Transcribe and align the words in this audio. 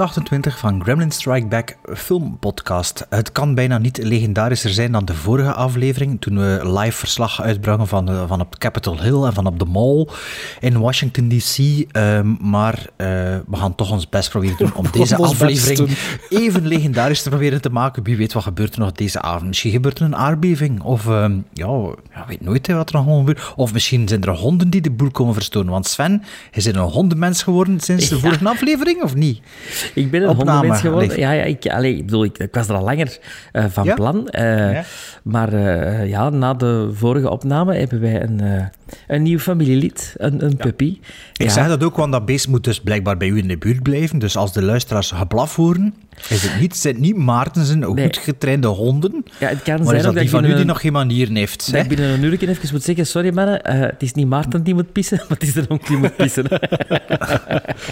128 0.00 0.58
van 0.58 0.82
Gremlin 0.82 1.10
Strike 1.10 1.46
Back 1.46 1.76
filmpodcast. 1.94 3.06
Het 3.08 3.32
kan 3.32 3.54
bijna 3.54 3.78
niet 3.78 3.98
legendarischer 4.02 4.70
zijn 4.70 4.92
dan 4.92 5.04
de 5.04 5.14
vorige 5.14 5.52
aflevering, 5.52 6.20
toen 6.20 6.38
we 6.38 6.60
live 6.78 6.98
verslag 6.98 7.42
uitbrachten 7.42 7.86
van, 7.86 8.08
eh, 8.08 8.28
van 8.28 8.40
op 8.40 8.58
Capitol 8.58 9.00
Hill 9.00 9.22
en 9.22 9.32
van 9.32 9.46
op 9.46 9.58
de 9.58 9.64
Mall 9.64 10.08
in 10.60 10.78
Washington 10.78 11.28
DC. 11.28 11.58
Ehm, 11.90 12.34
maar 12.40 12.86
eh, 12.96 13.06
we 13.46 13.56
gaan 13.56 13.74
toch 13.74 13.90
ons 13.90 14.08
best 14.08 14.30
proberen 14.30 14.56
doen 14.56 14.74
om 14.74 14.86
deze 14.92 15.16
aflevering 15.16 15.96
even 16.28 16.66
legendarisch 16.66 17.22
te 17.22 17.28
proberen 17.28 17.60
te 17.60 17.70
maken. 17.70 18.02
Wie 18.02 18.16
weet 18.16 18.32
wat 18.32 18.42
gebeurt 18.42 18.74
er 18.74 18.80
nog 18.80 18.92
deze 18.92 19.20
avond. 19.20 19.46
Misschien 19.46 19.70
gebeurt 19.70 19.98
er 19.98 20.04
een 20.04 20.16
aardbeving. 20.16 20.82
Of 20.82 21.06
ehm, 21.06 21.38
ja, 21.52 21.66
ja, 22.14 22.24
weet 22.28 22.40
nooit 22.40 22.66
hè, 22.66 22.74
wat 22.74 22.88
er 22.88 23.04
nog 23.04 23.18
gebeurt. 23.18 23.52
Of 23.56 23.72
misschien 23.72 24.08
zijn 24.08 24.22
er 24.22 24.36
honden 24.36 24.70
die 24.70 24.80
de 24.80 24.90
boel 24.90 25.10
komen 25.10 25.34
verstoren. 25.34 25.70
Want 25.70 25.86
Sven, 25.86 26.22
is 26.52 26.66
er 26.66 26.76
een 26.76 26.82
hondenmens 26.82 27.42
geworden 27.42 27.80
sinds 27.80 28.08
de 28.08 28.14
Ja. 28.14 28.20
vorige 28.20 28.48
aflevering, 28.48 29.02
of 29.02 29.14
niet? 29.14 29.40
Ik 29.94 30.10
ben 30.10 30.22
een 30.22 30.28
Opname, 30.28 30.50
hondenmens 30.50 30.80
geworden. 30.80 31.18
Ja, 31.18 31.30
ja 31.32 31.42
ik, 31.42 31.66
allee, 31.66 31.96
ik 31.96 32.04
bedoel, 32.04 32.24
ik, 32.24 32.38
ik 32.38 32.54
was 32.54 32.68
er 32.68 32.74
al 32.74 32.84
langer 32.84 33.18
eh, 33.52 33.64
van 33.68 33.84
Ja? 33.84 33.94
plan. 33.94 34.28
eh, 34.28 34.72
Ja. 34.72 34.82
Maar 35.22 35.52
eh, 35.52 36.08
ja, 36.08 36.28
na 36.30 36.54
de 36.54 36.90
vorige 36.94 37.30
opname 37.30 37.74
hebben 37.74 38.00
wij 38.00 38.22
een, 38.22 38.40
een 39.06 39.22
nieuw 39.22 39.38
familielid, 39.38 40.14
een, 40.16 40.44
een 40.44 40.56
puppy. 40.56 40.98
Ik 41.36 41.50
zeg 41.50 41.66
dat 41.68 41.84
ook, 41.84 41.96
want 41.96 42.12
dat 42.12 42.24
beest 42.26 42.48
moet 42.48 42.64
dus 42.64 42.80
blijkbaar 42.80 43.16
bij 43.16 43.28
u 43.28 43.38
in 43.38 43.48
de 43.48 43.58
buurt 43.58 43.82
blijven. 43.82 44.18
Dus 44.18 44.36
als 44.36 44.52
de 44.52 44.62
luisteraars 44.62 45.10
geblaf 45.10 45.56
horen, 45.56 45.94
is 46.28 46.42
het 46.42 46.60
niet, 46.60 46.76
zijn 46.76 46.94
het 46.94 47.02
niet 47.02 47.16
Maarten 47.16 47.64
zijn 47.64 47.84
goed 47.84 47.94
Nee. 47.96 48.12
getrainde 48.12 48.66
honden. 48.66 49.24
Ja, 49.38 49.48
het 49.48 49.62
kan 49.62 49.74
maar 49.76 49.84
zijn 49.86 49.98
is 50.00 50.06
ook 50.06 50.12
dat 50.12 50.22
die 50.22 50.30
van 50.30 50.44
u 50.44 50.54
die 50.54 50.64
nog 50.64 50.80
geen 50.80 50.92
manieren 50.92 51.36
heeft. 51.36 51.58
Dat 51.66 51.74
hè? 51.74 51.80
ik 51.80 51.88
binnen 51.88 52.08
een 52.10 52.22
uur 52.22 52.32
even 52.48 52.68
moet 52.72 52.82
zeggen, 52.82 53.06
sorry 53.06 53.34
mannen, 53.34 53.62
eh, 53.62 53.80
het 53.80 54.02
is 54.02 54.12
niet 54.12 54.26
Maarten 54.28 54.62
die 54.62 54.74
moet 54.74 54.92
pissen, 54.92 55.18
maar 55.28 55.38
het 55.38 55.42
is 55.42 55.52
de 55.52 55.64
hond 55.68 55.86
die 55.86 55.96
moet 55.96 56.16
pissen. 56.16 56.44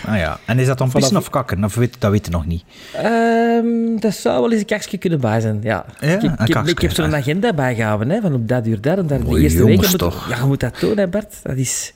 Ah, 0.06 0.16
ja. 0.16 0.38
En 0.44 0.58
is 0.58 0.66
dat 0.66 0.78
dan 0.78 0.90
pissen 0.90 1.16
of 1.16 1.30
kakken? 1.30 1.64
Of 1.64 1.74
weet, 1.74 1.96
dat 1.98 2.10
weet 2.10 2.24
je 2.26 2.30
nog 2.32 2.46
niet. 2.46 2.62
Ehm, 2.94 3.96
dat 3.98 4.14
zou 4.14 4.40
wel 4.40 4.50
eens 4.52 4.60
een 4.60 4.66
kakje 4.66 4.98
kunnen 4.98 5.20
bij 5.20 5.40
zijn, 5.40 5.58
ja. 5.62 5.84
Ja, 6.00 6.06
ik, 6.06 6.22
heb- 6.22 6.22
een 6.38 6.46
ik, 6.46 6.54
heb, 6.54 6.66
ik 6.66 6.78
heb 6.80 6.90
zo'n 6.92 7.14
agenda 7.14 7.52
bijgehouden, 7.52 8.10
hè, 8.10 8.20
van 8.20 8.34
op 8.34 8.48
dat 8.48 8.66
uur 8.66 8.80
daar 8.80 8.98
en 8.98 9.06
daar. 9.06 9.24
De 9.24 9.40
eerste 9.40 9.58
jongens, 9.58 9.80
week 9.80 9.90
moet, 9.90 9.98
toch. 9.98 10.28
Ja, 10.28 10.36
je 10.36 10.44
moet 10.44 10.60
dat 10.60 10.80
doen, 10.80 10.96
hè 10.98 11.06
Bart. 11.08 11.34
Dat 11.42 11.56
is... 11.56 11.92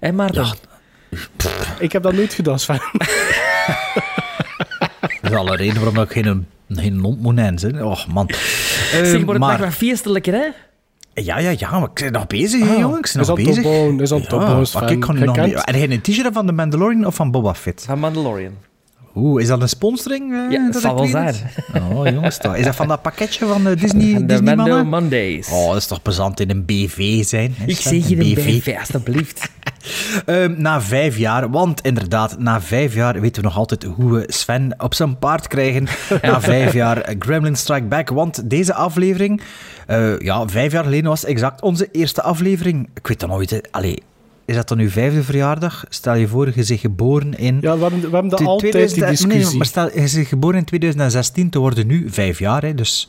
Hé 0.00 0.12
Maarten? 0.12 0.44
Ja. 0.44 0.54
Ik 1.78 1.92
heb 1.92 2.02
dat 2.02 2.12
nooit 2.12 2.34
gedaan, 2.34 2.58
Sven. 2.58 2.80
Dat 5.30 5.32
is 5.32 5.38
alle 5.48 5.56
reden 5.56 5.82
waarom 5.82 6.02
ik 6.02 6.10
geen, 6.10 6.46
geen 6.68 6.98
hond 6.98 7.20
moet 7.20 7.34
hè. 7.62 7.84
Och, 7.84 8.06
man. 8.06 8.28
zeg, 8.28 9.02
Eh, 9.02 9.18
maar 9.24 9.28
het 9.34 9.38
mag 9.38 9.56
wel 9.58 9.70
feestelijker, 9.70 10.32
hè? 10.34 10.46
Ja, 11.22 11.38
ja, 11.38 11.54
ja, 11.58 11.70
maar 11.78 11.88
ik 11.88 12.00
ben 12.00 12.12
nog 12.12 12.26
bezig, 12.26 12.60
hè, 12.60 12.72
Ah, 12.74 12.78
jongen. 12.78 12.98
Ik 12.98 13.10
ben 13.12 13.20
is 13.22 13.28
nog 13.28 13.36
bezig. 13.36 13.64
is 14.00 14.12
aan 14.12 14.20
het 14.20 14.28
maar 14.74 14.90
ik 14.90 15.00
kan 15.00 15.18
nog 15.24 15.36
niet... 15.46 15.54
En 15.64 15.74
heb 15.74 15.90
je 15.90 15.94
een 15.94 16.00
t-shirt 16.00 16.32
van 16.32 16.46
de 16.46 16.52
Mandalorian 16.52 17.06
of 17.06 17.14
van 17.14 17.30
Boba 17.30 17.54
Fett? 17.54 17.84
Van 17.86 17.98
Mandalorian. 17.98 18.52
Oeh, 19.14 19.42
is 19.42 19.48
dat 19.48 19.62
een 19.62 19.68
sponsoring? 19.68 20.32
eh, 20.32 20.50
Ja, 20.50 20.70
dat 20.70 20.82
zal 20.82 21.04
ik 21.04 21.12
wel 21.12 21.22
zijn. 21.32 21.34
Oh, 21.92 22.06
jongens, 22.08 22.38
toch. 22.38 22.56
Is 22.56 22.64
dat 22.64 22.74
van 22.76 22.88
dat 22.88 23.02
pakketje 23.02 23.46
van 23.46 23.64
de 23.64 23.74
Disney, 23.82 24.14
de 24.14 24.24
Disney 24.26 24.54
Mando? 24.56 24.84
Mondays. 24.84 25.48
Oh, 25.48 25.66
dat 25.68 25.76
is 25.76 25.86
toch 25.86 26.02
plezant 26.02 26.40
in 26.40 26.50
een 26.50 26.64
BV 26.64 27.24
zijn. 27.24 27.54
hè, 27.56 27.66
ik 27.66 27.76
zeg 27.76 28.08
je 28.08 28.16
een 28.20 28.34
BV, 28.34 28.74
alstublieft. 28.78 29.48
Ehm, 30.26 30.54
na 30.56 30.80
vijf 30.82 31.16
jaar, 31.16 31.50
want 31.50 31.80
inderdaad, 31.80 32.38
na 32.38 32.60
vijf 32.60 32.94
jaar 32.94 33.20
weten 33.20 33.42
we 33.42 33.48
nog 33.48 33.56
altijd 33.56 33.82
hoe 33.82 34.12
we 34.12 34.24
Sven 34.26 34.74
op 34.78 34.94
zijn 34.94 35.18
paard 35.18 35.46
krijgen. 35.48 35.86
na 36.22 36.40
vijf 36.40 36.72
jaar 36.82 37.00
eh, 37.00 37.16
Gremlin 37.18 37.56
Strike 37.56 37.86
Back, 37.86 38.08
want 38.08 38.50
deze 38.50 38.74
aflevering, 38.74 39.40
eh, 39.86 40.18
ja, 40.18 40.48
vijf 40.48 40.72
jaar 40.72 40.84
geleden 40.84 41.08
was 41.10 41.24
exact 41.24 41.62
onze 41.62 41.88
eerste 41.92 42.22
aflevering. 42.22 42.88
Ik 42.94 43.06
weet 43.06 43.20
dat 43.20 43.28
nooit, 43.28 43.68
allee, 43.70 44.02
is 44.44 44.54
dat 44.54 44.68
dan 44.68 44.78
uw 44.78 44.90
vijfde 44.90 45.22
verjaardag? 45.22 45.84
Stel 45.88 46.14
je 46.14 46.28
voor, 46.28 46.46
je 46.46 46.52
bent 46.66 46.80
geboren 46.80 47.38
in... 47.38 47.58
Ja, 47.60 47.76
we 47.76 47.82
hebben, 47.82 48.00
we 48.00 48.08
hebben 48.10 48.28
dat 48.28 48.38
Twe- 48.38 48.48
altijd, 48.48 48.70
2000 48.72 49.00
die 49.00 49.10
discussie. 49.10 49.48
nee, 49.48 49.56
maar 49.56 49.66
stel, 49.66 49.84
je 49.94 50.10
bent 50.14 50.26
geboren 50.28 50.58
in 50.58 50.64
2016, 50.64 51.50
te 51.50 51.58
worden 51.58 51.86
nu 51.86 52.06
vijf 52.10 52.38
jaar, 52.38 52.62
hè, 52.62 52.74
dus... 52.74 53.08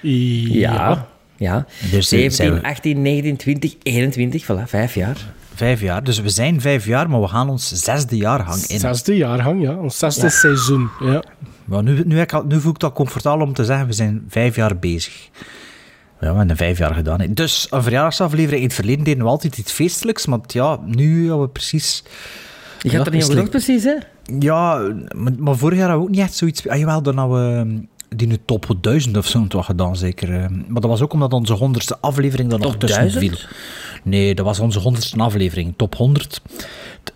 Ja. 0.00 1.06
Ja. 1.36 1.66
Dus 1.90 2.08
zijn 2.08 2.30
17, 2.32 2.54
we- 2.54 2.62
18, 2.68 3.02
19, 3.02 3.36
20, 3.36 3.74
21, 3.82 4.44
voilà, 4.44 4.62
vijf 4.66 4.94
jaar. 4.94 5.16
Vijf 5.60 5.80
jaar, 5.80 6.04
dus 6.04 6.20
we 6.20 6.28
zijn 6.28 6.60
vijf 6.60 6.84
jaar, 6.86 7.10
maar 7.10 7.20
we 7.20 7.28
gaan 7.28 7.48
ons 7.48 7.72
zesde 7.72 8.16
jaargang 8.16 8.62
in. 8.66 8.78
Zesde 8.78 9.16
jaargang, 9.16 9.62
ja. 9.62 9.74
Ons 9.74 9.98
zesde 9.98 10.30
seizoen. 10.30 10.88
Ja. 11.00 11.22
Maar 11.64 11.82
nu, 11.82 12.02
nu, 12.04 12.20
ik 12.20 12.44
nu 12.44 12.60
voel 12.60 12.70
ik 12.70 12.76
het 12.76 12.82
al 12.82 12.92
comfortabel 12.92 13.46
om 13.46 13.54
te 13.54 13.64
zeggen, 13.64 13.86
we 13.86 13.92
zijn 13.92 14.24
vijf 14.28 14.56
jaar 14.56 14.78
bezig. 14.78 15.28
Ja, 16.20 16.30
we 16.30 16.38
hebben 16.38 16.56
vijf 16.56 16.78
jaar 16.78 16.94
gedaan. 16.94 17.26
Dus 17.30 17.66
een 17.70 17.82
verjaardagsaflevering. 17.82 18.60
In 18.60 18.66
het 18.66 18.74
verleden 18.74 19.04
deden 19.04 19.22
we 19.22 19.28
altijd 19.28 19.58
iets 19.58 19.72
feestelijks, 19.72 20.26
maar 20.26 20.38
ja, 20.46 20.78
nu 20.84 21.20
hebben 21.20 21.40
we 21.40 21.48
precies... 21.48 22.02
Je 22.82 22.90
Ja, 22.90 22.96
gaat 22.96 23.06
er 23.06 23.12
niet 23.12 23.30
over 23.30 23.48
precies, 23.48 23.84
hè? 23.84 23.96
Ja, 24.38 24.92
maar, 25.16 25.32
maar 25.38 25.56
vorig 25.56 25.78
jaar 25.78 25.88
hadden 25.88 26.06
we 26.06 26.10
ook 26.10 26.16
niet 26.16 26.26
echt 26.26 26.36
zoiets... 26.36 26.68
Ah, 26.68 26.78
jawel, 26.78 27.02
dan 27.02 27.16
hadden 27.16 27.66
we 27.68 27.86
die 28.16 28.26
nu 28.26 28.38
top 28.44 28.76
1000 28.80 29.16
of 29.16 29.26
zo 29.26 29.46
toch 29.46 29.66
gedaan, 29.66 29.96
zeker. 29.96 30.34
eh. 30.34 30.48
Maar 30.48 30.80
dat 30.80 30.90
was 30.90 31.00
ook 31.00 31.12
omdat 31.12 31.32
onze 31.32 31.52
honderdste 31.52 31.98
aflevering 32.00 32.50
dan 32.50 32.60
nog 32.60 32.76
tussen 32.76 33.00
1000? 33.00 33.24
viel. 33.24 33.38
Nee, 34.02 34.34
dat 34.34 34.44
was 34.44 34.60
onze 34.60 34.78
honderdste 34.78 35.18
aflevering, 35.18 35.74
top 35.76 35.94
100. 35.96 36.40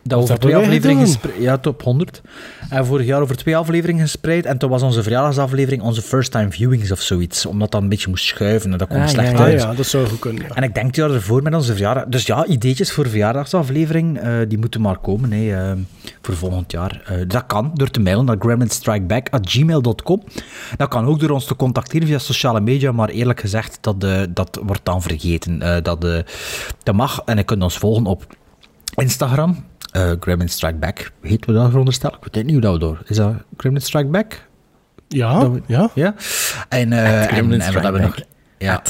Dat 0.02 0.18
over 0.18 0.28
dat 0.28 0.40
twee 0.40 0.56
afleveringen 0.56 1.06
gespreid. 1.06 1.36
Ja, 1.38 1.58
top 1.58 1.82
100. 1.82 2.20
En 2.68 2.86
vorig 2.86 3.06
jaar 3.06 3.20
over 3.20 3.36
twee 3.36 3.56
afleveringen 3.56 4.02
gespreid. 4.02 4.46
En 4.46 4.58
toen 4.58 4.70
was 4.70 4.82
onze 4.82 5.02
verjaardagsaflevering 5.02 5.82
onze 5.82 6.02
first 6.02 6.30
time 6.30 6.50
viewings 6.50 6.90
of 6.92 7.00
zoiets. 7.00 7.46
Omdat 7.46 7.70
dat 7.70 7.82
een 7.82 7.88
beetje 7.88 8.08
moest 8.08 8.24
schuiven 8.24 8.72
en 8.72 8.78
dat 8.78 8.88
kwam 8.88 9.00
Ah, 9.00 9.08
slecht 9.08 9.30
ja, 9.30 9.34
Ah 9.38 9.40
uit. 9.44 9.60
ja, 9.60 9.74
dat 9.74 9.86
zou 9.86 10.06
goed 10.06 10.18
kunnen. 10.18 10.42
ja. 10.48 10.54
En 10.54 10.62
ik 10.62 10.74
denk 10.74 10.86
het 10.86 10.96
jaar 10.96 11.10
ervoor 11.10 11.42
met 11.42 11.54
onze 11.54 11.72
verjaardag. 11.72 12.04
Dus 12.04 12.26
ja, 12.26 12.46
ideetjes 12.46 12.92
voor 12.92 13.08
verjaardagsaflevering, 13.08 14.18
eh, 14.18 14.32
die 14.48 14.58
moeten 14.58 14.80
maar 14.80 14.98
komen 14.98 15.32
hè, 15.32 15.70
eh, 15.70 15.76
voor 16.22 16.34
volgend 16.36 16.72
jaar. 16.72 17.02
Eh, 17.06 17.16
dat 17.26 17.46
kan 17.46 17.70
door 17.74 17.90
te 17.90 18.00
mailen 18.00 18.24
naar 18.24 18.36
gremlinstrikeback.gmail.com. 18.38 20.22
Dat 20.76 20.88
kan 20.88 21.06
ook 21.06 21.20
door 21.20 21.30
ons 21.30 21.44
te 21.44 21.56
contacteren 21.56 22.06
via 22.08 22.18
sociale 22.18 22.60
media, 22.60 22.92
maar 22.92 23.08
eerlijk 23.08 23.40
gezegd, 23.40 23.78
dat, 23.80 24.06
dat 24.30 24.60
wordt 24.66 24.84
dan 24.84 25.02
vergeten. 25.02 25.58
Dat, 25.82 26.06
dat 26.82 26.94
mag 26.94 27.22
en 27.24 27.36
je 27.36 27.42
kunt 27.42 27.62
ons 27.62 27.78
volgen 27.78 28.06
op 28.06 28.26
Instagram. 28.94 29.64
Eh 29.94 30.12
Gremlin 30.20 30.48
Strike 30.48 30.76
Back, 30.76 31.10
heet 31.20 31.46
we 31.46 31.52
dat 31.52 31.68
veronderstel? 31.68 32.10
Ik 32.10 32.34
weet 32.34 32.44
niet 32.44 32.52
hoe 32.52 32.60
dat 32.62 32.72
we 32.72 32.78
door. 32.78 33.02
Is 33.06 33.16
dat 33.16 33.34
Gremlin 33.56 33.82
Strike 33.82 34.08
Back? 34.08 34.46
Ja, 35.08 35.50
ja. 35.66 35.90
Ja. 35.94 36.14
En, 36.68 36.92
eh, 36.92 37.36
en, 37.38 37.48
wat 37.48 37.82
hebben 37.82 37.92
we 37.92 38.00
nog? 38.00 38.16
Ja, 38.58 38.82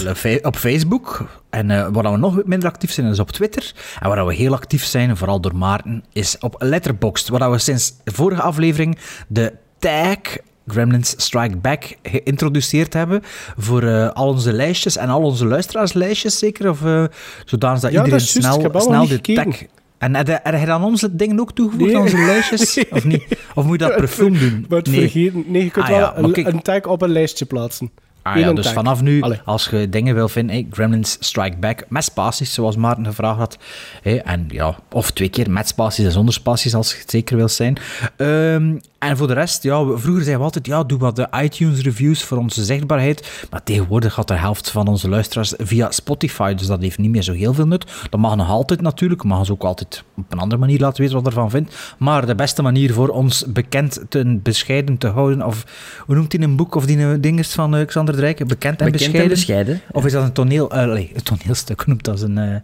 op 0.43 0.57
Facebook. 0.57 1.27
En 1.51 1.71
eh, 1.71 1.89
waar 1.93 2.13
we 2.13 2.19
nog 2.19 2.45
minder 2.45 2.69
actief 2.69 2.93
zijn, 2.93 3.07
is 3.07 3.19
op 3.19 3.31
Twitter. 3.31 3.73
En 4.01 4.09
waar 4.09 4.27
we 4.27 4.35
heel 4.35 4.53
actief 4.53 4.85
zijn, 4.85 5.17
vooral 5.17 5.41
door 5.41 5.57
Maarten, 5.57 6.05
is 6.13 6.39
op 6.39 6.57
Letterboxd. 6.59 7.29
Waar 7.29 7.51
we 7.51 7.59
sinds 7.59 7.95
de 8.05 8.13
vorige 8.13 8.43
aflevering 8.43 8.99
de 9.29 9.53
tag 9.79 10.19
Gremlins 10.67 11.15
Strike 11.17 11.57
Back 11.57 11.97
geïntroduceerd 12.03 12.93
hebben 12.93 13.23
voor 13.57 13.83
eh, 13.83 14.11
al 14.11 14.29
onze 14.29 14.53
lijstjes 14.53 14.97
en 14.97 15.09
al 15.09 15.23
onze 15.23 15.47
luisteraarslijstjes 15.47 16.39
zeker, 16.39 16.71
of 16.71 16.83
uh, 16.83 17.05
zodanig 17.45 17.81
dat 17.81 17.93
Ja, 17.93 17.97
iedereen 17.97 18.19
dat 18.19 18.29
snel, 18.29 18.81
snel 18.81 19.07
de 19.07 19.15
gekeken. 19.15 19.45
tag... 19.45 19.61
En 20.05 20.15
heb 20.15 20.27
je- 20.57 20.67
dan 20.67 20.85
onze 20.85 21.17
dingen 21.17 21.41
ook 21.41 21.53
toegevoegd 21.53 21.87
Nee. 21.87 21.97
aan 21.97 22.03
onze 22.03 22.17
lijstjes? 22.17 22.85
Of 22.91 23.05
niet? 23.05 23.25
Of 23.55 23.65
moet 23.65 23.81
je 23.81 23.87
dat 23.87 23.97
per 23.97 24.09
film 24.09 24.39
doen? 24.39 24.67
Het 24.69 24.89
vergeten. 24.89 25.45
Nee, 25.47 25.65
je 25.65 25.71
kunt 25.71 25.85
Ah, 25.85 25.91
wel 25.91 25.99
ja, 26.01 26.47
een, 26.47 26.63
tag 26.63 26.85
op 26.85 27.03
een 27.03 27.11
lijstje 27.13 27.45
plaatsen. 27.45 27.91
Ah 28.23 28.37
ja, 28.39 28.53
dus 28.53 28.65
tag. 28.65 28.75
vanaf 28.75 29.03
nu, 29.03 29.21
Allee. 29.23 29.41
als 29.45 29.69
je 29.71 29.89
dingen 29.89 30.15
wil 30.15 30.29
vinden, 30.29 30.55
hey, 30.57 30.67
Gremlins 30.71 31.17
Strike 31.21 31.57
Back 31.57 31.85
met 31.89 32.05
spaties, 32.05 32.55
zoals 32.55 32.77
Maarten 32.77 33.07
gevraagd 33.07 33.39
had. 33.39 33.59
Hey, 34.03 34.23
en 34.23 34.47
ja, 34.49 34.77
of 34.93 35.11
twee 35.11 35.29
keer 35.29 35.51
met 35.51 35.69
spaties 35.69 36.05
en 36.05 36.13
zonder 36.13 36.35
spaties, 36.35 36.75
als 36.75 36.93
je 36.93 36.99
het 36.99 37.11
zeker 37.11 37.37
wil 37.37 37.49
zijn. 37.49 37.77
Ehm, 38.17 38.77
en 39.09 39.17
voor 39.17 39.27
de 39.27 39.33
rest, 39.33 39.63
ja, 39.63 39.85
we- 39.87 39.99
vroeger 39.99 40.23
zeiden 40.23 40.39
we 40.39 40.45
altijd, 40.45 40.67
ja, 40.67 40.85
doe 40.85 40.99
wat 40.99 41.17
de 41.17 41.29
iTunes-reviews 41.43 42.23
voor 42.25 42.39
onze 42.39 42.65
zichtbaarheid. 42.65 43.47
Maar 43.51 43.63
tegenwoordig 43.63 44.13
gaat 44.13 44.29
de 44.29 44.35
helft 44.35 44.71
van 44.71 44.87
onze 44.89 45.09
luisteraars 45.09 45.55
via 45.59 45.91
Spotify, 45.91 46.55
dus 46.55 46.67
dat 46.67 46.81
heeft 46.83 46.99
niet 46.99 47.11
meer 47.11 47.23
zo 47.23 47.33
heel 47.33 47.55
veel 47.55 47.67
nut. 47.67 47.93
Dat 48.11 48.21
mag 48.21 48.37
nog 48.37 48.49
altijd 48.49 48.81
natuurlijk, 48.81 49.25
mogen 49.25 49.47
ze 49.47 49.53
ook 49.53 49.63
altijd 49.65 50.05
op 50.17 50.33
een 50.33 50.39
andere 50.39 50.61
manier 50.61 50.81
laten 50.81 51.01
weten 51.03 51.17
wat 51.17 51.27
ervan 51.27 51.51
vindt. 51.51 51.95
Maar 51.99 52.27
de 52.27 52.35
beste 52.35 52.63
manier 52.63 52.93
voor 52.93 53.09
ons 53.09 53.45
bekend 53.49 54.01
te 54.09 54.39
bescheiden 54.43 54.99
te 54.99 55.07
houden, 55.09 55.47
of 55.47 55.65
hoe 56.07 56.15
noemt 56.15 56.33
hij 56.33 56.43
een 56.43 56.57
boek, 56.57 56.75
of 56.75 56.87
die 56.87 56.99
een 56.99 57.21
ding 57.21 57.39
is 57.39 57.53
van 57.53 57.77
eh, 57.77 57.87
Xander 57.87 58.15
de 58.15 58.21
Rijken, 58.21 58.47
bekend 58.49 58.81
en 58.81 58.91
Bekend 58.91 58.93
bescheiden. 59.13 59.23
en 59.23 59.29
bescheiden. 59.29 59.81
Of 59.93 60.05
is 60.05 60.13
dat 60.13 60.23
een 60.23 60.33
toneel, 60.33 60.71
eh, 60.71 60.85
nee, 60.87 61.11
een 61.15 61.23
toneelstuk, 61.23 61.77
hoe 61.81 61.89
noemt 61.89 62.05
dat 62.05 62.19
zijn, 62.19 62.39
eh, 62.39 62.57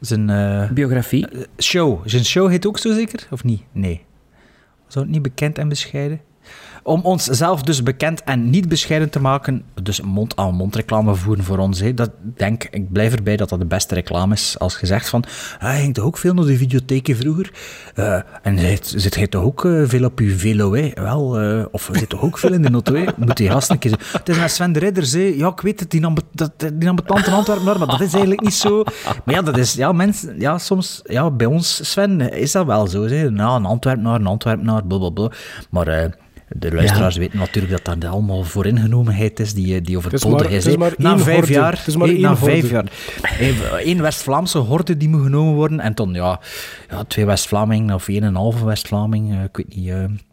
zijn 0.00 0.30
eh, 0.30 0.70
Biografie. 0.70 1.26
show? 1.58 2.00
Zijn 2.04 2.24
show 2.24 2.50
heet 2.50 2.66
ook 2.66 2.78
zo 2.78 2.92
zeker, 2.94 3.26
of 3.30 3.44
niet? 3.44 3.62
Nee. 3.72 4.02
Het 5.02 5.10
niet 5.10 5.22
bekend 5.22 5.58
en 5.58 5.68
bescheiden? 5.68 6.20
Om 6.84 7.00
onszelf 7.00 7.62
dus 7.62 7.82
bekend 7.82 8.22
en 8.22 8.50
niet 8.50 8.68
bescheiden 8.68 9.10
te 9.10 9.20
maken, 9.20 9.62
dus 9.82 10.00
mond-aan-mond 10.00 10.76
reclame 10.76 11.14
voeren 11.14 11.44
voor 11.44 11.58
ons. 11.58 11.82
Dat 11.94 12.10
denk 12.36 12.64
ik, 12.64 12.92
blijf 12.92 13.12
erbij 13.12 13.36
dat 13.36 13.48
dat 13.48 13.58
de 13.58 13.66
beste 13.66 13.94
reclame 13.94 14.34
is. 14.34 14.58
Als 14.58 14.78
je 14.80 14.86
zegt 14.86 15.08
van, 15.08 15.24
ah, 15.58 15.72
je 15.72 15.80
ging 15.80 15.94
toch 15.94 16.04
ook 16.04 16.18
veel 16.18 16.34
naar 16.34 16.44
de 16.44 16.56
videotheken 16.56 17.16
vroeger? 17.16 17.52
Eh, 17.94 18.20
en 18.42 18.58
zit, 18.82 19.14
jij 19.14 19.26
toch 19.26 19.42
ook 19.42 19.64
eh, 19.64 19.82
veel 19.84 20.04
op 20.04 20.18
je 20.20 20.30
velo, 20.30 20.74
hè? 20.74 20.90
Wel, 20.94 21.40
eh, 21.40 21.64
of 21.70 21.90
zit 21.92 22.08
toch 22.08 22.22
ook 22.22 22.38
veel 22.38 22.52
in 22.52 22.62
de 22.62 22.70
auto? 22.70 23.04
Moet 23.16 23.36
die 23.36 23.50
gast 23.50 23.70
een 23.70 23.78
keer 23.78 23.90
zeggen. 23.90 24.18
Het 24.18 24.28
is 24.28 24.38
met 24.38 24.50
Sven 24.50 24.72
de 24.72 24.78
Ridders. 24.78 25.12
Ja, 25.12 25.48
ik 25.48 25.60
weet 25.60 25.80
het, 25.80 25.90
die 25.90 26.00
nam, 26.00 26.16
dat, 26.32 26.52
die 26.58 26.72
in 26.78 26.98
Antwerpen, 27.06 27.64
maar 27.64 27.78
dat 27.78 28.00
is 28.00 28.12
eigenlijk 28.12 28.42
niet 28.42 28.54
zo. 28.54 28.82
Maar 29.24 29.34
ja, 29.34 29.42
dat 29.42 29.56
is, 29.56 29.74
ja, 29.74 29.92
mensen, 29.92 30.40
ja, 30.40 30.58
soms, 30.58 31.00
ja, 31.04 31.30
bij 31.30 31.46
ons, 31.46 31.90
Sven, 31.90 32.32
is 32.32 32.52
dat 32.52 32.66
wel 32.66 32.86
zo. 32.86 33.08
Nou, 33.08 33.56
een 33.56 33.64
Antwerpenaar, 33.64 34.20
een 34.20 34.26
Antwerpenaar, 34.26 34.86
blablabla. 34.86 35.30
Maar... 35.70 36.22
eh, 36.48 36.60
de 36.60 36.72
luisteraars 36.74 37.16
weten 37.16 37.38
natuurlijk 37.38 37.84
dat 37.84 38.00
dat 38.00 38.10
allemaal 38.12 38.42
vooringenomenheid 38.44 39.40
is 39.40 39.54
die, 39.54 39.80
die 39.80 39.96
over 39.96 40.10
Het 40.12 40.22
het 40.22 40.30
is 40.32 40.36
maar- 40.36 40.50
is. 40.50 40.56
het 40.56 40.64
is 40.66 40.72
hè. 40.72 40.78
maar 40.78 40.94
Na 40.98 41.18
vijf 41.18 41.36
horde. 41.36 41.52
jaar, 41.52 41.76
Het 41.78 41.86
is 41.86 41.96
maar 41.96 42.18
na 42.18 42.36
vijf 42.36 42.70
jaar. 42.70 42.84
Eén 43.84 44.02
West-Vlaamse 44.02 44.58
horde 44.58 44.96
die 44.96 45.08
moet 45.08 45.22
genomen 45.22 45.54
worden. 45.54 45.80
En 45.80 45.94
dan, 45.94 46.12
ja, 46.14 46.40
ja 46.90 47.04
twee 47.04 47.24
West-Vlamingen 47.26 47.94
of 47.94 48.08
één 48.08 48.22
en 48.22 48.28
een 48.28 48.34
halve 48.34 48.64
West-Vlaming. 48.64 49.32
eh, 49.32 49.42
ik 49.42 49.56
weet 49.56 49.74
niet. 49.76 50.24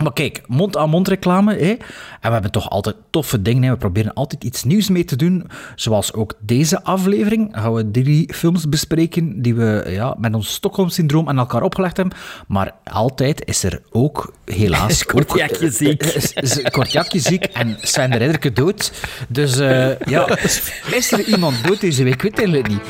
Eh. 0.00 0.04
Maar 0.04 0.12
kijk, 0.12 0.42
mond-aan-mond 0.46 1.08
reclame. 1.08 1.54
Hè? 1.54 1.70
En 1.70 1.78
we 2.20 2.28
hebben 2.32 2.50
toch 2.50 2.70
altijd 2.70 2.96
toffe 3.10 3.42
dingen. 3.42 3.62
Hè? 3.62 3.70
We 3.70 3.76
proberen 3.76 4.14
altijd 4.14 4.44
iets 4.44 4.64
nieuws 4.64 4.88
mee 4.88 5.04
te 5.04 5.16
doen. 5.16 5.50
Zoals 5.74 6.14
ook 6.14 6.34
deze 6.38 6.82
aflevering. 6.82 7.48
Gaan 7.52 7.74
we 7.74 7.90
drie 7.90 8.34
films 8.34 8.68
bespreken 8.68 9.42
die 9.42 9.54
we 9.54 9.84
ja, 9.88 10.14
met 10.18 10.34
ons 10.34 10.52
Stockholm-syndroom 10.52 11.28
aan 11.28 11.38
elkaar 11.38 11.62
opgelegd 11.62 11.96
hebben. 11.96 12.16
Maar 12.48 12.72
altijd 12.84 13.44
is 13.44 13.62
er 13.62 13.82
ook, 13.90 14.32
helaas... 14.44 15.04
Kortjakje 15.10 15.66
ook, 15.66 15.72
ziek. 15.72 16.02
eh, 16.02 16.42
is 16.42 16.62
Kortjakje 16.70 17.18
ziek 17.18 17.44
en 17.44 17.76
Sven 17.80 18.10
de 18.10 18.16
Ridderke 18.16 18.52
dood. 18.52 18.92
Dus 19.28 19.58
eh, 19.58 19.98
ja, 19.98 20.28
is 20.98 21.12
er 21.12 21.24
iemand 21.24 21.64
dood 21.66 21.80
deze 21.80 22.04
week? 22.04 22.22
Ik 22.22 22.36
weet 22.36 22.56
het 22.56 22.68
niet. 22.68 22.80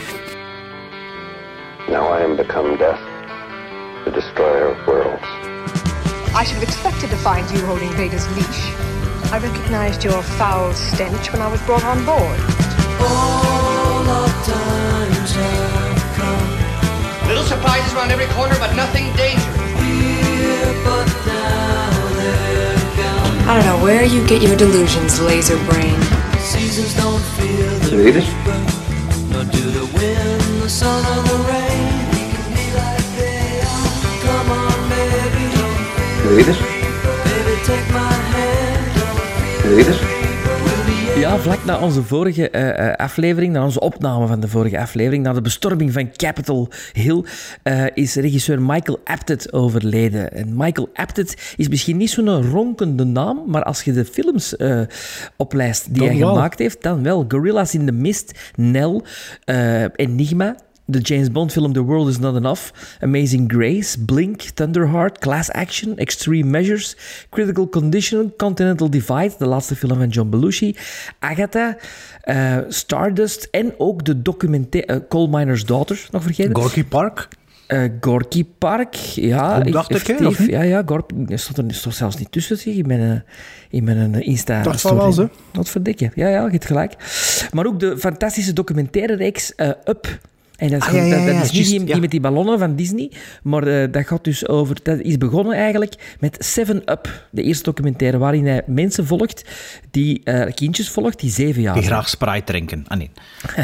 Now 1.88 2.18
I 2.18 2.24
am 2.24 2.36
become 2.36 2.76
death, 2.76 3.00
the 4.04 4.10
destroyer 4.10 4.70
of 4.70 4.84
worlds. 4.84 5.39
I 6.32 6.44
should 6.44 6.54
have 6.54 6.62
expected 6.62 7.10
to 7.10 7.16
find 7.16 7.50
you 7.50 7.64
holding 7.66 7.90
Vader's 7.94 8.26
leash. 8.36 8.62
I 9.32 9.38
recognized 9.42 10.04
your 10.04 10.22
foul 10.22 10.72
stench 10.74 11.32
when 11.32 11.42
I 11.42 11.48
was 11.50 11.60
brought 11.62 11.84
on 11.84 12.04
board. 12.06 12.38
Little 17.26 17.44
surprises 17.44 17.94
around 17.94 18.10
every 18.12 18.26
corner, 18.34 18.54
but 18.58 18.74
nothing 18.76 19.04
dangerous. 19.16 19.60
I 23.46 23.56
don't 23.56 23.66
know 23.66 23.82
where 23.82 24.04
you 24.04 24.24
get 24.26 24.40
your 24.40 24.56
delusions, 24.56 25.20
laser 25.20 25.56
brain. 25.66 25.98
You 27.90 27.98
read 27.98 28.16
it? 28.16 28.26
You 28.26 28.26
read 28.26 28.26
it? 28.26 28.26
You 30.62 31.89
read 36.36 36.48
it? 36.48 36.58
Ja, 41.18 41.38
vlak 41.38 41.64
na 41.64 41.78
onze 41.80 42.02
vorige 42.02 42.50
eh, 42.50 42.88
eh, 42.88 42.94
aflevering, 42.96 43.52
na 43.52 43.64
onze 43.64 43.80
opname 43.80 44.26
van 44.26 44.40
de 44.40 44.48
vorige 44.48 44.78
aflevering, 44.80 45.24
na 45.24 45.32
de 45.32 45.40
bestorming 45.40 45.92
van 45.92 46.10
Capitol 46.16 46.68
Hill, 46.92 47.24
eh, 47.62 47.84
is 47.94 48.14
regisseur 48.14 48.62
Michael 48.62 49.00
Apted 49.04 49.52
overleden. 49.52 50.32
En 50.32 50.56
Michael 50.56 50.88
Apted 50.94 51.54
is 51.56 51.68
misschien 51.68 51.96
niet 51.96 52.10
zo'n 52.10 52.50
ronkende 52.50 53.04
naam, 53.04 53.42
maar 53.46 53.62
als 53.62 53.82
je 53.82 53.92
de 53.92 54.04
films 54.04 54.56
eh, 54.56 54.80
oplijst 55.36 55.84
die 55.88 55.98
Dan 55.98 56.08
hij 56.08 56.18
wel. 56.18 56.28
gemaakt 56.32 56.58
heeft, 56.58 56.82
dan 56.82 57.02
wel. 57.02 57.24
Gorillas 57.28 57.74
in 57.74 57.86
the 57.86 57.92
Mist, 57.92 58.52
Nell, 58.56 59.00
eh, 59.44 59.82
Enigma, 59.94 60.56
de 60.90 60.98
James 60.98 61.30
Bond 61.30 61.52
film 61.52 61.72
The 61.72 61.82
World 61.82 62.08
Is 62.08 62.18
Not 62.18 62.36
Enough, 62.36 62.60
Amazing 63.00 63.52
Grace, 63.52 64.04
Blink, 64.04 64.42
Thunderheart, 64.42 65.18
Class 65.18 65.50
Action, 65.50 65.96
Extreme 65.96 66.50
Measures, 66.50 66.96
Critical 67.30 67.68
Condition, 67.68 68.32
Continental 68.36 68.90
Divide, 68.90 69.34
de 69.38 69.46
laatste 69.46 69.76
film 69.76 69.98
van 69.98 70.08
John 70.08 70.30
Belushi, 70.30 70.76
Agatha, 71.18 71.76
eh, 72.20 72.56
Stardust 72.68 73.48
en 73.50 73.74
ook 73.78 74.04
de 74.04 74.22
documentaire 74.22 74.92
eh, 74.92 75.08
Coal 75.08 75.26
Miner's 75.26 75.64
Daughter, 75.64 76.08
nog 76.10 76.22
vergeten. 76.22 76.56
Gorky 76.56 76.84
Park. 76.84 77.28
Eh, 77.66 77.82
Gorky 78.00 78.46
Park, 78.58 78.94
ja. 79.14 79.58
Ook 79.58 79.72
dacht 79.72 79.94
ik, 79.94 80.06
hè, 80.06 80.26
of? 80.26 80.46
Ja, 80.46 80.62
ja, 80.62 80.82
Gorky 80.86 81.36
stond 81.36 81.58
er 81.58 81.74
stond 81.74 81.94
zelfs 81.94 82.16
niet 82.16 82.32
tussen, 82.32 82.56
zeg, 82.56 82.74
in 82.74 82.86
mijn, 82.86 83.24
in 83.70 83.84
mijn 83.84 84.22
insta 84.22 84.62
Dacht 84.62 84.80
van 84.80 84.96
wel, 84.96 85.12
story. 85.12 85.28
ze. 85.28 85.56
Wat 85.58 85.68
verdikke. 85.68 86.10
Ja, 86.14 86.28
ja, 86.28 86.44
je 86.44 86.50
hebt 86.50 86.66
gelijk. 86.66 86.94
Maar 87.52 87.66
ook 87.66 87.80
de 87.80 87.98
fantastische 87.98 88.52
documentaire 88.52 89.14
reeks 89.16 89.52
Up. 89.84 90.18
En 90.60 90.68
dat 90.70 90.80
is, 90.80 90.86
Ah, 90.88 90.94
ja, 90.94 91.02
ja, 91.02 91.24
dat, 91.26 91.34
dat 91.34 91.44
is 91.44 91.68
die, 91.68 91.84
die 91.84 92.00
met 92.00 92.10
die 92.10 92.20
ballonnen 92.20 92.58
van 92.58 92.76
Disney, 92.76 93.10
maar 93.42 93.66
eh, 93.66 93.92
dat 93.92 94.06
gaat 94.06 94.24
dus 94.24 94.48
over... 94.48 94.76
Dat 94.82 94.98
is 94.98 95.18
begonnen 95.18 95.56
eigenlijk 95.56 95.94
met 96.20 96.36
Seven 96.38 96.82
Up, 96.90 97.26
de 97.30 97.42
eerste 97.42 97.64
documentaire, 97.64 98.18
waarin 98.18 98.46
hij 98.46 98.62
mensen 98.66 99.06
volgt, 99.06 99.44
die 99.90 100.20
eh, 100.24 100.54
kindjes 100.54 100.90
volgt, 100.90 101.20
die 101.20 101.30
zeven 101.30 101.62
jaar 101.62 101.74
Die 101.74 101.82
zijn. 101.82 101.94
graag 101.94 102.08
Sprite 102.08 102.44
drinken. 102.44 102.84
Ah, 102.88 102.98
nee. 102.98 103.10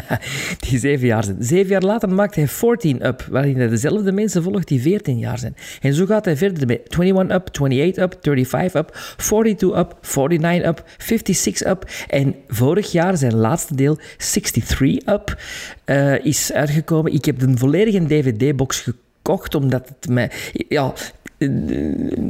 die 0.69 0.79
zeven 0.79 1.07
jaar 1.07 1.25
zijn. 1.25 1.37
Zeven 1.41 1.69
jaar 1.69 1.83
later 1.83 2.09
maakt 2.09 2.35
hij 2.35 2.49
14 2.49 3.07
Up, 3.07 3.27
waarin 3.31 3.57
hij 3.59 3.69
dezelfde 3.69 4.13
mensen 4.13 4.43
volgt 4.43 4.69
die 4.69 4.81
14 4.81 5.19
jaar 5.19 5.39
zijn. 5.39 5.57
En 5.81 5.95
zo 5.95 6.07
gaat 6.07 6.25
hij 6.25 6.37
verder 6.37 6.67
met 6.67 6.81
21 6.99 7.37
Up, 7.37 7.49
28 7.49 8.03
Up, 8.05 8.17
35 8.23 8.75
Up, 8.81 9.15
42 9.17 9.79
Up, 9.79 9.97
49 10.03 10.69
Up, 10.71 10.85
56 10.99 11.67
Up. 11.69 11.91
En 12.09 12.35
vorig 12.49 12.93
jaar 12.93 13.17
zijn 13.17 13.35
laatste 13.35 13.75
deel, 13.75 13.99
63 14.19 15.07
Up, 15.07 15.37
eh, 15.87 16.25
is 16.25 16.53
uitgekomen. 16.53 17.13
Ik 17.13 17.25
heb 17.25 17.39
de 17.39 17.57
volledige 17.57 18.07
DVD-box 18.07 18.81
gekocht, 18.81 19.55
omdat 19.55 19.89
het 19.89 20.09
mij... 20.09 20.31
Ja, 20.69 20.93
eh, 21.39 21.49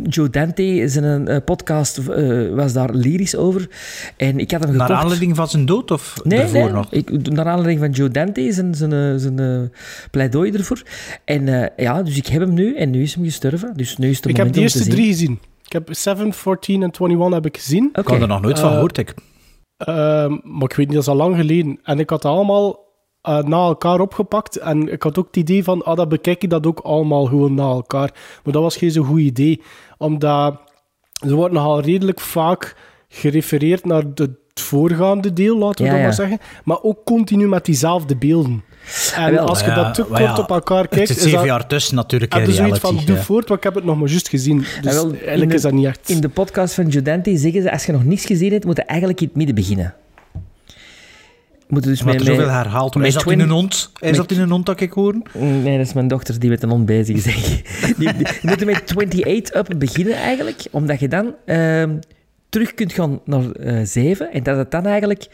Joe 0.03 0.31
Dante, 0.31 0.89
zijn 0.89 1.29
eh, 1.29 1.37
podcast, 1.45 1.99
eh, 1.99 2.55
was 2.55 2.73
daar 2.73 2.95
lyrisch 2.95 3.37
over. 3.37 3.69
En 4.17 4.39
ik 4.39 4.51
had 4.51 4.61
hem 4.61 4.71
gekocht. 4.71 4.89
Naar 4.89 4.99
aanleiding 4.99 5.37
van 5.37 5.49
zijn 5.49 5.67
dood 5.67 5.91
of 5.91 6.21
Nee, 6.25 6.51
nee. 6.51 6.71
nog? 6.71 6.93
Ik, 6.93 7.31
naar 7.33 7.47
aanleiding 7.47 7.79
van 7.79 7.91
Joe 7.91 8.09
Dante, 8.09 8.53
zijn, 8.53 8.75
zijn, 8.75 9.21
zijn 9.21 9.73
pleidooi 10.11 10.53
ervoor. 10.53 10.83
En 11.25 11.49
eh, 11.63 11.85
ja, 11.85 12.03
dus 12.03 12.17
ik 12.17 12.27
heb 12.27 12.41
hem 12.41 12.55
nu 12.55 12.77
en 12.77 12.91
nu 12.91 13.03
is 13.03 13.15
hem 13.15 13.25
gestorven. 13.25 13.73
Dus 13.77 13.97
nu 13.97 14.11
is 14.11 14.17
het 14.17 14.27
Ik 14.27 14.37
heb 14.37 14.53
de 14.53 14.61
eerste 14.61 14.89
drie 14.89 15.07
gezien. 15.07 15.39
Ik 15.65 15.73
heb 15.73 15.89
7, 15.91 16.33
14 16.33 16.83
en 16.83 16.91
21 16.91 17.33
heb 17.33 17.47
ik 17.47 17.57
gezien. 17.57 17.91
Ik 17.95 18.07
had 18.07 18.21
er 18.21 18.29
nog 18.29 18.41
nooit 18.41 18.59
van 18.59 18.69
Eh, 18.69 18.75
gehoord, 18.75 18.99
ik. 18.99 19.15
Ehm, 19.77 20.37
maar 20.43 20.71
ik 20.71 20.77
weet 20.77 20.87
niet, 20.87 20.93
dat 20.93 21.03
is 21.03 21.09
al 21.09 21.17
lang 21.17 21.37
geleden. 21.37 21.79
En 21.83 21.99
ik 21.99 22.11
had 22.11 22.23
het 22.23 22.33
allemaal 22.33 22.86
eh, 23.27 23.39
na 23.43 23.57
elkaar 23.57 24.01
opgepakt. 24.01 24.57
En 24.57 24.93
ik 24.93 25.03
had 25.03 25.19
ook 25.19 25.27
het 25.27 25.37
idee 25.37 25.65
van, 25.65 25.85
ah, 25.85 25.97
dan 25.97 26.09
bekijk 26.09 26.43
je 26.43 26.49
dat 26.49 26.67
ook 26.67 26.79
allemaal 26.81 27.25
gewoon 27.25 27.55
na 27.55 27.63
elkaar. 27.69 28.11
Maar 28.45 28.53
dat 28.53 28.63
was 28.63 28.77
geen 28.77 28.91
zo 28.91 29.03
goed 29.03 29.21
idee. 29.21 29.63
Omdat 29.99 30.61
ze 31.27 31.35
wordt 31.35 31.55
nogal 31.55 31.81
redelijk 31.81 32.21
vaak 32.21 32.77
gerefereerd 33.09 33.85
naar 33.85 34.15
de, 34.15 34.23
het 34.49 34.65
voorgaande 34.65 35.33
deel, 35.33 35.59
laten 35.59 35.77
we 35.85 35.85
Ja, 35.85 35.91
dat 35.91 35.99
ja. 35.99 36.05
maar 36.07 36.15
zeggen. 36.15 36.39
Maar 36.65 36.83
ook 36.83 37.05
continu 37.05 37.49
met 37.49 37.65
diezelfde 37.65 38.17
beelden. 38.17 38.65
En 39.17 39.39
als 39.39 39.61
je 39.61 39.67
Ja, 39.67 39.75
dat 39.75 39.95
te 39.95 40.03
kort 40.03 40.19
ja, 40.19 40.37
op 40.39 40.51
elkaar 40.51 40.89
kijkt, 40.89 41.09
Het 41.09 41.17
zit 41.17 41.27
is 41.27 41.31
zeven 41.33 41.47
jaar 41.47 41.67
tussen 41.67 41.95
natuurlijk 41.95 42.33
in 42.35 42.39
heb 42.41 42.49
je 42.49 42.55
zoiets 42.55 42.81
reality. 42.81 43.05
van, 43.05 43.15
doe 43.15 43.25
voort, 43.25 43.49
want 43.49 43.59
ik 43.61 43.65
heb 43.65 43.75
het 43.75 43.85
nog 43.85 43.99
maar 43.99 44.09
juist 44.09 44.29
gezien. 44.29 44.59
Dus 44.81 44.93
wel, 44.95 45.11
eigenlijk 45.13 45.49
de- 45.51 45.57
is 45.57 45.63
dat 45.63 45.73
niet 45.73 45.87
echt... 45.87 46.09
In 46.09 46.21
de 46.21 46.29
podcast 46.29 46.75
van 46.75 46.89
Joe 46.89 47.03
Dante 47.03 47.37
zeggen 47.37 47.63
ze, 47.63 47.73
als 47.73 47.87
je 47.87 47.93
nog 47.93 48.05
niets 48.05 48.25
gezien 48.25 48.53
hebt, 48.53 48.65
moet 48.65 48.77
je 48.77 48.83
eigenlijk 48.83 49.21
in 49.21 49.27
het 49.27 49.37
midden 49.37 49.55
beginnen. 49.55 49.95
Moet 51.69 51.85
je 51.85 51.91
dus 51.91 52.01
Omdat 52.01 52.15
er 52.15 52.21
zoveel 52.25 52.45
met- 52.45 52.55
herhaald 52.55 52.95
wordt. 52.95 53.09
Is 53.09 53.15
dat 53.15 53.31
in 53.31 53.41
een 53.41 53.51
hond? 53.51 53.91
Is 54.01 54.09
met- 54.09 54.17
dat 54.17 54.31
in 54.31 54.41
een 54.41 54.51
hond 54.51 54.67
dat 54.67 54.81
ik 54.81 54.93
hoor? 54.93 55.15
Nee, 55.33 55.77
dat 55.79 55.87
is 55.87 55.93
mijn 55.93 56.09
dochter 56.09 56.39
die 56.41 56.51
met 56.51 56.63
een 56.63 56.69
hond 56.69 56.87
bezig 56.87 57.17
is. 57.17 57.23
denk 57.23 57.37
ik. 57.37 57.65
Die, 57.99 58.13
die, 58.17 58.27
je 58.27 58.39
moet 58.43 58.61
er 58.61 58.67
met 58.67 58.83
28 58.83 59.55
up 59.55 59.75
beginnen 59.79 60.15
eigenlijk, 60.15 60.63
omdat 60.71 61.01
je 61.01 61.09
dan 61.09 61.35
ehm, 61.47 61.97
terug 62.49 62.75
kunt 62.75 62.93
gaan 62.93 63.21
naar 63.25 63.51
eh 63.51 63.81
7 63.85 64.33
en 64.33 64.43
dat 64.43 64.57
het 64.57 64.71
dan 64.71 64.87
eigenlijk... 64.87 65.27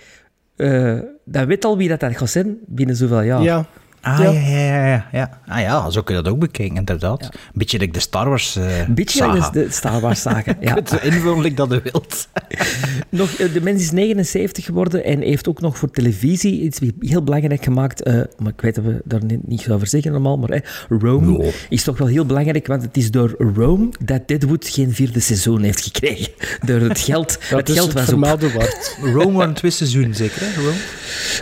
eh 0.57 0.99
dat 1.25 1.47
weet 1.47 1.65
al 1.65 1.77
wie 1.77 1.89
dat, 1.89 2.01
dat 2.01 2.17
gaat 2.17 2.31
zijn 2.31 2.57
binnen 2.67 2.97
zoveel 2.97 3.23
jaar. 3.23 3.43
Ja, 3.43 3.67
Ah, 4.05 4.19
Ja. 4.19 4.31
ja, 4.31 4.41
ja, 4.59 4.87
ja. 4.87 5.07
ja. 5.13 5.41
Ah 5.47 5.61
ja, 5.61 5.91
zo 5.91 6.03
kun 6.03 6.17
je 6.17 6.23
dat 6.23 6.33
ook 6.33 6.39
bekijken, 6.39 6.77
inderdaad. 6.77 7.23
Een 7.23 7.31
beetje 7.55 7.79
like 7.79 7.93
de 7.93 8.01
Star 8.01 8.29
Wars 8.29 8.55
Een 8.55 8.95
beetje 8.95 9.19
saga. 9.19 9.35
like 9.35 9.51
de 9.53 9.67
Star 9.71 10.01
Wars 10.01 10.21
saga. 10.29 10.55
Ja. 10.61 10.75
het 10.75 10.99
invullen 11.03 11.55
dat 11.55 11.71
je 11.71 11.81
wilt. 11.83 12.29
Nog, 13.11 13.31
eh, 13.31 13.53
de 13.53 13.61
mens 13.61 13.83
is 13.83 13.91
79 13.91 14.65
geworden 14.65 15.05
en 15.05 15.21
heeft 15.21 15.49
ook 15.49 15.61
nog 15.61 15.79
voor 15.79 15.91
televisie 15.91 16.61
iets 16.61 16.81
heel 17.01 17.23
belangrijk 17.23 17.65
gemaakt. 17.65 18.03
eh, 18.03 18.15
maar 18.39 18.53
ik 18.53 18.61
weet 18.61 18.75
dat 18.75 18.85
we 18.85 19.01
daar 19.05 19.25
niet, 19.25 19.49
niet 19.49 19.71
over 19.71 19.87
zeggen 19.87 20.11
allemaal, 20.11 20.37
maar 20.37 20.85
Rome 20.89 21.53
is 21.69 21.83
toch 21.83 21.99
wel 21.99 22.07
heel 22.09 22.27
belangrijk, 22.27 22.67
want 22.67 22.83
het 22.83 22.97
is 22.97 23.11
door 23.11 23.35
Rome 23.55 23.89
dat 24.05 24.29
Deadwood 24.29 24.69
geen 24.69 24.93
vierde 24.95 25.21
seizoen 25.21 25.63
heeft 25.63 25.81
gekregen. 25.83 26.33
Door 26.67 26.81
het 26.81 26.99
geld. 26.99 27.39
dat 27.51 27.59
het 27.59 27.69
is 27.69 27.75
geld 27.75 27.93
het 27.95 28.11
was 28.11 28.53
waard. 28.53 28.97
Rome 29.03 29.33
waren 29.33 29.55
twee 29.55 29.71
seizoenen, 29.71 30.15
zeker, 30.15 30.41
hè? 30.41 30.55
Rome? 30.55 30.77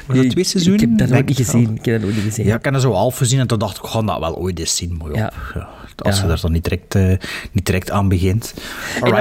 Was 0.06 0.16
dat 0.16 0.30
twee 0.30 0.44
seizoenen? 0.44 0.82
Ik 0.82 0.88
heb 0.88 0.98
dat 0.98 1.08
nooit 1.08 1.26
niet 1.26 1.36
gezien. 1.36 1.74
Ik 1.76 1.84
heb 1.84 1.94
dat 1.94 2.02
nooit 2.02 2.14
niet 2.14 2.24
gezien. 2.24 2.46
Ja, 2.50 2.56
ik 2.56 2.64
heb 2.64 2.72
dat 2.72 2.82
zo 2.82 2.92
half 2.92 3.16
gezien 3.16 3.38
en 3.40 3.46
toen 3.46 3.58
dacht 3.58 3.76
ik, 3.76 3.82
ik 3.84 3.88
ga 3.90 4.02
dat 4.02 4.18
wel 4.18 4.36
ooit 4.36 4.58
eens 4.58 4.76
zien. 4.76 4.96
Maar 5.02 5.14
Ja. 5.16 5.32
ja. 5.54 5.68
Als 6.02 6.16
Ja. 6.16 6.22
je 6.22 6.28
daar 6.28 6.40
dan 6.40 6.52
niet 6.52 6.64
direct, 6.64 6.94
eh, 6.94 7.28
niet 7.52 7.66
direct 7.66 7.90
aan 7.90 8.08
begint. 8.08 8.54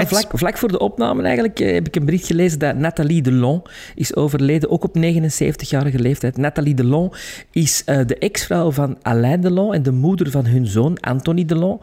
Vlak, 0.08 0.38
vlak 0.38 0.58
voor 0.58 0.72
de 0.72 0.80
opname 0.80 1.24
eigenlijk 1.24 1.60
eh, 1.60 1.74
heb 1.74 1.88
ik 1.88 1.96
een 1.96 2.06
bericht 2.06 2.26
gelezen 2.26 2.60
dat 2.60 2.76
Nathalie 2.76 3.22
Delon 3.22 3.62
is 3.96 4.16
overleden, 4.16 4.70
ook 4.70 4.84
op 4.84 4.96
79-jarige 4.96 6.00
leeftijd. 6.00 6.38
Nathalie 6.38 6.74
Delon 6.74 7.14
is 7.52 7.84
eh, 7.86 8.00
de 8.06 8.18
ex-vrouw 8.18 8.72
van 8.72 8.98
Alain 9.02 9.42
Delon 9.42 9.74
en 9.74 9.84
de 9.84 9.92
moeder 9.92 10.32
van 10.32 10.46
hun 10.46 10.68
zoon 10.68 11.00
Anthony 11.00 11.46
Delon. 11.46 11.80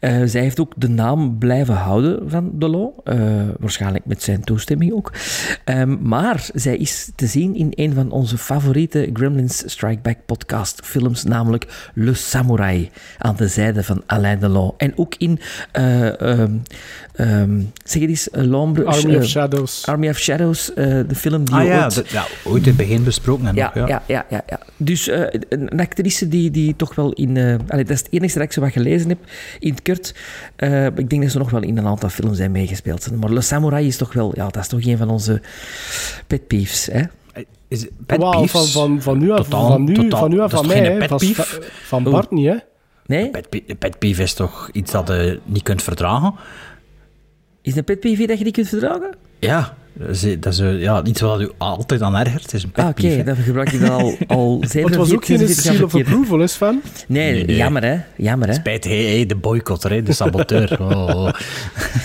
Zij 0.00 0.40
heeft 0.40 0.60
ook 0.60 0.72
de 0.76 0.88
naam 0.88 1.38
blijven 1.38 1.74
houden 1.74 2.30
van 2.30 2.50
Delon, 2.54 2.92
waarschijnlijk 3.58 4.04
met 4.06 4.22
zijn 4.22 4.40
toestemming 4.44 4.92
ook. 4.92 5.12
Ehm, 5.64 5.96
maar 6.08 6.48
zij 6.54 6.76
is 6.76 7.10
te 7.14 7.26
zien 7.26 7.54
in 7.54 7.72
een 7.74 7.94
van 7.94 8.10
onze 8.10 8.38
favoriete 8.38 9.10
Gremlins 9.12 9.62
Strike 9.66 10.00
Back 10.02 10.16
podcast 10.26 10.80
films, 10.84 11.24
namelijk 11.24 11.90
Le 11.94 12.14
Samurai, 12.14 12.90
aan 13.18 13.36
de 13.36 13.48
zijde 13.48 13.82
van 13.84 14.02
Alain 14.06 14.39
En 14.76 14.92
ook 14.96 15.14
in, 15.18 15.40
eh, 15.72 16.20
ehm, 16.20 16.52
ehm, 17.14 17.60
zeg 17.84 18.00
het 18.00 18.10
eens, 18.10 18.30
eh, 18.30 18.44
L'Ombre... 18.44 18.84
Army 18.84 19.14
of 19.16 19.22
eh, 19.22 19.28
Shadows. 19.28 19.86
Army 19.86 20.08
of 20.08 20.18
Shadows, 20.18 20.74
eh, 20.74 20.84
de 21.08 21.14
film 21.14 21.44
die 21.44 21.54
Ah 21.54 21.64
ja, 21.66 21.84
ooit... 21.84 21.94
dat- 21.94 22.08
ja, 22.10 22.24
ooit 22.44 22.62
in 22.62 22.68
het 22.68 22.76
begin 22.76 23.04
besproken. 23.04 23.46
En 23.46 23.54
Ja, 23.54 23.70
nog, 23.74 23.88
ja. 23.88 24.02
Ja, 24.06 24.24
ja, 24.30 24.42
ja, 24.48 24.58
Dus 24.76 25.08
eh, 25.08 25.20
een 25.48 25.72
een 25.72 25.80
actrice 25.80 26.28
die, 26.28 26.50
die 26.50 26.76
toch 26.76 26.94
wel 26.94 27.12
in... 27.12 27.36
eh, 27.36 27.44
allee, 27.68 27.84
dat 27.84 27.96
is 27.96 28.02
het 28.02 28.08
enige 28.12 28.34
dat 28.34 28.42
ik 28.42 28.52
zo 28.52 28.60
wat 28.60 28.72
gelezen 28.72 29.08
heb 29.08 29.18
in 29.58 29.70
het 29.70 29.82
kort. 29.82 30.14
Eh, 30.56 30.86
ik 30.86 31.10
denk 31.10 31.22
dat 31.22 31.30
ze 31.30 31.38
nog 31.38 31.50
wel 31.50 31.62
in 31.62 31.78
een 31.78 31.86
aantal 31.86 32.08
films 32.08 32.36
zijn 32.36 32.52
meegespeeld. 32.52 33.10
Maar 33.20 33.30
Le 33.32 33.40
Samurai 33.40 33.86
is 33.86 33.96
toch 33.96 34.12
wel... 34.12 34.32
Ja, 34.34 34.44
dat 34.48 34.62
is 34.62 34.68
toch 34.68 34.84
een 34.84 34.96
van 34.98 35.08
onze 35.10 35.40
pet 36.26 36.46
peeves, 36.46 36.88
hè? 36.92 37.00
Is 37.68 37.80
het 37.80 37.90
pet 38.06 38.18
peeves? 38.30 38.50
van, 38.50 38.66
van, 38.66 39.02
van 39.02 39.18
nu 39.18 39.30
af 39.30 39.44
Totaal- 39.44 39.66
van, 39.68 39.84
nu, 39.84 39.94
totaal- 39.94 40.20
van 40.20 40.30
nu 40.30 40.40
af 40.40 40.50
van 40.50 40.66
mij. 40.66 41.08
Van, 41.08 41.18
van 41.84 42.02
Bart 42.02 42.30
niet, 42.30 42.46
hè? 42.46 42.54
Nee? 43.10 43.30
Pet, 43.30 43.48
pe- 43.48 43.74
pet 43.78 43.98
peeve 43.98 44.22
is 44.22 44.34
toch 44.34 44.68
iets 44.72 44.92
dat 44.92 45.08
je 45.08 45.40
niet 45.44 45.62
kunt 45.62 45.82
verdragen? 45.82 46.34
Is 47.62 47.76
een 47.76 47.84
pet 47.84 48.00
peeve 48.00 48.26
dat 48.26 48.38
je 48.38 48.44
niet 48.44 48.54
kunt 48.54 48.68
verdragen? 48.68 49.14
Ja, 49.38 49.74
dat 50.38 50.52
is, 50.52 50.58
ja, 50.58 51.04
iets 51.04 51.20
wat 51.20 51.40
je 51.40 51.52
altijd 51.58 52.02
aan 52.02 52.16
ergert. 52.16 52.42
Het 52.42 52.52
is 52.52 52.62
een 52.62 52.70
pet 52.70 52.84
Ah, 52.84 52.90
oké. 52.90 53.22
Dan 53.24 53.36
gebruik 53.36 53.72
ik 53.72 53.80
dat 53.80 53.90
al, 54.00 54.16
al 54.26 54.58
47, 54.60 54.84
het 54.84 54.96
was 54.96 55.12
ook 55.12 55.24
geen 55.24 55.38
47 55.38 55.64
jaar 55.64 55.74
seal 55.74 55.84
of 55.84 55.94
approval, 55.94 56.40
is 56.42 56.52
van. 56.54 56.80
Nee, 57.08 57.32
Nee, 57.32 57.44
nee. 57.44 57.56
jammer 57.56 57.82
hè. 57.84 57.98
Jammer 58.16 58.48
hè. 58.48 58.54
Spijt, 58.54 58.84
hey, 58.84 59.04
hey, 59.04 59.26
de 59.26 59.36
boycotter, 59.36 59.90
hè, 59.90 60.02
de 60.02 60.12
saboteur. 60.12 60.76
Oh, 60.80 60.90
oh. 60.90 61.24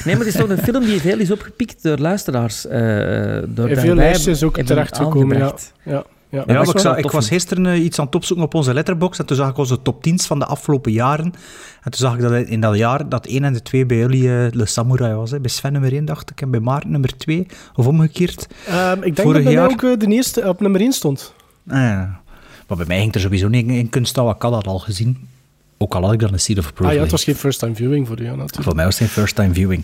Nee, 0.05 0.15
maar 0.15 0.25
het 0.25 0.33
is 0.33 0.35
toch 0.35 0.49
een 0.49 0.57
film 0.57 0.85
die 0.85 0.99
veel 1.01 1.19
is 1.19 1.31
opgepikt 1.31 1.83
door 1.83 1.97
luisteraars. 1.97 2.67
eh 2.67 3.37
door 3.47 3.67
En 3.69 3.77
veel 3.77 3.95
lijstjes 3.95 4.43
ook 4.43 4.55
hebben 4.55 4.75
terechtgekomen, 4.75 5.37
ja. 5.37 5.55
ja. 5.83 6.03
Ja. 6.35 6.63
Ja, 6.83 6.95
ik, 6.95 7.11
was 7.11 7.27
gisteren 7.27 7.65
eh, 7.65 7.83
iets 7.83 7.99
aan 7.99 8.05
het 8.05 8.15
opzoeken 8.15 8.45
op 8.45 8.53
onze 8.53 8.73
letterbox 8.73 9.19
en 9.19 9.25
toen 9.25 9.37
zag 9.37 9.49
ik 9.49 9.57
onze 9.57 9.81
top 9.81 10.07
10's 10.07 10.25
van 10.25 10.39
de 10.39 10.45
afgelopen 10.45 10.91
jaren. 10.91 11.25
En 11.81 11.91
toen 11.91 11.93
zag 11.93 12.15
ik 12.15 12.21
dat 12.21 12.31
in 12.31 12.59
dat 12.61 12.77
jaar 12.77 13.09
dat 13.09 13.25
1 13.25 13.43
en 13.43 13.53
de 13.53 13.61
2 13.61 13.85
bij 13.85 13.97
jullie 13.97 14.37
eh, 14.37 14.51
Le 14.51 14.65
Samurai 14.65 15.13
was. 15.13 15.31
Hè. 15.31 15.39
Bij 15.39 15.49
Sven 15.49 15.71
nummer 15.71 15.93
1 15.93 16.05
dacht 16.05 16.29
ik 16.29 16.41
en 16.41 16.51
bij 16.51 16.59
Maarten 16.59 16.91
nummer 16.91 17.17
2. 17.17 17.47
Of 17.75 17.87
omgekeerd. 17.87 18.47
Ehm, 18.67 18.97
ik 18.97 19.01
denk 19.03 19.17
Vorig 19.17 19.33
dat 19.33 19.33
bij 19.33 19.43
mij 19.43 19.53
jaar- 19.53 19.71
ook 19.71 19.83
eh, 19.83 20.07
de 20.07 20.13
eerste 20.15 20.47
op 20.47 20.59
nummer 20.59 20.81
1 20.81 20.91
stond. 20.91 21.33
Ah, 21.67 21.77
ja. 21.77 22.19
Maar 22.67 22.77
bij 22.77 22.85
mij 22.87 22.99
ging 22.99 23.13
er 23.13 23.19
sowieso 23.19 23.47
niet 23.47 23.67
in, 23.67 23.73
in 23.73 23.89
kunst 23.89 24.09
staan, 24.09 24.23
want 24.23 24.35
ik 24.35 24.41
had 24.41 24.51
dat 24.51 24.67
al 24.67 24.79
gezien. 24.79 25.27
Ook 25.77 25.95
al 25.95 26.01
had 26.01 26.13
ik 26.13 26.19
dan 26.19 26.33
een 26.33 26.39
Seed 26.39 26.57
of 26.57 26.67
Approval. 26.67 26.89
Ah 26.89 26.95
ja, 26.95 27.01
het 27.01 27.11
was 27.11 27.23
geen 27.23 27.35
first 27.35 27.59
time 27.59 27.75
viewing 27.75 28.07
voor 28.07 28.21
jou 28.21 28.37
natuurlijk. 28.37 28.63
Voor 28.63 28.75
mij 28.75 28.85
was 28.85 28.99
het 28.99 29.07
geen 29.07 29.17
first 29.23 29.35
time 29.35 29.53
viewing. 29.53 29.83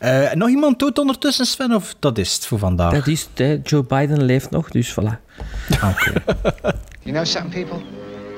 Eh, 0.00 0.32
nog 0.32 0.48
iemand 0.48 0.78
doet 0.78 0.98
ondertussen, 0.98 1.46
Sven, 1.46 1.72
of 1.74 1.94
dat 1.98 2.18
is 2.18 2.34
het 2.34 2.46
voor 2.46 2.58
vandaag? 2.58 2.92
Dat 2.92 3.06
is 3.06 3.20
het, 3.20 3.38
hè. 3.38 3.60
Joe 3.62 3.82
Biden 3.82 4.22
leeft 4.22 4.50
nog, 4.50 4.70
dus 4.70 4.92
voilà. 4.92 5.20
Oké. 5.74 6.12
You 7.02 7.14
know 7.14 7.24
something, 7.24 7.66
people? 7.66 7.86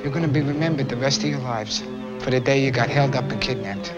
You're 0.03 0.13
gonna 0.13 0.33
be 0.33 0.43
remembered 0.43 0.89
the 0.89 0.99
rest 0.99 1.23
of 1.23 1.29
your 1.29 1.57
lives 1.57 1.83
for 2.19 2.31
the 2.31 2.43
day 2.43 2.63
you 2.63 2.73
got 2.73 2.93
held 2.95 3.15
up 3.15 3.31
and 3.31 3.39
kidnapped. 3.39 3.93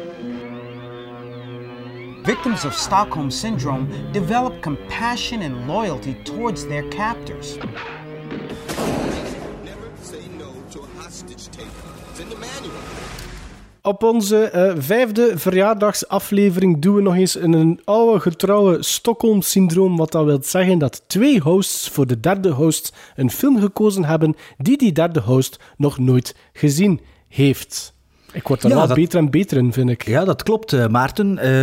Victims 2.23 2.65
of 2.65 2.75
Stockholm 2.75 3.31
Syndrome 3.31 3.87
develop 4.13 4.63
compassion 4.63 5.43
and 5.43 5.67
loyalty 5.67 6.15
towards 6.25 6.67
their 6.67 6.89
captors. 6.89 7.59
Op 13.87 14.03
onze 14.03 14.37
eh, 14.45 14.73
vijfde 14.79 15.33
verjaardagsaflevering 15.35 16.79
doen 16.83 16.95
we 16.95 17.03
nog 17.03 17.15
eens 17.15 17.35
een 17.35 17.81
oude 17.85 18.21
getrouwe 18.21 18.83
Stockholm-syndroom. 18.83 19.97
Wat 19.97 20.13
dat 20.13 20.25
wil 20.25 20.39
zeggen 20.43 20.79
dat 20.79 21.03
twee 21.07 21.41
hosts 21.41 21.89
voor 21.89 22.07
de 22.07 22.21
derde 22.21 22.51
host 22.51 22.93
een 23.17 23.31
film 23.31 23.61
gekozen 23.61 24.05
hebben 24.05 24.37
die 24.59 24.77
die 24.79 24.93
derde 24.93 25.21
host 25.21 25.59
nog 25.77 25.99
nooit 25.99 26.35
gezien 26.53 27.01
heeft. 27.29 27.95
Ik 28.33 28.49
word 28.49 28.63
er 28.63 28.69
Ja, 28.69 28.75
wel 28.77 28.87
dat- 28.87 28.97
beter 28.97 29.19
en 29.19 29.31
beter 29.31 29.57
in, 29.57 29.73
vind 29.73 29.91
ik. 29.91 30.05
Ja, 30.07 30.25
dat 30.25 30.43
klopt, 30.43 30.73
eh, 30.73 30.87
Maarten. 30.87 31.39
Eh, 31.39 31.63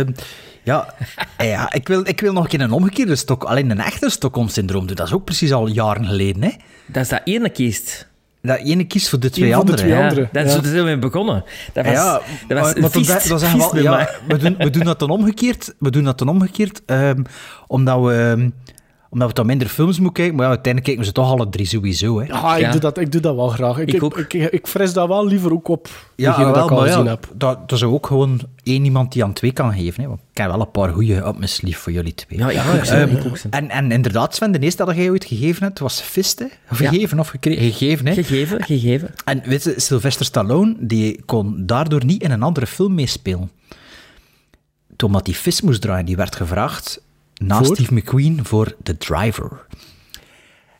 ja, 0.64 0.94
eh, 1.36 1.48
ja 1.48 1.72
ik, 1.72 1.88
wil, 1.88 2.00
ik 2.08 2.20
wil 2.20 2.32
nog 2.32 2.42
een 2.44 2.50
keer 2.50 2.60
een 2.60 2.72
omgekeerde 2.72 3.16
stok, 3.16 3.44
alleen 3.44 3.70
een 3.70 3.80
echte 3.80 4.10
Stockholm-syndroom 4.10 4.86
doen. 4.86 4.96
Dat 4.96 5.06
is 5.06 5.12
ook 5.12 5.24
precies 5.24 5.52
al 5.52 5.66
jaren 5.66 6.06
geleden, 6.06 6.42
hè? 6.42 6.50
Dat 6.86 7.02
is 7.02 7.08
dat 7.08 7.20
ene 7.24 7.48
kiest. 7.50 8.10
Dat 8.42 8.58
ene 8.58 8.84
kiest 8.84 9.08
voor 9.08 9.18
de 9.20 9.30
twee 9.30 9.48
Eén 9.48 9.54
voor 9.54 9.64
de 9.64 9.70
anderen. 9.70 9.88
twee 9.90 10.02
hè. 10.02 10.08
anderen. 10.08 10.28
Dat 10.32 10.42
ja. 10.42 10.48
is 10.58 10.64
zo 10.64 10.70
zijn 10.70 10.84
we 10.84 10.98
begonnen. 10.98 11.44
Dat 11.72 11.84
was, 11.84 11.94
ja, 11.94 12.20
dat 12.48 12.58
was 12.58 12.74
maar- 12.74 12.90
vies- 12.90 13.06
wel, 13.06 13.70
bij 13.72 13.82
ja, 13.82 14.08
we, 14.28 14.36
doen, 14.36 14.54
we 14.58 14.70
doen 14.70 14.84
dat 14.84 14.98
dan 14.98 15.10
omgekeerd. 15.10 15.74
We 15.78 15.90
doen 15.90 16.04
dat 16.04 16.18
dan 16.18 16.28
omgekeerd, 16.28 16.82
ehm, 16.86 17.22
omdat 17.66 18.00
we... 18.04 18.34
ehm, 18.36 18.50
omdat 19.12 19.28
we 19.28 19.34
dan 19.34 19.46
minder 19.46 19.68
films 19.68 19.96
moeten 19.96 20.12
kijken, 20.14 20.34
maar 20.34 20.44
ja, 20.44 20.50
uiteindelijk 20.50 20.84
kijken 20.84 21.02
we 21.02 21.08
ze 21.08 21.12
toch 21.28 21.30
alle 21.38 21.48
drie 21.48 21.66
sowieso. 21.66 22.20
Hè. 22.20 22.32
Ah, 22.32 22.54
ik, 22.56 22.60
Ja. 22.60 22.70
doe 22.70 22.80
dat, 22.80 22.98
ik 22.98 23.12
doe 23.12 23.20
dat 23.20 23.34
wel 23.34 23.48
graag. 23.48 23.78
Ik, 23.78 23.88
Ik 23.88 23.94
ik, 23.94 24.02
ook. 24.02 24.18
ik, 24.18 24.32
ik 24.32 24.66
fris 24.66 24.92
dat 24.92 25.08
wel 25.08 25.26
liever 25.26 25.52
ook 25.52 25.68
op. 25.68 25.88
Ja, 26.16 26.38
wel, 26.38 26.52
dat 26.52 26.64
ik 26.64 26.70
al 26.70 26.76
maar 26.76 26.86
gezien 26.86 27.04
ja, 27.04 27.10
heb. 27.10 27.28
dat, 27.34 27.68
dat 27.68 27.78
is 27.78 27.84
ook 27.84 28.06
gewoon 28.06 28.40
één 28.62 28.84
iemand 28.84 29.12
die 29.12 29.24
aan 29.24 29.32
twee 29.32 29.52
kan 29.52 29.72
geven. 29.72 30.02
Hè. 30.02 30.08
Want 30.08 30.20
ik 30.30 30.38
heb 30.38 30.50
wel 30.50 30.60
een 30.60 30.70
paar 30.70 30.92
goede 30.92 31.26
op 31.26 31.36
mijn 31.36 31.48
sleeve 31.48 31.78
voor 31.78 31.92
jullie 31.92 32.14
twee. 32.14 32.38
Ja, 32.38 32.50
ik 32.50 32.58
ook 32.74 32.84
Ehm, 32.84 33.16
ik 33.16 33.26
ook 33.26 33.36
en, 33.50 33.68
en 33.70 33.90
inderdaad, 33.92 34.34
Sven, 34.34 34.52
de 34.52 34.58
eerste 34.58 34.84
dat 34.84 34.96
jij 34.96 35.10
ooit 35.10 35.24
gegeven 35.24 35.62
hebt, 35.62 35.78
was 35.78 36.00
Fist. 36.00 36.38
Hè? 36.38 36.46
Of 36.70 36.80
Ja. 36.80 36.88
gegeven 36.88 37.18
of 37.18 37.28
gekregen? 37.28 37.62
Gegeven, 37.72 38.06
hè? 38.06 38.12
Gegeven, 38.14 38.62
gegeven. 38.64 39.10
En 39.24 39.42
weet 39.44 39.64
je, 39.64 39.74
Sylvester 39.76 40.26
Stallone 40.26 40.74
die 40.78 41.22
kon 41.24 41.66
daardoor 41.66 42.04
niet 42.04 42.22
in 42.22 42.30
een 42.30 42.42
andere 42.42 42.66
film 42.66 42.94
meespelen. 42.94 43.50
Toen 44.96 45.12
dat 45.12 45.24
die 45.24 45.34
Fist 45.34 45.62
moest 45.62 45.80
draaien, 45.80 46.06
die 46.06 46.16
werd 46.16 46.36
gevraagd 46.36 47.00
na 47.42 47.64
Voor? 47.64 47.76
Steve 47.76 47.94
McQueen 47.94 48.40
voor 48.42 48.74
The 48.82 48.96
Driver. 48.96 49.66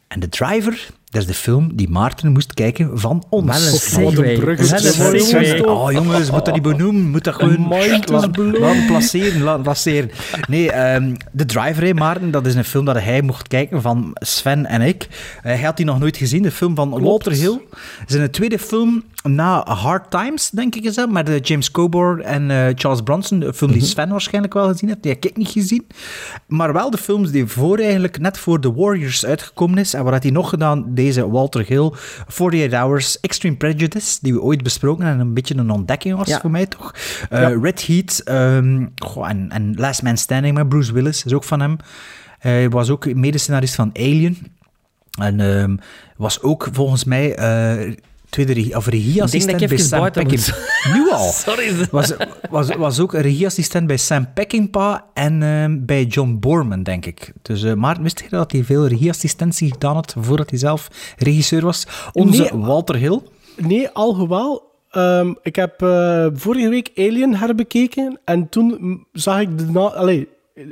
En 0.09 0.21
The 0.21 0.29
Driver, 0.29 0.91
dat 1.05 1.21
is 1.21 1.27
de 1.27 1.35
film 1.35 1.71
die 1.75 1.89
Maarten 1.89 2.33
moest 2.33 2.55
kijken 2.55 2.99
van 2.99 3.25
ons. 3.29 3.47
Wat 3.95 4.17
een 4.17 4.39
bruggetje. 4.39 5.69
Oh 5.69 5.93
jongens, 5.93 6.31
moet 6.31 6.45
dat 6.45 6.55
niet 6.55 6.63
benoemen, 6.63 7.11
moet 7.11 7.25
dat 7.25 7.35
gewoon 7.35 7.69
laten, 7.69 8.59
laten 8.61 8.87
placeren, 8.87 9.43
laten 9.43 9.63
placeren. 9.63 10.11
Nee, 10.49 10.73
ehm 10.73 11.15
The 11.37 11.45
Driver, 11.45 11.85
hè, 11.85 11.95
Maarten, 11.95 12.31
dat 12.31 12.47
is 12.47 12.55
een 12.55 12.65
film 12.65 12.85
dat 12.85 12.99
hij 12.99 13.23
mocht 13.23 13.49
kijken 13.49 13.83
van 13.83 14.11
Sven 14.15 14.67
en 14.67 14.81
ik. 14.81 15.09
Eh, 15.37 15.43
hij 15.43 15.61
had 15.61 15.77
die 15.77 15.87
nog 15.87 15.99
nooit 15.99 16.17
gezien, 16.17 16.43
de 16.43 16.51
film 16.51 16.75
van 16.75 17.03
Walter 17.03 17.33
Hill. 17.33 17.61
Het 17.99 18.11
is 18.11 18.17
een 18.17 18.31
tweede 18.31 18.59
film 18.59 19.05
na 19.23 19.65
Hard 19.67 20.11
Times, 20.11 20.51
denk 20.51 20.75
ik 20.75 20.85
is 20.85 20.95
dat, 20.95 21.11
met 21.11 21.29
eh, 21.29 21.41
James 21.41 21.71
Coburn 21.71 22.23
en 22.23 22.51
eh, 22.51 22.67
Charles 22.75 23.01
Bronson. 23.03 23.39
De 23.39 23.55
film 23.55 23.73
die 23.73 23.85
Sven 23.85 24.09
waarschijnlijk 24.09 24.55
wel 24.55 24.69
gezien 24.69 24.89
heeft, 24.89 25.03
die 25.03 25.13
heb 25.13 25.25
ik 25.25 25.37
niet 25.37 25.49
gezien. 25.49 25.87
Maar 26.47 26.73
wel 26.73 26.91
de 26.91 26.99
films 26.99 27.31
die 27.31 27.47
voor 27.47 27.79
eigenlijk 27.79 28.19
net 28.19 28.39
voor 28.39 28.61
The 28.61 28.75
Warriors 28.75 29.25
uitgekomen 29.27 29.79
is. 29.79 29.95
En 29.95 30.05
wat 30.05 30.13
had 30.13 30.23
hij 30.23 30.33
nog 30.33 30.49
gedaan? 30.49 30.85
Deze 30.95 31.31
Walter 31.31 31.65
Hill, 31.67 31.93
48 32.27 32.79
Hours, 32.81 33.21
Extreme 33.21 33.57
Prejudice, 33.57 34.19
die 34.23 34.33
we 34.33 34.43
ooit 34.43 34.63
besproken 34.63 35.07
en 35.07 35.21
een 35.21 35.35
beetje 35.35 35.57
een 35.57 35.71
ontdekking 35.71 36.17
was 36.17 36.29
Ja. 36.29 36.41
voor 36.41 36.51
mij 36.51 36.67
toch. 36.67 36.95
Eh, 37.31 37.41
Ja. 37.41 37.59
Red 37.63 37.87
Heat 37.87 38.21
ehm, 38.25 38.87
goh, 38.97 39.29
en, 39.29 39.51
en 39.51 39.75
Last 39.77 40.03
Man 40.03 40.17
Standing 40.17 40.57
met 40.57 40.69
Bruce 40.69 40.93
Willis, 40.93 41.25
is 41.25 41.33
ook 41.33 41.45
van 41.45 41.61
hem. 41.61 41.77
Hij 42.39 42.69
was 42.71 42.91
ook 42.91 43.15
medescenarist 43.15 43.75
van 43.75 43.91
Alien. 43.95 44.39
En 45.21 45.41
ehm, 45.41 45.77
was 46.17 46.43
ook 46.43 46.69
volgens 46.73 47.05
mij 47.05 47.35
tweede 48.33 48.53
regie, 48.53 48.77
of 48.77 48.87
regieassistent 48.87 49.69
bij 49.69 49.79
Sam. 49.79 50.11
Peckinpah. 50.11 50.95
Nu 50.95 51.11
al. 51.11 51.31
Sorry. 51.47 51.89
Was, 51.91 52.13
was, 52.51 52.69
was 52.77 53.01
ook 53.01 53.15
een 53.15 53.21
regieassistent 53.21 53.87
bij 53.87 53.97
Sam 53.97 54.33
Peckinpah 54.33 54.99
en 55.15 55.43
ehm, 55.43 55.85
bij 55.85 56.05
John 56.05 56.37
Borman, 56.41 56.83
denk 56.83 57.07
ik. 57.07 57.33
Dus 57.43 57.63
uh, 57.63 57.75
Maarten, 57.75 58.03
wist 58.03 58.21
je 58.21 58.29
dat 58.29 58.53
hij 58.53 58.65
veel 58.65 58.87
regieassistentie 58.87 59.73
gedaan 59.73 59.95
had 59.95 60.15
voordat 60.21 60.51
hij 60.51 60.59
zelf 60.59 60.89
regisseur 61.19 61.63
was? 61.65 61.87
Onze 62.13 62.43
Nee. 62.43 62.63
Walter 62.63 62.97
Hill. 62.97 63.21
Nee, 63.57 63.89
alhoewel. 63.89 64.71
ehm, 64.91 65.33
ik 65.43 65.57
heb 65.57 65.83
eh, 65.83 66.27
vorige 66.33 66.69
week 66.69 66.91
Alien 66.97 67.37
herbekeken 67.37 68.21
en 68.25 68.49
toen 68.49 69.07
zag 69.13 69.41
ik 69.41 69.59
de. 69.59 69.79
Allee, 69.81 70.29
eh, 70.55 70.65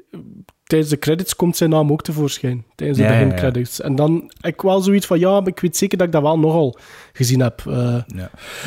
tijdens 0.71 0.91
de 0.91 0.99
credits 0.99 1.37
komt 1.37 1.57
zijn 1.57 1.71
naam 1.71 1.91
ook 1.93 2.03
tevoorschijn. 2.03 2.65
Tijdens 2.75 2.99
de 2.99 3.05
Ja, 3.05 3.11
ja, 3.12 3.19
ja. 3.19 3.25
begincredits. 3.25 3.81
En 3.81 3.95
dan 3.95 4.31
heb 4.41 4.53
ik 4.55 4.61
wel 4.61 4.81
zoiets 4.81 5.07
van, 5.07 5.19
ja, 5.19 5.41
maar 5.41 5.49
ik 5.49 5.61
weet 5.61 5.77
zeker 5.77 5.99
dat 5.99 6.07
ik 6.07 6.12
dat 6.12 6.23
wel 6.23 6.39
nogal 6.39 6.77
gezien 7.12 7.41
heb. 7.41 7.62
eh, 7.67 7.95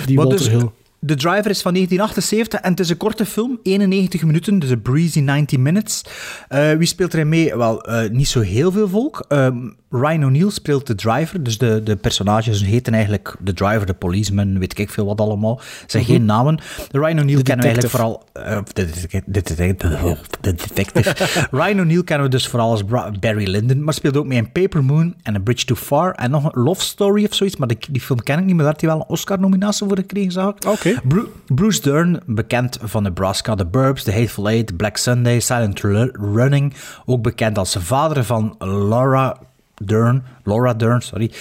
Die 0.05 0.15
Maar 0.17 0.25
Walter 0.25 0.38
dus, 0.38 0.48
Hill. 0.50 0.69
The 1.05 1.15
Driver 1.15 1.50
is 1.50 1.62
van 1.62 1.74
1978 1.74 2.60
en 2.60 2.69
het 2.72 2.79
is 2.79 2.89
een 2.89 2.98
korte 2.98 3.25
film, 3.25 3.60
91 3.63 4.24
minuten, 4.24 4.60
dus 4.60 4.69
een 4.69 4.81
breezy 4.81 5.19
90 5.19 5.60
minutes. 5.60 6.01
Eh, 6.48 6.72
wie 6.72 6.88
speelt 6.88 7.13
erin 7.13 7.29
mee? 7.29 7.55
Wel, 7.55 7.83
eh, 7.86 8.10
niet 8.10 8.27
zo 8.27 8.39
heel 8.39 8.72
veel 8.72 8.88
volk. 8.89 9.25
Ehm, 9.27 9.57
Ryan 9.89 10.25
O'Neill 10.25 10.50
speelt 10.50 10.88
de 10.88 10.95
driver, 10.95 11.43
dus 11.43 11.57
de, 11.57 11.81
de 11.83 11.95
personages 11.95 12.63
heten 12.65 12.93
eigenlijk 12.93 13.36
de 13.39 13.53
driver, 13.53 13.86
de 13.86 13.93
policeman, 13.93 14.60
weet 14.60 14.79
ik 14.79 14.89
veel 14.89 15.05
wat 15.05 15.19
allemaal. 15.22 15.62
Het 15.81 15.91
zijn 15.91 16.03
geen 16.05 16.25
namen. 16.25 16.55
De 16.91 17.00
Ryan 17.00 17.19
O'Neill 17.19 17.41
kennen 17.41 17.65
we 17.65 17.72
eigenlijk 17.72 17.89
vooral... 17.89 18.24
eh, 18.33 18.57
de, 18.74 18.86
de, 18.86 19.22
de, 19.25 19.41
de, 19.41 19.75
de- 19.77 20.17
de 20.41 20.53
detective. 20.55 21.15
Ryan 21.57 21.79
O'Neill 21.79 22.03
kennen 22.03 22.25
we 22.25 22.31
dus 22.31 22.48
vooral 22.48 22.69
als 22.72 22.86
Barry 23.19 23.48
Lyndon, 23.50 23.83
maar 23.83 23.93
speelt 23.93 24.17
ook 24.17 24.25
mee 24.25 24.38
in 24.38 24.51
Paper 24.51 24.83
Moon 24.83 25.15
en 25.24 25.36
A 25.36 25.39
Bridge 25.39 25.65
Too 25.65 25.75
Far 25.77 26.12
en 26.12 26.31
nog 26.31 26.43
een 26.53 26.63
Love 26.63 26.81
Story 26.81 27.25
of 27.25 27.33
zoiets, 27.36 27.55
maar 27.57 27.67
die, 27.67 27.77
die 27.91 28.01
film 28.01 28.24
ken 28.24 28.39
ik 28.39 28.45
niet, 28.45 28.55
maar 28.55 28.63
daar 28.63 28.74
had 28.74 28.81
hij 28.81 28.89
wel 28.89 29.00
een 29.00 29.07
Oscar-nominatie 29.07 29.88
voor 29.88 29.98
gekregen, 29.98 30.31
zag 30.31 30.50
ik. 30.55 30.65
Oké. 30.65 30.92
Bru- 31.03 31.27
Bruce 31.47 31.81
Dern, 31.81 32.19
bekend 32.25 32.77
van 32.81 33.03
Nebraska, 33.03 33.55
The 33.55 33.65
Burbs, 33.65 34.03
The 34.03 34.12
Hateful 34.12 34.47
Eight, 34.47 34.77
Black 34.77 34.97
Sunday, 34.97 35.39
Silent 35.39 35.79
Ru- 35.81 36.12
Running. 36.33 36.73
Ook 37.05 37.21
bekend 37.21 37.57
als 37.57 37.73
de 37.73 37.81
vader 37.81 38.23
van 38.23 38.55
Laura 38.59 39.38
Dern. 39.85 40.23
Laura 40.43 40.73
Dern, 40.73 41.01
sorry. 41.01 41.31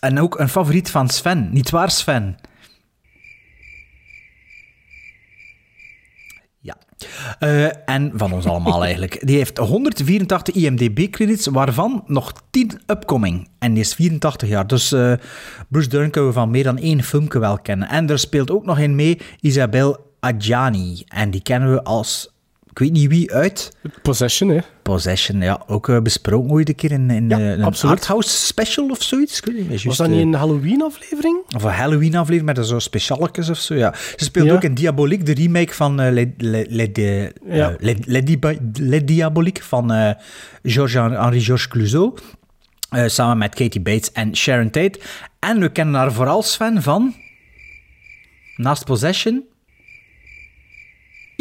En 0.00 0.20
ook 0.20 0.38
een 0.38 0.48
favoriet 0.48 0.90
van 0.90 1.08
Sven. 1.08 1.48
Niet 1.52 1.70
waar, 1.70 1.90
Sven? 1.90 2.36
Eh, 7.38 7.88
en 7.88 8.12
van 8.14 8.32
ons 8.32 8.46
allemaal 8.46 8.82
eigenlijk. 8.90 9.26
Die 9.26 9.36
heeft 9.36 9.58
184 9.58 10.54
IMDb-credits, 10.54 11.46
waarvan 11.46 12.04
nog 12.06 12.32
10 12.50 12.80
upcoming. 12.86 13.48
En 13.58 13.72
die 13.72 13.82
is 13.82 13.94
84 13.94 14.48
jaar. 14.48 14.66
Dus 14.66 14.92
eh, 14.92 15.12
Bruce 15.68 15.88
Dern 15.88 16.10
kunnen 16.10 16.30
we 16.30 16.36
van 16.36 16.50
meer 16.50 16.64
dan 16.64 16.78
één 16.78 17.02
filmpje 17.02 17.38
wel 17.38 17.58
kennen. 17.58 17.88
En 17.88 18.10
er 18.10 18.18
speelt 18.18 18.50
ook 18.50 18.64
nog 18.64 18.78
in 18.78 18.94
mee 18.94 19.18
Isabel 19.40 20.12
Adjani. 20.20 21.02
En 21.08 21.30
die 21.30 21.42
kennen 21.42 21.72
we 21.72 21.82
als... 21.84 22.30
Ik 22.72 22.78
weet 22.78 22.92
niet 22.92 23.08
wie 23.08 23.32
uit. 23.32 23.76
Possession, 24.02 24.48
hè? 24.50 24.58
Possession, 24.82 25.40
ja. 25.40 25.62
Ook 25.66 25.88
eh, 25.88 26.00
besproken 26.00 26.50
ooit 26.50 26.68
een 26.68 26.74
keer 26.74 26.92
in, 26.92 27.10
in 27.10 27.28
Ja, 27.28 27.38
eh, 27.38 27.50
een 27.58 27.74
arthouse 27.88 28.28
special 28.46 28.88
of 28.88 29.02
zoiets. 29.02 29.38
Ik 29.38 29.44
weet 29.44 29.54
niet 29.56 29.68
meer 29.68 29.82
Was 29.84 29.96
dat 29.96 30.08
niet 30.08 30.16
eh, 30.16 30.22
een 30.22 30.34
Halloween-aflevering? 30.34 31.38
of 31.56 31.62
een 31.62 31.70
Halloween-aflevering 31.70 32.56
met 32.56 32.66
zo 32.66 32.78
specialekes 32.78 33.48
of 33.50 33.58
zo, 33.58 33.74
ja. 33.74 33.94
Ze 34.16 34.24
speelt 34.24 34.46
Ja. 34.46 34.52
ook 34.54 34.62
in 34.62 34.74
Diabolique, 34.74 35.24
de 35.24 35.32
remake 35.34 35.74
van 35.74 36.00
eh, 36.00 36.12
Le, 36.12 36.32
Le, 36.36 37.32
Ja. 37.46 37.76
Le, 37.78 39.04
Diabolique 39.04 39.62
van 39.64 39.92
eh 39.92 40.10
Georges-Henri 40.62 41.40
Georges 41.40 41.68
Clouseau. 41.68 42.14
samen 43.06 43.38
met 43.38 43.54
Katie 43.54 43.80
Bates 43.80 44.12
en 44.12 44.36
Sharon 44.36 44.70
Tate. 44.70 45.00
En 45.38 45.60
we 45.60 45.68
kennen 45.68 45.94
haar 45.94 46.12
vooral, 46.12 46.42
Sven, 46.42 46.82
van... 46.82 47.14
Naast 48.56 48.84
Possession... 48.84 49.44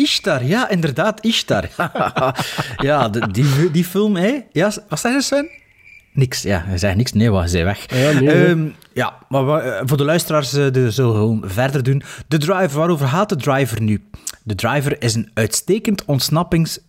Ishtar, 0.01 0.43
ja, 0.45 0.69
inderdaad, 0.69 1.25
Ishtar. 1.25 1.69
ja, 2.87 3.09
de- 3.09 3.31
die, 3.31 3.71
die 3.71 3.85
film, 3.85 4.15
hè. 4.15 4.39
Ja, 4.51 4.71
wat 4.89 4.99
zei 4.99 5.21
Sven? 5.21 5.49
Niks, 6.13 6.41
ja, 6.41 6.63
hij 6.65 6.77
zei 6.77 6.95
niks. 6.95 7.11
Nee, 7.11 7.29
wat, 7.29 7.39
hij 7.39 7.49
zei 7.49 7.63
weg. 7.63 7.85
Ja, 7.87 8.11
nee, 8.11 8.21
nee. 8.21 8.45
Ehm, 8.45 8.67
ja, 8.93 9.13
maar 9.29 9.47
eh, 9.65 9.81
voor 9.85 9.97
de 9.97 10.03
luisteraars 10.03 10.53
eh, 10.53 10.71
de 10.71 10.91
zullen 10.91 11.11
we 11.11 11.17
gewoon 11.17 11.41
verder 11.45 11.83
doen. 11.83 12.03
De 12.27 12.37
Driver, 12.37 12.77
waarover 12.77 13.07
gaat 13.07 13.29
de 13.29 13.35
Driver 13.35 13.81
nu? 13.81 14.03
De 14.43 14.55
Driver 14.55 15.01
is 15.01 15.15
een 15.15 15.31
uitstekend 15.33 16.05
ontsnappings... 16.05 16.79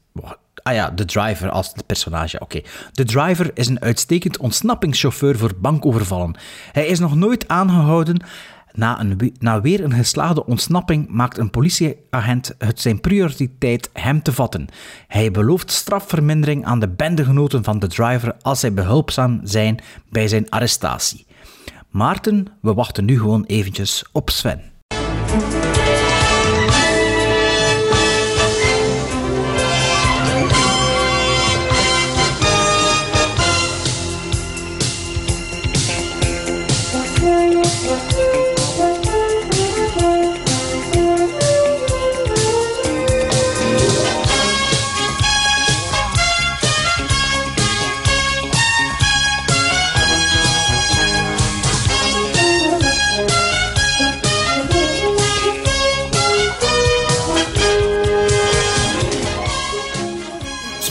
Ah 0.62 0.74
ja, 0.74 0.90
de 0.90 1.04
Driver 1.04 1.50
als 1.50 1.70
het 1.74 1.86
personage, 1.86 2.40
oké. 2.40 2.60
De 2.92 3.04
Driver 3.04 3.50
is 3.54 3.68
een 3.68 3.80
uitstekend 3.82 4.38
ontsnappingschauffeur 4.38 5.38
voor 5.38 5.52
bankovervallen. 5.56 6.34
Hij 6.72 6.86
is 6.86 6.98
nog 6.98 7.14
nooit 7.14 7.48
aangehouden. 7.48 8.22
Na, 8.74 9.00
een, 9.00 9.34
na 9.38 9.60
weer 9.60 9.84
een 9.84 9.92
geslaagde 9.92 10.46
ontsnapping 10.46 11.08
maakt 11.08 11.38
een 11.38 11.50
politieagent 11.50 12.54
het 12.58 12.80
zijn 12.80 13.00
prioriteit 13.00 13.90
hem 13.92 14.22
te 14.22 14.32
vatten. 14.32 14.66
Hij 15.08 15.30
belooft 15.30 15.70
strafvermindering 15.70 16.64
aan 16.64 16.80
de 16.80 16.88
bendegenoten 16.88 17.64
van 17.64 17.78
de 17.78 17.86
driver 17.86 18.36
als 18.42 18.60
zij 18.60 18.72
behulpzaam 18.72 19.40
zijn 19.42 19.80
bij 20.08 20.28
zijn 20.28 20.50
arrestatie. 20.50 21.26
Maarten, 21.90 22.46
we 22.60 22.74
wachten 22.74 23.04
nu 23.04 23.18
gewoon 23.18 23.44
eventjes 23.44 24.04
op 24.12 24.30
Sven. 24.30 24.60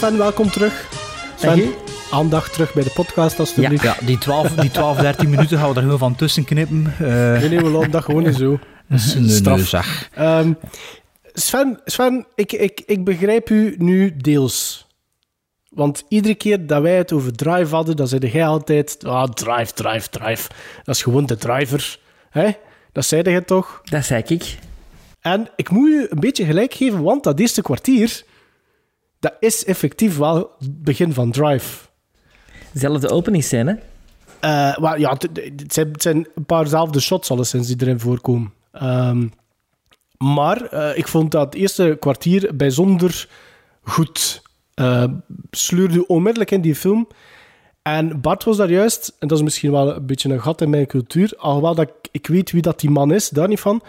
Sven, 0.01 0.17
welkom 0.17 0.49
terug. 0.49 0.87
Sven, 1.35 1.73
aandacht 2.11 2.53
terug 2.53 2.73
bij 2.73 2.83
de 2.83 2.89
podcast, 2.89 3.39
alstublieft. 3.39 3.83
Ja, 3.83 3.95
die 4.05 4.17
12, 4.17 4.55
die 4.55 4.71
12 4.71 4.97
13 4.97 5.29
minuten 5.35 5.57
gaan 5.57 5.69
we 5.69 5.75
er 5.75 5.81
gewoon 5.81 5.97
van 5.97 6.15
tussen 6.15 6.43
knippen. 6.43 6.93
Eh, 6.99 7.07
Nee, 7.39 7.49
nee, 7.49 7.59
we 7.59 7.69
laten 7.69 7.91
dat 7.91 8.03
gewoon 8.03 8.23
niet 8.23 8.35
zo. 8.35 8.59
nee, 8.87 9.29
straf. 9.59 10.09
Ehm, 10.13 10.53
Sven, 11.33 11.79
Sven 11.85 12.25
ik, 12.35 12.51
ik, 12.51 12.81
ik 12.85 13.03
begrijp 13.03 13.49
u 13.49 13.75
nu 13.77 14.17
deels. 14.17 14.87
Want 15.69 16.03
iedere 16.07 16.35
keer 16.35 16.67
dat 16.67 16.81
wij 16.81 16.97
het 16.97 17.11
over 17.11 17.35
drive 17.35 17.75
hadden, 17.75 17.95
dan 17.95 18.07
zei 18.07 18.27
jij 18.31 18.45
altijd... 18.45 19.05
Ah, 19.05 19.29
drive, 19.29 19.73
drive, 19.73 20.09
drive. 20.09 20.49
Dat 20.83 20.95
is 20.95 21.03
gewoon 21.03 21.25
de 21.25 21.37
driver. 21.37 21.99
hè? 22.29 22.49
Dat 22.91 23.05
zei 23.05 23.29
je 23.29 23.45
toch? 23.45 23.81
Dat 23.83 24.05
zei 24.05 24.23
ik. 24.27 24.57
En 25.19 25.47
ik 25.55 25.69
moet 25.69 25.87
u 25.89 26.07
een 26.09 26.19
beetje 26.19 26.45
gelijk 26.45 26.73
geven, 26.73 27.03
want 27.03 27.23
dat 27.23 27.39
eerste 27.39 27.61
kwartier... 27.61 28.23
Dat 29.21 29.33
is 29.39 29.65
effectief 29.65 30.17
wel 30.17 30.35
het 30.59 30.83
begin 30.83 31.13
van 31.13 31.31
drive. 31.31 31.87
Zelfde 32.73 33.09
openingsscène. 33.09 33.79
Eh, 34.39 34.77
maar 34.77 34.99
ja, 34.99 35.11
het, 35.11 35.73
zijn, 35.73 35.91
het 35.91 36.01
zijn 36.01 36.27
een 36.35 36.45
paar 36.45 36.67
zelfde 36.67 36.99
shots 36.99 37.31
alleszins 37.31 37.67
die 37.67 37.75
erin 37.79 37.99
voorkomen. 37.99 38.53
Ehm, 38.71 39.27
maar 40.17 40.65
eh, 40.65 40.97
ik 40.97 41.07
vond 41.07 41.31
dat 41.31 41.45
het 41.45 41.55
eerste 41.55 41.97
kwartier 41.99 42.55
bijzonder 42.55 43.29
goed. 43.81 44.41
Eh 44.73 45.03
sleurde 45.51 46.07
onmiddellijk 46.07 46.51
in 46.51 46.61
die 46.61 46.75
film. 46.75 47.07
En 47.81 48.21
Bart 48.21 48.43
was 48.43 48.57
daar 48.57 48.71
juist, 48.71 49.15
en 49.19 49.27
dat 49.27 49.37
is 49.37 49.43
misschien 49.43 49.71
wel 49.71 49.95
een 49.95 50.05
beetje 50.05 50.29
een 50.29 50.41
gat 50.41 50.61
in 50.61 50.69
mijn 50.69 50.85
cultuur, 50.85 51.33
alhoewel 51.37 51.75
dat 51.75 51.87
ik, 51.87 51.93
ik 52.11 52.27
weet 52.27 52.51
wie 52.51 52.61
dat 52.61 52.79
die 52.79 52.89
man 52.89 53.13
is, 53.13 53.29
daar 53.29 53.47
niet 53.47 53.59
van. 53.59 53.81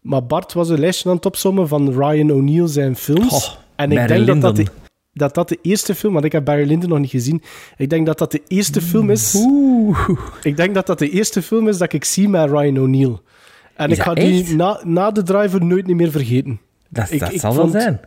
Maar 0.00 0.26
Bart 0.26 0.52
was 0.52 0.68
een 0.68 0.80
lijstje 0.80 1.08
aan 1.08 1.16
het 1.16 1.26
opzommen 1.26 1.68
van 1.68 1.92
Ryan 1.92 2.30
O'Neill 2.30 2.66
zijn 2.66 2.96
films. 2.96 3.32
Oh, 3.32 3.61
en 3.82 3.90
ik 3.92 3.96
Barry 3.96 4.24
denk 4.24 4.26
dat 4.26 4.40
dat, 4.40 4.56
de, 4.56 4.72
dat 5.12 5.34
dat 5.34 5.48
de 5.48 5.58
eerste 5.62 5.94
film, 5.94 6.12
want 6.12 6.24
ik 6.24 6.32
heb 6.32 6.44
Barry 6.44 6.66
Lyndon 6.68 6.88
nog 6.88 6.98
niet 6.98 7.10
gezien. 7.10 7.42
Ik 7.76 7.90
denk 7.90 8.06
dat 8.06 8.18
dat 8.18 8.32
de 8.32 8.42
eerste 8.48 8.80
film 8.80 9.10
is. 9.10 9.34
Ik 10.42 10.56
denk 10.56 10.74
dat 10.74 10.86
dat 10.86 10.98
de 10.98 11.10
eerste 11.10 11.42
film 11.42 11.68
is 11.68 11.78
dat 11.78 11.92
ik 11.92 12.04
zie 12.04 12.28
met 12.28 12.50
Ryan 12.50 12.78
O'Neill. 12.78 13.18
En 13.74 13.90
Is 13.90 13.96
ik 13.96 14.02
ga 14.02 14.14
die 14.14 14.54
na, 14.56 14.80
na 14.84 15.10
de 15.10 15.22
driver 15.22 15.64
nooit 15.64 15.86
niet 15.86 15.96
meer 15.96 16.10
vergeten. 16.10 16.60
Dat, 16.88 17.10
Ik- 17.10 17.20
dat 17.20 17.32
ik 17.32 17.40
zal 17.40 17.54
wel 17.56 17.68
zijn. 17.68 18.00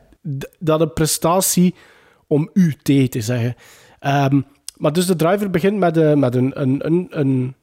Dat 0.59 0.81
een 0.81 0.93
prestatie 0.93 1.75
om 2.27 2.49
u 2.53 2.75
te 2.83 3.21
zeggen. 3.21 3.55
Ehm, 3.99 4.41
maar 4.77 4.93
dus 4.93 5.05
de 5.05 5.15
driver 5.15 5.49
begint 5.49 5.77
met, 5.77 5.97
eh, 5.97 6.13
met 6.13 6.35
een, 6.35 6.61
een, 6.61 6.85
een, 6.85 7.07
een... 7.09 7.55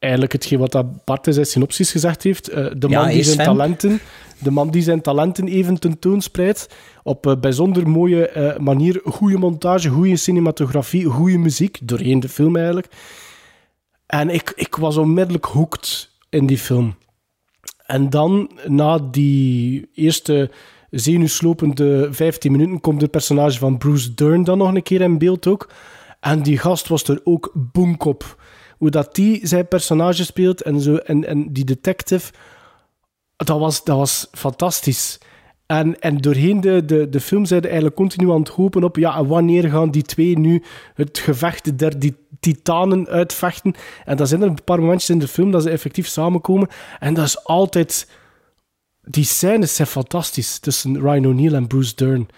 Eigenlijk 0.00 0.32
hetgeen 0.32 0.58
wat 0.58 0.72
dat 0.72 1.04
Bart 1.04 1.26
in 1.26 1.32
zijn 1.32 1.46
synopsis 1.46 1.90
gezegd 1.90 2.22
heeft. 2.22 2.48
eh, 2.48 2.66
de, 2.76 2.88
Ja, 2.88 3.00
man 3.00 3.10
die 3.10 3.22
zijn 3.22 3.46
talenten, 3.46 4.00
de 4.38 4.50
man 4.50 4.70
die 4.70 4.82
zijn 4.82 5.00
talenten 5.00 5.48
even 5.48 5.78
tentoonspreidt. 5.78 6.68
Op 7.02 7.24
een 7.24 7.40
bijzonder 7.40 7.88
mooie 7.88 8.28
eh, 8.28 8.58
manier. 8.58 9.00
Goede 9.04 9.38
montage, 9.38 9.88
goede 9.88 10.16
cinematografie, 10.16 11.04
goede 11.04 11.38
muziek. 11.38 11.78
Doorheen 11.82 12.20
de 12.20 12.28
film 12.28 12.56
eigenlijk. 12.56 12.86
En 14.06 14.30
ik, 14.30 14.52
ik 14.56 14.76
was 14.76 14.96
onmiddellijk 14.96 15.44
hooked 15.44 16.10
in 16.28 16.46
die 16.46 16.58
film. 16.58 16.94
En 17.86 18.10
dan, 18.10 18.50
na 18.66 18.98
die 18.98 19.88
eerste 19.94 20.50
zenuwslopende 20.90 22.08
15 22.10 22.52
minuten, 22.52 22.80
komt 22.80 23.00
het 23.00 23.10
personage 23.10 23.58
van 23.58 23.78
Bruce 23.78 24.14
Dern 24.14 24.44
dan 24.44 24.58
nog 24.58 24.74
een 24.74 24.82
keer 24.82 25.00
in 25.00 25.18
beeld 25.18 25.46
ook. 25.46 25.70
En 26.20 26.42
die 26.42 26.58
gast 26.58 26.88
was 26.88 27.08
er 27.08 27.20
ook 27.24 27.52
boomkop. 27.54 28.39
Hoe 28.80 28.90
dat 28.90 29.14
die 29.14 29.46
zijn 29.46 29.68
personage 29.68 30.24
speelt 30.24 30.62
en, 30.62 30.80
zo, 30.80 30.96
en, 30.96 31.26
en 31.26 31.52
die 31.52 31.64
detective, 31.64 32.32
dat 33.36 33.58
was, 33.58 33.84
dat 33.84 33.96
was 33.96 34.28
fantastisch. 34.32 35.18
En, 35.66 36.00
en 36.00 36.16
doorheen 36.16 36.60
de, 36.60 36.84
de, 36.84 37.08
de 37.08 37.20
film 37.20 37.44
zijn 37.44 37.62
eigenlijk 37.62 37.94
continu 37.94 38.30
aan 38.30 38.40
het 38.40 38.48
hopen 38.48 38.84
op 38.84 38.96
ja, 38.96 39.24
wanneer 39.24 39.68
gaan 39.70 39.90
die 39.90 40.02
twee 40.02 40.38
nu 40.38 40.62
het 40.94 41.18
gevecht 41.18 41.78
der 41.78 41.98
die 41.98 42.16
titanen 42.40 43.06
uitvechten. 43.08 43.74
En 44.04 44.16
dan 44.16 44.26
zijn 44.26 44.42
er 44.42 44.48
een 44.48 44.64
paar 44.64 44.80
momentjes 44.80 45.10
in 45.10 45.18
de 45.18 45.28
film 45.28 45.50
dat 45.50 45.62
ze 45.62 45.70
effectief 45.70 46.06
samenkomen. 46.06 46.68
En 46.98 47.14
dat 47.14 47.24
is 47.24 47.44
altijd 47.44 48.08
die 49.02 49.24
scènes 49.24 49.74
zijn 49.74 49.88
fantastisch 49.88 50.58
tussen 50.58 51.00
Ryan 51.00 51.26
O'Neill 51.26 51.54
en 51.54 51.66
Bruce 51.66 51.94
Dern. 51.94 52.28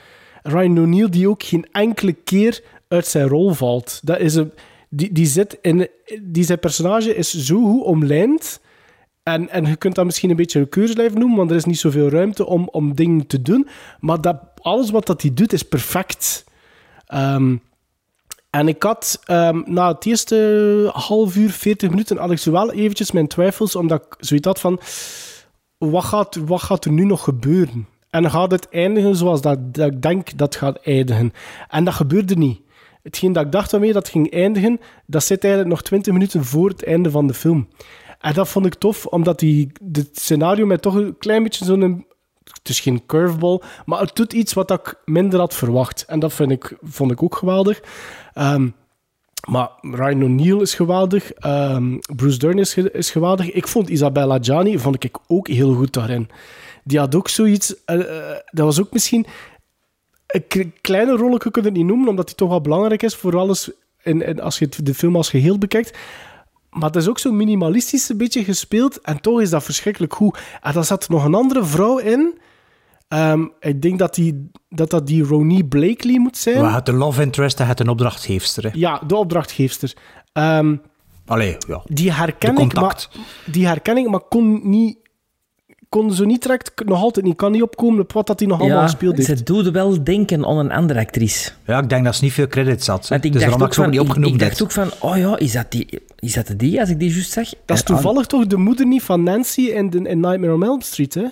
Ryan 0.43 0.79
O'Neill 0.79 1.09
die 1.09 1.29
ook 1.29 1.43
geen 1.43 1.67
enkele 1.71 2.13
keer 2.13 2.63
uit 2.89 3.07
zijn 3.07 3.29
rol 3.29 3.53
valt. 3.53 4.01
Dat 4.03 4.19
is 4.19 4.35
een, 4.35 4.53
die, 4.95 5.13
die, 5.13 5.27
zit 5.27 5.59
in, 5.61 5.89
die 6.23 6.45
zijn 6.45 6.59
personage 6.59 7.15
is 7.15 7.31
zo 7.31 7.71
goed 7.71 7.83
omlijnd. 7.83 8.61
En, 9.23 9.49
en 9.49 9.67
je 9.67 9.77
kunt 9.77 9.95
dat 9.95 10.05
misschien 10.05 10.31
een 10.31 10.37
beetje 10.37 10.61
een 10.61 10.69
keurslijf 10.69 11.15
noemen, 11.15 11.37
want 11.37 11.51
er 11.51 11.57
is 11.57 11.65
niet 11.65 11.79
zoveel 11.79 12.09
ruimte 12.09 12.47
om, 12.47 12.69
om 12.69 12.95
dingen 12.95 13.27
te 13.27 13.43
doen. 13.43 13.69
Maar 14.01 14.21
dat, 14.21 14.37
alles 14.61 14.91
wat 14.91 15.07
dat 15.07 15.23
hij 15.23 15.35
doet 15.35 15.53
is 15.53 15.63
perfect. 15.63 16.45
Ehm, 17.07 17.57
en 18.51 18.69
ik 18.69 18.83
had 18.83 19.21
ehm, 19.25 19.63
na 19.65 19.93
het 19.93 20.07
eerste 20.07 20.91
half 20.93 21.37
uur, 21.37 21.51
40 21.51 21.91
minuten, 21.91 22.17
had 22.17 22.31
ik 22.31 22.39
zo 22.39 22.53
wel 22.53 22.73
eventjes 22.73 23.13
mijn 23.13 23.29
twijfels, 23.29 23.77
omdat 23.77 24.03
ik 24.03 24.15
zoiets 24.19 24.47
had 24.47 24.61
van, 24.61 24.81
wat 25.79 26.05
gaat, 26.05 26.37
wat 26.37 26.63
gaat 26.63 26.85
er 26.85 26.93
nu 26.93 27.05
nog 27.05 27.25
gebeuren? 27.25 27.87
En 28.11 28.31
gaat 28.31 28.51
het 28.51 28.69
eindigen 28.69 29.17
zoals 29.17 29.41
dat, 29.41 29.75
dat 29.75 29.93
ik 29.93 30.03
denk 30.03 30.39
dat 30.39 30.57
gaat 30.57 30.79
eindigen? 30.81 31.33
En 31.69 31.85
dat 31.85 31.95
gebeurde 31.95 32.35
niet. 32.35 32.61
Hetgeen 33.03 33.33
dat 33.33 33.45
ik 33.45 33.53
dacht 33.53 33.71
waarmee 33.71 33.93
dat 33.93 34.09
ging 34.09 34.33
eindigen, 34.33 34.81
dat 35.07 35.25
zit 35.25 35.45
eigenlijk 35.45 35.75
nog 35.75 35.83
20 35.83 36.13
minuten 36.13 36.45
voor 36.45 36.69
het 36.69 36.85
einde 36.85 37.11
van 37.11 37.27
de 37.27 37.35
film. 37.35 37.69
En 38.21 38.35
dat 38.35 38.49
vond 38.49 38.67
ik 38.67 38.75
tof, 38.75 39.07
omdat 39.07 39.39
die, 39.39 39.73
het 39.93 40.09
scenario 40.13 40.67
mij 40.67 40.79
toch 40.79 40.95
een 40.95 41.19
klein 41.19 41.43
beetje 41.43 41.65
zo'n... 41.65 42.07
Het 42.45 42.69
is 42.69 42.81
geen 42.81 43.07
curveball, 43.07 43.61
maar 43.85 44.01
het 44.01 44.17
doet 44.17 44.33
iets 44.33 44.53
wat 44.53 44.71
ik 44.71 44.95
minder 45.05 45.39
had 45.39 45.55
verwacht. 45.55 46.05
En 46.07 46.19
dat 46.19 46.33
vind 46.33 46.51
ik, 46.51 46.77
vond 46.83 47.11
ik 47.11 47.23
ook 47.23 47.35
geweldig. 47.37 47.83
Ehm, 48.33 48.69
maar 49.49 49.71
Ryan 49.81 50.23
O'Neill 50.23 50.61
is 50.61 50.75
geweldig. 50.75 51.33
Ehm, 51.33 51.99
Bruce 52.17 52.39
Dern 52.39 52.59
is 52.93 53.11
geweldig. 53.11 53.51
Ik 53.51 53.69
vond 53.69 53.89
Isabella 53.89 54.39
Gianni 54.41 54.79
vond 54.79 55.05
ik 55.05 55.19
ook 55.27 55.49
heel 55.49 55.75
goed 55.75 55.93
daarin. 55.93 56.29
Die 56.85 56.99
had 56.99 57.15
ook 57.15 57.29
zoiets... 57.29 57.85
eh, 57.85 58.01
eh, 58.01 58.37
dat 58.51 58.65
was 58.65 58.81
ook 58.81 58.93
misschien... 58.93 59.27
Een 60.33 60.47
k- 60.49 60.67
kleine 60.81 61.13
rolletje 61.17 61.51
kun 61.51 61.63
je 61.63 61.69
het 61.69 61.77
niet 61.77 61.87
noemen, 61.87 62.09
omdat 62.09 62.27
die 62.27 62.35
toch 62.37 62.49
wel 62.49 62.61
belangrijk 62.61 63.03
is 63.03 63.15
voor 63.15 63.37
alles... 63.39 63.71
In, 64.03 64.41
als 64.41 64.59
je 64.59 64.69
de 64.83 64.95
film 64.95 65.17
als 65.17 65.31
geheel 65.31 65.59
bekijkt. 65.59 65.99
Maar 66.71 66.83
het 66.89 66.97
is 66.97 67.09
ook 67.09 67.19
zo 67.19 67.33
minimalistisch 67.33 68.09
een 68.09 68.17
beetje 68.17 68.45
gespeeld. 68.45 69.01
En 69.01 69.21
toch 69.21 69.41
is 69.41 69.51
dat 69.51 69.65
verschrikkelijk 69.65 70.15
goed. 70.15 70.39
En 70.61 70.73
daar 70.73 70.85
zat 70.85 71.09
nog 71.09 71.25
een 71.25 71.35
andere 71.35 71.65
vrouw 71.65 71.99
in. 71.99 72.39
Ehm, 73.09 73.45
ik 73.61 73.83
denk 73.83 73.99
dat, 73.99 74.15
die, 74.15 74.51
dat 74.69 74.91
dat 74.91 75.07
die 75.07 75.23
Ronnie 75.25 75.65
Blakely 75.65 76.19
moet 76.19 76.37
zijn. 76.37 76.57
We 76.61 76.65
hadden 76.65 76.95
de 76.95 77.01
love 77.01 77.23
interest 77.23 77.61
en 77.61 77.67
het 77.67 77.81
een 77.81 77.89
opdrachtgeefster. 77.89 78.63
hè. 78.63 78.71
Ja, 78.73 79.01
de 79.07 79.17
opdrachtgeefster. 79.17 79.93
Ehm, 80.33 80.77
Allee, 81.27 81.57
ja. 81.69 81.83
die 81.85 82.13
herken 82.13 82.57
ik, 82.59 82.75
maar, 82.75 83.09
die 83.47 83.67
herken 83.67 83.97
ik, 83.97 84.09
maar 84.09 84.21
kon 84.29 84.61
niet... 84.71 84.99
Kon 85.93 86.13
zo 86.13 86.25
niet 86.25 86.43
direct, 86.43 86.85
nog 86.85 87.03
altijd 87.03 87.27
niet, 87.27 87.37
kan 87.37 87.53
niet 87.53 87.63
opkomen 87.63 88.01
op 88.01 88.13
wat 88.13 88.27
dat 88.27 88.39
hij 88.39 88.49
nog 88.49 88.61
allemaal 88.61 88.79
Ja, 88.79 88.83
gespeeld 88.85 89.17
heeft. 89.17 89.39
ze 89.39 89.45
doet 89.45 89.71
wel 89.71 90.05
denken 90.05 90.47
aan 90.47 90.57
een 90.59 90.71
andere 90.71 91.01
actrice. 91.01 91.51
Ja, 91.67 91.79
ik 91.79 91.89
denk 91.89 92.05
dat 92.05 92.15
ze 92.15 92.25
niet 92.25 92.33
veel 92.33 92.47
credits 92.47 92.87
had. 92.87 93.09
Want 93.09 93.25
ik 93.25 93.33
dus 93.33 93.41
dacht, 93.41 93.53
daarom 93.53 93.67
ook 93.67 93.75
ze 93.75 93.81
van, 93.81 93.91
niet 93.91 94.01
ik, 94.01 94.05
ik 94.05 94.11
opgenoemd. 94.11 94.41
dacht 94.41 94.63
ook 94.63 94.71
van, 94.73 94.91
oh 95.01 95.17
ja, 95.17 95.39
is 95.39 95.53
dat 95.53 95.71
die, 95.71 96.01
is 96.19 96.33
dat 96.35 96.55
die 96.57 96.81
als 96.81 96.89
ik 96.89 96.99
die 96.99 97.11
juist 97.13 97.31
zag? 97.33 97.49
Dat 97.65 97.77
is 97.77 97.83
toevallig 97.83 98.27
toch 98.27 98.47
de 98.47 98.57
moeder 98.57 98.87
niet 98.87 99.03
van 99.03 99.23
Nancy 99.23 99.61
in, 99.61 99.91
de, 99.91 99.99
in 99.99 100.21
Nightmare 100.21 100.55
on 100.55 100.65
Elm 100.65 100.81
Street, 100.81 101.15
hè? 101.15 101.27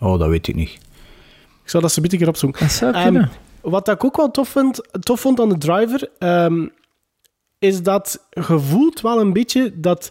Oh, 0.00 0.18
dat 0.18 0.28
weet 0.28 0.48
ik 0.48 0.54
niet. 0.54 0.70
Ik 1.62 1.70
zal 1.70 1.80
dat 1.80 1.92
ze 1.92 2.02
een 2.02 2.08
beetje 2.08 2.28
opzoeken. 2.28 2.60
Dat 2.60 2.72
zou 2.72 2.94
Ehm, 2.94 3.26
wat 3.60 3.88
ik 3.88 4.04
ook 4.04 4.16
wel 4.16 4.30
tof, 4.30 4.48
vind, 4.48 4.80
tof 5.00 5.20
vond 5.20 5.40
aan 5.40 5.48
de 5.48 5.58
driver, 5.58 6.08
ehm, 6.18 6.66
is 7.58 7.82
dat 7.82 8.26
je 8.30 8.58
voelt 8.58 9.00
wel 9.00 9.20
een 9.20 9.32
beetje 9.32 9.72
dat, 9.80 10.10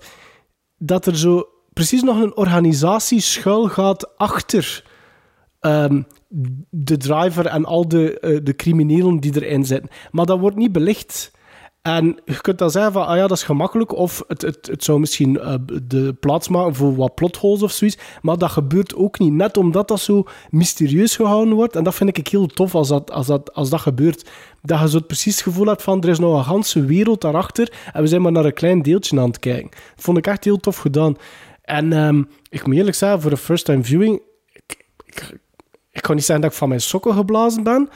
dat 0.78 1.06
er 1.06 1.18
zo 1.18 1.48
precies 1.75 2.01
nog 2.01 2.21
een 2.21 2.38
organisatie 2.38 3.19
schuil 3.19 3.67
gaat 3.67 4.17
achter 4.17 4.83
ehm, 5.59 6.01
de 6.69 6.97
driver 6.97 7.45
en 7.45 7.65
al 7.65 7.88
de, 7.88 8.19
eh, 8.19 8.39
de 8.43 8.55
criminelen 8.55 9.19
die 9.19 9.41
erin 9.41 9.65
zitten. 9.65 9.89
Maar 10.11 10.25
dat 10.25 10.39
wordt 10.39 10.55
niet 10.55 10.71
belicht. 10.71 11.31
En 11.85 12.19
je 12.25 12.41
kunt 12.41 12.57
dan 12.57 12.71
zeggen 12.71 12.91
van, 12.91 13.05
ah 13.05 13.15
ja, 13.15 13.27
dat 13.27 13.38
is 13.38 13.43
gemakkelijk, 13.43 13.95
of 13.95 14.23
het, 14.27 14.41
het, 14.41 14.67
het 14.67 14.83
zou 14.83 14.99
misschien 14.99 15.39
eh, 15.39 15.53
de 15.83 16.13
plaats 16.19 16.47
maken 16.47 16.75
voor 16.75 16.95
wat 16.95 17.15
plotholes 17.15 17.61
of 17.61 17.71
zoiets, 17.71 17.97
maar 18.21 18.38
dat 18.38 18.51
gebeurt 18.51 18.95
ook 18.95 19.19
niet, 19.19 19.33
net 19.33 19.57
omdat 19.57 19.88
dat 19.88 19.99
zo 19.99 20.23
mysterieus 20.49 21.15
gehouden 21.15 21.53
wordt. 21.53 21.75
En 21.75 21.83
dat 21.83 21.95
vind 21.95 22.17
ik 22.17 22.27
heel 22.27 22.47
tof 22.47 22.75
als 22.75 22.88
dat, 22.88 23.11
als 23.11 23.27
dat, 23.27 23.53
als 23.53 23.69
dat 23.69 23.79
gebeurt. 23.79 24.29
Dat 24.61 24.79
je 24.79 24.89
zo 24.89 24.99
precies 24.99 25.35
het 25.35 25.43
gevoel 25.43 25.65
hebt 25.65 25.83
van, 25.83 26.01
er 26.01 26.09
is 26.09 26.19
nog 26.19 26.38
een 26.38 26.43
ganse 26.43 26.85
wereld 26.85 27.21
daarachter, 27.21 27.73
en 27.93 28.01
we 28.01 28.07
zijn 28.07 28.21
maar 28.21 28.31
naar 28.31 28.45
een 28.45 28.53
klein 28.53 28.81
deeltje 28.81 29.19
aan 29.19 29.27
het 29.27 29.39
kijken. 29.39 29.69
Dat 29.69 30.03
vond 30.03 30.17
ik 30.17 30.27
echt 30.27 30.43
heel 30.43 30.57
tof 30.57 30.77
gedaan. 30.77 31.17
En 31.65 31.93
ehm, 31.93 32.23
ik 32.49 32.65
moet 32.67 32.75
eerlijk 32.75 32.95
zeggen, 32.95 33.21
voor 33.21 33.32
een 33.32 33.38
first-time 33.38 33.84
viewing, 33.84 34.21
ik, 34.51 34.86
ik, 35.06 35.38
ik 35.91 36.01
kan 36.01 36.15
niet 36.15 36.25
zeggen 36.25 36.43
dat 36.43 36.51
ik 36.54 36.58
van 36.58 36.67
mijn 36.69 36.82
sokken 36.82 37.13
geblazen 37.13 37.63
ben, 37.63 37.89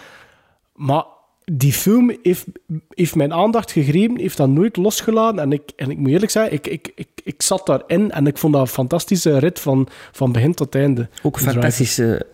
maar 0.74 1.04
die 1.52 1.74
film 1.74 2.18
heeft, 2.24 2.46
heeft 2.90 3.16
mijn 3.16 3.34
aandacht 3.34 3.72
gegrepen, 3.72 4.20
heeft 4.20 4.38
dat 4.38 4.50
nooit 4.50 4.78
losgelaten. 4.78 5.40
En 5.40 5.52
ik, 5.52 5.62
en 5.76 5.90
ik 5.90 5.98
moet 5.98 6.10
eerlijk 6.10 6.32
zeggen, 6.32 6.54
ik, 6.54 6.68
ik, 6.68 6.92
ik, 6.96 7.08
ik 7.24 7.42
zat 7.42 7.66
daarin 7.66 8.12
en 8.12 8.28
ik 8.28 8.38
vond 8.38 8.54
dat 8.54 8.62
een 8.62 8.68
fantastische 8.68 9.38
rit 9.38 9.60
van, 9.60 9.88
van 10.12 10.32
begin 10.32 10.54
tot 10.54 10.76
einde. 10.76 11.02
Ook 11.22 11.34
De 11.34 11.40
Driver. 11.40 11.54
fantastische 11.62 12.26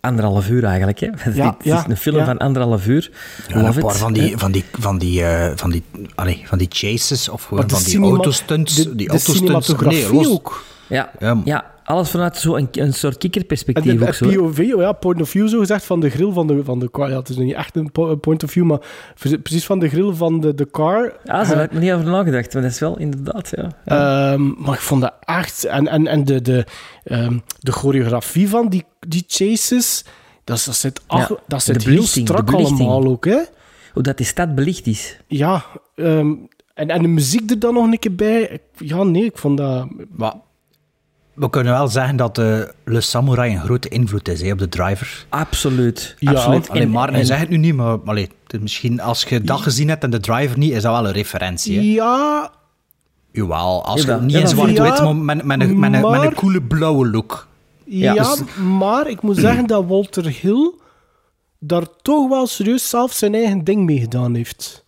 anderhalf 0.00 0.48
uur 0.48 0.64
eigenlijk. 0.64 1.00
Hè? 1.00 1.06
Het 1.16 1.36
Ja, 1.36 1.56
is 1.58 1.64
ja, 1.64 1.84
een 1.88 1.96
film 1.96 2.16
ja. 2.16 2.24
van 2.24 2.38
anderhalf 2.38 2.86
uur. 2.86 3.10
Ja, 3.48 3.54
een 3.56 3.74
paar 3.80 3.94
van 3.96 4.12
die, 4.12 4.36
van 4.36 4.52
die, 4.52 4.64
van 4.72 4.98
die, 4.98 5.24
eh, 5.24 5.52
van 5.56 5.70
die, 5.70 5.82
allee, 6.14 6.42
van 6.46 6.58
die 6.58 6.68
chases 6.70 7.28
of 7.28 7.42
gewoon 7.44 7.66
de 7.66 7.74
van 7.74 7.84
die 7.84 8.00
autostunts. 8.00 8.74
de- 8.74 8.94
die 8.94 9.06
de 9.06 9.12
autostunts. 9.12 9.38
cinematografie 9.38 10.14
los. 10.14 10.26
ook. 10.28 10.64
Ja, 10.88 11.10
Ja, 11.18 11.40
ja, 11.44 11.74
alles 11.84 12.10
vanuit 12.10 12.36
zo'n 12.36 12.68
een 12.72 12.92
soort 12.94 13.12
En 13.12 13.18
kikkerperspectief 13.18 13.98
de, 13.98 14.12
zo. 14.12 14.28
hè. 14.28 14.36
POV, 14.36 14.58
oh 14.74 14.80
ja, 14.80 14.92
point 14.92 15.20
of 15.20 15.28
view 15.28 15.48
zo 15.48 15.58
gezegd, 15.58 15.84
van 15.84 16.00
de 16.00 16.10
grill 16.10 16.32
van 16.32 16.46
de, 16.46 16.64
van 16.64 16.78
de 16.78 16.90
car. 16.90 17.10
Ja, 17.10 17.16
het 17.18 17.28
is 17.28 17.36
niet 17.36 17.54
echt 17.54 17.76
een 17.76 17.92
po- 17.92 18.16
point 18.16 18.44
of 18.44 18.50
view, 18.50 18.64
maar 18.64 18.78
pre- 19.20 19.38
precies 19.38 19.66
van 19.66 19.78
de 19.78 19.88
grill 19.88 20.12
van 20.12 20.40
de, 20.40 20.54
de 20.54 20.70
car. 20.70 21.02
Ja, 21.24 21.44
daar 21.44 21.46
heb 21.56 21.64
ik 21.64 21.72
nog 21.72 21.82
niet 21.82 21.92
over 21.92 22.06
nagedacht, 22.06 22.52
maar 22.54 22.62
dat 22.62 22.70
is 22.72 22.78
wel 22.78 22.98
inderdaad, 22.98 23.52
ja. 23.56 23.70
Ehm, 23.84 24.46
maar 24.62 24.74
ik 24.74 24.80
vond 24.80 25.00
dat 25.00 25.14
echt... 25.24 25.64
En, 25.64 25.88
en, 25.88 26.06
en 26.06 26.24
de, 26.24 26.42
de, 26.42 26.64
ehm, 27.04 27.38
de 27.58 27.72
choreografie 27.72 28.48
van 28.48 28.68
die, 28.68 28.84
die 29.08 29.24
chases, 29.26 30.04
dat, 30.44 30.56
is- 30.56 30.64
dat 30.64 30.74
zit, 30.76 31.00
ach- 31.06 31.28
Ja, 31.28 31.36
dat 31.46 31.58
de 31.58 31.58
zit 31.72 31.84
heel 31.84 31.94
belichting, 31.94 32.26
de 32.26 32.32
strak 32.32 32.50
belichting. 32.50 32.78
allemaal 32.88 33.10
ook, 33.12 33.24
hè. 33.24 33.38
Hoe 33.92 34.02
dat 34.02 34.16
die 34.16 34.26
stad 34.26 34.54
belicht 34.54 34.86
is. 34.86 35.16
Ja, 35.26 35.64
ehm, 35.94 36.32
en, 36.74 36.88
en 36.90 37.02
de 37.02 37.08
muziek 37.08 37.50
er 37.50 37.58
dan 37.58 37.74
nog 37.74 37.84
een 37.84 37.98
keer 37.98 38.14
bij. 38.14 38.58
Ja, 38.78 39.02
nee, 39.02 39.24
ik 39.24 39.38
vond 39.38 39.56
dat... 39.58 39.88
maar 40.10 40.34
we 41.36 41.50
kunnen 41.50 41.72
wel 41.72 41.88
zeggen 41.88 42.16
dat 42.16 42.38
eh, 42.38 42.60
Le 42.84 43.00
Samurai 43.00 43.54
een 43.54 43.60
grote 43.60 43.88
invloed 43.88 44.28
is 44.28 44.40
hè, 44.42 44.52
op 44.52 44.58
de 44.58 44.68
driver. 44.68 45.26
Absoluut. 45.28 46.14
Ja. 46.18 46.32
absoluut. 46.32 46.88
Maar, 46.88 47.12
hij 47.12 47.24
zegt 47.24 47.40
het 47.40 47.48
nu 47.48 47.56
niet, 47.56 47.74
maar 47.74 47.98
allee, 48.04 48.28
misschien 48.60 49.00
als 49.00 49.22
je 49.22 49.40
dat 49.40 49.60
gezien 49.60 49.88
hebt 49.88 50.02
en 50.02 50.10
de 50.10 50.20
driver 50.20 50.58
niet, 50.58 50.72
is 50.72 50.82
dat 50.82 50.92
wel 50.92 51.06
een 51.06 51.12
referentie. 51.12 51.76
Hè? 51.78 51.82
Ja, 51.84 52.50
Jawel, 53.32 53.84
als 53.84 54.02
je 54.02 54.12
niet 54.12 54.20
in 54.22 54.28
jawel. 54.28 54.48
zwart-wit, 54.48 54.98
Ja, 54.98 55.12
maar 55.12 55.36
met, 55.36 55.44
met, 55.44 55.60
een, 55.60 55.78
met, 55.78 55.92
een, 55.94 56.00
met 56.00 56.10
maar- 56.10 56.22
een 56.26 56.34
coole 56.34 56.62
blauwe 56.62 57.08
look. 57.10 57.46
ja, 57.84 58.12
dus- 58.14 58.42
maar 58.78 59.08
ik 59.08 59.22
moet 59.22 59.36
zeggen 59.36 59.66
dat 59.66 59.84
Walter 59.86 60.26
Hill 60.40 60.72
daar 61.58 61.84
toch 62.02 62.28
wel 62.28 62.46
serieus 62.46 62.88
zelf 62.88 63.12
zijn 63.12 63.34
eigen 63.34 63.64
ding 63.64 63.84
mee 63.84 64.00
gedaan 64.00 64.34
heeft. 64.34 64.84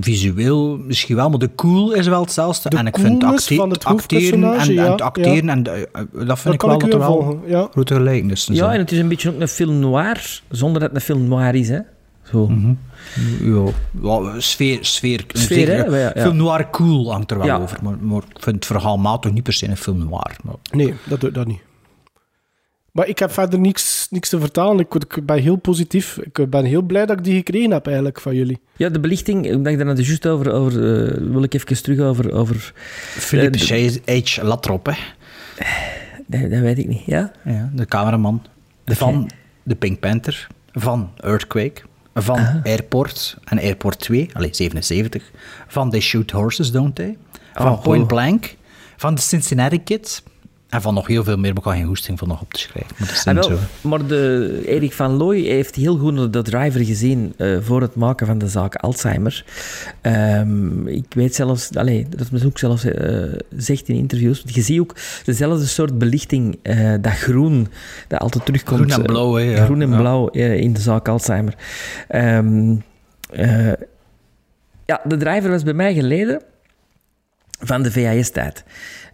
Visueel 0.00 0.76
misschien 0.78 1.16
wel, 1.16 1.28
maar 1.30 1.38
de 1.38 1.54
cool 1.54 1.92
is 1.92 2.06
wel 2.06 2.20
hetzelfde. 2.20 2.68
De 2.68 2.76
en 2.76 2.86
ik 2.86 2.98
vind 2.98 3.24
acte- 3.24 3.54
van 3.54 3.70
het 3.70 3.84
acteren 3.84 4.44
en, 4.44 4.76
en 4.78 4.90
het 4.90 5.00
acteren, 5.00 5.48
en, 5.48 5.66
eh, 5.66 5.82
eh, 5.82 6.26
dat 6.26 6.38
vind 6.38 6.54
ik 6.54 6.62
wel 6.62 6.74
ik 6.74 6.80
dat 6.80 6.92
er 6.92 6.98
wel 6.98 7.22
volgen, 7.22 7.40
ja. 7.46 7.68
grote 7.70 7.94
gelijkenissen 7.94 8.54
Ja, 8.54 8.72
en 8.72 8.78
het 8.78 8.92
is 8.92 8.98
een 8.98 9.08
beetje 9.08 9.28
ook 9.34 9.40
een 9.40 9.48
film 9.48 9.78
noir, 9.78 10.40
zonder 10.50 10.80
dat 10.80 10.88
het 10.90 10.98
een 10.98 11.04
film 11.04 11.28
noir 11.28 11.54
is, 11.54 11.68
hè. 11.68 11.78
Zo. 12.30 12.50
Ja, 13.42 13.64
ja, 14.02 14.40
sfeer, 14.40 14.78
sfeer. 14.80 15.24
Sfeer, 15.32 15.68
hè? 15.68 15.76
zeker, 15.76 15.98
Ja, 15.98 16.12
ja. 16.14 16.22
Film 16.22 16.36
noir 16.36 16.70
cool 16.70 17.10
hangt 17.12 17.30
er 17.30 17.36
wel 17.38 17.46
Ja. 17.46 17.58
over, 17.58 17.78
maar, 17.82 17.96
maar 18.00 18.16
ik 18.34 18.42
vind 18.42 18.56
het 18.56 18.66
verhaal 18.66 18.98
maat 18.98 19.22
toch 19.22 19.32
niet 19.32 19.42
per 19.42 19.52
se 19.52 19.68
een 19.68 19.76
film 19.76 19.98
noir. 19.98 20.36
Maar, 20.44 20.54
Nee, 20.72 20.94
dat 21.04 21.20
doe 21.20 21.30
dat 21.30 21.46
niet. 21.46 21.60
Maar 22.92 23.08
ik 23.08 23.18
heb 23.18 23.32
verder 23.32 23.58
niks, 23.58 24.06
niks 24.10 24.28
te 24.28 24.40
vertalen. 24.40 24.78
Ik, 24.78 24.94
ik 24.94 25.26
ben 25.26 25.38
heel 25.38 25.56
positief. 25.56 26.18
Ik 26.32 26.50
ben 26.50 26.64
heel 26.64 26.82
blij 26.82 27.06
dat 27.06 27.18
ik 27.18 27.24
die 27.24 27.34
gekregen 27.34 27.70
heb 27.70 27.86
eigenlijk 27.86 28.20
van 28.20 28.34
jullie. 28.34 28.60
Ja, 28.76 28.88
de 28.88 29.00
belichting, 29.00 29.46
ik 29.50 29.64
denk 29.64 29.76
daar 29.76 29.86
net 29.86 30.06
juist 30.06 30.26
over, 30.26 30.52
over 30.52 30.72
eh, 30.72 31.18
wil 31.30 31.42
ik 31.42 31.54
even 31.54 31.82
terug 31.82 32.00
over, 32.00 32.32
over 32.32 32.72
Philippe 33.18 33.74
Eh, 34.04 34.22
H. 34.24 34.42
Latrop, 34.42 34.86
hè? 34.86 34.92
dat, 36.26 36.50
dat 36.50 36.60
weet 36.60 36.78
ik 36.78 36.88
niet, 36.88 37.04
ja? 37.06 37.32
Ja, 37.44 37.70
de 37.74 37.86
cameraman 37.86 38.42
van 38.84 39.30
The 39.66 39.74
Pink 39.74 40.00
Panther, 40.00 40.46
van 40.72 41.10
Earthquake, 41.16 41.82
van 42.14 42.60
Airport 42.62 43.36
en 43.44 43.58
Airport 43.58 43.98
2, 43.98 44.30
allez, 44.32 44.56
77, 44.56 45.30
van 45.66 45.90
They 45.90 46.00
Shoot 46.00 46.30
Horses, 46.30 46.70
Don't 46.70 46.94
They, 46.94 47.16
van 47.54 47.72
Oh, 47.72 47.82
Point 47.82 48.02
oh. 48.02 48.08
Blank, 48.08 48.56
van 48.96 49.14
de 49.14 49.20
Cincinnati 49.20 49.82
Kids 49.82 50.22
En 50.72 50.82
van 50.82 50.94
nog 50.94 51.06
heel 51.06 51.24
veel 51.24 51.36
meer, 51.36 51.48
maar 51.52 51.58
ik 51.58 51.64
had 51.64 51.74
geen 51.74 51.86
goesting 51.86 52.18
van 52.18 52.28
nog 52.28 52.40
op 52.40 52.52
te 52.52 52.60
schrijven. 52.60 52.96
Maar 52.98 53.08
dat 53.08 53.16
is 53.16 53.50
Ah, 53.52 53.58
wel, 53.58 53.90
maar 53.90 54.06
de, 54.06 54.62
Erik 54.66 54.92
van 54.92 55.12
Looy 55.12 55.40
heeft 55.40 55.74
heel 55.74 55.96
goed 55.96 56.32
de 56.32 56.42
driver 56.42 56.84
gezien 56.84 57.34
eh, 57.36 57.56
voor 57.60 57.80
het 57.80 57.94
maken 57.94 58.26
van 58.26 58.38
de 58.38 58.48
zaak 58.48 58.74
Alzheimer. 58.74 59.44
Ehm, 60.00 60.86
ik 60.86 61.04
weet 61.08 61.34
zelfs, 61.34 61.76
allee, 61.76 62.06
dat 62.08 62.28
is 62.32 62.44
ook 62.44 62.58
zelfs 62.58 62.84
eh, 62.84 63.22
zegt 63.56 63.88
in 63.88 63.94
interviews, 63.96 64.42
je 64.46 64.60
ziet 64.62 64.80
ook 64.80 64.94
dezelfde 65.24 65.66
soort 65.66 65.98
belichting, 65.98 66.58
eh, 66.62 66.94
dat 67.00 67.12
groen, 67.12 67.68
dat 68.08 68.20
altijd 68.20 68.44
terugkomt. 68.44 68.92
Groen 68.92 69.00
en 69.00 69.06
blauw, 69.06 69.34
hè, 69.34 69.42
ja. 69.42 69.64
Groen 69.64 69.82
en 69.82 69.90
Ja. 69.90 69.96
blauw 69.96 70.28
in 70.30 70.72
de 70.72 70.80
zaak 70.80 71.08
Alzheimer. 71.08 71.54
Ehm, 72.08 72.74
eh, 73.30 73.72
ja, 74.86 75.00
de 75.04 75.16
driver 75.16 75.50
was 75.50 75.62
bij 75.62 75.72
mij 75.74 75.94
geleden 75.94 76.42
van 77.60 77.82
de 77.82 77.90
VHS-tijd. 77.92 78.64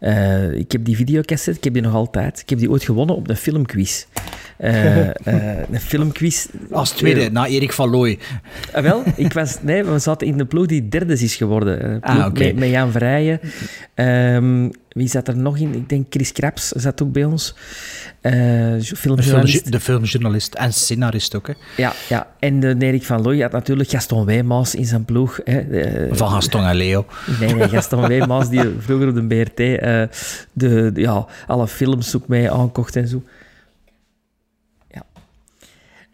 Eh, 0.00 0.52
ik 0.52 0.72
heb 0.72 0.84
die 0.84 0.96
videocassette, 0.96 1.58
ik 1.58 1.64
heb 1.64 1.72
die 1.72 1.82
nog 1.82 1.94
altijd. 1.94 2.40
Ik 2.40 2.48
heb 2.48 2.58
die 2.58 2.70
ooit 2.70 2.84
gewonnen 2.84 3.16
op 3.16 3.28
een 3.28 3.36
filmquiz. 3.36 4.06
Eh, 4.56 5.08
eh, 5.08 5.14
een 5.70 5.80
filmquiz. 5.80 6.46
Als 6.70 6.90
tweede, 6.90 7.30
na 7.30 7.46
Erik 7.46 7.72
van 7.72 7.90
Looy. 7.90 8.18
ah, 8.72 8.82
wel, 8.82 9.02
ik 9.16 9.32
was, 9.32 9.62
nee, 9.62 9.84
we 9.84 9.98
zaten 9.98 10.26
in 10.26 10.38
de 10.38 10.44
ploeg 10.44 10.66
die 10.66 10.88
derde 10.88 11.12
is 11.12 11.36
geworden. 11.36 12.00
Ah, 12.00 12.32
met, 12.32 12.56
met 12.56 12.68
Jan 12.68 12.90
Verrijen. 12.90 13.40
Ehm, 13.94 14.68
wie 14.98 15.08
zat 15.08 15.28
er 15.28 15.36
nog 15.36 15.58
in? 15.58 15.74
Ik 15.74 15.88
denk 15.88 16.06
Chris 16.10 16.32
Kraps 16.32 16.68
zat 16.68 17.02
ook 17.02 17.12
bij 17.12 17.24
ons. 17.24 17.54
Eh, 18.20 18.32
De, 18.32 18.80
filmjournalist. 18.96 19.60
film, 19.60 19.70
de 19.70 19.80
filmjournalist 19.80 20.54
en 20.54 20.72
scenarist 20.72 21.34
ook. 21.36 21.46
Hè. 21.46 21.52
Ja, 21.76 21.92
ja, 22.08 22.26
en 22.38 22.60
de 22.60 22.76
Erik 22.78 23.04
van 23.04 23.22
Looy 23.22 23.40
had 23.40 23.52
natuurlijk 23.52 23.90
Gaston 23.90 24.24
Wijmaas 24.24 24.74
in 24.74 24.84
zijn 24.84 25.04
ploeg. 25.04 25.40
Hè. 25.44 26.14
Van 26.16 26.30
Gaston 26.30 26.64
en 26.64 26.76
Leo. 26.76 27.06
Nee, 27.40 27.54
nee, 27.54 27.68
Gaston 27.68 28.08
Wijmaas, 28.08 28.48
die 28.48 28.62
vroeger 28.78 29.08
op 29.08 29.14
de 29.14 29.26
BRT 29.26 29.60
eh, 29.60 30.02
de, 30.52 30.90
ja, 30.94 31.26
alle 31.46 31.68
films 31.68 32.16
ook 32.16 32.28
mee 32.28 32.50
aankocht 32.50 32.96
en 32.96 33.08
zo. 33.08 33.22
Ja. 34.90 35.02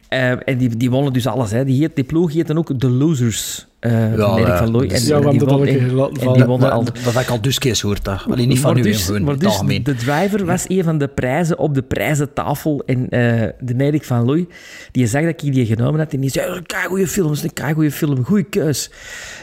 Eh, 0.09 0.31
en 0.45 0.59
die, 0.59 0.77
die 0.77 0.91
wonnen 0.91 1.13
dus 1.13 1.27
alles. 1.27 1.51
Hè. 1.51 1.65
Die, 1.65 1.81
heet, 1.81 1.95
die 1.95 2.05
ploeg 2.05 2.33
heette 2.33 2.57
ook 2.57 2.81
de 2.81 2.89
Losers. 2.91 3.67
Eh 3.85 3.93
van 4.15 4.37
Erik 4.37 4.47
ja, 4.47 4.57
van 4.57 4.71
Looy. 4.71 4.87
dat 4.89 4.97
is- 4.99 5.07
Ja, 5.07 5.15
we 5.19 5.21
die 5.21 5.29
hebben 5.31 5.39
dat 5.39 5.49
al 5.49 5.57
won- 5.59 5.67
een 5.67 5.73
keer 5.75 5.83
en- 5.83 5.89
gelaten 5.89 6.15
en 6.17 6.21
vallen. 6.23 6.37
die 6.39 6.47
wonnen 6.47 6.69
Dat, 6.69 6.79
al 6.79 6.85
dat, 6.85 6.95
dat 7.05 7.15
heb 7.15 7.23
ik 7.23 7.29
al 7.29 7.41
dus 7.41 7.59
keer 7.59 7.77
gehoord. 7.77 8.05
Dat. 8.05 8.25
Alleen 8.31 8.49
niet 8.49 8.59
van 8.59 8.73
maar 8.75 8.83
nu, 8.83 8.91
dus, 8.91 9.11
maar 9.11 9.39
dus 9.39 9.59
de 9.83 9.95
driver 9.95 10.45
was 10.45 10.65
een 10.69 10.85
van 10.85 10.99
de 10.99 11.09
prijzen 11.09 11.59
op 11.59 11.75
de 11.75 11.83
prijzentafel. 11.83 12.83
En 12.87 13.09
eh, 13.09 13.49
de 13.61 13.75
Erik 13.77 14.05
van 14.05 14.25
Looy, 14.25 14.47
die 14.93 15.07
zag 15.07 15.23
dat 15.23 15.43
ik 15.43 15.53
die 15.53 15.67
genomen 15.67 16.01
had. 16.01 16.13
En 16.13 16.21
die 16.21 16.31
zei, 16.31 16.63
kijk 16.63 16.87
goede 16.87 17.09
film, 17.09 17.27
dat 17.29 17.37
is 17.37 17.51
een 17.55 17.75
goede 17.75 17.91
film, 17.91 18.25
goede 18.25 18.45
keus. 18.45 18.91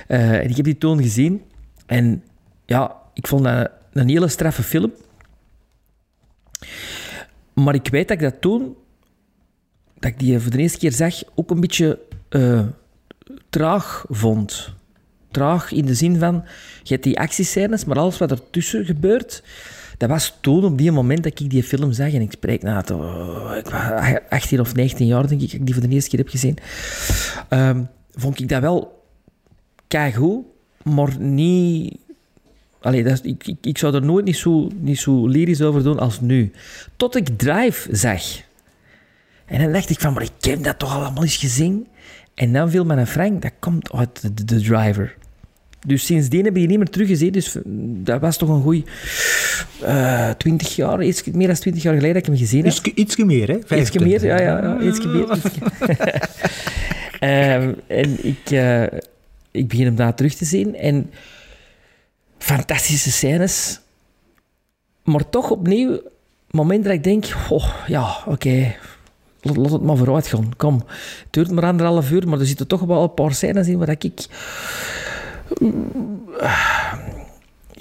Eh, 0.08 0.32
en 0.32 0.50
ik 0.50 0.56
heb 0.56 0.66
die 0.66 0.78
toen 0.78 1.02
gezien. 1.02 1.42
En 1.86 2.24
ja, 2.66 2.96
ik 3.14 3.28
vond 3.28 3.44
dat 3.44 3.70
een 3.94 4.10
hele 4.10 4.28
straffe 4.28 4.64
film. 4.64 4.92
Maar 7.54 7.76
ik 7.76 7.88
weet 7.92 8.08
dat 8.08 8.18
ik 8.18 8.24
dat 8.24 8.42
toen, 8.42 8.76
dat 10.00 10.12
ik 10.12 10.20
die 10.20 10.40
voor 10.40 10.52
de 10.52 10.58
eerste 10.58 10.78
keer 10.78 10.92
zag, 10.92 11.14
ook 11.36 11.50
een 11.52 11.60
beetje 11.60 12.00
eh, 12.30 12.62
traag 13.52 14.06
vond. 14.10 14.74
Traag 15.32 15.72
in 15.72 15.86
de 15.86 15.94
zin 15.94 16.20
van, 16.20 16.44
je 16.84 16.94
hebt 16.94 17.04
die 17.04 17.20
actiescènes, 17.20 17.86
maar 17.86 18.00
alles 18.00 18.18
wat 18.18 18.32
ertussen 18.32 18.86
gebeurt, 18.86 19.44
dat 19.98 20.10
was 20.10 20.38
toen 20.42 20.66
op 20.66 20.78
die 20.78 20.92
moment 20.92 21.24
dat 21.24 21.40
ik 21.40 21.50
die 21.50 21.64
film 21.64 21.92
zag. 21.92 22.14
En 22.14 22.22
ik 22.22 22.32
spreek 22.32 22.62
na, 22.62 22.78
het, 22.78 22.92
oh, 22.92 23.52
ik 23.58 23.70
was 23.70 23.82
18 24.30 24.60
of 24.60 24.76
19 24.76 25.08
jaar, 25.08 25.28
denk 25.28 25.42
ik, 25.42 25.54
ik 25.54 25.66
die 25.66 25.74
voor 25.76 25.84
de 25.84 25.90
eerste 25.90 26.10
keer 26.10 26.20
heb 26.20 26.30
gezien. 26.30 26.58
Ehm, 27.50 27.84
vond 28.16 28.40
ik 28.40 28.50
dat 28.50 28.62
wel 28.62 29.06
keigoed, 29.88 30.46
maar 30.84 31.20
niet... 31.20 31.98
Allee, 32.82 33.04
dat 33.04 33.26
ik, 33.26 33.56
ik 33.62 33.78
zou 33.78 33.96
er 33.96 34.06
nooit 34.06 34.26
niet 34.26 34.38
zo, 34.38 34.70
niet 34.80 35.00
zo 35.00 35.28
lyrisch 35.28 35.62
over 35.62 35.84
doen 35.84 36.00
als 36.00 36.22
nu. 36.22 36.52
Tot 36.96 37.16
ik 37.16 37.38
Drive 37.38 37.96
zag. 37.96 38.24
En 39.46 39.62
dan 39.62 39.72
dacht 39.72 39.90
ik 39.90 40.00
van, 40.00 40.14
maar 40.14 40.24
ik 40.24 40.46
heb 40.46 40.64
dat 40.64 40.80
toch 40.80 40.96
allemaal 40.96 41.24
eens 41.24 41.36
gezien? 41.36 41.88
En 42.42 42.54
dan 42.54 42.70
viel 42.70 42.90
een 42.90 43.08
Frank, 43.08 43.42
dat 43.42 43.52
komt 43.60 43.92
uit 43.94 44.48
de, 44.48 44.62
driver. 44.62 45.16
Dus 45.86 46.06
sindsdien 46.06 46.40
heb 46.46 46.54
ik 46.54 46.60
die 46.60 46.68
niet 46.68 46.78
meer 46.78 46.90
teruggezien. 46.90 47.32
Dus 47.32 47.56
dat 48.04 48.22
was 48.22 48.38
toch 48.38 48.50
een 48.50 48.62
goeie 48.62 48.86
eh 49.82 50.30
20 50.30 50.76
jaar, 50.76 51.04
iets 51.04 51.24
meer 51.24 51.48
dan 51.48 51.56
20 51.56 51.84
jaar 51.84 51.94
geleden 51.94 52.14
dat 52.14 52.22
ik 52.24 52.30
hem 52.30 52.38
gezien 52.40 52.66
heb. 52.66 52.86
Ietsje 52.96 53.26
meer, 53.26 53.48
hè? 53.48 53.78
Ietsje 53.78 54.00
meer, 54.00 54.26
ja, 54.26 54.42
ja, 54.42 54.62
ja 54.62 54.80
ietsje 54.82 55.08
meer. 55.08 55.36
ietsje- 55.36 55.60
Ehm, 57.20 57.74
en 57.88 58.26
ik, 58.26 58.52
eh, 58.52 58.84
ik 59.52 59.68
begin 59.68 59.86
hem 59.86 59.96
daar 59.96 60.16
terug 60.16 60.34
te 60.34 60.46
zien. 60.46 60.76
En 60.76 61.12
fantastische 62.38 63.12
scènes. 63.12 63.80
Maar 65.04 65.30
toch 65.30 65.50
opnieuw, 65.52 65.92
het 65.92 66.02
moment 66.52 66.84
dat 66.84 66.94
ik 66.94 67.04
denk, 67.04 67.26
oh, 67.50 67.74
ja, 67.88 68.18
oké, 68.26 68.76
laat 69.42 69.72
het 69.72 69.82
maar 69.82 69.98
vooruit 69.98 70.28
gaan. 70.28 70.52
Kom, 70.58 70.76
het 70.76 71.28
duurt 71.30 71.52
maar 71.52 71.66
anderhalf 71.66 72.12
uur, 72.12 72.28
maar 72.28 72.40
er 72.40 72.46
zitten 72.46 72.68
toch 72.68 72.82
wel 72.82 73.04
een 73.04 73.14
paar 73.14 73.34
scènes 73.34 73.68
in 73.68 73.78
waar 73.78 73.90
ik... 73.90 74.28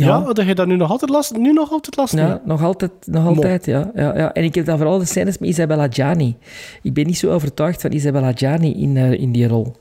Ja, 0.04 0.22
had 0.22 0.46
je 0.46 0.54
dat 0.54 0.66
nu 0.66 0.76
nog 0.76 0.90
altijd 0.90 1.10
last, 1.10 1.36
nu 1.36 1.52
nog 1.52 1.70
altijd 1.70 1.96
last 1.96 2.14
Ja, 2.14 2.40
nog 2.44 2.62
altijd, 2.62 2.90
nog 3.04 3.26
altijd 3.26 3.66
ja, 3.66 3.90
ja, 3.94 4.16
ja. 4.16 4.32
En 4.32 4.44
ik 4.44 4.54
heb 4.54 4.64
dan 4.64 4.76
vooral 4.78 4.98
de 4.98 5.04
scènes 5.04 5.38
met 5.38 5.48
Isabella 5.48 5.86
Gianni. 5.90 6.36
Ik 6.82 6.94
ben 6.94 7.06
niet 7.06 7.18
zo 7.18 7.30
overtuigd 7.30 7.80
van 7.80 7.92
Isabella 7.92 8.32
Gianni 8.34 8.82
in, 8.82 8.96
eh, 8.96 9.12
in 9.12 9.32
die 9.32 9.48
rol. 9.48 9.76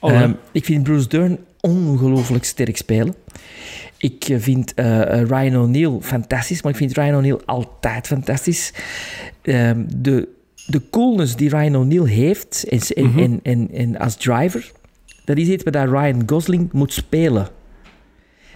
Oh? 0.00 0.12
Ehm, 0.12 0.32
ik 0.52 0.64
vind 0.64 0.82
Bruce 0.82 1.08
Dern 1.08 1.38
ongelooflijk 1.60 2.44
sterk 2.44 2.76
spelen. 2.76 3.14
Ik 3.96 4.28
eh, 4.28 4.38
vind 4.38 4.74
eh, 4.74 5.22
Ryan 5.22 5.56
O'Neill 5.56 5.98
fantastisch, 6.00 6.62
maar 6.62 6.72
ik 6.72 6.78
vind 6.78 6.96
Ryan 6.96 7.14
O'Neill 7.14 7.40
altijd 7.44 8.06
fantastisch. 8.06 8.72
Ehm, 9.42 9.82
de, 9.96 10.28
de 10.66 10.82
coolness 10.90 11.36
die 11.36 11.48
Ryan 11.48 11.76
O'Neill 11.76 12.06
heeft 12.08 12.64
Mhm. 12.96 13.18
en, 13.18 13.40
en, 13.42 13.70
en 13.72 13.98
als 13.98 14.16
driver, 14.16 14.70
dat 15.24 15.36
is 15.36 15.48
iets 15.48 15.64
waar 15.70 15.88
Ryan 15.88 16.22
Gosling 16.26 16.72
moet 16.72 16.92
spelen. 16.92 17.48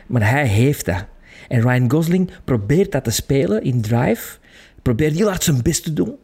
Maar 0.06 0.30
hij 0.30 0.46
heeft 0.46 0.84
dat. 0.86 1.04
En 1.48 1.60
Ryan 1.60 1.90
Gosling 1.90 2.30
probeert 2.44 2.92
dat 2.92 3.04
te 3.04 3.10
spelen 3.10 3.62
in 3.62 3.80
Drive. 3.80 4.36
Probeert 4.82 5.14
heel 5.14 5.28
hard 5.28 5.42
zijn 5.44 5.62
best 5.62 5.82
te 5.84 5.92
doen. 5.92 6.14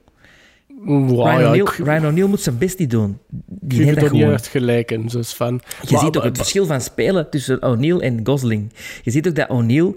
Wow, 0.84 1.54
Ryan 1.84 2.06
O'Neill 2.06 2.26
moet 2.28 2.40
zijn 2.40 2.58
best 2.58 2.78
niet 2.78 2.90
doen. 2.90 3.18
Die 3.46 3.78
heeft 3.82 3.90
het 3.90 4.00
dat 4.04 4.12
niet 4.12 4.22
echt 4.22 4.46
gelijk 4.46 4.90
in. 4.90 5.06
Dus 5.06 5.32
van, 5.34 5.60
Je 5.82 5.92
Maar- 5.92 6.00
ziet 6.04 6.16
ook 6.16 6.24
het 6.24 6.36
verschil 6.36 6.66
van 6.66 6.80
spelen 6.80 7.30
tussen 7.30 7.62
O'Neill 7.62 7.98
en 7.98 8.20
Gosling. 8.24 8.72
Je 9.02 9.10
ziet 9.10 9.28
ook 9.28 9.34
dat 9.34 9.48
O'Neill, 9.48 9.94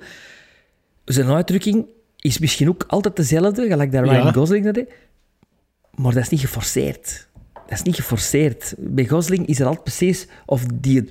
zijn 1.06 1.28
uitdrukking 1.28 1.86
is 2.20 2.40
misschien 2.40 2.70
ook 2.70 2.84
altijd 2.88 3.16
dezelfde, 3.16 3.68
gelijk 3.68 3.92
dat 3.92 4.04
Ryan 4.04 4.16
Ja. 4.26 4.32
Gosling 4.32 4.66
dat 4.66 4.74
deed. 4.74 4.90
Maar 5.96 6.14
dat 6.14 6.24
is 6.24 6.30
niet 6.30 6.40
geforceerd. 6.40 7.28
Dat 7.54 7.72
is 7.72 7.82
niet 7.82 7.96
geforceerd. 7.96 8.74
Bij 8.78 9.08
Gosling 9.08 9.48
is 9.48 9.60
er 9.60 9.66
altijd 9.66 9.84
precies 9.84 10.28
of 10.46 10.64
die... 10.74 11.10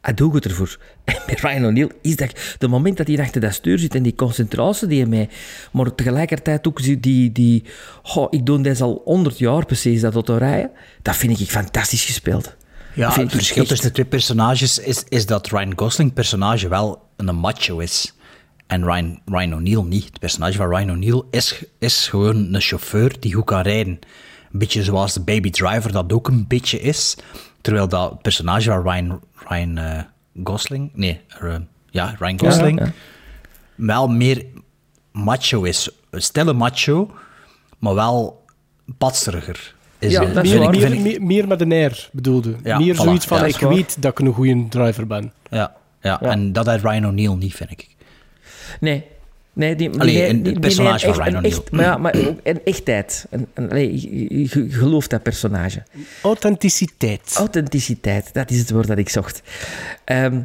Hij 0.00 0.14
doet 0.14 0.34
het 0.34 0.44
ervoor. 0.44 0.78
En 1.04 1.16
bij 1.26 1.36
Ryan 1.40 1.64
O'Neill 1.64 1.90
is 2.02 2.16
dat... 2.16 2.56
De 2.58 2.68
moment 2.68 2.96
dat 2.96 3.06
hij 3.06 3.20
achter 3.20 3.40
dat 3.40 3.54
stuur 3.54 3.78
zit 3.78 3.94
en 3.94 4.02
die 4.02 4.14
concentratie 4.14 4.88
die 4.88 5.00
hij 5.00 5.08
mee... 5.08 5.28
Maar 5.72 5.94
tegelijkertijd 5.94 6.66
ook 6.68 7.02
die... 7.02 7.32
die, 7.32 7.64
oh, 8.14 8.26
ik 8.30 8.46
doe 8.46 8.60
deze 8.60 8.84
al 8.84 9.02
100 9.04 9.38
jaar 9.38 9.66
precies, 9.66 10.00
dat 10.00 10.14
autorijden. 10.14 10.70
Dat 11.02 11.16
vind 11.16 11.40
ik 11.40 11.50
fantastisch 11.50 12.04
gespeeld. 12.04 12.56
Ja, 12.94 13.12
het 13.14 13.32
verschil 13.32 13.64
tussen 13.64 13.86
de 13.86 13.92
twee 13.92 14.06
personages 14.06 14.78
is, 14.78 15.04
is 15.08 15.26
dat 15.26 15.48
Ryan 15.48 15.72
Gosling 15.76 16.12
personage 16.12 16.68
wel 16.68 17.02
een 17.16 17.34
macho 17.34 17.78
is. 17.78 18.14
En 18.68 18.84
Ryan, 18.84 19.20
Ryan 19.26 19.54
O'Neill 19.54 19.82
niet. 19.82 20.04
Het 20.04 20.18
personage 20.18 20.56
van 20.56 20.68
Ryan 20.68 20.90
O'Neill 20.90 21.22
is, 21.30 21.64
is 21.78 22.08
gewoon 22.08 22.54
een 22.54 22.60
chauffeur 22.60 23.16
die 23.20 23.34
goed 23.34 23.44
kan 23.44 23.60
rijden. 23.60 23.98
Een 24.52 24.58
beetje 24.58 24.82
zoals 24.82 25.12
de 25.14 25.20
Baby 25.20 25.50
Driver 25.50 25.92
dat 25.92 26.12
ook 26.12 26.28
een 26.28 26.44
beetje 26.48 26.80
is. 26.80 27.16
Terwijl 27.60 27.88
dat 27.88 28.22
personage 28.22 28.70
van 28.70 28.82
Ryan, 28.82 29.20
Ryan 29.48 29.78
eh, 29.78 30.02
Gosling... 30.44 30.90
Nee, 30.94 31.20
eh, 31.40 31.56
ja, 31.90 32.16
Ryan 32.18 32.38
Gosling... 32.40 32.78
ja. 32.80 32.92
wel 33.74 34.08
meer 34.08 34.44
macho 35.12 35.62
is. 35.62 35.90
Een 36.10 36.22
stille 36.22 36.52
macho, 36.52 37.10
maar 37.78 37.94
wel 37.94 38.44
patseriger. 38.98 39.74
Is 39.98 40.12
Ja, 40.12 40.24
het. 40.24 40.34
dat 40.34 40.44
meer, 40.44 40.58
meer, 40.70 40.80
vind 40.80 40.92
ik- 40.92 41.00
meer, 41.00 41.22
meer 41.22 41.46
met 41.48 41.60
een 41.60 41.72
air, 41.72 42.08
bedoelde. 42.12 42.54
Ja, 42.64 42.78
meer 42.78 42.94
voilà. 42.94 42.98
zoiets 42.98 43.26
van, 43.26 43.38
Ja, 43.38 43.44
ik 43.44 43.56
waar. 43.56 43.74
weet 43.74 44.02
dat 44.02 44.10
ik 44.10 44.26
een 44.26 44.32
goede 44.32 44.68
driver 44.68 45.06
ben. 45.06 45.32
Ja, 45.50 45.76
ja, 46.00 46.20
en 46.20 46.52
dat 46.52 46.66
heeft 46.66 46.84
Ryan 46.84 47.06
O'Neill 47.06 47.34
niet, 47.34 47.54
vind 47.54 47.70
ik. 47.70 47.88
Nee. 48.80 49.04
Nee, 49.52 49.74
die, 49.76 49.90
die, 49.90 50.00
Allee, 50.00 50.14
die- 50.14 50.22
een- 50.28 50.42
die- 50.42 50.52
het 50.52 50.52
die- 50.52 50.60
personage 50.60 51.12
van 51.14 51.24
echt- 51.24 51.28
Ryan 51.28 51.36
O'Neill. 51.44 51.62
maar, 51.70 51.84
ja, 51.84 51.96
maar 51.96 52.14
ook 52.28 52.40
een 52.42 52.60
echtheid. 52.64 53.26
Een, 53.30 53.46
een, 53.54 53.70
allee, 53.70 53.92
je, 54.00 54.38
je- 54.38 54.48
je 54.64 54.70
gelooft 54.70 55.10
dat 55.10 55.22
personage. 55.22 55.82
Authenticiteit. 56.22 57.34
Authenticiteit, 57.36 58.32
dat 58.34 58.50
is 58.50 58.58
het 58.58 58.70
woord 58.70 58.86
dat 58.86 58.98
ik 58.98 59.08
zocht. 59.08 59.42
Ehm, 60.04 60.40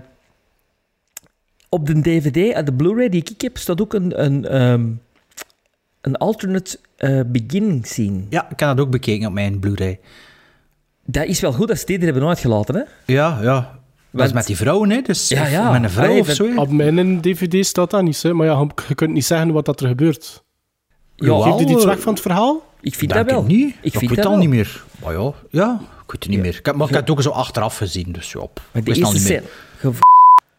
op 1.70 1.86
de 1.88 2.02
DVD, 2.02 2.54
en 2.54 2.66
de 2.66 2.74
Blu-ray 2.74 3.10
die 3.10 3.22
ik 3.32 3.42
heb, 3.42 3.58
staat 3.58 3.82
ook 3.82 3.94
een, 3.94 4.24
een, 4.24 4.46
ehm, 4.48 4.86
een 6.02 6.16
alternate 6.16 6.80
eh, 6.98 7.20
beginning 7.28 7.88
scene. 7.88 8.22
Ja, 8.30 8.44
ik 8.50 8.60
heb 8.60 8.70
dat 8.70 8.80
ook 8.80 8.92
bekeken 8.92 9.28
op 9.28 9.34
mijn 9.34 9.60
Blu-ray. 9.60 10.00
Dat 11.06 11.26
is 11.26 11.40
wel 11.40 11.54
goed 11.54 11.68
dat 11.68 11.80
ze 11.80 11.86
die 11.86 11.98
er 11.98 12.04
hebben 12.04 12.28
uitgelaten, 12.28 12.76
hè? 12.76 12.82
Ja, 13.14 13.40
ja. 13.42 13.80
Dat 14.14 14.26
is 14.28 14.34
met 14.34 14.46
die 14.46 14.56
vrouwen, 14.58 14.90
hè? 14.90 15.02
Dus 15.02 15.28
Ja, 15.28 15.48
ja. 15.48 15.72
met 15.72 15.84
een 15.84 15.90
vrouw 15.90 16.20
of 16.20 16.30
zo. 16.30 16.48
hè? 16.48 16.56
Op 16.56 16.70
mijn 16.72 17.22
DVD 17.22 17.66
staat 17.66 17.90
dat 17.92 18.02
niet, 18.04 18.22
hè. 18.22 18.34
maar 18.34 18.46
ja, 18.48 18.68
je 18.88 18.96
kunt 18.96 19.14
niet 19.14 19.26
zeggen 19.26 19.52
wat 19.52 19.66
dat 19.66 19.82
er 19.82 19.88
gebeurt. 19.88 20.44
Ja, 21.16 21.42
Geeft 21.42 21.58
dit 21.58 21.70
iets 21.70 21.86
weg 21.86 22.00
van 22.00 22.14
het 22.14 22.22
verhaal? 22.22 22.64
ik 22.82 22.96
vind 22.96 23.12
Denk 23.14 23.26
dat 23.26 23.36
wel. 23.36 23.44
ik 23.44 23.50
niet. 23.58 23.70
Ik 23.70 23.76
ik 23.82 23.92
vind 23.98 24.02
weet 24.02 24.10
dat 24.10 24.18
het 24.18 24.26
al 24.26 24.32
wel. 24.32 24.40
niet 24.40 24.50
meer. 24.50 24.84
Maar 25.04 25.14
ja, 25.14 25.32
ja, 25.50 25.80
ik 26.06 26.12
weet 26.12 26.24
het 26.24 26.28
niet 26.28 26.40
meer. 26.40 26.56
Ik 26.58 26.66
heb, 26.66 26.76
maar 26.76 26.88
ik 26.88 26.94
heb 26.94 27.02
het 27.02 27.12
ook 27.12 27.22
zo 27.22 27.30
achteraf 27.30 27.78
gezien, 27.78 28.12
dus 28.12 28.32
ja. 28.32 28.40
op. 28.40 28.62
Maar 28.72 28.84
de 28.84 28.90
eerste 28.96 29.14
niet 29.14 29.28
meer. 29.30 29.44
scène... 29.80 29.94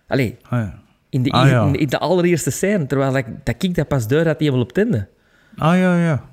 Allee, 0.09 0.37
Ah, 0.43 0.51
ja. 0.59 0.83
in 1.11 1.23
de, 1.23 1.31
Ah, 1.31 1.49
ja. 1.49 1.65
in, 1.67 1.75
in 1.75 1.87
de 1.89 1.99
allereerste 1.99 2.51
scène, 2.51 2.87
terwijl 2.87 3.17
ik, 3.17 3.27
dat 3.45 3.55
ik 3.63 3.75
dat 3.75 3.89
pas 3.89 4.07
deur 4.07 4.27
had 4.27 4.39
helemaal 4.39 4.61
op 4.61 4.69
het 4.69 4.77
einde. 4.79 5.09
Ah 5.57 5.77
ja, 5.79 5.99
ja. 6.05 6.25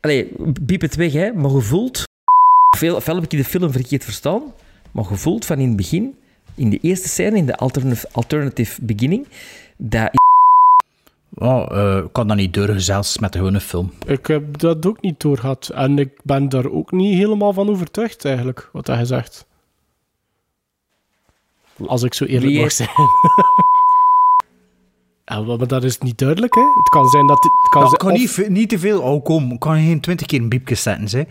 Allee, 0.00 0.32
biep 0.62 0.80
het 0.80 0.96
weg, 0.96 1.12
hè. 1.12 1.32
Maar 1.32 1.50
je 1.50 1.60
voelt... 1.60 2.02
Veel, 2.76 3.00
veel 3.00 3.14
heb 3.14 3.24
ik 3.24 3.32
in 3.32 3.38
de 3.38 3.44
film 3.44 3.72
verkeerd 3.72 4.04
verstaan. 4.04 4.42
Maar 4.96 5.04
je 5.10 5.16
voelt 5.16 5.44
van 5.44 5.58
in 5.58 5.66
het 5.68 5.76
begin, 5.76 6.14
in 6.54 6.70
de 6.70 6.78
eerste 6.80 7.08
scène, 7.08 7.36
in 7.36 7.46
de 7.46 7.56
alternative, 7.56 8.08
alternative 8.12 8.84
beginning, 8.84 9.26
dat... 9.76 10.10
Oh, 11.34 11.66
eh, 11.70 11.96
ik 12.04 12.12
kan 12.12 12.28
dat 12.28 12.36
niet 12.36 12.54
durven, 12.54 12.80
zelfs 12.80 13.18
met 13.18 13.32
de 13.32 13.38
gewone 13.38 13.60
film. 13.60 13.92
Ik 14.06 14.26
heb 14.26 14.58
dat 14.58 14.86
ook 14.86 15.00
niet 15.00 15.20
doorgehad. 15.20 15.68
En 15.74 15.98
ik 15.98 16.20
ben 16.22 16.48
daar 16.48 16.70
ook 16.70 16.92
niet 16.92 17.14
helemaal 17.14 17.52
van 17.52 17.68
overtuigd, 17.68 18.24
eigenlijk, 18.24 18.68
wat 18.72 18.86
hij 18.86 19.04
zegt. 19.04 19.46
Als 21.86 22.02
ik 22.02 22.14
zo 22.14 22.24
eerlijk 22.24 22.52
Wie 22.52 22.60
mag 22.60 22.72
zijn. 22.72 22.88
Ja, 25.24 25.40
maar 25.40 25.66
dat 25.66 25.84
is 25.84 25.98
niet 25.98 26.18
duidelijk, 26.18 26.54
hè. 26.54 26.60
Het 26.60 26.88
kan 26.88 27.08
zijn 27.08 27.26
dat... 27.26 27.42
Het 27.44 27.68
kan 27.70 27.82
Ja, 27.82 27.88
zijn, 27.88 28.00
ik 28.00 28.06
kan 28.06 28.12
of- 28.12 28.38
niet, 28.38 28.48
niet 28.48 28.68
te 28.68 28.78
veel... 28.78 29.00
Oh, 29.02 29.24
kom. 29.24 29.52
Ik 29.52 29.60
kan 29.60 29.74
geen 29.76 30.00
twintig 30.00 30.26
keer 30.26 30.40
een 30.40 30.48
biepje 30.48 30.74
zetten, 30.74 31.18
hè. 31.18 31.24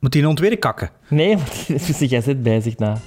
Moet 0.00 0.14
hij 0.14 0.22
een 0.22 0.28
ontweren 0.28 0.58
kakken? 0.58 0.90
Nee, 1.08 1.36
dus 1.66 1.98
jij 2.10 2.20
zit 2.20 2.42
bij 2.42 2.60
zich 2.60 2.76
na. 2.76 2.98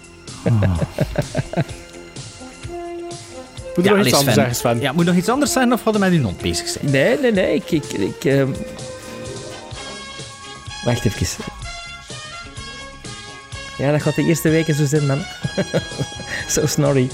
Moet 3.75 3.85
er 3.85 3.97
nog 3.97 4.05
iets 4.05 4.15
anders 4.15 4.35
zeggen, 4.35 4.55
Sven? 4.55 4.79
Ja, 4.79 4.91
moet 4.91 5.05
nog 5.05 5.15
iets 5.15 5.29
anders 5.29 5.51
zijn 5.51 5.73
of 5.73 5.83
hadden 5.83 6.01
we 6.01 6.07
met 6.07 6.17
die 6.17 6.25
hond 6.25 6.41
bezig 6.41 6.67
zijn? 6.67 6.91
Nee, 6.91 7.19
nee, 7.19 7.31
nee. 7.31 7.55
Ik... 7.55 7.71
ik, 7.71 7.91
ik 7.91 8.25
ehm, 8.25 8.51
Wacht 10.83 11.05
even. 11.05 11.43
Ja, 13.77 13.91
dat 13.91 14.01
gaat 14.01 14.15
de 14.15 14.23
eerste 14.23 14.49
weken 14.49 14.75
zo 14.75 14.85
zijn, 14.85 15.05
man. 15.05 15.21
zo 16.53 16.65
snorry. 16.65 17.09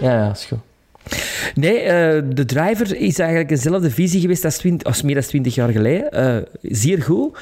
Ja, 0.00 0.12
ja, 0.12 0.30
is 0.30 0.44
goed. 0.44 0.67
Nee, 1.54 1.78
eh, 1.78 2.22
de 2.34 2.44
driver 2.44 2.96
is 2.96 3.18
eigenlijk 3.18 3.48
dezelfde 3.48 3.90
visie 3.90 4.20
geweest 4.20 4.44
als, 4.44 4.56
20, 4.56 4.86
als 4.86 5.02
meer 5.02 5.14
dan 5.14 5.22
20 5.24 5.54
jaar 5.54 5.68
geleden. 5.68 6.10
Eh, 6.10 6.42
zeer 6.62 7.02
goed. 7.02 7.38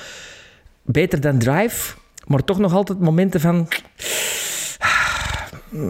Beter 0.83 1.21
dan 1.21 1.39
Drive, 1.39 1.95
maar 2.27 2.45
toch 2.45 2.59
nog 2.59 2.73
altijd 2.75 3.01
momenten 3.01 3.41
van... 3.41 3.69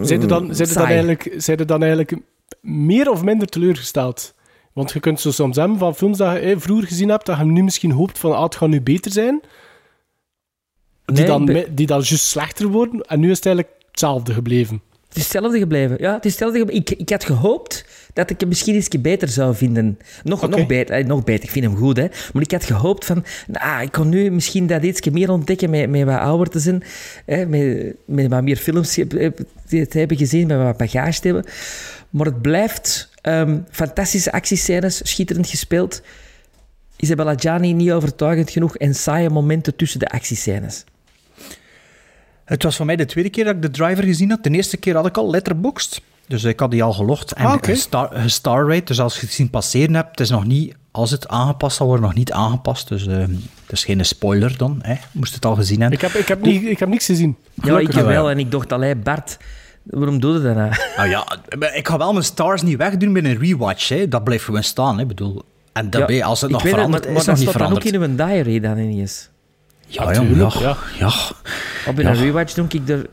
Zijn 0.01 0.21
er 0.21 0.27
dan, 0.27 0.55
zijn 0.55 0.67
er 0.69 0.75
dan, 0.75 0.85
eigenlijk, 0.85 1.33
zijn 1.37 1.57
er 1.57 1.65
dan 1.65 1.79
eigenlijk 1.81 2.15
meer 2.61 3.09
of 3.11 3.23
minder 3.23 3.47
teleurgesteld? 3.47 4.33
Want 4.73 4.91
je 4.91 4.99
kunt 4.99 5.19
zo 5.19 5.31
soms 5.31 5.55
hebben 5.55 5.77
van 5.77 5.95
films 5.95 6.17
dat 6.17 6.33
je 6.33 6.39
eh, 6.39 6.55
vroeger 6.59 6.87
gezien 6.87 7.09
hebt, 7.09 7.25
dat 7.25 7.37
je 7.37 7.43
nu 7.43 7.63
misschien 7.63 7.91
hoopt 7.91 8.19
van, 8.19 8.35
ah, 8.35 8.43
het 8.43 8.55
gaat 8.55 8.69
nu 8.69 8.81
beter 8.81 9.11
zijn. 9.11 9.41
Die, 11.05 11.15
Nee, 11.17 11.25
dan, 11.25 11.45
ben- 11.45 11.75
die 11.75 11.87
dan 11.87 12.01
juist 12.01 12.25
slechter 12.25 12.67
worden. 12.67 13.01
En 13.01 13.19
nu 13.19 13.29
is 13.29 13.35
het 13.37 13.45
eigenlijk 13.45 13.75
hetzelfde 13.87 14.33
gebleven. 14.33 14.81
Het 15.17 15.25
is 15.25 15.31
hetzelfde 15.33 15.59
gebleven. 15.59 15.97
Ja, 15.99 16.13
het 16.13 16.25
is 16.25 16.39
hetzelfde. 16.39 16.73
Ik, 16.73 16.89
ik 16.89 17.09
had 17.09 17.23
gehoopt 17.23 17.85
dat 18.13 18.29
ik 18.29 18.39
hem 18.39 18.49
misschien 18.49 18.75
iets 18.75 19.01
beter 19.01 19.27
zou 19.27 19.55
vinden. 19.55 19.99
Nog, 20.23 20.49
nog, 20.49 20.65
beter, 20.65 20.95
eh, 20.95 21.05
nog 21.05 21.23
beter, 21.23 21.43
ik 21.43 21.49
vind 21.49 21.65
hem 21.65 21.75
goed, 21.75 21.97
hè. 21.97 22.07
Maar 22.33 22.41
ik 22.41 22.51
had 22.51 22.63
gehoopt 22.63 23.05
van... 23.05 23.25
Nou, 23.47 23.81
ik 23.81 23.91
kon 23.91 24.09
nu 24.09 24.31
misschien 24.31 24.67
dat 24.67 24.83
iets 24.83 25.09
meer 25.09 25.31
ontdekken 25.31 25.69
met, 25.69 25.89
met 25.89 26.03
wat 26.03 26.19
ouder 26.19 26.49
te 26.49 26.59
zijn. 26.59 26.83
Hè, 27.25 27.45
met, 27.45 27.95
met 28.05 28.27
wat 28.27 28.43
meer 28.43 28.55
films 28.57 28.93
te 28.93 29.33
te 29.67 29.97
hebben 29.97 30.17
gezien, 30.17 30.47
met 30.47 30.57
wat 30.57 30.77
bagage 30.77 31.19
te 31.19 31.27
hebben. 31.27 31.45
Maar 32.09 32.25
het 32.25 32.41
blijft 32.41 33.09
ehm, 33.21 33.59
fantastische 33.69 34.31
actiescènes, 34.31 35.01
schitterend 35.03 35.47
gespeeld. 35.47 36.01
Isabella 36.95 37.33
Gianni 37.37 37.73
niet 37.73 37.91
overtuigend 37.91 38.49
genoeg 38.49 38.77
en 38.77 38.95
saaie 38.95 39.29
momenten 39.29 39.75
tussen 39.75 39.99
de 39.99 40.07
actiescènes. 40.07 40.83
Het 42.47 42.63
was 42.63 42.75
voor 42.75 42.85
mij 42.85 42.95
de 42.95 43.05
tweede 43.05 43.29
keer 43.29 43.43
dat 43.43 43.55
ik 43.55 43.61
de 43.61 43.69
driver 43.69 44.03
gezien 44.03 44.29
had. 44.29 44.43
De 44.43 44.49
eerste 44.49 44.77
keer 44.77 44.95
had 44.95 45.05
ik 45.05 45.17
al 45.17 45.29
letterboxd. 45.29 46.01
Dus 46.27 46.43
ik 46.43 46.59
had 46.59 46.71
die 46.71 46.83
al 46.83 46.93
gelogd 46.93 47.31
en 47.31 47.45
Ah, 47.45 47.57
gestar, 47.61 48.09
gestarrate. 48.13 48.83
Dus 48.83 48.99
als 48.99 49.15
je 49.15 49.21
het 49.21 49.31
zien 49.35 49.49
passeren 49.49 49.95
hebt, 49.95 50.09
het 50.09 50.19
is 50.19 50.29
nog 50.29 50.45
niet... 50.45 50.75
Als 50.91 51.11
het 51.11 51.27
aangepast 51.27 51.77
zal 51.77 51.87
worden, 51.87 52.05
nog 52.05 52.15
niet 52.15 52.31
aangepast. 52.31 52.87
Dus 52.87 53.07
eh, 53.07 53.17
het 53.17 53.71
is 53.71 53.85
geen 53.85 54.05
spoiler 54.05 54.57
dan. 54.57 54.79
Hè. 54.81 54.95
Moest 55.11 55.33
het 55.35 55.45
al 55.45 55.55
gezien 55.55 55.81
hebben. 55.81 55.99
Ik 55.99 56.05
heb, 56.05 56.13
ik 56.13 56.27
heb, 56.27 56.41
niet, 56.41 56.63
ik 56.63 56.79
heb 56.79 56.89
niks 56.89 57.05
gezien. 57.05 57.35
Ja, 57.53 57.79
ik 57.79 57.91
heb 57.93 58.05
wel. 58.05 58.29
En 58.29 58.39
ik 58.39 58.51
dacht, 58.51 58.73
allee, 58.73 58.95
Bart, 58.95 59.37
waarom 59.83 60.19
doe 60.19 60.33
je 60.33 60.41
dat 60.41 60.55
nou? 60.55 60.71
Nou 60.97 61.09
ja, 61.15 61.27
ik 61.73 61.87
ga 61.87 61.97
wel 61.97 62.11
mijn 62.11 62.25
stars 62.25 62.61
niet 62.61 62.77
wegdoen 62.77 63.11
met 63.11 63.25
een 63.25 63.37
rewatch. 63.37 63.89
Hè. 63.89 64.07
Dat 64.07 64.23
blijft 64.23 64.43
gewoon 64.43 64.63
staan. 64.63 64.95
Hè. 64.95 65.01
Ik 65.01 65.07
bedoel, 65.07 65.43
en 65.73 65.89
daarbij, 65.89 66.23
als 66.23 66.41
het 66.41 66.51
nog 66.51 66.61
verandert, 66.61 67.05
maar, 67.05 67.15
is 67.15 67.25
het 67.25 67.25
dat 67.25 67.35
nog 67.35 67.37
niet 67.37 67.49
staat 67.49 67.59
dan 67.59 67.71
ook 67.71 67.81
veranderd. 67.81 68.19
in 68.19 68.25
uw 68.25 68.27
diary 68.27 68.59
dan 68.59 68.77
ineens. 68.77 69.29
Ja, 69.87 70.11
ja, 70.13 70.21
ja, 70.21 70.49
ja. 70.59 70.77
ja. 70.99 71.11
Op 71.87 71.99
in 71.99 72.05
Ja. 72.05 72.09
een 72.09 72.15
rewatch 72.15 72.53
doe 72.53 72.65
ik 72.69 72.89
er... 72.89 73.05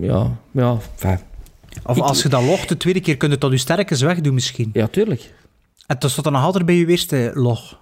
Ja, 0.00 0.30
ja, 0.50 0.76
fijn. 0.96 1.20
Of 1.84 1.96
Ik- 1.96 2.02
als 2.02 2.22
je 2.22 2.28
dat 2.28 2.42
logt 2.42 2.68
de 2.68 2.76
tweede 2.76 3.00
keer, 3.00 3.16
kun 3.16 3.30
je 3.30 3.38
dat 3.38 3.50
je 3.50 3.56
sterkens 3.58 4.00
wegdoen 4.00 4.34
misschien. 4.34 4.70
Ja, 4.72 4.86
tuurlijk. 4.86 5.32
En 5.86 5.96
dan 5.98 6.10
staat 6.10 6.24
dan 6.24 6.32
nog 6.32 6.42
altijd 6.42 6.66
bij 6.66 6.74
je 6.74 6.86
eerste 6.86 7.30
log. 7.34 7.78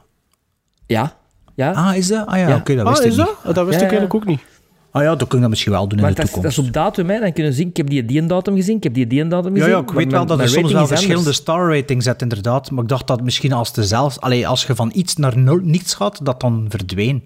Ja. 0.87 1.17
Ja. 1.55 1.71
Ah, 1.73 1.97
is 1.97 2.07
dat? 2.09 2.27
Ah 2.27 2.39
ja, 2.39 2.49
Ja. 2.49 2.57
oké, 2.57 2.75
dat 2.75 2.87
Ah, 2.87 2.93
wist 2.93 3.05
is 3.05 3.11
ik 3.13 3.19
dat? 3.19 3.27
niet. 3.27 3.37
Ah, 3.45 3.55
Dat 3.55 3.67
wist 3.67 3.79
Ja, 3.81 3.85
ik 3.87 3.91
ja. 3.93 3.99
eigenlijk 3.99 4.15
ook 4.15 4.25
niet. 4.27 4.41
Ah 4.91 5.03
ja, 5.03 5.15
dat 5.15 5.29
kun 5.29 5.37
je 5.37 5.41
dat 5.41 5.51
misschien 5.51 5.73
wel 5.73 5.89
doen 5.89 6.01
maar 6.01 6.09
in 6.09 6.15
de 6.15 6.21
dat 6.21 6.29
is, 6.31 6.35
dat 6.37 6.45
is 6.45 6.55
toekomst. 6.55 6.77
op 6.79 6.83
datum, 6.85 7.11
hè. 7.11 7.21
Dan 7.21 7.33
kunnen 7.33 7.53
zien, 7.53 7.69
ik 7.69 7.77
heb 7.77 7.89
die 7.91 8.05
die 8.05 8.27
datum 8.27 8.55
gezien, 8.55 8.77
ik 8.77 8.83
heb 8.83 8.95
die 8.95 9.07
die 9.07 9.27
datum 9.29 9.53
Ja, 9.57 9.59
gezien. 9.63 9.75
ja, 9.77 9.81
ik 9.81 9.87
maar 9.87 9.97
weet 9.97 10.11
wel 10.13 10.27
dat 10.27 10.41
er 10.41 10.49
soms 10.49 10.73
wel 10.73 10.87
verschillende 10.87 11.33
star 11.33 11.75
ratings 11.77 12.05
zet, 12.05 12.23
inderdaad. 12.23 12.71
Maar 12.71 12.83
ik 12.83 12.89
dacht 12.89 13.07
dat 13.07 13.23
misschien 13.23 13.53
als, 13.53 13.73
de 13.73 13.85
zelfs, 13.85 14.21
allee, 14.21 14.49
als 14.49 14.65
je 14.67 14.75
van 14.75 14.91
iets 14.95 15.17
naar 15.17 15.39
nul, 15.39 15.59
niets 15.63 15.95
gaat, 15.95 16.25
dat 16.25 16.41
dan 16.41 16.67
verdween. 16.69 17.25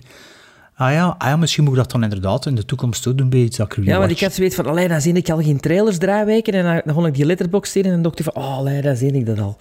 Ah 0.82 0.92
ja, 0.92 1.14
ah 1.18 1.28
ja, 1.28 1.36
misschien 1.36 1.64
moet 1.64 1.72
ik 1.72 1.78
dat 1.78 1.90
dan 1.90 2.02
inderdaad 2.02 2.46
in 2.46 2.54
de 2.54 2.64
toekomst 2.64 3.06
ook 3.06 3.18
doen 3.18 3.28
bij 3.30 3.38
iets 3.38 3.56
dat 3.56 3.76
ik 3.76 3.84
Ja, 3.84 3.98
want 3.98 4.10
ik 4.10 4.20
had 4.20 4.32
zoiets 4.34 4.54
van, 4.54 4.66
allee, 4.66 4.88
dan 4.88 5.00
zie 5.00 5.12
ik 5.12 5.30
al 5.30 5.42
geen 5.42 5.60
trailers 5.60 5.98
drie 5.98 6.24
weken. 6.24 6.52
En 6.52 6.64
dan, 6.64 6.80
dan 6.84 6.94
kon 6.94 7.06
ik 7.06 7.14
die 7.14 7.26
letterbox 7.26 7.72
zien 7.72 7.84
en 7.84 7.90
dan 7.90 8.02
dacht 8.02 8.18
ik 8.18 8.24
van, 8.24 8.34
oh, 8.42 8.56
allee, 8.56 8.82
dan 8.82 8.96
zie 8.96 9.12
ik 9.12 9.26
dat 9.26 9.38
al. 9.38 9.56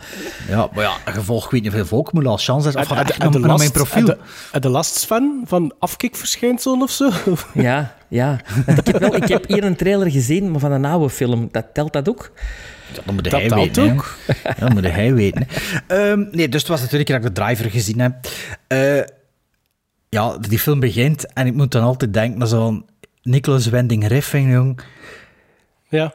Ja, 0.49 0.69
maar 0.73 0.83
ja, 0.83 1.11
gevolg 1.11 1.43
weet 1.49 1.61
niet 1.61 1.71
hoeveel 1.71 1.87
volk 1.87 2.13
moet 2.13 2.25
al 2.25 2.37
chance 2.37 2.67
hebben. 2.69 2.81
Of 3.27 3.33
de 3.33 3.39
mijn 3.39 3.71
profiel. 3.71 4.09
en 4.09 4.17
de- 4.51 4.59
de 4.59 4.69
last 4.69 5.05
fan 5.05 5.41
van 5.45 5.73
afkikverschijnselen 5.79 6.81
of 6.81 6.91
zo? 6.91 7.09
Ja, 7.53 7.95
ja. 8.07 8.39
Want 8.65 8.77
ik 8.77 8.87
heb, 8.87 8.97
wel, 8.99 9.15
ik 9.15 9.27
heb 9.27 9.47
hier 9.47 9.63
een 9.63 9.75
trailer 9.75 10.11
gezien, 10.11 10.51
maar 10.51 10.59
van 10.59 10.71
een 10.71 10.85
oude 10.85 11.09
film. 11.09 11.47
Dat 11.51 11.65
telt 11.73 11.93
dat 11.93 12.09
ook? 12.09 12.31
Ja, 12.93 13.01
dat 13.05 13.13
moet 13.13 13.23
Dat 13.23 13.31
hij 13.33 13.47
telt 13.47 13.61
weten. 13.61 13.91
ook. 13.93 14.15
Ja, 14.43 14.53
dat 14.59 14.73
moet 14.73 14.83
hij 14.91 15.13
weten. 15.13 15.47
Ehm, 15.87 16.23
nee, 16.31 16.49
dus 16.49 16.61
het 16.61 16.69
was 16.69 16.81
keer 17.05 17.05
dat 17.19 17.29
ik 17.29 17.35
de 17.35 17.41
driver 17.41 17.69
gezien 17.69 17.99
heb. 17.99 18.13
Eh, 18.67 18.99
ja, 20.11 20.37
die 20.37 20.59
film 20.59 20.79
begint 20.79 21.33
en 21.33 21.47
ik 21.47 21.53
moet 21.53 21.71
dan 21.71 21.83
altijd 21.83 22.13
denken 22.13 22.39
naar 22.39 22.47
zo'n 22.47 22.85
Nicholas 23.21 23.67
Wending 23.67 24.07
Refn, 24.07 24.49
jong. 24.49 24.79
Ja. 25.89 26.13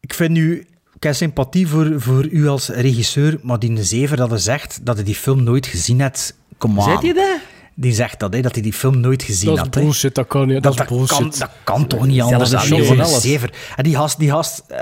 Ik 0.00 0.14
vind 0.14 0.30
nu... 0.30 0.66
Ik 0.94 1.02
heb 1.02 1.14
sympathie 1.14 1.66
voor, 1.68 2.00
voor 2.00 2.26
u 2.26 2.48
als 2.48 2.68
regisseur, 2.68 3.38
maar 3.42 3.58
die 3.58 3.82
zever 3.84 4.16
dat 4.16 4.30
hij 4.30 4.38
zegt 4.38 4.80
dat 4.86 4.94
hij 4.96 5.04
die 5.04 5.14
film 5.14 5.42
nooit 5.42 5.66
gezien 5.66 6.00
heeft... 6.00 6.38
Kom 6.58 6.80
aan. 6.80 6.90
Zet 6.90 7.02
je 7.02 7.14
dat? 7.14 7.38
Die 7.74 7.92
zegt 7.92 8.20
dat, 8.20 8.34
hè, 8.34 8.40
dat 8.40 8.52
hij 8.54 8.62
die 8.62 8.72
film 8.72 9.00
nooit 9.00 9.22
gezien 9.22 9.48
Dat 9.48 9.56
is 9.58 9.62
had. 9.64 9.74
hè. 9.74 9.80
bullshit, 9.80 10.14
dat 10.14 10.26
kan 10.26 10.46
niet. 10.46 10.62
Dat, 10.62 10.76
Dat, 10.76 10.86
kan, 10.86 11.32
dat 11.38 11.50
kan 11.64 11.86
toch 11.86 12.06
niet 12.06 12.20
anders 12.20 12.50
dan 12.50 12.72
een 12.72 13.00
alles. 13.00 13.20
zever. 13.20 13.52
En 13.76 13.84
die 13.84 13.94
gast, 13.94 14.18
die 14.18 14.30
gast 14.30 14.62
eh, 14.68 14.78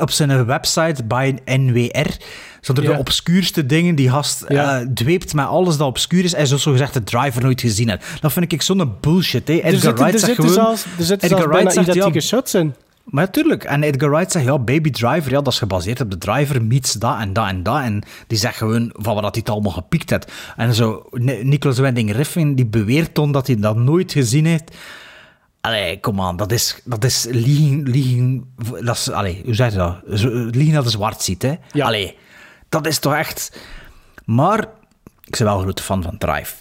op 0.00 0.10
zijn 0.10 0.46
website 0.46 1.04
bij 1.04 1.38
NWR, 1.44 2.16
zonder 2.62 2.84
Ja. 2.84 2.92
de 2.92 2.98
obscuurste 2.98 3.66
dingen, 3.66 3.94
die 3.94 4.10
gast 4.10 4.44
Ja. 4.48 4.80
eh, 4.80 4.86
dweept 4.94 5.34
met 5.34 5.46
alles 5.46 5.76
dat 5.76 5.86
obscuur 5.88 6.24
is 6.24 6.34
en 6.34 6.46
zo 6.46 6.56
zogezegd 6.56 6.94
de 6.94 7.04
driver 7.04 7.42
nooit 7.42 7.60
gezien 7.60 7.88
heeft. 7.88 8.04
Dat 8.20 8.32
vind 8.32 8.52
ik 8.52 8.62
zo'n 8.62 8.94
bullshit. 9.00 9.48
Hè. 9.48 9.54
Er 9.54 9.60
Edgar 9.64 9.72
zitten, 9.80 9.90
er 9.90 9.96
Wright 9.96 10.20
zegt 10.20 10.24
zitten 10.36 10.44
gewoon... 10.44 10.64
zelfs, 10.66 10.84
er 10.98 11.04
zitten 11.04 11.30
Edgar 11.30 11.48
Wright 11.48 11.72
zegt, 11.72 11.86
ja, 11.86 11.92
identieke 11.92 12.20
shots 12.20 12.54
in. 12.54 12.74
maar 13.04 13.24
natuurlijk. 13.24 13.64
En 13.64 13.82
Edgar 13.82 14.10
Wright 14.10 14.32
zegt, 14.32 14.44
ja, 14.44 14.58
Baby 14.58 14.90
Driver, 14.90 15.30
ja, 15.30 15.40
dat 15.40 15.52
is 15.52 15.58
gebaseerd 15.58 16.00
op 16.00 16.10
de 16.10 16.18
driver, 16.18 16.62
meets 16.62 16.92
dat 16.92 17.18
en 17.18 17.32
dat 17.32 17.46
en 17.48 17.62
dat. 17.62 17.80
En 17.82 18.02
die 18.26 18.38
zegt 18.38 18.56
gewoon 18.56 18.90
van 18.92 19.14
wat 19.14 19.22
hij 19.22 19.30
het 19.34 19.50
allemaal 19.50 19.72
gepikt 19.72 20.10
heeft. 20.10 20.32
En 20.56 20.74
zo, 20.74 21.06
Ni- 21.10 21.42
Nicolas 21.44 21.78
Winding 21.78 22.12
Refn, 22.12 22.54
die 22.54 22.66
beweert 22.66 23.14
dan 23.14 23.32
dat 23.32 23.46
hij 23.46 23.56
dat 23.56 23.76
nooit 23.76 24.12
gezien 24.12 24.46
heeft. 24.46 24.74
Allee, 25.60 26.00
kom 26.00 26.20
aan, 26.20 26.36
dat 26.36 26.52
is, 26.52 26.80
dat 26.84 27.04
is 27.04 27.26
liegen, 27.30 27.82
liegen, 27.82 28.44
dat 28.80 28.96
is, 28.96 29.10
allee, 29.10 29.42
hoe 29.44 29.54
zeg 29.54 29.70
je 29.72 29.78
dat? 29.78 29.96
Zo, 30.14 30.28
Liegen 30.30 30.74
dat 30.74 30.84
je 30.84 30.90
zwart 30.90 31.22
ziet, 31.22 31.42
hè? 31.42 31.54
Ja. 31.72 31.86
Allee, 31.86 32.16
dat 32.72 32.86
is 32.86 32.98
toch 32.98 33.14
echt... 33.14 33.58
Maar, 34.24 34.58
ik 35.24 35.36
ben 35.38 35.44
wel 35.46 35.56
een 35.56 35.62
grote 35.62 35.82
fan 35.82 36.02
van 36.02 36.18
Drive. 36.18 36.54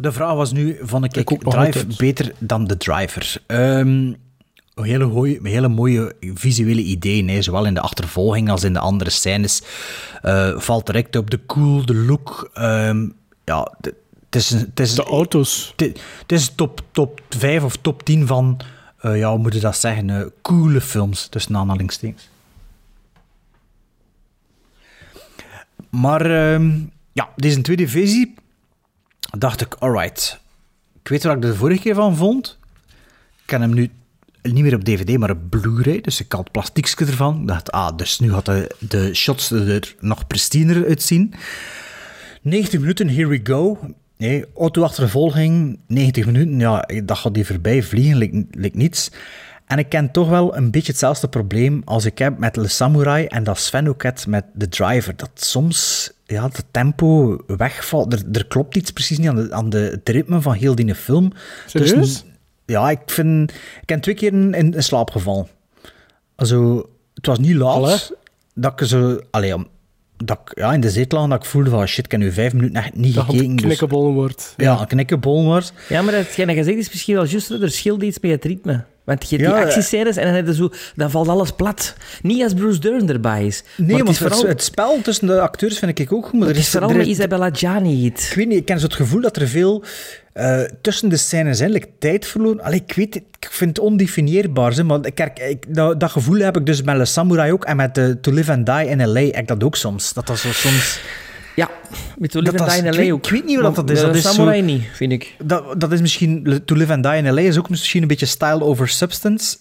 De 0.00 0.12
vraag 0.12 0.34
was 0.34 0.52
nu, 0.52 0.78
vond 0.82 1.04
ik, 1.04 1.16
Ik 1.16 1.26
Drive 1.28 1.44
altijd. 1.56 1.96
beter 1.96 2.32
dan 2.38 2.64
de 2.66 2.76
Driver? 2.76 3.36
Ehm, 3.46 4.12
hele, 4.74 5.04
goeie, 5.04 5.38
hele 5.42 5.68
mooie 5.68 6.14
visuele 6.34 6.82
ideeën, 6.82 7.28
hè, 7.28 7.42
zowel 7.42 7.64
in 7.66 7.74
de 7.74 7.80
achtervolging 7.80 8.50
als 8.50 8.64
in 8.64 8.72
de 8.72 8.78
andere 8.78 9.10
scènes. 9.10 9.62
Eh, 10.22 10.58
valt 10.58 10.86
direct 10.86 11.16
op 11.16 11.30
de 11.30 11.40
cool, 11.46 11.86
de 11.86 11.94
look. 11.94 12.50
ehm, 12.54 13.08
ja, 13.44 13.72
de- 13.80 13.94
het 14.26 14.36
is, 14.36 14.50
een- 14.50 14.58
het 14.58 14.80
is, 14.80 14.94
De 14.94 15.04
auto's. 15.04 15.72
het 15.76 16.00
het 16.20 16.32
is 16.32 16.52
top, 16.54 16.80
top 16.90 17.20
5 17.28 17.62
of 17.62 17.76
top 17.76 18.02
10 18.02 18.26
van 18.26 18.60
eh, 19.00 19.18
ja, 19.18 19.30
hoe 19.30 19.38
moet 19.38 19.54
je 19.54 19.60
dat 19.60 19.76
zeggen, 19.76 20.10
eh, 20.10 20.26
coole 20.42 20.80
films, 20.80 21.26
tussen 21.26 21.56
aanhalingstekens. 21.56 22.28
Maar 26.00 26.52
ehm, 26.52 26.70
ja, 27.12 27.28
deze 27.36 27.60
tweede 27.60 27.88
visie 27.88 28.34
dacht 29.38 29.60
ik, 29.60 29.74
alright. 29.74 30.40
Ik 31.02 31.08
weet 31.08 31.22
waar 31.22 31.36
ik 31.36 31.42
de 31.42 31.54
vorige 31.54 31.80
keer 31.80 31.94
van 31.94 32.16
vond. 32.16 32.58
Ik 33.36 33.42
ken 33.46 33.60
hem 33.60 33.74
nu 33.74 33.90
niet 34.42 34.62
meer 34.62 34.74
op 34.74 34.84
DVD, 34.84 35.18
maar 35.18 35.30
op 35.30 35.50
Blu-ray. 35.50 36.00
Dus 36.00 36.20
ik 36.20 36.32
had 36.32 36.50
plastiekje 36.50 37.06
ervan. 37.06 37.40
Ik 37.40 37.46
dacht, 37.46 37.72
ah, 37.72 37.96
dus 37.96 38.18
nu 38.18 38.32
had 38.32 38.44
de, 38.44 38.74
de 38.78 39.14
shots 39.14 39.50
er 39.50 39.94
nog 40.00 40.26
pristiner 40.26 40.86
uitzien. 40.86 41.34
90 42.42 42.80
minuten, 42.80 43.08
here 43.08 43.26
we 43.26 43.40
go. 43.42 43.78
Nee, 44.16 44.44
auto-achtervolging, 44.56 45.78
90 45.86 46.26
minuten. 46.26 46.58
Ja, 46.58 46.88
dat 47.04 47.18
gaat 47.18 47.34
die 47.34 47.46
voorbij 47.46 47.82
vliegen, 47.82 48.48
lijkt 48.50 48.76
niets. 48.76 49.10
En 49.72 49.78
ik 49.78 49.88
ken 49.88 50.10
toch 50.10 50.28
wel 50.28 50.56
een 50.56 50.70
beetje 50.70 50.90
hetzelfde 50.90 51.28
probleem 51.28 51.82
als 51.84 52.04
ik 52.04 52.18
heb 52.18 52.38
met 52.38 52.56
Le 52.56 52.68
Samurai 52.68 53.26
en 53.26 53.44
dat 53.44 53.58
Sven 53.58 53.88
ook 53.88 54.02
had 54.02 54.26
met 54.26 54.44
The 54.58 54.68
Driver. 54.68 55.16
Dat 55.16 55.30
soms 55.34 56.10
ja, 56.26 56.44
het 56.44 56.64
tempo 56.70 57.38
wegvalt. 57.46 58.12
Er, 58.12 58.22
er 58.32 58.46
klopt 58.46 58.76
iets 58.76 58.90
precies 58.90 59.18
niet 59.18 59.28
aan, 59.28 59.34
de, 59.36 59.52
aan 59.52 59.70
de, 59.70 59.78
het 59.78 60.08
ritme 60.08 60.40
van 60.40 60.52
heel 60.52 60.74
die 60.74 60.94
film. 60.94 61.32
Serieus? 61.66 61.90
Dus, 61.90 62.24
ja, 62.66 62.90
ik 62.90 62.98
vind... 63.06 63.50
Ik 63.52 63.86
ben 63.86 64.00
twee 64.00 64.14
keer 64.14 64.32
in, 64.32 64.54
in 64.54 64.82
slaap 64.82 65.10
gevallen. 65.10 65.46
Also, 66.34 66.88
het 67.14 67.26
was 67.26 67.38
niet 67.38 67.54
laat 67.56 67.74
Allee? 67.76 67.98
dat 68.54 68.80
ik 68.80 68.86
zo... 68.86 69.18
Allee, 69.30 69.54
om- 69.54 69.68
dat 70.16 70.38
ik 70.44 70.58
ja, 70.58 70.72
in 70.72 70.80
de 70.80 70.90
zetel 70.90 71.18
lag 71.18 71.28
dat 71.28 71.44
ik 71.44 71.50
voelde 71.50 71.70
van 71.70 71.86
shit, 71.86 72.04
ik 72.04 72.10
heb 72.10 72.20
nu 72.20 72.32
vijf 72.32 72.52
minuten 72.52 72.82
echt 72.82 72.94
niet 72.94 73.14
Dat 73.14 73.24
gekeken. 73.24 73.46
het 73.48 73.56
dus- 73.56 73.66
knikkenbollen 73.66 74.12
wordt. 74.12 74.54
ja, 74.56 74.80
een 74.80 74.86
knikkenbol 74.86 75.44
was. 75.44 75.72
Ja, 75.88 76.02
maar 76.02 76.14
hetgeen 76.14 76.46
dat 76.46 76.56
je 76.56 76.64
zegt 76.64 76.78
is 76.78 76.88
misschien 76.90 77.14
wel 77.14 77.26
juist, 77.26 77.50
er 77.50 77.70
scheelt 77.70 78.02
iets 78.02 78.20
met 78.20 78.30
het 78.30 78.44
ritme. 78.44 78.84
Want 79.04 79.28
je 79.28 79.36
hebt 79.36 79.48
Ja, 79.48 79.54
die 79.54 79.62
eh. 79.62 79.68
actiescènes 79.68 80.16
en 80.16 80.24
dan, 80.24 80.34
heb 80.34 80.46
je 80.46 80.54
zo, 80.54 80.70
dan 80.94 81.10
valt 81.10 81.28
alles 81.28 81.50
plat. 81.50 81.94
Niet 82.22 82.42
als 82.42 82.54
Bruce 82.54 82.78
Dern 82.78 83.08
erbij 83.08 83.46
is. 83.46 83.62
Nee, 83.76 83.88
maar 83.88 83.96
want 83.96 84.08
is 84.08 84.18
vooral, 84.18 84.46
het 84.46 84.62
spel 84.62 85.00
tussen 85.02 85.26
de 85.26 85.40
acteurs 85.40 85.78
vind 85.78 85.98
ik 85.98 86.12
ook 86.12 86.26
goed. 86.26 86.38
Maar 86.38 86.48
het 86.48 86.56
er 86.56 86.62
is 86.62 86.68
vooral 86.68 86.90
er 86.90 86.96
met 86.96 87.06
Isabella 87.06 87.50
Gianni. 87.52 88.06
Ik 88.06 88.32
weet 88.34 88.48
niet, 88.48 88.58
ik 88.58 88.64
ken 88.64 88.78
zo 88.78 88.84
het 88.86 88.94
gevoel 88.94 89.20
dat 89.20 89.36
er 89.36 89.48
veel 89.48 89.84
eh, 90.32 90.60
tussen 90.80 91.08
de 91.08 91.16
scènes 91.16 91.60
eigenlijk 91.60 91.90
tijd 91.98 92.26
verloren. 92.26 92.60
Allee, 92.60 92.82
ik 92.86 92.94
weet 92.94 93.16
ik 93.16 93.24
vind 93.50 93.76
het 93.76 93.86
ondefinieerbaar. 93.86 94.86
Maar 94.86 95.06
ik, 95.06 95.14
kijk, 95.14 95.38
ik, 95.38 95.74
dat, 95.74 96.00
dat 96.00 96.10
gevoel 96.10 96.38
heb 96.38 96.56
ik 96.56 96.66
dus 96.66 96.82
met 96.82 96.96
Le 96.96 97.04
Samurai 97.04 97.52
ook 97.52 97.64
en 97.64 97.76
met 97.76 97.98
eh, 97.98 98.08
To 98.08 98.32
Live 98.32 98.52
and 98.52 98.66
Die 98.66 98.86
in 98.86 99.08
L.A. 99.08 99.20
heb 99.20 99.36
ik 99.36 99.48
dat 99.48 99.64
ook 99.64 99.76
soms. 99.76 100.12
Dat 100.12 100.26
dat 100.26 100.38
zo 100.38 100.52
soms... 100.52 101.00
Ja, 101.56 101.70
met 102.18 102.30
To 102.30 102.42
Dat 102.42 102.52
Live 102.52 102.64
and 102.64 102.72
is- 102.72 102.76
Die 102.76 102.82
in 102.86 102.88
ik 102.92 102.94
L.A. 102.94 103.02
weet- 103.02 103.12
ook. 103.12 103.24
ik 103.24 103.30
weet 103.30 103.44
niet 103.44 103.60
wat 103.60 103.74
dat 103.74 103.90
is. 103.90 104.00
Dat 104.00 104.14
is 104.14 104.22
zo- 104.22 104.30
Samurai 104.32 104.62
niet, 104.62 104.82
vind 104.92 105.12
ik. 105.12 105.34
Dat, 105.42 105.80
dat 105.80 105.92
is 105.92 106.00
misschien... 106.00 106.62
To 106.64 106.74
Live 106.74 106.92
and 106.92 107.02
Die 107.02 107.16
in 107.16 107.32
L.A. 107.34 107.40
is 107.40 107.58
ook 107.58 107.70
misschien 107.70 108.02
een 108.02 108.08
beetje 108.08 108.26
style 108.26 108.62
over 108.62 108.88
substance. 108.88 109.56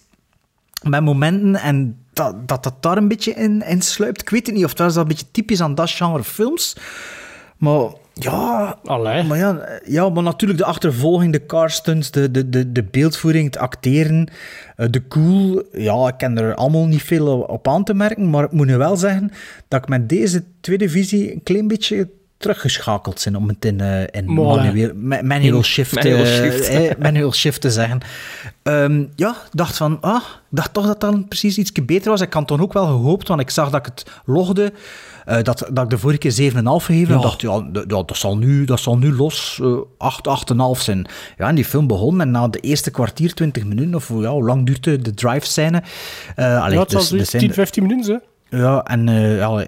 Met 0.84 1.02
momenten 1.04 1.56
en 1.62 1.98
dat 2.14 2.48
dat, 2.48 2.64
dat 2.64 2.76
daar 2.84 2.98
een 2.98 3.08
beetje 3.08 3.34
in, 3.34 3.62
in 3.68 3.82
sluipt. 3.82 4.22
Ik 4.22 4.30
weet 4.30 4.46
het 4.46 4.56
niet 4.56 4.66
of 4.66 4.74
dat 4.74 4.88
is 4.88 4.94
dat 4.94 5.04
een 5.04 5.10
beetje 5.10 5.26
typisch 5.32 5.62
aan 5.62 5.76
dat 5.76 5.90
genre 5.92 6.24
films. 6.24 6.76
Maar 7.58 7.88
ja, 8.24 8.78
Allee. 8.84 9.24
Maar 9.24 9.38
ja, 9.38 9.68
ja, 9.86 10.10
maar 10.10 10.24
natuurlijk 10.24 10.60
de 10.60 10.66
achtervolging, 10.66 11.32
de 11.34 11.46
car 11.46 11.72
stunts, 11.72 12.12
de, 12.12 12.32
de, 12.32 12.50
de, 12.50 12.72
de 12.72 12.84
beeldvoering, 12.84 13.46
het 13.46 13.58
acteren, 13.58 14.28
eh, 14.76 14.88
de 14.90 15.08
cool. 15.08 15.64
Ja, 15.72 16.08
ik 16.08 16.18
ken 16.18 16.38
er 16.38 16.56
allemaal 16.56 16.86
niet 16.86 17.04
veel 17.04 17.40
op 17.40 17.68
aan 17.68 17.84
te 17.84 17.94
merken, 17.94 18.30
maar 18.30 18.44
ik 18.44 18.52
moet 18.52 18.68
nu 18.68 18.78
wel 18.78 18.98
zeggen 18.98 19.32
dat 19.68 19.82
ik 19.84 19.90
met 19.90 20.10
deze 20.10 20.44
tweede 20.62 20.90
visie 20.90 21.34
een 21.34 21.44
klein 21.44 21.68
beetje 21.68 22.10
teruggeschakeld 22.38 23.22
ben, 23.24 23.36
om 23.36 23.48
het 23.48 23.66
in, 23.66 23.80
in 24.12 24.26
Mooi. 24.26 24.58
manueel, 24.62 24.92
ma- 24.96 25.22
manual, 25.24 25.64
shift, 25.64 25.96
manual 25.96 26.20
eh, 26.20 26.26
shift. 26.26 26.68
eh, 26.68 26.92
manual 27.00 27.34
shift 27.34 27.62
te 27.62 27.72
zeggen. 27.72 28.00
Ehm, 28.64 29.06
ja, 29.16 29.30
ik 29.30 29.50
dacht 29.52 29.78
van, 29.78 29.98
ah, 30.02 30.24
dacht 30.50 30.74
toch 30.74 30.86
dat 30.86 31.02
dat 31.02 31.12
dan 31.12 31.28
precies 31.28 31.58
iets 31.58 31.72
beter 31.72 32.10
was. 32.10 32.22
Ik 32.22 32.34
had 32.34 32.48
toen 32.48 32.62
ook 32.62 32.74
wel 32.74 32.86
gehoopt, 32.86 33.28
want 33.28 33.42
ik 33.42 33.50
zag 33.50 33.70
dat 33.70 33.80
ik 33.80 33.86
het 33.86 34.06
logde, 34.26 34.74
eh, 35.26 35.44
dat, 35.44 35.70
dat 35.74 35.84
ik 35.84 35.90
de 35.90 35.98
vorige 35.98 36.20
keer 36.20 36.52
7,5 36.54 36.58
gegeven. 36.64 37.16
Ja. 37.16 37.22
Dacht, 37.22 37.42
ja, 37.42 37.60
d- 37.72 37.76
ja, 37.88 38.04
dat, 38.04 38.18
zal 38.18 38.38
nu, 38.38 38.66
dat 38.66 38.80
zal 38.80 38.98
nu 38.98 39.14
los 39.16 39.60
eh 39.62 39.78
8, 39.98 40.28
8,5 40.78 40.82
zijn. 40.82 41.06
Ja, 41.38 41.48
en 41.48 41.56
die 41.56 41.66
film 41.66 41.88
begon 41.88 42.22
en 42.22 42.32
na 42.32 42.48
de 42.48 42.60
eerste 42.60 42.92
kwartier, 42.92 43.34
20 43.34 43.66
minuten, 43.66 43.96
of 43.96 44.10
ja, 44.10 44.30
hoe 44.32 44.44
lang 44.46 44.66
duurt 44.66 44.84
de, 44.84 44.98
de 45.02 45.14
drive-scène? 45.14 45.84
Eh, 46.36 46.62
allee, 46.64 46.74
Ja, 46.76 46.82
het 46.84 46.94
was 46.94 47.10
dus- 47.10 47.30
dus 47.30 47.42
10, 47.42 47.54
15 47.54 47.84
minuten, 47.88 48.22
hè. 48.50 48.58
ja, 48.58 48.84
en, 48.84 49.08
ja, 49.38 49.66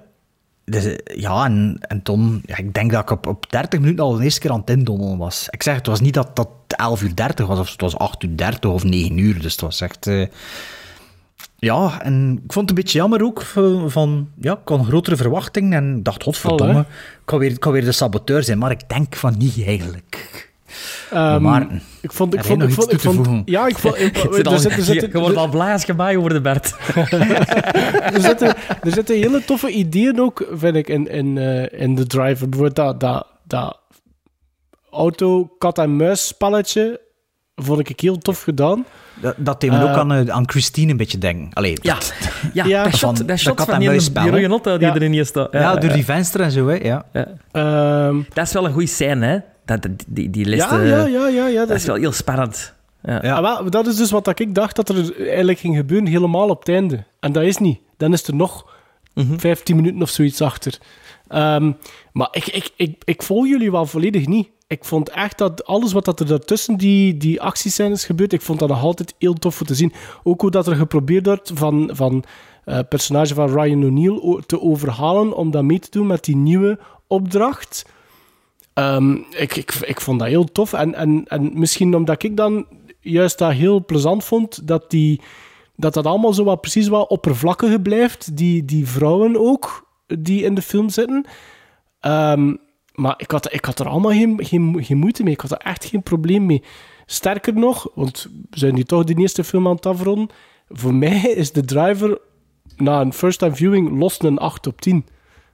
dus, 0.66 0.86
eh, 0.86 0.95
ja, 1.22 1.45
en, 1.45 1.78
en 1.82 2.01
toen, 2.01 2.41
ja, 2.45 2.58
ik 2.58 2.74
denk 2.74 2.91
dat 2.91 3.01
ik 3.01 3.10
op, 3.12 3.28
op 3.28 3.45
30 3.51 3.80
minuten 3.80 4.04
al 4.04 4.16
de 4.18 4.24
eerste 4.24 4.39
keer 4.39 4.51
aan 4.51 4.60
het 4.60 4.70
indommelen 4.70 5.18
was. 5.18 5.47
Ik 5.49 5.64
zeg, 5.64 5.76
het 5.76 5.88
was 5.88 5.99
niet 6.01 6.14
dat 6.14 6.36
dat 6.36 6.47
11 6.68 7.01
uur 7.01 7.16
30 7.16 7.47
was, 7.47 7.60
of 7.60 7.72
het 7.72 7.82
was 7.82 7.97
8 7.97 8.24
uur 8.24 8.38
30 8.38 8.72
of 8.72 8.84
9 8.84 9.18
uur. 9.18 9.41
Dus 9.41 9.51
het 9.51 9.62
was 9.62 9.82
echt... 9.82 10.08
eh, 10.08 10.26
ja, 11.64 12.01
en 12.01 12.41
ik 12.43 12.53
vond 12.53 12.70
het 12.70 12.70
een 12.70 12.84
beetje 12.84 12.97
jammer 12.97 13.24
ook 13.24 13.41
van, 13.41 13.91
van 13.91 14.30
ja, 14.39 14.51
ik 14.51 14.59
had 14.66 14.80
een 14.80 14.86
grotere 14.86 15.16
verwachting 15.16 15.74
en 15.74 16.03
dacht, 16.03 16.24
godverdomme, 16.24 16.80
ik 16.80 16.86
kan, 17.26 17.39
weer, 17.39 17.51
ik 17.51 17.59
kan 17.59 17.72
weer 17.72 17.84
de 17.84 17.91
saboteur 17.91 18.43
zijn, 18.43 18.57
maar 18.57 18.72
ik 18.72 18.89
denk 18.89 19.16
van 19.16 19.36
niet 19.38 19.66
eigenlijk. 19.66 20.51
Ehm, 21.11 21.41
Maarten, 21.41 21.82
ik 22.01 22.11
vond, 22.11 22.34
ik 22.34 22.43
vond, 22.43 22.64
ik 22.64 22.70
vond, 22.70 22.91
ik 22.91 22.99
vond, 22.99 23.41
ja, 23.45 23.68
ik 23.74 23.78
vond, 23.78 23.99
ik, 23.99 24.18
Zit 24.32 24.47
al- 24.47 24.53
er 24.53 24.59
zit- 24.59 24.72
er 24.78 25.09
je 25.14 25.20
wordt 25.20 25.36
al 25.38 25.49
je 25.86 25.93
bij 25.95 26.16
hoorde, 26.16 26.41
Bert. 26.41 26.76
er, 28.16 28.22
zitten, 28.22 28.47
er 28.82 28.91
zitten 28.91 29.16
hele 29.16 29.45
toffe 29.45 29.70
ideeën 29.70 30.22
ook, 30.22 30.47
vind 30.53 30.76
ik, 30.76 30.88
in, 30.88 31.07
in, 31.07 31.38
eh, 31.38 31.82
in 31.82 31.95
The 31.95 32.07
Driver. 32.07 32.49
Bijvoorbeeld 32.49 32.76
dat, 32.76 32.99
dat, 32.99 33.28
dat 33.47 33.80
auto-kat-en-muis 34.91 36.28
spelletje 36.28 36.99
vond 37.56 37.89
ik 37.89 37.99
heel 37.99 38.18
tof 38.18 38.41
gedaan. 38.43 38.86
Dat, 39.22 39.36
dat 39.38 39.62
deed 39.62 39.70
me 39.72 39.78
Eh, 39.78 39.84
ook 39.84 39.97
aan, 39.97 40.14
eh, 40.14 40.30
aan 40.30 40.49
Christine 40.49 40.91
een 40.91 40.97
beetje 40.97 41.18
denken. 41.18 41.49
Allee, 41.54 41.78
Ja, 41.82 41.93
dat- 41.93 42.14
ja, 42.54 42.66
Ja, 42.66 42.84
dat 42.84 42.91
shot, 42.95 43.18
van- 43.18 43.26
dat 43.28 43.39
shot 43.39 43.62
van 43.62 43.80
die, 43.80 43.89
die 44.12 44.47
auto 44.47 44.78
die 44.78 44.88
Ja. 44.88 44.95
erin 44.95 45.14
is 45.14 45.28
staat. 45.28 45.47
ja, 45.51 45.76
door 45.76 45.91
die 45.93 46.06
venster 46.06 46.41
en 46.41 46.51
zo, 46.51 46.68
hè. 46.68 46.76
Ja. 46.76 47.06
ja. 47.14 47.28
Ehm, 47.51 48.22
Dat 48.34 48.45
is 48.47 48.54
wel 48.54 48.66
een 48.66 48.72
goede 48.72 48.88
scène, 48.88 49.26
hè? 49.26 49.38
Dat, 49.66 49.88
die, 50.08 50.30
die 50.30 50.45
list, 50.45 50.70
ja, 50.70 50.80
eh, 50.82 50.89
ja, 50.89 51.06
ja, 51.06 51.28
ja, 51.28 51.47
ja. 51.47 51.66
Dat 51.66 51.78
is 51.78 51.86
wel 51.86 51.95
heel 51.95 52.12
spannend. 52.12 52.74
Ja. 53.04 53.20
Ja. 53.24 53.36
Ah, 53.36 53.41
wel, 53.41 53.70
dat 53.70 53.88
is 53.88 53.95
dus 53.95 54.12
wat 54.12 54.39
ik 54.39 54.56
dacht 54.56 54.76
dat 54.76 54.89
er 54.89 55.18
eigenlijk 55.28 55.60
ging 55.60 55.76
gebeuren 55.76 56.08
helemaal 56.08 56.49
op 56.49 56.60
het 56.60 56.70
einde. 56.70 57.04
En 57.20 57.32
dat 57.32 57.43
is 57.43 57.58
niet. 57.58 57.80
Dan 57.97 58.14
is 58.14 58.28
er 58.28 58.36
nog 58.36 58.72
Mhm. 59.14 59.38
15 59.38 59.76
minuten 59.76 60.01
of 60.01 60.10
zoiets 60.10 60.41
achter. 60.41 60.78
Ehm, 61.28 61.72
maar 62.12 62.28
ik, 62.32 62.47
ik, 62.47 62.70
ik, 62.76 63.01
ik 63.04 63.24
volg 63.24 63.47
jullie 63.47 63.72
wel 63.72 63.86
volledig 63.86 64.26
niet. 64.28 64.47
Ik 64.74 64.86
vond 64.86 65.09
echt 65.09 65.38
dat 65.38 65.65
alles 65.65 65.93
wat 65.93 66.05
dat 66.05 66.19
er 66.19 66.26
daartussen 66.26 66.78
die, 66.78 67.17
die 67.17 67.41
actiescènes 67.41 68.05
gebeurt, 68.05 68.34
ik 68.34 68.41
vond 68.41 68.59
dat 68.59 68.69
nog 68.69 68.82
altijd 68.82 69.15
heel 69.17 69.34
tof 69.34 69.59
om 69.59 69.65
te 69.65 69.76
zien. 69.76 69.93
Ook 70.24 70.41
hoe 70.41 70.51
dat 70.51 70.67
er 70.67 70.76
geprobeerd 70.76 71.26
wordt 71.26 71.51
van, 71.53 71.89
van 71.93 72.24
eh 72.65 72.80
personage 72.89 73.34
van 73.34 73.49
Ryan 73.49 73.84
O'Neill 73.84 74.41
te 74.45 74.61
overhalen 74.61 75.36
om 75.36 75.51
dat 75.51 75.63
mee 75.63 75.80
te 75.80 75.91
doen 75.91 76.07
met 76.07 76.24
die 76.24 76.36
nieuwe 76.36 76.80
opdracht. 77.07 77.86
Ehm, 78.74 79.13
ik, 79.15 79.55
ik, 79.55 79.74
ik 79.74 80.01
vond 80.01 80.19
dat 80.19 80.28
heel 80.28 80.45
tof. 80.45 80.74
En, 80.74 80.95
en, 80.95 81.24
en 81.28 81.51
misschien 81.53 81.95
omdat 81.95 82.24
ik 82.24 82.38
dan 82.38 82.65
juist 82.99 83.38
dat 83.38 83.51
heel 83.51 83.86
plezant 83.86 84.24
vond, 84.24 84.67
dat 84.67 84.89
die, 84.89 85.21
dat, 85.76 85.93
dat 85.93 86.05
allemaal 86.05 86.34
zo 86.34 86.43
wat 86.43 86.61
precies 86.61 86.88
wat 86.88 87.09
oppervlakkiger 87.09 87.82
blijft. 87.82 88.38
Die, 88.38 88.65
die 88.65 88.88
vrouwen 88.88 89.38
ook, 89.39 89.88
die 90.19 90.43
in 90.43 90.55
de 90.55 90.61
film 90.61 90.89
zitten. 90.89 91.26
Ehm, 91.99 92.53
maar 92.94 93.14
ik 93.18 93.32
had, 93.32 93.54
ik 93.54 93.66
had 93.66 93.80
er 93.80 93.88
allemaal 93.88 94.12
geen, 94.12 94.39
geen, 94.46 94.78
geen 94.84 94.98
moeite 94.98 95.24
mee. 95.24 95.34
Ik 95.34 95.41
had 95.41 95.52
er 95.52 95.58
echt 95.58 95.86
geen 95.86 96.04
probleem 96.04 96.46
mee. 96.46 96.64
Sterker 97.06 97.54
nog, 97.54 97.88
want 97.96 98.28
we 98.50 98.60
zijn 98.60 98.74
nu 98.74 98.84
toch 98.84 99.04
de 99.04 99.14
eerste 99.16 99.44
film 99.44 99.68
aan 99.68 99.76
het 99.76 99.86
afronden. 99.86 100.30
Voor 100.70 100.94
mij 100.94 101.22
is 101.22 101.52
de 101.52 101.66
driver 101.66 102.18
na 102.78 103.02
een 103.02 103.14
first-time 103.14 103.56
viewing 103.56 104.00
los 104.00 104.22
een 104.22 104.38
8 104.38 104.68
op 104.68 104.82
10. 104.82 105.06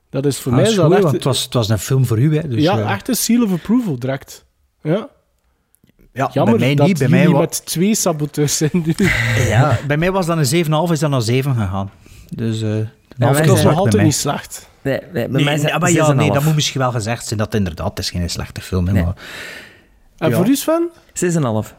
Dat 0.09 0.25
is 0.25 0.39
voor 0.39 0.51
Ah, 0.51 0.57
mij 0.57 0.67
is 0.69 0.77
goed, 0.77 0.91
echt... 0.93 1.01
want 1.01 1.13
het 1.13 1.23
was, 1.23 1.43
het 1.43 1.53
was 1.53 1.69
een 1.69 1.79
film 1.79 2.05
voor 2.05 2.19
u, 2.19 2.35
hè. 2.37 2.47
Dus, 2.47 2.61
ja, 2.63 2.79
eh, 2.79 2.91
echt 2.91 3.07
een 3.07 3.15
seal 3.15 3.43
of 3.43 3.51
approval 3.51 3.99
direct. 3.99 4.45
Ja. 4.81 5.09
ja, 6.13 6.29
Jammer 6.33 6.57
bij 6.57 6.65
mij 6.65 6.75
dat 6.75 6.87
niet. 6.87 6.97
Bij 6.99 7.07
mij, 7.09 7.29
wa- 7.29 7.39
met 7.39 7.65
twee 7.65 7.95
saboteurs 7.95 8.57
zijn 8.57 8.71
ja, 9.47 9.79
bij 9.87 9.97
mij 9.97 10.11
was 10.11 10.25
dan 10.25 10.37
een 10.37 10.65
7,5, 10.65 10.91
is 10.91 10.99
dan 10.99 11.09
naar 11.09 11.21
7 11.21 11.55
gegaan. 11.55 11.91
Dus 12.35 12.59
Dat 12.59 12.85
keer 13.17 13.39
is 13.39 13.45
zijn- 13.59 13.67
nog 13.67 13.77
altijd 13.77 14.03
niet 14.03 14.15
slecht. 14.15 14.68
Nee, 14.81 14.99
nee, 14.99 15.09
bij 15.11 15.27
Nee, 15.27 15.43
mij 15.43 15.53
is 15.53 15.61
nee, 15.61 15.71
het 15.71 15.81
maar 15.81 15.91
ja, 15.91 16.13
nee, 16.13 16.27
6,5. 16.27 16.33
dat 16.33 16.43
moet 16.43 16.55
misschien 16.55 16.81
wel 16.81 16.91
gezegd 16.91 17.25
zijn. 17.25 17.39
Dat 17.39 17.53
inderdaad 17.53 17.89
het 17.89 17.99
is 17.99 18.09
geen 18.09 18.29
slechte 18.29 18.61
film. 18.61 18.87
Hè, 18.87 18.93
Nee. 18.93 19.03
maar, 19.03 19.13
En 20.17 20.29
Ja. 20.29 20.35
voor 20.35 20.47
u, 20.47 20.55
Sven? 20.55 20.89
6,5. 21.13 21.75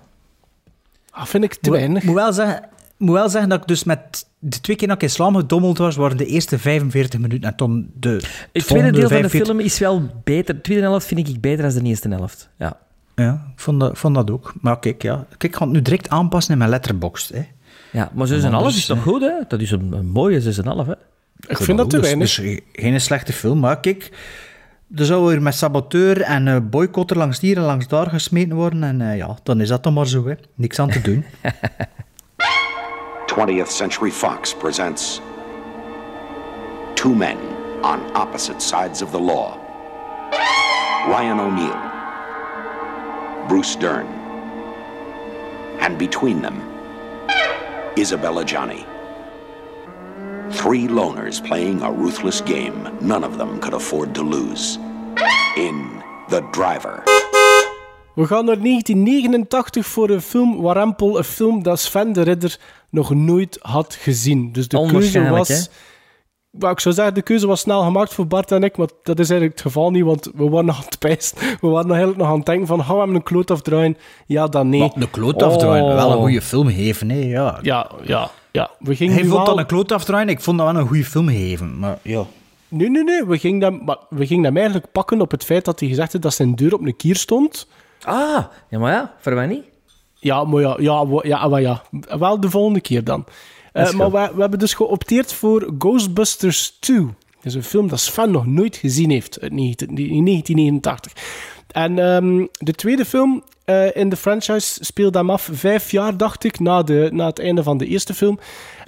Ah, 1.10 1.24
vind 1.26 1.44
ik 1.44 1.52
te 1.54 1.58
moet, 1.62 1.78
weinig. 1.78 2.02
moet 2.02 2.14
wel 2.14 2.32
zeggen, 2.32 2.68
moet 2.96 3.14
wel 3.14 3.28
zeggen 3.28 3.50
dat 3.50 3.60
ik 3.60 3.66
dus 3.66 3.84
met 3.84 4.26
de 4.38 4.60
twee 4.60 4.76
keer 4.76 4.88
dat 4.88 4.96
ik 4.96 5.02
in 5.02 5.10
slaam 5.10 5.36
gedommeld 5.36 5.78
was, 5.78 5.96
waren 5.96 6.16
de 6.16 6.26
eerste 6.26 6.58
45 6.58 7.20
minuten 7.20 7.50
en 7.50 7.56
toen 7.56 7.90
de 7.94 8.20
Het 8.52 8.66
tweede 8.66 8.90
deel 8.90 9.00
van 9.08 9.22
de 9.22 9.28
45 9.28 9.44
film 9.46 9.60
is 9.60 9.78
wel 9.78 10.08
beter. 10.24 10.54
De 10.54 10.60
tweede 10.60 10.82
helft 10.82 11.06
vind 11.06 11.28
ik 11.28 11.40
beter 11.40 11.70
dan 11.72 11.82
de 11.82 11.88
eerste 11.88 12.08
helft. 12.08 12.48
Ja. 12.58 12.76
Ja, 13.14 13.44
ik 13.52 13.60
vond 13.60 13.80
dat, 13.80 13.98
vond 13.98 14.14
dat 14.14 14.30
ook. 14.30 14.54
Maar 14.60 14.78
kijk, 14.78 15.02
ja, 15.02 15.24
kijk, 15.28 15.44
ik 15.44 15.56
ga 15.56 15.64
het 15.64 15.72
nu 15.72 15.82
direct 15.82 16.08
aanpassen 16.08 16.52
in 16.52 16.58
mijn 16.58 16.70
letterbox. 16.70 17.28
Hè. 17.34 17.42
Ja, 17.92 18.10
maar 18.14 18.26
6,5 18.28 18.44
anders, 18.44 18.76
is 18.76 18.86
toch 18.86 18.96
eh, 18.96 19.02
goed, 19.02 19.20
hè? 19.20 19.32
Dat 19.48 19.60
is 19.60 19.70
een, 19.70 19.92
een 19.92 20.06
mooie 20.08 20.40
6,5, 20.42 20.86
hè? 20.86 20.92
Ik 21.48 21.56
vind 21.56 21.78
dat 21.78 21.90
te 21.90 21.96
Dus- 21.96 22.04
weinig. 22.06 22.34
Dus 22.36 22.58
geen 22.72 23.00
slechte 23.00 23.32
film, 23.32 23.58
maar 23.60 23.80
kijk, 23.80 24.10
er 24.96 25.04
zou 25.04 25.26
weer 25.26 25.42
met 25.42 25.54
saboteur 25.54 26.20
en 26.20 26.48
eh, 26.48 26.56
boycotter 26.62 27.16
langs 27.16 27.40
hier 27.40 27.56
en 27.56 27.62
langs 27.62 27.88
daar 27.88 28.06
gesmeten 28.06 28.56
worden. 28.56 28.82
En 28.82 29.00
eh, 29.00 29.16
ja, 29.16 29.36
dan 29.42 29.60
is 29.60 29.68
dat 29.68 29.82
dan 29.82 29.92
maar 29.92 30.06
zo, 30.06 30.26
hè. 30.26 30.34
Niks 30.54 30.78
aan 30.78 30.90
te 30.90 31.00
doen. 31.00 31.24
20th 33.36 33.68
Century 33.68 34.10
Fox 34.10 34.54
presents 34.56 35.20
Two 36.94 37.14
Men 37.14 37.36
on 37.82 38.00
Opposite 38.22 38.60
Sides 38.60 39.02
of 39.02 39.10
the 39.10 39.20
Law 39.20 39.58
Ryan 41.06 41.40
O'Neill, 41.40 41.76
Bruce 43.48 43.78
Dern, 43.78 44.06
and 45.80 45.96
between 45.98 46.40
them, 46.42 46.54
Isabella 47.96 48.44
Johnny. 48.44 48.84
Three 50.50 50.88
loners 50.88 51.40
playing 51.40 51.82
a 51.82 51.90
ruthless 51.90 52.42
game 52.44 52.90
none 53.00 53.26
of 53.26 53.36
them 53.36 53.58
could 53.58 53.74
afford 53.74 54.14
to 54.14 54.24
lose. 54.24 54.78
In 55.54 56.02
The 56.28 56.48
Driver. 56.50 57.02
We 58.14 58.26
gaan 58.26 58.44
naar 58.44 58.60
1989 58.62 59.86
voor 59.86 60.10
een 60.10 60.20
film 60.20 60.60
Warempel, 60.62 61.18
een 61.18 61.24
film 61.24 61.62
dat 61.62 61.80
Sven 61.80 62.12
de 62.12 62.22
Ridder 62.22 62.58
nog 62.90 63.14
nooit 63.14 63.58
had 63.60 63.94
gezien. 63.94 64.52
Dus 64.52 64.68
de 64.68 64.86
keuze 64.86 65.28
was... 65.28 65.70
Well, 66.50 66.70
ik 66.70 66.80
zou 66.80 66.94
zeggen, 66.94 67.14
de 67.14 67.22
keuze 67.22 67.46
was 67.46 67.60
snel 67.60 67.82
gemaakt 67.82 68.14
voor 68.14 68.26
Bart 68.26 68.52
en 68.52 68.62
ik, 68.62 68.76
maar 68.76 68.88
dat 69.02 69.18
is 69.18 69.30
eigenlijk 69.30 69.58
het 69.58 69.72
geval 69.72 69.90
niet, 69.90 70.04
want 70.04 70.30
we 70.34 70.48
waren 70.48 70.64
nog 70.64 70.76
aan 70.76 70.84
het 70.84 70.98
pijsten. 70.98 71.38
We 71.60 71.68
waren 71.68 71.86
nog 71.86 71.96
eigenlijk 71.96 72.18
nog 72.18 72.28
aan 72.28 72.36
het 72.36 72.46
denken 72.46 72.66
van, 72.66 72.84
gaan 72.84 72.96
we 72.96 73.00
hem 73.00 73.14
een 73.14 73.22
kloot 73.22 73.50
afdraaien? 73.50 73.96
Ja, 74.26 74.46
dan 74.46 74.68
nee. 74.68 74.80
Wat, 74.80 74.96
een 74.96 75.10
kloot 75.10 75.42
afdraaien. 75.42 75.84
Oh. 75.84 75.94
Wel 75.94 76.12
een 76.12 76.18
goede 76.18 76.42
film 76.42 76.68
geven, 76.68 77.10
hè. 77.10 77.18
Ja. 77.18 77.58
Ja, 77.62 77.90
ja, 78.02 78.30
ja. 78.52 78.70
We 78.78 78.96
gingen 78.96 79.14
Hij 79.14 79.22
vond 79.24 79.34
wel- 79.36 79.44
dat 79.44 79.58
een 79.58 79.66
kloot 79.66 79.92
afdraaien. 79.92 80.28
Ik 80.28 80.40
vond 80.40 80.58
dat 80.58 80.72
wel 80.72 80.80
een 80.80 80.86
goede 80.88 81.04
film 81.04 81.28
geven. 81.28 81.78
Maar 81.78 81.98
ja. 82.02 82.24
Nee, 82.68 82.90
nee, 82.90 83.04
nee. 83.04 83.24
We 83.24 83.38
gingen, 83.38 83.62
hem, 83.62 83.80
maar 83.84 83.96
we 84.08 84.26
gingen 84.26 84.44
hem 84.44 84.56
eigenlijk 84.56 84.92
pakken 84.92 85.20
op 85.20 85.30
het 85.30 85.44
feit 85.44 85.64
dat 85.64 85.80
hij 85.80 85.88
gezegd 85.88 86.12
had 86.12 86.22
dat 86.22 86.34
zijn 86.34 86.54
deur 86.54 86.74
op 86.74 86.80
een 86.86 86.96
kier 86.96 87.16
stond. 87.16 87.66
Ah, 88.02 88.44
ja, 88.68 88.78
maar 88.78 88.92
ja, 88.92 89.14
voor 89.20 89.34
mij 89.34 89.46
niet. 89.46 89.62
Ja, 90.14 90.44
maar 90.44 90.60
ja, 90.60 90.76
ja, 90.78 91.04
ja, 91.22 91.48
maar 91.48 91.60
ja. 91.60 91.82
Wel 92.18 92.40
de 92.40 92.50
volgende 92.50 92.80
keer 92.80 93.04
dan. 93.04 93.24
Eh, 93.72 93.92
maar 93.92 94.10
we, 94.10 94.30
we 94.34 94.40
hebben 94.40 94.58
dus 94.58 94.74
geopteerd 94.74 95.32
voor 95.32 95.72
Ghostbusters 95.78 96.76
2. 96.80 97.00
Dat 97.04 97.44
is 97.44 97.54
een 97.54 97.62
film 97.62 97.88
dat 97.88 98.00
Sven 98.00 98.30
nog 98.30 98.46
nooit 98.46 98.76
gezien 98.76 99.10
heeft 99.10 99.40
uit 99.40 99.52
19 99.52 99.88
in 99.88 100.24
1989. 100.24 101.12
En 101.66 101.98
ehm, 101.98 102.46
de 102.58 102.72
tweede 102.72 103.04
film 103.04 103.42
in 103.92 104.08
de 104.08 104.16
franchise 104.16 104.84
speelde 104.84 105.18
hem 105.18 105.30
af 105.30 105.48
vijf 105.52 105.90
jaar, 105.90 106.16
dacht 106.16 106.44
ik, 106.44 106.60
na, 106.60 106.82
de, 106.82 107.08
na 107.12 107.26
het 107.26 107.38
einde 107.38 107.62
van 107.62 107.78
de 107.78 107.86
eerste 107.86 108.14
film. 108.14 108.38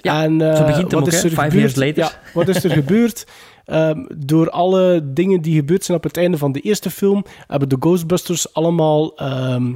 Ja, 0.03 0.23
en, 0.23 0.41
eh, 0.41 0.55
zo 0.57 0.65
begint 0.65 0.91
hem 0.91 0.99
wat 0.99 1.09
ook, 1.09 1.13
is 1.15 1.23
er 1.23 1.29
Five 1.29 1.41
gebeurd? 1.41 1.53
years 1.53 1.75
later. 1.75 1.97
Ja, 2.03 2.11
wat 2.33 2.47
is 2.47 2.63
er 2.63 2.71
gebeurd? 2.71 3.25
Ehm, 3.65 4.03
door 4.17 4.49
alle 4.49 5.01
dingen 5.13 5.41
die 5.41 5.55
gebeurd 5.55 5.83
zijn 5.85 5.97
op 5.97 6.03
het 6.03 6.17
einde 6.17 6.37
van 6.37 6.51
de 6.51 6.59
eerste 6.59 6.89
film, 6.89 7.25
hebben 7.47 7.69
de 7.69 7.77
Ghostbusters 7.79 8.53
allemaal. 8.53 9.15
ehm, 9.17 9.73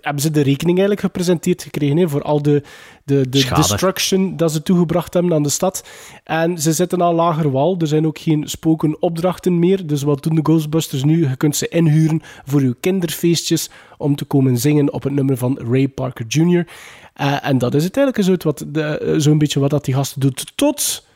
hebben 0.00 0.22
ze 0.22 0.30
de 0.30 0.40
rekening 0.40 0.78
eigenlijk 0.78 1.00
gepresenteerd 1.00 1.62
gekregen 1.62 1.96
hè, 1.96 2.08
voor 2.08 2.22
al 2.22 2.42
de, 2.42 2.62
de, 3.04 3.28
de 3.28 3.38
Schade. 3.38 3.60
destruction 3.60 4.36
dat 4.36 4.52
ze 4.52 4.62
toegebracht 4.62 5.14
hebben 5.14 5.32
aan 5.32 5.42
de 5.42 5.48
stad. 5.48 5.88
En 6.24 6.58
ze 6.58 6.72
zitten 6.72 7.02
aan 7.02 7.14
lager 7.14 7.50
wal. 7.50 7.76
Er 7.78 7.86
zijn 7.86 8.06
ook 8.06 8.18
geen 8.18 8.48
spoken 8.48 8.96
opdrachten 9.02 9.58
meer. 9.58 9.86
Dus 9.86 10.02
wat 10.02 10.22
doen 10.22 10.34
de 10.34 10.40
Ghostbusters 10.42 11.04
nu? 11.04 11.28
Je 11.28 11.36
kunt 11.36 11.56
ze 11.56 11.68
inhuren 11.68 12.22
voor 12.44 12.60
uw 12.60 12.74
kinderfeestjes 12.80 13.70
om 13.98 14.16
te 14.16 14.24
komen 14.24 14.58
zingen 14.58 14.92
op 14.92 15.02
het 15.02 15.12
nummer 15.12 15.36
van 15.36 15.58
Ray 15.70 15.88
Parker 15.88 16.26
Jr. 16.28 16.66
Eh, 17.14 17.46
en 17.46 17.58
dat 17.58 17.74
is 17.74 17.84
het 17.84 17.96
eigenlijk 17.96 18.42
zo'n 18.42 18.52
wat 18.52 18.64
eh, 18.76 19.14
zo'n 19.16 19.38
beetje 19.38 19.60
wat 19.60 19.70
dat 19.70 19.84
die 19.84 19.94
gasten 19.94 20.20
doet. 20.20 20.52
Tot 20.54 21.06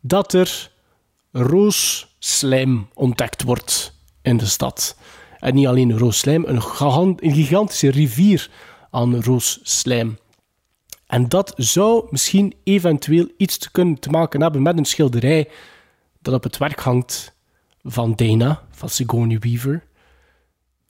dat 0.00 0.32
er 0.32 0.70
roosslijm 1.32 2.88
ontdekt 2.94 3.42
wordt 3.42 3.94
in 4.22 4.36
de 4.36 4.46
stad. 4.46 4.96
En 5.38 5.54
niet 5.54 5.66
alleen 5.66 5.98
roosslijm, 5.98 6.44
een, 6.46 6.62
een 7.16 7.32
gigantische 7.32 7.90
rivier 7.90 8.50
aan 8.90 9.22
roosslijm. 9.22 10.18
En 11.06 11.28
dat 11.28 11.52
zou 11.56 12.06
misschien 12.10 12.54
eventueel 12.64 13.28
iets 13.36 13.58
te 13.58 13.70
kunnen 13.70 13.98
maken 14.10 14.40
hebben 14.40 14.62
met 14.62 14.78
een 14.78 14.84
schilderij 14.84 15.48
dat 16.22 16.34
op 16.34 16.42
het 16.42 16.58
werk 16.58 16.80
hangt 16.80 17.34
van 17.82 18.14
Dana, 18.14 18.62
van 18.70 18.88
Sigourney 18.88 19.38
Weaver. 19.38 19.84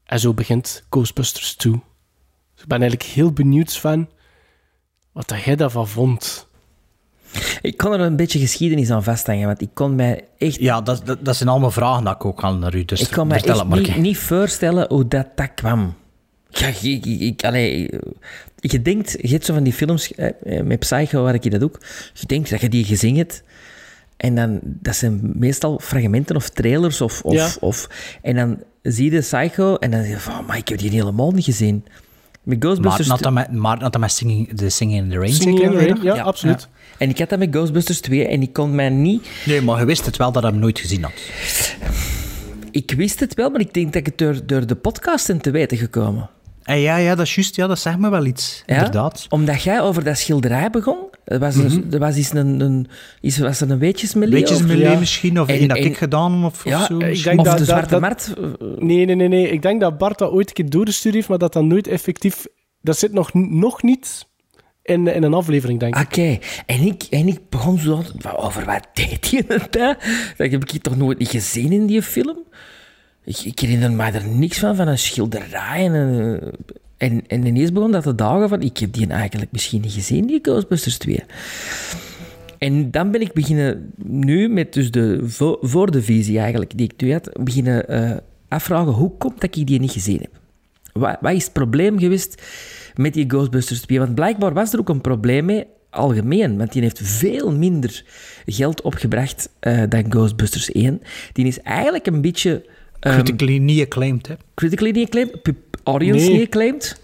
En 0.05 0.21
zo 0.21 0.35
begint 0.35 0.85
Ghostbusters 0.91 1.55
2. 1.55 1.73
Dus 1.73 2.63
ik 2.63 2.69
ben 2.69 2.81
eigenlijk 2.81 3.11
heel 3.11 3.33
benieuwd, 3.33 3.71
Sven, 3.71 4.09
wat 5.13 5.29
dat 5.29 5.43
jij 5.43 5.57
daarvan 5.57 5.89
vond. 5.89 6.49
Ik 7.63 7.77
kon 7.77 7.93
er 7.93 8.01
een 8.01 8.17
beetje 8.17 8.39
geschiedenis 8.39 8.91
aan 8.91 9.05
vasthangen, 9.05 9.47
want 9.47 9.61
ik 9.61 9.71
kon 9.75 9.95
mij 9.95 10.25
echt... 10.39 10.57
Ja, 10.61 10.81
dat, 10.81 11.07
dat, 11.07 11.25
dat 11.25 11.37
zijn 11.37 11.49
allemaal 11.49 11.71
vragen 11.71 12.05
dat 12.05 12.15
ik 12.15 12.25
ook 12.25 12.43
aan 12.43 12.59
naar 12.59 12.75
u. 12.75 12.85
Dus 12.85 13.01
ik 13.01 13.11
kon 13.11 13.33
echt 13.33 13.65
maar. 13.65 13.79
niet, 13.81 13.97
niet 13.97 14.19
voorstellen 14.19 14.87
hoe 14.89 15.09
dat, 15.09 15.27
dat 15.35 15.55
kwam. 15.55 15.95
Ja, 16.49 16.67
ik, 16.67 16.83
ik, 16.83 17.21
ik, 17.21 17.45
allee, 17.45 17.91
je 18.57 18.83
denkt, 18.83 19.17
je 19.21 19.29
hebt 19.29 19.45
zo 19.45 19.55
van 19.55 19.63
die 19.63 19.73
films 19.73 20.15
eh, 20.15 20.59
eh, 20.59 20.65
met 20.65 20.79
Psycho, 20.79 21.23
waar 21.23 21.35
ik 21.35 21.45
je 21.45 21.51
dat 21.51 21.63
ook, 21.63 21.81
je 22.15 22.27
denkt 22.27 22.51
dat 22.51 22.61
je 22.61 22.69
die 22.69 22.85
gezien 22.85 23.17
hebt, 23.17 23.43
en 24.17 24.35
dan, 24.35 24.61
dat 24.63 24.97
zijn 24.97 25.33
meestal 25.35 25.79
fragmenten 25.83 26.37
of 26.37 26.49
trailers, 26.49 27.01
of, 27.01 27.23
of, 27.23 27.33
Ja. 27.35 27.49
of, 27.61 27.89
en 28.23 28.37
dan 28.37 28.59
zie 28.83 29.13
je 29.13 29.21
Psycho, 29.21 29.77
en 29.77 29.91
dan 29.91 30.03
zeg 30.03 30.11
je 30.11 30.19
van, 30.19 30.45
maar 30.45 30.57
ik 30.57 30.69
heb 30.69 30.79
die 30.79 30.91
helemaal 30.91 31.31
niet 31.31 31.45
gezien. 31.45 31.85
Met 32.43 32.59
Maar 32.59 32.69
Ghostbusters... 32.71 33.09
had 33.09 33.21
dat 33.21 33.33
met, 33.33 33.53
maar 33.53 33.79
dat 33.79 33.99
met 33.99 34.13
singing, 34.13 34.53
de 34.53 34.71
Singing 34.71 35.03
in 35.03 35.11
the 35.11 35.19
Rain 35.19 35.33
Singing 35.33 35.61
in 35.61 35.71
the 35.71 35.77
Rain, 35.77 36.03
ja, 36.03 36.23
absoluut. 36.23 36.69
En 36.99 37.09
ik 37.09 37.19
had 37.19 37.29
dat 37.29 37.39
met 37.39 37.49
Ghostbusters 37.51 38.01
2, 38.01 38.27
en 38.27 38.43
ik 38.43 38.53
kon 38.53 38.75
mij 38.75 38.89
niet... 38.89 39.29
Nee, 39.47 39.63
maar 39.63 39.79
je 39.79 39.85
wist 39.85 40.07
het 40.07 40.17
wel 40.17 40.33
dat 40.33 40.43
hij 40.43 40.51
hem 40.51 40.61
nooit 40.61 40.79
gezien 40.79 41.03
had. 41.03 41.13
Ik 42.71 42.91
wist 42.91 43.21
het 43.21 43.35
wel, 43.35 43.51
maar 43.51 43.61
ik 43.61 43.75
denk 43.75 43.87
dat 43.87 43.95
ik 43.95 44.07
het 44.07 44.19
door, 44.19 44.47
door 44.47 44.67
de 44.67 44.75
podcasten 44.75 45.41
te 45.41 45.51
weten 45.51 45.79
gekomen. 45.79 46.31
Eh, 46.63 46.83
ja, 46.83 46.97
ja, 46.97 47.15
dat 47.15 47.27
is 47.27 47.35
juist. 47.35 47.57
Ja, 47.57 47.67
dat 47.67 47.79
zegt 47.79 47.99
me 47.99 48.11
wel 48.11 48.25
iets. 48.25 48.63
Ja? 48.67 48.75
Inderdaad. 48.77 49.27
Omdat 49.29 49.63
jij 49.63 49.81
over 49.81 50.05
dat 50.05 50.19
schilderij 50.19 50.71
begon. 50.71 50.97
Er 51.25 51.39
was, 51.39 51.57
er, 51.57 51.83
er 51.91 51.99
was 51.99 52.17
iets 52.17 52.33
een, 52.33 52.61
een, 52.61 52.87
iets, 53.21 53.39
was 53.39 53.61
er 53.61 53.71
een 53.71 53.79
weetjesmelee? 53.79 54.45
Ja. 54.79 54.99
misschien, 54.99 55.41
of 55.41 55.49
En- 55.49 55.55
één 55.59 55.69
dat 55.69 55.77
en- 55.77 55.85
ik 55.85 55.97
gedaan 55.97 56.45
of, 56.45 56.55
of 56.55 56.65
Ja, 56.65 56.87
zo. 56.87 56.99
ik 56.99 57.23
denk 57.23 57.39
Of 57.39 57.45
dat- 57.45 57.59
de 57.59 57.65
dat- 57.65 57.69
Zwarte 57.69 57.89
dat- 57.89 58.01
Markt? 58.01 58.33
Nee, 58.79 59.05
nee, 59.05 59.15
nee, 59.17 59.29
nee. 59.29 59.49
Ik 59.51 59.63
denk 59.63 59.81
dat 59.81 59.99
Bart 59.99 60.19
dat 60.19 60.31
ooit 60.33 60.49
een 60.49 60.55
keer 60.55 60.71
doorgestuurd 60.71 61.15
heeft, 61.15 61.29
maar 61.29 61.39
dat 61.39 61.53
dat 61.53 61.65
nooit 61.65 61.87
effectief... 61.87 62.47
Dat 62.83 62.99
zit 62.99 63.13
nog, 63.13 63.35
nog 63.35 63.83
niet 63.83 64.27
in, 64.83 65.07
in 65.15 65.23
een 65.23 65.35
aflevering, 65.35 65.81
denk 65.81 65.97
ik. 65.97 66.03
Oké, 66.07 66.39
en, 66.67 66.81
ik, 66.81 67.03
en 67.11 67.29
ik 67.29 67.39
begon 67.49 67.79
zo... 67.79 68.03
Over 68.37 68.65
wat 68.65 68.87
deed 68.95 69.31
hij 69.31 69.45
het? 69.49 69.75
hè? 69.75 69.87
Dat 70.37 70.51
heb 70.51 70.65
ik 70.73 70.83
toch 70.83 70.97
nooit 70.97 71.19
niet 71.19 71.29
gezien 71.29 71.73
in 71.73 71.87
die 71.87 72.03
film? 72.03 72.39
Ik, 73.25 73.39
ik 73.39 73.59
herinner 73.59 73.93
me 73.93 74.03
er 74.05 74.27
niks 74.29 74.59
van, 74.59 74.77
van 74.77 74.89
een 74.89 74.99
schilderij. 74.99 75.85
En, 75.87 75.93
een- 75.93 76.41
en, 76.97 77.23
en 77.27 77.47
ineens 77.47 77.73
begon 77.73 77.93
dat 77.93 78.03
te 78.03 78.15
dagen 78.15 78.49
van... 78.49 78.63
Ik 78.63 78.77
heb 78.79 78.93
die 78.93 79.07
eigenlijk 79.07 79.53
misschien 79.53 79.81
niet 79.81 79.93
gezien, 79.93 80.27
die 80.27 80.39
Ghostbusters 80.43 80.99
2. 80.99 81.23
En 82.59 82.91
dan 82.91 83.11
ben 83.11 83.21
ik 83.21 83.33
beginnen, 83.33 83.93
nu 84.05 84.49
met 84.49 84.73
dus 84.73 84.91
de, 84.91 85.19
vo- 85.23 85.59
voor 85.61 85.91
de 85.91 86.03
visie 86.03 86.39
eigenlijk, 86.39 86.77
die 86.77 86.87
ik 86.87 86.97
toen 86.99 87.11
had, 87.13 87.31
beginnen 87.45 87.89
eh, 87.89 88.17
afvragen 88.49 88.93
hoe 88.93 89.17
komt 89.19 89.41
dat 89.41 89.57
ik 89.57 89.67
die 89.67 89.81
niet 89.81 89.93
gezien 89.93 90.19
heb. 90.21 90.31
Wat, 90.93 91.17
wat 91.21 91.33
is 91.33 91.45
het 91.45 91.53
probleem 91.53 91.99
geweest 91.99 92.43
met 92.95 93.15
die 93.15 93.25
Ghostbusters 93.29 93.81
2? 93.81 93.99
Want 93.99 94.15
blijkbaar 94.15 94.53
was 94.53 94.73
er 94.73 94.79
ook 94.79 94.89
een 94.89 95.01
probleem 95.01 95.45
mee, 95.45 95.65
algemeen, 95.91 96.59
want 96.59 96.73
die 96.73 96.83
heeft 96.83 97.01
veel 97.03 97.53
minder 97.53 98.05
geld 98.47 98.81
opgebracht 98.83 99.49
eh, 99.61 99.83
dan 99.89 100.05
Ghostbusters 100.13 100.73
1. 100.73 101.01
Die 101.33 101.47
is 101.47 101.61
eigenlijk 101.61 102.07
een 102.07 102.21
beetje... 102.21 102.65
Critically 103.01 103.59
niet 103.59 103.81
acclaimed, 103.83 104.27
hè. 104.27 104.35
critically 104.55 104.91
niet 104.91 105.07
acclaimed, 105.07 105.37
audience 105.85 106.27
Nee. 106.29 106.37
niet 106.39 106.47
acclaimed. 106.47 107.01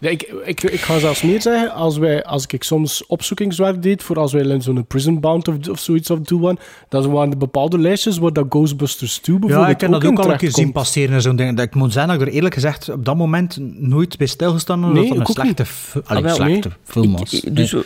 Nee, 0.00 0.12
Ik, 0.12 0.22
ik, 0.44 0.62
ik 0.62 0.80
ga 0.80 0.98
zelfs 0.98 1.22
meer 1.22 1.40
zeggen, 1.42 1.72
als, 1.72 1.98
wij, 1.98 2.24
als 2.24 2.46
ik 2.46 2.62
soms 2.62 3.06
opzoekingswerk 3.06 3.82
deed 3.82 4.02
voor 4.02 4.18
als 4.18 4.32
wij 4.32 4.60
zo'n 4.60 4.86
prison 4.86 5.20
bound 5.20 5.48
of, 5.48 5.68
of 5.68 5.78
zoiets 5.80 6.10
of 6.10 6.18
doen, 6.18 6.58
dan 6.88 7.10
waren 7.10 7.30
er 7.30 7.36
bepaalde 7.38 7.78
lijstjes 7.78 8.18
waar 8.18 8.32
dat 8.32 8.46
Ghostbusters 8.48 9.18
2 9.18 9.38
bijvoorbeeld 9.38 9.68
Ja, 9.68 9.74
ik 9.74 9.80
heb 9.80 9.90
dat 9.90 10.04
ook 10.04 10.18
al 10.18 10.30
een 10.32 10.36
keer 10.38 10.50
zien 10.50 10.72
passeren 10.72 11.14
en 11.14 11.22
zo'n 11.22 11.36
ding. 11.36 11.56
Dat 11.56 11.66
Ik 11.66 11.74
moet 11.74 11.92
zeggen 11.92 12.12
dat 12.12 12.20
ik 12.22 12.28
er 12.28 12.34
eerlijk 12.34 12.54
gezegd 12.54 12.88
op 12.88 13.04
dat 13.04 13.16
moment 13.16 13.56
nooit 13.78 14.18
bij 14.18 14.26
stilgestaan 14.26 14.82
had 14.82 14.92
Nee, 14.92 15.08
dat 15.08 15.18
een 15.18 15.26
slechte, 15.26 15.64
allee, 16.04 16.22
Ah, 16.22 16.28
wel, 16.28 16.34
slechte 16.34 16.68
nee. 16.68 16.76
film 16.84 17.16
was. 17.16 17.32
ik- 17.42 17.56
dus 17.56 17.72
Nee. 17.72 17.82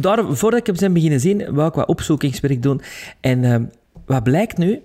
daar, 0.00 0.24
voordat 0.36 0.60
ik 0.60 0.66
hem 0.66 0.76
zijn 0.76 0.92
beginnen 0.92 1.20
zien, 1.20 1.54
wou 1.54 1.68
ik 1.68 1.74
wat 1.74 1.86
opzoekingswerk 1.88 2.62
doen. 2.62 2.80
En 3.20 3.44
ehm, 3.44 3.62
wat 4.06 4.22
blijkt 4.22 4.58
nu? 4.58 4.80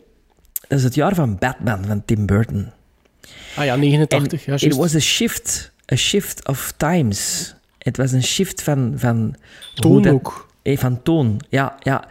Dat 0.70 0.78
is 0.78 0.84
het 0.84 0.96
jaar 0.96 1.16
van 1.16 1.38
Batman 1.38 1.86
van 1.86 2.06
Tim 2.06 2.26
Burton. 2.26 2.72
Ah 3.56 3.66
ja, 3.66 3.76
89, 3.76 4.46
ja, 4.46 4.54
it 4.54 4.76
was 4.76 4.96
a 4.96 5.00
shift, 5.00 5.72
a 5.94 5.96
shift 5.96 6.48
of 6.48 6.74
times. 6.78 7.54
Het 7.78 7.98
was 7.98 8.12
een 8.12 8.24
shift 8.24 8.62
van... 8.62 8.94
van 8.96 9.36
Toon 9.76 10.02
dat- 10.02 10.14
ook. 10.14 10.50
eh, 10.62 10.78
van 10.78 11.04
toon, 11.04 11.40
ja, 11.50 11.76
ja. 11.80 12.08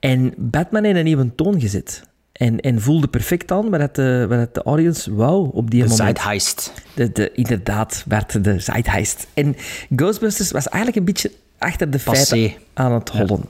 En 0.00 0.34
Batman 0.36 0.84
heeft 0.84 0.96
een 0.96 1.04
nieuwe 1.04 1.34
toon 1.34 1.60
gezet. 1.60 2.02
En, 2.32 2.60
en 2.60 2.80
voelde 2.80 3.08
perfect 3.08 3.50
aan 3.52 3.70
wat 3.70 3.94
de, 3.94 4.26
wat 4.28 4.38
het 4.38 4.54
de 4.54 4.62
audience 4.62 5.14
wou 5.14 5.50
op 5.52 5.70
die 5.70 5.82
De 5.82 5.88
moment. 5.88 5.96
Zeitgeist. 5.96 6.72
De, 6.94 7.12
de, 7.12 7.32
inderdaad, 7.32 8.04
werd 8.08 8.44
de 8.44 8.58
Zeitgeist. 8.58 9.26
En 9.34 9.56
Ghostbusters 9.96 10.50
was 10.50 10.68
eigenlijk 10.68 10.96
een 10.96 11.12
beetje 11.12 11.30
achter 11.58 11.90
de 11.90 11.98
Passé. 11.98 12.24
feiten 12.36 12.60
aan 12.74 12.92
het 12.92 13.08
hollen. 13.08 13.44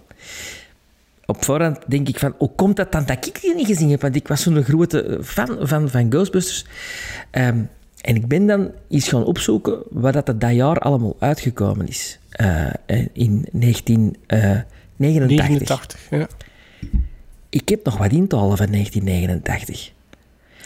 Op 1.33 1.45
voorhand 1.45 1.78
denk 1.87 2.09
ik 2.09 2.18
van, 2.18 2.35
hoe 2.39 2.51
komt 2.57 2.76
dat 2.76 2.93
dan 2.93 3.05
dat 3.05 3.26
ik 3.26 3.41
die 3.41 3.55
niet 3.55 3.66
gezien 3.66 3.91
heb? 3.91 4.01
Want 4.01 4.16
ik 4.16 4.28
was 4.28 4.43
zo'n 4.43 4.62
grote 4.62 5.18
fan 5.22 5.57
van, 5.61 5.89
van 5.91 6.11
Ghostbusters. 6.11 6.66
Ehm, 7.30 7.59
En 8.01 8.14
ik 8.14 8.28
ben 8.28 8.47
dan 8.47 8.70
eens 8.89 9.09
gaan 9.09 9.24
opzoeken 9.24 9.83
wat 9.91 10.12
dat 10.12 10.26
dat 10.41 10.53
jaar 10.53 10.78
allemaal 10.78 11.16
uitgekomen 11.18 11.89
is. 11.89 12.18
Eh, 12.30 12.66
in 13.12 13.47
1989. 13.53 15.49
89, 15.49 16.01
ja. 16.11 16.26
Ik 17.49 17.68
heb 17.68 17.85
nog 17.85 17.97
wat 17.97 18.12
intallen 18.12 18.57
van 18.57 18.70
1989. 18.70 19.93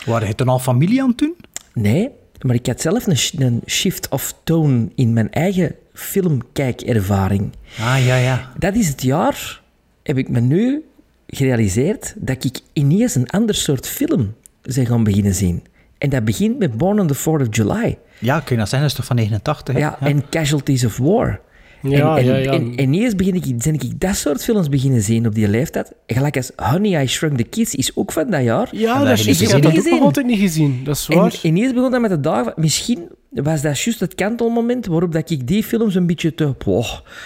Waren 0.06 0.28
je 0.28 0.34
toen 0.34 0.48
al 0.48 0.58
familie 0.58 1.02
aan 1.02 1.08
het 1.08 1.18
doen? 1.18 1.36
Nee, 1.74 2.10
maar 2.40 2.54
ik 2.54 2.66
had 2.66 2.80
zelf 2.80 3.06
een, 3.06 3.16
een 3.38 3.62
shift 3.66 4.08
of 4.08 4.34
tone 4.44 4.88
in 4.94 5.12
mijn 5.12 5.30
eigen 5.32 5.74
filmkijkervaring. 5.92 7.52
Ah, 7.80 8.06
ja, 8.06 8.16
ja. 8.16 8.52
Dat 8.58 8.74
is 8.74 8.88
het 8.88 9.02
jaar, 9.02 9.60
heb 10.06 10.18
ik 10.18 10.28
me 10.28 10.40
nu 10.40 10.84
gerealiseerd, 11.26 12.14
dat 12.16 12.44
ik 12.44 12.60
ineens 12.72 13.14
een 13.14 13.28
ander 13.30 13.54
soort 13.54 13.86
film 13.88 14.34
ben 14.62 14.86
gaan 14.86 15.04
beginnen 15.04 15.34
zien. 15.34 15.62
En 15.98 16.10
dat 16.10 16.24
begint 16.24 16.58
met 16.58 16.76
Born 16.76 17.00
on 17.00 17.06
the 17.06 17.16
4th 17.16 17.22
of 17.24 17.46
July. 17.50 17.98
Ja, 18.18 18.40
kun 18.40 18.54
je 18.54 18.60
dat 18.60 18.68
zeggen? 18.68 18.80
Dat 18.80 18.90
is 18.90 18.94
toch 18.94 19.04
van 19.04 19.16
89? 19.16 19.74
hè? 19.74 19.80
Ja, 19.80 20.00
en 20.00 20.28
Casualties 20.30 20.84
of 20.84 20.96
War. 20.96 21.40
Ja, 21.82 22.16
en, 22.16 22.24
en, 22.24 22.24
ja, 22.24 22.36
ja. 22.36 22.52
En, 22.52 22.72
en 22.76 22.94
ineens 22.94 23.14
begin 23.14 23.34
ik, 23.34 23.58
ben 23.62 23.74
ik 23.74 24.00
dat 24.00 24.16
soort 24.16 24.44
films 24.44 24.68
beginnen 24.68 25.02
zien 25.02 25.26
op 25.26 25.34
die 25.34 25.48
leeftijd. 25.48 25.92
Gelijk 26.06 26.36
als 26.36 26.50
Honey, 26.56 27.02
I 27.02 27.06
Shrunk 27.06 27.36
the 27.36 27.44
Kids 27.44 27.74
is 27.74 27.96
ook 27.96 28.12
van 28.12 28.30
dat 28.30 28.42
jaar. 28.42 28.68
Ja, 28.72 29.04
dat 29.04 29.18
is 29.18 29.40
ik 29.40 29.48
heb 29.48 29.62
dat 29.62 29.78
ook 29.78 29.84
nog 29.84 30.00
altijd 30.00 30.26
niet 30.26 30.38
gezien. 30.38 30.80
Dat 30.84 30.96
is 30.96 31.08
En 31.08 31.16
waar. 31.16 31.38
ineens 31.42 31.72
begon 31.72 31.90
dat 31.90 32.00
met 32.00 32.10
de 32.10 32.20
dagen... 32.20 32.52
Misschien 32.56 33.08
was 33.30 33.62
dat 33.62 33.80
juist 33.80 34.00
het 34.00 34.14
kantelmoment 34.14 34.86
waarop 34.86 35.12
dat 35.12 35.30
ik 35.30 35.46
die 35.46 35.62
films 35.62 35.94
een 35.94 36.06
beetje 36.06 36.34
te... 36.34 36.54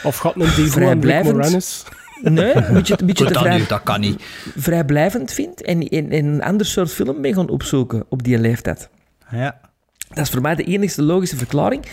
Of 0.03 0.17
gaat 0.17 0.35
een 0.35 0.41
Devo 0.41 0.51
en 0.51 0.63
Rick 0.63 0.73
Vrijblijvend. 0.73 1.37
Moranis. 1.37 1.85
Nee, 2.23 2.55
een 2.55 2.75
beetje, 2.75 2.97
een 3.01 3.07
beetje 3.07 3.25
te 3.25 3.33
dat, 3.33 3.43
vrij, 3.43 3.59
niet, 3.59 3.69
dat 3.69 3.83
kan 3.83 4.01
niet. 4.01 4.23
vrijblijvend 4.57 5.33
vind. 5.33 5.63
En, 5.63 5.89
en, 5.89 6.11
en 6.11 6.25
een 6.25 6.43
ander 6.43 6.67
soort 6.67 6.93
film 6.93 7.21
ben 7.21 7.35
gaan 7.35 7.49
opzoeken 7.49 8.05
op 8.09 8.23
die 8.23 8.39
leeftijd. 8.39 8.89
Ja. 9.31 9.61
Dat 10.09 10.19
is 10.19 10.31
voor 10.31 10.41
mij 10.41 10.55
de 10.55 10.65
enigste 10.65 11.03
logische 11.03 11.37
verklaring. 11.37 11.85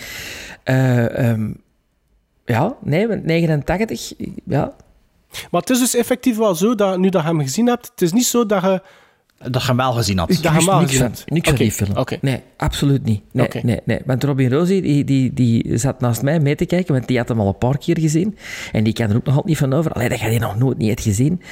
Eh, 0.62 1.30
ehm, 1.30 1.52
ja, 2.44 2.76
nee, 2.80 3.08
want 3.08 3.24
89, 3.24 4.12
ja. 4.44 4.72
Maar 5.50 5.60
het 5.60 5.70
is 5.70 5.78
dus 5.78 5.94
effectief 5.94 6.36
wel 6.36 6.54
zo, 6.54 6.74
dat 6.74 6.98
nu 6.98 7.08
dat 7.08 7.22
je 7.22 7.28
hem 7.28 7.40
gezien 7.40 7.66
hebt, 7.66 7.90
het 7.90 8.02
is 8.02 8.12
niet 8.12 8.26
zo 8.26 8.46
dat 8.46 8.62
je... 8.62 8.82
Dat 9.38 9.62
je 9.62 9.68
hem 9.68 9.76
wel 9.76 9.92
gezien 9.92 10.18
had. 10.18 10.28
Dat 10.28 10.36
je 10.36 10.42
niks 10.42 10.64
gezien 10.64 10.98
van, 10.98 11.10
niks 11.26 11.48
van 11.48 11.54
Oké, 11.54 11.62
die 11.62 11.72
film. 11.72 12.18
Nee, 12.20 12.42
absoluut 12.56 13.04
niet. 13.04 13.22
Nee, 13.32 13.48
nee, 13.62 13.80
nee. 13.84 14.00
Want 14.06 14.24
Robin 14.24 14.50
Rosie, 14.50 14.82
die, 14.82 15.04
die, 15.04 15.32
die 15.32 15.78
zat 15.78 16.00
naast 16.00 16.22
mij 16.22 16.40
mee 16.40 16.54
te 16.54 16.66
kijken, 16.66 16.94
want 16.94 17.06
die 17.06 17.18
had 17.18 17.28
hem 17.28 17.40
al 17.40 17.48
een 17.48 17.58
paar 17.58 17.78
keer 17.78 17.98
gezien. 17.98 18.36
En 18.72 18.84
die 18.84 18.92
kan 18.92 19.10
er 19.10 19.16
ook 19.16 19.24
nog 19.24 19.34
altijd 19.34 19.46
niet 19.46 19.58
van 19.58 19.72
over. 19.72 19.92
Allee, 19.92 20.08
dat 20.08 20.18
had 20.18 20.30
hij 20.30 20.38
nog 20.38 20.58
nooit 20.58 20.78
niet 20.78 21.00
gezien. 21.00 21.42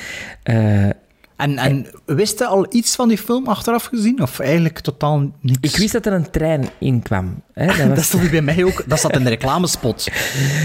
Eh, 0.43 0.89
En, 1.37 1.59
en 1.59 1.87
wist 2.05 2.39
je 2.39 2.47
al 2.47 2.67
iets 2.71 2.95
van 2.95 3.09
die 3.09 3.19
film 3.19 3.47
achteraf 3.47 3.85
gezien? 3.85 4.23
Of 4.23 4.39
eigenlijk 4.39 4.79
totaal 4.81 5.31
niks? 5.41 5.59
ik 5.73 5.77
wist 5.77 5.93
dat 5.93 6.07
er 6.07 6.13
een 6.13 6.31
trein 6.31 6.69
in 6.79 7.03
kwam. 7.03 7.43
Hè. 7.53 7.67
Dat 7.67 7.77
Dat 7.89 7.97
was- 7.97 8.07
stond 8.07 8.31
bij 8.31 8.43
mij 8.43 8.65
ook. 8.65 8.85
Dat 8.87 9.01
zat 9.01 9.17
in 9.17 9.23
de 9.25 9.29
reclamespot. 9.29 10.07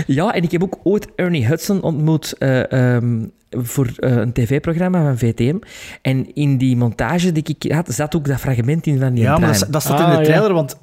Ja, 0.08 0.34
en 0.34 0.44
ik 0.44 0.52
heb 0.52 0.64
ook 0.64 0.80
ooit 0.84 1.08
Ernie 1.16 1.46
Hudson 1.46 1.82
ontmoet 1.82 2.34
eh, 2.38 2.72
ehm, 2.96 3.26
voor 3.50 3.90
eh, 3.98 4.12
een 4.16 4.34
tv-programma 4.34 5.04
van 5.04 5.18
VTM. 5.18 5.58
En 6.02 6.36
in 6.36 6.58
die 6.58 6.76
montage 6.78 7.32
die 7.32 7.56
ik 7.58 7.72
had, 7.72 7.94
zat 7.94 8.16
ook 8.16 8.26
dat 8.28 8.40
fragment 8.40 8.86
in 8.88 9.00
van 9.00 9.14
die 9.14 9.24
Ja, 9.24 9.30
maar 9.32 9.40
trein. 9.40 9.60
dat, 9.60 9.72
dat 9.72 9.82
staat 9.82 10.00
Ah, 10.00 10.06
in 10.08 10.14
de 10.14 10.18
ja. 10.20 10.24
trailer, 10.24 10.54
want... 10.54 10.78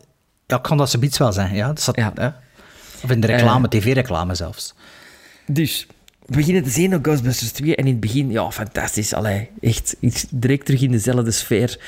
Ja, 0.47 0.57
ik 0.57 0.63
kan 0.63 0.77
dat 0.77 0.91
zoiets 0.91 1.19
wel 1.19 1.33
zeggen. 1.33 1.57
Ja, 1.57 1.67
dat 1.73 1.89
Ja. 1.93 2.13
hè. 2.15 2.29
Of 3.05 3.11
in 3.11 3.21
de 3.21 3.27
reclame, 3.27 3.69
tv-reclame 3.69 4.35
zelfs. 4.35 4.75
Dus, 5.47 5.87
we 6.29 6.37
beginnen 6.37 6.63
te 6.63 6.71
zien 6.71 6.95
op 6.95 7.05
Ghostbusters 7.05 7.53
2 7.53 7.77
en 7.77 7.85
in 7.85 7.91
het 7.91 8.01
begin, 8.01 8.31
ja, 8.31 8.51
fantastisch. 8.51 9.15
Allee, 9.15 9.51
echt, 9.61 9.97
direct 10.31 10.65
terug 10.67 10.83
in 10.83 10.91
dezelfde 10.91 11.31
sfeer. 11.31 11.81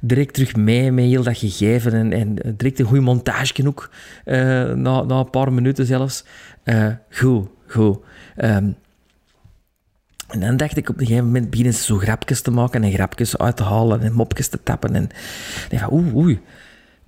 Direct 0.00 0.34
terug 0.34 0.56
mee 0.56 0.92
met 0.92 1.04
heel 1.04 1.22
dat 1.22 1.38
gegeven 1.38 1.92
en, 1.92 2.12
en 2.12 2.54
direct 2.56 2.78
een 2.78 2.86
goede 2.86 3.02
montage 3.02 3.66
ook. 3.66 3.90
eh, 4.24 4.36
na, 4.72 5.02
na 5.02 5.18
een 5.18 5.30
paar 5.30 5.52
minuten 5.52 5.86
zelfs. 5.86 6.24
Eh, 6.62 6.88
goed, 7.10 7.48
goed. 7.66 7.98
Ehm, 8.36 8.70
en 10.28 10.40
dan 10.40 10.56
dacht 10.56 10.76
ik 10.76 10.88
op 10.88 11.00
een 11.00 11.06
gegeven 11.06 11.26
moment 11.26 11.50
beginnen 11.50 11.74
ze 11.74 11.82
zo 11.82 11.96
grapjes 11.96 12.40
te 12.40 12.50
maken 12.50 12.82
en 12.82 12.92
grapjes 12.92 13.38
uit 13.38 13.56
te 13.56 13.62
halen 13.62 14.00
en 14.00 14.12
mopjes 14.12 14.48
te 14.48 14.62
tappen. 14.62 14.94
En 14.94 15.08
van, 15.78 15.92
oei, 15.92 16.12
oei. 16.14 16.40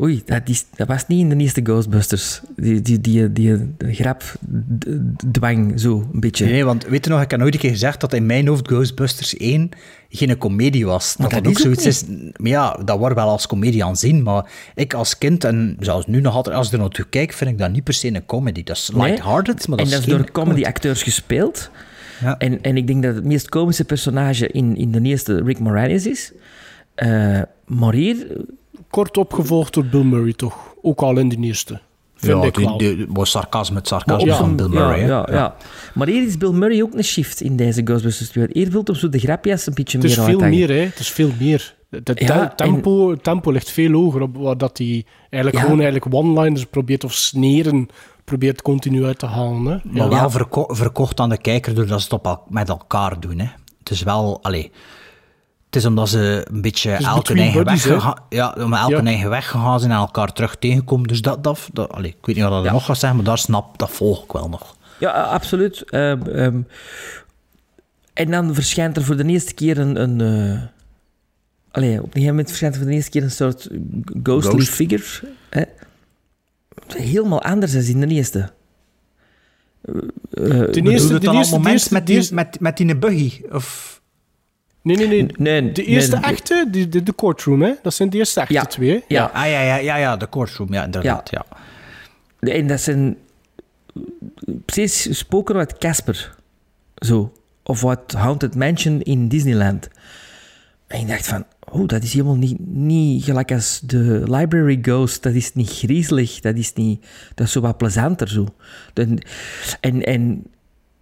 Oei, 0.03 0.23
dat, 0.25 0.49
is, 0.49 0.65
dat 0.77 0.89
was 0.89 1.07
niet 1.07 1.21
in 1.21 1.29
de 1.29 1.37
eerste 1.37 1.61
Ghostbusters. 1.65 2.41
Die, 2.57 2.81
die, 2.81 3.01
die, 3.01 3.33
die, 3.33 3.75
die 3.79 3.95
grap 3.95 4.23
dwang 5.33 5.81
zo 5.81 6.09
een 6.13 6.21
beetje. 6.21 6.45
Nee, 6.45 6.65
want 6.65 6.87
weet 6.87 7.05
je 7.05 7.11
nog, 7.11 7.23
ik 7.23 7.31
heb 7.31 7.41
nooit 7.41 7.55
een 7.55 7.61
keer 7.61 7.71
gezegd 7.71 8.01
dat 8.01 8.13
in 8.13 8.27
mijn 8.27 8.47
hoofd 8.47 8.69
Ghostbusters 8.69 9.37
1 9.37 9.71
geen 10.09 10.39
komedie 10.39 10.87
was. 10.87 11.15
Dat 11.17 11.31
dat 11.31 11.45
dat, 11.45 11.53
ook 11.53 11.59
zoiets 11.59 11.87
is. 11.87 12.05
Maar 12.37 12.51
ja, 12.51 12.81
dat 12.85 12.99
wordt 12.99 13.15
wel 13.15 13.29
als 13.29 13.47
komedie 13.47 13.85
aanzien, 13.85 14.23
maar 14.23 14.51
ik 14.75 14.95
als 14.95 15.19
kind, 15.19 15.45
en 15.45 15.77
zelfs 15.81 16.07
nu 16.07 16.21
nog 16.21 16.35
altijd, 16.35 16.57
als 16.57 16.67
ik 16.67 16.73
er 16.73 16.79
naartoe 16.79 17.07
kijk, 17.11 17.33
vind 17.33 17.51
ik 17.51 17.59
dat 17.59 17.73
niet 17.73 17.85
per 17.85 17.95
se 17.95 18.15
een 18.15 18.27
comedy. 18.27 18.63
Dat 18.63 18.77
is 18.77 18.91
lighthearted, 18.95 19.69
maar 19.69 19.77
dat 19.77 19.87
en 19.87 19.93
is 19.93 19.99
dat 19.99 20.09
is 20.09 20.15
door 20.15 20.31
comedy-acteurs 20.31 21.03
gespeeld. 21.03 21.71
Ja. 22.21 22.39
En, 22.39 22.63
en 22.63 22.77
ik 22.77 22.87
denk 22.87 23.03
dat 23.03 23.15
het 23.15 23.25
meest 23.25 23.49
komische 23.49 23.85
personage 23.85 24.49
in, 24.49 24.77
in 24.77 24.93
de 24.93 25.01
eerste 25.01 25.43
Rick 25.43 25.59
Moranis 25.59 26.07
is. 26.07 26.33
Maar 27.67 27.93
hier, 27.93 28.27
Kort 28.93 29.17
opgevolgd 29.17 29.75
door 29.75 29.85
Bill 29.85 30.03
Murray, 30.03 30.33
toch? 30.33 30.57
Ook 30.83 31.01
al 31.01 31.19
in 31.19 31.29
de 31.29 31.37
eerste. 31.37 31.81
Vind 32.15 32.41
Ja, 32.41 32.47
ik 32.47 32.55
die, 32.55 32.65
wel. 32.65 32.79
die, 32.79 33.07
was 33.09 33.31
sarcasme, 33.31 33.77
het 33.77 33.89
sarcasme 33.89 34.33
van 34.35 34.57
Bill 34.57 34.69
Murray. 34.69 35.01
ja, 35.01 35.07
ja, 35.07 35.35
ja. 35.35 35.57
Maar 35.95 36.07
hier 36.07 36.27
is 36.27 36.39
Bill 36.39 36.51
Murray 36.53 36.83
ook 36.83 36.95
een 36.95 37.05
shift 37.05 37.41
in 37.41 37.57
deze 37.57 37.81
Ghostbusters 37.85 38.29
2. 38.31 38.47
Hier 38.53 38.71
wil 38.71 38.81
hem 38.85 38.95
zo 38.95 39.09
de 39.09 39.19
grapjes 39.19 39.67
een 39.67 39.75
beetje 39.75 39.99
Het 39.99 40.07
is 40.07 40.17
meer 40.17 40.27
veel 40.27 40.39
meer, 40.49 40.69
hè. 40.69 40.75
Het 40.75 40.99
is 40.99 41.11
veel 41.11 41.31
meer. 41.39 41.75
Het 41.91 42.13
Ja, 42.15 42.49
te- 42.49 42.55
tempo, 42.65 43.15
tempo 43.17 43.51
ligt 43.51 43.71
veel 43.71 43.93
hoger, 43.93 44.21
op 44.23 44.37
waar 44.37 44.59
dat 44.59 44.79
hij 44.79 45.05
eigenlijk 45.21 45.55
Ja. 45.55 45.61
gewoon 45.71 45.81
eigenlijk 45.85 46.15
one-liners 46.15 46.65
probeert 46.67 47.05
of 47.05 47.13
sneren 47.13 47.89
probeert 48.25 48.63
continu 48.63 49.05
uit 49.05 49.19
te 49.19 49.27
halen. 49.27 49.67
Hè. 49.67 49.77
Maar 49.99 50.09
wel 50.09 50.31
verko- 50.31 50.75
verkocht 50.75 51.21
aan 51.21 51.29
de 51.29 51.39
kijker 51.39 51.75
doordat 51.75 51.99
ze 51.99 52.05
het 52.05 52.13
op 52.15 52.27
el- 52.27 52.43
met 52.49 52.69
elkaar 52.69 53.21
doen. 53.21 53.39
Hè. 53.39 53.47
Het 53.79 53.91
is 53.91 54.03
wel... 54.03 54.39
Allee, 54.43 54.71
het 55.73 55.81
is 55.81 55.87
omdat 55.89 56.09
ze 56.09 56.47
een 56.51 56.61
beetje 56.63 56.93
is 56.93 57.05
elke 57.05 57.35
eigen 57.35 57.65
buddies, 57.65 57.85
weg 57.85 58.15
ja, 58.29 58.55
om 58.59 58.73
elke 58.75 58.93
Ja. 58.95 59.05
eigen 59.05 59.31
weg 59.31 59.49
gegaan 59.49 59.81
zijn 59.81 59.93
en 59.93 59.99
elkaar 59.99 60.33
terug 60.33 60.57
tegenkomen. 60.57 61.09
Dus 61.09 61.23
dat, 61.23 61.45
dat, 61.45 61.69
dat 61.73 61.91
allee, 61.93 62.11
ik 62.11 62.27
weet 62.27 62.37
niet 62.37 62.45
wat 62.45 62.53
dat 62.55 62.65
Ja. 62.65 62.73
nog 62.73 62.85
gaat 62.85 62.99
zeggen, 62.99 63.17
maar 63.17 63.27
daar 63.27 63.39
snap, 63.39 63.79
dat 63.79 63.91
volg 63.91 64.25
ik 64.25 64.33
wel 64.33 64.49
nog. 64.49 64.77
Ja, 64.99 65.11
absoluut. 65.11 65.83
Ehm, 65.91 66.23
ehm, 66.29 66.61
en 68.13 68.31
dan 68.31 68.55
verschijnt 68.55 68.97
er 68.97 69.05
voor 69.05 69.17
de 69.17 69.25
eerste 69.25 69.55
keer 69.55 69.79
een... 69.79 70.03
een 70.03 70.21
eh, 70.21 70.61
allee, 71.71 71.91
op 71.97 72.05
een 72.05 72.07
gegeven 72.13 72.29
moment 72.29 72.49
verschijnt 72.49 72.75
er 72.75 72.81
voor 72.81 72.91
de 72.91 72.97
eerste 72.97 73.11
keer 73.11 73.23
een 73.23 73.31
soort 73.31 73.69
ghostly 74.23 74.51
Ghost. 74.51 74.69
figure. 74.69 75.05
Hè? 75.51 75.63
Helemaal 76.87 77.43
anders 77.43 77.73
dan 77.73 77.83
in 77.83 78.01
de 78.01 78.07
eerste. 78.07 78.51
Eh, 79.83 79.95
Ten 80.61 80.87
eerste, 80.87 81.19
de 81.19 81.31
eerste, 81.31 81.53
moment 81.53 81.73
eerste, 81.73 81.93
met, 81.93 82.01
de 82.03 82.07
die, 82.07 82.17
eerste- 82.17 82.35
met, 82.35 82.61
met 82.61 82.77
die 82.77 82.97
buggy? 82.97 83.41
Of... 83.53 83.92
Nee, 84.83 84.97
nee, 84.97 85.07
nee. 85.09 85.27
nee, 85.39 85.73
De 85.73 85.85
eerste 85.85 86.17
nee, 86.17 86.25
echte, 86.31 86.67
de, 86.71 86.89
de, 86.89 87.03
de 87.03 87.15
courtroom, 87.15 87.63
hè? 87.63 87.73
Dat 87.83 87.95
zijn 87.95 88.11
de 88.11 88.17
eerste 88.19 88.41
echte 88.41 88.53
Ja. 88.53 88.65
twee. 88.65 88.91
hè? 88.91 89.01
Ja. 89.09 89.25
Ah, 89.35 89.47
ja, 89.51 89.61
ja, 89.63 89.77
ja, 89.77 89.97
ja, 89.97 90.17
de 90.17 90.29
courtroom, 90.29 90.73
ja, 90.73 90.85
inderdaad. 90.85 91.31
Ja. 91.31 91.45
En 92.41 92.67
dat 92.67 92.81
zijn 92.81 93.17
precies 94.65 95.19
spoken 95.19 95.57
uit 95.57 95.79
Casper. 95.79 96.35
Zo. 96.97 97.33
Of 97.63 97.81
wat 97.81 98.13
Haunted 98.13 98.55
Mansion 98.55 99.01
in 99.03 99.29
Disneyland. 99.29 99.89
En 100.87 101.01
ik 101.01 101.09
dacht 101.09 101.27
van, 101.27 101.45
oh, 101.71 101.87
dat 101.89 102.03
is 102.03 102.13
helemaal 102.13 102.37
niet, 102.37 102.59
niet 102.67 103.25
gelijk 103.25 103.53
als 103.53 103.81
de 103.85 104.23
Library 104.25 104.79
Ghost. 104.83 105.23
Dat 105.23 105.33
is 105.35 105.55
niet 105.55 105.71
griezelig. 105.71 106.41
Dat 106.41 106.57
is, 106.57 106.73
niet, 106.73 107.05
dat 107.35 107.47
is 107.47 107.53
zo 107.53 107.61
wat 107.61 107.77
plezanter 107.77 108.29
zo. 108.29 108.47
Dan- 108.93 109.23
En, 109.81 110.03
en 110.05 110.45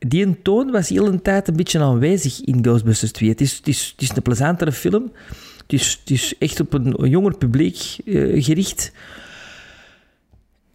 die 0.07 0.43
toon 0.43 0.71
was 0.71 0.89
heel 0.89 1.07
een 1.07 1.23
tijd 1.23 1.49
een 1.49 1.57
beetje 1.57 1.81
aanwezig 1.81 2.41
in 2.41 2.63
Ghostbusters 2.63 3.13
2. 3.13 3.29
Het 3.29 3.41
is, 3.41 3.57
het 3.57 3.69
is, 3.69 3.89
het 3.93 4.03
is 4.03 4.17
een 4.17 4.23
plezantere 4.23 4.73
film. 4.73 5.13
Het 5.63 5.73
is, 5.73 5.99
het 6.01 6.11
is 6.11 6.35
echt 6.39 6.61
op 6.61 6.73
een, 6.73 7.03
een 7.03 7.11
jonger 7.11 7.37
publiek 7.37 7.97
eh, 8.05 8.45
gericht. 8.45 8.93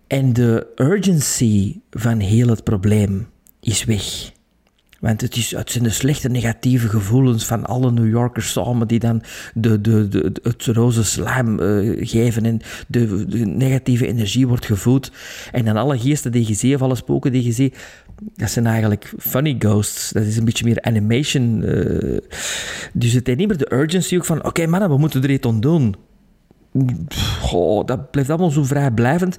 En 0.08 0.34
de 0.34 0.68
urgency 0.76 1.80
van 1.92 2.20
heel 2.20 2.48
het 2.48 2.64
probleem 2.64 3.28
is 3.60 3.84
weg. 3.84 4.32
Want 5.06 5.22
het, 5.22 5.36
is, 5.36 5.52
het 5.52 5.72
zijn 5.72 5.84
de 5.84 5.90
slechte 5.90 6.30
negatieve 6.30 6.90
gevoelens 6.90 7.46
van 7.46 7.66
alle 7.66 7.92
New 7.92 8.10
Yorkers 8.10 8.52
samen 8.52 8.88
die 8.88 9.00
dan 9.00 9.22
de, 9.54 9.82
de, 9.82 10.08
de, 10.08 10.32
het 10.42 10.66
roze 10.66 11.04
slijm 11.04 11.60
eh, 11.60 12.08
geven 12.08 12.46
en 12.46 12.62
de, 12.88 13.26
de 13.26 13.46
negatieve 13.46 14.08
energie 14.08 14.48
wordt 14.48 14.66
gevoed. 14.66 15.12
En 15.52 15.66
dan 15.66 15.78
alle 15.78 16.00
geesten 16.00 16.32
die 16.32 16.48
je 16.48 16.54
ziet 16.54 16.76
of 16.76 16.82
alle 16.82 16.96
spoken 16.96 17.32
die 17.32 17.44
je 17.44 17.52
ziet, 17.52 17.78
dat 18.36 18.50
zijn 18.50 18.66
eigenlijk 18.66 19.14
funny 19.18 19.56
ghosts. 19.60 20.12
Dat 20.12 20.24
is 20.24 20.38
een 20.38 20.46
beetje 20.46 20.66
meer 20.66 20.82
animation. 20.82 21.64
eh. 21.64 22.18
dus 22.94 23.14
het 23.14 23.28
is 23.28 23.36
niet 23.36 23.48
meer 23.48 23.58
de 23.58 23.74
urgency 23.74 24.16
ook 24.16 24.26
van, 24.26 24.46
oké 24.46 24.68
mannen, 24.68 24.90
we 24.90 24.98
moeten 24.98 25.24
er 25.24 25.30
iets 25.30 25.48
aan 25.48 25.60
doen. 25.60 25.96
Dat 27.86 28.12
blijft 28.12 28.30
allemaal 28.30 28.50
zo 28.50 28.64
vrijblijvend. 28.64 29.38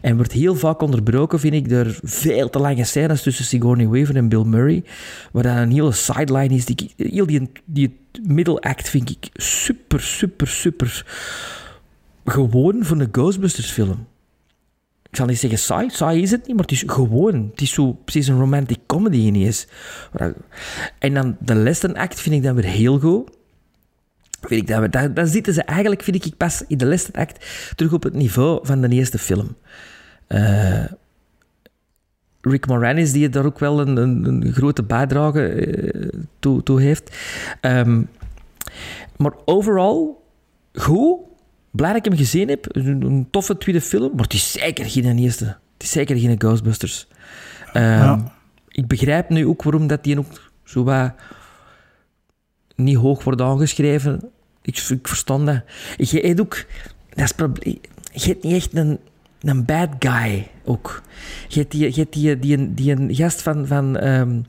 En 0.00 0.16
wordt 0.16 0.32
heel 0.32 0.54
vaak 0.54 0.82
onderbroken, 0.82 1.40
vind 1.40 1.54
ik, 1.54 1.68
door 1.68 1.98
veel 2.02 2.50
te 2.50 2.58
lange 2.58 2.84
scènes 2.84 3.22
tussen 3.22 3.44
Sigourney 3.44 3.88
Weaver 3.88 4.16
en 4.16 4.28
Bill 4.28 4.44
Murray. 4.44 4.84
Waar 5.32 5.42
dan 5.42 5.56
een 5.56 5.70
hele 5.70 5.92
sideline 5.92 6.54
is. 6.54 6.64
Die, 6.64 6.92
heel 6.96 7.26
die, 7.26 7.50
die 7.64 7.98
middle 8.22 8.60
act 8.60 8.88
vind 8.88 9.10
ik 9.10 9.28
super, 9.32 10.00
super, 10.00 10.48
super 10.48 11.04
gewoon 12.24 12.84
voor 12.84 13.00
een 13.00 13.08
Ghostbusters 13.12 13.70
film. 13.70 14.06
Ik 15.10 15.16
zal 15.18 15.26
niet 15.26 15.38
zeggen 15.38 15.58
saai, 15.58 15.90
saai 15.90 16.22
is 16.22 16.30
het 16.30 16.46
niet, 16.46 16.56
maar 16.56 16.64
het 16.64 16.72
is 16.72 16.82
gewoon. 16.86 17.48
Het 17.50 17.60
is 17.60 17.72
zo 17.72 17.92
precies 17.92 18.28
een 18.28 18.38
romantic 18.38 18.78
comedy 18.86 19.16
ineens. 19.16 19.66
En 20.98 21.14
dan 21.14 21.36
de 21.40 21.54
lesson 21.54 21.96
act 21.96 22.20
vind 22.20 22.34
ik 22.34 22.42
dan 22.42 22.54
weer 22.54 22.64
heel 22.64 22.98
goed. 22.98 23.30
Vind 24.48 24.60
ik 24.60 24.66
dan, 24.66 24.80
weer- 24.80 24.90
dan, 24.90 25.14
dan 25.14 25.26
zitten 25.26 25.54
ze 25.54 25.62
eigenlijk, 25.62 26.02
vind 26.02 26.24
ik, 26.24 26.36
pas 26.36 26.64
in 26.68 26.78
de 26.78 26.86
lesson 26.86 27.14
act 27.14 27.46
terug 27.74 27.92
op 27.92 28.02
het 28.02 28.14
niveau 28.14 28.66
van 28.66 28.80
de 28.80 28.88
eerste 28.88 29.18
film. 29.18 29.56
Eh, 30.26 30.84
Rick 32.40 32.66
Moranis, 32.66 33.12
die 33.12 33.28
daar 33.28 33.44
ook 33.44 33.58
wel 33.58 33.80
een, 33.80 33.96
een, 33.96 34.24
een 34.24 34.52
grote 34.52 34.82
bijdrage 34.82 35.48
eh, 35.48 36.08
toe, 36.38 36.62
toe 36.62 36.80
heeft. 36.80 37.16
Ehm, 37.60 38.02
maar 39.16 39.32
overal, 39.44 40.22
goed. 40.74 41.16
Blij 41.70 41.88
dat 41.88 41.98
ik 41.98 42.04
hem 42.04 42.16
gezien 42.16 42.48
heb. 42.48 42.66
Een, 42.68 43.02
een 43.02 43.26
toffe 43.30 43.58
tweede 43.58 43.80
film. 43.80 44.10
Maar 44.14 44.24
het 44.24 44.32
is 44.34 44.52
zeker 44.52 44.90
geen 44.90 45.18
eerste. 45.18 45.44
Het 45.44 45.82
is 45.82 45.90
zeker 45.90 46.16
geen 46.18 46.34
Ghostbusters. 46.40 47.08
Ja. 47.72 48.32
Ik 48.68 48.86
begrijp 48.86 49.28
nu 49.28 49.46
ook 49.46 49.62
waarom 49.62 49.86
dat 49.86 50.04
die 50.04 50.18
ook 50.18 50.50
zo 50.64 50.84
wat 50.84 51.12
niet 52.76 52.96
hoog 52.96 53.24
wordt 53.24 53.40
aangeschreven. 53.40 54.30
Ik, 54.62 54.78
ik 54.88 55.08
verstand 55.08 55.46
dat. 55.46 55.62
Je 55.96 56.18
hebt 56.20 56.40
ook... 56.40 56.64
Dat 57.14 57.24
is 57.24 57.32
probleem. 57.32 57.78
Je 58.12 58.26
hebt 58.28 58.42
niet 58.42 58.54
echt 58.54 58.74
een, 58.74 58.98
een 59.40 59.64
bad 59.64 59.88
guy 59.98 60.48
ook. 60.64 61.02
Je 61.48 61.58
hebt 61.60 61.70
die, 61.72 61.94
je 61.94 62.00
hebt 62.00 62.12
die, 62.12 62.38
die, 62.38 62.74
die, 62.74 62.92
een 62.92 63.14
gast 63.14 63.42
van... 63.42 63.66
van 63.66 63.96
ehm 63.98 64.40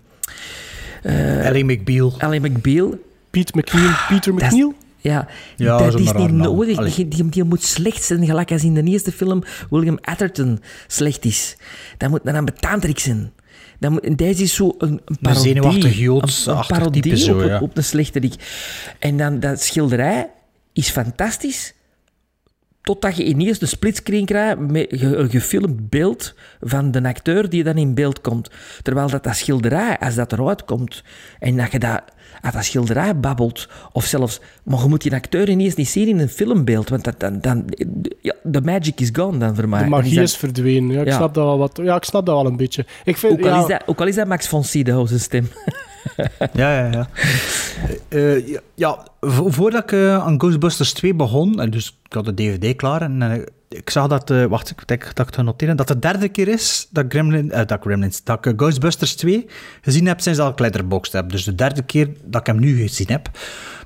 eh, 1.03 1.45
Ellie 1.47 1.65
McBeal. 1.65 2.13
Ellie 2.17 2.39
McBeal. 2.39 2.99
Piet 3.29 3.55
McNeil, 3.55 3.91
Peter 4.07 4.31
Dat 4.31 4.41
is- 4.41 4.47
McNeil? 4.47 4.73
Ja, 4.97 5.27
Ja, 5.55 5.77
dat 5.77 5.99
is 5.99 6.13
niet 6.13 6.31
nodig. 6.31 6.77
Allee. 6.77 7.07
Die, 7.07 7.29
die, 7.29 7.43
moet 7.43 7.63
slecht 7.63 8.03
zijn, 8.03 8.25
gelijk 8.25 8.51
als 8.51 8.63
in 8.63 8.73
de 8.73 8.83
eerste 8.83 9.11
film 9.11 9.43
William 9.69 9.97
Atherton 10.01 10.59
slecht 10.87 11.25
is. 11.25 11.57
Dat 11.97 12.09
moet 12.09 12.19
een 12.23 12.35
ambetanterik 12.35 12.99
zijn. 12.99 13.31
Moet, 13.91 14.17
deze 14.17 14.43
is 14.43 14.53
zo 14.55 14.75
een, 14.77 15.01
een 15.05 15.17
parodie. 15.21 15.55
een, 15.61 15.91
Joods-achtig 15.91 16.69
een 16.77 16.83
parodie 16.83 17.29
op, 17.33 17.39
een- 17.39 17.47
ja. 17.47 17.59
op 17.59 17.77
een 17.77 17.83
slechterik. 17.83 18.33
En 18.99 19.17
dan 19.17 19.39
dat 19.39 19.61
schilderij 19.61 20.29
is 20.73 20.89
fantastisch. 20.89 21.73
Totdat 22.83 23.17
je 23.17 23.23
ineens 23.23 23.61
een 23.61 23.67
splitscreen 23.67 24.25
krijgt 24.25 24.59
met 24.59 25.01
een 25.01 25.29
gefilmd 25.29 25.89
beeld 25.89 26.33
van 26.61 26.91
de 26.91 27.03
acteur 27.03 27.49
die 27.49 27.63
dan 27.63 27.77
in 27.77 27.93
beeld 27.93 28.21
komt. 28.21 28.49
Terwijl 28.81 29.09
dat, 29.09 29.23
dat 29.23 29.35
schilderij, 29.35 29.99
als 29.99 30.15
dat 30.15 30.31
eruit 30.31 30.65
komt 30.65 31.03
en 31.39 31.57
dat 31.57 31.71
je 31.71 31.79
dat, 31.79 32.01
als 32.41 32.53
dat 32.53 32.63
schilderij 32.63 33.19
babbelt, 33.19 33.69
of 33.91 34.05
zelfs, 34.05 34.39
maar 34.63 34.79
je 34.79 34.87
moet 34.87 35.01
die 35.01 35.13
acteur 35.13 35.49
ineens 35.49 35.75
niet 35.75 35.87
zien 35.87 36.07
in 36.07 36.19
een 36.19 36.29
filmbeeld, 36.29 36.89
want 36.89 37.03
dat, 37.03 37.19
dan, 37.19 37.39
dan, 37.41 37.65
ja, 38.21 38.33
de 38.43 38.61
magic 38.61 38.99
is 38.99 39.09
gone 39.13 39.37
dan 39.37 39.55
voor 39.55 39.69
mij. 39.69 39.83
De 39.83 39.89
magie 39.89 40.21
is 40.21 40.37
verdwenen. 40.37 40.91
Ja, 40.91 41.01
ik, 41.01 41.07
Ja. 41.07 41.15
Snap 41.15 41.33
dat 41.33 41.45
wel 41.45 41.57
wat, 41.57 41.79
ja, 41.83 41.95
ik 41.95 42.03
snap 42.03 42.25
dat 42.25 42.35
wel 42.35 42.45
een 42.45 42.57
beetje. 42.57 42.85
Ik 43.03 43.17
vind, 43.17 43.33
ook, 43.33 43.41
al 43.41 43.47
ja, 43.47 43.61
is 43.61 43.67
dat, 43.67 43.83
ook 43.85 43.99
al 43.99 44.07
is 44.07 44.15
dat 44.15 44.27
Max 44.27 44.47
von 44.47 44.63
Sydow 44.63 45.07
zijn 45.07 45.19
stem. 45.19 45.47
Ja, 46.53 46.77
ja, 46.79 46.91
ja. 46.91 47.07
Eh, 48.09 48.47
ja, 48.47 48.59
ja, 48.75 49.07
vo- 49.19 49.49
voordat 49.49 49.83
ik 49.83 49.91
eh, 49.91 50.17
aan 50.25 50.39
Ghostbusters 50.39 50.93
2 50.93 51.13
begon, 51.13 51.61
en 51.61 51.69
dus 51.69 51.97
ik 52.05 52.13
had 52.13 52.25
de 52.25 52.33
DVD 52.33 52.75
klaar 52.75 53.01
en 53.01 53.21
eh, 53.21 53.41
ik 53.73 53.89
zag 53.89 54.07
dat, 54.07 54.29
eh, 54.29 54.45
wacht, 54.45 54.69
ik 54.69 54.87
denk 54.87 55.01
dat 55.01 55.19
ik 55.19 55.25
het 55.25 55.35
ga 55.35 55.41
noteren, 55.41 55.77
dat 55.77 55.89
het 55.89 56.01
de 56.01 56.07
derde 56.07 56.29
keer 56.29 56.47
is 56.47 56.87
dat, 56.89 57.05
Gremlin, 57.09 57.51
eh, 57.51 57.65
dat, 57.65 57.81
Gremlins, 57.81 58.23
dat 58.23 58.37
ik 58.37 58.45
eh, 58.45 58.53
Ghostbusters 58.57 59.15
2 59.15 59.45
gezien 59.81 60.07
heb 60.07 60.21
sinds 60.21 60.39
dat 60.39 60.51
ik 60.51 60.59
Letterboxd 60.59 61.13
heb. 61.13 61.29
Dus 61.31 61.43
de 61.43 61.55
derde 61.55 61.81
keer 61.81 62.09
dat 62.23 62.41
ik 62.41 62.47
hem 62.47 62.59
nu 62.59 62.81
gezien 62.81 63.07
heb. 63.07 63.29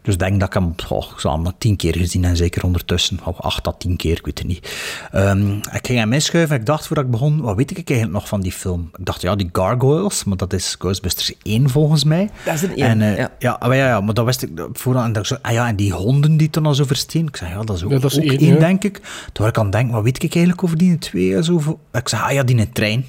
Dus 0.07 0.15
ik 0.15 0.21
denk 0.21 0.39
dat 0.39 0.47
ik 0.47 0.53
hem, 0.53 0.75
oh, 0.89 1.11
ik 1.13 1.19
zal 1.19 1.31
hem 1.31 1.41
nog 1.41 1.53
tien 1.57 1.75
keer 1.75 1.97
gezien 1.97 2.23
en 2.23 2.37
zeker 2.37 2.63
ondertussen, 2.63 3.19
of 3.23 3.39
acht 3.39 3.63
tot 3.63 3.79
tien 3.79 3.95
keer, 3.95 4.17
ik 4.17 4.25
weet 4.25 4.37
het 4.37 4.47
niet. 4.47 4.75
Ehm, 5.11 5.51
ik 5.51 5.85
ging 5.85 5.99
hem 5.99 6.13
inschuiven 6.13 6.55
en 6.55 6.59
ik 6.59 6.65
dacht 6.65 6.87
voordat 6.87 7.05
ik 7.05 7.11
begon, 7.11 7.41
wat 7.41 7.55
weet 7.55 7.77
ik 7.77 7.89
eigenlijk 7.89 8.19
nog 8.19 8.27
van 8.27 8.41
die 8.41 8.51
film? 8.51 8.89
Ik 8.97 9.05
dacht, 9.05 9.21
ja, 9.21 9.35
die 9.35 9.49
Gargoyles, 9.51 10.23
maar 10.23 10.37
dat 10.37 10.53
is 10.53 10.75
Ghostbusters 10.79 11.33
1 11.41 11.69
volgens 11.69 12.03
mij. 12.03 12.29
Dat 12.45 12.53
is 12.53 12.61
een 12.61 12.75
één, 12.75 12.87
En, 12.87 13.01
eh, 13.01 13.17
ja. 13.17 13.31
ja, 13.39 13.57
maar 13.59 13.75
ja, 13.75 13.87
ja, 13.87 14.01
maar 14.01 14.13
dat 14.13 14.25
wist 14.25 14.41
ik 14.41 14.49
vooraan. 14.73 15.05
En, 15.05 15.13
dat 15.13 15.21
ik 15.21 15.27
zo, 15.27 15.37
ah 15.41 15.51
ja, 15.51 15.67
en 15.67 15.75
die 15.75 15.93
honden 15.93 16.37
die 16.37 16.49
toen 16.49 16.65
al 16.65 16.75
zo 16.75 16.83
versteen. 16.83 17.27
Ik 17.27 17.35
zei, 17.35 17.51
ja, 17.51 17.63
dat 17.63 17.75
is 17.75 17.83
ook, 17.83 17.91
Ja, 17.91 17.99
dat 17.99 18.11
is 18.11 18.17
ook 18.17 18.23
één, 18.23 18.39
één, 18.39 18.59
denk 18.59 18.83
ik. 18.83 18.93
Toen 19.33 19.45
was 19.45 19.47
ik 19.47 19.57
aan 19.57 19.71
denken, 19.77 19.95
wat 19.95 20.03
weet 20.03 20.23
ik 20.23 20.35
eigenlijk 20.35 20.63
over 20.63 20.77
die 20.77 20.97
twee? 20.97 21.43
Zo, 21.43 21.79
ik 21.91 22.07
zei, 22.07 22.21
ah 22.21 22.31
ja, 22.31 22.43
die 22.43 22.71
trein. 22.71 23.05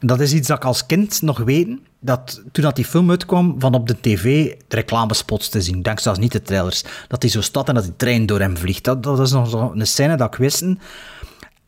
Dat 0.00 0.20
is 0.20 0.32
iets 0.32 0.48
dat 0.48 0.56
ik 0.56 0.64
als 0.64 0.86
kind 0.86 1.22
nog 1.22 1.38
weet. 1.38 1.68
Dat 2.00 2.42
toen 2.52 2.64
dat 2.64 2.76
die 2.76 2.84
film 2.84 3.10
uitkwam, 3.10 3.54
van 3.58 3.74
op 3.74 3.88
de 3.88 4.00
tv 4.00 4.54
de 4.68 4.76
reclamespots 4.76 5.48
te 5.48 5.62
zien. 5.62 5.82
Denk 5.82 6.00
zelfs 6.00 6.18
niet 6.18 6.32
de 6.32 6.42
trailers. 6.42 6.84
Dat 7.08 7.22
hij 7.22 7.30
zo 7.30 7.40
staat 7.40 7.68
en 7.68 7.74
dat 7.74 7.84
die 7.84 7.96
trein 7.96 8.26
door 8.26 8.40
hem 8.40 8.56
vliegt. 8.56 8.84
Dat, 8.84 9.02
dat 9.02 9.20
is 9.20 9.30
nog 9.30 9.48
zo 9.50 9.72
een 9.74 9.86
scène 9.86 10.16
dat 10.16 10.34
ik 10.34 10.38
wist. 10.38 10.64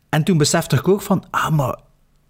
En 0.09 0.23
toen 0.23 0.37
besefte 0.37 0.75
ik 0.75 0.87
ook 0.87 1.01
van, 1.01 1.23
ah, 1.29 1.49
maar 1.49 1.77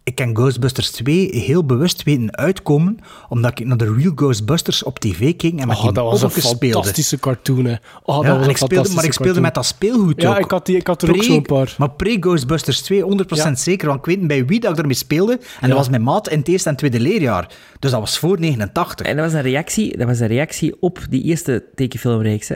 ik 0.06 0.16
ken 0.16 0.36
Ghostbusters 0.36 0.92
2 0.92 1.30
heel 1.36 1.66
bewust 1.66 2.04
weten 2.04 2.36
uitkomen, 2.38 2.98
omdat 3.30 3.60
ik 3.60 3.66
naar 3.66 3.78
de 3.78 3.94
Real 3.98 4.12
Ghostbusters 4.16 4.84
op 4.84 5.00
tv 5.00 5.36
keek 5.36 5.60
en 5.60 5.68
met 5.68 5.78
Oh, 5.78 5.84
die 5.84 5.92
dat 5.92 6.04
was 6.04 6.22
een 6.22 6.30
fantastische 6.32 7.20
cartoon. 7.20 7.66
Hè. 7.66 7.76
Oh, 8.04 8.16
dat 8.16 8.26
Ja, 8.26 8.34
was 8.38 8.44
en 8.44 8.50
een 8.50 8.56
speelde, 8.58 8.94
maar 8.94 9.04
ik 9.04 9.14
speelde 9.14 9.24
cartoon. 9.24 9.42
met 9.42 9.54
dat 9.54 9.66
speelgoed 9.66 10.22
Ja, 10.22 10.30
ook. 10.38 10.44
ik 10.44 10.52
had, 10.52 10.66
die, 10.66 10.76
ik 10.78 10.88
had 10.88 11.02
er 11.02 11.10
ook 11.10 11.24
zo'n 11.24 11.42
paar. 11.42 11.76
Maar 11.78 11.90
pre-Ghostbusters 11.92 12.82
2, 12.82 13.04
100% 13.04 13.52
zeker, 13.54 13.88
want 13.88 14.00
ik 14.00 14.06
weet 14.06 14.18
niet 14.20 14.28
bij 14.28 14.46
wie 14.46 14.60
dat 14.60 14.72
ik 14.72 14.78
ermee 14.78 14.96
speelde. 14.96 15.32
En 15.34 15.40
Ja. 15.62 15.68
dat 15.68 15.78
was 15.78 15.90
mijn 15.90 16.04
maat 16.04 16.30
in 16.30 16.38
het 16.40 16.48
eerste 16.48 16.70
en 16.70 16.76
tweede 16.76 17.00
leerjaar. 17.00 17.48
Dus 17.80 17.92
dat 17.92 18.00
was 18.00 18.18
voor 18.20 18.40
89. 18.40 19.06
En 19.06 19.16
dat 19.16 19.26
was 19.26 19.34
een 19.34 19.42
reactie, 19.42 19.98
dat 19.98 20.08
was 20.08 20.20
een 20.20 20.28
reactie 20.28 20.76
op 20.80 21.00
die 21.10 21.24
eerste 21.24 21.64
tekenfilmreeks, 21.76 22.48
hè? 22.48 22.56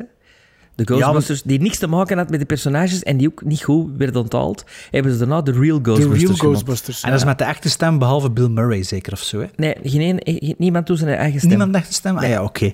De 0.77 0.83
Ghostbusters, 0.85 1.41
die 1.43 1.59
niks 1.61 1.77
te 1.77 1.87
maken 1.87 2.17
had 2.17 2.29
met 2.29 2.39
de 2.39 2.45
personages 2.45 3.03
en 3.03 3.17
die 3.17 3.27
ook 3.27 3.43
niet 3.45 3.63
goed 3.63 3.89
werden 3.97 4.21
onthaald, 4.21 4.63
hebben 4.91 5.11
ze 5.11 5.17
daarna 5.17 5.41
de 5.41 5.51
Real 5.51 5.79
Ghostbusters 5.81 6.21
Real 6.23 6.35
genoemd. 6.35 6.39
Ghostbusters. 6.55 7.01
En 7.03 7.09
dat 7.09 7.19
is 7.19 7.25
met 7.25 7.37
de 7.37 7.43
echte 7.43 7.69
stem, 7.69 7.97
behalve 7.99 8.31
Bill 8.31 8.47
Murray 8.47 8.83
zeker 8.83 9.13
of 9.13 9.19
zo. 9.19 9.39
Hè? 9.39 9.45
Nee, 9.55 9.75
geen, 9.83 10.01
een- 10.01 10.19
eh, 10.39 10.53
niemand 10.57 10.87
doet 10.87 10.97
zijn 10.99 11.15
eigen 11.17 11.37
stem. 11.39 11.49
Niemand 11.49 11.75
echt 11.75 11.87
een 11.87 11.93
stem? 11.93 12.17
Ah 12.17 12.27
ja, 12.27 12.43
oké. 12.43 12.71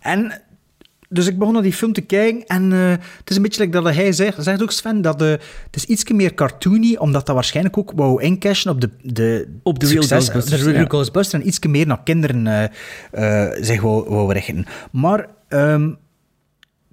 En 0.00 0.42
dus 1.08 1.26
ik 1.26 1.38
begon 1.38 1.52
naar 1.54 1.62
die 1.62 1.72
film 1.72 1.92
te 1.92 2.00
kijken 2.00 2.46
en 2.46 2.72
eh, 2.72 2.88
het 2.90 3.30
is 3.30 3.36
een 3.36 3.42
beetje 3.42 3.64
like 3.64 3.82
dat 3.82 3.94
hij 3.94 4.12
zegt, 4.12 4.42
zegt 4.44 4.62
ook 4.62 4.70
Sven, 4.70 5.02
dat 5.02 5.18
de, 5.18 5.38
het 5.66 5.76
is 5.76 5.84
iets 5.84 6.10
meer 6.12 6.34
cartoony, 6.34 6.96
omdat 6.96 7.26
dat 7.26 7.34
waarschijnlijk 7.34 7.78
ook 7.78 7.92
wou 7.96 8.22
incashen 8.22 8.70
op 8.70 8.80
de, 8.80 8.90
de, 9.02 9.48
Op 9.62 9.78
de 9.78 9.86
Real 9.86 10.02
succes- 10.02 10.18
Ghostbusters, 10.28 10.62
de 10.62 10.70
Real 10.70 10.82
ja. 10.82 10.88
Ghostbusters 10.88 11.42
en 11.42 11.48
iets 11.48 11.58
meer 11.66 11.86
naar 11.86 12.02
kinderen 12.02 12.46
eh, 12.46 13.44
eh, 13.46 13.58
zich 13.64 13.80
wou, 13.80 14.08
wou 14.08 14.32
richten. 14.32 14.66
Maar 14.92 15.26
ehm, 15.48 15.90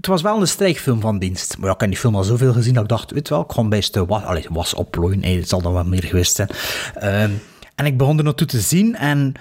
het 0.01 0.09
was 0.09 0.21
wel 0.21 0.41
een 0.41 0.47
strijkfilm 0.47 1.01
van 1.01 1.19
dienst. 1.19 1.57
Maar 1.57 1.67
ja, 1.67 1.73
ik 1.73 1.79
heb 1.79 1.89
die 1.89 1.99
film 1.99 2.15
al 2.15 2.23
zoveel 2.23 2.53
gezien 2.53 2.73
dat 2.73 2.83
ik 2.83 2.89
dacht, 2.89 3.11
weet 3.11 3.29
wel, 3.29 3.41
ik 3.41 3.51
ga 3.51 3.63
best 3.63 3.93
de 3.93 4.05
was, 4.05 4.23
allee, 4.23 4.45
was 4.49 4.73
het 4.77 5.49
zal 5.49 5.61
dan 5.61 5.73
wel 5.73 5.83
meer 5.83 6.03
geweest 6.03 6.35
zijn. 6.35 6.49
Ehm, 6.95 7.31
en 7.75 7.85
ik 7.85 7.97
begon 7.97 8.17
er 8.17 8.23
naartoe 8.23 8.47
te 8.47 8.59
zien 8.59 8.95
en 8.95 9.33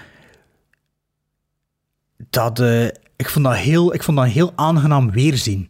dat, 2.29 2.59
eh, 2.59 2.85
ik, 3.15 3.29
vond 3.29 3.45
dat 3.45 3.55
heel, 3.55 3.93
ik 3.93 4.03
vond 4.03 4.17
dat 4.17 4.27
heel 4.27 4.51
aangenaam 4.55 5.11
weerzien. 5.11 5.67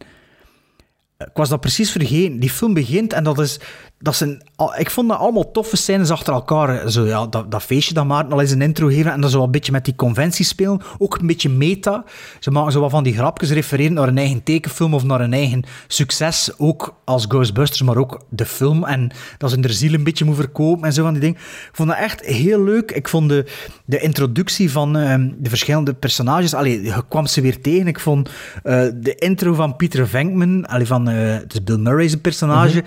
Ik 1.18 1.30
was 1.34 1.50
dat 1.50 1.62
precies 1.62 1.92
vergeten. 1.92 2.40
Die 2.40 2.50
film 2.50 2.74
begint 2.74 3.14
en 3.14 3.24
dat 3.24 3.40
is... 3.40 3.60
Dat 4.02 4.16
zijn, 4.16 4.42
ik 4.78 4.90
vond 4.90 5.10
dat 5.10 5.18
allemaal 5.18 5.52
toffe 5.52 5.78
scènes 5.78 6.10
achter 6.10 6.34
elkaar. 6.34 6.92
Zo, 6.92 7.06
ja, 7.06 7.28
dat, 7.28 7.52
dat 7.52 7.64
feestje 7.64 7.94
dat 7.94 8.06
Maarten 8.06 8.34
al 8.34 8.42
eens 8.42 8.52
een 8.52 8.62
intro 8.62 8.88
geven 8.88 9.12
en 9.12 9.22
dan 9.22 9.30
zo 9.30 9.44
een 9.44 9.52
beetje 9.52 9.72
met 9.72 9.86
die 9.86 9.96
conventie 9.96 10.46
spelen. 10.46 10.82
Ook 10.98 11.18
een 11.18 11.28
beetje 11.28 11.50
meta. 11.50 12.04
Ze 12.40 12.52
maken 12.52 12.72
zo 12.72 12.80
wat 12.80 12.92
van 12.92 13.04
die 13.04 13.14
grapjes 13.14 13.52
refereren 13.52 13.94
naar 13.94 14.08
een 14.08 14.18
eigen 14.18 14.44
tekenfilm 14.44 14.94
of 14.94 15.04
naar 15.04 15.22
een 15.22 15.34
eigen 15.34 15.64
succes. 15.88 16.52
Ook 16.58 16.96
als 17.04 17.26
Ghostbusters, 17.28 17.82
maar 17.82 17.98
ook 17.98 18.22
de 18.30 18.46
film. 18.46 18.84
En 18.84 19.12
dat 19.38 19.50
ze 19.50 19.58
hun 19.60 19.74
ziel 19.74 19.94
een 19.94 20.04
beetje 20.04 20.26
moet 20.26 20.36
verkopen 20.36 20.86
en 20.86 20.94
zo 20.94 21.04
van 21.04 21.12
die 21.12 21.22
dingen. 21.22 21.38
Ik 21.38 21.70
vond 21.72 21.90
dat 21.90 21.98
echt 21.98 22.26
heel 22.26 22.64
leuk. 22.64 22.92
Ik 22.92 23.08
vond 23.08 23.30
de, 23.30 23.46
de 23.86 24.00
introductie 24.00 24.72
van 24.72 24.98
ehm, 24.98 25.30
de 25.38 25.50
verschillende 25.50 25.94
personages... 25.94 26.54
Allee, 26.54 26.82
je 26.82 27.04
kwam 27.08 27.26
ze 27.26 27.42
weer 27.42 27.62
tegen. 27.62 27.88
Ik 27.88 28.00
vond 28.00 28.30
eh, 28.64 28.84
de 28.96 29.16
intro 29.16 29.54
van 29.54 29.76
Peter 29.76 30.08
Venkman... 30.08 30.66
Allee, 30.68 30.88
van, 30.88 31.10
eh, 31.10 31.34
het 31.34 31.54
is 31.54 31.64
Bill 31.64 31.78
Murray's 31.78 32.16
personage 32.16 32.84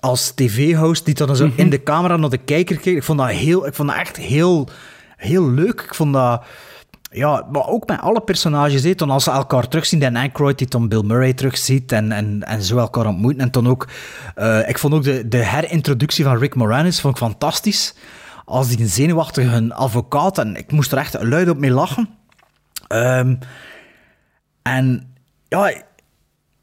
als 0.00 0.30
tv-host 0.30 1.04
die 1.04 1.14
dan 1.14 1.36
zo 1.36 1.50
in 1.56 1.70
de 1.70 1.82
camera 1.82 2.16
naar 2.16 2.30
de 2.30 2.38
kijker 2.38 2.76
keek. 2.76 2.96
Ik 2.96 3.02
vond 3.02 3.18
dat, 3.18 3.28
heel, 3.28 3.66
ik 3.66 3.74
vond 3.74 3.88
dat 3.88 3.98
echt 3.98 4.16
heel, 4.16 4.68
heel 5.16 5.50
leuk. 5.50 5.80
Ik 5.80 5.94
vond 5.94 6.12
dat... 6.12 6.44
Ja, 7.12 7.46
maar 7.52 7.66
ook 7.66 7.86
met 7.86 8.00
alle 8.00 8.20
personages, 8.20 8.82
hè, 8.82 8.94
dan 8.94 9.10
als 9.10 9.24
ze 9.24 9.30
elkaar 9.30 9.68
terugzien, 9.68 10.00
Dan 10.00 10.16
Aykroyd 10.16 10.58
die 10.58 10.68
dan 10.68 10.88
Bill 10.88 11.02
Murray 11.02 11.32
terugziet 11.32 11.92
en, 11.92 12.12
en, 12.12 12.42
en 12.42 12.62
zo 12.62 12.78
elkaar 12.78 13.06
ontmoeten. 13.06 13.40
En 13.40 13.50
dan 13.50 13.68
ook... 13.68 13.88
eh, 14.34 14.68
ik 14.68 14.78
vond 14.78 14.94
ook 14.94 15.02
de, 15.02 15.28
de 15.28 15.44
herintroductie 15.44 16.24
van 16.24 16.38
Rick 16.38 16.54
Moranis 16.54 17.00
vond 17.00 17.14
ik 17.14 17.22
fantastisch. 17.22 17.94
Als 18.44 18.68
die 18.68 18.80
een 18.80 18.88
zenuwachtige 18.88 19.74
advocaat... 19.74 20.38
En 20.38 20.56
ik 20.56 20.72
moest 20.72 20.92
er 20.92 20.98
echt 20.98 21.22
luid 21.22 21.48
op 21.48 21.58
mee 21.58 21.70
lachen. 21.70 22.08
Ehm, 22.88 23.34
en 24.62 25.14
ja, 25.48 25.72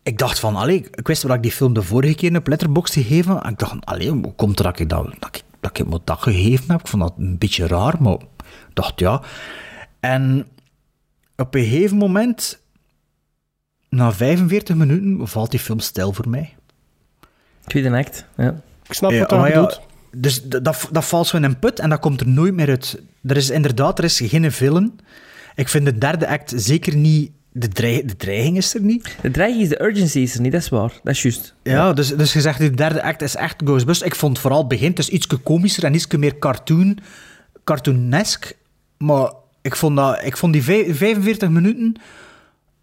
ik 0.08 0.18
dacht 0.18 0.40
van, 0.40 0.56
allee, 0.56 0.88
ik 0.92 1.08
wist 1.08 1.22
dat 1.22 1.36
ik 1.36 1.42
die 1.42 1.52
film 1.52 1.74
de 1.74 1.82
vorige 1.82 2.16
keer 2.16 2.36
op 2.36 2.48
Letterboxd 2.48 2.94
gegeven. 2.94 3.42
En 3.42 3.52
ik 3.52 3.60
dacht, 3.60 3.86
allee, 3.86 4.10
hoe 4.10 4.34
komt 4.36 4.58
het 4.58 4.68
dat 4.68 4.80
ik 4.80 4.90
dat, 4.90 5.06
dat, 5.20 5.36
ik, 5.36 5.44
dat 5.60 5.80
ik 5.80 5.86
dat 6.04 6.20
gegeven 6.20 6.72
heb? 6.72 6.80
Ik 6.80 6.88
vond 6.88 7.02
dat 7.02 7.14
een 7.18 7.38
beetje 7.38 7.68
raar, 7.68 8.02
maar 8.02 8.14
ik 8.14 8.74
dacht 8.74 9.00
ja. 9.00 9.22
En 10.00 10.48
op 11.36 11.56
een 11.56 11.64
gegeven 11.64 11.98
moment, 11.98 12.60
na 13.90 14.12
45 14.12 14.76
minuten, 14.76 15.28
valt 15.28 15.52
die 15.52 15.60
film 15.60 15.80
stil 15.80 16.14
voor 16.14 16.30
mij. 16.30 16.56
Tweede 17.66 17.98
act, 17.98 18.26
ja. 18.38 18.62
Ik 18.88 18.94
snap 18.94 19.12
Ja, 19.12 19.20
wat 19.20 19.30
dat 19.30 19.40
maar 19.40 19.52
ja. 19.52 19.72
Dus 20.12 20.44
dat, 20.44 20.88
dat 20.92 21.06
valt 21.06 21.28
zo 21.28 21.38
in 21.38 21.44
een 21.44 21.60
put 21.60 21.80
en 21.80 21.90
dat 21.90 22.00
komt 22.00 22.22
er 22.22 22.28
nooit 22.28 22.54
meer 22.54 22.70
uit. 22.70 23.02
Er 23.24 23.38
is 23.38 23.50
inderdaad 23.50 23.98
er 23.98 24.04
is 24.04 24.22
geen 24.24 24.52
film. 24.52 24.96
Ik 25.56 25.68
vind 25.68 25.86
de 25.86 25.98
derde 25.98 26.28
act 26.28 26.54
zeker 26.56 26.96
niet... 26.96 27.32
De, 27.60 27.68
dreig- 27.68 28.04
de 28.06 28.16
dreiging 28.16 28.58
is 28.58 28.74
er 28.74 28.82
niet. 28.82 29.16
De 29.22 29.32
dreiging 29.32 29.62
is 29.64 29.70
de 29.70 29.82
urgency 29.84 30.20
is 30.20 30.36
er 30.36 30.42
niet, 30.42 30.52
dat 30.52 30.62
is 30.62 30.70
waar. 30.70 30.92
Dat 31.04 31.14
is 31.14 31.22
juist. 31.22 31.54
Ja, 31.64 31.94
dus, 31.94 32.16
dus 32.16 32.34
je 32.34 32.42
zegt, 32.42 32.60
de 32.60 32.70
derde 32.72 33.04
act 33.04 33.22
is 33.22 33.36
echt 33.36 33.56
Ghostbusters. 33.66 34.10
Ik 34.12 34.16
vond 34.16 34.40
vooral 34.40 34.60
het 34.60 34.68
begin, 34.68 34.90
het 34.90 35.00
is 35.00 35.10
iets 35.10 35.28
komischer 35.44 35.84
en 35.84 35.94
iets 35.94 36.08
meer 36.08 36.40
cartoon, 36.40 36.98
cartoonesk. 37.64 38.54
Maar 38.98 39.32
ik 39.62 39.76
vond, 39.76 39.96
dat, 39.96 40.20
ik 40.24 40.38
vond 40.38 40.54
die 40.54 40.64
vij- 40.64 40.94
45 40.96 41.50
minuten, 41.50 41.96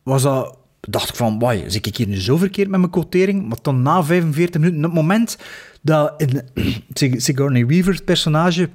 was 0.03 0.22
dat, 0.22 0.57
dacht 0.81 1.09
ik 1.09 1.14
van, 1.14 1.39
wauw, 1.39 1.62
zit 1.68 1.87
ik 1.87 1.97
hier 1.97 2.07
nu 2.09 2.20
zo 2.20 2.37
verkeerd 2.37 2.68
met 2.68 2.79
mijn 2.81 2.93
quotering? 2.93 3.49
Maar 3.49 3.59
dan 3.62 3.83
na 3.83 4.03
45 4.05 4.61
minuten, 4.61 4.83
het 4.83 4.93
moment 4.93 5.39
dat 5.83 6.14
in, 6.16 6.41
Sig- 6.93 7.22
Sigourney 7.22 7.66
Weaver's 7.66 8.01
personage 8.01 8.68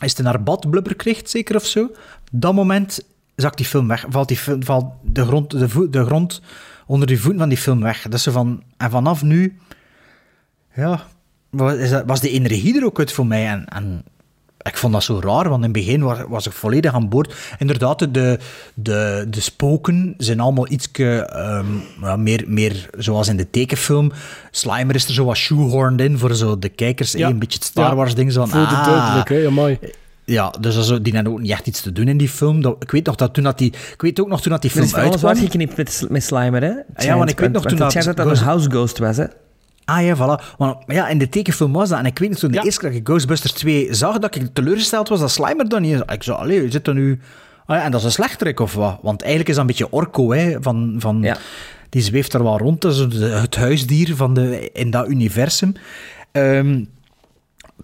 is 0.00 0.18
een 0.18 0.24
haar 0.24 0.42
badblubber 0.42 0.94
krijgt, 0.96 1.30
zeker 1.30 1.56
of 1.56 1.64
zo, 1.66 1.90
dat 2.32 2.54
moment 2.54 3.00
zakt 3.36 3.56
die 3.56 3.66
film 3.66 3.88
weg. 3.88 4.04
Valt, 4.08 4.28
die 4.28 4.36
film, 4.36 4.64
valt 4.64 4.84
de, 5.02 5.24
grond, 5.24 5.50
de, 5.50 5.68
voet, 5.68 5.92
de 5.92 6.04
grond 6.04 6.40
onder 6.86 7.06
die 7.06 7.20
voeten 7.20 7.40
van 7.40 7.48
die 7.48 7.58
film 7.58 7.80
weg. 7.80 8.06
Dat 8.08 8.20
zo 8.20 8.30
van, 8.30 8.62
en 8.76 8.90
vanaf 8.90 9.22
nu, 9.22 9.58
ja, 10.74 11.06
was, 11.50 11.74
is 11.74 11.90
dat, 11.90 12.02
was 12.06 12.20
de 12.20 12.30
energie 12.30 12.76
er 12.76 12.84
ook 12.84 12.98
uit 12.98 13.12
voor 13.12 13.26
mij. 13.26 13.46
En, 13.46 13.64
en 13.64 14.04
ik 14.62 14.76
vond 14.76 14.92
dat 14.92 15.04
zo 15.04 15.20
raar, 15.20 15.48
want 15.48 15.54
in 15.54 15.62
het 15.62 15.72
begin 15.72 16.02
was, 16.02 16.18
was 16.28 16.46
ik 16.46 16.52
volledig 16.52 16.94
aan 16.94 17.08
boord. 17.08 17.34
Inderdaad, 17.58 17.98
de, 17.98 18.38
de, 18.74 19.26
de 19.28 19.40
spoken 19.40 20.14
zijn 20.18 20.40
allemaal 20.40 20.70
iets 20.70 20.88
ja, 20.92 22.16
meer, 22.16 22.44
meer 22.46 22.90
zoals 22.98 23.28
in 23.28 23.36
de 23.36 23.50
tekenfilm. 23.50 24.12
Slimer 24.50 24.94
is 24.94 25.06
er 25.06 25.14
zo 25.14 25.24
wat 25.24 25.36
shoehorned 25.36 26.00
in 26.00 26.18
voor 26.18 26.34
zo 26.34 26.58
de 26.58 26.68
kijkers. 26.68 27.12
Ja. 27.12 27.28
Een 27.28 27.38
beetje 27.38 27.58
het 27.58 27.66
Star 27.66 27.88
Ja. 27.88 27.94
Wars 27.94 28.14
ding. 28.14 28.32
Zo 28.32 28.40
van, 28.40 28.48
Voelde 28.48 28.76
ah, 28.76 28.86
duidelijk, 28.86 29.28
hè, 29.28 29.46
amai. 29.46 29.78
Ja, 30.24 30.54
dus 30.60 30.76
is, 30.76 30.98
die 31.02 31.14
hadden 31.14 31.32
ook 31.32 31.40
niet 31.40 31.50
echt 31.50 31.66
iets 31.66 31.80
te 31.80 31.92
doen 31.92 32.08
in 32.08 32.16
die 32.16 32.28
film. 32.28 32.62
Dat, 32.62 32.76
ik 32.82 32.90
weet 32.90 33.06
nog 33.06 33.14
dat 33.14 33.34
toen 33.34 33.44
dat 33.44 33.58
die, 33.58 33.68
ik 33.92 34.02
weet 34.02 34.20
ook 34.20 34.28
nog 34.28 34.42
toen 34.42 34.52
dat 34.52 34.62
die 34.62 34.70
Er 34.70 34.76
film 34.76 34.86
is 34.86 34.92
van 34.92 35.00
alles 35.00 35.12
uitkwam. 35.12 35.30
uitgeknipt 35.30 35.76
met, 35.76 36.06
met 36.08 36.24
Slimer, 36.24 36.62
hè? 36.62 36.72
Het 36.94 37.04
Ja, 37.04 37.16
want 37.16 37.30
ik 37.30 37.40
weet 37.40 37.52
nog 37.52 37.66
toen 37.66 37.78
dat 37.78 37.92
dat 37.92 38.16
dat 38.16 38.26
een 38.26 38.36
house 38.36 38.70
ghost 38.70 38.98
was, 38.98 39.16
hè? 39.16 39.24
Ah 39.84 40.04
ja, 40.04 40.16
voilà. 40.16 40.56
Want, 40.56 40.86
maar 40.86 40.96
ja, 40.96 41.08
in 41.08 41.18
de 41.18 41.28
tekenfilm 41.28 41.72
was 41.72 41.88
dat. 41.88 41.98
En 41.98 42.06
ik 42.06 42.18
weet 42.18 42.30
nog 42.30 42.38
toen 42.38 42.50
de 42.50 42.64
eerste 42.64 42.80
keer 42.80 42.88
dat 42.88 42.98
ik 42.98 43.06
Ghostbusters 43.06 43.52
2 43.52 43.94
zag, 43.94 44.18
dat 44.18 44.34
ik 44.34 44.48
teleurgesteld 44.52 45.08
was 45.08 45.20
dat 45.20 45.30
Slimer 45.30 45.68
dan 45.68 45.82
niet 45.82 45.94
is. 45.94 46.00
Ik 46.14 46.22
zei, 46.22 46.36
allee, 46.36 46.70
zit 46.70 46.86
er 46.86 46.94
nu... 46.94 47.20
Ah 47.66 47.76
ja, 47.76 47.84
en 47.84 47.90
dat 47.90 48.00
is 48.00 48.06
een 48.06 48.12
slechterik 48.12 48.60
of 48.60 48.74
wat? 48.74 48.98
Want 49.02 49.20
eigenlijk 49.20 49.50
is 49.50 49.54
dat 49.54 49.64
een 49.64 49.70
beetje 49.70 49.92
Orko, 49.92 50.32
hè. 50.32 50.56
Van, 50.60 50.94
van, 50.98 51.26
Die 51.88 52.02
zweeft 52.02 52.34
er 52.34 52.42
wel 52.42 52.58
rond. 52.58 52.80
Dat 52.80 52.92
is 52.92 53.20
het 53.20 53.56
huisdier 53.56 54.16
van 54.16 54.34
de, 54.34 54.70
in 54.72 54.90
dat 54.90 55.08
universum. 55.08 55.72
Ehm, 56.32 56.84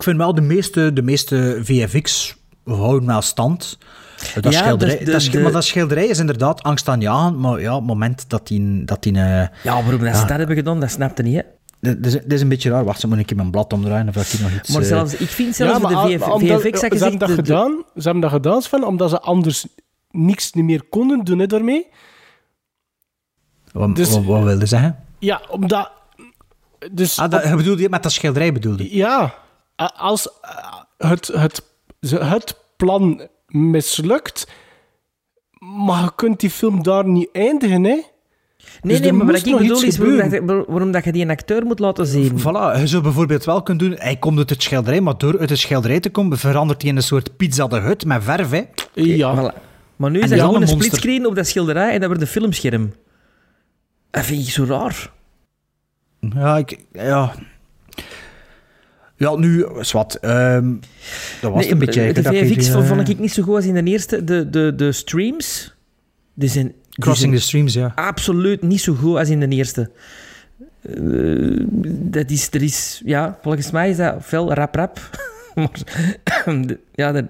ik 0.00 0.06
vind 0.06 0.16
wel 0.18 0.34
de 0.34 0.40
meeste, 0.40 0.92
de 0.92 1.02
meeste 1.02 1.60
VFX 1.62 2.36
houden 2.64 3.06
wel 3.08 3.22
stand. 3.22 3.78
Dat 4.40 4.52
Ja, 4.52 4.62
schilderij, 4.62 4.96
dus 4.96 5.04
de- 5.04 5.12
dat 5.12 5.22
sch- 5.22 5.30
de- 5.30 5.40
Maar 5.40 5.52
dat 5.52 5.64
schilderij 5.64 6.06
is 6.06 6.18
inderdaad 6.18 6.62
angstaanjagend. 6.62 7.36
Maar 7.38 7.60
ja, 7.60 7.72
op 7.72 7.78
het 7.78 7.86
moment 7.88 8.24
dat 8.30 8.46
die... 8.46 8.84
Dat 8.84 9.02
die 9.02 9.12
eh, 9.14 9.20
Ja, 9.20 9.48
waarom 9.62 9.90
dat 9.90 10.14
ze 10.14 10.20
Ja. 10.20 10.26
dat 10.26 10.38
hebben 10.38 10.56
gedaan, 10.56 10.80
dat 10.80 10.90
snapte 10.90 11.22
niet, 11.22 11.34
hè? 11.36 11.42
dit 11.80 12.06
is, 12.06 12.12
dit 12.12 12.32
is 12.32 12.40
een 12.40 12.48
beetje 12.48 12.70
raar. 12.70 12.84
Wacht, 12.84 13.06
moet 13.06 13.18
ik 13.18 13.30
in 13.30 13.36
mijn 13.36 13.50
blad 13.50 13.72
omdraaien 13.72 14.08
of 14.08 14.14
dat 14.14 14.24
ik 14.24 14.30
hier 14.30 14.42
nog 14.42 14.58
iets... 14.58 14.68
Maar 14.68 14.82
eh, 14.82 14.88
zelfs, 14.88 15.14
ik 15.14 15.28
vind 15.28 15.56
zelfs 15.56 15.72
Ja, 15.72 15.78
maar 15.78 16.06
de 16.06 16.18
VF, 16.18 16.28
omdat- 16.28 16.60
VFX... 16.60 16.80
Ze 16.80 16.86
hebben 16.86 17.18
dat 17.18 17.28
de- 17.28 17.34
gedaan, 17.34 17.84
ze 17.96 18.02
hebben 18.02 18.20
dat 18.20 18.30
gedaan, 18.30 18.62
Sven, 18.62 18.84
omdat 18.86 19.10
ze 19.10 19.20
anders 19.20 19.66
niks 20.10 20.52
niet 20.52 20.64
meer 20.64 20.82
konden 20.90 21.24
doen 21.24 21.38
hè, 21.38 21.46
daarmee. 21.46 21.86
Wat, 23.72 23.96
Dus- 23.96 24.10
wat, 24.10 24.24
wat 24.24 24.42
wilde 24.42 24.66
zeggen? 24.66 24.98
Ja, 25.18 25.40
omdat... 25.50 25.90
Dus 26.92 27.18
Ah, 27.18 27.30
dat, 27.30 27.56
bedoelde 27.56 27.82
je 27.82 27.88
met 27.88 28.02
dat 28.02 28.12
schilderij 28.12 28.52
bedoelde? 28.52 28.96
Ja, 28.96 29.34
als 29.88 30.28
het, 30.98 31.26
het, 31.26 31.62
het 32.10 32.56
plan 32.76 33.28
mislukt, 33.46 34.48
maar 35.58 36.02
je 36.02 36.12
kunt 36.14 36.40
die 36.40 36.50
film 36.50 36.82
daar 36.82 37.06
niet 37.08 37.28
eindigen, 37.32 37.84
hè? 37.84 38.02
Nee, 38.82 38.92
Dus 38.92 39.00
nee, 39.00 39.12
maar 39.12 39.26
wat 39.26 39.46
ik 39.46 39.56
bedoel 39.56 39.82
is 39.82 39.98
waarom 39.98 40.46
dat, 40.46 40.64
waarom 40.66 40.92
dat 40.92 41.04
je 41.04 41.12
die 41.12 41.22
een 41.22 41.30
acteur 41.30 41.64
moet 41.64 41.78
laten 41.78 42.06
zien. 42.06 42.40
Voilà, 42.40 42.78
je 42.78 42.86
zou 42.86 43.02
bijvoorbeeld 43.02 43.44
wel 43.44 43.62
kunnen 43.62 43.88
doen... 43.88 43.98
Hij 43.98 44.16
komt 44.16 44.38
uit 44.38 44.50
het 44.50 44.62
schilderij, 44.62 45.00
maar 45.00 45.18
door 45.18 45.38
uit 45.38 45.50
het 45.50 45.58
schilderij 45.58 46.00
te 46.00 46.10
komen 46.10 46.38
verandert 46.38 46.82
hij 46.82 46.90
in 46.90 46.96
een 46.96 47.02
soort 47.02 47.36
pizza 47.36 47.66
de 47.66 47.78
hut 47.78 48.04
met 48.04 48.24
verf, 48.24 48.50
hè. 48.50 48.62
Ja. 48.94 49.34
Voilà. 49.36 49.68
Maar 49.96 50.10
nu 50.10 50.20
is 50.20 50.30
dat 50.30 50.38
gewoon 50.38 50.54
een 50.54 50.60
monster. 50.60 50.82
splitscreen 50.82 51.26
op 51.26 51.34
dat 51.34 51.46
schilderij 51.46 51.92
en 51.92 51.98
dat 51.98 52.08
wordt 52.08 52.22
een 52.22 52.28
filmscherm. 52.28 52.92
Dat 54.10 54.24
vind 54.24 54.42
ik 54.42 54.52
zo 54.52 54.64
raar. 54.64 55.10
Ja, 56.20 56.56
ik... 56.56 56.84
Ja... 56.92 57.34
Ja, 59.20 59.36
nu, 59.36 59.66
zwart. 59.80 60.18
ehm 60.18 60.74
dat 61.40 61.52
was 61.52 61.62
Nee, 61.62 61.72
een 61.72 61.78
beetje... 61.78 62.12
de 62.12 62.20
ik 62.20 62.26
VFX 62.26 62.48
die, 62.48 62.72
vond, 62.72 62.84
eh, 62.84 62.90
vond 62.90 63.08
ik 63.08 63.18
niet 63.18 63.32
zo 63.32 63.42
goed 63.42 63.54
als 63.54 63.64
in 63.64 63.74
de 63.74 63.82
eerste. 63.82 64.24
De, 64.24 64.50
de, 64.50 64.72
de 64.76 64.92
streams, 64.92 65.74
die 66.34 66.48
zijn, 66.48 66.66
die 66.66 66.74
Crossing 66.90 67.28
zijn 67.28 67.40
the 67.40 67.46
Streams, 67.46 67.74
ja. 67.74 67.92
absoluut 67.94 68.62
niet 68.62 68.80
zo 68.80 68.94
goed 68.94 69.16
als 69.16 69.28
in 69.28 69.40
de 69.40 69.48
eerste. 69.48 69.90
Eh, 70.82 71.64
dat 71.86 72.30
is, 72.30 72.48
er 72.50 72.62
is, 72.62 73.02
ja, 73.04 73.38
volgens 73.42 73.70
mij 73.70 73.90
is 73.90 73.96
dat 73.96 74.16
veel 74.20 74.54
rap-rap. 74.54 75.00
de, 76.44 76.78
ja, 76.94 77.12
de, 77.12 77.26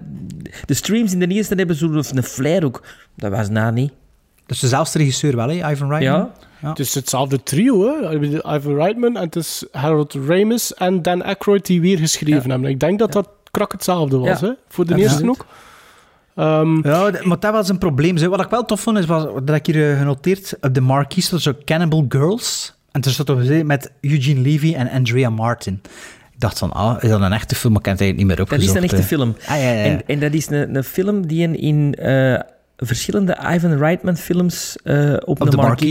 de 0.65 0.73
streams 0.73 1.13
in 1.13 1.19
de 1.19 1.27
eerste 1.27 1.55
hebben 1.55 1.75
zo'n 1.75 1.95
een 1.95 2.23
flair 2.23 2.65
ook. 2.65 2.83
Dat 3.15 3.31
was 3.31 3.49
na 3.49 3.71
niet. 3.71 3.91
Dus 4.45 4.59
dezelfde 4.59 4.97
regisseur 4.97 5.35
wel, 5.35 5.49
hè, 5.49 5.71
Ivan 5.71 5.89
Reitman? 5.89 6.01
Ja. 6.01 6.31
Het 6.61 6.79
is 6.79 6.93
hetzelfde 6.93 7.43
trio, 7.43 7.85
hè? 7.85 8.15
Ivan 8.55 8.75
Reitman 8.75 9.15
en 9.17 9.23
het 9.23 9.35
is 9.35 9.65
Harold 9.71 10.13
Ramis 10.27 10.73
en 10.73 11.01
Dan 11.01 11.23
Aykroyd 11.23 11.65
die 11.65 11.81
weer 11.81 11.97
geschreven 11.97 12.49
hebben. 12.49 12.69
Ik 12.69 12.79
denk 12.79 12.99
dat 12.99 13.11
dat 13.11 13.29
krak 13.51 13.71
hetzelfde 13.71 14.17
was, 14.17 14.39
Ja. 14.39 14.47
hè? 14.47 14.53
Voor 14.67 14.85
de 14.85 14.95
eerste 14.95 15.29
ook. 15.29 15.45
Ehm, 16.35 16.87
Ja, 16.87 17.11
maar 17.23 17.39
dat 17.39 17.51
was 17.53 17.69
een 17.69 17.77
probleem. 17.77 18.17
zeg. 18.17 18.29
Wat 18.29 18.41
ik 18.41 18.49
wel 18.49 18.65
tof 18.65 18.81
vond, 18.81 18.97
is 18.97 19.05
was, 19.05 19.25
dat 19.43 19.55
ik 19.55 19.65
hier 19.65 19.91
eh, 19.91 19.97
genoteerd 19.97 20.57
op 20.61 20.73
de 20.73 20.81
marquee 20.81 21.23
stond 21.23 21.41
zo 21.41 21.53
Cannibal 21.65 22.05
Girls. 22.09 22.73
En 22.91 23.01
er 23.01 23.11
stond 23.11 23.29
op 23.29 23.63
met 23.65 23.91
Eugene 24.01 24.39
Levy 24.41 24.73
en 24.73 24.89
Andrea 24.89 25.29
Martin. 25.29 25.81
Ik 26.33 26.39
dacht 26.47 26.59
van, 26.59 26.71
ah, 26.71 27.03
is 27.03 27.09
dat 27.09 27.21
een 27.21 27.33
echte 27.33 27.55
film? 27.55 27.73
Maar 27.73 27.81
ik 27.81 27.87
heb 27.87 27.97
het 27.97 28.01
eigenlijk 28.07 28.17
niet 28.17 28.27
meer 28.27 28.35
Dat 28.35 28.45
opgezocht. 28.45 28.69
is 28.69 28.75
een 28.75 28.83
echte 28.89 29.01
eh. 29.01 29.17
film. 29.17 29.35
Ah, 29.41 29.47
ja, 29.47 29.71
ja, 29.71 29.71
ja. 29.71 29.83
En, 29.83 30.01
en 30.07 30.19
dat 30.19 30.33
is 30.33 30.49
een, 30.49 30.75
een 30.75 30.83
film 30.83 31.27
die 31.27 31.41
in, 31.41 31.55
in 31.59 31.93
eh, 31.95 32.39
verschillende 32.85 33.37
Ivan 33.53 33.77
Reitman 33.77 34.17
films 34.17 34.75
eh, 34.83 35.13
op, 35.25 35.39
de 35.39 35.49
de 35.49 35.57
marquee. 35.57 35.87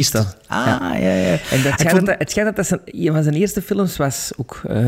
Ah, 0.46 0.66
ja, 0.66 0.96
ja. 0.98 1.30
En 1.50 1.62
dat 1.62 1.72
schijnt, 1.72 1.90
vond- 1.90 2.06
dat, 2.06 2.14
het 2.18 2.30
schijnt 2.30 2.48
dat 2.48 2.56
dat 2.56 2.66
zijn, 2.66 2.80
een 3.06 3.12
van 3.12 3.22
zijn 3.22 3.34
eerste 3.34 3.62
films 3.62 3.96
was 3.96 4.30
ook... 4.36 4.60
eh, 4.68 4.86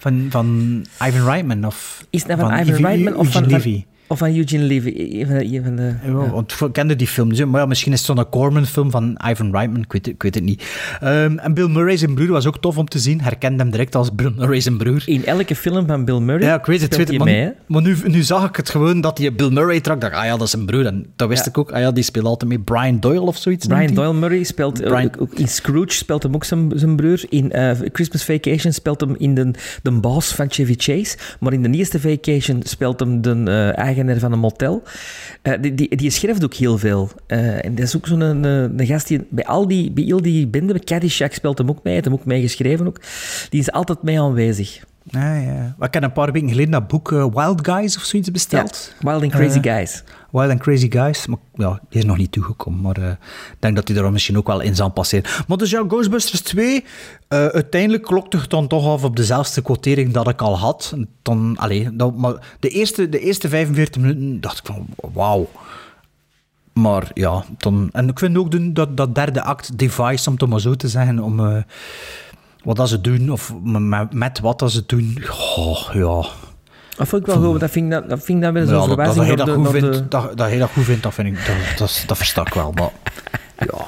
Van, 0.00 0.26
van 0.30 0.86
Ivan 1.06 1.24
Reitman 1.24 1.64
of... 1.64 2.04
is 2.10 2.22
het 2.22 2.28
nou 2.36 2.40
van, 2.40 2.58
Ivan 2.60 2.84
Reitman 2.84 3.16
of 3.16 3.32
van, 3.32 3.50
van? 3.50 3.84
Of 4.08 4.18
van 4.18 4.36
Eugene 4.36 4.62
Levy? 4.62 5.24
Van 5.26 5.34
de... 5.38 5.44
Een 5.54 5.62
van 5.64 5.76
de 5.76 5.94
Ja, 6.04 6.30
Want 6.30 6.56
ik 6.60 6.72
kende 6.72 6.96
die 6.96 7.06
film 7.06 7.28
niet, 7.28 7.44
maar 7.46 7.60
ja, 7.60 7.66
misschien 7.66 7.92
is 7.92 8.06
het 8.06 8.16
zo'n 8.16 8.28
Corman-film 8.28 8.90
van 8.90 9.18
Ivan 9.30 9.50
Reitman, 9.52 9.80
ik 9.82 9.92
weet, 9.92 10.06
het- 10.06 10.14
ik 10.14 10.22
weet 10.22 10.34
het 10.34 10.44
niet. 10.44 10.64
Ehm, 11.00 11.38
en 11.38 11.54
Bill 11.54 11.68
Murray 11.68 11.96
zijn 11.96 12.14
broer 12.14 12.28
was 12.28 12.46
ook 12.46 12.58
tof 12.60 12.78
om 12.78 12.88
te 12.88 12.98
zien. 12.98 13.20
Herkende 13.20 13.62
hem 13.62 13.70
direct 13.70 13.94
als 13.94 14.14
Bill 14.14 14.32
Murray 14.36 14.60
zijn 14.60 14.76
broer. 14.76 15.02
In 15.06 15.24
elke 15.24 15.54
film 15.56 15.86
van 15.86 16.04
Bill 16.04 16.18
Murray 16.18 16.46
Ja, 16.48 16.54
ik 16.58 16.66
weet 16.66 16.80
het. 16.80 16.96
Weet 16.96 17.08
het 17.08 17.18
maar 17.18 17.26
mee, 17.26 17.52
maar 17.66 17.82
nu, 17.82 17.96
nu 18.06 18.22
zag 18.22 18.48
ik 18.48 18.56
het 18.56 18.70
gewoon 18.70 19.00
dat 19.00 19.18
hij 19.18 19.34
Bill 19.34 19.50
Murray 19.50 19.80
trok. 19.80 20.00
dacht 20.00 20.14
ah 20.14 20.24
ja, 20.24 20.30
dat 20.30 20.42
is 20.42 20.50
zijn 20.50 20.66
broer. 20.66 20.86
En 20.86 21.06
dat 21.16 21.28
wist 21.28 21.44
Ja. 21.44 21.50
ik 21.50 21.58
ook. 21.58 21.70
Ah 21.72 21.80
ja, 21.80 21.92
die 21.92 22.02
speelt 22.04 22.24
altijd 22.26 22.50
mee. 22.50 22.58
Brian 22.60 23.00
Doyle 23.00 23.20
of 23.20 23.36
zoiets. 23.36 23.66
Brian. 23.66 23.94
Doyle 23.94 24.12
Murray 24.14 24.42
speelt 24.42 24.80
eh, 24.80 24.90
Brian- 24.90 25.10
ook, 25.18 25.34
in 25.34 25.48
Scrooge 25.48 25.90
speelt 25.92 26.22
hem 26.22 26.34
ook 26.34 26.44
zijn, 26.44 26.72
zijn 26.74 26.96
broer. 26.96 27.20
In 27.28 27.52
eh, 27.52 27.70
Christmas 27.92 28.24
Vacation 28.24 28.72
speelt 28.72 29.00
hem 29.00 29.14
in 29.18 29.34
de, 29.34 29.50
de 29.82 29.90
baas 29.90 30.34
van 30.34 30.46
Chevy 30.50 30.74
Chase. 30.76 31.16
Maar 31.40 31.52
in 31.52 31.62
de 31.62 31.70
eerste 31.78 32.00
Vacation 32.00 32.60
speelt 32.64 33.00
hem 33.00 33.20
de 33.22 33.42
eh, 33.74 33.88
eigenaar 33.98 34.18
van 34.18 34.32
een 34.32 34.38
motel. 34.38 34.82
Eh, 35.42 35.52
die, 35.60 35.74
die, 35.74 35.96
die 35.96 36.10
schrijft 36.10 36.44
ook 36.44 36.54
heel 36.54 36.78
veel. 36.78 37.10
Eh, 37.26 37.64
en 37.64 37.74
dat 37.74 37.84
is 37.84 37.96
ook 37.96 38.06
zo'n 38.06 38.20
een, 38.20 38.44
een 38.44 38.86
gast 38.86 39.08
die 39.08 39.26
bij 39.28 39.46
al 39.46 39.68
die, 39.68 39.90
bij 39.90 40.12
al 40.12 40.22
die 40.22 40.46
benden, 40.46 40.76
bij 40.76 40.84
Caddyshack 40.84 41.32
speelt 41.32 41.58
hem 41.58 41.68
ook 41.68 41.74
mee, 41.82 41.82
hij 41.84 41.92
heeft 41.92 42.04
hem 42.04 42.14
ook 42.14 42.24
meegeschreven 42.24 42.86
ook. 42.86 43.00
Die 43.50 43.60
is 43.60 43.72
altijd 43.72 44.02
mee 44.02 44.20
aanwezig. 44.20 44.86
Ah, 45.12 45.44
ja. 45.44 45.76
Ik 45.80 45.94
heb 45.94 46.02
een 46.02 46.12
paar 46.12 46.32
weken 46.32 46.48
geleden 46.48 46.70
dat 46.70 46.88
boek 46.88 47.12
eh, 47.12 47.26
Wild 47.34 47.66
Guys 47.68 47.96
of 47.96 48.02
zoiets 48.02 48.30
besteld. 48.30 48.94
Wild 49.00 49.22
and 49.22 49.32
Crazy 49.32 49.58
Eh, 49.58 49.74
Guys. 49.74 50.02
Wild 50.30 50.50
and 50.50 50.60
Crazy 50.60 50.90
Guys. 50.90 51.26
Maar 51.26 51.38
ja, 51.54 51.80
die 51.88 51.98
is 51.98 52.04
nog 52.06 52.16
niet 52.16 52.32
toegekomen. 52.32 52.80
Maar 52.80 52.96
eh, 52.96 53.10
ik 53.50 53.56
denk 53.58 53.76
dat 53.76 53.88
hij 53.88 53.96
er 53.96 54.12
misschien 54.12 54.36
ook 54.38 54.46
wel 54.46 54.60
in 54.60 54.74
zal 54.74 54.90
passeren. 54.90 55.30
Maar 55.46 55.56
dus 55.56 55.70
ja, 55.70 55.84
Ghostbusters 55.88 56.40
2. 56.40 56.84
eh, 57.28 57.46
uiteindelijk 57.46 58.02
klokte 58.02 58.36
het 58.36 58.50
dan 58.50 58.66
toch 58.66 58.86
af 58.86 59.04
op 59.04 59.16
dezelfde 59.16 59.62
quotering 59.62 60.12
dat 60.12 60.28
ik 60.28 60.42
al 60.42 60.58
had. 60.58 60.94
Dan, 61.22 61.56
allee, 61.58 61.90
maar 62.16 62.56
de 62.60 62.68
eerste, 62.68 63.08
de 63.08 63.18
eerste 63.20 63.48
45 63.48 64.02
minuten 64.02 64.40
dacht 64.40 64.58
ik 64.58 64.66
van 64.66 64.86
wauw. 65.12 65.48
Maar 66.72 67.10
ja, 67.14 67.44
dan... 67.56 67.88
En 67.92 68.08
ik 68.08 68.18
vind 68.18 68.36
ook 68.36 68.74
dat, 68.74 68.96
dat 68.96 69.14
derde 69.14 69.42
act 69.42 69.78
device, 69.78 70.28
om 70.30 70.36
het 70.38 70.48
maar 70.48 70.60
zo 70.60 70.74
te 70.74 70.88
zeggen, 70.88 71.18
om... 71.20 71.40
eh, 71.46 71.62
wat 72.64 72.76
dat 72.76 72.88
ze 72.88 73.00
doen, 73.00 73.30
of 73.30 73.54
met, 74.10 74.40
wat 74.40 74.58
dat 74.58 74.70
ze 74.70 74.82
doen. 74.86 75.18
Ja. 75.92 76.26
Dat 76.98 77.08
vond 77.08 77.22
ik 77.26 77.34
wel 77.34 77.50
goed, 77.50 77.60
dat 77.60 77.70
vind 77.70 77.84
ik, 77.84 77.90
dat, 77.90 78.08
dat 78.08 78.24
vind 78.24 78.44
ik 78.44 78.52
dan 78.54 78.62
Ja, 78.62 78.66
zo'n 78.66 78.88
dat, 78.88 78.96
dat, 78.96 78.96
verwijzing 79.14 79.36
dat, 79.36 79.46
de... 79.46 79.52
goed 79.54 79.62
naar 79.62 79.72
de- 79.72 79.80
vindt, 79.92 80.10
dat, 80.10 80.36
dat 80.36 80.48
hij 80.48 80.58
dat 80.58 80.70
goed 80.70 80.84
vindt, 80.84 81.02
dat, 81.02 81.14
vind 81.14 81.28
ik, 81.28 81.46
dat, 81.46 81.78
dat, 81.78 82.04
dat 82.06 82.16
versta 82.16 82.40
ik 82.40 82.54
wel. 82.54 82.72
Maar 82.72 82.90
ja, 83.70 83.84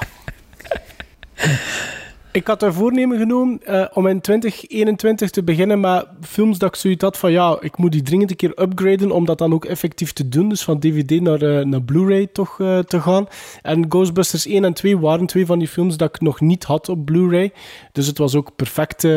Ik 2.33 2.47
had 2.47 2.63
er 2.63 2.73
voornemen 2.73 3.17
genomen 3.17 3.59
eh, 3.63 3.85
om 3.93 4.07
in 4.07 4.21
2021 4.21 5.29
te 5.29 5.43
beginnen 5.43 5.79
met 5.79 6.07
films 6.21 6.57
dat 6.57 6.69
ik 6.69 6.75
zoiets 6.75 7.03
had 7.03 7.17
van 7.17 7.31
ja, 7.31 7.57
ik 7.59 7.77
moet 7.77 7.91
die 7.91 8.01
dringend 8.01 8.29
een 8.29 8.35
keer 8.35 8.61
upgraden 8.61 9.11
om 9.11 9.25
dat 9.25 9.37
dan 9.37 9.53
ook 9.53 9.65
effectief 9.65 10.13
te 10.13 10.29
doen. 10.29 10.49
Dus 10.49 10.63
van 10.63 10.79
DVD 10.79 11.21
naar, 11.21 11.41
eh, 11.41 11.65
naar 11.65 11.81
Blu-ray 11.81 12.27
toch 12.27 12.59
eh, 12.59 12.79
te 12.79 13.01
gaan. 13.01 13.27
En 13.61 13.85
Ghostbusters 13.89 14.45
1 14.45 14.63
en 14.63 14.73
2 14.73 14.99
waren 14.99 15.25
twee 15.25 15.45
van 15.45 15.59
die 15.59 15.67
films 15.67 15.97
dat 15.97 16.15
ik 16.15 16.21
nog 16.21 16.39
niet 16.41 16.63
had 16.63 16.89
op 16.89 17.05
Blu-ray. 17.05 17.51
Dus 17.91 18.07
het 18.07 18.17
was 18.17 18.35
ook 18.35 18.55
perfecte, 18.55 19.09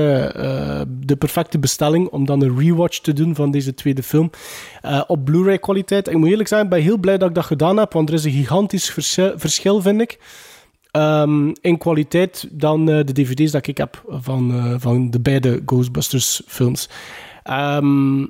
de 0.88 1.16
perfecte 1.16 1.58
bestelling 1.58 2.08
om 2.08 2.26
dan 2.26 2.42
een 2.42 2.58
rewatch 2.58 2.98
te 2.98 3.12
doen 3.12 3.34
van 3.34 3.50
deze 3.50 3.74
tweede 3.74 4.02
film. 4.02 4.30
op 5.06 5.24
Blu-ray 5.24 5.58
kwaliteit. 5.58 6.08
Ik 6.08 6.16
moet 6.16 6.28
eerlijk 6.28 6.48
zijn, 6.48 6.64
ik 6.64 6.70
ben 6.70 6.82
heel 6.82 6.98
blij 6.98 7.18
dat 7.18 7.28
ik 7.28 7.34
dat 7.34 7.44
gedaan 7.44 7.76
heb, 7.76 7.92
want 7.92 8.08
er 8.08 8.14
is 8.14 8.24
een 8.24 8.32
gigantisch 8.32 8.90
verschil 9.36 9.80
vind 9.82 10.00
ik. 10.00 10.18
Ehm, 10.94 11.52
in 11.60 11.78
kwaliteit 11.78 12.48
dan 12.50 12.90
eh, 12.90 13.04
de 13.04 13.12
dvd's 13.12 13.50
dat 13.50 13.66
ik 13.66 13.78
heb 13.78 14.02
van, 14.08 14.52
eh, 14.52 14.74
van 14.78 15.10
de 15.10 15.20
beide 15.20 15.62
Ghostbusters 15.66 16.42
films. 16.46 16.88
Ehm, 17.42 18.22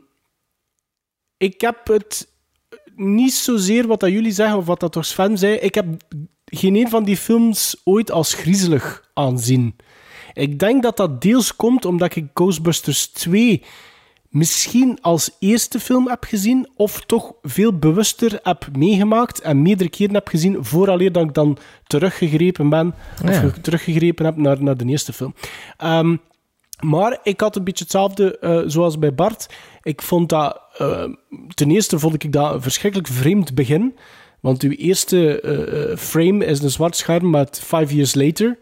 ik 1.37 1.61
heb 1.61 1.87
het 1.87 2.29
niet 2.97 3.35
zozeer 3.35 3.87
wat 3.87 4.01
dat 4.01 4.11
jullie 4.11 4.33
zeggen 4.33 4.57
of 4.57 4.67
wat 4.67 4.81
dat 4.81 4.93
toch 4.93 5.05
Sven 5.05 5.39
zei. 5.39 5.55
Ik 5.55 5.75
heb 5.75 5.87
geen 6.45 6.77
een 6.77 6.89
van 6.89 7.05
die 7.05 7.17
films 7.17 7.81
ooit 7.85 8.11
als 8.11 8.35
griezelig 8.35 9.11
aanzien. 9.15 9.77
Ik 10.33 10.59
denk 10.59 10.83
dat 10.83 10.97
dat 10.97 11.23
deels 11.23 11.57
komt 11.57 11.85
omdat 11.85 12.17
ik 12.17 12.27
Ghostbusters 12.35 13.07
2 13.07 13.63
misschien 14.35 14.99
als 15.01 15.31
eerste 15.39 15.81
film 15.81 16.09
heb 16.09 16.25
gezien, 16.25 16.69
of 16.77 17.01
toch 17.07 17.33
veel 17.43 17.79
bewuster 17.79 18.39
heb 18.43 18.69
meegemaakt 18.77 19.41
en 19.41 19.63
meerdere 19.63 19.91
keren 19.91 20.15
heb 20.15 20.29
gezien, 20.29 20.65
vooraleer 20.65 21.13
dat 21.13 21.25
ik 21.25 21.35
dan 21.35 21.59
teruggegrepen 21.87 22.69
ben, 22.69 22.95
of 23.25 23.31
Ja. 23.31 23.51
teruggegrepen 23.63 24.25
heb 24.25 24.37
naar, 24.37 24.63
naar 24.63 24.77
de 24.77 24.85
eerste 24.85 25.13
film. 25.13 25.35
Ehm, 25.77 26.17
maar 26.81 27.19
ik 27.23 27.41
had 27.41 27.57
een 27.57 27.65
beetje 27.65 27.85
hetzelfde 27.85 28.39
eh, 28.39 28.61
zoals 28.67 28.99
bij 28.99 29.15
Bart. 29.15 29.47
Ik 29.83 30.03
vond 30.03 30.29
dat... 30.29 30.61
eh, 30.79 31.05
ten 31.55 31.71
eerste 31.71 31.99
vond 31.99 32.15
ik 32.25 32.33
dat 32.33 32.55
een 32.55 32.63
verschrikkelijk 32.63 33.09
vreemd 33.09 33.55
begin. 33.55 33.97
Want 34.41 34.63
uw 34.63 34.71
eerste 34.71 35.41
eh, 35.41 35.97
frame 35.97 36.45
is 36.45 36.61
een 36.63 36.71
zwart 36.71 36.97
scherm 36.97 37.31
met 37.31 37.61
Five 37.65 37.95
Years 37.95 38.15
Later. 38.15 38.59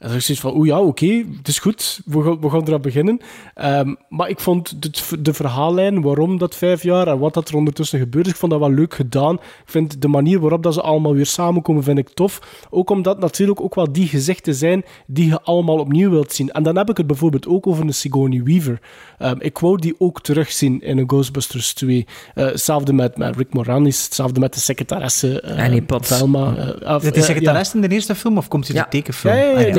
En 0.00 0.08
dan 0.08 0.16
is 0.16 0.24
zoiets 0.24 0.44
van, 0.44 0.56
oeh 0.56 0.66
ja, 0.68 0.80
oké, 0.80 1.24
het 1.36 1.48
is 1.48 1.58
goed, 1.58 2.00
we 2.04 2.22
gaan, 2.22 2.40
we 2.40 2.50
gaan 2.50 2.62
eraan 2.66 2.80
beginnen. 2.80 3.20
Ehm, 3.54 3.94
maar 4.08 4.28
ik 4.28 4.40
vond 4.40 4.82
de, 4.82 5.20
de 5.22 5.32
verhaallijn, 5.34 6.02
waarom 6.02 6.38
dat 6.38 6.56
vijf 6.56 6.82
jaar 6.82 7.06
en 7.08 7.18
wat 7.18 7.34
dat 7.34 7.48
er 7.48 7.54
ondertussen 7.56 7.98
gebeurd 7.98 8.26
is, 8.26 8.32
ik 8.32 8.38
vond 8.38 8.52
dat 8.52 8.60
wel 8.60 8.70
leuk 8.72 8.94
gedaan. 8.94 9.34
Ik 9.34 9.40
vind 9.64 10.02
de 10.02 10.08
manier 10.08 10.40
waarop 10.40 10.62
dat 10.62 10.74
ze 10.74 10.80
allemaal 10.80 11.14
weer 11.14 11.26
samenkomen, 11.26 11.82
vind 11.82 11.98
ik 11.98 12.08
tof. 12.08 12.40
Ook 12.70 12.90
omdat 12.90 13.20
natuurlijk 13.20 13.60
ook 13.60 13.74
wel 13.74 13.92
die 13.92 14.06
gezichten 14.08 14.54
zijn 14.54 14.84
die 15.06 15.26
je 15.28 15.40
allemaal 15.42 15.78
opnieuw 15.78 16.10
wilt 16.10 16.32
zien. 16.32 16.50
En 16.50 16.62
dan 16.62 16.76
heb 16.76 16.90
ik 16.90 16.96
het 16.96 17.06
bijvoorbeeld 17.06 17.46
ook 17.48 17.66
over 17.66 17.84
een 17.84 17.94
Sigourney 17.94 18.42
Weaver. 18.42 18.80
Ehm, 19.18 19.36
ik 19.38 19.58
wou 19.58 19.78
die 19.78 19.94
ook 19.98 20.20
terugzien 20.22 20.80
in 20.82 20.98
een 20.98 21.08
Ghostbusters 21.08 21.72
2. 21.74 22.06
Eh, 22.34 22.44
hetzelfde 22.44 22.92
met, 22.92 23.16
met 23.16 23.36
Rick 23.36 23.54
Moranis, 23.54 24.04
hetzelfde 24.04 24.40
met 24.40 24.54
de 24.54 24.60
secretaresse 24.60 25.42
uh, 25.46 25.64
Annie 25.64 25.82
Potts. 25.82 26.16
Velma. 26.16 26.54
eh, 26.56 26.94
of, 26.94 27.02
Zit 27.02 27.12
die 27.14 27.22
eh, 27.22 27.28
ja. 27.28 27.34
secretaresse 27.34 27.74
in 27.76 27.80
de 27.82 27.88
eerste 27.88 28.14
film 28.14 28.36
of 28.38 28.48
komt 28.48 28.66
hij 28.66 28.76
Ja. 28.76 28.82
de 28.82 28.88
tekenfilm? 28.88 29.34
Ja, 29.34 29.40
ja, 29.40 29.60
ja, 29.60 29.72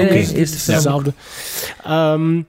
Ehm, 1.84 2.42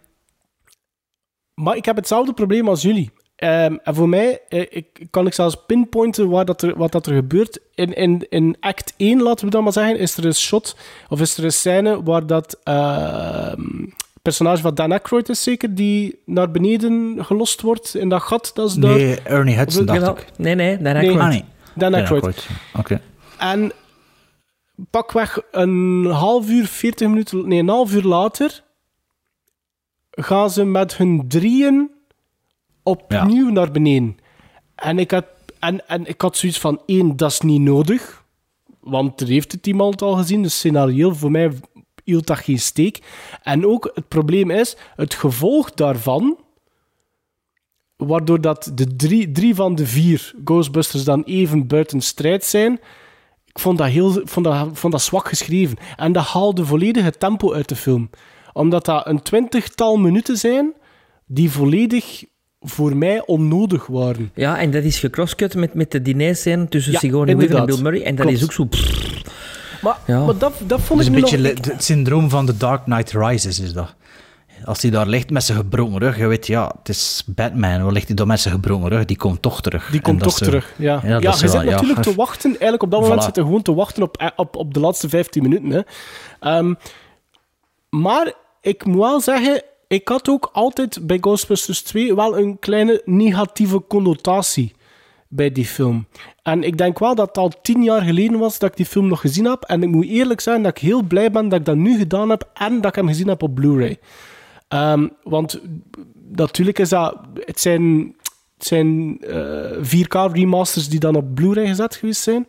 maar 1.54 1.76
ik 1.76 1.84
heb 1.84 1.96
hetzelfde 1.96 2.32
probleem 2.32 2.68
als 2.68 2.82
jullie. 2.82 3.10
Ehm, 3.36 3.76
en 3.82 3.94
voor 3.94 4.08
mij 4.08 4.40
eh, 4.48 4.60
ik, 4.68 5.06
kan 5.10 5.26
ik 5.26 5.34
zelfs 5.34 5.56
pinpointen 5.66 6.28
waar 6.28 6.44
dat 6.44 6.62
er, 6.62 6.76
wat 6.76 6.92
dat 6.92 7.06
er 7.06 7.14
gebeurt. 7.14 7.58
In, 7.74 7.94
in, 7.94 8.26
in 8.28 8.56
act 8.60 8.94
1, 8.96 9.22
laten 9.22 9.44
we 9.44 9.50
dan 9.50 9.62
maar 9.62 9.72
zeggen, 9.72 9.98
is 9.98 10.16
er 10.16 10.24
een 10.24 10.34
shot, 10.34 10.76
of 11.08 11.20
is 11.20 11.36
er 11.36 11.44
een 11.44 11.52
scène 11.52 12.02
waar 12.02 12.26
dat 12.26 12.58
ehm, 12.62 13.84
personage 14.22 14.62
van 14.62 14.74
Dan 14.74 14.92
Aykroyd 14.92 15.28
is 15.28 15.42
zeker, 15.42 15.74
die 15.74 16.20
naar 16.24 16.50
beneden 16.50 17.24
gelost 17.24 17.60
wordt 17.60 17.94
in 17.94 18.08
dat 18.08 18.22
gat 18.22 18.50
dat 18.54 18.68
is 18.68 18.74
daar. 18.74 18.96
Nee, 18.96 19.20
Ernie 19.20 19.56
Hudson, 19.56 19.86
dacht 19.86 19.98
Jawel. 19.98 20.16
ik. 20.16 20.26
Nee, 20.36 20.54
nee, 20.54 20.78
daar 20.78 20.94
Nee. 20.94 21.18
Ah, 21.18 21.28
nee. 21.28 21.44
Dan 21.74 21.94
Aykroyd. 21.94 22.24
Aykroyd. 22.24 22.46
Oké. 22.78 23.00
En 23.38 23.72
pakweg 24.91 25.41
een 25.51 26.05
half 26.05 26.49
uur, 26.49 26.66
40 26.66 27.09
minuten, 27.09 27.49
nee, 27.49 27.59
een 27.59 27.68
half 27.68 27.93
uur 27.93 28.03
later 28.03 28.64
gaan 30.11 30.51
ze 30.51 30.64
met 30.64 30.97
hun 30.97 31.29
drieën 31.29 31.91
opnieuw 32.83 33.51
naar 33.51 33.70
beneden. 33.70 34.16
En 34.75 34.99
ik, 34.99 35.11
had, 35.11 35.27
en, 35.59 35.89
en 35.89 36.07
ik 36.07 36.20
had 36.20 36.37
zoiets 36.37 36.59
van, 36.59 36.83
één, 36.87 37.16
dat 37.16 37.31
is 37.31 37.41
niet 37.41 37.61
nodig. 37.61 38.25
Want 38.81 39.20
er 39.20 39.27
heeft 39.27 39.53
het 39.53 39.66
iemand 39.66 40.03
al 40.03 40.14
gezien, 40.14 40.43
dus 40.43 40.57
scenario 40.57 41.11
voor 41.11 41.31
mij 41.31 41.53
hield 42.05 42.27
dat 42.27 42.39
geen 42.39 42.59
steek. 42.59 43.01
En 43.43 43.66
ook, 43.66 43.91
het 43.95 44.09
probleem 44.09 44.51
is, 44.51 44.77
het 44.97 45.14
gevolg 45.14 45.70
daarvan, 45.70 46.39
waardoor 47.97 48.41
dat 48.41 48.70
de 48.75 48.97
drie, 48.97 49.33
drie 49.33 49.55
van 49.55 49.75
de 49.75 49.87
vier 49.87 50.35
Ghostbusters 50.45 51.05
dan 51.05 51.23
even 51.23 51.66
buiten 51.66 52.01
strijd 52.01 52.45
zijn, 52.45 52.81
ik 53.55 53.61
vond 53.61 53.78
dat, 53.78 53.88
heel, 53.88 54.20
vond 54.24 54.44
dat, 54.46 54.68
vond 54.72 54.92
dat 54.92 55.03
zwak 55.03 55.28
geschreven. 55.28 55.76
En 55.96 56.12
dat 56.12 56.24
haalde 56.24 56.64
volledig 56.64 57.05
het 57.05 57.20
tempo 57.20 57.53
uit 57.53 57.68
de 57.68 57.76
film. 57.76 58.11
Omdat 58.53 58.84
dat 58.84 59.07
een 59.07 59.22
twintigtal 59.22 59.96
minuten 59.96 60.36
zijn 60.36 60.72
die 61.26 61.50
volledig 61.50 62.24
voor 62.61 62.96
mij 62.96 63.22
onnodig 63.26 63.86
waren. 63.86 64.30
Ja, 64.34 64.59
en 64.59 64.70
dat 64.70 64.82
is 64.84 64.98
gecrosscut 64.98 65.55
met, 65.55 65.74
met 65.74 65.90
de 65.90 66.03
dinerscène 66.03 66.68
tussen 66.68 66.92
Ja, 66.92 66.98
Sigourney 66.98 67.36
Weaver 67.36 67.57
en. 67.57 67.66
Bill 67.66 67.80
Murray. 67.80 68.03
En 68.03 68.14
dat 68.14 68.26
Klopt. 68.26 68.40
is 68.40 68.44
ook 68.44 68.53
zo... 68.53 68.68
Maar, 69.82 69.96
Ja. 70.07 70.24
maar 70.24 70.38
dat, 70.38 70.53
dat 70.66 70.80
vond 70.80 70.98
Dus 70.98 71.09
ik 71.09 71.14
een 71.14 71.18
nu 71.18 71.20
beetje 71.24 71.38
nog... 71.55 71.72
het 71.72 71.84
syndroom 71.84 72.28
van 72.30 72.46
The 72.46 72.57
Dark 72.57 72.84
Knight 72.84 73.12
Rises 73.12 73.61
is 73.61 73.72
dat. 73.72 73.94
Als 74.64 74.82
hij 74.82 74.90
daar 74.90 75.06
ligt 75.06 75.30
met 75.30 75.44
zijn 75.44 75.58
gebroken 75.58 75.98
rug, 75.98 76.18
je 76.18 76.26
weet, 76.26 76.46
ja, 76.46 76.74
het 76.78 76.88
is 76.88 77.22
Batman. 77.26 77.82
Waar 77.82 77.92
ligt 77.92 78.06
hij 78.06 78.16
dan 78.16 78.26
met 78.26 78.40
zijn 78.40 78.54
gebroken 78.54 78.88
rug? 78.88 79.04
Die 79.04 79.16
komt 79.16 79.42
toch 79.42 79.60
terug. 79.60 79.90
Die 79.90 80.00
komt 80.00 80.22
toch 80.22 80.40
eh, 80.40 80.46
terug. 80.46 80.74
Ja, 80.76 81.00
ja, 81.04 81.18
je 81.18 81.32
zit 81.32 81.52
natuurlijk 81.52 82.02
te 82.02 82.14
wachten. 82.14 82.50
Eigenlijk 82.50 82.82
op 82.82 82.90
dat 82.90 83.00
moment 83.00 83.20
Voilà. 83.20 83.24
zit 83.24 83.36
je 83.36 83.42
gewoon 83.42 83.62
te 83.62 83.74
wachten 83.74 84.02
op, 84.02 84.32
op, 84.36 84.56
op 84.56 84.74
de 84.74 84.80
laatste 84.80 85.08
15 85.08 85.42
minuten. 85.42 85.70
Hè. 85.70 85.80
Ehm, 86.40 86.74
maar 87.90 88.32
ik 88.60 88.84
moet 88.84 88.98
wel 89.00 89.20
zeggen, 89.20 89.62
ik 89.88 90.08
had 90.08 90.28
ook 90.28 90.50
altijd 90.52 91.06
bij 91.06 91.18
Ghostbusters 91.20 91.82
2 91.82 92.14
wel 92.14 92.38
een 92.38 92.58
kleine 92.58 93.02
negatieve 93.04 93.84
connotatie 93.88 94.72
bij 95.28 95.52
die 95.52 95.66
film. 95.66 96.06
En 96.42 96.62
ik 96.62 96.78
denk 96.78 96.98
wel 96.98 97.14
dat 97.14 97.26
het 97.26 97.38
al 97.38 97.52
tien 97.62 97.82
jaar 97.82 98.02
geleden 98.02 98.38
was 98.38 98.58
dat 98.58 98.70
ik 98.70 98.76
die 98.76 98.86
film 98.86 99.08
nog 99.08 99.20
gezien 99.20 99.44
heb. 99.44 99.62
En 99.62 99.82
ik 99.82 99.88
moet 99.88 100.06
eerlijk 100.06 100.40
zijn 100.40 100.62
dat 100.62 100.76
ik 100.76 100.82
heel 100.82 101.02
blij 101.02 101.30
ben 101.30 101.48
dat 101.48 101.58
ik 101.58 101.64
dat 101.64 101.76
nu 101.76 101.98
gedaan 101.98 102.30
heb 102.30 102.50
en 102.54 102.80
dat 102.80 102.90
ik 102.90 102.94
hem 102.94 103.06
gezien 103.08 103.28
heb 103.28 103.42
op 103.42 103.54
Blu-ray. 103.54 103.98
Ehm, 104.73 105.07
want 105.23 105.61
natuurlijk 106.37 106.79
is 106.79 106.89
dat... 106.89 107.16
Het 107.35 107.61
zijn, 107.61 108.14
het 108.57 108.66
zijn 108.66 109.18
eh, 109.20 109.83
4K 109.83 110.33
remasters 110.33 110.89
die 110.89 111.01
dan 111.01 111.14
op 111.14 111.35
Blu-ray 111.35 111.66
gezet 111.66 111.97
geweest 111.97 112.23
zijn. 112.23 112.47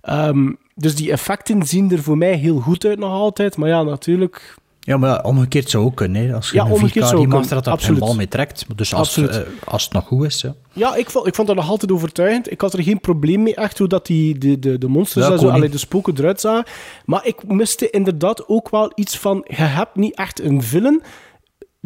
Ehm, 0.00 0.52
dus 0.74 0.94
die 0.94 1.10
effecten 1.10 1.62
zien 1.62 1.90
er 1.90 2.02
voor 2.02 2.18
mij 2.18 2.34
heel 2.34 2.58
goed 2.58 2.84
uit 2.84 2.98
nog 2.98 3.12
altijd. 3.12 3.56
Maar 3.56 3.68
ja, 3.68 3.82
natuurlijk... 3.82 4.56
Ja, 4.80 4.96
maar 4.96 5.10
ja, 5.10 5.20
omgekeerd 5.22 5.70
zou 5.70 5.84
ook 5.84 5.94
kunnen. 5.96 6.26
Hè. 6.26 6.34
Als 6.34 6.50
je 6.50 6.56
Ja, 6.56 6.64
een 6.64 6.70
omgekeerd 6.72 7.04
4K 7.04 7.08
zou 7.08 7.20
remaster 7.20 7.62
dat 7.62 7.82
er 7.82 7.98
bal 7.98 8.14
mee 8.14 8.28
trekt. 8.28 8.66
Dus 8.76 8.94
als, 8.94 9.08
Absoluut. 9.08 9.30
eh, 9.30 9.42
als 9.64 9.84
het 9.84 9.92
nog 9.92 10.04
goed 10.06 10.24
is, 10.24 10.40
ja. 10.40 10.54
Ja, 10.72 10.94
ik 10.94 11.10
vond, 11.10 11.26
ik 11.26 11.34
vond 11.34 11.46
dat 11.48 11.56
nog 11.56 11.68
altijd 11.68 11.92
overtuigend. 11.92 12.50
Ik 12.50 12.60
had 12.60 12.72
er 12.72 12.82
geen 12.82 13.00
probleem 13.00 13.42
mee, 13.42 13.54
echt, 13.54 13.78
hoe 13.78 13.88
dat 13.88 14.06
die, 14.06 14.38
de, 14.38 14.58
de, 14.58 14.78
de 14.78 14.88
monsters 14.88 15.28
en 15.28 15.38
zo, 15.38 15.48
allee, 15.48 15.68
de 15.68 15.78
spoken 15.78 16.14
eruit 16.18 16.40
zagen. 16.40 16.64
Maar 17.04 17.26
ik 17.26 17.46
miste 17.46 17.90
inderdaad 17.90 18.48
ook 18.48 18.70
wel 18.70 18.92
iets 18.94 19.18
van... 19.18 19.44
Je 19.48 19.54
hebt 19.62 19.96
niet 19.96 20.16
echt 20.16 20.40
een 20.40 20.62
villain. 20.62 21.02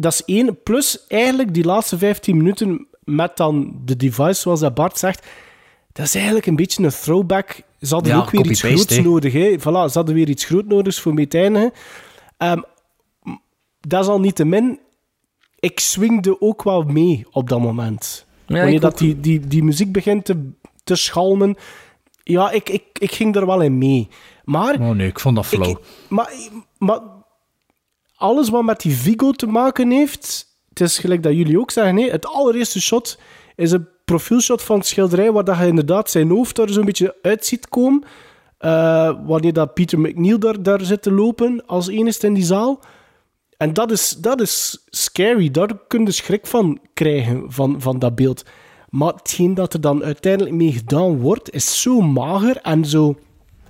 Dat 0.01 0.13
is 0.13 0.23
één. 0.25 0.63
Plus, 0.63 1.07
eigenlijk 1.07 1.53
die 1.53 1.63
laatste 1.65 1.97
15 1.97 2.37
minuten 2.37 2.87
met 3.03 3.37
dan 3.37 3.81
de 3.85 3.95
device, 3.95 4.41
zoals 4.41 4.59
dat 4.59 4.73
Bart 4.73 4.97
zegt... 4.97 5.27
Dat 5.91 6.05
is 6.05 6.15
eigenlijk 6.15 6.45
een 6.45 6.55
beetje 6.55 6.83
een 6.83 6.89
throwback. 6.89 7.61
Ze 7.81 7.93
hadden 7.93 8.13
Ja, 8.13 8.19
ook 8.19 8.29
weer 8.29 8.45
iets 8.49 8.61
groots 8.61 8.99
nodig. 8.99 9.33
Hè. 9.33 9.55
Voilà, 9.59 9.91
ze 9.91 9.97
hadden 9.97 10.15
weer 10.15 10.29
iets 10.29 10.45
groots 10.45 10.67
nodig 10.67 10.95
voor 11.01 11.13
mee 11.13 11.27
te 11.27 11.37
eindigen. 11.37 11.71
Ehm, 12.37 12.61
dat 13.79 14.03
is 14.03 14.09
al 14.09 14.19
niet 14.19 14.35
te 14.35 14.45
min. 14.45 14.79
Ik 15.59 15.79
swingde 15.79 16.41
ook 16.41 16.63
wel 16.63 16.83
mee 16.83 17.25
op 17.31 17.49
dat 17.49 17.59
moment. 17.59 18.25
Ja, 18.45 18.55
Wanneer 18.55 18.79
dat 18.79 18.97
die, 18.97 19.19
die, 19.19 19.47
die 19.47 19.63
muziek 19.63 19.91
begint 19.91 20.25
te, 20.25 20.49
te 20.83 20.95
schalmen. 20.95 21.55
Ja, 22.23 22.51
ik, 22.51 22.69
ik, 22.69 22.83
ik 22.99 23.11
ging 23.11 23.35
er 23.35 23.45
wel 23.45 23.61
in 23.61 23.77
mee. 23.77 24.07
Maar, 24.43 24.79
Oh 24.79 24.89
nee, 24.89 25.07
ik 25.07 25.19
vond 25.19 25.35
dat 25.35 25.45
flow. 25.45 25.69
ik, 25.69 25.77
maar, 26.09 26.33
maar 26.77 26.99
alles 28.19 28.49
wat 28.49 28.63
met 28.63 28.81
die 28.81 28.95
Vigo 28.95 29.31
te 29.31 29.47
maken 29.47 29.91
heeft... 29.91 30.47
Het 30.69 30.79
is 30.81 30.97
gelijk 30.97 31.23
dat 31.23 31.33
jullie 31.33 31.59
ook 31.59 31.71
zeggen. 31.71 31.95
Nee, 31.95 32.11
het 32.11 32.25
allereerste 32.25 32.81
shot 32.81 33.19
is 33.55 33.71
een 33.71 33.87
profielshot 34.05 34.61
van 34.61 34.77
het 34.77 34.87
schilderij 34.87 35.31
waar 35.31 35.43
dat 35.43 35.57
je 35.57 35.67
inderdaad 35.67 36.09
zijn 36.09 36.29
hoofd 36.29 36.57
er 36.57 36.69
zo'n 36.69 36.85
beetje 36.85 37.15
uit 37.21 37.45
ziet 37.45 37.69
komen. 37.69 38.03
Eh, 38.57 39.11
wanneer 39.25 39.53
dat 39.53 39.73
Peter 39.73 39.99
McNeil 39.99 40.39
daar, 40.39 40.63
daar 40.63 40.81
zit 40.81 41.01
te 41.01 41.11
lopen 41.11 41.65
als 41.65 41.87
enigste 41.87 42.27
in 42.27 42.33
die 42.33 42.43
zaal. 42.43 42.79
En 43.57 43.73
dat 43.73 43.91
is, 43.91 44.09
dat 44.09 44.41
is 44.41 44.85
scary. 44.89 45.51
Daar 45.51 45.69
kun 45.87 46.05
je 46.05 46.11
schrik 46.11 46.47
van 46.47 46.79
krijgen, 46.93 47.51
van, 47.51 47.81
van 47.81 47.99
dat 47.99 48.15
beeld. 48.15 48.43
Maar 48.89 49.13
hetgeen 49.13 49.53
dat 49.53 49.73
er 49.73 49.81
dan 49.81 50.03
uiteindelijk 50.03 50.55
mee 50.55 50.71
gedaan 50.71 51.19
wordt, 51.19 51.53
is 51.53 51.81
zo 51.81 52.01
mager 52.01 52.57
en 52.57 52.85
zo 52.85 53.15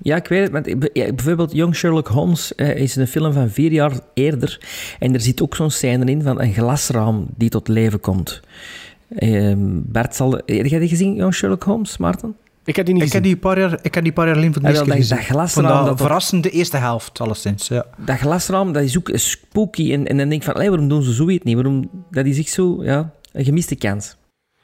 Ja, 0.01 0.15
ik 0.15 0.27
weet 0.27 0.41
het. 0.41 0.51
Want 0.51 0.67
ik- 0.67 0.89
ja, 0.93 1.13
bijvoorbeeld 1.13 1.51
Young 1.51 1.75
Sherlock 1.75 2.07
Holmes 2.07 2.55
eh, 2.55 2.75
is 2.75 2.95
een 2.95 3.07
film 3.07 3.33
van 3.33 3.49
vier 3.49 3.71
jaar 3.71 3.91
eerder. 4.13 4.59
En 4.99 5.13
er 5.13 5.21
zit 5.21 5.41
ook 5.41 5.55
zo'n 5.55 5.71
scène 5.71 6.05
in 6.05 6.21
van 6.23 6.41
een 6.41 6.53
glasraam 6.53 7.27
die 7.37 7.49
tot 7.49 7.67
leven 7.67 7.99
komt. 7.99 8.39
Ehm, 9.15 9.57
Bert 9.83 10.15
zal... 10.15 10.31
Heb 10.31 10.65
jij 10.65 10.79
die 10.79 10.87
gezien, 10.89 11.15
Young 11.15 11.33
Sherlock 11.33 11.63
Holmes, 11.63 11.97
Maarten? 11.97 12.35
Ik 12.65 12.75
heb 12.75 12.85
die 12.85 12.93
niet 12.95 13.03
Ik 13.03 13.11
heb 13.13 13.23
die 13.23 13.37
paar 13.37 13.59
jaar, 13.59 13.79
ik 13.81 13.93
heb 13.95 14.03
die 14.03 14.13
paar 14.13 14.27
jaar 14.27 14.35
alleen 14.35 14.53
voor 14.53 14.61
de 14.61 14.67
Ah, 14.67 14.73
gezien. 14.73 14.87
dat 14.99 15.07
Van 15.07 15.17
glasraam, 15.23 15.85
dat 15.85 15.97
verrassende 15.99 16.49
eerste 16.49 16.77
helft, 16.77 17.21
alleszins. 17.21 17.67
Ja. 17.67 17.85
Dat 18.05 18.17
glasraam, 18.17 18.71
dat 18.73 18.83
is 18.83 18.97
ook 18.97 19.09
spooky. 19.13 19.93
En, 19.93 20.07
en 20.07 20.17
dan 20.17 20.29
denk 20.29 20.41
ik 20.41 20.47
van, 20.53 20.53
waarom 20.53 20.87
doen 20.87 21.03
ze 21.03 21.11
zoiets 21.13 21.43
niet? 21.43 21.55
Waarom, 21.55 21.89
dat 22.11 22.25
is 22.25 22.37
echt 22.37 22.49
zo, 22.49 22.83
ja, 22.83 23.11
een 23.31 23.43
gemiste 23.45 23.75
kans. 23.75 24.15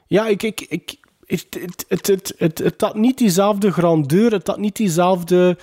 Ja, 0.07 0.27
ik... 0.27 0.43
ik, 0.43 0.65
ik 0.69 0.97
het, 1.26 1.45
het, 1.59 1.86
het, 1.88 2.07
het, 2.07 2.34
het, 2.38 2.57
het 2.57 2.82
had 2.82 2.95
niet 2.95 3.17
diezelfde 3.17 3.71
grandeur, 3.71 4.32
het 4.32 4.47
had 4.47 4.57
niet 4.57 4.76
diezelfde... 4.76 5.57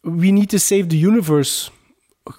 We 0.00 0.26
need 0.26 0.48
to 0.48 0.58
save 0.58 0.86
the 0.86 1.00
universe. 1.00 1.70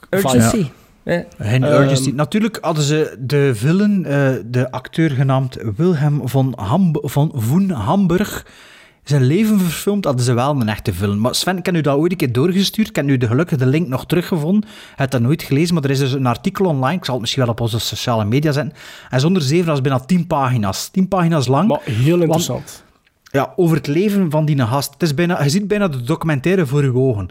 Urgency. 0.09 0.65
Ja. 1.03 1.25
Geen 1.39 1.63
Ehm, 1.63 1.81
urgency. 1.81 2.11
Natuurlijk 2.11 2.57
hadden 2.61 2.83
ze 2.83 3.15
de 3.19 3.55
villain, 3.55 4.05
eh, 4.05 4.31
de 4.45 4.71
acteur 4.71 5.09
genaamd 5.09 5.57
Wilhelm 5.75 6.29
von, 6.29 6.53
Hamb 6.55 6.99
van 7.01 7.31
Voen 7.35 7.69
Hamburg, 7.69 8.45
zijn 9.03 9.23
leven 9.23 9.59
verfilmd, 9.59 10.05
hadden 10.05 10.25
ze 10.25 10.33
wel 10.33 10.49
een 10.49 10.69
echte 10.69 10.93
film. 10.93 11.19
Maar 11.19 11.35
Sven, 11.35 11.57
ik 11.57 11.65
heb 11.65 11.75
u 11.75 11.81
dat 11.81 11.97
ooit 11.97 12.11
een 12.11 12.17
keer 12.17 12.31
doorgestuurd. 12.31 12.89
Ik 12.89 12.95
heb 12.95 13.05
nu 13.05 13.17
de 13.17 13.27
gelukkig 13.27 13.57
de 13.57 13.65
link 13.65 13.87
nog 13.87 14.05
teruggevonden. 14.05 14.69
Ik 14.69 14.95
heb 14.95 15.11
dat 15.11 15.21
nooit 15.21 15.43
gelezen, 15.43 15.73
maar 15.73 15.83
er 15.83 15.89
is 15.89 15.99
dus 15.99 16.11
een 16.11 16.25
artikel 16.25 16.65
online. 16.65 16.97
Ik 16.97 17.05
zal 17.05 17.13
het 17.13 17.21
misschien 17.21 17.43
wel 17.43 17.51
op 17.51 17.59
onze 17.59 17.79
sociale 17.79 18.25
media 18.25 18.51
zetten. 18.51 18.73
Hij 19.09 19.19
is 19.19 19.25
onderzeven 19.25 19.71
als 19.71 19.81
bijna 19.81 19.99
10 19.99 20.27
pagina's. 20.27 20.87
10 20.87 21.07
pagina's 21.07 21.47
lang. 21.47 21.67
Maar 21.67 21.81
heel 21.83 22.21
interessant. 22.21 22.83
Ja, 23.23 23.53
over 23.55 23.77
het 23.77 23.87
leven 23.87 24.31
van 24.31 24.45
die 24.45 24.59
gast. 24.59 24.93
Het 24.93 25.03
is 25.03 25.13
bijna, 25.13 25.43
je 25.43 25.49
ziet 25.49 25.67
bijna 25.67 25.87
de 25.87 26.03
documentaire 26.03 26.65
voor 26.65 26.83
je 26.83 26.95
ogen. 26.95 27.27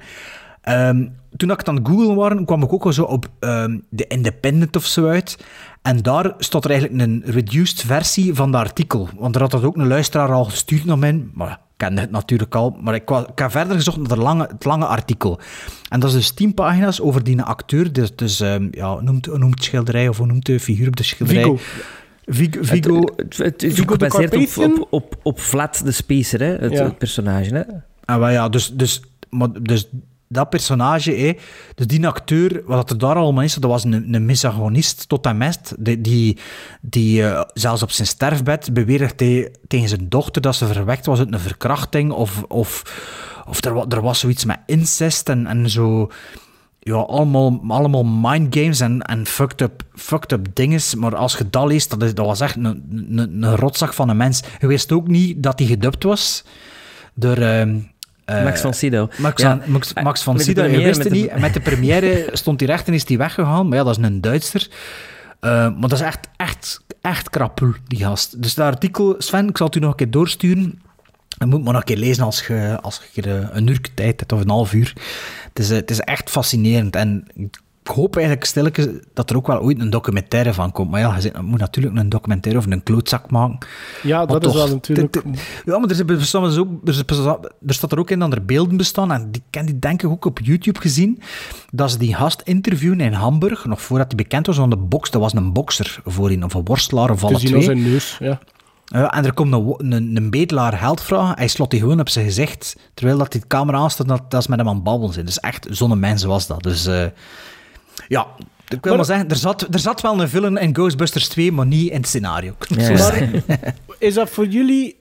Ehm, 0.62 1.06
toen 1.36 1.50
ik 1.50 1.58
het 1.58 1.68
aan 1.68 1.76
het 1.76 1.88
googlen 1.88 2.14
was, 2.14 2.32
kwam 2.44 2.62
ik 2.62 2.72
ook 2.72 2.84
al 2.84 2.92
zo 2.92 3.02
op 3.02 3.26
ehm 3.38 3.78
The 3.96 4.06
Independent 4.06 4.76
of 4.76 4.84
zo 4.86 5.08
uit. 5.08 5.44
En 5.82 5.98
daar 6.02 6.34
stond 6.38 6.64
er 6.64 6.70
eigenlijk 6.70 7.02
een 7.02 7.22
reduced 7.26 7.80
versie 7.80 8.34
van 8.34 8.52
dat 8.52 8.60
artikel. 8.60 9.08
Want 9.18 9.34
er 9.34 9.40
had 9.40 9.50
dat 9.50 9.64
ook 9.64 9.76
een 9.76 9.86
luisteraar 9.86 10.32
al 10.32 10.44
gestuurd 10.44 10.84
naar 10.84 10.98
mij. 10.98 11.24
Maar 11.34 11.50
ik 11.50 11.58
kende 11.76 12.00
het 12.00 12.10
natuurlijk 12.10 12.54
al. 12.54 12.76
Maar 12.80 12.94
ik, 12.94 13.10
ik 13.10 13.38
heb 13.38 13.50
verder 13.50 13.76
gezocht 13.76 13.96
naar 13.96 14.08
het 14.10 14.18
lange, 14.18 14.46
het 14.50 14.64
lange 14.64 14.86
artikel. 14.86 15.40
En 15.88 16.00
dat 16.00 16.08
is 16.10 16.16
dus 16.16 16.30
tien 16.30 16.54
pagina's 16.54 17.00
over 17.00 17.24
die 17.24 17.42
acteur. 17.42 17.92
Dus, 17.92 18.16
dus 18.16 18.38
ja, 18.70 19.00
noemt, 19.00 19.38
noemt 19.38 19.64
schilderij 19.64 20.08
of 20.08 20.16
hoe 20.16 20.26
noemt 20.26 20.46
de 20.46 20.60
figuur 20.60 20.88
op 20.88 20.96
de 20.96 21.02
schilderij? 21.02 21.42
Vigo. 21.42 21.58
Vigo. 22.24 22.62
Vigo 22.62 23.04
Het, 23.16 23.36
het 23.36 23.64
Vigo 23.68 23.96
de 23.96 24.10
gebaseerd 24.10 24.56
op, 24.56 24.64
op, 24.64 24.86
op, 24.90 25.16
op 25.22 25.40
Vlad 25.40 25.84
de 25.84 25.92
Spacer, 25.92 26.40
hè, 26.40 26.54
het, 26.56 26.72
Ja. 26.72 26.88
personage. 26.90 27.54
Hè. 27.54 27.62
Ah, 28.04 28.18
wel 28.18 28.28
ja, 28.28 28.48
dus, 28.48 28.72
dus, 28.74 29.02
maar, 29.30 29.48
dus 29.62 29.88
dat 30.32 30.50
personage, 30.50 31.10
hé, 31.10 31.32
dus 31.74 31.86
die 31.86 32.06
acteur, 32.06 32.62
wat 32.66 32.90
er 32.90 32.98
daar 32.98 33.16
allemaal 33.16 33.44
is, 33.44 33.54
dat 33.54 33.70
was 33.70 33.84
een, 33.84 34.14
een 34.14 34.24
misogynist 34.24 35.08
tot 35.08 35.26
en 35.26 35.36
met, 35.36 35.74
die, 35.78 36.00
die, 36.00 36.38
die 36.80 37.26
eh, 37.26 37.40
zelfs 37.54 37.82
op 37.82 37.90
zijn 37.90 38.08
sterfbed 38.08 38.72
beweerde 38.72 39.14
te- 39.14 39.52
tegen 39.66 39.88
zijn 39.88 40.08
dochter 40.08 40.42
dat 40.42 40.54
ze 40.54 40.66
verwekt 40.66 41.06
was 41.06 41.18
uit 41.18 41.32
een 41.32 41.40
verkrachting, 41.40 42.12
of, 42.12 42.42
of, 42.48 42.82
of 43.48 43.64
er, 43.64 43.86
er 43.88 44.02
was 44.02 44.18
zoiets 44.18 44.44
met 44.44 44.58
incest 44.66 45.28
en, 45.28 45.46
en 45.46 45.70
zo... 45.70 46.10
Ja, 46.84 46.94
allemaal, 46.94 47.60
allemaal 47.68 48.04
mindgames 48.04 48.80
en, 48.80 49.02
en 49.02 49.26
fucked, 49.26 49.60
up, 49.60 49.82
fucked 49.94 50.32
up 50.32 50.46
dinges. 50.52 50.94
Maar 50.94 51.16
als 51.16 51.36
je 51.36 51.50
dat 51.50 51.66
leest, 51.66 51.90
dat, 51.90 52.02
is, 52.02 52.14
dat 52.14 52.26
was 52.26 52.40
echt 52.40 52.56
een, 52.56 52.64
een, 52.90 53.42
een 53.42 53.56
rotzak 53.56 53.92
van 53.92 54.08
een 54.08 54.16
mens. 54.16 54.42
Je 54.60 54.66
wist 54.66 54.92
ook 54.92 55.08
niet 55.08 55.42
dat 55.42 55.58
hij 55.58 55.68
gedubt 55.68 56.02
was 56.02 56.44
door... 57.14 57.36
ehm, 57.36 57.78
eh, 58.24 58.44
Max 58.44 58.60
van 58.60 58.74
Sydow. 58.74 59.10
Max, 59.18 59.42
Ja. 59.42 59.58
van, 59.58 59.72
Max, 59.72 59.92
Max 59.94 60.22
van 60.22 60.40
Sydow, 60.40 60.70
je 60.70 60.82
wist 60.82 61.02
het 61.04 61.12
niet. 61.12 61.38
Met 61.38 61.54
de 61.54 61.60
première 61.60 62.28
stond 62.32 62.60
hij 62.60 62.68
recht 62.68 62.86
en 62.88 62.94
is 62.94 63.08
hij 63.08 63.18
weggegaan. 63.18 63.68
Maar 63.68 63.78
ja, 63.78 63.84
dat 63.84 63.98
is 63.98 64.04
een 64.04 64.20
Duitser. 64.20 64.68
Eh, 65.40 65.50
maar 65.50 65.88
dat 65.88 65.92
is 65.92 66.00
echt, 66.00 66.28
echt, 66.36 66.80
echt 67.00 67.30
krapul, 67.30 67.72
die 67.86 67.98
gast. 67.98 68.42
Dus 68.42 68.54
dat 68.54 68.66
artikel, 68.66 69.14
Sven, 69.18 69.48
ik 69.48 69.56
zal 69.56 69.66
het 69.66 69.76
u 69.76 69.80
nog 69.80 69.90
een 69.90 69.96
keer 69.96 70.10
doorsturen. 70.10 70.82
Je 71.28 71.46
moet 71.46 71.62
maar 71.64 71.72
nog 71.72 71.80
een 71.82 71.86
keer 71.86 71.96
lezen 71.96 72.24
als 72.24 72.46
je, 72.46 72.78
als 72.82 73.00
je 73.12 73.48
een 73.52 73.66
uur 73.66 73.80
tijd 73.94 74.20
hebt, 74.20 74.32
of 74.32 74.40
een 74.40 74.50
half 74.50 74.72
uur. 74.72 74.92
Het 75.48 75.58
is, 75.58 75.70
eh, 75.70 75.76
het 75.76 75.90
is 75.90 76.00
echt 76.00 76.30
fascinerend. 76.30 76.96
En 76.96 77.24
ik 77.34 77.60
hoop 77.84 78.16
eigenlijk 78.16 78.46
stilletjes 78.46 78.86
dat 79.14 79.30
er 79.30 79.36
ook 79.36 79.46
wel 79.46 79.60
ooit 79.60 79.80
een 79.80 79.90
documentaire 79.90 80.54
van 80.54 80.72
komt. 80.72 80.90
Maar 80.90 81.00
ja, 81.00 81.16
je 81.20 81.32
moet 81.42 81.58
natuurlijk 81.60 81.96
een 81.96 82.08
documentaire 82.08 82.60
over 82.60 82.72
een 82.72 82.82
klootzak 82.82 83.30
maken. 83.30 83.58
Ja, 84.02 84.16
Maar 84.18 84.26
dat 84.26 84.46
is 84.46 84.52
wel 84.54 84.68
natuurlijk... 84.68 85.22
Ja, 85.64 85.78
maar 85.78 85.82
er, 85.90 85.90
is- 85.90 86.04
bestaan 86.04 86.58
ook, 86.58 86.68
er, 86.84 86.88
is- 86.88 86.98
er 87.66 87.74
staat 87.74 87.92
er 87.92 87.98
ook 87.98 88.10
in 88.10 88.18
dat 88.18 88.32
er 88.32 88.44
beelden 88.44 88.76
bestaan, 88.76 89.12
en 89.12 89.30
die 89.30 89.42
ken 89.50 89.66
die 89.66 89.78
denk 89.78 90.02
ik 90.02 90.10
ook 90.10 90.24
op 90.24 90.38
YouTube 90.42 90.80
gezien, 90.80 91.22
dat 91.72 91.90
ze 91.90 91.98
die 91.98 92.14
gast 92.14 92.40
interviewen 92.44 93.00
in 93.00 93.12
Hamburg, 93.12 93.64
nog 93.64 93.82
voordat 93.82 94.06
hij 94.06 94.16
bekend 94.16 94.46
was, 94.46 94.56
want 94.56 94.70
de 94.70 94.76
box, 94.76 95.10
dat 95.10 95.20
was 95.20 95.32
een 95.34 95.52
bokser 95.52 96.00
voorin, 96.04 96.44
of 96.44 96.54
een 96.54 96.64
worstelaar, 96.64 97.10
of 97.10 97.24
alle 97.24 97.32
Te 97.34 97.38
zien 97.40 97.54
aan 97.54 97.60
twee. 97.62 97.76
zijn 97.76 97.90
neus, 97.92 98.16
ja. 98.20 98.40
En 99.10 99.24
er 99.24 99.32
komt 99.32 99.52
een, 99.52 99.92
een, 99.92 100.16
een 100.16 100.30
bedelaar 100.30 100.72
geld 100.72 101.00
vragen, 101.02 101.36
hij 101.36 101.48
slot 101.48 101.70
die 101.70 101.80
gewoon 101.80 102.00
op 102.00 102.08
zijn 102.08 102.24
gezicht, 102.24 102.76
terwijl 102.94 103.18
dat 103.18 103.32
die 103.32 103.40
de 103.40 103.46
camera 103.46 103.78
aanstaat, 103.78 104.08
dat, 104.08 104.30
dat 104.30 104.40
is 104.40 104.46
met 104.46 104.58
hem 104.58 104.68
aan 104.68 104.74
het 104.74 104.84
babbelen 104.84 105.12
zijn. 105.14 105.26
Dus 105.26 105.40
echt, 105.40 105.66
zo'n 105.70 105.98
mens 106.00 106.24
was 106.24 106.46
dat. 106.46 106.62
Dus 106.62 106.86
eh, 106.86 107.04
ja... 108.08 108.26
Ik 108.68 108.84
wil 108.84 108.96
maar, 108.96 109.04
zeggen, 109.04 109.28
er 109.28 109.36
zat, 109.36 109.66
er 109.74 109.78
zat 109.78 110.00
wel 110.00 110.20
een 110.20 110.28
film 110.28 110.56
in 110.56 110.74
Ghostbusters 110.74 111.28
2, 111.28 111.52
maar 111.52 111.66
niet 111.66 111.90
in 111.90 111.96
het 111.96 112.06
scenario. 112.06 112.54
Ja. 112.68 113.12
Is 113.98 114.14
dat 114.14 114.30
voor 114.30 114.46
jullie... 114.46 114.96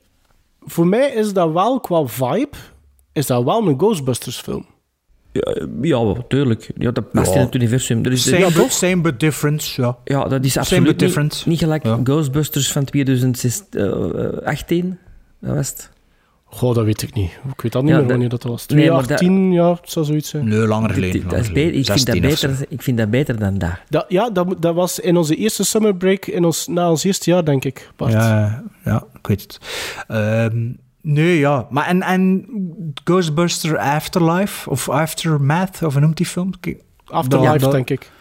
Voor 0.62 0.88
mij 0.88 1.10
is 1.10 1.34
dat 1.34 1.52
wel, 1.52 1.80
qua 1.80 2.06
vibe, 2.06 2.50
is 3.14 3.26
dat 3.26 3.44
wel 3.44 3.68
een 3.68 3.78
Ghostbusters 3.80 4.38
film. 4.38 4.66
Ja, 5.32 5.56
ja, 5.82 6.14
tuurlijk. 6.28 6.72
Ja, 6.78 6.92
dat 6.92 7.12
past 7.12 7.34
Ja. 7.34 7.40
in 7.40 7.46
het 7.46 7.56
universum. 7.56 8.06
Er 8.06 8.12
is, 8.12 8.24
Same, 8.24 8.38
ja, 8.38 8.52
but, 8.52 8.72
same 8.72 9.02
but 9.02 9.20
different, 9.20 9.68
ja. 9.68 9.98
ja, 10.04 10.28
dat 10.28 10.46
is 10.46 10.52
Same 10.52 10.64
absoluut 10.66 10.84
but 10.84 10.92
niet, 10.92 11.00
different. 11.00 11.46
niet 11.46 11.60
gelijk 11.60 11.84
Ja. 11.84 12.00
Ghostbusters 12.04 12.72
van 12.72 12.86
2018. 12.86 14.98
Dat 15.40 15.56
was 15.56 15.70
het. 15.70 15.90
Goh, 16.54 16.76
dat 16.76 16.86
weet 16.86 17.02
ik 17.02 17.14
niet. 17.14 17.32
Ik 17.56 17.62
weet 17.62 17.72
dat 17.72 17.82
niet 17.82 17.92
Ja, 17.92 17.98
meer 17.98 18.04
dat- 18.08 18.12
wanneer 18.12 18.30
dat 18.30 18.44
was. 18.44 18.66
Nee, 18.68 18.92
maar 18.92 19.04
2018, 19.04 19.52
ja, 19.52 19.70
het 19.72 19.92
zou 19.92 20.06
zoiets 20.06 20.30
zijn. 20.30 20.48
Nee, 20.48 20.58
langer 20.68 20.90
geleden. 20.90 21.22
dit- 21.22 21.30
dat 21.30 21.40
is 21.40 21.48
langer 21.48 21.54
beter, 21.64 21.80
ik, 21.80 21.86
vind 21.86 21.88
dat 22.06 22.16
16 22.16 22.26
of 22.32 22.38
zo. 22.38 22.48
beter, 22.48 22.66
ik 22.70 22.82
vind 22.82 22.98
dat 22.98 23.10
beter 23.10 23.40
dan 23.40 23.58
dat. 23.58 23.70
Dat, 23.90 24.06
ja, 24.08 24.30
dat, 24.30 24.56
dat 24.60 24.76
was 24.76 25.00
in 25.00 25.18
onze 25.18 25.36
eerste 25.36 25.66
summer 25.66 25.96
break, 25.96 26.26
in 26.26 26.46
ons, 26.46 26.68
na 26.68 26.90
ons 26.90 27.04
eerste 27.04 27.30
jaar, 27.32 27.46
denk 27.46 27.66
ik, 27.66 27.92
Bart. 27.96 28.12
Ja, 28.12 28.64
ja, 28.86 29.04
ik 29.14 29.28
weet 29.28 29.42
het. 29.42 29.60
Ehm, 30.08 30.70
nee, 31.02 31.38
ja. 31.40 31.68
Maar 31.70 31.86
en, 31.88 32.02
en 32.02 32.46
Ghostbuster 33.04 33.78
Afterlife, 33.78 34.70
of 34.70 34.90
Aftermath, 34.90 35.84
of 35.84 35.92
hoe 35.94 36.02
noemt 36.02 36.18
die 36.18 36.26
film? 36.26 36.50
Afterlife, 37.06 37.52
dat- 37.52 37.60
dat- 37.62 37.72
denk 37.72 37.90
ik. 37.90 38.12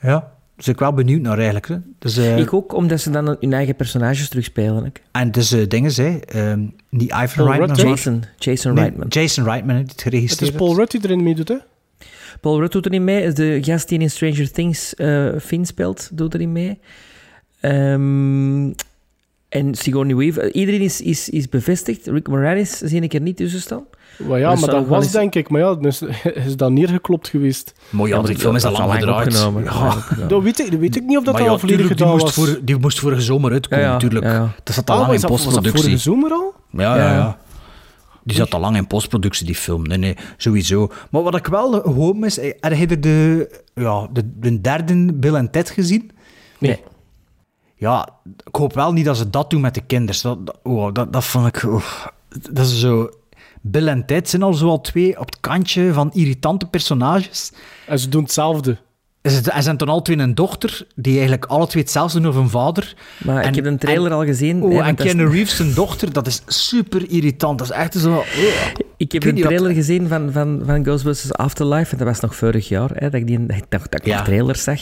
Ja, 0.00 0.32
dus 0.56 0.68
ik 0.68 0.78
wel 0.78 0.92
benieuwd 0.92 1.20
naar 1.20 1.36
eigenlijk. 1.36 1.68
Hè. 1.68 1.76
Dus, 1.98 2.16
eh, 2.16 2.38
Ik 2.38 2.52
ook, 2.52 2.74
omdat 2.74 3.00
ze 3.00 3.10
dan 3.10 3.36
hun 3.40 3.52
eigen 3.52 3.76
personages 3.76 4.28
terugspelen. 4.28 4.84
hè. 4.84 4.90
en 5.20 5.30
dus 5.30 5.52
uh, 5.52 5.68
dingen, 5.68 5.92
hè. 5.94 6.16
ehm 6.18 6.60
die 6.90 7.08
Ivan 7.22 7.44
Paul 7.46 7.48
Reitman. 7.66 7.88
Jason, 7.88 8.24
Jason 8.38 8.74
Nee, 8.74 8.82
Reitman. 8.82 9.06
Jason 9.08 9.44
Reitman 9.44 9.76
heeft 9.76 9.90
het 9.90 10.02
Het 10.02 10.12
geregistreerd. 10.12 10.52
is 10.52 10.58
Paul 10.58 10.76
Rudd 10.76 10.90
die 10.90 11.00
erin 11.04 11.22
meedoet, 11.22 11.48
hè? 11.48 11.56
Paul 12.40 12.58
Rudd 12.60 12.72
doet 12.72 12.86
erin 12.86 13.04
mee. 13.04 13.22
Is 13.22 13.34
de 13.34 13.58
gast 13.62 13.88
die 13.88 13.98
in 13.98 14.10
Stranger 14.10 14.50
Things 14.50 14.94
eh 14.94 15.28
Finn 15.40 15.66
speelt, 15.66 16.10
doet 16.12 16.34
erin 16.34 16.52
mee. 16.52 16.78
Ehm, 17.60 18.70
en 19.48 19.74
Sigourney 19.74 20.16
Weaver. 20.16 20.54
Iedereen 20.54 20.80
is, 20.80 21.00
is, 21.00 21.28
is 21.28 21.48
bevestigd. 21.48 22.06
Rick 22.06 22.28
Moranis 22.28 22.78
zie 22.78 23.00
ik 23.00 23.14
er 23.14 23.20
niet 23.20 23.36
tussen 23.36 23.60
staan. 23.60 23.84
Maar 24.18 24.38
ja, 24.38 24.50
Dus 24.50 24.60
maar 24.60 24.70
dat 24.70 24.86
was 24.86 25.02
eens- 25.04 25.12
denk 25.12 25.34
ik... 25.34 25.48
Maar 25.50 25.60
ja, 25.60 25.74
dus, 25.74 26.02
is 26.34 26.56
dat 26.56 26.70
neergeklopt 26.70 27.28
geweest. 27.28 27.72
Mooi, 27.90 28.10
ja, 28.10 28.16
maar 28.18 28.26
die 28.26 28.38
film 28.38 28.54
is 28.56 28.64
al 28.64 28.70
dat 28.70 28.78
lang 28.80 28.92
gedraaid. 28.92 29.26
opgenomen. 29.26 29.64
Ja. 29.64 29.94
Dat 30.28 30.42
weet 30.42 30.58
ik, 30.58 30.70
dat 30.70 30.80
weet 30.80 30.96
ik 30.96 31.02
niet 31.04 31.18
of 31.18 31.24
dat 31.24 31.34
Maar 31.34 31.42
al 31.42 31.52
ja, 31.52 31.58
volledig 31.58 31.86
gedaan 31.86 32.08
moest, 32.08 32.22
was. 32.22 32.32
voor, 32.34 32.58
die 32.62 32.76
moest 32.78 32.98
vorige 33.00 33.20
zomer 33.20 33.52
uitkomen, 33.52 33.78
Ja, 33.84 33.86
ja, 33.86 33.92
natuurlijk. 33.92 34.24
ja, 34.24 34.32
ja. 34.32 34.52
Dat 34.64 34.74
zat 34.74 34.90
al 34.90 34.94
Ah, 34.96 35.00
lang 35.02 35.14
in 35.14 35.20
dat, 35.20 35.30
was 35.30 35.38
dat 35.44 35.46
postproductie. 35.52 35.82
vorige 35.84 36.02
zomer 36.02 36.30
al? 36.30 36.54
Ja, 36.70 36.96
ja, 36.96 37.04
Ja. 37.06 37.14
ja. 37.14 37.38
Die 38.24 38.36
zat 38.36 38.54
al 38.54 38.60
lang 38.60 38.76
in 38.76 38.86
postproductie, 38.86 39.46
die 39.46 39.54
film. 39.54 39.82
Nee, 39.82 39.98
nee, 39.98 40.16
sowieso. 40.36 40.90
Maar 41.10 41.22
wat 41.22 41.34
ik 41.36 41.46
wel 41.46 41.80
hoop 41.80 42.24
is... 42.24 42.38
eh, 42.38 42.52
Heb 42.60 42.90
je 42.90 42.98
de, 43.00 43.48
ja, 43.74 44.08
de, 44.12 44.30
de 44.38 44.60
derde 44.60 45.12
Bill 45.12 45.34
en 45.34 45.50
Ted 45.50 45.70
gezien? 45.70 46.10
Nee. 46.58 46.80
Ja, 47.76 48.08
ik 48.46 48.54
hoop 48.56 48.74
wel 48.74 48.92
niet 48.92 49.04
dat 49.04 49.16
ze 49.16 49.30
dat 49.30 49.50
doen 49.50 49.60
met 49.60 49.74
de 49.74 49.80
kinderen. 49.80 50.20
Dat, 50.22 50.46
dat, 50.46 50.58
oh, 50.62 50.92
dat, 50.92 51.12
dat 51.12 51.24
vond 51.24 51.46
ik... 51.46 51.62
oh, 51.64 51.82
dat 52.50 52.66
is 52.66 52.80
zo... 52.80 53.08
Bill 53.70 53.88
en 53.88 54.06
Ted 54.06 54.28
zijn 54.28 54.42
al 54.42 54.54
zo 54.54 54.68
al 54.68 54.80
twee 54.80 55.18
op 55.20 55.26
het 55.26 55.40
kantje 55.40 55.92
van 55.92 56.10
irritante 56.14 56.66
personages. 56.66 57.52
En 57.86 57.98
ze 57.98 58.08
doen 58.08 58.22
hetzelfde. 58.22 58.78
Er 59.20 59.30
zijn- 59.32 59.62
zijn 59.62 59.76
dan 59.76 59.88
al 59.88 60.02
twee 60.02 60.18
een 60.18 60.34
dochter, 60.34 60.86
die 60.94 61.12
eigenlijk 61.12 61.44
alle 61.44 61.66
twee 61.66 61.82
hetzelfde 61.82 62.20
doen 62.20 62.30
of 62.30 62.36
een 62.36 62.48
vader. 62.48 62.94
Maar 63.24 63.42
En- 63.42 63.48
ik 63.48 63.54
heb 63.54 63.64
een 63.64 63.78
trailer 63.78 64.10
en- 64.10 64.16
al 64.16 64.24
gezien. 64.24 64.62
Oh, 64.62 64.86
en 64.86 64.96
is- 64.96 65.02
Keanu 65.04 65.28
Reeves, 65.30 65.56
zijn 65.56 65.74
dochter, 65.74 66.12
dat 66.12 66.26
is 66.26 66.42
super 66.46 67.10
irritant. 67.10 67.58
Dat 67.58 67.70
is 67.70 67.76
echt 67.76 67.94
zo... 67.94 68.12
oh. 68.16 68.26
Ik 68.96 69.12
heb 69.12 69.24
een 69.24 69.34
wat- 69.34 69.42
trailer 69.42 69.72
gezien 69.74 70.08
van, 70.08 70.32
van, 70.32 70.62
van 70.66 70.82
Ghostbusters 70.84 71.32
Afterlife, 71.32 71.92
en 71.92 71.98
dat 71.98 72.06
was 72.06 72.20
nog 72.20 72.36
vorig 72.36 72.68
jaar, 72.68 72.90
hè, 72.94 73.10
dat 73.10 73.20
ik, 73.20 73.26
die, 73.26 73.46
dat, 73.46 73.66
dat 73.68 73.94
ik 73.94 74.06
Ja. 74.06 74.16
nog 74.16 74.24
trailers 74.24 74.62
zag. 74.62 74.80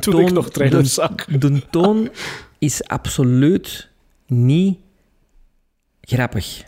Toen 0.00 0.20
ik 0.20 0.32
nog 0.32 0.50
trailers 0.50 0.94
zag. 0.94 1.14
De 1.24 1.62
toon 1.70 2.08
is 2.58 2.84
absoluut 2.84 3.88
niet 4.26 4.78
grappig. 6.00 6.62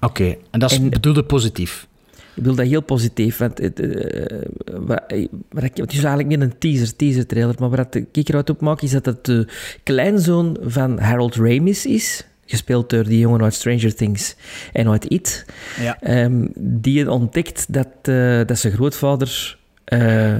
Oké, 0.00 0.36
en 0.50 0.60
dat 0.60 0.70
is 0.70 0.88
bedoelde 0.88 1.22
positief. 1.24 1.86
Ik 2.16 2.46
bedoel 2.46 2.54
dat 2.54 2.66
heel 2.66 2.82
positief. 2.82 3.36
Want 3.36 3.58
het, 3.58 3.80
eh, 3.80 4.38
wat, 4.80 5.02
wat 5.50 5.62
ik, 5.64 5.76
het 5.76 5.92
is 5.92 5.98
eigenlijk 5.98 6.28
meer 6.28 6.40
een 6.42 6.58
teaser, 6.58 6.96
teaser 6.96 7.26
trailer. 7.26 7.54
Maar 7.58 7.70
wat 7.70 7.94
ik 8.12 8.28
er 8.28 8.34
uit 8.34 8.50
opmaak 8.50 8.80
is 8.82 8.90
dat 8.90 9.06
het 9.06 9.24
de 9.24 9.46
kleinzoon 9.82 10.56
van 10.62 10.98
Harold 10.98 11.34
Ramis 11.36 11.86
is. 11.86 12.24
Gespeeld 12.46 12.90
door 12.90 13.04
die 13.04 13.18
jongen 13.18 13.42
uit 13.42 13.54
Stranger 13.54 13.94
Things 13.94 14.36
en 14.72 14.88
uit 14.88 15.04
It. 15.10 15.46
Ja. 15.80 16.00
Ehm, 16.00 16.46
die 16.58 17.10
ontdekt 17.10 17.72
dat, 17.72 17.86
eh, 18.02 18.40
dat 18.46 18.58
zijn 18.58 18.72
grootvader. 18.72 19.58
eh, 19.84 20.34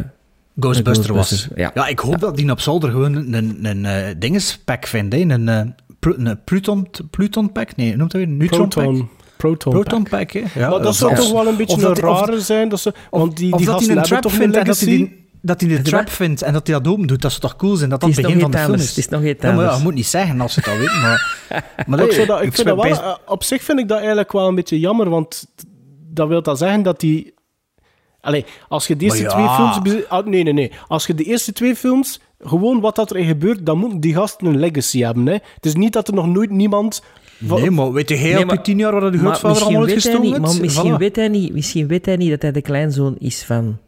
Ghostbuster 0.60 1.14
was. 1.14 1.48
Ja. 1.54 1.70
Ja, 1.74 1.86
ik 1.86 1.98
hoop 1.98 2.18
dat 2.20 2.36
die 2.36 2.50
op 2.50 2.60
zolder 2.60 2.90
gewoon 2.90 3.14
een, 3.14 3.34
een, 3.34 3.64
een 3.64 3.84
eh, 3.84 4.14
dingespack 4.18 4.86
vindt. 4.86 5.14
hè. 5.14 5.20
Een, 5.20 5.48
eh, 5.48 6.32
Pluton, 6.44 6.88
Pluton 7.10 7.52
pack? 7.52 7.76
Nee, 7.76 7.96
noemt 7.96 8.10
dat 8.10 8.20
weer? 8.20 8.30
Neutron 8.30 8.68
Proton. 8.68 8.98
pack? 8.98 9.08
Proton, 9.40 9.72
Proton 9.72 10.02
pack. 10.02 10.10
pack, 10.10 10.30
hè? 10.32 10.60
Ja, 10.60 10.70
maar 10.70 10.82
dat 10.82 10.96
zou 10.96 11.10
of- 11.12 11.18
toch 11.18 11.32
wel 11.32 11.46
een 11.46 11.56
beetje 11.56 11.76
of 11.76 11.82
een 11.82 11.94
die- 11.94 12.06
of- 12.08 12.20
rare 12.20 12.40
zijn. 12.40 12.68
Dat 12.68 12.80
ze, 12.80 12.92
want 13.10 13.36
die, 13.36 13.52
of 13.52 13.58
die 13.58 13.66
dat 13.66 13.74
gasten 13.76 13.94
hij 13.94 14.02
een 14.02 14.08
hebben 14.10 14.30
toch 14.30 14.38
dat 14.40 14.54
hij 14.54 14.62
legacy. 14.64 14.84
die, 14.86 15.18
dat 15.42 15.60
hij 15.60 15.68
de 15.70 15.82
trap 15.82 16.08
vindt 16.10 16.42
en 16.42 16.52
dat 16.52 16.66
hij 16.66 16.76
dat 16.80 16.92
open 16.92 17.06
doet. 17.06 17.22
Dat 17.22 17.30
zou 17.30 17.42
toch 17.42 17.56
cool 17.56 17.76
zijn? 17.76 17.90
Dat 17.90 18.00
dat 18.00 18.08
Het 18.08 18.18
het 18.18 18.26
is 18.26 18.32
begin 18.34 18.50
nog 18.50 18.60
van 18.60 18.60
de 18.60 18.66
film 18.66 18.80
is. 18.82 18.88
Het 18.88 18.98
is 18.98 19.08
nog 19.08 19.24
iets 19.24 19.42
Ja, 19.42 19.46
maar 19.52 19.54
ja, 19.54 19.60
anders. 19.60 19.76
je 19.78 19.82
moet 19.84 19.94
niet 19.94 20.06
zeggen 20.06 20.40
als 20.40 20.52
ze 20.52 20.60
het 20.60 20.68
al 20.68 20.76
weten. 20.78 21.00
Maar, 21.00 21.46
maar 21.86 21.98
ik 21.98 22.04
nee, 22.06 22.14
vind 22.14 22.28
dat, 22.28 22.42
ik 22.42 22.54
vind 22.54 22.66
dat 22.66 22.76
wel, 22.76 22.88
best- 22.88 23.00
eh, 23.00 23.14
op 23.26 23.44
zich 23.44 23.62
vind 23.62 23.78
ik 23.78 23.88
dat 23.88 23.98
eigenlijk 23.98 24.32
wel 24.32 24.48
een 24.48 24.54
beetje 24.54 24.78
jammer, 24.78 25.08
want 25.10 25.46
dat 26.12 26.28
wil 26.28 26.42
dat 26.42 26.58
zeggen 26.58 26.82
dat 26.82 27.00
die... 27.00 27.34
Allee, 28.20 28.44
als 28.68 28.86
je 28.86 28.96
de 28.96 29.04
eerste 29.04 29.26
twee 29.26 29.48
films... 29.48 30.08
ah, 30.08 30.26
nee, 30.26 30.42
nee, 30.42 30.52
nee. 30.52 30.72
Als 30.88 31.06
je 31.06 31.14
de 31.14 31.24
eerste 31.24 31.52
twee 31.52 31.76
films, 31.76 32.20
gewoon 32.40 32.80
wat 32.80 32.96
dat 32.96 33.10
erin 33.10 33.26
gebeurt, 33.26 33.66
dan 33.66 33.78
moeten 33.78 34.00
die 34.00 34.14
gasten 34.14 34.46
een 34.46 34.58
legacy 34.58 35.00
hebben. 35.02 35.26
Hè. 35.26 35.32
Het 35.32 35.66
is 35.66 35.74
niet 35.74 35.92
dat 35.92 36.08
er 36.08 36.14
nog 36.14 36.26
nooit 36.26 36.50
niemand... 36.50 37.02
Nee, 37.40 37.70
maar 37.70 37.92
weet 37.92 38.08
je 38.08 38.14
heel 38.14 38.32
Nee, 38.32 38.40
op 38.40 38.46
maar- 38.46 38.56
je 38.56 38.62
tien 38.62 38.78
jaar 38.78 39.00
waar 39.00 39.12
de 39.12 39.18
grootvader 39.18 39.62
allemaal 39.62 39.82
uitgestoken 39.82 40.40
maar 40.40 40.54
misschien, 40.60 40.94
Voilà. 40.94 40.98
weet 40.98 41.16
hij 41.16 41.28
niet, 41.28 41.52
misschien 41.52 41.86
weet 41.86 42.06
hij 42.06 42.16
niet 42.16 42.30
dat 42.30 42.42
hij 42.42 42.52
de 42.52 42.62
kleinzoon 42.62 43.16
is 43.18 43.42
van... 43.42 43.78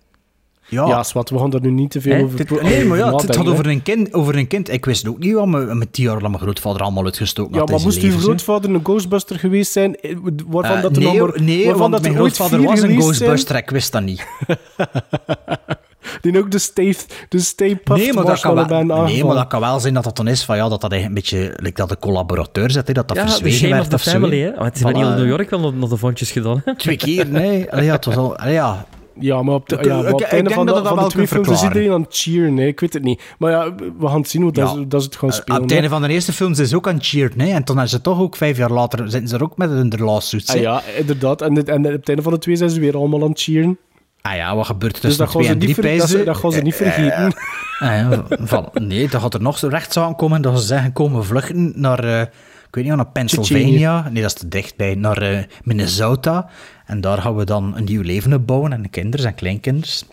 Ja, 0.68 0.86
Ja, 0.86 1.02
zwart, 1.02 1.30
we 1.30 1.38
gaan 1.38 1.50
daar 1.50 1.60
nu 1.60 1.70
niet 1.70 1.90
te 1.90 2.00
veel 2.00 2.24
over 2.24 2.62
nee, 2.62 2.84
maar 2.84 2.98
ja, 2.98 3.14
het, 3.16 3.36
gaat 3.36 3.46
over 3.48 3.66
een, 3.66 3.82
kind, 3.82 4.14
over 4.14 4.36
een 4.36 4.46
kind. 4.46 4.72
Ik 4.72 4.84
wist 4.84 5.08
ook 5.08 5.18
niet 5.18 5.32
wat 5.32 5.46
me- 5.46 5.74
met 5.74 5.92
tien 5.92 6.04
jaar 6.04 6.12
lang 6.20 6.28
mijn 6.28 6.38
grootvader 6.42 6.82
allemaal 6.82 7.04
uitgestoken 7.04 7.52
Ja, 7.52 7.58
had 7.58 7.68
in 7.68 7.74
maar 7.74 7.84
moest 7.84 8.02
uw 8.02 8.18
grootvader 8.18 8.70
een 8.74 8.80
Ghostbuster 8.84 9.38
geweest 9.38 9.72
zijn, 9.72 9.96
eh, 9.96 10.16
waarvan 10.46 10.76
Eh, 10.76 10.82
dat 10.82 10.96
er 10.96 11.02
nee, 11.02 11.18
nog 11.18 11.28
maar... 11.30 11.42
nee 11.42 11.56
waarvan 11.64 11.80
want 11.80 11.92
dat 11.92 12.00
mijn 12.02 12.12
er 12.14 12.18
grootvader 12.20 12.62
was 12.62 12.70
een 12.72 12.78
zijn, 12.88 13.00
Ghostbuster, 13.00 13.56
ik 13.56 13.70
wist 13.70 13.92
dat 13.92 14.02
niet. 14.02 14.26
Die 16.20 16.38
ook 16.38 16.50
de 16.50 16.58
Stay, 16.58 16.94
de 17.28 17.38
Stay 17.38 17.76
Puft 17.76 18.00
Nee 18.00 18.12
maar, 18.12 18.24
dat 18.24 18.40
kan 18.40 18.54
wel, 18.54 18.84
nee, 19.04 19.24
maar 19.24 19.34
dat 19.34 19.46
kan 19.46 19.60
wel 19.60 19.80
zijn 19.80 19.94
dat 19.94 20.04
dat 20.04 20.16
dan 20.16 20.28
is 20.28 20.44
van 20.44 20.56
ja, 20.56 20.68
dat 20.68 20.80
dat 20.80 20.92
eigenlijk 20.92 21.26
een 21.28 21.38
beetje, 21.38 21.62
like 21.62 21.76
dat 21.80 21.88
de 21.88 21.98
collaborateur 21.98 22.70
zit, 22.70 22.86
hè, 22.86 22.92
dat 22.92 23.08
dat 23.08 23.16
Ja, 23.16 23.28
verzwegen 23.28 23.68
of 23.70 23.74
werd 23.76 23.94
of 23.94 24.02
zo. 24.02 24.10
family, 24.10 24.40
hè. 24.40 24.50
Maar 24.56 24.64
het 24.64 24.74
is 24.76 24.82
Voilà. 24.82 24.96
heel 24.96 25.08
New 25.10 25.26
York 25.28 25.50
wel 25.50 25.60
nog, 25.60 25.74
nog 25.74 25.88
de 25.90 25.96
vondjes 25.96 26.30
gedaan, 26.30 26.62
hè. 26.64 26.76
Twee 26.76 26.96
keer, 26.96 27.28
nee. 27.28 27.70
Allee, 27.72 27.84
ja, 27.84 27.92
het 27.92 28.04
was 28.04 28.16
al, 28.16 28.36
allee, 28.36 28.52
ja. 28.54 28.86
Ja, 29.20 29.42
maar 29.42 29.54
op, 29.54 29.68
de, 29.68 29.78
ja, 29.82 29.96
maar 30.02 30.12
op 30.12 30.18
het 30.20 30.28
einde 30.28 30.50
van, 30.50 30.66
dat 30.66 30.82
de, 30.82 30.88
van 30.88 30.98
de 30.98 31.06
twee 31.06 31.26
films 31.26 31.48
is 31.48 31.62
iedereen 31.62 31.90
aan 31.92 32.00
het 32.02 32.16
cheeren. 32.16 32.54
Nee, 32.54 32.66
ik 32.66 32.80
weet 32.80 32.92
het 32.92 33.02
niet. 33.02 33.22
Maar 33.38 33.50
ja, 33.50 33.74
we 33.98 34.06
gaan 34.08 34.20
het 34.20 34.28
zien 34.30 34.42
hoe 34.42 34.52
dat, 34.52 34.74
Ja. 34.76 34.84
dat 34.88 35.02
ze 35.02 35.08
het 35.08 35.16
gaan 35.16 35.28
Uh, 35.28 35.34
spelen. 35.34 35.56
op 35.56 35.62
het 35.62 35.72
einde 35.72 35.88
van 35.88 36.02
de 36.02 36.08
eerste 36.08 36.32
films 36.32 36.58
is 36.58 36.74
ook 36.74 36.88
aan 36.88 36.94
het 36.94 37.06
cheeren, 37.06 37.40
hè. 37.40 37.48
En 37.52 37.64
toen 37.64 37.76
zijn 37.76 37.88
ze 37.88 38.00
toch 38.00 38.20
ook 38.20 38.36
vijf 38.36 38.56
jaar 38.56 38.70
later, 38.70 39.10
zitten 39.10 39.28
ze 39.28 39.36
er 39.36 39.42
ook 39.42 39.56
met 39.56 39.70
hun 39.70 39.92
lawsuits, 39.98 40.54
Ah, 40.54 40.60
ja, 40.60 40.82
inderdaad. 40.98 41.42
En, 41.42 41.66
en 41.66 41.86
op 41.86 41.92
het 41.92 42.08
einde 42.08 42.22
van 42.22 42.32
de 42.32 42.38
twee 42.38 42.56
zijn 42.56 42.70
ze 42.70 42.80
weer 42.80 42.96
allemaal 42.96 43.22
aan 43.22 43.30
het 43.30 43.40
cheeren. 43.40 43.78
Ah 44.22 44.36
ja, 44.36 44.56
wat 44.56 44.66
gebeurt 44.66 44.96
er 44.96 45.00
Dus 45.02 45.16
tussen 45.16 45.24
dat 45.24 45.34
gaan, 45.34 45.42
twee 45.42 45.52
ze 45.54 45.58
en 45.58 45.58
drie 45.60 45.74
dat, 45.74 45.84
prijzen? 45.84 46.24
dat 46.24 46.36
gaan 46.36 46.52
ze 46.52 46.60
niet 46.60 46.74
vergeten. 46.74 47.34
Ah 47.78 47.88
ja, 47.88 48.24
van, 48.28 48.68
nee, 48.72 49.08
dan 49.08 49.20
gaat 49.20 49.34
er 49.34 49.42
nog 49.42 49.58
zo 49.58 49.68
rechtszaak 49.68 50.18
komen 50.18 50.42
dat 50.42 50.60
ze 50.60 50.66
zeggen, 50.66 50.92
komen 50.92 51.18
we 51.18 51.24
vluchten 51.24 51.72
naar, 51.74 52.04
eh, 52.04 52.20
ik 52.20 52.74
weet 52.74 52.84
niet, 52.84 52.94
naar 52.94 53.06
Pennsylvania. 53.06 54.08
Nee, 54.10 54.22
dat 54.22 54.30
is 54.34 54.38
te 54.40 54.48
dichtbij. 54.48 54.94
Naar 54.94 55.22
eh, 55.22 55.38
Minnesota. 55.62 56.48
En 56.86 57.00
daar 57.00 57.18
gaan 57.18 57.36
we 57.36 57.44
dan 57.44 57.76
een 57.76 57.84
nieuw 57.84 58.02
leven 58.02 58.32
op 58.32 58.46
bouwen. 58.46 58.72
En 58.72 58.90
kinderen 58.90 59.26
en 59.26 59.34
kleinkinders. 59.34 60.04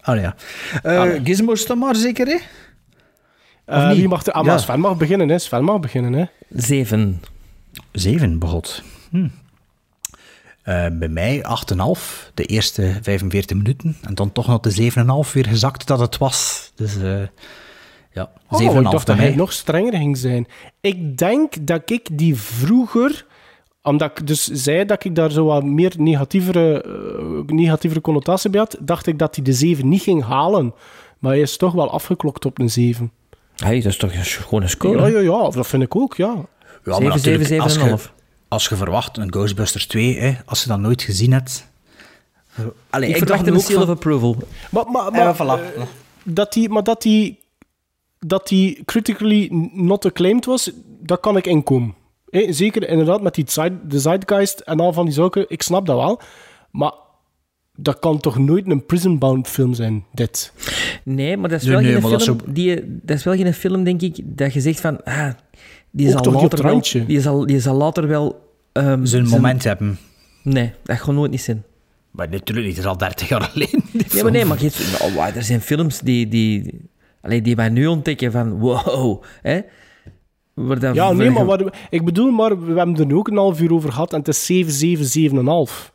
Ah 0.00 0.20
ja. 0.20 0.34
Eh 0.82 1.10
Gizmo, 1.24 1.54
sta 1.54 1.74
maar 1.74 1.94
zeker, 1.96 2.26
hè? 2.26 2.36
Eh, 3.64 3.88
niet? 3.88 3.96
wie 3.96 4.08
mag 4.08 4.26
er, 4.26 4.32
ah, 4.32 4.44
Ja. 4.44 4.50
maar 4.50 4.60
Sven 4.60 4.80
mag 4.80 4.96
beginnen, 4.96 5.28
hè. 5.28 5.38
Sven 5.38 5.64
mag 5.64 5.80
beginnen, 5.80 6.12
hè. 6.12 6.24
Zeven. 6.48 7.22
Zeven, 7.92 8.38
begot. 8.38 8.82
Hm. 9.10 9.28
Eh, 10.64 10.86
bij 10.92 11.08
mij 11.08 11.42
8,5, 11.44 12.30
de 12.34 12.44
eerste 12.44 12.98
45 13.02 13.56
minuten. 13.56 13.96
En 14.02 14.14
dan 14.14 14.32
toch 14.32 14.46
nog 14.46 14.60
de 14.60 14.70
7,5 14.70 15.32
weer 15.32 15.46
gezakt 15.46 15.86
dat 15.86 15.98
het 16.00 16.18
was. 16.18 16.72
Dus 16.74 16.96
eh 16.96 17.20
ja, 18.12 18.30
7,5 18.50 18.68
Oh, 18.70 18.76
ik 18.76 18.90
dacht 18.90 19.06
dat 19.06 19.16
hij 19.16 19.34
nog 19.34 19.52
strenger 19.52 19.92
ging 19.96 20.16
zijn. 20.16 20.46
Ik 20.80 21.16
denk 21.18 21.66
dat 21.66 21.90
ik 21.90 22.08
die 22.12 22.34
vroeger... 22.36 23.26
Omdat 23.82 24.10
ik 24.18 24.26
dus 24.26 24.44
zei 24.44 24.84
dat 24.84 25.04
ik 25.04 25.14
daar 25.14 25.30
zo 25.30 25.44
wat 25.44 25.64
meer 25.64 25.92
negatievere, 25.98 26.82
eh, 26.82 27.54
negatievere 27.56 28.00
connotatie 28.00 28.50
bij 28.50 28.60
had, 28.60 28.76
dacht 28.80 29.06
ik 29.06 29.18
dat 29.18 29.34
hij 29.34 29.44
de 29.44 29.52
7 29.52 29.88
niet 29.88 30.02
ging 30.02 30.24
halen. 30.24 30.74
Maar 31.18 31.32
hij 31.32 31.40
is 31.40 31.56
toch 31.56 31.72
wel 31.72 31.90
afgeklokt 31.90 32.44
op 32.44 32.58
een 32.58 32.70
7. 32.70 33.12
Hey, 33.56 33.74
dat 33.76 33.84
is 33.92 33.96
toch 33.96 34.12
een- 34.14 34.24
gewoon 34.24 34.62
een 34.62 34.68
score? 34.68 34.98
Ja, 35.00 35.06
ja, 35.06 35.20
ja, 35.20 35.50
dat 35.50 35.66
vind 35.66 35.82
ik 35.82 35.96
ook, 35.96 36.14
ja. 36.16 36.26
Ja, 36.26 36.36
maar 36.84 36.94
Zeven, 36.94 37.04
natuurlijk, 37.14 37.48
zeven, 37.48 37.98
als 38.54 38.68
je- 38.68 38.76
verwacht, 38.76 39.16
een 39.16 39.32
Ghostbusters 39.32 39.86
2, 39.86 40.18
hè, 40.18 40.34
als 40.44 40.62
je 40.62 40.68
dat 40.68 40.78
nooit 40.78 41.02
gezien 41.02 41.32
hebt... 41.32 41.72
Allee, 42.90 43.08
Ik 43.08 43.14
dacht 43.14 43.26
verwacht 43.28 43.46
een 43.46 43.54
ook 43.54 43.60
seal 43.60 43.78
van- 43.80 43.88
of 43.88 43.94
approval. 43.94 44.36
Maar, 44.70 44.90
maar, 44.90 45.14
Ja, 45.14 45.24
maar, 45.24 45.34
voilà. 45.60 45.76
eh, 45.76 45.82
dat 46.24 46.52
die, 46.52 46.68
maar 46.68 46.82
dat 46.82 47.02
die, 47.02 47.38
dat 48.18 48.48
die 48.48 48.82
critically 48.84 49.48
not 49.72 50.04
acclaimed 50.04 50.44
was, 50.44 50.70
dat 51.00 51.20
kan 51.20 51.36
ik 51.36 51.46
inkomen. 51.46 51.94
Eh, 52.30 52.52
zeker 52.52 52.88
inderdaad 52.88 53.22
met 53.22 53.34
die 53.34 53.44
zeit- 53.48 53.90
de 53.90 54.00
zeitgeist 54.00 54.60
en 54.60 54.80
al 54.80 54.92
van 54.92 55.04
die 55.04 55.14
zaken, 55.14 55.44
ik 55.48 55.62
snap 55.62 55.86
dat 55.86 55.96
wel. 55.96 56.20
Maar 56.70 56.92
dat 57.76 57.98
kan 57.98 58.18
toch 58.20 58.38
nooit 58.38 58.70
een 58.70 58.86
prison-bound 58.86 59.48
film 59.48 59.74
zijn, 59.74 60.04
dit. 60.12 60.52
Nee, 61.02 61.36
maar 61.36 61.48
dat 61.50 61.60
is 61.62 61.66
wel 61.68 61.80
nee, 61.80 61.92
geen 61.92 62.10
dat 62.10 62.22
film... 62.22 62.38
is 62.46 62.52
Die, 62.54 62.82
dat 63.02 63.16
is 63.16 63.24
wel 63.24 63.34
geen 63.36 63.54
film, 63.54 63.84
denk 63.84 64.02
ik, 64.02 64.16
dat 64.24 64.52
je 64.52 64.60
zegt 64.60 64.80
van... 64.80 65.02
Ah, 65.04 65.28
die 65.90 66.16
Ook 66.18 66.26
op 66.26 66.32
later 66.34 66.62
wel... 66.62 66.80
Die 67.06 67.20
zal, 67.20 67.46
die 67.46 67.60
zal 67.60 67.74
later 67.74 68.08
wel... 68.08 68.43
ehm, 68.74 69.04
Zijn 69.04 69.28
moment 69.28 69.64
hebben. 69.64 69.98
Nee, 70.42 70.72
dat 70.82 70.96
gaat 71.00 71.14
nooit 71.14 71.30
niet 71.30 71.40
zijn. 71.42 71.64
Maar 72.10 72.28
natuurlijk 72.28 72.66
niet, 72.66 72.76
het 72.76 72.84
is 72.84 72.90
al 72.90 72.96
30 72.98 73.28
jaar 73.28 73.50
die 73.54 73.68
Ja, 74.08 74.22
maar 74.22 74.32
nee, 74.32 74.44
maar 74.44 74.62
je, 74.62 74.94
nou, 75.00 75.14
wa- 75.14 75.34
er 75.34 75.42
zijn 75.42 75.60
films 75.60 76.00
die, 76.00 76.28
die, 76.28 76.80
allee, 77.20 77.42
die 77.42 77.56
wij 77.56 77.68
nu 77.68 77.86
ontdekken 77.86 78.32
van 78.32 78.50
wow, 78.58 79.22
hè? 79.42 79.60
Waar 80.54 80.78
dat- 80.78 80.94
Ja, 80.94 81.12
nee, 81.12 81.30
waar- 81.30 81.46
maar 81.46 81.58
wat, 81.58 81.76
ik 81.90 82.04
bedoel, 82.04 82.30
maar 82.30 82.60
we 82.66 82.76
hebben 82.76 82.96
er 82.96 83.06
nu 83.06 83.14
ook 83.14 83.28
een 83.28 83.36
half 83.36 83.60
uur 83.60 83.72
over 83.72 83.92
gehad 83.92 84.12
en 84.12 84.18
het 84.18 84.28
is 84.28 84.46
7, 84.46 84.72
7, 84.72 85.06
7,5. 85.06 85.92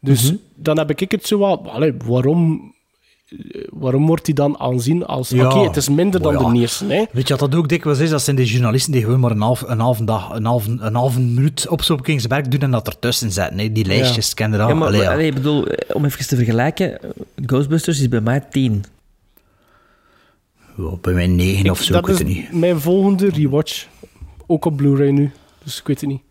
Dus 0.00 0.34
dan 0.54 0.78
heb 0.78 0.90
ik 1.00 1.10
het 1.10 1.26
zo 1.26 1.38
wat... 1.38 1.66
Allee, 1.68 1.94
waarom, 2.04 2.74
waarom 3.70 4.06
wordt 4.06 4.26
hij 4.26 4.34
dan 4.34 4.58
aanzien 4.58 5.06
als... 5.06 5.28
Ja. 5.28 5.46
Oké, 5.46 5.58
het 5.58 5.76
is 5.76 5.88
minder 5.88 6.22
dan 6.22 6.32
ja. 6.32 6.50
de 6.52 6.58
eerste, 6.58 6.84
hè? 6.84 7.04
Weet 7.12 7.28
je 7.28 7.36
wat 7.36 7.50
dat 7.50 7.58
ook 7.60 7.68
dikwijls 7.68 7.98
is? 7.98 8.10
Dat 8.10 8.22
zijn 8.22 8.36
de 8.36 8.44
journalisten 8.44 8.92
die 8.92 9.02
gewoon 9.02 9.20
maar 9.20 9.30
een 9.30 9.40
half, 9.40 9.62
een 9.62 9.80
halve 9.80 10.04
dag, 10.04 10.30
een 10.34 10.44
halve, 10.44 10.76
een 10.80 10.94
halve 10.94 11.20
minuut 11.20 11.68
op 11.68 11.82
zo'n 11.82 12.00
werk 12.28 12.50
doen 12.50 12.60
en 12.60 12.70
dat 12.70 12.86
ertussen 12.86 13.32
zetten. 13.32 13.58
hè. 13.58 13.72
Die 13.72 13.84
lijstjes, 13.84 14.34
ken 14.34 14.50
je 14.52 14.58
dat? 14.58 14.68
Ja, 14.68 14.74
maar 14.74 14.88
Allee, 14.88 15.00
ja. 15.00 15.12
allee, 15.12 15.26
ik 15.26 15.34
bedoel, 15.34 15.66
eh, 15.66 15.96
om 15.96 16.04
even 16.04 16.26
te 16.26 16.36
vergelijken, 16.36 17.02
eh, 17.02 17.10
Ghostbusters 17.46 18.00
is 18.00 18.08
bij 18.08 18.20
mij 18.20 18.40
10. 18.40 18.84
Ja, 20.76 20.90
bij 21.00 21.12
mij 21.12 21.26
9 21.26 21.70
of 21.70 21.82
zo, 21.82 21.98
ik 21.98 22.06
weet 22.06 22.18
het 22.18 22.26
niet. 22.26 22.52
mijn 22.52 22.80
volgende 22.80 23.28
rewatch. 23.28 23.86
Ook 24.46 24.64
op 24.64 24.76
Blu-ray 24.76 25.10
nu. 25.10 25.32
Dus 25.64 25.78
ik 25.78 25.86
weet 25.86 26.00
het 26.00 26.10
niet. 26.10 26.22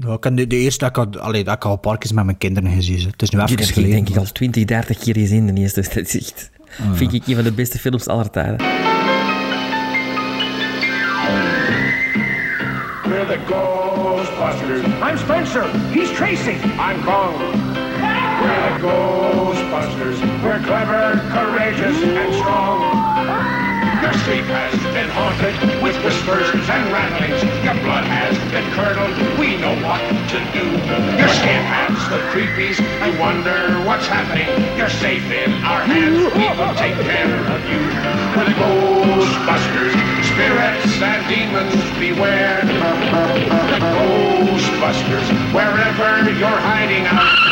Ja, 0.00 0.12
ik 0.12 0.24
heb 0.24 0.36
de, 0.36 0.46
de 0.46 0.56
eerste 0.56 0.78
dat 0.78 0.96
ik, 0.96 1.14
al, 1.14 1.20
allee, 1.20 1.44
dat 1.44 1.54
ik 1.54 1.64
al 1.64 1.98
keer 1.98 2.14
met 2.14 2.24
mijn 2.24 2.38
kinderen 2.38 2.70
gezien. 2.70 3.06
Het 3.06 3.22
is 3.22 3.30
nu 3.30 3.38
even 3.38 3.50
heb 3.50 3.60
ik 3.60 3.72
geleden. 3.72 3.94
denk 3.94 4.08
ik 4.08 4.16
al 4.16 4.32
20, 4.32 4.64
30 4.64 4.98
keer 4.98 5.14
gezien, 5.14 5.46
de 5.46 5.60
eerste. 5.60 5.82
Dat 5.82 5.96
is 5.96 6.16
echt, 6.16 6.50
vind 6.92 7.12
ik 7.12 7.26
een 7.26 7.34
van 7.34 7.44
de 7.44 7.52
beste 7.52 7.78
films 7.78 8.06
aller 8.06 8.30
tijden. 8.30 8.56
We're 13.06 13.26
the 13.26 13.38
Ghostbusters. 13.46 14.84
I'm 15.10 15.18
Spencer. 15.18 15.64
He's 15.92 16.10
Tracy. 16.10 16.56
I'm 16.78 17.04
Kong. 17.04 17.34
We're 18.42 18.62
the 18.68 18.78
Ghostbusters. 18.80 20.18
We're 20.42 20.60
clever, 20.60 21.22
courageous, 21.32 22.02
and 22.02 22.34
strong. 22.34 23.65
Your 24.06 24.14
sleep 24.22 24.44
has 24.54 24.78
been 24.94 25.10
haunted 25.10 25.82
with 25.82 25.98
whispers 26.04 26.46
and 26.70 26.92
rattlings. 26.94 27.42
Your 27.66 27.74
blood 27.82 28.06
has 28.06 28.38
been 28.54 28.62
curdled. 28.70 29.10
We 29.36 29.58
know 29.58 29.74
what 29.82 29.98
to 30.30 30.38
do. 30.54 30.62
Your 31.18 31.26
skin 31.26 31.58
has 31.66 31.98
the 32.06 32.22
creepies. 32.30 32.78
You 33.02 33.18
wonder 33.18 33.82
what's 33.82 34.06
happening. 34.06 34.46
You're 34.78 34.94
safe 35.02 35.26
in 35.26 35.50
our 35.66 35.82
hands. 35.82 36.22
We 36.38 36.46
will 36.54 36.74
take 36.78 36.94
care 37.02 37.34
of 37.50 37.60
you. 37.66 37.82
We're 38.38 38.46
the 38.46 38.54
Ghostbusters. 38.54 39.98
Spirits 40.22 41.02
and 41.02 41.26
demons 41.26 41.74
beware. 41.98 42.62
Ghostbusters. 43.90 45.26
Wherever 45.50 46.30
you're 46.30 46.62
hiding 46.62 47.06
out. 47.06 47.45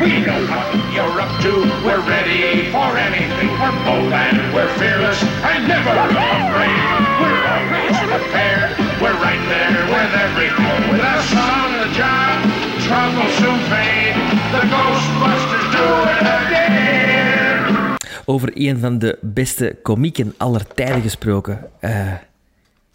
We 0.00 0.24
know 0.24 0.40
what 0.48 0.72
you're 0.94 1.20
up 1.20 1.42
to. 1.42 1.52
We're 1.84 2.00
ready 2.08 2.72
for 2.72 2.96
anything. 2.96 3.50
We're 3.60 3.84
bold 3.84 4.12
and 4.12 4.54
we're 4.54 4.72
fearless 4.78 5.20
and 5.44 5.68
never 5.68 5.92
afraid. 5.92 6.80
We're 7.20 7.44
always 7.54 7.96
prepared. 8.08 8.70
We're 9.02 9.18
right 9.20 9.44
there 9.52 9.76
with 9.92 10.12
everything. 10.26 10.90
With 10.90 11.04
us 11.04 11.28
on 11.36 11.68
the 11.80 11.88
job, 12.00 12.36
trouble 12.86 13.28
soon 13.40 13.60
fade. 13.68 14.16
The 14.54 14.62
Ghostbusters 14.72 15.66
do 15.76 15.84
it 16.14 16.26
again. 16.38 17.96
Over 18.24 18.50
een 18.54 18.78
van 18.78 18.98
de 18.98 19.18
beste 19.20 19.76
komieken 19.82 20.34
aller 20.36 20.66
tijden 20.74 21.02
gesproken. 21.02 21.70
Uh, 21.80 22.12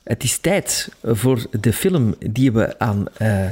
het 0.03 0.23
is 0.23 0.37
tijd 0.37 0.89
voor 1.03 1.45
de 1.51 1.73
film 1.73 2.15
die 2.19 2.51
we 2.51 2.79
aan, 2.79 3.05
uh, 3.21 3.49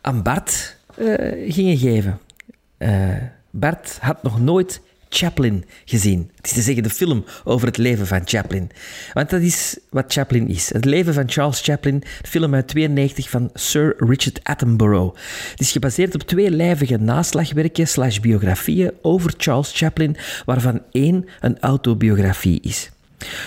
aan 0.00 0.22
Bart 0.22 0.76
uh, 0.98 1.52
gingen 1.52 1.78
geven. 1.78 2.20
Eh, 2.80 3.16
Bart 3.50 3.98
had 4.00 4.22
nog 4.22 4.40
nooit 4.40 4.80
Chaplin 5.08 5.64
gezien. 5.84 6.30
Het 6.36 6.46
is 6.46 6.52
te 6.52 6.62
zeggen 6.62 6.82
de 6.82 6.90
film 6.90 7.24
over 7.44 7.66
het 7.66 7.76
leven 7.76 8.06
van 8.06 8.20
Chaplin. 8.24 8.70
Want 9.12 9.30
dat 9.30 9.40
is 9.40 9.78
wat 9.90 10.12
Chaplin 10.12 10.48
is. 10.48 10.72
Het 10.72 10.84
leven 10.84 11.14
van 11.14 11.30
Charles 11.30 11.60
Chaplin, 11.60 11.98
de 11.98 12.28
film 12.28 12.54
uit 12.54 12.68
92 12.68 13.30
van 13.30 13.50
Sir 13.54 13.94
Richard 13.98 14.40
Attenborough. 14.42 15.16
Het 15.50 15.60
is 15.60 15.72
gebaseerd 15.72 16.14
op 16.14 16.22
twee 16.22 16.50
lijvige 16.50 16.96
naslagwerken 16.96 17.88
slash 17.88 18.18
biografieën 18.18 18.92
over 19.02 19.34
Charles 19.36 19.72
Chaplin, 19.74 20.16
waarvan 20.44 20.82
één 20.90 21.24
een 21.40 21.60
autobiografie 21.60 22.60
is. 22.60 22.90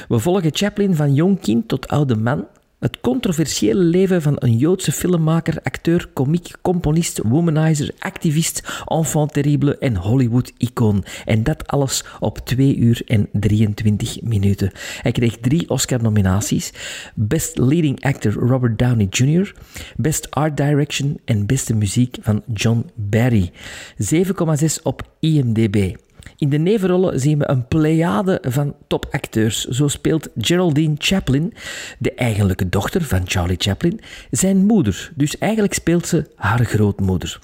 We 0.08 0.20
volgen 0.20 0.50
Chaplin 0.54 0.96
van 0.96 1.14
jong 1.14 1.40
kind 1.40 1.68
tot 1.68 1.88
oude 1.88 2.16
man. 2.16 2.48
Het 2.84 3.00
controversiële 3.02 3.84
leven 3.84 4.22
van 4.22 4.36
een 4.40 4.58
Joodse 4.58 4.92
filmmaker, 4.92 5.62
acteur, 5.62 6.10
komiek, 6.14 6.52
componist, 6.62 7.20
womanizer, 7.24 7.92
activist, 8.00 8.84
enfant 8.86 9.34
terrible 9.34 9.78
en 9.78 9.96
Hollywood-icoon. 9.96 11.04
En 11.26 11.44
dat 11.44 11.68
alles 11.68 12.04
op 12.20 12.38
2 12.38 12.76
uur 12.76 13.02
en 13.06 13.30
23 13.32 14.22
minuten. 14.22 14.72
Hij 15.02 15.12
kreeg 15.12 15.38
drie 15.38 15.70
Oscar-nominaties. 15.70 16.74
Best 17.16 17.58
Leading 17.58 18.04
Actor 18.04 18.34
Robert 18.34 18.80
Downey 18.80 19.08
Jr., 19.10 19.56
Best 19.96 20.32
Art 20.32 20.58
Direction 20.58 21.20
en 21.26 21.46
Beste 21.46 21.76
Muziek 21.76 22.18
van 22.22 22.44
John 22.54 22.90
Barry. 22.96 23.52
7,6 23.98 24.82
op 24.84 25.02
IMDb. 25.20 25.96
In 26.44 26.50
de 26.50 26.58
nevenrollen 26.58 27.20
zien 27.20 27.40
we 27.40 27.50
een 27.50 27.68
pleiade 27.68 28.42
van 28.48 28.76
topacteurs. 28.88 29.66
Zo 29.66 29.88
speelt 29.88 30.30
Geraldine 30.38 30.96
Chaplin, 30.98 31.54
de 32.00 32.14
eigenlijke 32.14 32.70
dochter 32.70 33.04
van 33.04 33.22
Charlie 33.26 33.58
Chaplin, 33.60 34.00
zijn 34.32 34.58
moeder. 34.58 35.12
Dus 35.16 35.38
eigenlijk 35.38 35.74
speelt 35.74 36.08
ze 36.08 36.26
haar 36.36 36.66
grootmoeder. 36.66 37.40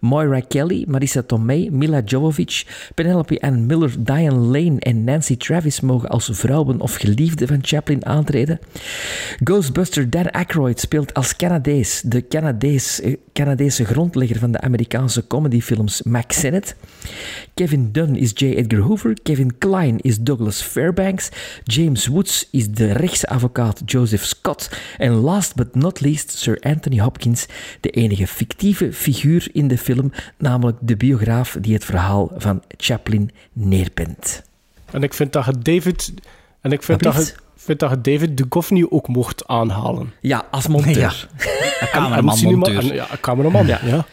Moira 0.00 0.40
Kelly, 0.40 0.84
Marissa 0.88 1.22
Tomei, 1.22 1.70
Mila 1.70 2.02
Jovovich, 2.04 2.66
Penelope 2.94 3.40
Ann 3.40 3.66
Miller, 3.66 3.94
Diane 3.98 4.38
Lane 4.38 4.78
en 4.78 5.04
Nancy 5.04 5.36
Travis 5.36 5.80
mogen 5.80 6.08
als 6.08 6.28
vrouwen 6.32 6.80
of 6.80 6.94
geliefden 6.94 7.48
van 7.48 7.58
Chaplin 7.62 8.06
aantreden. 8.06 8.58
Ghostbuster 9.44 10.10
Dan 10.10 10.30
Aykroyd 10.30 10.80
speelt 10.80 11.14
als 11.14 11.36
Canadees, 11.36 12.02
de 12.04 12.28
Canadees, 12.28 13.00
eh, 13.00 13.16
Canadese 13.32 13.84
grondlegger 13.84 14.38
van 14.38 14.52
de 14.52 14.60
Amerikaanse 14.60 15.26
comedyfilms 15.26 16.02
Max 16.02 16.38
Sennett. 16.40 16.76
Kevin 17.54 17.92
Dunn 17.92 18.16
is 18.16 18.30
J. 18.34 18.42
Edgar 18.42 18.80
Hoover, 18.80 19.16
Kevin 19.22 19.58
Klein 19.58 19.98
is 19.98 20.18
Douglas 20.18 20.62
Fairbanks, 20.62 21.28
James 21.64 22.06
Woods 22.06 22.48
is 22.50 22.70
de 22.70 22.92
rechtsadvocaat 22.92 23.82
Joseph 23.84 24.24
Scott 24.24 24.70
en 24.98 25.12
last 25.12 25.54
but 25.54 25.74
not 25.74 26.00
least 26.00 26.38
Sir 26.38 26.58
Anthony 26.60 26.98
Hopkins, 26.98 27.46
de 27.80 27.90
enige 27.90 28.26
fictieve 28.26 28.92
figuur 28.92 29.48
in 29.58 29.68
de 29.68 29.78
film, 29.78 30.12
namelijk 30.38 30.76
de 30.80 30.96
biograaf 30.96 31.56
die 31.60 31.74
het 31.74 31.84
verhaal 31.84 32.30
van 32.36 32.62
Chaplin 32.76 33.30
neerpent. 33.52 34.42
En 34.90 35.02
ik 35.02 35.14
vind 35.14 35.32
dat 35.32 35.44
je 35.44 35.58
David... 35.58 36.12
En 36.60 36.72
ik 36.72 36.82
vind, 36.82 37.02
dat 37.02 37.14
je, 37.14 37.32
vind 37.56 37.78
dat 37.80 37.90
je 37.90 38.00
David 38.00 38.36
Duchovny 38.36 38.86
ook 38.90 39.08
mocht 39.08 39.46
aanhalen. 39.46 40.12
Ja, 40.20 40.44
als 40.50 40.66
monteur. 40.66 40.96
Ja. 40.98 41.10
Een 41.80 41.88
cameraman-monteur. 41.92 42.76
En- 42.78 42.88
en- 42.90 42.94
Ja, 42.94 43.06
een 43.10 43.20
cameraman, 43.20 43.66
ja. 43.66 43.80
Ja. 43.84 44.04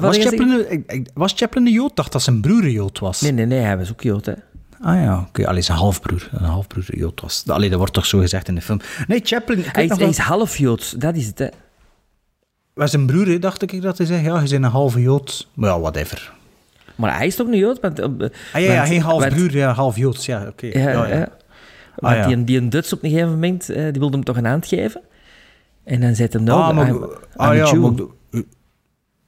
Was 0.00 0.16
Chaplin, 0.18 0.48
een- 0.48 0.70
ik- 0.72 0.92
ik- 0.92 1.08
was 1.14 1.32
Chaplin 1.36 1.66
een 1.66 1.72
Jood? 1.72 1.90
Ik 1.90 1.96
dacht 1.96 2.12
dat 2.12 2.22
zijn 2.22 2.40
broer 2.40 2.64
een 2.64 2.70
Jood 2.70 2.98
was. 2.98 3.20
Nee, 3.20 3.32
nee, 3.32 3.46
nee, 3.46 3.60
hij 3.60 3.78
was 3.78 3.90
ook 3.90 4.02
Jood, 4.02 4.26
hè. 4.26 4.32
Ah 4.80 4.94
ja, 5.02 5.26
oké. 5.28 5.46
Allee, 5.48 5.62
zijn 5.62 5.78
halfbroer. 5.78 6.28
Een 6.32 6.44
halfbroer 6.44 6.84
Jood 6.96 7.20
was. 7.20 7.42
Allee, 7.46 7.68
dat 7.68 7.78
wordt 7.78 7.92
toch 7.92 8.06
zo 8.06 8.18
gezegd 8.18 8.48
in 8.48 8.54
de 8.54 8.60
film. 8.60 8.80
Nee, 9.06 9.20
Chaplin... 9.22 9.58
Ik 9.58 9.68
Hij 9.72 9.82
is, 9.84 9.88
nog 9.90 9.98
hij 9.98 10.08
is 10.08 10.18
half 10.18 10.56
Joods, 10.58 10.90
dat 10.90 11.16
is 11.16 11.26
het, 11.26 11.38
hè. 11.38 11.46
Was 12.76 12.90
zijn 12.90 13.06
broer, 13.06 13.26
hè, 13.26 13.38
dacht 13.38 13.62
ik 13.62 13.82
dat 13.82 13.98
hij 13.98 14.06
zei. 14.06 14.22
Ja, 14.22 14.34
je 14.40 14.48
bent 14.48 14.52
een 14.64 14.70
halve 14.70 15.00
Jood. 15.02 15.48
Maar 15.54 15.70
ja, 15.70 15.80
whatever. 15.80 16.32
Maar 16.94 17.16
hij 17.16 17.26
is 17.26 17.36
toch 17.36 17.46
een 17.46 17.56
Jood? 17.58 17.80
Want, 17.80 17.98
eh, 17.98 18.06
Ah 18.06 18.18
ja, 18.52 18.72
ja 18.72 18.84
geen 18.84 19.02
want- 19.02 19.22
halfbroer, 19.22 19.56
ja, 19.56 19.72
half 19.72 19.96
Joods. 19.96 20.26
Ja, 20.26 20.46
oké. 20.48 20.66
Ja, 20.66 20.78
Ja, 20.90 21.06
ja. 21.06 21.16
ja. 21.16 21.28
Ah, 21.98 22.14
ja. 22.16 22.26
die, 22.26 22.44
die 22.44 22.58
een 22.58 22.70
Duits 22.70 22.92
op 22.92 23.02
een 23.02 23.10
gegeven 23.10 23.30
moment, 23.30 23.68
eh, 23.70 23.82
die 23.82 24.00
wilde 24.00 24.16
hem 24.16 24.24
toch 24.24 24.36
een 24.36 24.44
hand 24.44 24.66
geven. 24.66 25.00
En 25.84 26.00
dan 26.00 26.14
zei 26.14 26.28
hij, 26.32 26.40
no, 26.40 26.56
Ah, 26.56 26.74
maar- 26.76 26.88
I'm, 26.88 26.94
I'm 26.94 27.08
ah, 27.36 27.54
ja, 27.56 27.70
Jew. 27.70 28.00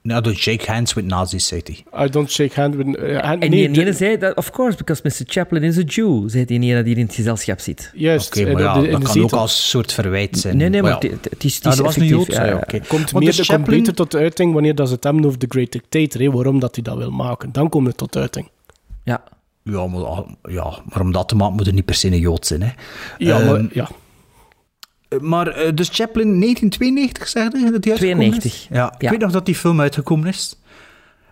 Maar- 0.02 0.12
Nou, 0.12 0.22
don't 0.22 0.36
shake 0.38 0.70
hands 0.72 0.94
with 0.94 1.04
Nazis, 1.04 1.46
zei 1.46 1.60
hij. 1.64 2.04
I 2.06 2.10
don't 2.10 2.30
shake 2.30 2.60
hand 2.60 2.74
with... 2.74 2.96
eh, 2.96 3.18
hand- 3.20 3.42
En 3.42 3.50
nee, 3.50 3.70
die 3.70 3.80
ene 3.82 3.92
zei, 3.92 4.18
dat, 4.18 4.36
of 4.36 4.50
course, 4.50 4.76
because 4.76 5.00
Mr. 5.04 5.22
Chaplin 5.26 5.62
is 5.62 5.78
a 5.78 5.82
Jew, 5.86 6.28
zei 6.28 6.44
die 6.44 6.60
ene 6.60 6.82
die 6.82 6.96
in 6.96 7.06
het 7.06 7.14
gezelschap 7.14 7.60
zit. 7.60 7.90
Juist. 7.94 8.26
Oké, 8.26 8.46
eh, 8.46 8.52
maar 8.52 8.62
ja, 8.62 8.72
de- 8.80 8.84
in 8.86 8.90
dat 8.90 9.00
de 9.00 9.06
kan 9.06 9.14
zetel. 9.14 9.38
ook 9.38 9.40
als 9.42 9.68
soort 9.70 9.92
verwijt 9.92 10.38
zijn. 10.38 10.56
Nee, 10.56 10.68
nee, 10.68 10.82
maar 10.82 10.90
ja. 10.90 11.10
het- 11.30 11.44
is, 11.44 11.54
het 11.56 11.64
Ah, 11.66 11.70
is 11.72 11.76
dat 11.78 11.86
was 11.86 11.96
een 11.96 12.02
effectief, 12.02 12.10
Jood, 12.10 12.26
ja, 12.36 12.44
ja, 12.44 12.50
ja. 12.50 12.56
oké. 12.56 12.78
Komt, 12.78 12.90
Want 13.10 13.12
meer, 13.24 13.36
dus 13.36 13.36
de 13.36 13.52
Chaplin- 13.54 13.78
beter 13.78 13.94
tot 13.94 14.14
uiting 14.14 14.52
wanneer 14.52 14.74
dat 14.74 14.88
ze 14.88 14.94
het 14.94 15.04
hebben 15.04 15.24
over 15.24 15.38
The 15.38 15.46
Great 15.48 15.72
Dictator. 15.72 16.20
Hè, 16.20 16.30
waarom 16.30 16.58
dat 16.60 16.74
hij 16.74 16.84
dat 16.84 16.96
wil 16.96 17.10
maken. 17.10 17.52
Dan 17.52 17.68
komt 17.68 17.86
het 17.86 17.96
tot 17.96 18.16
uiting. 18.16 18.48
Ja. 19.04 19.22
Ja, 19.62 19.86
maar, 19.86 20.22
ja, 20.42 20.78
maar 20.88 21.00
om 21.00 21.12
dat 21.12 21.28
te 21.28 21.36
maken 21.36 21.54
moet 21.56 21.66
er 21.66 21.72
niet 21.72 21.84
per 21.84 21.94
se 21.94 22.06
een 22.12 22.18
Jood 22.18 22.46
zijn. 22.46 22.62
Hè. 22.62 22.70
Ja, 23.18 23.38
Ehm, 23.40 23.46
maar, 23.46 23.64
ja. 23.72 23.88
Maar 25.20 25.47
eh, 25.47 25.74
dus 25.74 25.89
Chaplin 25.93 26.40
1992, 26.40 27.28
zeg 27.28 27.43
je 27.52 27.70
dat 27.70 27.82
die 27.82 27.93
uitgekomen 27.93 28.01
92, 28.30 28.52
is? 28.52 28.68
Ja, 28.70 28.94
ik 28.98 29.10
weet 29.10 29.20
nog 29.20 29.30
dat 29.32 29.47
die 29.47 29.55
film 29.55 29.80
uitgekomen 29.80 30.28
is. 30.28 30.56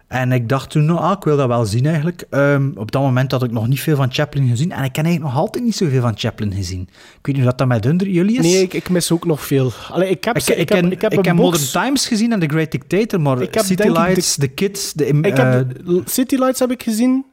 En 0.07 0.33
ik 0.33 0.49
dacht 0.49 0.71
toen, 0.71 0.85
nou, 0.85 0.99
ah, 0.99 1.13
ik 1.17 1.25
wil 1.25 1.37
dat 1.37 1.49
wel 1.49 1.65
zien 1.65 1.87
eigenlijk. 1.87 2.25
Ehm, 2.31 2.71
op 2.75 2.91
dat 2.93 3.03
moment 3.03 3.31
had 3.33 3.43
ik 3.43 3.51
nog 3.51 3.69
niet 3.69 3.81
veel 3.81 3.97
van 3.97 4.13
Chaplin 4.13 4.49
gezien. 4.49 4.73
En 4.73 4.85
ik 4.85 4.93
ken 4.93 5.05
eigenlijk 5.05 5.35
nog 5.35 5.43
altijd 5.45 5.65
niet 5.65 5.77
zoveel 5.77 6.01
van 6.01 6.13
Chaplin 6.19 6.53
gezien. 6.53 6.81
Ik 6.81 7.27
weet 7.27 7.35
niet 7.37 7.45
of 7.45 7.45
dat, 7.51 7.59
dat 7.59 7.69
met 7.69 7.87
onder 7.87 8.09
jullie 8.09 8.37
is. 8.39 8.43
Nee, 8.43 8.63
ik, 8.63 8.73
ik 8.75 8.89
mis 8.89 9.11
ook 9.13 9.25
nog 9.27 9.47
veel. 9.47 9.73
Allee, 9.91 10.11
ik 10.11 10.25
heb, 10.25 10.37
ik, 10.37 10.43
ze- 10.43 10.53
ik, 10.53 10.59
ik, 10.59 10.69
heb, 10.69 10.85
ik 10.93 11.01
heb 11.01 11.13
ik. 11.13 11.33
Modern 11.33 11.65
Times 11.73 12.07
gezien 12.07 12.33
en 12.33 12.41
The 12.41 12.47
Great 12.49 12.71
Dictator, 12.71 13.21
maar 13.21 13.43
Ik 13.43 13.55
heb 13.55 13.65
City 13.65 13.83
ik 13.83 13.89
de- 13.95 14.01
Lights, 14.01 14.37
The 14.37 14.49
Kids, 14.49 14.93
de, 14.93 15.07
Ik 15.07 15.39
eh, 15.39 15.53
heb 15.55 15.77
City 16.05 16.35
Lights 16.37 16.59
heb 16.61 16.71
ik 16.71 16.83
gezien. 16.83 17.25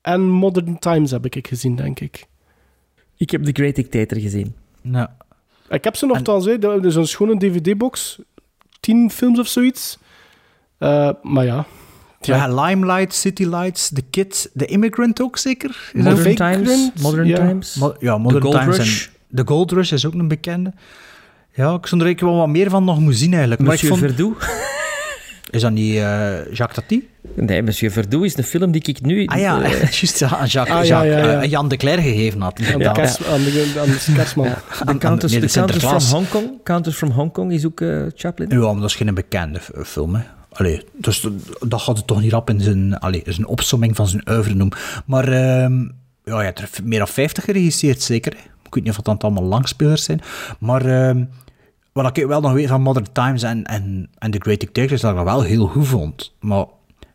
En 0.00 0.20
Modern 0.20 0.78
Times 0.78 1.10
heb 1.10 1.24
ik 1.24 1.46
gezien, 1.46 1.76
denk 1.76 2.00
ik. 2.00 2.26
Ik 3.16 3.30
heb 3.30 3.44
The 3.44 3.52
Great 3.52 3.74
Dictator 3.74 4.18
gezien. 4.20 4.54
nou, 4.82 5.08
Ik 5.68 5.84
heb 5.84 5.96
ze 5.96 6.06
nogthans, 6.06 6.44
hè. 6.44 6.58
Dat 6.58 6.84
is 6.84 6.94
een 6.94 7.06
schone 7.06 7.38
DVD-box. 7.38 8.18
Tien 8.80 9.10
films 9.10 9.38
of 9.38 9.46
zoiets. 9.46 9.98
Eh, 10.78 11.10
maar 11.22 11.44
ja. 11.44 11.64
ja. 12.20 12.62
Limelight, 12.64 13.14
City 13.14 13.44
Lights, 13.44 13.88
The 13.94 14.02
Kids, 14.10 14.48
The 14.56 14.66
Immigrant 14.66 15.22
ook 15.22 15.36
zeker? 15.36 15.90
Is 15.92 16.02
Modern 16.02 16.16
fake? 16.22 16.34
Times. 16.34 16.90
Modern 17.02 17.26
ja. 17.26 17.36
Times. 17.36 17.74
Mo- 17.74 17.94
ja, 17.98 18.18
Modern 18.18 18.42
Gold 18.42 18.54
Times 18.60 18.76
Rush. 18.76 19.06
en 19.06 19.36
The 19.36 19.42
Gold 19.46 19.70
Rush 19.72 19.92
is 19.92 20.06
ook 20.06 20.12
een 20.14 20.28
bekende. 20.28 20.72
Ja, 21.54 21.74
ik 21.74 21.86
zou 21.86 22.00
er 22.00 22.06
eigenlijk 22.06 22.20
wel 22.20 22.36
wat 22.36 22.48
meer 22.48 22.70
van 22.70 22.84
nog 22.84 22.98
moeten 22.98 23.18
zien 23.18 23.30
eigenlijk. 23.32 23.60
Maar 23.62 23.74
ik 23.74 23.82
Monsieur 23.82 23.98
vond- 23.98 24.14
Verdoux. 24.14 24.46
Is 25.50 25.60
dat 25.60 25.72
niet 25.72 25.94
eh, 25.96 26.52
Jacques 26.52 26.74
Tati? 26.74 27.08
Nee, 27.34 27.62
Monsieur 27.62 27.92
Verdoux 27.92 28.24
is 28.26 28.36
een 28.36 28.44
film 28.44 28.70
die 28.70 28.82
ik 28.82 29.00
nu... 29.00 29.26
Ah 29.26 29.38
ja, 29.38 29.62
eh, 29.62 29.70
juist 30.00 30.18
ja, 30.18 30.36
aan 30.36 30.46
Jacques, 30.46 30.76
Ah, 30.76 30.84
ja, 30.84 31.04
Jacques, 31.04 31.24
ja, 31.24 31.32
ja. 31.32 31.42
eh, 31.42 31.50
Jan 31.50 31.68
de 31.68 31.76
Cler 31.76 31.98
gegeven 31.98 32.40
had. 32.40 32.60
Aan 32.72 32.78
de, 32.78 32.92
kers, 32.92 33.24
aan 33.24 33.42
de, 33.44 33.72
aan 34.86 34.92
de 34.94 34.98
Countess, 34.98 35.32
nee, 35.32 35.42
de 35.42 35.48
Countess 35.52 35.84
from. 35.84 35.98
Hong 36.14 36.28
Kong. 36.28 36.50
Countess 36.64 36.96
from 36.96 37.10
Hong 37.10 37.32
Kong 37.32 37.52
is 37.52 37.66
ook 37.66 37.80
eh, 37.80 38.02
Chaplin. 38.14 38.48
Ja, 38.50 38.58
maar 38.72 38.80
dat 38.80 38.90
is 38.90 38.94
geen 38.96 39.14
bekende 39.14 39.60
film, 39.84 40.14
hè. 40.14 40.22
Allee, 40.52 40.82
dus 40.92 41.20
dat- 41.20 41.32
dat 41.70 41.80
gaat 41.82 41.96
het 41.96 42.06
toch 42.06 42.20
niet 42.20 42.32
rap 42.32 42.50
in 42.50 42.60
zijn, 42.60 42.98
allee, 42.98 43.22
zijn 43.26 43.46
opsomming 43.46 43.96
van 43.96 44.06
zijn 44.08 44.22
oeuvre 44.30 44.54
noemen. 44.54 44.78
Maar 45.06 45.28
ehm, 45.28 45.80
ja, 46.24 46.38
je 46.38 46.44
hebt 46.44 46.58
er 46.58 46.68
meer 46.84 46.98
dan 46.98 47.08
50 47.08 47.44
geregisseerd, 47.44 48.02
zeker. 48.02 48.32
hè. 48.32 48.38
Ik 48.64 48.74
weet 48.74 48.84
niet 48.84 48.98
of 48.98 49.04
dat 49.04 49.24
allemaal 49.24 49.42
langspelers 49.44 50.04
zijn. 50.04 50.20
Maar 50.58 50.84
ehm, 51.08 51.24
wat 52.02 52.16
ik 52.16 52.26
wel 52.26 52.40
nog 52.40 52.52
weet 52.52 52.68
van 52.68 52.82
Modern 52.82 53.12
Times 53.12 53.42
en, 53.42 53.64
en, 53.64 54.08
en 54.18 54.30
The 54.30 54.40
Great 54.40 54.60
Dictator 54.60 54.92
is 54.92 55.00
dat 55.00 55.10
ik 55.10 55.16
dat 55.16 55.26
wel 55.26 55.42
heel 55.42 55.66
goed 55.66 55.86
vond. 55.86 56.34
Maar 56.40 56.64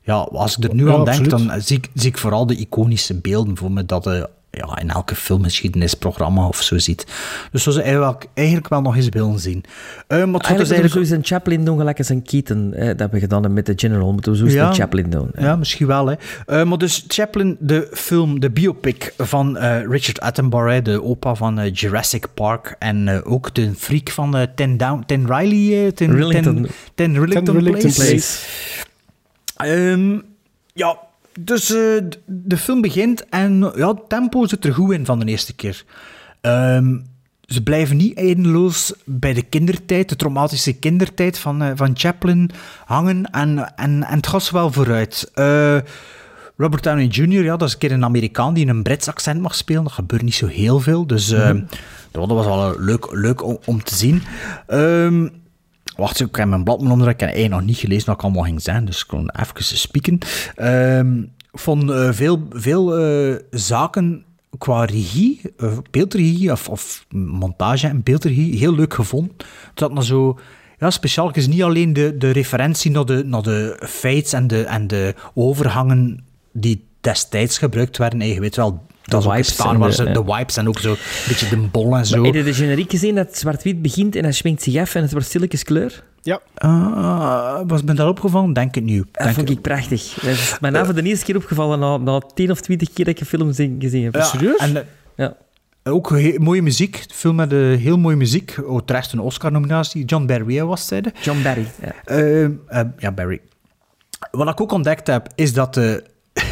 ja, 0.01 0.15
als 0.15 0.57
ik 0.57 0.63
er 0.63 0.75
nu 0.75 0.87
Ja, 0.87 0.93
aan 0.93 1.05
denk, 1.05 1.29
dan 1.29 1.61
zie 1.61 1.77
ik, 1.77 1.89
zie 1.93 2.09
ik 2.09 2.17
vooral 2.17 2.45
de 2.45 2.55
iconische 2.55 3.19
beelden 3.19 3.57
voor 3.57 3.71
me 3.71 3.85
dat 3.85 4.03
je 4.03 4.29
ja, 4.51 4.77
in 4.79 4.89
elke 4.89 5.15
filmgeschiedenisprogramma 5.15 6.47
of 6.47 6.61
zo 6.61 6.77
ziet. 6.77 7.05
Dus 7.51 7.63
zo 7.63 7.71
zou 7.71 7.83
eigenlijk, 7.83 8.27
eigenlijk 8.33 8.69
wel 8.69 8.81
nog 8.81 8.95
eens 8.95 9.09
willen 9.09 9.39
zien. 9.39 9.63
Eh, 10.07 10.17
maar 10.17 10.25
gaat 10.43 10.57
dus 10.57 10.69
Eigenlijk 10.69 10.81
eigenlijk... 10.81 11.11
een 11.11 11.25
Chaplin 11.25 11.65
doen, 11.65 11.77
gelijk 11.77 11.97
als 11.97 12.09
een 12.09 12.23
Keaton. 12.23 12.73
Eh, 12.73 12.79
dat 12.79 12.99
hebben 12.99 13.11
we 13.11 13.19
gedaan 13.19 13.53
met 13.53 13.65
de 13.65 13.73
General. 13.75 14.13
Moeten 14.13 14.31
we 14.31 14.37
zo 14.37 14.43
eens 14.43 14.53
Ja. 14.53 14.67
een 14.67 14.73
Chaplin 14.73 15.09
doen. 15.09 15.31
Ja, 15.37 15.55
misschien 15.55 15.87
wel. 15.87 16.07
Hè. 16.07 16.15
Eh, 16.45 16.63
maar 16.63 16.77
dus 16.77 17.05
Chaplin, 17.07 17.57
de 17.59 17.87
film, 17.93 18.39
de 18.39 18.49
biopic 18.49 19.13
van 19.17 19.57
eh, 19.57 19.85
Richard 19.85 20.19
Attenborough, 20.19 20.73
hè, 20.73 20.81
de 20.81 21.03
opa 21.03 21.35
van 21.35 21.69
Jurassic 21.69 22.27
Park 22.33 22.75
en 22.79 23.23
ook 23.23 23.53
de 23.53 23.71
freak 23.77 24.09
van 24.09 24.47
Ten, 24.55 24.77
Down, 24.77 25.03
Ten 25.05 25.35
Riley, 25.35 25.91
ten, 25.91 26.15
Rillington. 26.15 26.55
Ten, 26.55 26.69
Ten 26.95 27.13
Rillington, 27.13 27.43
Ten 27.43 27.53
Rillington 27.53 27.91
Place. 27.93 28.09
Place. 28.09 28.39
Ehm, 29.55 30.19
ja, 30.73 30.97
dus 31.39 31.69
eh, 31.69 32.03
de 32.25 32.57
film 32.57 32.81
begint 32.81 33.29
en 33.29 33.71
ja, 33.75 33.87
het 33.87 34.09
tempo 34.09 34.47
zit 34.47 34.65
er 34.65 34.73
goed 34.73 34.93
in 34.93 35.05
van 35.05 35.19
de 35.19 35.25
eerste 35.25 35.53
keer. 35.53 35.83
Ehm, 36.41 36.97
ze 37.51 37.63
blijven 37.63 37.97
niet 37.97 38.17
eindeloos 38.17 38.93
bij 39.05 39.33
de 39.33 39.41
kindertijd, 39.41 40.09
de 40.09 40.15
traumatische 40.15 40.73
kindertijd 40.73 41.37
van, 41.37 41.61
eh, 41.61 41.71
van 41.75 41.91
Chaplin 41.93 42.51
hangen 42.85 43.25
en, 43.25 43.75
en, 43.75 44.03
en 44.03 44.15
het 44.15 44.27
gaat 44.27 44.49
wel 44.49 44.71
vooruit. 44.71 45.31
Eh, 45.33 45.77
Robert 46.57 46.83
Downey 46.83 47.05
Jr., 47.05 47.43
ja, 47.43 47.57
dat 47.57 47.67
is 47.67 47.73
een 47.73 47.79
keer 47.79 47.91
een 47.91 48.03
Amerikaan 48.03 48.53
die 48.53 48.67
een 48.67 48.83
Brits 48.83 49.07
accent 49.07 49.41
mag 49.41 49.55
spelen. 49.55 49.83
Dat 49.83 49.91
gebeurt 49.91 50.21
niet 50.21 50.33
zo 50.33 50.47
heel 50.47 50.79
veel. 50.79 51.07
Dus 51.07 51.31
eh, 51.31 51.55
dat 52.11 52.27
was 52.27 52.45
wel 52.45 52.75
leuk, 52.79 53.07
leuk 53.11 53.43
om, 53.43 53.57
om 53.65 53.83
te 53.83 53.95
zien. 53.95 54.23
Ehm, 54.67 55.27
wacht, 55.95 56.19
ik 56.19 56.35
heb 56.35 56.47
mijn 56.47 56.63
blad 56.63 56.79
onder. 56.79 57.09
Ik 57.09 57.19
heb 57.19 57.29
eigenlijk 57.29 57.49
nog 57.49 57.69
niet 57.69 57.77
gelezen 57.77 58.05
wat 58.05 58.15
ik 58.15 58.23
allemaal 58.23 58.43
ging 58.43 58.61
zijn. 58.61 58.85
Dus 58.85 59.01
ik 59.01 59.07
kon 59.07 59.29
even 59.29 59.77
spieken. 59.77 60.17
Ehm, 60.55 61.19
ik 61.51 61.59
vond 61.59 61.89
eh, 61.89 62.09
veel, 62.11 62.47
veel 62.49 62.97
eh, 62.97 63.35
zaken 63.49 64.25
qua 64.57 64.85
regie, 64.85 65.41
eh, 65.57 65.77
beeldregie 65.91 66.51
of, 66.51 66.69
of 66.69 67.05
montage 67.15 67.87
en 67.87 68.03
beeldregie 68.03 68.57
heel 68.57 68.75
leuk 68.75 68.93
gevonden. 68.93 69.35
Dat 69.73 69.93
nou 69.93 70.05
zo... 70.05 70.39
Ja, 70.77 70.89
speciaal 70.89 71.31
is 71.31 71.47
niet 71.47 71.63
alleen 71.63 71.93
de, 71.93 72.17
de 72.17 72.31
referentie 72.31 72.91
naar 72.91 73.05
de, 73.05 73.23
naar 73.25 73.41
de 73.41 73.79
feits 73.87 74.33
en 74.33 74.47
de, 74.47 74.63
en 74.63 74.87
de 74.87 75.15
overgangen 75.33 76.23
die 76.51 76.85
destijds 77.01 77.57
gebruikt 77.57 77.97
werden. 77.97 78.39
Weet 78.39 78.55
wel, 78.55 78.85
dat 79.11 79.23
in 79.23 79.29
wipes 79.31 79.47
Star 79.47 79.77
Wars, 79.77 79.95
de- 79.97 80.11
de, 80.11 80.23
wipes 80.23 80.57
en 80.57 80.67
ook 80.67 80.79
zo 80.79 80.91
een 80.91 80.97
beetje 81.27 81.49
de 81.49 81.57
bol 81.57 81.97
en 81.97 82.05
zo. 82.05 82.23
Heb 82.23 82.33
je 82.33 82.43
de 82.43 82.53
generiek 82.53 82.91
gezien 82.91 83.15
dat 83.15 83.37
zwart-wit 83.37 83.81
begint 83.81 84.15
en 84.15 84.23
hij 84.23 84.31
schminkt 84.31 84.61
zich 84.61 84.75
af 84.81 84.95
en 84.95 85.01
het 85.01 85.11
wordt 85.11 85.27
stilletjes 85.27 85.63
kleur? 85.63 86.03
Ja. 86.21 86.39
Ah, 86.55 87.61
was 87.67 87.83
me 87.83 87.93
dat 87.93 88.07
opgevallen? 88.09 88.53
Denk 88.53 88.75
het 88.75 88.83
nu. 88.83 88.97
Dat 88.97 89.23
Denk 89.23 89.35
vond 89.35 89.49
ik 89.49 89.61
prachtig. 89.61 90.13
Dat 90.13 90.23
is 90.31 90.57
mij 90.59 90.85
voor 90.85 90.93
de 90.93 91.01
eerste 91.03 91.25
keer 91.25 91.35
opgevallen 91.35 91.79
na, 91.79 91.97
na 91.97 92.19
10 92.33 92.51
of 92.51 92.61
20 92.61 92.93
keer 92.93 93.05
dat 93.05 93.13
ik 93.13 93.19
een 93.19 93.25
film 93.25 93.51
zi- 93.53 93.75
gezien 93.79 94.03
heb. 94.03 94.15
Ja, 94.15 94.55
En, 94.57 94.75
eh, 94.77 94.83
Ja. 95.15 95.35
Ook 95.83 96.37
mooie 96.37 96.61
muziek. 96.61 97.07
De 97.07 97.13
film 97.13 97.35
met 97.35 97.51
eh, 97.53 97.59
heel 97.59 97.97
mooie 97.97 98.15
muziek. 98.15 98.57
Oh, 98.65 98.79
terecht 98.85 99.11
een 99.11 99.19
Oscar-nominatie. 99.19 100.05
John 100.05 100.25
Barry 100.25 100.63
was 100.63 100.87
zeiden. 100.87 101.13
John 101.21 101.41
Barry. 101.43 101.65
Ja. 101.81 101.93
Ehm, 102.05 102.51
eh, 102.67 102.81
ja, 102.97 103.11
Barry. 103.11 103.41
Wat 104.31 104.49
ik 104.49 104.61
ook 104.61 104.71
ontdekt 104.71 105.07
heb, 105.07 105.27
is 105.35 105.53
dat 105.53 105.73
de, 105.73 106.03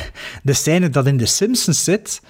de 0.44 0.54
scène 0.54 0.90
dat 0.90 1.08
in 1.08 1.18
The 1.18 1.26
Simpsons 1.26 1.84
zit, 1.84 2.22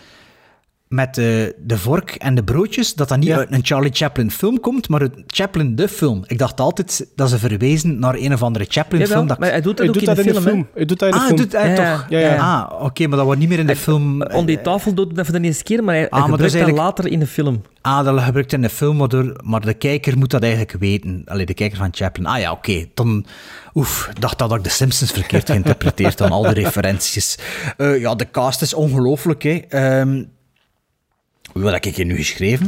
met 0.90 1.16
de, 1.16 1.56
de 1.60 1.78
vork 1.78 2.12
en 2.12 2.36
de 2.36 2.44
broodjes, 2.44 2.94
dat 2.94 3.10
dat 3.10 3.18
niet 3.18 3.28
Ja. 3.28 3.38
uit 3.38 3.52
een 3.52 3.66
Charlie 3.66 3.92
Chaplin 3.94 4.32
film 4.32 4.60
komt, 4.60 4.90
maar 4.90 5.00
uit 5.02 5.14
Chaplin 5.28 5.76
de 5.76 5.88
film. 5.88 6.24
Ik 6.28 6.38
dacht 6.38 6.60
altijd 6.60 7.08
dat 7.16 7.30
ze 7.30 7.38
verwezen 7.40 8.00
naar 8.00 8.16
een 8.16 8.34
of 8.34 8.44
andere 8.44 8.66
Chaplin 8.68 9.00
Jawel, 9.00 9.16
film. 9.16 9.28
Dat... 9.28 9.40
maar 9.40 9.50
hij 9.50 9.62
doet 9.62 9.78
dat 9.78 9.80
Hij 9.80 9.88
ook 9.88 9.94
doet 9.94 10.02
in 10.10 10.16
dat 10.16 10.24
de 10.24 10.30
in 10.30 10.36
de 10.36 10.42
film. 10.42 10.54
film. 10.54 10.68
Hij 10.74 10.86
doet 10.86 11.00
dat 11.00 11.08
in 11.10 11.14
de 11.16 11.20
ah, 11.22 11.26
film. 11.28 11.38
doet 11.40 11.52
hij 11.52 11.70
Ja, 11.70 11.76
toch? 11.98 12.06
ja, 12.10 12.20
ja. 12.20 12.36
Ah, 12.36 12.84
oké, 12.84 13.08
maar 13.08 13.18
dat 13.18 13.26
wordt 13.26 13.40
niet 13.40 13.50
meer 13.50 13.60
in 13.60 13.68
de 13.68 13.76
film. 13.76 14.22
On 14.24 14.46
die 14.46 14.62
tafel 14.62 14.94
doet 14.94 15.16
dat 15.16 15.26
voor 15.26 15.40
de 15.40 15.46
eerste 15.48 15.64
keer, 15.64 15.84
maar 15.84 15.94
hij, 15.96 16.08
hij 16.10 16.20
Ah, 16.20 16.28
maar 16.28 16.38
dat 16.38 16.46
is 16.48 16.52
gebruikt 16.54 16.76
dat 16.78 16.86
eigenlijk- 16.86 16.98
later 16.98 17.12
in 17.12 17.20
de 17.20 17.28
film. 17.28 17.62
Ah, 17.82 18.06
dat 18.06 18.24
gebruikt 18.24 18.54
in 18.54 18.62
de 18.62 18.70
film, 18.70 18.98
maar, 18.98 19.08
door, 19.08 19.40
maar 19.44 19.62
de 19.62 19.74
kijker 19.74 20.18
moet 20.18 20.32
dat 20.32 20.42
eigenlijk 20.42 20.72
weten. 20.80 21.22
Allee, 21.26 21.46
de 21.46 21.54
kijker 21.54 21.78
van 21.78 21.90
Chaplin. 21.92 22.26
Ah 22.26 22.40
ja, 22.40 22.52
oké. 22.52 22.86
Dan, 22.94 23.26
oef, 23.74 24.10
dacht 24.20 24.40
dat 24.40 24.54
ik 24.56 24.64
de 24.64 24.70
Simpsons 24.70 25.12
verkeerd 25.12 25.50
geïnterpreteerd 25.50 26.18
dan 26.18 26.32
al 26.32 26.42
de 26.42 26.54
referenties. 26.64 27.38
Eh, 27.78 28.00
ja, 28.00 28.16
de 28.16 28.32
cast 28.32 28.62
is 28.62 28.74
ongelooflijk, 28.74 29.44
hè. 29.44 29.60
Ehm, 29.70 30.24
wat 31.54 31.74
heb 31.74 31.86
ik 31.86 31.96
hier 31.96 32.06
nu 32.06 32.16
geschreven? 32.16 32.66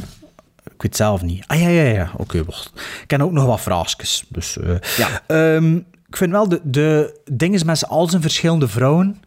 Ik 0.64 0.72
weet 0.72 0.82
het 0.82 0.96
zelf 0.96 1.22
niet. 1.22 1.44
Ah 1.48 1.62
ja, 1.62 1.68
ja, 1.68 1.84
ja. 1.84 2.12
Oké, 2.18 2.44
wacht. 2.46 2.72
Ik 2.76 3.08
ken 3.08 3.22
ook 3.22 3.32
nog 3.32 3.46
wat 3.46 3.62
vraagjes. 3.62 4.24
Dus, 4.30 4.58
eh, 4.58 4.76
Ja. 4.98 5.22
Ehm, 5.28 5.76
ik 6.08 6.18
vind 6.18 6.32
wel, 6.32 6.50
de, 6.50 6.62
de 6.64 7.20
dingen 7.32 7.66
met 7.66 7.88
al 7.88 8.10
zijn 8.10 8.22
verschillende 8.22 8.68
vrouwen, 8.68 9.22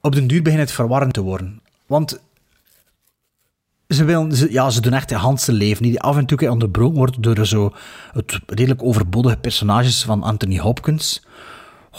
op 0.00 0.14
den 0.14 0.26
duur 0.26 0.42
beginnen 0.42 0.66
het 0.66 0.74
verwarrend 0.76 1.12
te 1.12 1.20
worden. 1.20 1.60
Want 1.86 2.20
ze, 3.88 4.04
willen, 4.04 4.36
ze, 4.36 4.52
ja, 4.52 4.70
ze 4.70 4.80
doen 4.80 4.92
echt 4.92 5.08
de 5.08 5.14
handse 5.14 5.52
leven, 5.52 5.82
die 5.82 6.00
af 6.00 6.16
en 6.16 6.26
toe 6.26 6.50
onderbroken 6.50 6.96
wordt 6.96 7.22
door 7.22 7.46
zo 7.46 7.72
het 8.12 8.40
redelijk 8.46 8.82
overbodige 8.82 9.36
personages 9.36 10.02
van 10.02 10.22
Anthony 10.22 10.58
Hopkins. 10.58 11.22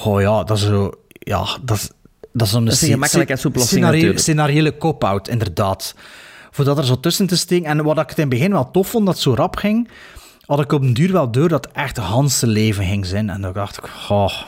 Oh 0.03 0.21
ja, 0.21 0.43
dat 0.43 0.57
is 0.57 0.63
zo... 0.63 0.91
Ja, 1.09 1.45
dat 1.61 1.77
is... 1.77 1.89
Dat 2.35 2.47
is, 2.47 2.53
zo'n 2.53 2.65
Dat 2.65 2.73
is 2.73 2.79
een 2.81 3.67
scenario- 3.67 3.91
natuurlijk. 3.91 4.19
Scenariële 4.19 4.77
cop-out, 4.77 5.27
inderdaad. 5.27 5.95
Voordat 6.53 6.77
er 6.77 6.85
zo 6.85 6.99
tussen 6.99 7.27
te 7.27 7.37
steken. 7.37 7.65
En 7.65 7.83
wat 7.83 7.97
ik 7.97 8.09
het 8.09 8.17
in 8.17 8.23
het 8.23 8.33
begin 8.33 8.51
wel 8.51 8.71
tof 8.71 8.89
vond, 8.89 9.05
dat 9.05 9.13
het 9.13 9.23
zo 9.23 9.33
rap 9.33 9.55
ging, 9.55 9.89
had 10.45 10.59
ik 10.59 10.71
op 10.71 10.81
den 10.81 10.93
duur 10.93 11.11
wel 11.11 11.31
door 11.31 11.49
dat 11.49 11.67
echt 11.71 11.95
het 11.95 12.05
handse 12.05 12.47
leven 12.47 12.85
ging 12.85 13.05
zijn. 13.05 13.29
En 13.29 13.41
dan 13.41 13.53
dacht 13.53 13.77
ik, 13.77 13.89
oh, 14.09 14.41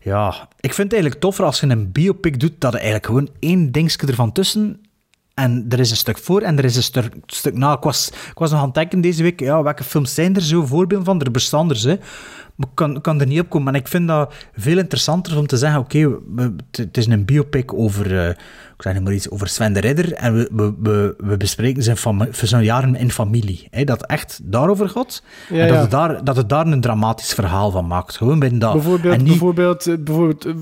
ja. 0.00 0.48
Ik 0.60 0.74
vind 0.74 0.76
het 0.76 0.92
eigenlijk 0.92 1.20
toffer 1.20 1.44
als 1.44 1.60
je 1.60 1.66
een 1.66 1.92
biopic 1.92 2.40
doet, 2.40 2.52
dat 2.58 2.72
er 2.72 2.80
eigenlijk 2.80 3.06
gewoon 3.06 3.28
één 3.38 3.72
dingetje 3.72 4.06
ervan 4.06 4.32
tussen 4.32 4.80
en 5.34 5.66
er 5.68 5.80
is 5.80 5.90
een 5.90 5.96
stuk 5.96 6.18
voor 6.18 6.40
en 6.40 6.58
er 6.58 6.64
is 6.64 6.76
een 6.76 6.82
stuk, 6.82 7.14
stuk 7.26 7.54
na. 7.54 7.72
Ik 7.72 7.82
was, 7.82 8.08
ik 8.08 8.38
was 8.38 8.50
nog 8.50 8.60
aan 8.60 8.66
het 8.66 8.74
denken 8.74 9.00
deze 9.00 9.22
week, 9.22 9.40
ja, 9.40 9.62
welke 9.62 9.84
films 9.84 10.14
zijn 10.14 10.34
er 10.34 10.42
zo 10.42 10.66
voorbeelden 10.66 11.06
van? 11.06 11.20
Er 11.20 11.30
bestaan 11.30 11.70
er. 11.70 11.98
Maar 12.54 12.68
ik 12.68 12.74
kan, 12.74 13.00
kan 13.00 13.20
er 13.20 13.26
niet 13.26 13.40
op 13.40 13.48
komen. 13.48 13.72
Maar 13.72 13.80
ik 13.80 13.88
vind 13.88 14.08
dat 14.08 14.34
veel 14.52 14.78
interessanter 14.78 15.38
om 15.38 15.46
te 15.46 15.56
zeggen, 15.56 15.80
oké, 15.80 16.18
het 16.70 16.96
is 16.96 17.06
een 17.06 17.24
biopic 17.24 17.72
over, 17.72 18.26
eh, 18.26 18.34
ik 18.76 18.82
zeg 18.82 19.00
maar 19.00 19.12
iets, 19.12 19.30
over 19.30 19.48
Sven 19.48 19.72
de 19.72 19.80
Ridder 19.80 20.12
en 20.12 20.34
we, 20.34 20.48
we, 20.52 20.74
we, 20.82 21.14
we 21.18 21.36
bespreken 21.36 21.82
zijn, 21.82 21.96
zijn 22.30 22.64
jaren 22.64 22.96
in 22.96 23.10
familie. 23.10 23.66
Hè, 23.70 23.84
dat 23.84 24.06
echt 24.06 24.40
daarover 24.42 24.88
gaat 24.88 25.22
Ja, 25.48 25.56
en 25.56 25.66
dat, 25.66 25.76
ja. 25.76 25.80
het 25.82 25.90
daar, 25.90 26.24
dat 26.24 26.36
het 26.36 26.48
daar 26.48 26.66
een 26.66 26.80
dramatisch 26.80 27.32
verhaal 27.32 27.70
van 27.70 27.86
maakt. 27.86 28.16
Gewoon 28.16 28.38
binnen 28.38 28.58
dat. 28.58 28.72
Bijvoorbeeld, 28.72 29.14
en 29.14 29.18
niet, 29.18 29.28
bijvoorbeeld, 29.28 29.86
eh, 29.86 29.94
bijvoorbeeld 29.98 30.44
eh, 30.44 30.52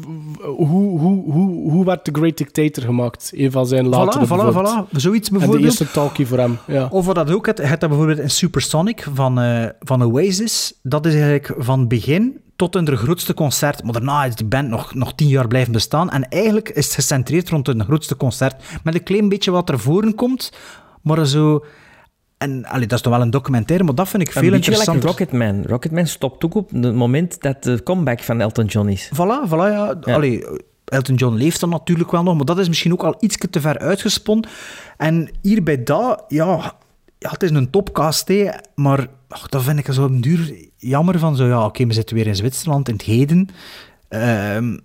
hoe, 0.45 0.99
hoe, 0.99 1.33
hoe, 1.33 1.71
hoe 1.71 1.85
werd 1.85 2.05
The 2.05 2.11
Great 2.13 2.37
Dictator 2.37 2.85
gemaakt? 2.85 3.31
Een 3.35 3.51
van 3.51 3.67
zijn 3.67 3.89
latere 3.89 4.27
voilà, 4.27 4.29
bijvoorbeeld. 4.29 4.87
voilà, 4.87 4.97
zoiets 4.97 5.29
En 5.29 5.33
de 5.35 5.39
bijvoorbeeld. 5.39 5.65
eerste 5.65 5.91
talkie 5.91 6.27
voor 6.27 6.39
hem. 6.39 6.59
Ja. 6.67 6.89
Of 6.91 7.07
wat 7.07 7.15
dat 7.15 7.31
ook, 7.31 7.47
het, 7.47 7.69
het 7.69 7.79
bijvoorbeeld 7.79 8.19
in 8.19 8.31
Supersonic 8.31 9.07
van, 9.15 9.41
eh 9.41 9.65
van 9.81 10.03
Oasis, 10.03 10.79
dat 10.83 11.07
is 11.07 11.15
eigenlijk 11.15 11.55
van 11.59 11.89
begin 11.89 12.41
tot 12.71 12.75
hun 12.75 12.97
grootste 12.97 13.35
concert. 13.35 13.83
Maar 13.83 13.93
daarna 13.93 14.25
is 14.25 14.35
die 14.35 14.47
band 14.47 14.69
nog, 14.69 14.95
nog 14.95 15.15
tien 15.15 15.29
jaar 15.29 15.49
blijven 15.49 15.73
bestaan. 15.73 16.11
En 16.11 16.29
eigenlijk 16.29 16.69
is 16.69 16.85
het 16.85 16.95
gecentreerd 16.95 17.49
rond 17.49 17.67
hun 17.67 17.85
grootste 17.85 18.17
concert. 18.17 18.63
Met 18.85 18.95
een 18.95 19.03
klein 19.03 19.29
beetje 19.29 19.51
wat 19.51 19.69
er 19.69 19.79
voren 19.79 20.15
komt, 20.15 20.53
maar 21.03 21.27
zo... 21.27 21.65
En 22.39 22.65
allee, 22.65 22.87
dat 22.87 22.99
is 22.99 23.05
toch 23.05 23.13
wel 23.13 23.23
een 23.23 23.31
documentaire, 23.31 23.85
maar 23.85 23.95
dat 23.95 24.09
vind 24.09 24.23
ik 24.23 24.35
Een 24.35 24.43
veel 24.43 24.53
interessanter. 24.53 24.95
like 24.95 25.07
Rocketman. 25.07 25.63
Rocketman 25.67 26.07
stopt 26.07 26.45
ook 26.45 26.55
op 26.55 26.71
het 26.71 26.95
moment 26.95 27.41
dat 27.41 27.63
de 27.63 27.83
comeback 27.83 28.21
van 28.21 28.41
Elton 28.41 28.65
John 28.67 28.89
is. 28.89 29.11
Voilà, 29.15 29.49
voilà, 29.49 29.69
ja. 29.71 29.95
Ja. 30.01 30.15
Allee, 30.15 30.45
Elton 30.85 31.15
John 31.15 31.35
leeft 31.37 31.61
dan 31.61 31.69
natuurlijk 31.69 32.11
wel 32.11 32.23
nog, 32.23 32.37
maar 32.37 32.45
dat 32.45 32.59
is 32.59 32.69
misschien 32.69 32.93
ook 32.93 33.03
al 33.03 33.17
iets 33.21 33.37
te 33.51 33.61
ver 33.61 33.79
uitgespond. 33.79 34.47
En 34.97 35.31
hier 35.43 35.63
bij 35.63 35.83
dat, 35.83 36.25
ja, 36.29 36.75
ja 37.23 37.31
het 37.31 37.43
is 37.43 37.51
een 37.51 37.70
topcast, 37.70 38.28
hè, 38.28 38.51
maar 38.74 39.07
ach, 39.28 39.49
dat 39.49 39.62
vind 39.62 39.78
ik 39.78 39.93
zo 39.93 40.20
duur 40.20 40.69
jammer 40.77 41.19
van 41.19 41.36
zo, 41.36 41.47
ja, 41.47 41.65
oké, 41.65 41.86
we 41.86 41.93
zitten 41.93 42.16
weer 42.16 42.27
in 42.27 42.36
Zwitserland, 42.36 42.89
in 42.89 42.94
het 42.94 43.03
heden. 43.03 43.49
Ehm, 44.09 44.78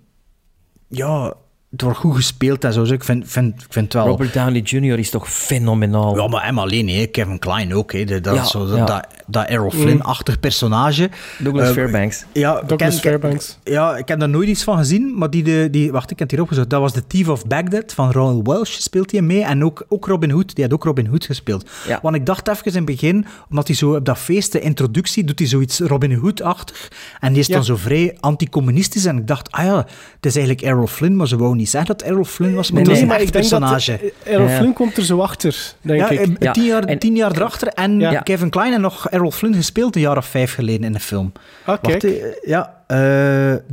ja, 0.88 1.34
het 1.70 1.80
wordt 1.82 1.98
goed 1.98 2.14
gespeeld 2.14 2.64
en 2.64 2.72
zo, 2.72 2.80
dus 2.80 2.90
ik 2.90 3.04
vind, 3.04 3.30
vind, 3.30 3.54
ik 3.62 3.66
vind 3.72 3.84
het 3.84 3.92
wel... 4.02 4.06
Robert 4.12 4.32
Downey 4.32 4.60
Jr. 4.60 4.98
is 4.98 5.10
toch 5.10 5.30
fenomenaal. 5.32 6.16
Ja, 6.16 6.26
maar 6.28 6.44
hem 6.44 6.58
alleen, 6.58 6.88
hè. 6.88 7.06
Kevin 7.06 7.38
Klein 7.38 7.74
ook. 7.74 7.92
Hè. 7.92 8.04
Dat, 8.04 8.34
Ja, 8.34 8.44
zo, 8.44 8.66
dat, 8.66 8.76
ja. 8.76 8.84
dat, 8.84 9.06
dat 9.26 9.46
Errol 9.46 9.70
Flynn-achtig 9.70 10.40
personage. 10.40 11.10
Douglas 11.38 11.66
Eh, 11.68 11.72
Fairbanks. 11.74 12.24
Ja, 12.32 12.52
Douglas 12.66 12.78
ken- 13.00 13.00
Fairbanks. 13.00 13.58
Ja, 13.64 13.96
ik 13.96 14.08
heb 14.08 14.18
daar 14.18 14.28
nooit 14.28 14.48
iets 14.48 14.64
van 14.64 14.76
gezien, 14.78 15.18
maar 15.18 15.30
die, 15.30 15.42
de, 15.42 15.68
die 15.70 15.92
wacht, 15.92 16.10
ik 16.10 16.18
heb 16.18 16.28
het 16.28 16.30
hier 16.30 16.40
opgezocht. 16.40 16.70
Dat 16.70 16.80
was 16.80 16.92
de 16.92 17.06
Thief 17.06 17.28
of 17.28 17.46
Baghdad 17.46 17.92
van 17.94 18.12
Ronald 18.12 18.46
Welsh, 18.46 18.76
speelt 18.78 19.10
hij 19.12 19.22
mee. 19.22 19.42
En 19.44 19.64
ook, 19.64 19.84
ook 19.88 20.06
Robin 20.06 20.30
Hood, 20.30 20.54
die 20.54 20.64
had 20.64 20.72
ook 20.72 20.84
Robin 20.84 21.06
Hood 21.06 21.24
gespeeld. 21.24 21.70
Ja. 21.86 21.98
Want 22.02 22.16
ik 22.16 22.26
dacht 22.26 22.48
even 22.48 22.64
in 22.66 22.72
het 22.74 22.84
begin, 22.84 23.26
omdat 23.50 23.66
hij 23.66 23.76
zo 23.76 23.94
op 23.94 24.04
dat 24.04 24.18
feest, 24.18 24.52
de 24.52 24.60
introductie, 24.60 25.24
doet 25.24 25.38
hij 25.38 25.48
zoiets 25.48 25.80
Robin 25.80 26.12
Hood-achtig. 26.14 26.90
En 27.20 27.32
die 27.32 27.40
is 27.40 27.46
Ja. 27.46 27.54
dan 27.54 27.64
zo 27.64 27.76
vrij 27.76 28.16
anticommunistisch. 28.20 29.04
En 29.04 29.16
ik 29.18 29.26
dacht, 29.26 29.50
ah 29.52 29.64
ja, 29.64 29.76
het 30.16 30.26
is 30.26 30.36
eigenlijk 30.36 30.66
Errol 30.66 30.86
Flynn, 30.86 31.16
maar 31.16 31.28
ze 31.28 31.36
wou 31.36 31.56
niet 31.58 31.68
zeggen 31.68 31.96
dat 31.96 32.02
Errol 32.08 32.24
Flynn 32.24 32.54
was, 32.54 32.70
maar 32.70 32.82
Nee, 32.82 32.92
het 32.94 33.00
was 33.00 33.00
nee, 33.02 33.02
een 33.02 33.08
maar 33.08 33.26
ik 33.26 33.32
denk 33.32 33.48
dat 33.50 33.60
personage. 33.78 34.12
eh, 34.24 34.32
Errol 34.34 34.48
Ja. 34.48 34.56
Flynn 34.56 34.72
komt 34.72 34.96
er 34.96 35.04
zo 35.04 35.18
achter, 35.20 35.74
denk 35.80 36.00
Ja, 36.00 36.08
ik. 36.08 36.36
Ja. 36.42 36.52
Tien, 36.52 36.64
jaar, 36.64 36.84
En- 36.84 36.98
tien 36.98 37.16
jaar 37.16 37.30
erachter. 37.36 37.68
En 37.68 38.00
Ja. 38.00 38.20
Kevin 38.20 38.50
Klein 38.50 38.72
en 38.72 38.80
nog 38.80 39.08
Errol 39.08 39.30
Flynn 39.30 39.54
gespeeld 39.54 39.94
een 39.94 40.00
jaar 40.00 40.16
of 40.16 40.26
vijf 40.26 40.54
geleden 40.54 40.84
in 40.84 40.94
een 40.94 41.00
film. 41.00 41.32
Ah, 41.64 41.76
Wacht, 41.82 42.04
eh, 42.04 42.12
ja, 42.42 42.74
eh, 42.86 42.96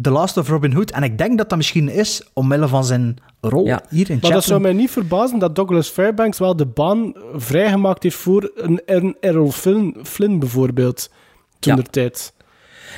The 0.01 0.09
Last 0.09 0.37
of 0.37 0.47
Robin 0.49 0.73
Hood. 0.73 0.91
En 0.91 1.03
ik 1.03 1.17
denk 1.17 1.37
dat 1.37 1.49
dat 1.49 1.57
misschien 1.57 1.89
is 1.89 2.21
omwille 2.33 2.67
van 2.67 2.85
zijn 2.85 3.17
rol 3.41 3.65
Ja. 3.65 3.81
hier 3.89 4.09
in 4.09 4.17
Maar 4.21 4.31
dat 4.31 4.43
zou 4.43 4.55
Chaplin. 4.55 4.61
mij 4.61 4.81
niet 4.85 4.91
verbazen 4.91 5.39
dat 5.39 5.55
Douglas 5.55 5.87
Fairbanks 5.89 6.39
wel 6.39 6.55
de 6.55 6.65
baan 6.65 7.13
vrijgemaakt 7.35 8.03
heeft 8.03 8.15
voor 8.15 8.51
een, 8.55 8.81
een 8.85 9.17
Errol 9.19 9.51
Flynn, 9.51 9.95
Flynn 10.03 10.39
bijvoorbeeld, 10.39 11.09
toen 11.59 11.75
Ja. 11.75 11.81
der 11.81 11.89
tijd. 11.91 12.33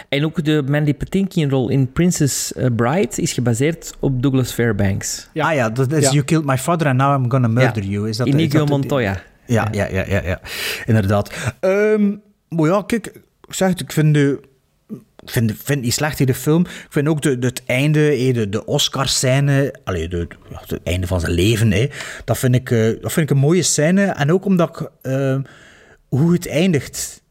En 0.10 0.26
ook 0.26 0.44
de 0.44 0.64
Mandy 0.68 0.94
Patinkin-rol 0.94 1.70
in 1.70 1.92
Princess 1.92 2.54
eh, 2.54 2.66
Bride 2.76 3.22
is 3.22 3.34
gebaseerd 3.34 3.94
op 4.00 4.22
Douglas 4.22 4.52
Fairbanks. 4.52 5.30
Ja. 5.34 5.48
Ah 5.50 5.56
ja, 5.56 5.70
dat 5.70 5.92
is 5.92 6.04
Ja. 6.04 6.12
You 6.12 6.24
Killed 6.24 6.46
My 6.46 6.58
Father 6.58 6.88
and 6.88 6.98
Now 6.98 7.24
I'm 7.24 7.32
Gonna 7.32 7.48
Murder 7.48 7.84
Ja. 7.84 7.90
You. 7.90 8.10
Is 8.10 8.18
dat, 8.18 8.28
is 8.28 8.34
Inigo 8.34 8.58
dat- 8.58 8.70
Montoya. 8.70 9.22
Ja, 9.46 9.68
ja, 9.72 9.88
ja, 9.92 10.04
ja, 10.08 10.22
ja. 10.24 10.42
inderdaad. 10.86 11.34
Ehm, 11.60 12.16
maar 12.50 12.68
ja, 12.68 12.84
kijk, 12.88 13.06
ik 13.48 13.54
zeg 13.54 13.70
het, 13.70 13.80
ik 13.80 13.92
vind 13.92 14.14
de... 14.14 14.40
Ik 15.24 15.34
vind, 15.34 15.52
vind 15.64 15.82
niet 15.82 15.94
slecht 15.94 16.20
in 16.20 16.26
de 16.26 16.34
film. 16.34 16.62
Ik 16.62 16.88
vind 16.90 17.08
ook 17.08 17.22
de, 17.22 17.40
de, 17.40 17.48
het 17.48 17.64
einde, 17.66 18.10
eh, 18.10 18.34
de, 18.34 18.50
de 18.50 18.66
Oscar-scène, 18.66 19.76
allee, 19.84 20.08
de, 20.08 20.28
ja, 20.50 20.62
het 20.68 20.84
einde 20.84 21.08
van 21.08 21.20
zijn 21.20 21.32
leven, 21.32 21.72
hè, 21.72 21.88
dat, 22.26 22.38
vind 22.38 22.56
ik, 22.56 22.72
eh, 22.72 23.02
dat 23.02 23.14
vind 23.14 23.30
ik 23.30 23.36
een 23.36 23.42
mooie 23.42 23.62
scène. 23.64 24.06
En 24.06 24.32
ook 24.32 24.46
omdat 24.46 24.80
ik, 24.80 24.90
ehm, 25.02 25.42
hoe 26.08 26.34
het 26.34 26.48
eindigt. 26.48 27.22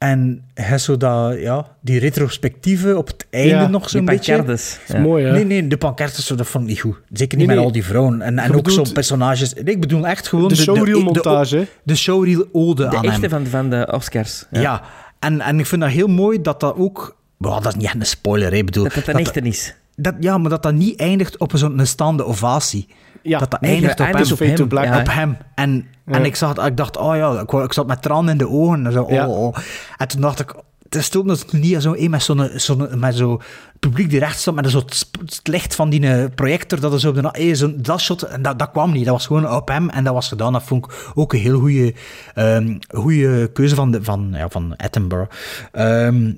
En 0.00 0.44
hij 0.54 0.78
zo 0.78 0.96
dat, 0.96 1.40
ja, 1.40 1.66
die 1.80 1.98
retrospectieve 1.98 2.96
op 2.96 3.06
het 3.06 3.26
einde 3.30 3.48
Ja, 3.48 3.66
nog 3.68 3.90
zo'n 3.90 4.04
beetje. 4.04 4.32
pancartes. 4.36 4.78
Dat 4.86 4.96
is 4.96 5.02
mooi, 5.02 5.24
hè? 5.24 5.32
Nee, 5.32 5.44
nee, 5.44 5.66
de 5.66 5.76
pancartes, 5.76 6.26
zo, 6.26 6.34
dat 6.34 6.46
vond 6.46 6.64
ik 6.64 6.70
niet 6.70 6.80
goed. 6.80 6.96
Zeker 7.12 7.38
niet 7.38 7.46
Nee, 7.46 7.46
met 7.46 7.56
nee. 7.56 7.64
al 7.64 7.72
die 7.72 7.84
vrouwen. 7.84 8.22
En, 8.22 8.38
en 8.38 8.44
Je 8.50 8.56
ook 8.56 8.62
bedoelt- 8.64 8.86
zo'n 8.86 8.94
personages. 8.94 9.54
Nee, 9.54 9.64
ik 9.64 9.80
bedoel 9.80 10.06
echt 10.06 10.28
gewoon... 10.28 10.48
De 10.48 10.54
de 10.54 10.60
showreel-montage? 10.62 11.56
De, 11.58 11.66
de 11.82 11.96
showreel-ode 11.96 12.88
De 12.88 12.96
aan 12.96 13.04
echte 13.04 13.20
hem. 13.20 13.30
van, 13.30 13.46
van 13.46 13.70
de 13.70 13.88
Oscars. 13.92 14.44
Ja, 14.50 14.82
En, 15.18 15.40
en 15.40 15.58
ik 15.58 15.66
vind 15.66 15.80
dat 15.80 15.90
heel 15.90 16.06
mooi 16.08 16.40
dat 16.42 16.60
dat 16.60 16.76
ook... 16.76 17.16
Well, 17.36 17.52
dat 17.52 17.66
is 17.66 17.74
niet 17.74 17.84
echt 17.84 17.94
een 17.94 18.06
spoiler, 18.06 18.50
hè. 18.50 18.56
Ik 18.56 18.64
bedoel, 18.66 18.84
Dat 18.84 18.92
het 18.94 19.08
een 19.08 19.14
echte 19.18 19.40
is. 19.40 19.74
Dat, 19.96 20.14
ja, 20.20 20.38
maar 20.38 20.50
dat 20.50 20.62
dat 20.62 20.74
niet 20.74 21.00
eindigt 21.00 21.38
op 21.38 21.52
zo'n 21.54 21.78
een 21.78 21.86
staande 21.86 22.24
ovatie. 22.24 22.88
Ja. 23.22 23.38
dat 23.38 23.50
dat 23.50 23.60
Nee, 23.60 23.70
eindigt 23.72 23.96
dat 23.96 24.06
op 24.08 24.38
hem. 24.38 24.50
op 24.52 24.58
hem, 24.58 24.68
Black. 24.68 24.84
ja. 24.84 25.00
Op 25.00 25.06
hem. 25.10 25.36
En, 25.54 25.86
en 26.10 26.24
ik, 26.24 26.36
zag, 26.36 26.66
ik 26.66 26.76
dacht, 26.76 26.96
oh 26.96 27.16
ja, 27.16 27.40
ik, 27.40 27.52
ik 27.52 27.72
zat 27.72 27.86
met 27.86 28.02
tranen 28.02 28.32
in 28.32 28.38
de 28.38 28.48
ogen. 28.48 28.86
En, 28.86 28.92
zo, 28.92 29.02
oh, 29.02 29.10
Ja. 29.10 29.28
oh. 29.28 29.56
en 29.96 30.08
toen 30.08 30.20
dacht 30.20 30.40
ik, 30.40 30.54
het 30.82 30.94
is 30.94 31.08
toch 31.08 31.52
niet 31.52 31.82
zo 31.82 31.94
een 31.96 32.10
met 32.10 32.22
zo'n 32.22 32.50
zo 32.56 32.88
met 32.94 33.14
zo 33.14 33.40
publiek 33.78 34.10
die 34.10 34.18
recht 34.18 34.38
stond, 34.40 34.56
met 34.56 34.70
zo 34.70 34.78
het, 34.78 35.40
licht 35.42 35.74
van 35.74 35.90
die 35.90 36.06
eh, 36.06 36.24
projector, 36.34 36.80
dat 36.80 37.00
zo 37.00 37.08
op 37.08 37.14
de 37.14 37.20
na- 37.20 37.32
eh, 37.32 37.54
zo'n 37.54 37.74
dat 37.76 38.00
shot, 38.00 38.22
en 38.22 38.42
dat, 38.42 38.58
dat 38.58 38.70
kwam 38.70 38.92
niet. 38.92 39.04
Dat 39.04 39.14
was 39.14 39.26
gewoon 39.26 39.50
op 39.50 39.68
hem 39.68 39.88
en 39.90 40.04
dat 40.04 40.14
was 40.14 40.28
gedaan. 40.28 40.52
Dat 40.52 40.62
vond 40.62 40.84
ik 40.84 41.10
ook 41.14 41.32
een 41.32 41.38
heel 41.40 41.58
goede 41.58 41.94
ehm 42.34 42.76
goede 42.88 43.50
keuze 43.52 43.74
van, 43.74 43.90
de, 43.90 44.02
van, 44.04 44.28
ja, 44.32 44.48
van 44.48 44.76
Attenborough. 44.76 45.30
Ehm, 45.72 46.32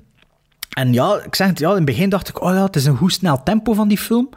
en 0.73 0.93
ja, 0.93 1.21
ik 1.25 1.35
zeg 1.35 1.47
het, 1.49 1.59
ja, 1.59 1.69
in 1.71 1.75
het 1.77 1.85
begin 1.85 2.09
dacht 2.09 2.29
ik, 2.29 2.43
oh 2.43 2.55
ja, 2.55 2.65
het 2.65 2.77
is 2.77 2.85
een 2.85 2.97
goed 2.97 3.13
snel 3.13 3.43
tempo 3.43 3.73
van 3.73 3.89
die 3.89 3.99
film. 3.99 4.29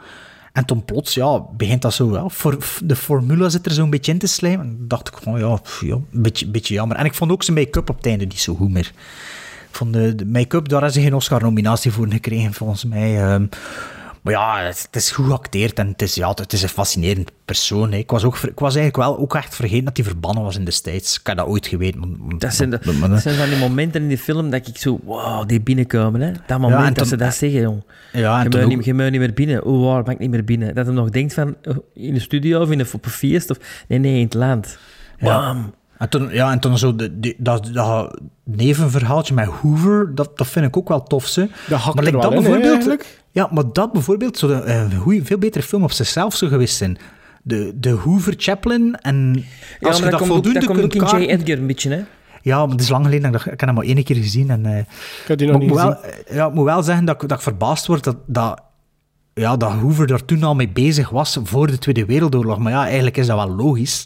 En 0.56 0.64
toen 0.64 0.84
plots, 0.84 1.14
ja, 1.14 1.42
begint 1.56 1.82
dat 1.82 1.94
zo, 1.94 2.12
ja, 2.12 2.28
voor, 2.28 2.56
de 2.84 2.96
formule 2.96 3.50
zit 3.50 3.66
er 3.66 3.72
zo'n 3.72 3.90
beetje 3.90 4.12
in 4.12 4.18
te 4.18 4.26
slijmen. 4.26 4.66
En 4.66 4.76
dacht 4.88 5.08
ik, 5.08 5.26
oh 5.26 5.38
ja, 5.38 5.56
pff, 5.56 5.80
ja 5.80 5.94
een 5.94 6.22
beetje, 6.22 6.46
beetje 6.46 6.74
jammer. 6.74 6.96
En 6.96 7.04
ik 7.04 7.14
vond 7.14 7.30
ook 7.30 7.42
zijn 7.42 7.56
make-up 7.56 7.90
op 7.90 7.96
het 7.96 8.06
einde 8.06 8.24
niet 8.24 8.40
zo 8.40 8.54
goed 8.54 8.70
meer. 8.70 8.92
Vond 9.70 9.92
de, 9.92 10.14
de 10.14 10.26
make-up, 10.26 10.68
daar 10.68 10.80
hebben 10.80 11.00
ze 11.00 11.06
geen 11.06 11.14
Oscar-nominatie 11.14 11.92
voor 11.92 12.08
gekregen, 12.08 12.52
volgens 12.52 12.84
mij. 12.84 13.22
Ehm, 13.22 13.46
maar 14.26 14.34
ja, 14.34 14.66
het, 14.66 14.82
het 14.90 14.96
is 14.96 15.10
goed 15.10 15.26
geacteerd 15.26 15.78
en 15.78 15.88
het 15.88 16.02
is, 16.02 16.14
ja, 16.14 16.28
het 16.34 16.52
is 16.52 16.62
een 16.62 16.68
fascinerend 16.68 17.30
persoon. 17.44 17.92
Hè. 17.92 17.98
Ik, 17.98 18.10
was 18.10 18.24
ook, 18.24 18.36
ik 18.36 18.58
was 18.58 18.74
eigenlijk 18.74 19.08
wel 19.08 19.18
ook 19.18 19.34
echt 19.34 19.54
vergeten 19.54 19.84
dat 19.84 19.96
hij 19.96 20.06
verbannen 20.06 20.42
was 20.42 20.56
in 20.56 20.64
de 20.64 20.70
States. 20.70 21.18
Ik 21.20 21.26
had 21.26 21.36
dat 21.36 21.46
ooit 21.46 21.66
geweten. 21.66 22.16
Dat 22.38 22.54
zijn, 22.54 22.70
de, 22.70 22.78
dat 23.10 23.22
zijn 23.22 23.36
van 23.36 23.48
die 23.48 23.58
momenten 23.58 24.02
in 24.02 24.08
de 24.08 24.18
film 24.18 24.50
dat 24.50 24.66
ik 24.66 24.78
zo, 24.78 25.00
wow, 25.04 25.48
die 25.48 25.60
binnenkomen. 25.60 26.20
Hè? 26.20 26.32
Dat 26.46 26.58
moment 26.58 26.80
en 26.80 26.86
dat 26.86 26.96
toen- 26.96 27.06
ze 27.06 27.16
dat 27.16 27.34
zeggen, 27.34 27.60
jong. 27.60 27.82
Ja, 28.12 28.42
je, 28.42 28.62
ook- 28.62 28.66
niet, 28.66 28.84
je 28.84 28.92
niet 28.92 29.10
meer 29.20 29.32
binnen. 29.34 29.60
Hoe 29.62 29.84
waar 29.84 30.02
mag 30.02 30.12
ik 30.12 30.18
niet 30.18 30.30
meer 30.30 30.44
binnen? 30.44 30.74
Dat 30.74 30.86
hij 30.86 30.94
nog 30.94 31.10
denkt 31.10 31.34
van, 31.34 31.56
oh, 31.64 31.76
in 31.94 32.14
de 32.14 32.20
studio 32.20 32.60
of 32.60 32.70
in 32.70 32.80
een, 32.80 32.86
op 32.92 33.04
een 33.04 33.10
feest. 33.10 33.50
Of, 33.50 33.58
nee, 33.88 33.98
nee, 33.98 34.16
in 34.18 34.24
het 34.24 34.34
land. 34.34 34.78
Bam. 35.20 35.74
En 35.98 36.08
toen, 36.08 36.28
ja, 36.32 36.50
en 36.52 36.58
toen 36.58 36.78
zo 36.78 36.96
de, 36.96 37.34
dat, 37.38 37.68
dat 37.72 38.20
nevenverhaaltje 38.44 39.34
met 39.34 39.46
Hoover, 39.46 40.14
dat, 40.14 40.38
dat 40.38 40.46
vind 40.46 40.66
ik 40.66 40.76
ook 40.76 40.88
wel 40.88 41.02
tof. 41.02 41.26
Ze. 41.26 41.48
Dat 41.68 41.78
hakt 41.80 41.94
maar 41.94 42.04
like 42.04 42.16
wel 42.18 42.30
dat 42.30 42.32
in, 42.32 42.42
bijvoorbeeld, 42.42 43.04
ja, 43.30 43.48
maar 43.52 43.64
dat 43.72 43.92
bijvoorbeeld 43.92 44.38
zou 44.38 44.52
een, 44.52 44.94
goeie, 44.96 45.24
veel 45.24 45.38
betere 45.38 45.64
film 45.64 45.82
op 45.82 45.92
zichzelf 45.92 46.34
zou 46.36 46.50
geweest 46.50 46.76
zijn. 46.76 46.98
De, 47.42 47.72
de 47.80 47.90
Hoover 47.90 48.34
Chaplin 48.36 48.96
en 49.00 49.44
Ja, 49.80 49.88
als 49.88 49.96
je 49.96 50.02
dat 50.02 50.10
dat 50.10 50.20
komt 50.20 50.30
ook, 50.30 50.36
voldoende 50.36 50.60
dat 50.60 50.68
ook 50.68 50.76
kunt 50.76 50.94
in 50.94 51.00
J. 51.00 51.04
kaarten- 51.04 51.28
Edgar 51.28 51.58
een 51.58 51.66
beetje, 51.66 51.90
hè. 51.90 52.02
Ja, 52.42 52.58
maar 52.60 52.68
het 52.70 52.80
is 52.80 52.88
lang 52.88 53.04
geleden. 53.04 53.32
dat 53.32 53.40
Ik, 53.40 53.52
ik 53.52 53.60
heb 53.60 53.68
hem 53.68 53.74
maar 53.74 53.84
één 53.84 54.04
keer 54.04 54.16
gezien. 54.16 54.50
En, 54.50 54.66
eh, 54.66 54.78
Ik 54.78 54.86
heb 55.26 55.38
die 55.38 55.48
nog 55.50 55.58
niet 55.60 55.68
moet 55.68 55.78
gezien. 55.80 55.96
wel, 56.02 56.36
ja, 56.36 56.46
ik 56.46 56.54
moet 56.54 56.64
wel 56.64 56.82
zeggen 56.82 57.04
dat, 57.04 57.22
ik- 57.22 57.28
dat 57.28 57.36
ik 57.38 57.42
verbaasd 57.44 57.86
word 57.86 58.04
dat, 58.04 58.16
dat, 58.26 58.60
ja, 59.40 59.56
dat 59.56 59.72
Hoover 59.72 60.06
daar 60.06 60.24
toen 60.24 60.42
al 60.42 60.54
mee 60.54 60.68
bezig 60.68 61.08
was 61.10 61.38
voor 61.42 61.66
de 61.66 61.78
Tweede 61.78 62.04
Wereldoorlog. 62.04 62.58
Maar 62.58 62.72
ja, 62.72 62.84
eigenlijk 62.84 63.16
is 63.16 63.26
dat 63.26 63.36
wel 63.36 63.54
logisch. 63.56 64.04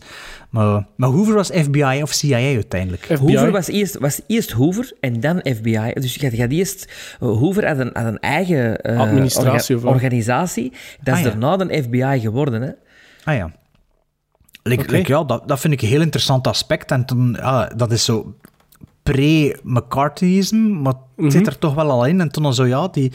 Maar, 0.51 0.86
maar 0.97 1.09
Hoover 1.09 1.35
was 1.35 1.51
FBI 1.55 2.01
of 2.02 2.12
CIA 2.12 2.36
uiteindelijk. 2.55 3.02
FBI. 3.05 3.16
Hoover 3.16 3.51
was 3.51 3.66
eerst, 3.69 3.98
was 3.98 4.20
eerst 4.27 4.51
Hoover 4.51 4.93
en 5.01 5.20
dan 5.20 5.40
FBI. 5.57 5.90
Dus 5.94 6.15
je 6.15 6.31
gaat 6.31 6.51
eerst... 6.51 6.93
eh, 7.20 7.28
Hoover 7.28 7.66
had 7.69 7.78
een, 7.78 7.90
had 7.93 8.05
een 8.07 8.19
eigen 8.19 8.81
eh, 8.81 8.98
Administratie 9.01 9.74
orga- 9.74 9.74
of 9.74 9.82
wat? 9.82 9.93
organisatie. 9.93 10.73
Dat 11.02 11.15
is 11.19 11.20
Ah, 11.24 11.32
ja. 11.32 11.39
daarna 11.39 11.57
de 11.65 11.82
FBI 11.82 12.20
geworden, 12.20 12.62
hè. 12.62 12.70
Ah 13.24 13.36
ja. 13.36 13.51
Like, 14.62 15.02
ja 15.12 15.24
dat, 15.24 15.48
dat 15.48 15.61
vind 15.61 15.73
ik 15.73 15.82
een 15.82 15.89
heel 15.89 16.01
interessant 16.01 16.47
aspect. 16.47 16.90
En 16.90 17.05
toen, 17.05 17.36
ja, 17.40 17.66
dat 17.77 17.93
is 17.93 18.05
zo 18.05 18.35
pre-McCarthyisme, 19.02 20.59
maar 20.69 20.94
het 21.16 21.32
zit 21.32 21.47
er 21.47 21.59
toch 21.59 21.74
wel 21.74 21.90
al 21.90 22.05
in. 22.07 22.20
En 22.20 22.31
toen 22.31 22.43
dan 22.43 22.55
zo, 22.55 22.66
ja, 22.66 22.89
die... 22.89 23.12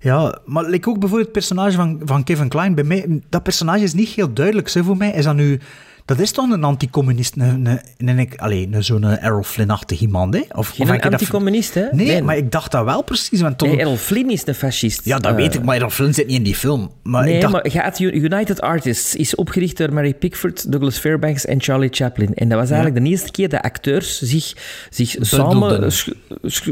Ja, 0.00 0.38
maar 0.44 0.64
like 0.64 0.88
ook 0.88 0.98
bijvoorbeeld 0.98 1.34
het 1.34 1.46
personage 1.46 1.76
van, 1.76 2.00
van 2.04 2.24
Kevin 2.24 2.48
Klein. 2.48 2.74
Bij 2.74 2.84
mij, 2.84 3.20
dat 3.28 3.42
personage 3.42 3.82
is 3.82 3.94
niet 3.94 4.08
heel 4.08 4.32
duidelijk. 4.32 4.68
Zo 4.68 4.82
voor 4.82 4.96
mij 4.96 5.10
is 5.10 5.24
dat 5.24 5.34
nu... 5.34 5.60
Dat 6.06 6.18
is 6.18 6.30
toch 6.30 6.50
een 6.50 6.64
anticommunist, 6.64 7.36
een, 7.36 7.42
een, 7.66 7.80
een, 7.98 8.28
een, 8.36 8.72
een 8.74 8.84
zo'n 8.84 9.04
Errol 9.04 9.42
Flynn-achtig 9.42 10.00
iemand, 10.00 10.34
hè? 10.34 10.40
Of, 10.54 10.68
Geen 10.68 10.86
dat- 10.86 11.00
anticommunist, 11.12 11.74
hè? 11.74 11.84
Nee, 11.92 12.22
maar 12.22 12.36
ik 12.36 12.50
dacht 12.52 12.72
dat 12.72 12.84
wel 12.84 13.02
precies. 13.02 13.40
Want 13.40 13.58
toen, 13.58 13.68
Nee, 13.68 13.78
Errol 13.78 13.96
Flynn 13.96 14.30
is 14.30 14.46
een 14.46 14.54
fascist. 14.54 15.04
ja, 15.04 15.18
dat 15.18 15.30
Eh, 15.32 15.36
weet 15.36 15.54
ik, 15.54 15.64
maar 15.64 15.76
Errol 15.76 15.90
Flynn 15.90 16.14
zit 16.14 16.26
niet 16.26 16.36
in 16.36 16.42
die 16.42 16.54
film. 16.54 16.90
Maar 17.02 17.24
nee, 17.24 17.34
ik 17.34 17.40
dacht, 17.40 17.52
maar 17.52 17.72
je 17.72 17.78
had 17.80 17.98
U- 17.98 18.10
United 18.12 18.60
Artists 18.60 19.14
is 19.14 19.34
opgericht 19.34 19.76
door 19.76 19.92
Mary 19.92 20.14
Pickford, 20.14 20.72
Douglas 20.72 20.98
Fairbanks 20.98 21.44
en 21.44 21.60
Charlie 21.62 21.88
Chaplin. 21.92 22.34
En 22.34 22.48
dat 22.48 22.58
was 22.58 22.70
eigenlijk 22.70 23.04
de 23.04 23.10
eerste 23.10 23.30
keer 23.30 23.48
dat 23.48 23.62
acteurs 23.62 24.20
zich, 24.22 24.52
zich 24.90 25.16
samen 25.20 25.90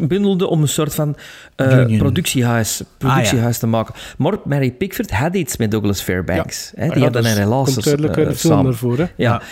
bundelden 0.09 0.49
om 0.49 0.63
een 0.63 0.69
soort 0.69 0.95
van 0.95 1.17
eh, 1.57 1.97
productiehuis, 1.99 2.83
productiehuis 2.99 3.59
te 3.59 3.67
maken. 3.67 3.95
Maar 4.19 4.35
Mary 4.45 4.71
Pickford 4.73 5.11
had 5.11 5.35
iets 5.35 5.57
met 5.57 5.71
Douglas 5.71 6.01
Fairbanks. 6.01 6.73
Hè? 6.75 6.87
Die 6.89 6.95
Ja, 6.95 7.01
hadden 7.03 7.13
dat 7.13 7.25
een 7.25 7.31
is- 7.39 7.45
relatie 7.45 7.73
komt 7.73 7.85
duidelijk 7.85 8.17
uit 8.17 8.27
eh, 8.27 8.33
de 8.33 8.39
film 8.39 8.55
samen. 8.55 8.71
ervoor, 8.71 8.99
hè. 8.99 9.05
Ja. 9.25 9.43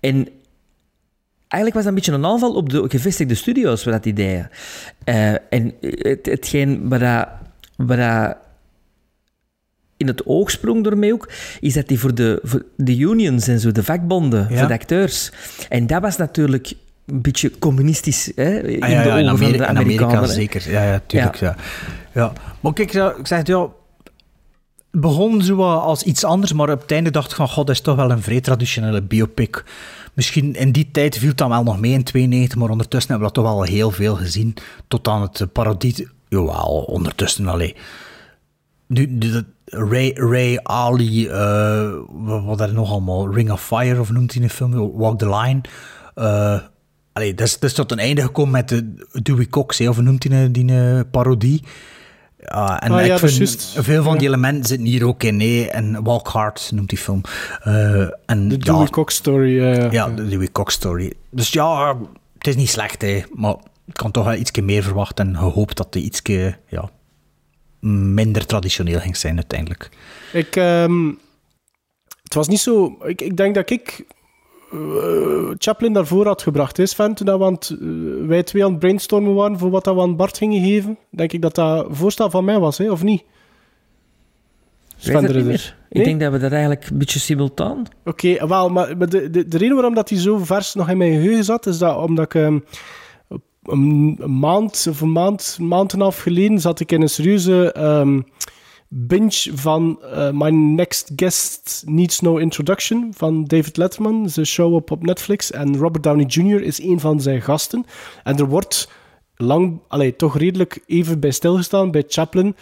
En 0.00 0.28
eigenlijk 1.48 1.74
was 1.74 1.82
dat 1.82 1.86
een 1.86 1.94
beetje 1.94 2.12
een 2.12 2.24
aanval 2.32 2.54
op 2.54 2.68
de 2.70 2.84
gevestigde 2.88 3.34
studio's, 3.34 3.84
wat 3.84 3.94
dat 3.94 4.06
idee. 4.06 4.44
Eh 5.04 5.32
en 5.50 5.74
het, 5.80 6.26
hetgeen 6.26 6.88
waar, 6.88 6.98
dat, 6.98 7.28
waar 7.86 7.96
dat 8.26 8.36
in 9.96 10.06
het 10.06 10.26
oog 10.26 10.50
sprong 10.50 10.84
door 10.84 10.98
mij 10.98 11.12
ook, 11.12 11.28
is 11.60 11.74
dat 11.74 11.88
die 11.88 11.98
voor 11.98 12.14
de, 12.14 12.38
voor 12.42 12.64
de 12.76 12.96
unions 12.98 13.48
en 13.48 13.60
zo, 13.60 13.72
de 13.72 13.82
vakbonden, 13.82 14.46
Ja. 14.50 14.58
voor 14.58 14.66
de 14.68 14.74
acteurs. 14.74 15.30
En 15.68 15.86
dat 15.86 16.02
was 16.02 16.16
natuurlijk 16.16 16.72
een 17.06 17.22
beetje 17.22 17.58
communistisch 17.58 18.32
hè, 18.34 18.60
in 18.68 18.82
Ah, 18.82 18.90
ja, 18.90 19.02
de 19.02 19.08
ogen 19.08 19.18
in 19.20 19.26
van 19.26 19.36
Amerika, 19.36 19.58
de 19.58 19.66
Amerika 19.66 20.04
Amerikanen. 20.04 20.28
hè. 20.28 20.34
zeker. 20.34 20.70
Ja, 20.70 20.82
ja, 20.84 21.00
tuurlijk. 21.06 21.36
Ja. 21.36 21.56
Ja. 22.14 22.32
Maar 22.60 22.72
kijk, 22.72 22.92
ik 22.92 23.26
zeg 23.26 23.38
het, 23.38 23.46
ja, 23.46 23.60
het 23.60 23.70
begon 24.92 25.42
zo 25.42 25.62
als 25.62 26.02
iets 26.02 26.24
anders, 26.24 26.52
maar 26.52 26.70
op 26.70 26.80
het 26.80 26.92
einde 26.92 27.10
dacht 27.10 27.30
ik 27.30 27.36
van, 27.36 27.48
god, 27.48 27.66
dat 27.66 27.76
is 27.76 27.82
toch 27.82 27.96
wel 27.96 28.10
een 28.10 28.22
vrij 28.22 28.40
traditionele 28.40 29.02
biopic. 29.02 29.64
Misschien 30.14 30.54
in 30.54 30.72
die 30.72 30.90
tijd 30.90 31.18
viel 31.18 31.28
het 31.28 31.38
dan 31.38 31.48
wel 31.48 31.62
nog 31.62 31.80
mee 31.80 31.92
in 31.92 32.04
92, 32.04 32.58
maar 32.58 32.70
ondertussen 32.70 33.10
hebben 33.10 33.28
we 33.28 33.34
dat 33.34 33.44
toch 33.44 33.54
wel 33.54 33.62
heel 33.62 33.90
veel 33.90 34.16
gezien. 34.16 34.54
Tot 34.88 35.08
aan 35.08 35.22
het 35.22 35.40
eh, 35.40 35.46
parodie... 35.52 36.08
Jawel, 36.28 36.84
ondertussen 36.86 37.48
alleen. 37.48 37.74
Nu, 38.86 39.18
dat 39.18 39.44
Ray, 39.64 40.12
Ray 40.14 40.58
Ali, 40.62 41.28
eh, 41.28 41.90
wat, 42.24 42.60
er 42.60 42.72
nog 42.72 42.90
allemaal, 42.90 43.34
Ring 43.34 43.50
of 43.50 43.64
Fire, 43.64 44.00
of 44.00 44.10
noemt 44.10 44.32
hij 44.32 44.42
in 44.42 44.48
de 44.48 44.54
film, 44.54 44.92
Walk 44.92 45.18
the 45.18 45.28
Line. 45.28 45.60
Allee, 47.12 47.34
dat 47.34 47.46
is, 47.46 47.58
dat 47.58 47.74
tot 47.74 47.92
een 47.92 47.98
einde 47.98 48.22
gekomen 48.22 48.52
met 48.52 48.68
de 48.68 48.94
Dewey 49.22 49.46
Cox, 49.46 49.80
of 49.80 50.00
noemt 50.00 50.24
hij 50.24 50.50
die, 50.50 50.66
die 50.66 51.04
parodie. 51.04 51.62
Ja, 52.44 52.80
en 52.82 52.92
Ah, 52.92 53.00
ik 53.00 53.06
ja, 53.06 53.18
vind, 53.18 53.74
veel 53.78 54.02
van 54.02 54.18
die 54.18 54.26
elementen 54.28 54.64
zitten 54.64 54.86
hier 54.86 55.06
ook 55.06 55.22
in. 55.22 55.40
hè. 55.40 55.62
En 55.64 56.02
Walk 56.02 56.28
Hard 56.28 56.70
noemt 56.74 56.88
die 56.88 56.98
film. 56.98 57.20
Eh, 57.62 58.00
en, 58.26 58.48
De 58.48 58.56
Dewey 58.56 58.86
Cox 58.88 59.14
story. 59.14 59.62
ja, 59.92 60.08
de 60.08 60.28
Dewey 60.28 60.48
Cox 60.52 60.74
story. 60.74 61.12
Dus 61.30 61.50
ja, 61.50 61.96
het 62.38 62.46
is 62.46 62.56
niet 62.56 62.68
slecht, 62.70 63.02
hè, 63.02 63.22
maar 63.34 63.54
ik 63.86 63.94
kan 63.94 64.10
toch 64.10 64.24
wel 64.24 64.34
iets 64.34 64.60
meer 64.60 64.82
verwachten 64.82 65.28
en 65.28 65.36
gehoopt 65.36 65.76
dat 65.76 65.94
het 65.94 66.02
iets 66.04 66.20
ja, 66.68 66.90
minder 67.90 68.46
traditioneel 68.46 69.00
ging 69.00 69.16
zijn 69.16 69.36
uiteindelijk. 69.36 69.88
Ik, 70.32 70.56
ehm, 70.56 71.08
het 72.22 72.34
was 72.34 72.48
niet 72.48 72.60
zo... 72.60 72.96
Ik, 73.04 73.20
ik 73.20 73.36
denk 73.36 73.54
dat 73.54 73.70
ik 73.70 74.04
Chaplin 75.58 75.92
daarvoor 75.92 76.26
had 76.26 76.42
gebracht, 76.42 76.78
is 76.78 76.90
Sven, 76.90 77.14
toen 77.14 77.26
dat 77.26 77.38
we 77.38 77.44
aan 77.44 77.52
het, 77.52 77.76
eh, 77.80 78.26
wij 78.26 78.42
twee 78.42 78.64
aan 78.64 78.70
het 78.70 78.78
brainstormen 78.78 79.34
waren 79.34 79.58
voor 79.58 79.70
wat 79.70 79.84
dat 79.84 79.94
we 79.94 80.00
aan 80.00 80.16
Bart 80.16 80.36
gingen 80.36 80.62
geven. 80.62 80.98
Denk 81.10 81.32
ik 81.32 81.42
dat 81.42 81.54
dat 81.54 81.86
voorstel 81.90 82.30
van 82.30 82.44
mij 82.44 82.58
was, 82.58 82.78
hè, 82.78 82.90
of 82.90 83.02
niet? 83.02 83.22
De. 85.02 85.10
Nee? 85.10 85.58
Ik 85.88 86.04
denk 86.04 86.20
dat 86.20 86.32
we 86.32 86.38
dat 86.38 86.52
eigenlijk 86.52 86.86
een 86.86 86.98
beetje 86.98 87.18
simultaan... 87.18 87.84
Oké, 88.04 88.46
wel, 88.46 88.68
maar, 88.68 88.96
maar 88.96 89.08
de, 89.08 89.30
de, 89.30 89.48
de 89.48 89.58
reden 89.58 89.74
waarom 89.74 89.94
dat 89.94 90.08
hij 90.08 90.18
zo 90.18 90.38
vers 90.38 90.74
nog 90.74 90.90
in 90.90 90.96
mijn 90.96 91.12
geheugen 91.12 91.44
zat, 91.44 91.66
is 91.66 91.78
dat 91.78 91.96
omdat 91.96 92.24
ik 92.24 92.34
ehm, 92.34 92.58
een, 93.62 94.18
maand 94.26 94.86
of 94.88 95.00
een 95.00 95.12
maand, 95.12 95.56
en 95.60 95.70
een 95.70 96.00
half 96.00 96.18
geleden 96.18 96.58
zat 96.58 96.80
ik 96.80 96.92
in 96.92 97.02
een 97.02 97.08
serieuze 97.08 97.72
ehm, 97.72 98.20
binge 98.94 99.50
van 99.54 100.02
eh, 100.02 100.30
My 100.30 100.48
Next 100.50 101.12
Guest 101.16 101.82
Needs 101.86 102.20
No 102.20 102.36
Introduction 102.36 103.12
van 103.16 103.44
David 103.44 103.76
Letterman. 103.76 104.28
Zijn 104.30 104.46
show 104.46 104.74
op, 104.74 104.90
op 104.90 105.02
Netflix. 105.02 105.50
En 105.50 105.76
Robert 105.76 106.04
Downey 106.04 106.24
Jr. 106.24 106.62
is 106.62 106.82
een 106.82 107.00
van 107.00 107.20
zijn 107.20 107.42
gasten. 107.42 107.84
En 108.24 108.36
er 108.38 108.48
wordt 108.48 108.90
lang, 109.36 109.80
allee, 109.88 110.16
toch 110.16 110.38
redelijk 110.38 110.82
even 110.86 111.20
bij 111.20 111.30
stilgestaan 111.30 111.90
bij 111.90 112.04
Chaplin. 112.06 112.56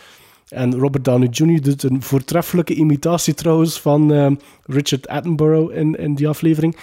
En 0.49 0.75
Robert 0.75 1.05
Downey 1.05 1.29
Jr. 1.31 1.63
doet 1.63 1.83
een 1.83 2.03
voortreffelijke 2.03 2.75
imitatie 2.75 3.35
trouwens 3.35 3.81
van 3.81 4.13
ehm, 4.13 4.35
Richard 4.65 5.09
Attenborough 5.09 5.75
in, 5.77 5.95
in 5.95 6.15
die 6.15 6.29
aflevering. 6.29 6.77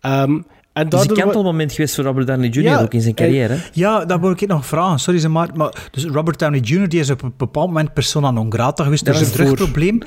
Ehm, 0.00 0.40
En 0.74 0.84
Het 0.84 0.94
is 0.94 1.08
een 1.08 1.14
kantelmoment 1.14 1.72
geweest 1.72 1.94
voor 1.94 2.04
Robert 2.04 2.26
Downey 2.26 2.48
Jr. 2.48 2.62
Ja, 2.62 2.80
ook 2.80 2.94
in 2.94 3.00
zijn 3.00 3.14
carrière. 3.14 3.56
Ja, 3.72 4.04
dat 4.04 4.20
wil 4.20 4.30
ik 4.30 4.46
nog 4.46 4.66
vragen. 4.66 4.98
Sorry, 4.98 5.20
ze 5.20 5.28
maar, 5.28 5.48
maar 5.54 5.88
dus 5.90 6.04
Robert 6.04 6.38
Downey 6.38 6.60
Jr. 6.60 6.88
die 6.88 7.00
is 7.00 7.10
op 7.10 7.22
een 7.22 7.34
bepaald 7.36 7.66
moment 7.66 7.92
persona 7.92 8.30
non 8.30 8.52
grata 8.52 8.84
geweest 8.84 9.04
Dat 9.04 9.14
door 9.14 9.24
zijn 9.24 9.48
was 9.48 9.58
voor. 9.58 9.98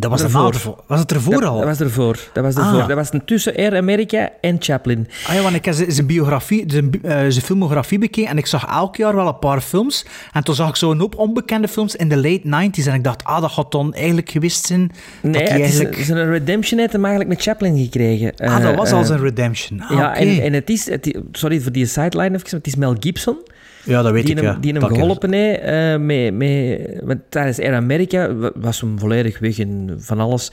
Dat 0.00 0.10
was 0.10 0.22
Ervoor. 0.22 0.52
ervoor. 0.52 0.76
Was 0.86 1.00
het 1.00 1.12
ervoor 1.12 1.40
dat, 1.40 1.44
al? 1.44 1.56
Dat 1.56 1.64
was 1.66 1.80
ervoor. 1.80 2.18
Dat 2.32 2.44
was 2.44 2.54
Ah. 2.56 2.66
ervoor. 2.66 2.88
Dat 2.88 2.96
was 2.96 3.10
tussen 3.24 3.56
Air 3.56 3.76
America 3.76 4.30
en 4.40 4.56
Chaplin. 4.58 5.08
Ah 5.26 5.34
ja, 5.34 5.42
want 5.42 5.54
ik 5.54 5.64
heb 5.64 5.74
zijn 5.88 6.06
biografie, 6.06 6.64
zijn, 6.66 6.90
eh, 7.02 7.10
zijn 7.28 7.44
filmografie 7.44 7.98
bekeken 7.98 8.30
en 8.30 8.38
ik 8.38 8.46
zag 8.46 8.66
elk 8.66 8.96
jaar 8.96 9.14
wel 9.14 9.26
een 9.28 9.38
paar 9.38 9.60
films. 9.60 10.06
En 10.32 10.44
toen 10.44 10.54
zag 10.54 10.68
ik 10.68 10.76
zo'n 10.76 10.98
hoop 10.98 11.14
onbekende 11.18 11.68
films 11.68 11.96
in 11.96 12.08
de 12.08 12.16
late 12.16 12.40
90s. 12.44 12.86
En 12.86 12.94
ik 12.94 13.04
dacht, 13.04 13.24
ah, 13.24 13.40
dat 13.40 13.50
gaat 13.50 13.72
dan 13.72 13.94
eigenlijk 13.94 14.30
geweest 14.30 14.66
zijn. 14.66 14.90
Nee, 15.22 15.32
dat 15.32 15.42
is, 15.42 15.48
eigenlijk... 15.48 15.96
is 15.96 16.08
een 16.08 16.30
redemption 16.30 16.78
heeft 16.80 16.92
hem 16.92 17.04
eigenlijk 17.04 17.34
met 17.34 17.42
Chaplin 17.44 17.78
gekregen. 17.78 18.34
Ah, 18.36 18.62
dat 18.62 18.70
Eh, 18.72 18.76
was 18.76 18.92
al 18.92 19.00
eh, 19.00 19.06
zijn 19.06 19.20
redemption. 19.20 19.80
Ah, 19.80 19.90
ja, 19.96 20.14
en, 20.16 20.42
en 20.42 20.52
het 20.52 20.70
is... 20.70 20.90
Het, 20.90 21.18
sorry 21.32 21.60
voor 21.60 21.72
die 21.72 21.86
sideline 21.86 22.24
even, 22.36 22.40
maar 22.42 22.50
het 22.50 22.66
is 22.66 22.76
Mel 22.76 22.96
Gibson. 23.00 23.36
Ja, 23.84 24.02
dat 24.02 24.12
weet 24.12 24.26
die 24.26 24.34
ik, 24.36 24.42
hem, 24.42 24.52
ja. 24.52 24.58
Die 24.60 24.72
hem 24.72 24.82
geholpen 24.84 25.32
heeft 25.32 25.60
eh, 25.60 25.96
met, 25.96 26.34
met, 26.34 27.00
want 27.04 27.20
tijdens 27.28 27.60
Air 27.60 27.74
America 27.74 28.34
wa- 28.34 28.50
was 28.54 28.80
hem 28.80 28.98
volledig 28.98 29.38
weg 29.38 29.58
in 29.58 29.94
van 29.98 30.20
alles. 30.20 30.52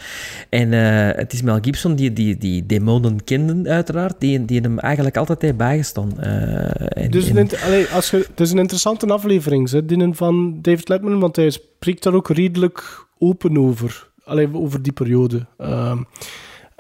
En 0.50 0.74
eh, 0.74 1.18
het 1.18 1.34
is 1.34 1.42
Mel 1.42 1.58
Gibson 1.62 1.96
die 1.96 2.14
die, 2.14 2.38
die 2.38 2.66
demonen 2.66 3.24
kende, 3.24 3.70
uiteraard, 3.70 4.16
die, 4.20 4.46
die 4.46 4.60
hem 4.62 4.80
eigenlijk 4.80 5.18
altijd 5.18 5.42
heeft 5.42 5.58
bijgestaan. 5.58 6.20
Eh, 6.20 7.04
en- 7.04 7.12
Dus 7.12 7.30
en- 7.30 7.38
een, 7.38 7.50
allee, 7.66 7.86
als 7.88 8.10
je, 8.10 8.18
het 8.18 8.40
is 8.40 8.52
een 8.52 8.58
interessante 8.60 9.06
aflevering, 9.08 9.70
hè, 9.72 9.86
die 9.86 10.14
van 10.14 10.60
David 10.62 10.90
Letterman, 10.90 11.20
want 11.20 11.36
hij 11.36 11.50
spreekt 11.50 12.04
daar 12.04 12.14
ook 12.14 12.30
redelijk 12.30 13.06
open 13.20 13.58
over. 13.58 14.08
Allee, 14.24 14.50
over 14.54 14.82
die 14.82 14.94
periode. 14.94 15.46
Ehm, 15.58 15.72
eh, 15.72 15.98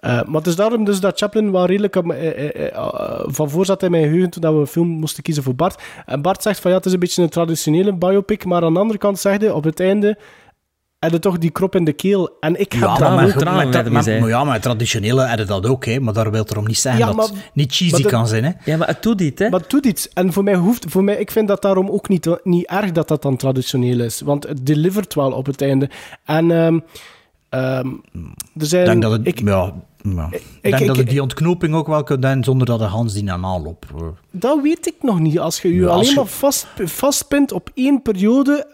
maar 0.05 0.35
het 0.41 0.47
is 0.47 0.55
daarom 0.55 0.83
dus 0.83 0.99
dat 0.99 1.17
Chaplin 1.17 1.51
wel 1.51 1.65
redelijk 1.65 1.95
eh, 1.95 2.09
eh, 2.11 2.71
eh, 2.75 2.83
van 3.25 3.49
voor 3.49 3.65
zat 3.65 3.83
in 3.83 3.91
mijn 3.91 4.03
geheugen 4.03 4.29
toen 4.29 4.41
dat 4.41 4.53
we 4.53 4.59
een 4.59 4.67
film 4.67 4.87
moesten 4.87 5.23
kiezen 5.23 5.43
voor 5.43 5.55
Bart. 5.55 5.81
En 6.05 6.21
Bart 6.21 6.41
zegt 6.41 6.59
van 6.59 6.71
ja, 6.71 6.77
het 6.77 6.85
is 6.85 6.93
een 6.93 6.99
beetje 6.99 7.23
een 7.23 7.29
traditionele 7.29 7.93
biopic, 7.95 8.45
maar 8.45 8.63
aan 8.63 8.73
de 8.73 8.79
andere 8.79 8.99
kant 8.99 9.19
zegt 9.19 9.41
hij 9.41 9.51
op 9.51 9.63
het 9.63 9.79
einde 9.79 10.17
heb 10.99 11.13
je 11.13 11.19
toch 11.19 11.37
die 11.37 11.49
krop 11.49 11.75
in 11.75 11.83
de 11.83 11.93
keel. 11.93 12.37
En 12.39 12.59
ik 12.59 12.71
heb 12.71 12.81
Ja, 12.81 12.87
dat 12.97 13.09
maar, 13.15 13.25
ook. 13.25 13.31
tranen 13.31 13.69
met, 13.69 13.91
met, 13.91 14.19
maar 14.19 14.29
ja, 14.29 14.43
met 14.43 14.61
traditionele 14.61 15.23
hadden 15.25 15.47
dat 15.47 15.65
ook, 15.65 15.85
hè, 15.85 15.99
maar 15.99 16.13
daar 16.13 16.31
wil 16.31 16.41
het 16.41 16.51
erom 16.51 16.65
niet 16.67 16.77
zeggen 16.77 17.01
Ja, 17.01 17.07
dat 17.07 17.15
maar- 17.15 17.25
het 17.25 17.51
niet 17.53 17.75
cheesy 17.75 17.91
maar 17.91 18.01
dat- 18.01 18.11
kan 18.11 18.27
zijn. 18.27 18.43
Hè. 18.43 18.51
Ja, 18.63 18.77
maar 18.77 18.87
het 18.87 19.03
doet 19.03 19.17
dit, 19.17 19.39
hè. 19.39 19.49
Maar 19.49 19.59
het 19.59 19.69
doet 19.69 19.85
iets. 19.85 20.09
En 20.13 20.33
voor 20.33 20.43
mij 20.43 20.55
hoeft, 20.55 20.85
voor 20.89 21.03
mij, 21.03 21.15
ik 21.15 21.31
vind 21.31 21.47
dat 21.47 21.61
daarom 21.61 21.89
ook 21.89 22.09
niet, 22.09 22.29
niet 22.43 22.65
erg 22.67 22.91
dat 22.91 23.07
dat 23.07 23.21
dan 23.21 23.37
traditioneel 23.37 23.99
is. 23.99 24.21
Want 24.21 24.47
het 24.47 24.65
delivert 24.65 25.13
wel 25.13 25.31
op 25.31 25.45
het 25.45 25.61
einde. 25.61 25.89
En 26.25 26.51
ehm, 26.51 26.79
ehm, 27.49 27.87
er 28.57 28.65
zijn... 28.65 28.81
Ik 28.83 28.89
denk 28.89 29.01
dat 29.01 29.11
het, 29.11 29.27
ik- 29.27 29.39
ja, 29.47 29.73
ja. 30.05 30.27
Ik, 30.31 30.41
ik- 30.61 30.61
denk 30.61 30.79
ik- 30.79 30.87
dat 30.87 30.97
het 30.97 31.09
die 31.09 31.21
ontknoping 31.21 31.75
ook 31.75 31.87
wel 31.87 32.03
kan 32.03 32.19
doen 32.19 32.43
zonder 32.43 32.67
dat 32.67 32.79
de 32.79 32.85
Hans 32.85 33.13
die 33.13 33.23
naam 33.23 33.45
loopt. 33.45 33.85
Dat 34.31 34.61
weet 34.61 34.87
ik 34.87 34.95
nog 35.01 35.19
niet. 35.19 35.39
Als 35.39 35.61
je 35.61 35.67
je 35.73 35.81
Ja, 35.81 35.87
alleen 35.87 36.09
je- 36.09 36.15
maar 36.15 36.25
vast, 36.25 36.67
vastpint 36.83 37.51
op 37.51 37.69
één 37.73 38.01
periode 38.01 38.73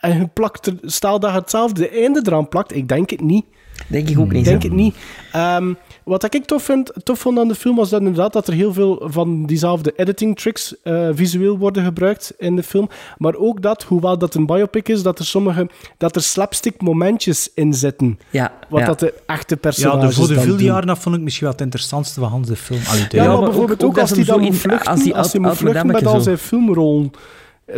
en 0.00 0.18
je 0.18 0.26
plakt 0.26 0.66
er, 0.66 0.74
stel 0.82 1.20
dat 1.20 1.30
je 1.32 1.38
hetzelfde 1.38 1.88
einde 1.88 2.20
eraan 2.24 2.48
plakt, 2.48 2.74
ik 2.74 2.88
denk 2.88 3.10
het 3.10 3.20
niet. 3.20 3.44
Denk 3.86 4.08
ik 4.08 4.18
ook 4.18 4.26
Ik 4.26 4.32
niet. 4.32 4.44
denk 4.44 4.62
het 4.62 4.72
niet. 4.72 4.94
Ehm, 5.32 5.72
wat 6.04 6.34
ik 6.34 6.44
tof, 6.44 6.62
vind, 6.62 6.92
tof 7.02 7.18
vond 7.18 7.38
aan 7.38 7.48
de 7.48 7.54
film 7.54 7.76
was 7.76 7.90
dat 7.90 8.00
inderdaad 8.00 8.32
dat 8.32 8.46
er 8.48 8.54
heel 8.54 8.72
veel 8.72 9.02
van 9.04 9.46
diezelfde 9.46 9.92
editing 9.96 10.36
tricks 10.38 10.74
eh, 10.82 11.08
visueel 11.12 11.58
worden 11.58 11.84
gebruikt 11.84 12.34
in 12.38 12.56
de 12.56 12.62
film. 12.62 12.88
Maar 13.18 13.34
ook 13.34 13.62
dat, 13.62 13.82
hoewel 13.82 14.18
dat 14.18 14.34
een 14.34 14.46
biopic 14.46 14.88
is, 14.88 15.02
dat 15.02 15.18
er 15.18 15.24
sommige 15.24 15.68
dat 15.98 16.16
er 16.16 16.22
slapstick 16.22 16.80
momentjes 16.82 17.50
in 17.54 17.74
zitten. 17.74 18.18
Ja, 18.30 18.52
Wat 18.68 18.80
ja. 18.80 18.86
dat 18.86 19.00
de 19.00 19.14
echte 19.26 19.54
Ja, 19.54 19.60
personages 19.60 20.14
de, 20.14 20.34
voor 20.34 20.34
de 20.44 20.46
doen. 20.46 20.58
jaren 20.58 20.86
dat 20.86 20.98
vond 20.98 21.16
ik 21.16 21.22
misschien 21.22 21.44
wel 21.44 21.52
het 21.52 21.62
interessantste 21.64 22.20
van 22.20 22.28
Hans 22.28 22.48
de 22.48 22.56
film. 22.56 22.80
Allee, 22.88 23.08
de- 23.08 23.16
Ja, 23.16 23.22
Ja, 23.22 23.28
maar, 23.28 23.38
maar 23.38 23.48
bijvoorbeeld 23.48 23.84
ook- 23.84 23.98
als 23.98 24.08
dat 24.08 24.18
hij 24.18 24.26
dan 24.26 24.40
moet 24.40 24.56
vluchten, 24.56 24.78
als 24.78 24.88
als 24.88 25.02
die 25.02 25.12
hij, 25.12 25.22
oud- 25.22 25.34
moet 25.38 25.56
vluchten 25.56 25.86
met 25.86 26.06
al 26.06 26.20
zijn 26.20 26.38
filmrollen. 26.38 27.10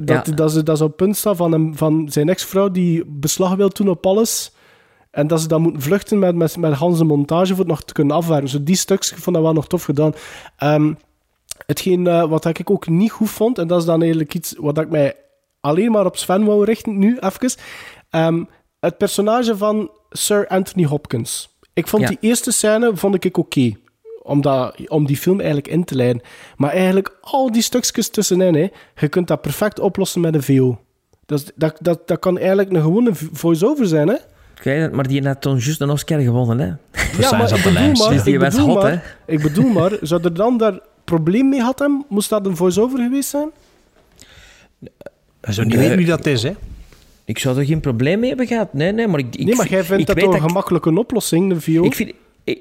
Dat, 0.02 0.26
Ja. 0.26 0.32
dat, 0.35 0.52
ze, 0.52 0.62
dat 0.62 0.78
ze 0.78 0.85
op 0.85 0.97
punt 0.97 1.16
staan 1.16 1.36
van, 1.36 1.52
hem, 1.52 1.76
van 1.76 2.06
zijn 2.10 2.28
ex-vrouw 2.28 2.70
die 2.70 3.05
beslag 3.06 3.55
wil 3.55 3.68
doen 3.72 3.89
op 3.89 4.06
alles. 4.06 4.52
En 5.15 5.27
dat 5.27 5.41
ze 5.41 5.49
dan 5.49 5.62
moeten 5.62 5.82
vluchten 5.82 6.19
met, 6.19 6.35
met, 6.35 6.57
met 6.57 6.73
Hans 6.73 6.99
de 6.99 7.05
montage 7.05 7.51
voor 7.51 7.59
het 7.59 7.66
nog 7.69 7.82
te 7.82 7.93
kunnen 7.93 8.16
afwerken. 8.16 8.49
Zo 8.49 8.62
die 8.62 8.77
stuks, 8.77 9.12
ik 9.12 9.19
vond 9.19 9.36
dat 9.36 9.45
wel 9.45 9.53
nog 9.55 9.66
tof 9.66 9.85
gedaan. 9.85 10.12
Ehm, 10.57 10.93
hetgeen 11.66 12.07
eh, 12.07 12.28
wat 12.28 12.45
ik 12.45 12.70
ook 12.70 12.89
niet 12.89 13.11
goed 13.11 13.31
vond, 13.31 13.59
en 13.59 13.66
dat 13.66 13.78
is 13.81 13.86
dan 13.86 14.01
eigenlijk 14.01 14.35
iets 14.35 14.55
wat 14.59 14.78
ik 14.78 14.91
mij 14.91 15.15
alleen 15.61 15.91
maar 15.91 16.07
op 16.07 16.16
Sven 16.16 16.45
wou 16.45 16.65
richten, 16.65 16.99
nu 16.99 17.19
even. 17.19 17.53
Ehm, 18.11 18.45
het 18.81 18.99
personage 18.99 19.57
van 19.57 19.91
Sir 20.11 20.47
Anthony 20.49 20.86
Hopkins. 20.86 21.49
Ik 21.73 21.89
vond 21.89 22.03
Ja. 22.03 22.09
die 22.09 22.19
eerste 22.20 22.53
scène 22.53 22.97
vond 22.97 23.24
ik 23.24 23.36
oké. 23.36 23.73
omdat, 24.23 24.77
om 24.89 25.07
die 25.07 25.16
film 25.16 25.36
eigenlijk 25.39 25.69
in 25.69 25.85
te 25.85 25.95
leiden. 25.95 26.23
Maar 26.57 26.70
eigenlijk 26.70 27.19
al 27.20 27.53
die 27.53 27.62
stukjes 27.62 28.09
tussenin, 28.09 28.55
hè, 28.55 28.69
je 29.01 29.09
kunt 29.09 29.28
dat 29.28 29.41
perfect 29.41 29.78
oplossen 29.81 30.20
met 30.20 30.35
een 30.35 30.43
VO. 30.43 30.78
Dat, 31.27 31.53
dat, 31.55 31.77
dat, 31.81 32.09
dat 32.09 32.19
kan 32.19 32.39
eigenlijk 32.39 32.70
een 32.73 32.82
gewone 32.82 33.11
voice-over 33.15 33.86
zijn, 33.86 34.09
hè? 34.09 34.16
Ik 34.65 34.70
weet 34.70 34.93
maar 34.93 35.07
die 35.09 35.27
had 35.27 35.41
toen 35.41 35.59
juist 35.59 35.81
een 35.81 35.91
Oscar 35.91 36.20
gewonnen, 36.20 36.59
hè. 36.59 36.66
Ja, 37.23 37.36
maar 37.36 37.55
ik 37.57 37.62
bedoel 37.62 37.93
maar, 37.93 38.12
Dus 38.12 38.23
die 38.23 38.35
ik 38.35 38.41
was 38.41 38.57
hot, 38.57 38.82
maar, 38.82 38.91
hè. 38.93 39.32
ik 39.32 39.43
bedoel 39.43 39.69
maar, 39.69 39.93
zou 40.01 40.23
er 40.24 40.35
dan 40.35 40.57
daar 40.59 40.78
probleem 41.05 41.49
mee 41.49 41.59
gehad 41.59 41.78
hebben? 41.78 42.05
Moest 42.09 42.31
dat 42.31 42.47
een 42.47 42.57
voice-over 42.57 42.99
geweest 42.99 43.28
zijn? 43.28 43.51
Je 44.81 45.53
zou 45.53 45.66
niet 45.66 45.77
weten 45.77 45.97
wie 45.97 46.07
dat 46.07 46.27
is, 46.27 46.43
hè? 46.43 46.53
Ik 47.24 47.39
zou 47.39 47.59
er 47.59 47.65
geen 47.65 47.81
probleem 47.81 48.19
mee 48.19 48.28
hebben 48.28 48.47
gehad. 48.47 48.73
Nee, 48.74 48.93
nee, 48.93 49.09
maar 49.09 49.19
ik... 49.19 49.36
ik 49.36 49.45
nee, 49.47 49.55
maar 49.57 49.69
jij 49.69 49.85
vindt 49.85 50.01
ik 50.01 50.07
dat 50.07 50.16
weet 50.16 50.24
toch 50.24 50.35
een 50.35 50.41
ik- 50.43 50.49
gemakkelijke 50.49 50.99
oplossing, 50.99 51.49
de 51.53 51.61
VO? 51.61 51.82
Ik 51.85 51.95
vind... 51.95 52.12
ik- 52.45 52.61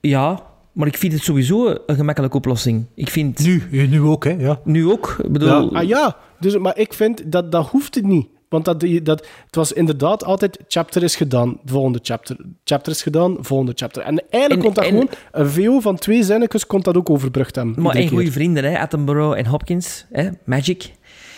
ja, 0.00 0.42
maar 0.72 0.86
ik 0.86 0.96
vind 0.96 1.12
het 1.12 1.22
sowieso 1.22 1.76
een 1.86 1.96
gemakkelijke 1.96 2.36
oplossing. 2.36 2.84
Ik 2.94 3.08
vind... 3.10 3.38
Nu, 3.38 3.62
nu 3.70 4.00
ook, 4.00 4.24
hè? 4.24 4.30
Ja. 4.30 4.60
Nu 4.64 4.90
ook. 4.90 5.16
Ik 5.24 5.32
bedoel... 5.32 5.48
Ja, 5.48 5.78
ah 5.80 5.88
ja, 5.88 6.16
dus, 6.40 6.58
maar 6.58 6.78
ik 6.78 6.92
vind 6.92 7.32
dat 7.32 7.52
dat 7.52 7.66
hoeft 7.68 7.94
het 7.94 8.04
niet. 8.06 8.26
Want 8.52 8.64
dat, 8.64 8.80
dat, 9.02 9.26
het 9.46 9.56
was 9.56 9.72
inderdaad 9.72 10.24
altijd 10.24 10.58
chapter 10.68 11.02
is 11.02 11.16
gedaan, 11.16 11.58
volgende 11.64 11.98
chapter. 12.02 12.36
Chapter 12.64 12.92
is 12.92 13.02
gedaan, 13.02 13.36
volgende 13.40 13.72
chapter. 13.74 14.02
En 14.02 14.22
eigenlijk 14.30 14.52
En- 14.52 14.66
kon 14.66 14.74
dat 14.74 14.84
en- 14.84 14.90
gewoon, 14.90 15.08
een 15.32 15.48
VO 15.50 15.80
van 15.80 15.96
twee 15.96 16.22
zinnetjes 16.22 16.66
kon 16.66 16.80
dat 16.80 16.96
ook 16.96 17.10
overbrugd 17.10 17.54
hebben. 17.56 17.74
Maar 17.82 17.94
en 17.94 18.08
goede 18.08 18.32
vrienden, 18.32 18.64
hè? 18.64 18.78
Attenborough 18.78 19.38
en 19.38 19.46
Hopkins. 19.46 20.06
Hè? 20.12 20.28
Magic. 20.44 20.92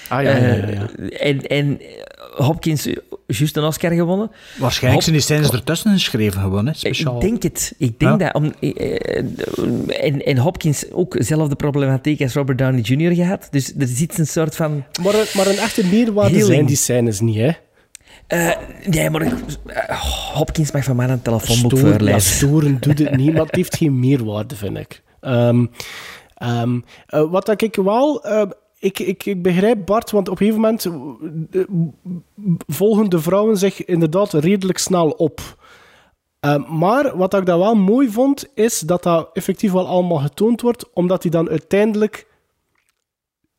Ah 0.09 0.23
ja, 0.23 0.37
ja, 0.37 0.47
ja, 0.47 0.55
ja. 0.69 0.89
Eh, 1.11 1.29
en, 1.29 1.47
en 1.47 1.81
Hopkins, 2.37 2.89
juist 3.27 3.57
een 3.57 3.65
Oscar 3.65 3.93
gewonnen. 3.93 4.31
Waarschijnlijk 4.59 5.03
zijn 5.03 5.15
die 5.17 5.25
scènes 5.25 5.51
ertussen 5.51 5.93
geschreven 5.93 6.41
gewoon, 6.41 6.67
hè? 6.67 6.75
Speciaal. 6.75 7.15
Ik 7.15 7.21
denk 7.21 7.43
het. 7.43 7.75
Ik 7.79 7.99
denk 7.99 8.21
Ja. 8.21 8.31
dat. 8.33 8.35
Om, 8.35 8.53
eh, 8.61 8.95
eh, 9.19 9.25
en, 10.05 10.23
en 10.25 10.37
Hopkins 10.39 10.93
ook 10.93 11.17
dezelfde 11.17 11.55
problematiek 11.57 12.21
als 12.23 12.35
Robert 12.35 12.59
Downey 12.59 12.81
Jr. 12.81 13.15
gehad. 13.15 13.49
Dus 13.51 13.73
er 13.79 13.87
zit 13.87 14.19
een 14.19 14.27
soort 14.27 14.57
van... 14.57 14.85
Maar, 15.03 15.15
een- 15.15 15.27
maar 15.37 15.47
een 15.47 15.59
echte 15.59 15.87
meerwaarde 15.87 16.45
zijn 16.45 16.67
die 16.67 16.77
scènes 16.77 17.21
niet, 17.21 17.37
hè? 17.37 17.51
Eh, 18.27 18.51
nee, 18.87 19.11
maar 19.11 19.23
ik- 19.23 19.33
Hopkins 20.35 20.73
mag 20.73 20.85
van 20.85 20.97
mij 20.97 21.09
een 21.09 21.23
telefoonboek 21.23 21.73
ja, 21.73 21.79
voorlezen. 21.79 22.21
storen 22.21 22.77
doet 22.81 22.99
het 22.99 23.17
niet, 23.17 23.33
maar 23.33 23.43
het 23.47 23.55
heeft 23.61 23.77
geen 23.77 23.99
meerwaarde, 24.01 24.57
vind 24.57 24.77
ik. 24.79 25.03
Ehm, 25.21 25.67
ehm, 26.35 26.79
eh, 27.07 27.31
wat 27.31 27.47
dat 27.47 27.63
ik 27.63 27.75
wel... 27.77 28.23
eh, 28.85 28.91
ik, 28.91 28.99
ik, 28.99 29.27
ik 29.27 29.43
begrijp 29.43 29.87
Bart, 29.87 30.11
want 30.11 30.29
op 30.29 30.41
een 30.41 30.47
gegeven 30.47 30.61
moment 30.61 30.85
eh, 30.85 31.61
eh, 31.61 31.67
volgen 32.67 33.11
de 33.11 33.21
vrouwen 33.21 33.57
zich 33.57 33.85
inderdaad 33.85 34.33
redelijk 34.33 34.79
snel 34.79 35.11
op. 35.11 35.41
Ehm, 36.41 36.79
maar 36.79 37.17
wat 37.17 37.35
ik 37.35 37.47
dan 37.47 37.59
wel 37.59 37.75
mooi 37.75 38.11
vond, 38.11 38.47
is 38.55 38.81
dat 38.81 39.03
dat 39.03 39.31
effectief 39.33 39.73
wel 39.73 39.87
allemaal 39.87 40.19
getoond 40.19 40.61
wordt, 40.61 40.93
omdat 40.93 41.23
hij 41.23 41.31
dan 41.31 41.49
uiteindelijk 41.49 42.27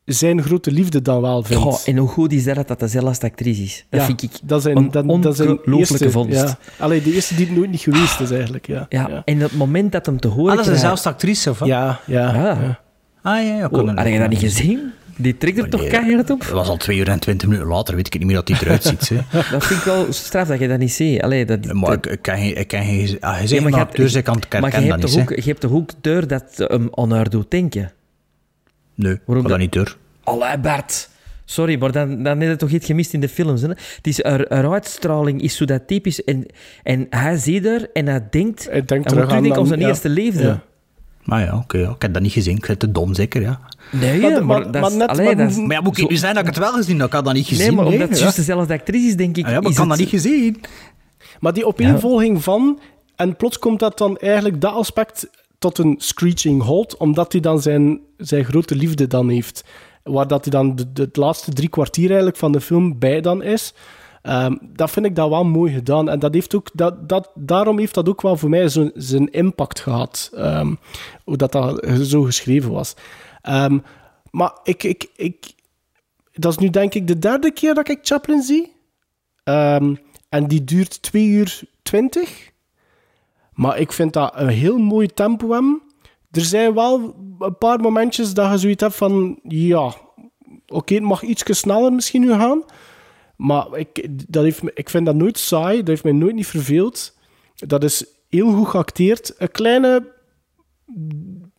zijn 0.04 0.42
grote 0.42 0.70
liefde 0.70 1.02
dan 1.02 1.20
wel 1.20 1.42
vindt. 1.42 1.62
Goh, 1.62 1.78
en 1.84 1.96
hoe 1.96 2.08
goed 2.08 2.32
is 2.32 2.44
dat 2.44 2.54
dat 2.54 2.68
dat 2.68 2.80
dezelfde 2.80 3.26
actrice 3.26 3.62
is? 3.62 3.86
Dat 3.90 4.00
Ja, 4.00 4.06
vind 4.06 4.22
ik 4.22 4.30
dat 4.42 4.62
zijn, 4.62 4.76
een 4.76 4.90
dat, 4.90 5.22
dat 5.22 5.36
zijn 5.36 5.48
ongelooflijke 5.48 6.04
eerste, 6.04 6.10
vondst. 6.10 6.40
Ja. 6.40 6.58
Allee, 6.78 7.02
de 7.02 7.12
eerste 7.12 7.34
die 7.34 7.46
het 7.46 7.56
nooit 7.56 7.70
niet 7.70 7.80
geweest 7.80 8.20
is, 8.20 8.30
eigenlijk. 8.30 8.66
Ja, 8.66 8.86
Ja, 8.88 9.22
en 9.24 9.38
het 9.40 9.52
moment 9.52 9.92
dat 9.92 10.06
hem 10.06 10.20
te 10.20 10.28
horen 10.28 10.58
Ah, 10.58 10.64
dat 10.64 10.98
is 10.98 11.06
actrice, 11.06 11.50
of 11.50 11.58
wat? 11.58 11.68
ja, 11.68 12.00
ja. 12.06 12.34
Ja. 12.34 12.42
ja. 12.42 12.80
Ah, 13.22 13.46
ja, 13.46 13.56
ja. 13.56 13.68
Oh, 13.70 13.96
had 13.96 14.06
je 14.08 14.18
dat 14.18 14.28
niet 14.28 14.38
gezien? 14.38 14.92
Die 15.16 15.36
trekt 15.36 15.58
er 15.58 15.68
toch 15.70 15.80
Nee. 15.80 15.90
keihard 15.90 16.30
op? 16.30 16.40
Dat 16.40 16.50
was 16.50 16.68
al 16.68 16.76
twee 16.76 16.98
uur 16.98 17.08
en 17.08 17.20
twintig 17.20 17.48
minuten 17.48 17.68
later, 17.68 17.94
weet 17.94 18.06
ik 18.06 18.18
niet 18.18 18.26
meer 18.26 18.36
dat 18.36 18.48
hij 18.48 18.58
eruit 18.62 18.82
ziet. 18.82 19.10
Dat 19.52 19.64
vind 19.66 19.80
ik 19.80 19.84
wel 19.86 20.12
straf 20.12 20.48
dat 20.48 20.58
je 20.58 20.68
dat 20.68 20.78
niet 20.78 20.92
ziet. 20.92 21.22
Allee, 21.22 21.44
dat, 21.44 21.72
Maar 21.72 21.92
ik, 21.92 22.06
ik 22.06 22.22
kan 22.22 22.36
geen... 22.36 22.56
Ik 22.58 22.68
kan 22.68 22.84
geen 22.84 23.16
ah, 23.20 23.40
je 23.40 23.46
zegt 23.46 23.62
maar 23.62 23.74
acteurs, 23.74 24.14
ik 24.14 24.24
kan 24.24 24.34
het 24.50 24.60
maar 24.60 24.80
je 24.82 24.86
hebt, 24.88 25.02
dat 25.02 25.10
toch 25.12 25.20
ook, 25.20 25.30
je 25.36 25.42
hebt 25.42 25.60
toch 25.60 25.72
ook 25.72 25.90
deur 26.00 26.26
dat 26.26 26.44
hem 26.56 26.88
aan 26.94 27.10
haar 27.12 27.30
doet 27.30 27.50
denken? 27.50 27.92
Nee, 28.94 29.12
ik 29.12 29.20
Waarom 29.24 29.42
dat 29.44 29.52
dat- 29.52 29.60
niet 29.60 29.72
door. 29.72 29.96
Allee, 30.24 30.58
Bart. 30.58 31.08
Sorry, 31.44 31.78
maar 31.78 31.92
dan, 31.92 32.22
dan 32.22 32.40
heb 32.40 32.50
je 32.50 32.56
toch 32.56 32.70
iets 32.70 32.86
gemist 32.86 33.12
in 33.12 33.20
de 33.20 33.28
films. 33.28 33.60
Hè? 33.62 33.68
Het 33.68 34.06
is, 34.06 34.22
haar, 34.22 34.44
haar 34.48 34.72
uitstraling 34.72 35.42
is 35.42 35.56
zo 35.56 35.64
dat 35.64 35.86
typisch. 35.86 36.24
En, 36.24 36.46
en 36.82 37.06
hij 37.10 37.36
ziet 37.36 37.64
haar 37.66 37.86
en 37.92 38.06
hij 38.08 38.26
denkt... 38.30 38.68
Hij 38.70 38.84
denkt 38.84 39.08
terugdenken 39.08 39.52
aan- 39.52 39.58
aan 39.58 39.66
zijn 39.66 39.80
ja. 39.80 39.88
eerste 39.88 40.08
liefde. 40.08 40.42
Ja. 40.42 40.62
Maar 41.26 41.44
ja, 41.44 41.56
oké, 41.56 41.78
ja. 41.78 41.90
ik 41.90 42.02
heb 42.02 42.12
dat 42.12 42.22
niet 42.22 42.32
gezien. 42.32 42.56
Ik 42.56 42.64
het 42.64 42.78
te 42.78 42.92
dom, 42.92 43.14
zeker, 43.14 43.42
ja. 43.42 43.60
Nee, 43.92 44.20
Maar- 44.20 44.30
maar, 44.30 44.44
maar- 44.44 44.72
dat 44.72 44.80
maar 44.80 44.90
is... 44.90 44.96
net- 44.96 45.08
allee, 45.08 45.36
maar- 45.36 45.76
ja, 45.76 45.80
moet 45.80 45.98
ik 45.98 46.08
nu 46.10 46.16
zijn 46.16 46.34
dat 46.34 46.42
ik 46.42 46.48
het 46.48 46.58
wel 46.58 46.72
gezien 46.72 46.98
heb? 46.98 47.06
Ik 47.06 47.12
had 47.12 47.24
dat 47.24 47.34
niet 47.34 47.46
gezien. 47.46 47.66
Nee, 47.66 47.76
maar 47.76 47.84
omdat 47.84 47.98
nee, 47.98 48.08
het 48.08 48.16
ja. 48.16 48.22
juist 48.22 48.36
dezelfde 48.36 48.74
actrice 48.74 49.06
is, 49.06 49.16
denk 49.16 49.36
ik... 49.36 49.44
Ah 49.44 49.50
ja, 49.50 49.60
maar 49.60 49.70
ik 49.70 49.76
kan 49.76 49.88
dat 49.88 49.98
niet 49.98 50.08
gezien. 50.08 50.60
Maar 51.40 51.52
die 51.52 51.66
opeenvolging 51.66 52.42
van... 52.42 52.78
En 53.16 53.36
plots 53.36 53.58
komt 53.58 53.80
dat 53.80 53.98
dan 53.98 54.16
eigenlijk 54.16 54.60
dat 54.60 54.72
aspect 54.74 55.28
tot 55.58 55.78
een 55.78 55.94
screeching 55.98 56.62
halt, 56.62 56.96
omdat 56.96 57.32
hij 57.32 57.40
dan 57.40 57.62
zijn, 57.62 58.00
zijn 58.16 58.44
grote 58.44 58.74
liefde 58.76 59.06
dan 59.06 59.28
heeft. 59.28 59.64
Waar 60.02 60.26
dat 60.26 60.44
hij 60.44 60.50
dan 60.50 60.76
de, 60.76 60.92
de, 60.92 61.02
het 61.02 61.16
laatste 61.16 61.50
drie 61.52 61.68
kwartier 61.68 62.06
eigenlijk 62.06 62.36
van 62.36 62.52
de 62.52 62.60
film 62.60 62.98
bij 62.98 63.20
dan 63.20 63.42
is. 63.42 63.74
Ehm, 64.26 64.56
dat 64.60 64.90
vind 64.90 65.06
ik 65.06 65.14
dat 65.16 65.28
wel 65.28 65.44
mooi 65.44 65.72
gedaan. 65.72 66.08
En 66.08 66.18
dat 66.18 66.34
heeft 66.34 66.54
ook, 66.54 66.68
dat, 66.72 67.08
dat, 67.08 67.30
daarom 67.34 67.78
heeft 67.78 67.94
dat 67.94 68.08
ook 68.08 68.22
wel 68.22 68.36
voor 68.36 68.48
mij 68.48 68.68
zo, 68.68 68.90
zijn 68.94 69.30
impact 69.30 69.80
gehad. 69.80 70.30
ehm, 70.34 70.74
hoe 71.24 71.36
dat, 71.36 71.52
dat 71.52 71.84
zo 72.02 72.22
geschreven 72.22 72.72
was. 72.72 72.94
Ehm, 73.42 73.78
maar 74.30 74.52
ik, 74.62 74.82
ik, 74.82 75.08
ik, 75.16 75.52
dat 76.32 76.52
is 76.52 76.58
nu 76.58 76.70
denk 76.70 76.94
ik 76.94 77.06
de 77.06 77.18
derde 77.18 77.52
keer 77.52 77.74
dat 77.74 77.88
ik 77.88 77.98
Chaplin 78.02 78.42
zie. 78.42 78.72
En 80.28 80.46
die 80.46 80.64
duurt 80.64 81.02
2 81.02 81.26
uur 81.26 81.60
20. 81.82 82.50
Maar 83.52 83.78
ik 83.78 83.92
vind 83.92 84.12
dat 84.12 84.32
een 84.34 84.48
heel 84.48 84.78
mooi 84.78 85.06
tempo 85.06 85.50
hebben. 85.50 85.82
Er 86.30 86.44
zijn 86.44 86.74
wel 86.74 87.14
een 87.38 87.58
paar 87.58 87.80
momentjes 87.80 88.34
dat 88.34 88.50
je 88.50 88.58
zoiets 88.58 88.82
hebt 88.82 88.96
van... 88.96 89.38
Ja, 89.42 89.94
oké, 90.66 90.94
het 90.94 91.02
mag 91.02 91.22
iets 91.22 91.58
sneller 91.58 91.92
misschien 91.92 92.20
nu 92.20 92.32
gaan. 92.32 92.62
Maar 93.36 93.66
ik, 93.78 94.08
dat 94.28 94.42
heeft, 94.42 94.62
ik 94.74 94.90
vind 94.90 95.06
dat 95.06 95.14
nooit 95.14 95.38
saai. 95.38 95.78
Dat 95.78 95.88
heeft 95.88 96.04
mij 96.04 96.12
nooit 96.12 96.34
niet 96.34 96.46
verveeld. 96.46 97.16
Dat 97.54 97.84
is 97.84 98.04
heel 98.28 98.52
goed 98.52 98.68
geacteerd. 98.68 99.34
Een 99.38 99.50
kleine 99.50 100.14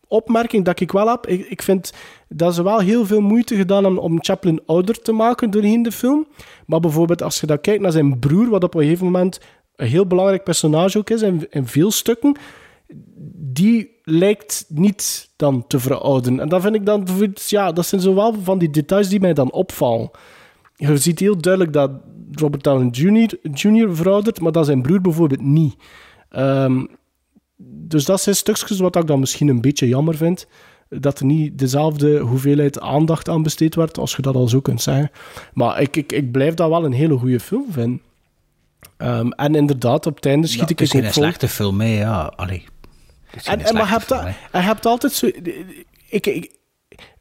opmerking 0.06 0.64
dat 0.64 0.80
ik 0.80 0.92
wel 0.92 1.08
heb. 1.08 1.26
Ik, 1.26 1.62
vind 1.62 1.92
dat 2.28 2.54
ze 2.54 2.62
wel 2.62 2.78
heel 2.78 3.06
veel 3.06 3.20
moeite 3.20 3.56
gedaan 3.56 3.84
hebben 3.84 4.02
om 4.02 4.24
Chaplin 4.24 4.60
ouder 4.66 5.02
te 5.02 5.12
maken 5.12 5.50
doorheen 5.50 5.82
de 5.82 5.92
film. 5.92 6.26
Maar 6.66 6.80
bijvoorbeeld 6.80 7.22
als 7.22 7.40
je 7.40 7.46
dan 7.46 7.60
kijkt 7.60 7.82
naar 7.82 7.92
zijn 7.92 8.18
broer, 8.18 8.48
wat 8.48 8.64
op 8.64 8.74
een 8.74 8.82
gegeven 8.82 9.04
moment 9.04 9.40
een 9.76 9.86
heel 9.86 10.06
belangrijk 10.06 10.44
personage 10.44 10.98
ook 10.98 11.10
is 11.10 11.22
in, 11.22 11.46
in 11.50 11.66
veel 11.66 11.90
stukken, 11.90 12.36
die 13.34 14.00
lijkt 14.02 14.64
niet 14.68 15.30
dan 15.36 15.66
te 15.66 15.78
verouderen. 15.78 16.40
En 16.40 16.48
dat 16.48 16.62
vind 16.62 16.74
ik 16.74 16.86
dan, 16.86 17.06
ja, 17.34 17.72
dat 17.72 17.86
zijn 17.86 18.00
zo 18.00 18.14
wel 18.14 18.34
van 18.42 18.58
die 18.58 18.70
details 18.70 19.08
die 19.08 19.20
mij 19.20 19.34
dan 19.34 19.52
opvallen. 19.52 20.10
Je 20.78 20.96
ziet 20.96 21.18
heel 21.18 21.36
duidelijk 21.36 21.72
dat 21.72 21.90
Robert 22.32 22.64
Downey 22.64 22.88
Jr. 22.90 23.36
Jr. 23.52 23.96
veroudert, 23.96 24.40
maar 24.40 24.52
dat 24.52 24.66
zijn 24.66 24.82
broer 24.82 25.00
bijvoorbeeld 25.00 25.42
niet. 25.42 25.76
Ehm, 26.30 26.84
dus 27.60 28.04
dat 28.04 28.20
zijn 28.20 28.36
stukjes 28.36 28.78
wat 28.78 28.96
ik 28.96 29.06
dan 29.06 29.20
misschien 29.20 29.48
een 29.48 29.60
beetje 29.60 29.88
jammer 29.88 30.16
vind. 30.16 30.46
Dat 30.88 31.18
er 31.18 31.24
niet 31.24 31.58
dezelfde 31.58 32.18
hoeveelheid 32.18 32.80
aandacht 32.80 33.28
aan 33.28 33.42
besteed 33.42 33.74
werd, 33.74 33.98
als 33.98 34.16
je 34.16 34.22
dat 34.22 34.34
al 34.34 34.48
zo 34.48 34.60
kunt 34.60 34.82
zeggen. 34.82 35.10
Maar 35.52 35.80
ik, 35.80 35.96
ik, 35.96 36.12
ik 36.12 36.32
blijf 36.32 36.54
dat 36.54 36.68
wel 36.68 36.84
een 36.84 36.92
hele 36.92 37.18
goede 37.18 37.40
film 37.40 37.66
vinden. 37.70 38.02
Ehm, 38.96 39.30
en 39.30 39.54
inderdaad, 39.54 40.06
op 40.06 40.14
het 40.14 40.26
einde 40.26 40.46
schiet 40.46 40.60
Ja, 40.60 40.68
ik 40.68 40.78
het 40.78 40.94
is 40.94 41.00
vol. 41.00 41.12
slechte 41.12 41.48
film, 41.48 41.80
hè. 41.80 41.98
Ja, 41.98 42.32
allee. 42.36 42.64
En, 43.44 43.60
en 43.60 43.74
maar 43.74 43.90
hebt, 43.90 44.08
je 44.08 44.58
hebt 44.58 44.86
altijd 44.86 45.12
zo... 45.12 45.26
Ik, 46.08 46.26
ik, 46.26 46.57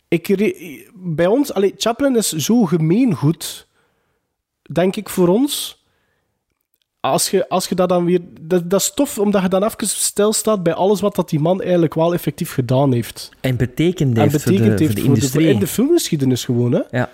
ik, 0.08 0.28
re- 0.28 0.86
bij 0.94 1.26
ons... 1.28 1.54
Allee, 1.54 1.74
Chaplin 1.78 2.16
is 2.16 2.32
zo 2.32 2.66
gemeengoed, 2.66 3.68
denk 4.72 4.96
ik, 4.96 5.10
voor 5.10 5.28
ons. 5.28 5.86
Als 7.00 7.30
je, 7.30 7.50
als 7.50 7.68
je 7.68 7.76
dat 7.76 7.90
dan 7.90 8.06
weer... 8.06 8.20
Dat, 8.42 8.70
dat 8.70 8.82
is 8.82 8.92
tof, 8.96 9.20
omdat 9.20 9.42
je 9.42 9.48
dan 9.50 9.64
even 9.64 9.88
stilstaat 9.88 10.64
bij 10.64 10.74
alles 10.74 11.02
wat 11.02 11.16
dat 11.16 11.30
die 11.30 11.40
man 11.40 11.62
eigenlijk 11.62 11.94
wel 11.94 12.14
effectief 12.14 12.54
gedaan 12.54 12.94
heeft. 12.94 13.30
En 13.42 13.56
betekend 13.56 14.18
En 14.18 14.22
heeft 14.30 14.44
voor 14.44 14.52
de, 14.52 14.58
voor 14.58 14.68
heeft 14.68 14.80
de 14.80 14.86
voor 14.86 14.96
de, 14.96 15.02
industrie. 15.02 15.48
in 15.48 15.60
de 15.60 15.68
filmgeschiedenis 15.68 16.46
gewoon, 16.46 16.72
hè. 16.72 16.82
Ja. 16.92 17.10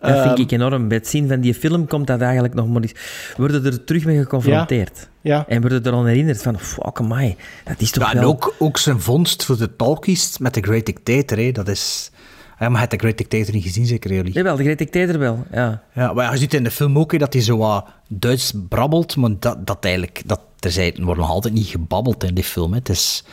Dat 0.00 0.10
vind 0.10 0.24
Ehm, 0.32 0.40
ik 0.40 0.50
enorm. 0.50 0.88
Bij 0.88 0.96
het 0.96 1.08
zien 1.08 1.28
van 1.28 1.40
die 1.40 1.54
film 1.54 1.86
komt 1.86 2.06
dat 2.06 2.20
eigenlijk 2.20 2.54
nog 2.54 2.68
maar 2.68 2.82
eens... 2.82 2.92
Worden 3.36 3.64
er 3.64 3.84
terug 3.84 4.04
mee 4.04 4.18
geconfronteerd. 4.18 5.08
Ja. 5.20 5.44
En 5.48 5.60
worden 5.60 5.84
er 5.84 5.90
dan 5.90 6.06
herinnerd 6.06 6.42
van... 6.42 6.58
Fuck, 6.58 6.98
amai, 7.00 7.36
dat 7.64 7.80
is 7.80 7.90
toch 7.90 8.04
Ja, 8.04 8.12
en 8.12 8.20
wel... 8.20 8.28
ook, 8.28 8.54
ook 8.58 8.78
zijn 8.78 9.00
vondst 9.00 9.44
voor 9.44 9.56
de 9.58 9.76
talkies 9.76 10.38
met 10.38 10.52
The 10.52 10.60
Great 10.62 10.86
Dictator, 10.86 11.38
hè. 11.38 11.52
Dat 11.52 11.68
is... 11.68 12.10
Ja, 12.58 12.68
maar 12.68 12.78
hebt 12.80 12.90
The 12.92 12.98
Great 12.98 13.18
Dictator 13.18 13.54
niet 13.54 13.62
gezien, 13.62 13.86
zeker, 13.86 14.12
jullie? 14.12 14.32
Jawel, 14.32 14.56
de 14.56 14.62
Great 14.62 14.78
Dictator 14.78 15.18
wel, 15.18 15.44
ja. 15.52 15.82
Ja, 15.94 16.12
maar 16.12 16.24
ja, 16.24 16.32
je 16.32 16.38
ziet 16.38 16.54
in 16.54 16.64
de 16.64 16.70
film 16.70 16.98
ook 16.98 17.12
hè, 17.12 17.18
dat 17.18 17.32
hij 17.32 17.42
zo 17.42 17.56
wat 17.56 17.86
Duits 18.08 18.52
brabbelt, 18.68 19.16
maar 19.16 19.30
dat, 19.38 19.66
dat 19.66 19.84
eigenlijk... 19.84 20.22
Dat, 20.26 20.40
er 20.60 20.70
zijn, 20.70 21.04
wordt 21.04 21.20
nog 21.20 21.30
altijd 21.30 21.54
niet 21.54 21.66
gebabbeld 21.66 22.24
in 22.24 22.34
die 22.34 22.44
film, 22.44 22.70
hè. 22.72 22.78
Het 22.78 22.88
is... 22.88 23.24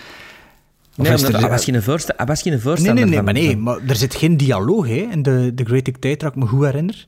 Nee, 0.96 1.10
omdat 1.16 1.34
er- 1.34 1.40
hij 1.40 1.50
was 1.50 1.64
geen 1.64 1.82
was 2.28 2.44
Nee, 2.44 2.60
voorstander 2.60 2.94
nee, 2.94 3.04
nee, 3.06 3.16
van- 3.16 3.24
maar 3.24 3.34
nee, 3.34 3.58
maar 3.58 3.78
er 3.88 3.96
zit 3.96 4.16
geen 4.16 4.38
dialoog 4.38 4.88
hè, 4.88 5.08
in 5.12 5.22
de, 5.24 5.52
de 5.56 5.64
Great 5.66 5.86
Dictator, 5.86 6.28
als 6.28 6.38
ik 6.38 6.44
me 6.44 6.48
goed 6.48 6.66
herinner. 6.66 7.08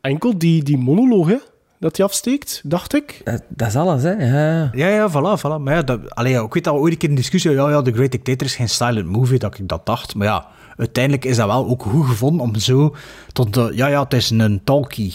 Enkel 0.00 0.38
die, 0.38 0.62
die 0.62 0.78
monoloog, 0.78 1.26
hè, 1.28 1.36
dat 1.80 1.96
hij 1.96 2.06
afsteekt, 2.06 2.60
dacht 2.64 2.94
ik. 2.94 3.20
Dat, 3.24 3.42
dat 3.48 3.68
is 3.68 3.76
alles, 3.76 4.02
hè. 4.02 4.10
Ja. 4.12 4.70
Ja, 4.72 4.88
ja, 4.88 5.10
voilà, 5.10 5.40
voilà. 5.40 5.60
Maar 5.62 5.74
ja, 5.74 5.82
dat, 5.82 6.14
allee, 6.14 6.32
ja, 6.32 6.42
ik 6.42 6.54
weet 6.54 6.64
dat 6.64 6.74
we 6.74 6.80
ooit 6.80 6.92
een 6.92 6.98
keer 6.98 7.08
in 7.08 7.14
discussie 7.14 7.50
ja, 7.50 7.70
ja, 7.70 7.82
The 7.82 7.92
Great 7.92 8.10
Dictator 8.12 8.46
is 8.46 8.56
geen 8.56 8.68
silent 8.68 9.06
movie, 9.08 9.38
dat 9.38 9.58
ik 9.58 9.68
dat 9.68 9.86
dacht. 9.86 10.14
Maar 10.14 10.26
ja, 10.26 10.46
uiteindelijk 10.76 11.24
is 11.24 11.36
dat 11.36 11.46
wel 11.46 11.66
ook 11.66 11.82
goed 11.82 12.06
gevonden 12.06 12.40
om 12.40 12.56
zo 12.56 12.96
tot 13.32 13.54
de... 13.54 13.72
Ja, 13.74 13.86
ja, 13.86 14.02
het 14.02 14.12
is 14.12 14.30
een 14.30 14.60
talkie. 14.64 15.14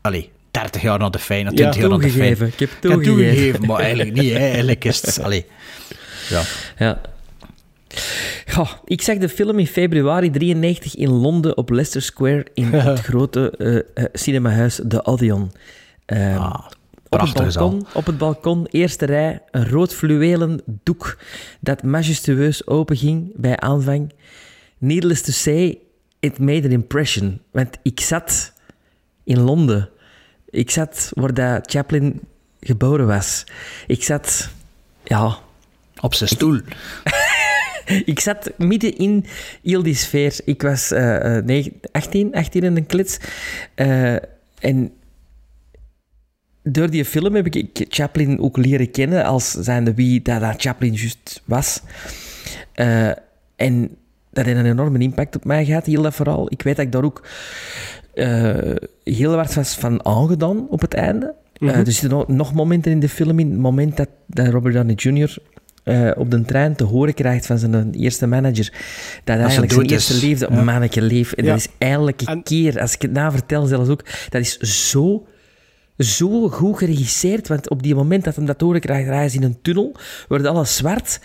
Allee, 0.00 0.30
30 0.50 0.82
jaar 0.82 0.98
na 0.98 1.08
de 1.08 1.18
fijn, 1.18 1.54
20 1.54 1.76
jaar 1.76 1.88
na 1.88 1.96
de 1.96 2.10
fijn. 2.10 2.36
toegegeven. 2.36 2.46
Ik 2.46 2.58
heb 2.58 2.70
toegegeven. 2.80 3.66
maar 3.66 3.80
eigenlijk 3.80 4.12
niet, 4.12 4.32
hè. 4.32 4.38
Eigenlijk 4.52 4.84
is 4.84 5.00
het... 5.00 5.22
Allee, 5.22 5.46
ja. 6.28 6.42
Ja. 6.78 7.00
Goh, 8.46 8.70
ik 8.84 9.02
zag 9.02 9.18
de 9.18 9.28
film 9.28 9.58
in 9.58 9.66
februari 9.66 10.30
93 10.30 10.96
in 10.96 11.10
Londen 11.10 11.56
op 11.56 11.70
Leicester 11.70 12.02
Square 12.02 12.46
in 12.54 12.72
het 12.74 13.00
grote 13.00 13.50
eh, 13.58 14.04
eh, 14.04 14.10
cinemahuis 14.12 14.80
The 14.88 15.04
Odeon. 15.04 15.52
Ehm, 16.06 16.50
op, 17.08 17.20
het 17.20 17.32
balkon, 17.32 17.86
op 17.94 18.06
het 18.06 18.18
balkon, 18.18 18.66
eerste 18.70 19.06
rij, 19.06 19.40
een 19.50 19.68
rood 19.68 19.94
fluwelen 19.94 20.60
doek 20.82 21.18
dat 21.60 21.82
majestueus 21.82 22.66
openging 22.66 23.32
bij 23.36 23.56
aanvang. 23.56 24.12
Needless 24.82 25.22
to 25.22 25.32
say, 25.32 25.78
it 26.20 26.38
made 26.38 26.64
an 26.64 26.72
impression. 26.72 27.40
Want 27.50 27.78
ik 27.82 28.00
zat 28.00 28.52
in 29.24 29.40
Londen. 29.40 29.88
Ik 30.50 30.70
zat 30.70 31.10
waar 31.14 31.34
dat 31.34 31.70
Chaplin 31.70 32.20
geboren 32.60 33.06
was. 33.06 33.44
Ik 33.86 34.02
zat, 34.02 34.48
ja... 35.04 35.38
Op 36.00 36.14
zijn 36.14 36.28
stoel. 36.28 36.60
Ik 38.04 38.20
zat 38.20 38.50
midden 38.58 38.96
in 38.96 39.24
heel 39.62 39.82
die 39.82 39.94
sfeer. 39.94 40.40
Ik 40.44 40.62
was 40.62 40.90
eh, 40.90 41.36
negen- 41.36 41.80
18, 41.92 42.34
18 42.34 42.62
in 42.62 42.76
een 42.76 42.86
klits. 42.86 43.18
Eh, 43.74 44.14
en 44.58 44.92
door 46.62 46.90
die 46.90 47.04
film 47.04 47.34
heb 47.34 47.46
ik 47.46 47.86
Chaplin 47.88 48.38
ook 48.40 48.56
leren 48.56 48.90
kennen 48.90 49.24
als 49.24 49.50
zijnde 49.50 49.94
wie 49.94 50.22
dat, 50.22 50.40
dat 50.40 50.62
Chaplin 50.62 50.92
juist 50.94 51.42
was. 51.44 51.80
Eh, 52.72 53.10
en 53.56 53.96
dat 54.32 54.44
heeft 54.44 54.58
een 54.58 54.66
enorme 54.66 54.98
impact 54.98 55.36
op 55.36 55.44
mij 55.44 55.64
gehad, 55.64 55.86
heel 55.86 56.02
dat 56.02 56.14
verhaal. 56.14 56.46
Ik 56.48 56.62
weet 56.62 56.76
dat 56.76 56.84
ik 56.84 56.92
daar 56.92 57.04
ook 57.04 57.22
eh, 58.14 58.54
heel 59.04 59.34
hard 59.34 59.54
was 59.54 59.74
van 59.74 60.04
aangedaan 60.04 60.66
op 60.68 60.80
het 60.80 60.94
einde. 60.94 61.34
Eh, 61.52 61.68
Mhm. 61.68 61.78
er 61.78 61.92
zitten 61.92 62.10
nog, 62.10 62.28
nog 62.28 62.54
momenten 62.54 62.92
in 62.92 63.00
de 63.00 63.08
film 63.08 63.38
in. 63.38 63.50
Het 63.50 63.58
moment 63.58 63.96
dat, 63.96 64.08
dat 64.26 64.48
Robert 64.48 64.74
Downey 64.74 64.94
Jr. 64.94 65.36
eh, 65.84 66.10
op 66.16 66.30
de 66.30 66.42
trein 66.42 66.74
te 66.76 66.84
horen 66.84 67.14
krijgt 67.14 67.46
van 67.46 67.58
zijn 67.58 67.92
eerste 67.94 68.26
manager 68.26 68.72
dat 69.24 69.38
eigenlijk 69.38 69.72
zijn 69.72 69.84
is. 69.84 69.90
eerste 69.92 70.26
liefde 70.26 70.46
op 70.48 70.52
Ja. 70.54 70.62
manneke 70.62 71.02
leeft. 71.02 71.34
En 71.34 71.44
Ja. 71.44 71.50
dat 71.50 71.58
is 71.58 71.68
elke 71.78 72.42
keer, 72.42 72.80
als 72.80 72.94
ik 72.94 73.02
het 73.02 73.12
na 73.12 73.30
vertel 73.30 73.66
zelfs 73.66 73.88
ook, 73.88 74.04
dat 74.28 74.40
is 74.40 74.56
zo, 74.90 75.26
zo 75.98 76.48
goed 76.48 76.78
geregisseerd. 76.78 77.48
Want 77.48 77.70
op 77.70 77.82
die 77.82 77.94
moment 77.94 78.24
dat 78.24 78.36
hij 78.36 78.44
dat 78.44 78.60
horen 78.60 78.80
krijgt, 78.80 79.08
rijden 79.08 79.30
ze 79.30 79.36
in 79.36 79.42
een 79.42 79.58
tunnel, 79.62 79.96
wordt 80.28 80.46
alles 80.46 80.76
zwart, 80.76 81.20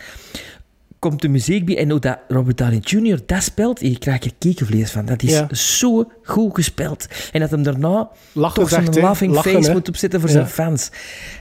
komt 0.99 1.21
de 1.21 1.27
muziek 1.27 1.65
bij 1.65 1.77
en 1.77 1.89
hoe 1.89 1.99
dat 1.99 2.17
Robert 2.27 2.57
Downey 2.57 2.79
Jr. 2.83 3.19
dat 3.25 3.43
speelt, 3.43 3.79
je 3.79 3.97
krijgt 3.97 4.25
er 4.25 4.31
kekenvlees 4.39 4.91
van. 4.91 5.05
Dat 5.05 5.23
is 5.23 5.31
Ja. 5.31 5.47
zo 5.55 6.11
goed 6.23 6.55
gespeeld. 6.55 7.07
En 7.31 7.39
dat 7.39 7.49
hem 7.51 7.63
daarna 7.63 8.09
Lachen 8.33 8.61
toch 8.61 8.69
zo'n 8.69 8.93
hè. 8.93 9.01
laughing 9.01 9.33
Lachen, 9.33 9.51
face 9.51 9.71
moet 9.71 9.87
opzetten 9.87 10.19
voor 10.19 10.29
Ja. 10.29 10.35
zijn 10.35 10.47
fans. 10.47 10.89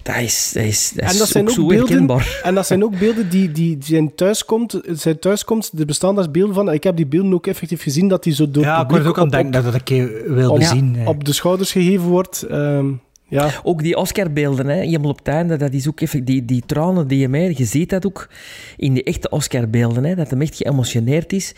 Dat 0.03 0.16
is, 0.16 0.51
dat 0.55 0.62
is, 0.65 0.93
dat 0.95 1.05
is 1.05 1.12
en 1.12 1.19
dat 1.19 1.28
zijn 1.28 1.45
ook, 1.45 1.51
ook, 1.51 1.55
zo 1.57 1.66
beelden, 1.66 1.89
herkenbaar. 1.89 2.41
en 2.43 2.55
dat 2.55 2.66
zijn 2.66 2.85
ook 2.85 2.99
beelden 2.99 3.28
die, 3.28 3.53
die 3.53 3.77
zijn 3.81 4.15
thuiskomt, 4.15 4.81
zijn 4.91 5.19
thuiskomst, 5.19 5.73
er 5.78 5.87
bestaan 5.87 6.15
daar 6.15 6.31
beelden 6.31 6.55
van. 6.55 6.73
Ik 6.73 6.85
heb 6.85 6.97
die 6.97 7.07
beelden 7.07 7.33
ook 7.35 7.47
effectief 7.47 7.83
gezien, 7.83 8.09
dat 8.09 8.23
die 8.23 8.35
zo 8.35 8.51
door 8.51 8.62
Ja, 8.62 8.70
ik 8.70 8.77
word 8.77 8.89
publiek 8.89 9.09
ook 9.09 9.19
aan 9.19 9.28
denken 9.28 9.51
dat 9.53 9.61
ik 9.65 9.66
dat 9.66 9.74
een 9.74 9.85
keer 9.85 10.35
wilde 10.35 10.55
op, 10.55 10.62
zien. 10.62 10.97
op 11.05 11.24
de 11.24 11.33
schouders 11.33 11.73
gegeven 11.73 12.07
wordt. 12.07 12.43
Ehm, 12.43 12.87
ja. 13.28 13.51
Ook 13.62 13.82
die 13.82 13.97
Oscarbeelden, 13.97 14.66
hè, 14.66 14.74
helemaal 14.81 15.11
op 15.11 15.19
het 15.19 15.28
einde, 15.28 15.57
dat 15.57 15.73
is 15.73 15.89
ook 15.89 16.01
even, 16.01 16.24
die, 16.24 16.44
die 16.44 16.62
tranen 16.66 17.09
die 17.09 17.19
je 17.19 17.28
mij, 17.28 17.55
je 17.57 17.65
ziet 17.65 17.90
dat 17.90 18.07
ook 18.07 18.28
in 18.77 18.94
die 18.94 19.03
echte 19.03 19.28
Oscarbeelden, 19.28 20.05
hè, 20.05 20.15
dat 20.15 20.31
hem 20.31 20.40
echt 20.43 20.57
geëmotioneerd 20.57 21.32
is. 21.32 21.55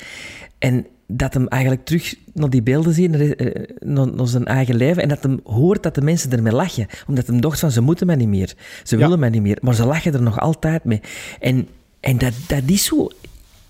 En 0.58 0.86
dat 1.06 1.34
hem 1.34 1.46
eigenlijk 1.48 1.84
terug 1.84 2.14
naar 2.34 2.50
die 2.50 2.62
beelden 2.62 2.92
ziet, 2.94 3.10
naar, 3.10 3.20
eh, 3.20 3.62
naar, 3.80 4.28
zijn 4.28 4.44
eigen 4.44 4.76
leven, 4.76 5.02
en 5.02 5.08
dat 5.08 5.22
hem 5.22 5.40
hoort 5.44 5.82
dat 5.82 5.94
de 5.94 6.00
mensen 6.02 6.32
ermee 6.32 6.52
lachen. 6.52 6.86
Omdat 7.06 7.26
hem 7.26 7.40
dacht 7.40 7.60
van, 7.60 7.70
ze 7.70 7.80
moeten 7.80 8.06
mij 8.06 8.16
niet 8.16 8.28
meer. 8.28 8.54
Ze 8.82 8.96
Ja. 8.96 9.02
willen 9.02 9.18
mij 9.18 9.28
niet 9.30 9.42
meer. 9.42 9.58
Maar 9.60 9.74
ze 9.74 9.86
lachen 9.86 10.12
er 10.14 10.22
nog 10.22 10.40
altijd 10.40 10.84
mee. 10.84 11.00
En, 11.40 11.68
en 12.00 12.18
dat, 12.18 12.32
dat 12.46 12.62
is 12.66 12.84
zo... 12.84 13.08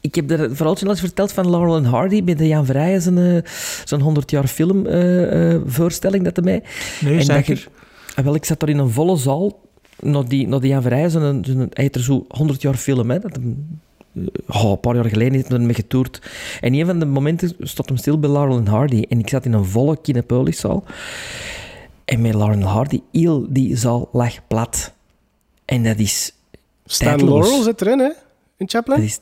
Ik 0.01 0.15
heb 0.15 0.31
er 0.31 0.57
vooral 0.57 0.77
al 0.81 0.89
eens 0.89 1.01
verteld 1.01 1.33
van 1.33 1.51
Laurel 1.51 1.77
en 1.77 1.85
Hardy 1.85 2.25
bij 2.25 2.35
de 2.35 2.47
Jan 2.47 2.67
Vrijen 2.67 3.03
zijn, 3.03 3.19
eh, 3.19 3.51
zo'n 3.85 4.01
100 4.01 4.31
jaar 4.31 4.47
film 4.47 4.87
eh, 4.87 5.53
eh, 5.55 5.61
voorstelling 5.67 6.25
dat 6.25 6.45
mij. 6.45 6.63
Nee, 7.01 7.13
en 7.13 7.27
dat 7.27 7.37
zeker. 7.37 7.55
je- 7.57 7.87
Ah, 8.19 8.25
wel, 8.25 8.35
ik 8.35 8.45
zat 8.45 8.61
daar 8.61 8.69
in 8.69 8.79
een 8.79 8.91
volle 8.91 9.17
zaal 9.17 9.61
naar 10.01 10.29
die, 10.29 10.49
naar 10.49 10.61
die 10.61 10.71
Jan 10.71 11.11
zo'n, 11.11 11.45
zo'n, 11.45 11.59
hij 11.59 11.69
heeft 11.73 11.95
er 11.95 12.03
zo 12.03 12.25
100 12.29 12.63
jaar 12.63 12.75
film, 12.75 13.11
hè, 13.11 13.19
dat 13.19 13.35
hem 13.35 13.81
oh, 14.47 14.71
een 14.71 14.81
paar 14.81 14.95
jaar 14.95 15.05
geleden 15.05 15.33
heeft 15.33 15.49
hij 15.49 15.59
ermee 15.59 15.75
getoerd. 15.75 16.23
En 16.61 16.75
een 16.75 16.87
van 16.87 16.99
de 16.99 17.07
momenten 17.07 17.57
stond 17.59 17.89
hem 17.89 17.99
stil 17.99 18.19
bij 18.19 18.31
Laurel 18.31 18.57
en 18.57 18.67
Hardy. 18.67 19.05
En 19.09 19.19
ik 19.19 19.29
zat 19.29 19.45
in 19.45 19.53
een 19.53 19.65
volle 19.65 20.01
Kinepoliszaal. 20.01 20.85
En 22.05 22.21
met 22.21 22.35
Lauren 22.35 22.63
Hardy, 22.63 23.01
heel 23.13 23.47
die 23.53 23.77
zaal 23.77 24.09
lag 24.13 24.47
plat. 24.47 24.95
En 25.65 25.83
dat 25.85 25.99
is 25.99 26.35
Stan 26.85 27.09
tijdloos. 27.09 27.47
Laurel 27.47 27.63
zit 27.63 27.81
erin, 27.81 27.99
hè? 27.99 28.11
In 28.57 28.69
Chaplin? 28.69 28.97
Dat 28.97 29.07
is, 29.07 29.21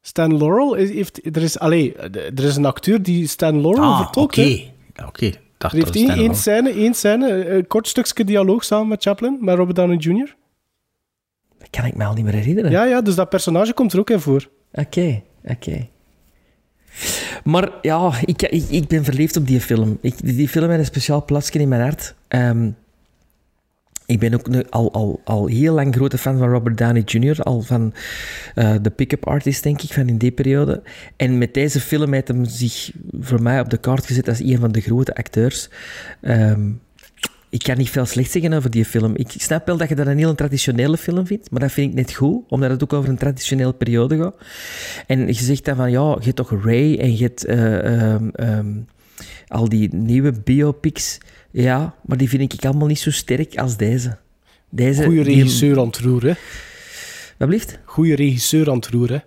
Stan 0.00 0.36
Laurel 0.38 0.74
is- 0.74 0.90
heeft... 0.90 1.36
Er 1.36 1.42
is, 1.42 1.58
allee, 1.58 1.94
er 2.12 2.44
is 2.44 2.56
een 2.56 2.64
acteur 2.66 3.02
die 3.02 3.26
Stan 3.26 3.60
Laurel 3.60 3.84
Ah, 3.84 3.98
vertolkt, 4.02 4.38
oké. 4.38 4.62
Oké, 5.06 5.32
dacht 5.58 5.74
Er 5.74 5.84
heeft 5.84 6.18
één, 6.18 6.34
scène, 6.34 6.70
één 6.70 6.94
scène, 6.94 7.48
een 7.50 7.66
kort 7.66 7.88
stukje 7.88 8.24
dialoog 8.24 8.64
samen 8.64 8.88
met 8.88 9.02
Chaplin, 9.02 9.38
met 9.40 9.56
Robert 9.56 9.76
Downey 9.76 9.96
Jr. 9.96 10.36
dat 11.58 11.70
kan 11.70 11.84
ik 11.84 11.96
me 11.96 12.04
al 12.04 12.14
niet 12.14 12.24
meer 12.24 12.34
herinneren. 12.34 12.70
Ja, 12.70 12.84
ja, 12.84 13.00
dus 13.00 13.14
dat 13.14 13.28
personage 13.28 13.72
komt 13.72 13.92
er 13.92 13.98
ook 13.98 14.10
in 14.10 14.20
voor. 14.20 14.48
Oké, 14.72 15.22
oké. 15.44 15.88
Maar 17.44 17.70
ja, 17.82 18.12
ik, 18.24 18.42
ik, 18.42 18.64
ik 18.68 18.86
ben 18.88 19.04
verliefd 19.04 19.36
op 19.36 19.46
die 19.46 19.60
film. 19.60 19.98
Ik, 20.00 20.14
die 20.36 20.48
film 20.48 20.68
heeft 20.68 20.78
een 20.80 20.86
speciaal 20.86 21.24
plaatsje 21.24 21.58
in 21.58 21.68
mijn 21.68 21.80
hart. 21.82 22.14
Ehm, 22.28 22.70
ik 24.08 24.18
ben 24.18 24.34
ook 24.34 24.48
al, 24.70 24.92
al, 24.92 25.20
al 25.24 25.46
heel 25.46 25.74
lang 25.74 25.94
grote 25.94 26.18
fan 26.18 26.38
van 26.38 26.48
Robert 26.48 26.78
Downey 26.78 27.02
Jr., 27.04 27.42
al 27.42 27.60
van 27.60 27.92
eh, 28.54 28.74
de 28.82 28.90
pick-up 28.90 29.26
artist, 29.26 29.62
denk 29.62 29.82
ik, 29.82 29.92
van 29.92 30.08
in 30.08 30.18
die 30.18 30.30
periode. 30.30 30.82
En 31.16 31.38
met 31.38 31.54
deze 31.54 31.80
film 31.80 32.12
heeft 32.12 32.28
hem 32.28 32.44
zich 32.44 32.90
voor 33.20 33.42
mij 33.42 33.60
op 33.60 33.70
de 33.70 33.76
kaart 33.76 34.06
gezet 34.06 34.28
als 34.28 34.40
een 34.40 34.58
van 34.58 34.72
de 34.72 34.80
grote 34.80 35.14
acteurs. 35.14 35.68
Ehm, 36.20 36.70
ik 37.48 37.62
kan 37.62 37.76
niet 37.76 37.90
veel 37.90 38.06
slecht 38.06 38.30
zeggen 38.30 38.52
over 38.52 38.70
die 38.70 38.84
film. 38.84 39.16
Ik 39.16 39.30
snap 39.30 39.66
wel 39.66 39.76
dat 39.76 39.88
je 39.88 39.94
dat 39.94 40.06
een 40.06 40.18
heel 40.18 40.34
traditionele 40.34 40.96
film 40.96 41.26
vindt, 41.26 41.50
maar 41.50 41.60
dat 41.60 41.72
vind 41.72 41.90
ik 41.90 41.96
net 41.96 42.12
goed, 42.12 42.44
omdat 42.48 42.70
het 42.70 42.82
ook 42.82 42.92
over 42.92 43.10
een 43.10 43.18
traditionele 43.18 43.74
periode 43.74 44.16
gaat. 44.16 44.36
En 45.06 45.26
je 45.26 45.32
zegt 45.32 45.64
dan 45.64 45.76
van, 45.76 45.90
ja, 45.90 46.16
je 46.18 46.24
hebt 46.24 46.36
toch 46.36 46.64
Ray 46.64 46.98
en 46.98 47.16
je 47.16 47.22
hebt 47.22 47.44
eh, 47.44 48.12
ehm, 48.12 48.28
ehm, 48.28 48.72
al 49.48 49.68
die 49.68 49.94
nieuwe 49.94 50.32
biopics. 50.44 51.18
Ja, 51.50 51.94
maar 52.06 52.16
die 52.16 52.28
vind 52.28 52.52
ik 52.52 52.64
allemaal 52.64 52.86
niet 52.86 52.98
zo 52.98 53.10
sterk 53.10 53.56
als 53.58 53.76
deze. 53.76 54.16
deze 54.70 55.04
Goeie 55.04 55.24
die- 55.24 55.34
regisseur 55.34 55.78
aan 55.80 55.86
het 55.86 55.98
roer, 55.98 56.22
hè? 56.24 56.32
Wat 57.36 57.48
blieft? 57.48 57.78
Goeie 57.84 58.14
regisseur 58.14 58.68
aan 58.70 58.76
het 58.76 58.86
roer, 58.88 59.08
hè? 59.10 59.18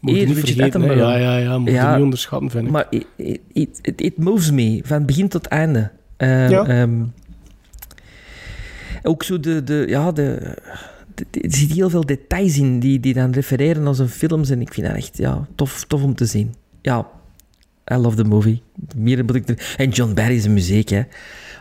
Moet 0.00 0.16
je 0.16 0.26
niet 0.26 0.38
vergeten, 0.38 0.80
hè? 0.82 0.92
Ja, 0.92 1.16
ja, 1.16 1.36
ja. 1.36 1.58
Moet 1.58 1.70
je 1.70 1.90
niet 1.94 2.02
onderschatten, 2.02 2.50
vind 2.50 2.64
ik. 2.64 2.70
Maar 2.70 2.86
it, 2.90 3.06
it, 3.16 3.40
it, 3.52 3.78
it- 3.82 4.00
it 4.00 4.16
moves 4.18 4.50
me, 4.50 4.80
van 4.84 5.04
begin 5.06 5.28
tot 5.28 5.46
einde. 5.46 5.90
Eh, 6.16 6.50
Ja. 6.50 6.66
ehm, 6.66 7.02
ook 9.02 9.22
zo 9.22 9.40
de... 9.40 9.64
de, 9.64 9.84
ja, 9.88 10.12
de, 10.12 10.24
er 11.30 11.52
zitten 11.52 11.76
heel 11.76 11.90
veel 11.90 12.06
details 12.06 12.56
in 12.58 12.78
die, 12.80 13.00
die 13.00 13.14
dan 13.14 13.32
refereren 13.32 13.86
aan 13.86 13.94
zijn 13.94 14.08
films. 14.08 14.50
En 14.50 14.60
ik 14.60 14.72
vind 14.74 14.86
dat 14.86 14.96
echt 14.96 15.16
ja, 15.16 15.46
tof, 15.54 15.84
tof 15.88 16.02
om 16.02 16.14
te 16.14 16.24
zien. 16.26 16.54
Ja, 16.82 17.06
I 17.92 17.94
love 17.96 18.16
the 18.16 18.24
movie. 18.24 18.62
Meer 18.96 19.24
moet 19.24 19.34
ik 19.34 19.48
er... 19.48 19.74
En 19.76 19.88
John 19.90 20.14
Barry's 20.14 20.46
muziek, 20.48 20.88
hè. 20.88 21.02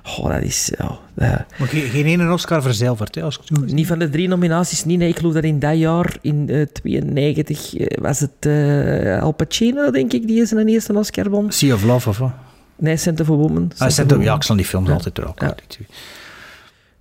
Oh, 0.06 0.28
dat 0.34 0.42
is... 0.42 0.72
Ja, 0.78 0.88
dat- 1.14 1.46
Maar 1.60 1.68
geen, 1.68 1.82
geen 1.90 2.06
ene 2.06 2.32
Oscar 2.32 2.62
verzilverd, 2.62 3.16
hè, 3.16 3.22
als 3.24 3.36
ik 3.38 3.42
het 3.48 3.58
goed 3.58 3.72
niet 3.72 3.88
van 3.88 4.00
de 4.00 4.10
drie 4.10 4.28
nominaties, 4.28 4.86
niet. 4.86 4.98
Nee, 5.00 5.10
ik 5.10 5.18
geloof 5.18 5.34
dat 5.34 5.44
in 5.44 5.60
dat 5.60 5.78
jaar, 5.78 6.18
in 6.22 6.50
eh 6.50 6.62
92, 6.66 7.76
eh, 7.76 7.98
was 8.02 8.20
het 8.20 8.32
eh, 8.46 9.22
Al 9.22 9.32
Pacino, 9.32 9.92
denk 9.92 10.14
ik, 10.14 10.28
die 10.28 10.42
is 10.42 10.52
een 10.52 10.68
eerste 10.68 10.94
Oscar 10.94 11.30
won. 11.30 11.52
Sea 11.52 11.74
of 11.74 11.84
Love 11.84 12.10
of 12.10 12.18
wat? 12.18 12.32
Nee, 12.76 12.98
Scent 12.98 13.20
of 13.20 13.30
a 13.30 13.34
Woman. 13.34 13.72
Ah, 13.78 13.88
of 13.88 14.24
ja, 14.24 14.36
ik 14.36 14.44
zal 14.44 14.56
die 14.56 14.66
films 14.66 14.88
Ja. 14.88 14.94
altijd 14.94 15.18
er 15.18 15.28
ook 15.28 15.40
Ja. 15.42 15.56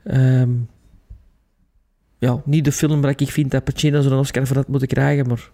Ehm, 0.04 0.50
ja, 2.18 2.40
niet 2.44 2.64
de 2.64 2.72
film 2.72 3.00
waar 3.00 3.14
ik 3.16 3.30
vind 3.30 3.50
dat 3.50 3.64
Pacino 3.64 4.00
zo'n 4.00 4.18
Oscar 4.18 4.46
voor 4.46 4.56
had 4.56 4.68
moeten 4.68 4.88
krijgen, 4.88 5.26
maar... 5.28 5.50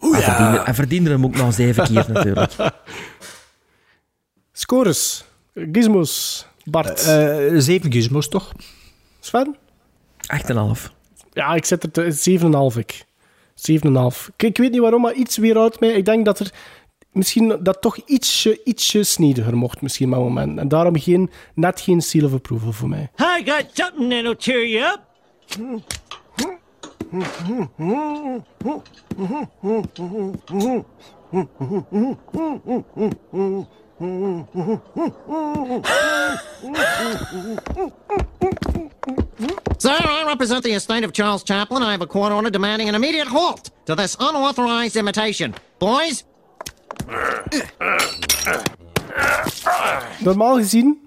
hij, 0.00 0.22
verdiende, 0.22 0.60
hij 0.64 0.74
verdiende 0.74 1.10
hem 1.10 1.24
ook 1.24 1.36
nog 1.36 1.54
zeven 1.54 1.84
keer, 1.84 2.04
natuurlijk. 2.12 2.52
Scores. 4.52 5.24
Gizmos. 5.72 6.46
Bart. 6.64 7.06
Eh, 7.06 7.46
zeven 7.56 7.92
gizmos, 7.92 8.28
toch? 8.28 8.52
Sven? 9.20 9.56
8,5. 10.26 10.92
Ja, 11.32 11.54
ik 11.54 11.64
zet 11.64 11.82
er 11.82 11.90
te- 11.90 12.12
7,5. 12.12 12.78
ik. 12.78 13.04
7,5. 13.54 14.28
Ik, 14.36 14.42
ik 14.42 14.56
weet 14.56 14.70
niet 14.70 14.80
waarom, 14.80 15.00
maar 15.00 15.14
iets 15.14 15.36
weer 15.36 15.58
uit 15.58 15.80
mij. 15.80 15.90
Ik 15.92 16.04
denk 16.04 16.24
dat 16.24 16.38
er 16.38 16.50
misschien 17.12 17.58
dat 17.60 17.80
toch 17.80 17.96
ietsje, 17.96 18.60
ietsje 18.64 19.02
snediger 19.02 19.56
mocht, 19.56 19.80
misschien 19.80 20.08
maar 20.08 20.18
moment. 20.20 20.58
En 20.58 20.68
daarom 20.68 20.98
geen, 20.98 21.30
net 21.54 21.80
geen 21.80 22.00
seal 22.00 22.24
of 22.24 22.32
approval 22.32 22.72
voor 22.72 22.88
mij. 22.88 23.10
I 23.18 23.42
got 23.44 23.66
something 23.72 24.10
that'll 24.12 24.34
cheer 24.38 24.66
you 24.68 24.92
up. 24.92 25.00
Sir, 39.78 39.98
I 40.00 40.24
represent 40.26 40.62
the 40.62 40.74
estate 40.74 41.04
of 41.04 41.12
Charles 41.12 41.42
Chaplin. 41.44 41.82
I 41.82 41.90
have 41.90 42.02
a 42.02 42.06
court 42.06 42.32
order 42.32 42.50
demanding 42.50 42.88
an 42.88 42.94
immediate 42.94 43.28
halt 43.28 43.70
to 43.84 43.94
this 43.94 44.16
unauthorized 44.18 44.96
imitation. 44.96 45.54
Boys? 45.78 46.24
Normaal 50.18 50.56
gezien 50.56 50.98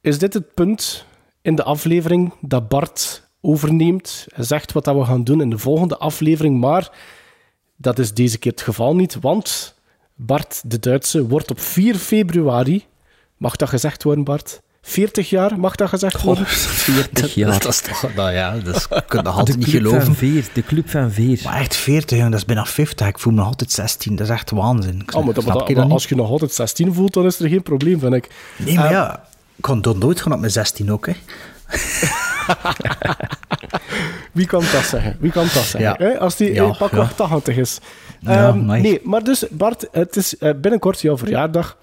is 0.00 0.18
dit 0.18 0.34
het 0.34 0.54
punt 0.54 1.04
in 1.42 1.54
de 1.54 1.62
aflevering 1.62 2.34
dat 2.40 2.68
Bart 2.68 3.28
overneemt 3.40 4.26
en 4.34 4.44
zegt 4.44 4.72
wat 4.72 4.84
dat 4.84 4.96
we 4.96 5.04
gaan 5.04 5.24
doen 5.24 5.40
in 5.40 5.50
de 5.50 5.58
volgende 5.58 5.98
aflevering. 5.98 6.60
Maar 6.60 6.90
dat 7.76 7.98
is 7.98 8.14
deze 8.14 8.38
keer 8.38 8.52
het 8.52 8.62
geval 8.62 8.94
niet, 8.94 9.20
want 9.20 9.74
Bart 10.26 10.60
de 10.64 10.78
Duitse 10.78 11.26
wordt 11.26 11.50
op 11.50 11.60
4 11.60 11.94
februari, 11.96 12.84
mag 13.36 13.56
dat 13.56 13.68
gezegd 13.68 14.02
worden 14.02 14.24
Bart? 14.24 14.60
40 14.84 15.30
jaar, 15.30 15.58
mag 15.60 15.74
dat 15.74 15.88
gezegd 15.88 16.22
worden? 16.22 16.46
40 16.46 17.34
jaar. 17.34 17.58
Dat 17.58 17.68
is 17.72 17.80
toch... 17.80 18.06
Nou 18.16 18.32
ja, 18.32 18.56
dat 18.58 18.88
kan 18.88 19.24
nog 19.24 19.32
De 19.34 19.38
altijd 19.38 19.56
niet 19.56 19.66
club 19.68 19.82
geloven. 19.82 20.04
van 20.04 20.14
vier. 20.14 20.46
De 20.52 20.62
club 20.62 20.90
van 20.90 21.10
vier. 21.12 21.40
Maar 21.44 21.60
echt 21.60 21.76
40, 21.76 22.16
jongen, 22.16 22.30
dat 22.30 22.40
is 22.40 22.46
bijna 22.46 22.64
50. 22.66 23.06
Ik 23.08 23.18
voel 23.18 23.32
me 23.32 23.38
nog 23.38 23.48
altijd 23.48 23.70
16. 23.72 24.16
Dat 24.16 24.26
is 24.26 24.32
echt 24.32 24.50
waanzin. 24.50 25.00
Ik 25.00 25.14
Oh, 25.14 25.24
maar, 25.24 25.34
dat- 25.34 25.42
snap 25.42 25.54
maar 25.58 25.68
je 25.68 25.74
dat- 25.74 25.82
dat 25.84 25.92
als 25.92 26.06
je 26.06 26.14
nog 26.14 26.30
altijd 26.30 26.52
16 26.54 26.94
voelt, 26.94 27.12
dan 27.14 27.26
is 27.26 27.38
er 27.40 27.48
geen 27.48 27.62
probleem, 27.62 27.98
vind 28.00 28.14
ik. 28.14 28.28
Nee, 28.56 28.74
maar 28.76 28.84
Eh, 28.84 28.90
ja, 28.90 29.24
ik 29.56 29.62
kon 29.62 29.82
dat 29.82 29.96
nooit 29.98 30.20
gaan 30.20 30.32
op 30.32 30.38
mijn 30.40 30.52
16 30.52 30.92
ook, 30.92 31.06
hè. 31.06 31.12
Wie 34.32 34.46
kan 34.46 34.60
dat 34.72 34.84
zeggen? 34.84 35.16
Wie 35.20 35.30
kan 35.30 35.42
dat 35.42 35.62
zeggen? 35.62 36.06
Ja. 36.10 36.16
Als 36.18 36.36
die 36.36 36.52
Ja, 36.52 36.64
eh, 36.64 36.78
pak 36.78 36.90
ja. 36.90 37.10
80 37.16 37.56
is. 37.56 37.78
Ja, 38.20 38.48
Ehm, 38.48 38.64
nice. 38.64 38.80
Nee, 38.82 39.00
maar 39.02 39.24
dus 39.24 39.44
Bart, 39.50 39.88
het 39.92 40.16
is 40.16 40.38
eh, 40.38 40.50
binnenkort 40.60 41.00
jouw 41.00 41.18
verjaardag. 41.18 41.76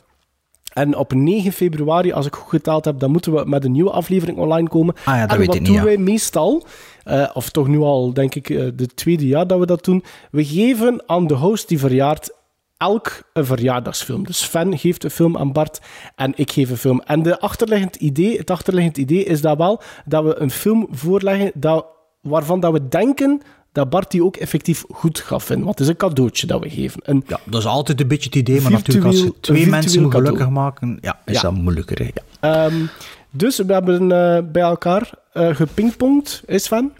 En 0.73 0.95
op 0.95 1.13
9 1.13 1.51
februari, 1.51 2.11
als 2.11 2.25
ik 2.25 2.35
goed 2.35 2.49
geteld 2.49 2.85
heb, 2.85 2.99
dan 2.99 3.11
moeten 3.11 3.33
we 3.33 3.43
met 3.45 3.63
een 3.65 3.71
nieuwe 3.71 3.91
aflevering 3.91 4.37
online 4.37 4.69
komen. 4.69 4.95
Ah 5.05 5.15
ja, 5.15 5.21
dat 5.21 5.31
en 5.31 5.37
weet 5.37 5.47
wat 5.47 5.55
ik 5.55 5.65
doen 5.65 5.73
niet, 5.73 5.83
ja. 5.83 5.87
wij 5.87 5.97
meestal, 5.97 6.65
eh, 7.03 7.29
of 7.33 7.49
toch 7.49 7.67
nu 7.67 7.79
al, 7.79 8.13
denk 8.13 8.35
ik, 8.35 8.49
eh, 8.49 8.65
de 8.75 8.87
tweede 8.87 9.27
jaar 9.27 9.47
dat 9.47 9.59
we 9.59 9.65
dat 9.65 9.83
doen, 9.85 10.03
we 10.31 10.45
geven 10.45 11.03
aan 11.05 11.27
de 11.27 11.33
host 11.33 11.67
die 11.67 11.79
verjaart 11.79 12.37
elk 12.79 13.21
een 13.33 13.45
verjaardagsfilm. 13.45 14.25
Dus 14.25 14.39
Sven 14.39 14.77
geeft 14.77 15.03
een 15.03 15.09
film 15.09 15.37
aan 15.37 15.51
Bart 15.51 15.79
en 16.15 16.33
ik 16.35 16.51
geef 16.51 16.69
een 16.69 16.77
film. 16.77 17.01
En 17.05 17.23
de 17.23 17.39
achterliggend 17.39 17.95
idee, 17.95 18.37
het 18.37 18.49
achterliggend 18.51 18.97
idee 18.97 19.23
is 19.23 19.41
dat 19.41 19.57
wel 19.57 19.81
dat 20.05 20.23
we 20.23 20.39
een 20.39 20.51
film 20.51 20.87
voorleggen 20.91 21.51
dat, 21.53 21.85
waarvan 22.21 22.59
dat 22.59 22.71
we 22.71 22.87
denken 22.87 23.41
dat 23.71 23.89
Bart 23.89 24.11
die 24.11 24.23
ook 24.23 24.35
effectief 24.37 24.83
goed 24.89 25.19
gaat 25.19 25.43
vinden. 25.43 25.65
Want 25.65 25.77
het 25.79 25.87
is 25.87 25.93
een 25.93 25.99
cadeautje 25.99 26.47
dat 26.47 26.61
we 26.63 26.69
geven. 26.69 27.01
Een, 27.03 27.23
Ja, 27.27 27.39
dat 27.45 27.59
is 27.59 27.67
altijd 27.67 28.01
een 28.01 28.07
beetje 28.07 28.25
het 28.25 28.35
idee, 28.35 28.61
maar 28.61 28.71
natuurlijk 28.71 29.05
als 29.07 29.25
twee 29.41 29.67
mensen 29.67 29.91
gelukkig 30.11 30.31
cadeau. 30.31 30.51
maken, 30.51 30.97
ja, 31.01 31.19
is 31.25 31.35
Ja. 31.35 31.41
dat 31.41 31.53
moeilijker, 31.53 31.97
hè. 31.97 32.09
Ja. 32.13 32.65
Ehm, 32.65 32.85
dus 33.31 33.57
we 33.57 33.73
hebben 33.73 34.01
eh, 34.11 34.43
bij 34.51 34.61
elkaar 34.61 35.09
eh 35.33 35.55
gepingpongd, 35.55 36.41
is 36.45 36.63
Sven? 36.63 36.91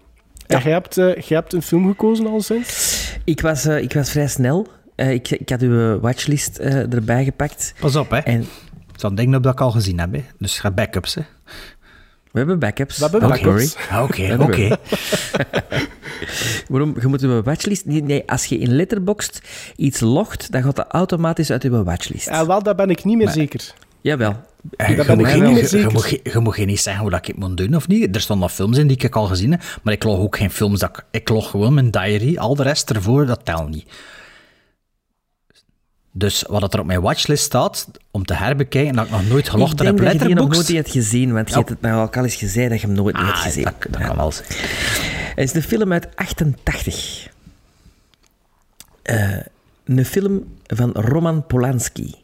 En 0.48 0.60
jij 0.64 0.72
hebt, 0.72 0.96
jij 0.96 1.24
hebt 1.28 1.54
een 1.54 1.62
film 1.62 1.88
gekozen 1.88 2.28
al 2.28 2.42
sinds? 2.42 2.98
Ik 3.24 3.42
was, 3.42 3.66
ik 3.66 3.94
was 3.94 4.12
vrij 4.12 4.28
snel. 4.28 4.68
Eh, 5.00 5.12
ik, 5.14 5.30
ik 5.30 5.50
had 5.50 5.62
uw 5.62 6.00
watchlist 6.00 6.58
eh, 6.58 6.94
erbij 6.94 7.24
gepakt. 7.24 7.74
Pas 7.80 7.96
op, 7.96 8.10
hè. 8.10 8.18
En 8.18 8.40
Het 8.92 9.00
zijn 9.02 9.16
dingen 9.16 9.42
dat 9.42 9.54
ik 9.54 9.62
al 9.62 9.72
gezien 9.72 10.00
heb, 10.00 10.14
hè. 10.14 10.24
Dus 10.38 10.60
gaat 10.60 10.76
backups, 10.76 11.16
hè. 11.16 11.22
we 12.32 12.38
hebben 12.40 12.60
backups. 12.60 12.98
We 12.98 13.04
hebben 13.10 13.30
backups. 13.30 13.76
Ah, 13.90 14.04
Oké, 14.04 14.38
oké. 14.40 14.78
Waarom? 16.70 16.96
Je 17.02 17.08
moet 17.08 17.22
uw 17.22 17.42
watchlist... 17.44 17.86
Nee, 17.86 18.04
nee, 18.04 18.24
als 18.26 18.46
je 18.46 18.58
in 18.58 18.76
Letterboxd 18.76 19.42
iets 19.76 20.00
logt, 20.00 20.52
dan 20.52 20.64
gaat 20.64 20.76
dat 20.76 20.86
automatisch 20.90 21.52
uit 21.52 21.64
uw 21.64 21.84
watchlist. 21.84 22.26
Ja, 22.30 22.46
wel, 22.46 22.64
daar 22.64 22.76
ben 22.76 22.90
ik 22.90 23.04
niet 23.04 23.18
meer 23.18 23.30
zeker. 23.30 23.74
Jawel. 24.02 24.30
Eh, 24.30 24.38
Daar 24.78 24.90
Je 24.90 24.96
ben 24.96 25.10
ik 25.10 25.16
moet 25.16 25.34
niet 25.34 25.44
meer 25.54 25.62
je- 25.62 25.68
zeker. 25.68 25.88
je 25.88 25.94
moet 25.94 26.04
geen- 26.04 26.20
je 26.24 26.52
geen 26.52 26.68
niet 26.68 26.80
zeggen 26.80 27.02
hoe 27.02 27.12
dat 27.12 27.20
ik 27.20 27.26
het 27.28 27.38
moet 27.38 27.58
doen 27.58 27.76
of 27.76 27.88
niet. 27.88 28.16
Er 28.16 28.22
staan 28.22 28.40
nog 28.40 28.52
films 28.52 28.78
in 28.78 28.88
die 28.88 28.98
ik 28.98 29.16
al 29.16 29.26
gezien 29.26 29.52
heb, 29.52 29.80
maar 29.84 29.94
ik 29.94 30.04
log 30.04 30.20
ook 30.20 30.38
geen 30.38 30.52
films. 30.52 30.80
Dat 30.80 30.90
ik, 30.90 31.04
ik 31.12 31.30
log 31.30 31.50
gewoon 31.50 31.74
mijn 31.74 31.92
diary. 31.92 32.38
Al 32.38 32.56
de 32.56 32.64
rest 32.64 32.90
ervoor, 32.90 33.26
dat 33.26 33.46
telt 33.46 33.70
niet. 33.70 33.86
Dus 36.20 36.44
wat 36.48 36.74
er 36.74 36.80
op 36.80 36.86
mijn 36.86 37.02
watchlist 37.02 37.44
staat, 37.44 37.88
om 38.12 38.26
te 38.26 38.34
herbekijken, 38.34 38.96
dat 38.96 39.06
ik 39.06 39.12
nog 39.12 39.28
nooit 39.28 39.50
gelogd 39.50 39.72
ik 39.72 39.78
heb 39.78 39.88
denk 39.88 40.00
op 40.00 40.06
dat 40.06 40.14
je 40.14 40.20
die 40.28 40.36
nog 40.36 40.38
nooit 40.38 40.58
Letterboxd. 40.58 40.68
niet 40.70 40.78
hebt 40.78 40.92
gezien, 40.92 41.34
want 41.34 41.50
je 41.50 41.56
hebt 41.56 41.70
het 41.70 41.82
mij 41.82 41.96
ook 41.96 42.18
al 42.18 42.24
eens 42.24 42.36
gezegd 42.36 42.70
dat 42.70 42.82
je 42.82 42.88
hem 42.88 42.96
nooit 42.96 43.16
niet 43.16 43.26
hebt 43.26 43.38
Ah, 43.38 43.44
gezien. 43.44 43.64
dat, 43.64 43.74
dat 43.90 44.02
kan 44.02 44.16
wel 44.16 44.32
zijn. 44.32 44.48
Het 45.36 45.50
is 45.50 45.54
een 45.54 45.62
film 45.64 45.92
uit 45.94 46.08
88. 46.16 47.28
Eh, 49.02 49.38
een 49.86 50.06
film 50.06 50.58
van 50.66 50.92
Roman 50.92 51.46
Polanski. 51.48 52.16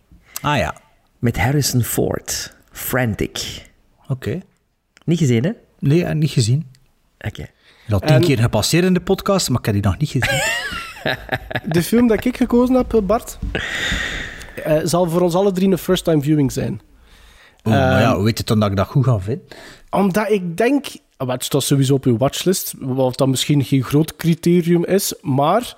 Ah 0.41 0.57
ja. 0.57 0.75
Met 1.19 1.37
Harrison 1.37 1.83
Ford. 1.83 2.53
Frantic. 2.71 3.65
Oké. 4.07 4.39
Niet 5.05 5.17
gezien, 5.19 5.43
hè? 5.43 5.51
Nee, 5.79 6.05
eh, 6.05 6.15
niet 6.15 6.31
gezien. 6.31 6.67
Oké. 7.19 7.45
Al 7.89 7.99
tien 7.99 8.09
En- 8.09 8.21
keer 8.21 8.37
gepasseerd 8.39 8.83
in 8.85 8.93
de 8.93 9.01
podcast, 9.01 9.49
maar 9.49 9.59
ik 9.59 9.65
heb 9.65 9.73
die 9.73 9.83
nog 9.83 9.97
niet 9.97 10.09
gezien. 10.09 10.41
De 11.75 11.83
film 11.83 12.07
dat 12.07 12.25
ik 12.25 12.37
gekozen 12.37 12.75
heb, 12.75 13.01
Bart, 13.03 13.37
eh, 14.63 14.79
zal 14.83 15.09
voor 15.09 15.21
ons 15.21 15.35
alle 15.35 15.51
drie 15.51 15.71
een 15.71 15.77
first-time 15.77 16.21
viewing 16.21 16.51
zijn. 16.51 16.81
Maar 17.63 18.01
ja, 18.01 18.07
Ehm, 18.07 18.15
hoe 18.15 18.23
weet 18.23 18.37
je 18.37 18.43
dan 18.43 18.59
dat 18.59 18.69
ik 18.69 18.77
dat 18.77 18.87
goed 18.87 19.05
ga 19.05 19.19
vinden? 19.19 19.47
Omdat 19.89 20.29
ik 20.29 20.57
denk... 20.57 20.85
Het 21.17 21.43
staat 21.43 21.63
sowieso 21.63 21.93
op 21.93 22.05
uw 22.05 22.17
watchlist, 22.17 22.73
wat 22.79 23.17
dan 23.17 23.29
misschien 23.29 23.63
geen 23.63 23.83
groot 23.83 24.15
criterium 24.15 24.85
is, 24.85 25.13
maar 25.21 25.77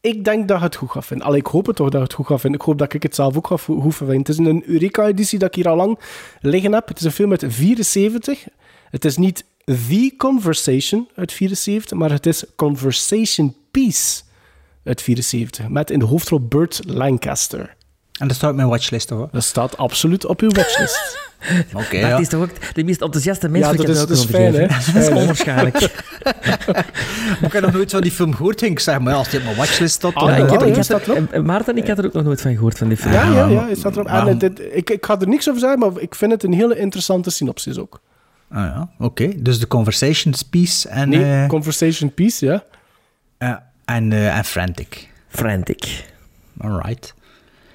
ik 0.00 0.24
denk 0.24 0.48
dat 0.48 0.58
je 0.58 0.64
het 0.64 0.76
goed 0.76 0.90
gaat 0.90 1.06
vinden. 1.06 1.26
Allee, 1.26 1.38
ik 1.38 1.46
hoop 1.46 1.66
het 1.66 1.76
toch 1.76 1.88
dat 1.88 2.00
je 2.00 2.06
het 2.06 2.12
goed 2.12 2.26
gaat 2.26 2.40
vinden. 2.40 2.60
Ik 2.60 2.66
hoop 2.66 2.78
dat 2.78 2.92
ik 2.92 3.02
het 3.02 3.14
zelf 3.14 3.36
ook 3.36 3.46
ga 3.46 3.56
goed 3.56 3.94
vinden. 3.94 4.18
Het 4.18 4.28
is 4.28 4.38
een 4.38 4.62
Eureka-editie 4.66 5.38
dat 5.38 5.48
ik 5.48 5.54
hier 5.54 5.68
al 5.68 5.76
lang 5.76 5.98
liggen 6.40 6.72
heb. 6.72 6.88
Het 6.88 6.98
is 6.98 7.04
een 7.04 7.12
film 7.12 7.30
uit 7.30 7.44
74. 7.48 8.44
Het 8.90 9.04
is 9.04 9.16
niet 9.16 9.44
The 9.64 10.14
Conversation 10.16 11.08
uit 11.14 11.32
74, 11.32 11.98
maar 11.98 12.10
het 12.10 12.26
is 12.26 12.44
Conversation 12.56 13.54
Piece 13.70 14.22
uit 14.84 15.02
74. 15.02 15.68
Met 15.68 15.90
in 15.90 15.98
de 15.98 16.04
hoofdrol 16.04 16.40
Burt 16.40 16.80
Lancaster. 16.86 17.74
En 18.18 18.28
dat 18.28 18.36
staat 18.36 18.50
op 18.50 18.56
mijn 18.56 18.68
watchlist, 18.68 19.08
toch? 19.08 19.30
Dat 19.30 19.44
staat 19.44 19.76
absoluut 19.76 20.24
op 20.26 20.40
uw 20.40 20.50
watchlist. 20.50 21.18
Oké, 21.74 22.00
dat 22.00 22.10
ja. 22.10 22.18
is 22.18 22.28
toch 22.28 22.42
ook 22.42 22.74
de 22.74 22.84
meest 22.84 23.00
enthousiaste 23.00 23.48
mens 23.48 23.64
Ja, 23.64 23.70
die 23.72 23.80
ik 23.80 23.86
dat 23.86 23.96
heb 23.98 24.08
is- 24.10 24.18
dat 24.18 24.26
fijn, 24.30 24.54
hè? 24.54 24.66
Dat 24.66 24.94
is 25.02 25.08
onwaarschijnlijk. 25.08 25.76
Ik 27.46 27.52
heb 27.52 27.62
nog 27.62 27.72
nooit 27.72 27.90
van 27.90 28.00
die 28.00 28.10
film 28.10 28.34
gehoord. 28.34 28.62
Ik 28.62 28.80
zeg, 28.80 28.98
maar 29.00 29.14
als 29.14 29.28
die 29.28 29.38
op 29.38 29.44
mijn 29.44 29.56
watchlist 29.56 29.94
staat... 29.94 30.14
Ah, 30.14 30.20
dan- 30.26 30.30
Ja, 30.30 30.36
ik 30.36 30.44
ja, 30.50 30.50
heb, 30.50 30.60
ja, 30.74 30.96
ik 30.96 31.06
had 31.06 31.32
er- 31.32 31.44
Maarten, 31.44 31.76
ik 31.76 31.86
had 31.88 31.98
er 31.98 32.04
ook 32.04 32.12
nog 32.12 32.24
nooit 32.24 32.40
van 32.40 32.52
gehoord 32.54 32.78
van 32.78 32.88
die 32.88 32.96
film. 32.96 33.12
Ja, 33.12 33.22
ja, 33.24 33.48
ja, 33.48 33.68
erop. 33.84 34.06
En 34.06 34.38
dit, 34.38 34.60
ik, 34.72 34.90
ik 34.90 35.06
ga 35.06 35.20
er 35.20 35.28
niks 35.28 35.48
over 35.48 35.60
zeggen, 35.60 35.78
maar 35.78 35.90
ik 35.96 36.14
vind 36.14 36.30
het 36.32 36.42
een 36.42 36.52
hele 36.52 36.78
interessante 36.78 37.30
synopsis 37.30 37.78
ook. 37.78 38.00
Ah 38.50 38.58
ja, 38.64 38.90
oké. 38.98 39.32
Dus 39.42 39.58
de 39.58 39.66
Conversations 39.66 40.42
piece 40.42 40.88
en... 40.88 41.08
Nee, 41.08 41.42
eh, 41.42 41.48
Conversation 41.48 42.14
Piece, 42.14 42.46
ja. 42.46 42.64
ja, 43.38 43.69
en, 43.90 44.12
eh, 44.12 44.36
en 44.38 44.44
Frantic. 44.44 45.08
Frantic. 45.28 46.04
Alright. 46.60 47.14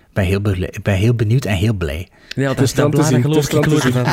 Ik 0.07 0.13
ben 0.13 0.25
heel, 0.25 0.41
bele- 0.41 0.67
ik 0.71 0.83
ben 0.83 0.93
heel 0.95 1.13
benieuwd 1.13 1.45
en 1.45 1.55
heel 1.55 1.73
blij. 1.73 2.09
Ja, 2.35 2.47
dat 2.47 2.57
is 2.57 2.63
is 2.63 2.73
dan 2.73 2.91
te 2.91 3.03
zien, 3.03 3.21
geloof 3.21 3.51
ik 3.51 3.65
is 3.65 3.69
dan 3.69 3.79
te 3.79 3.91
van. 3.91 4.05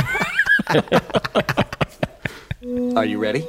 Are 2.96 3.08
you 3.08 3.22
ready? 3.22 3.44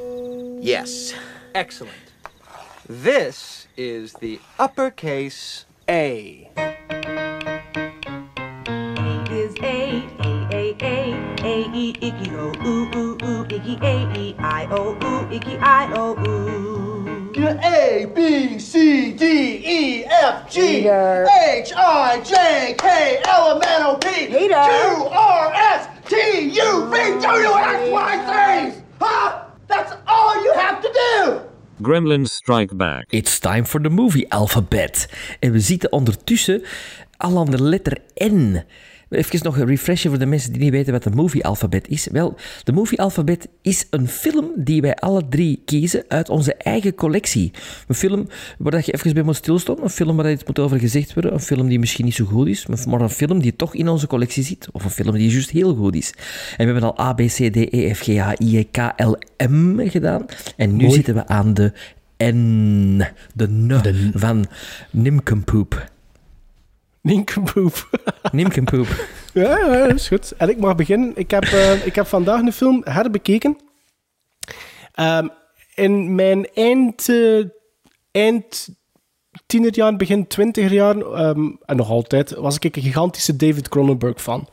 Yes. 0.62 1.16
Excellent. 1.52 1.96
This 3.04 3.68
is 3.74 4.12
the 4.20 4.40
uppercase 4.62 5.64
A. 5.90 6.12
is 9.34 9.54
A, 9.62 10.04
A, 10.22 10.48
A, 10.54 10.76
A, 10.82 11.14
A, 11.44 11.72
E, 11.74 11.94
icky, 12.00 12.30
O, 12.36 12.52
ooh, 12.66 12.96
ooh, 12.96 13.18
ooh, 13.24 13.46
icky, 13.48 13.78
A, 13.82 14.12
E, 14.16 14.36
I, 14.40 14.68
O, 14.70 14.96
ooh, 15.04 15.32
icky, 15.32 15.58
I, 15.58 15.90
O, 15.94 16.16
ooh. 16.28 16.93
A, 17.48 18.06
B, 18.15 18.60
C, 18.60 19.11
D, 19.11 19.26
E, 19.26 20.06
F, 20.06 20.49
G, 20.52 20.88
H, 20.88 21.74
I, 21.76 22.22
J, 22.24 22.76
K, 22.78 23.22
L, 23.26 23.56
M, 23.56 23.61
N, 23.65 23.82
O, 23.84 23.95
P, 23.98 24.28
Q, 24.28 24.53
R, 24.56 25.53
S, 25.53 25.88
T, 26.07 26.15
U, 26.15 26.90
V, 26.90 26.98
W, 27.22 27.53
X, 27.57 27.90
Y, 27.91 28.72
Z. 28.72 28.84
Huh? 28.99 29.44
That's 29.68 29.94
all 30.07 30.44
you 30.44 30.53
have 30.53 30.82
to 30.82 30.90
do. 30.94 31.41
Gremlins 31.82 32.32
Strike 32.32 32.78
Back. 32.78 33.06
It's 33.10 33.40
time 33.40 33.65
for 33.65 33.82
the 33.82 33.90
movie 33.90 34.26
alphabet. 34.30 35.10
En 35.40 35.52
we 35.52 35.60
zitten 35.60 35.91
ondertussen 35.91 36.64
al 37.18 37.38
aan 37.38 37.52
de 37.52 37.61
letter 37.61 37.98
N. 38.15 38.64
Even 39.14 39.40
nog 39.44 39.57
een 39.57 39.65
refresher 39.65 40.10
voor 40.10 40.19
de 40.19 40.26
mensen 40.26 40.52
die 40.52 40.61
niet 40.61 40.72
weten 40.72 40.94
wat 40.94 41.03
de 41.03 41.10
movie 41.10 41.45
alfabet 41.45 41.88
is. 41.88 42.07
Wel, 42.11 42.35
de 42.64 42.72
movie 42.72 43.02
alfabet 43.02 43.48
is 43.61 43.88
een 43.90 44.07
film 44.07 44.52
die 44.56 44.81
wij 44.81 44.95
alle 44.95 45.27
drie 45.30 45.61
kiezen 45.65 46.03
uit 46.07 46.30
onze 46.30 46.53
eigen 46.56 46.95
collectie. 46.95 47.52
Een 47.88 47.95
film 47.95 48.27
waar 48.57 48.81
je 48.85 48.91
even 48.91 49.14
bij 49.14 49.23
moet 49.23 49.35
stilstaan. 49.35 49.81
Een 49.81 49.90
film 49.90 50.15
waar 50.15 50.31
iets 50.31 50.44
moet 50.44 50.60
over 50.60 50.80
gezegd 50.80 51.14
worden. 51.14 51.34
Een 51.34 51.40
film 51.40 51.68
die 51.68 51.80
misschien 51.80 52.06
niet 52.06 52.15
zo 52.15 52.26
goed 52.26 52.48
is, 52.48 52.65
maar 52.88 53.02
een 53.02 53.10
film 53.10 53.40
die 53.40 53.56
toch 53.56 53.76
in 53.76 53.88
onze 53.88 54.07
collectie 54.07 54.44
zit. 54.44 54.68
Of 54.72 54.84
een 54.84 54.90
film 54.90 55.15
die 55.15 55.30
juist 55.30 55.49
heel 55.49 55.76
goed 55.76 55.95
is. 55.95 56.14
En 56.57 56.65
we 56.65 56.72
hebben 56.72 56.95
al 56.95 57.06
A, 57.06 57.14
B, 57.14 57.22
C, 57.22 57.52
D, 57.52 57.56
E, 57.56 57.94
F, 57.94 57.99
G, 57.99 58.18
H, 58.18 58.31
I, 58.40 58.68
K, 58.72 58.94
L, 58.98 59.15
M 59.48 59.90
gedaan. 59.90 60.26
En 60.57 60.76
nu 60.76 60.84
Mooi. 60.84 60.95
zitten 60.95 61.14
we 61.14 61.27
aan 61.27 61.53
de 61.53 61.73
N. 62.18 63.03
De 63.34 63.48
N 63.49 64.11
van 64.14 64.45
Nimkenpoep. 64.91 65.91
Ninkeboep. 67.04 67.90
Nimkenpoep. 68.32 68.88
Ja, 69.34 69.58
ja, 69.58 69.88
dat 69.88 69.96
is 69.96 70.08
goed. 70.08 70.32
En 70.32 70.50
ik 70.50 70.58
mag 70.58 70.76
beginnen. 70.76 71.12
Ik 71.16 71.32
heb, 71.32 71.44
eh, 71.44 71.86
ik 71.86 71.96
heb 71.96 72.08
vandaag 72.08 72.42
een 72.42 72.54
film 72.54 72.82
herbekeken. 72.84 73.58
Ehm, 74.92 75.28
in 75.76 76.16
mijn 76.16 76.48
eind, 76.54 77.10
eh, 77.10 77.44
eind 78.12 78.70
tienerjaren, 79.46 79.98
begin 79.98 80.28
twintiger 80.28 80.74
jaren, 80.74 81.02
ehm, 81.02 81.50
en 81.66 81.76
nog 81.76 81.90
altijd, 81.90 82.32
was 82.32 82.56
ik 82.56 82.76
een 82.76 82.82
gigantische 82.82 83.36
David 83.36 83.70
Cronenberg 83.70 84.22
fan. 84.22 84.48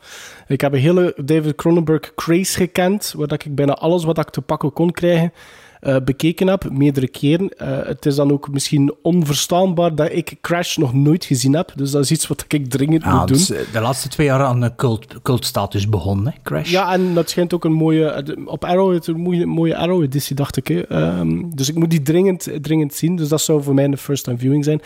Ik 0.51 0.61
heb 0.61 0.73
een 0.73 0.79
hele 0.79 1.13
David 1.25 1.55
Cronenberg 1.55 2.13
craze 2.15 2.57
gekend, 2.57 3.13
waar 3.17 3.27
dat 3.27 3.45
ik 3.45 3.55
bijna 3.55 3.73
alles 3.73 4.03
wat 4.03 4.17
ik 4.17 4.29
te 4.29 4.41
pakken 4.41 4.73
kon 4.73 4.91
krijgen, 4.91 5.33
eh, 5.79 5.95
bekeken 6.05 6.47
heb, 6.47 6.69
meerdere 6.71 7.07
keren. 7.07 7.49
Eh, 7.49 7.87
het 7.87 8.05
is 8.05 8.15
dan 8.15 8.31
ook 8.31 8.51
misschien 8.51 8.93
onverstaanbaar 9.01 9.95
dat 9.95 10.11
ik 10.11 10.37
Crash 10.41 10.77
nog 10.77 10.93
nooit 10.93 11.25
gezien 11.25 11.53
heb, 11.53 11.71
dus 11.75 11.91
dat 11.91 12.03
is 12.03 12.11
iets 12.11 12.27
wat 12.27 12.45
ik 12.47 12.69
dringend 12.69 13.03
Ja, 13.03 13.17
moet 13.17 13.27
doen. 13.27 13.37
dus, 13.37 13.51
eh, 13.51 13.59
de 13.73 13.79
laatste 13.79 14.07
twee 14.07 14.27
jaar 14.27 14.43
aan 14.43 14.61
een 14.61 14.75
cult, 14.75 15.21
cultstatus 15.21 15.89
begonnen, 15.89 16.33
Crash. 16.43 16.71
Ja, 16.71 16.93
en 16.93 17.13
dat 17.13 17.29
schijnt 17.29 17.53
ook 17.53 17.65
een 17.65 17.73
mooie... 17.73 18.35
Op 18.45 18.65
Arrow, 18.65 18.93
het 18.93 19.07
een 19.07 19.19
mooie, 19.19 19.45
mooie 19.45 19.75
Arrow-editie, 19.77 20.35
dacht 20.35 20.57
ik. 20.57 20.69
Ehm, 20.69 21.43
dus 21.55 21.69
ik 21.69 21.75
moet 21.75 21.89
die 21.89 22.01
dringend, 22.01 22.47
dringend 22.61 22.93
zien. 22.93 23.15
Dus 23.15 23.27
dat 23.27 23.41
zou 23.41 23.63
voor 23.63 23.73
mij 23.73 23.83
een 23.83 23.97
first-time 23.97 24.37
viewing 24.37 24.63
zijn. 24.63 24.81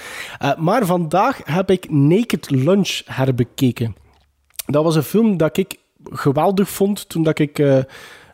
Maar 0.57 0.85
vandaag 0.85 1.41
heb 1.43 1.69
ik 1.69 1.89
Naked 1.89 2.49
Lunch 2.49 3.01
herbekeken. 3.05 3.95
Dat 4.65 4.83
was 4.83 4.95
een 4.95 5.03
film 5.03 5.37
dat 5.37 5.57
ik 5.57 5.77
geweldig 6.03 6.69
vond 6.69 7.09
toen 7.09 7.23
dat 7.23 7.39
ik 7.39 7.59
eh, 7.59 7.77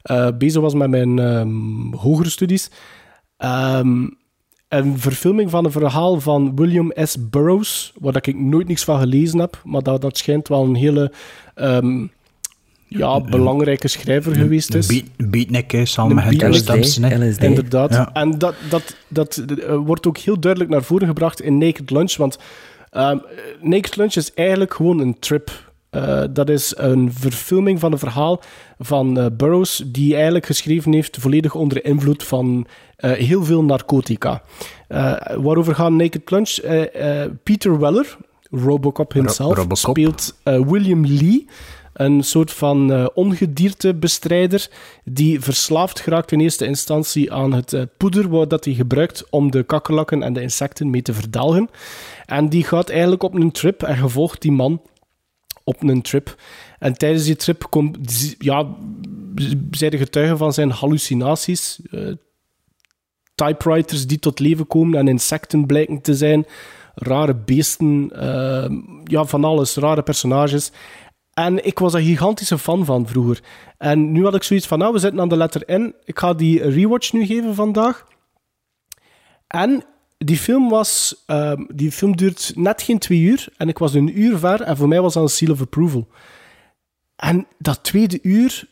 eh, 0.02 0.28
bezig 0.38 0.62
was 0.62 0.74
met 0.74 0.90
mijn 0.90 1.20
ehm, 1.20 1.94
hogere 1.94 2.30
studies. 2.30 2.70
Ehm, 3.38 4.08
een 4.68 5.00
verfilming 5.00 5.50
van 5.50 5.66
een 5.66 5.72
verhaal 5.72 6.20
van 6.20 6.56
William 6.56 6.92
S. 6.96 7.30
Burroughs, 7.30 7.94
waar 8.00 8.14
dat 8.14 8.26
ik 8.26 8.40
nooit 8.40 8.68
niks 8.68 8.84
van 8.84 9.00
gelezen 9.00 9.40
heb, 9.40 9.62
maar 9.66 9.84
dat, 9.84 10.02
dat 10.02 10.18
schijnt 10.18 10.48
wel 10.48 10.64
een 10.64 10.76
hele 10.76 11.12
ehm, 11.56 12.06
ja, 12.88 13.22
belangrijke 13.22 13.88
schrijver 13.88 14.36
geweest 14.36 14.74
is. 14.76 14.88
Beat, 14.88 15.30
beatnik, 15.32 15.82
samen 15.84 16.16
met 16.16 16.24
Hunter. 16.24 16.64
Thompson. 16.64 17.04
Inderdaad. 17.40 17.94
Ja. 17.94 18.14
En 18.14 18.38
dat, 18.38 18.56
dat, 18.70 18.96
dat 19.08 19.38
eh, 19.38 19.76
wordt 19.76 20.08
ook 20.08 20.18
heel 20.18 20.40
duidelijk 20.40 20.72
naar 20.72 20.84
voren 20.84 21.08
gebracht 21.08 21.42
in 21.42 21.58
Naked 21.58 21.90
Lunch. 21.90 22.16
Want 22.16 22.38
ehm, 22.90 23.18
Naked 23.62 23.96
Lunch 23.96 24.16
is 24.16 24.34
eigenlijk 24.34 24.74
gewoon 24.74 25.00
een 25.00 25.20
trip. 25.20 25.71
Eh, 25.92 26.24
dat 26.30 26.50
is 26.50 26.74
een 26.78 27.14
verfilming 27.14 27.80
van 27.80 27.92
een 27.92 27.98
verhaal 28.00 28.42
van 28.80 29.20
eh, 29.20 29.26
Burroughs, 29.38 29.84
die 29.86 30.14
eigenlijk 30.14 30.46
geschreven 30.46 30.94
heeft 30.94 31.18
volledig 31.18 31.56
onder 31.56 31.86
invloed 31.86 32.24
van 32.24 32.68
eh, 32.96 33.12
heel 33.12 33.44
veel 33.44 33.64
narcotica. 33.64 34.44
Waarover 35.38 35.76
gaat 35.76 35.92
Naked 35.92 36.32
Lunch? 36.32 36.58
Eh, 36.58 37.24
Peter 37.44 37.80
Weller, 37.80 38.18
Robocop 38.52 39.14
himself, 39.14 39.56
Robocop. 39.56 39.78
speelt 39.78 40.36
William 40.44 41.06
Lee, 41.06 41.48
een 41.94 42.24
soort 42.24 42.52
van 42.52 43.10
ongediertebestrijder 43.14 44.70
die 45.04 45.42
verslaafd 45.42 46.00
geraakt 46.00 46.32
in 46.32 46.40
eerste 46.40 46.66
instantie 46.66 47.34
aan 47.34 47.54
het 47.54 47.88
poeder 47.98 48.30
wat 48.30 48.50
dat 48.50 48.66
hij 48.66 48.74
gebruikt 48.74 49.26
om 49.30 49.52
de 49.52 49.64
kakkerlakken 49.64 50.24
en 50.24 50.34
de 50.34 50.42
insecten 50.42 50.90
mee 50.90 51.02
te 51.02 51.14
verdelgen. 51.14 51.70
En 52.26 52.50
die 52.50 52.64
gaat 52.64 52.90
eigenlijk 52.90 53.24
op 53.24 53.34
een 53.34 53.52
trip 53.52 53.84
en 53.84 53.98
gevolgt 53.98 54.42
die 54.42 54.52
man 54.52 54.82
op 55.64 55.84
een 55.84 56.02
trip. 56.02 56.36
En 56.80 56.94
tijdens 56.94 57.24
die 57.24 57.36
trip 57.36 57.68
komt, 57.70 58.36
ja, 58.38 58.76
zijn 59.72 59.92
de 59.92 59.98
getuigen 59.98 60.38
van 60.38 60.54
zijn 60.54 60.72
hallucinaties. 60.72 61.80
eh, 61.92 62.14
typewriters 63.36 64.08
die 64.08 64.20
tot 64.20 64.40
leven 64.40 64.68
komen 64.68 65.00
en 65.00 65.08
insecten 65.08 65.66
blijken 65.66 66.02
te 66.02 66.14
zijn. 66.16 66.46
Rare 66.96 67.36
beesten, 67.36 68.12
eh, 68.14 68.70
ja, 69.04 69.26
van 69.26 69.44
alles, 69.44 69.76
rare 69.76 70.04
personages. 70.04 70.72
En 71.34 71.66
ik 71.66 71.80
was 71.80 71.94
een 71.94 72.04
gigantische 72.04 72.58
fan 72.58 72.86
van 72.86 73.08
vroeger. 73.08 73.42
En 73.78 74.12
nu 74.12 74.24
had 74.24 74.36
ik 74.36 74.44
zoiets 74.44 74.68
van, 74.68 74.80
nou, 74.80 74.94
we 74.94 75.00
zitten 75.00 75.22
aan 75.22 75.30
de 75.30 75.38
letter 75.38 75.82
N. 75.82 75.96
Ik 76.04 76.20
ga 76.20 76.34
die 76.34 76.70
rewatch 76.70 77.14
nu 77.14 77.26
geven 77.26 77.56
vandaag. 77.56 78.06
En 79.48 79.84
die 80.26 80.38
film, 80.38 80.70
was, 80.70 81.24
ehm, 81.26 81.64
die 81.74 81.92
film 81.92 82.16
duurt 82.16 82.52
net 82.56 82.82
geen 82.82 83.00
twee 83.00 83.20
uur. 83.20 83.48
En 83.58 83.70
ik 83.70 83.78
was 83.78 83.94
een 83.94 84.20
uur 84.20 84.38
ver. 84.38 84.62
En 84.62 84.78
voor 84.78 84.88
mij 84.88 85.02
was 85.02 85.14
dat 85.14 85.24
een 85.24 85.30
seal 85.30 85.52
of 85.52 85.62
approval. 85.62 86.08
En 87.16 87.48
dat 87.58 87.84
tweede 87.84 88.20
uur 88.22 88.70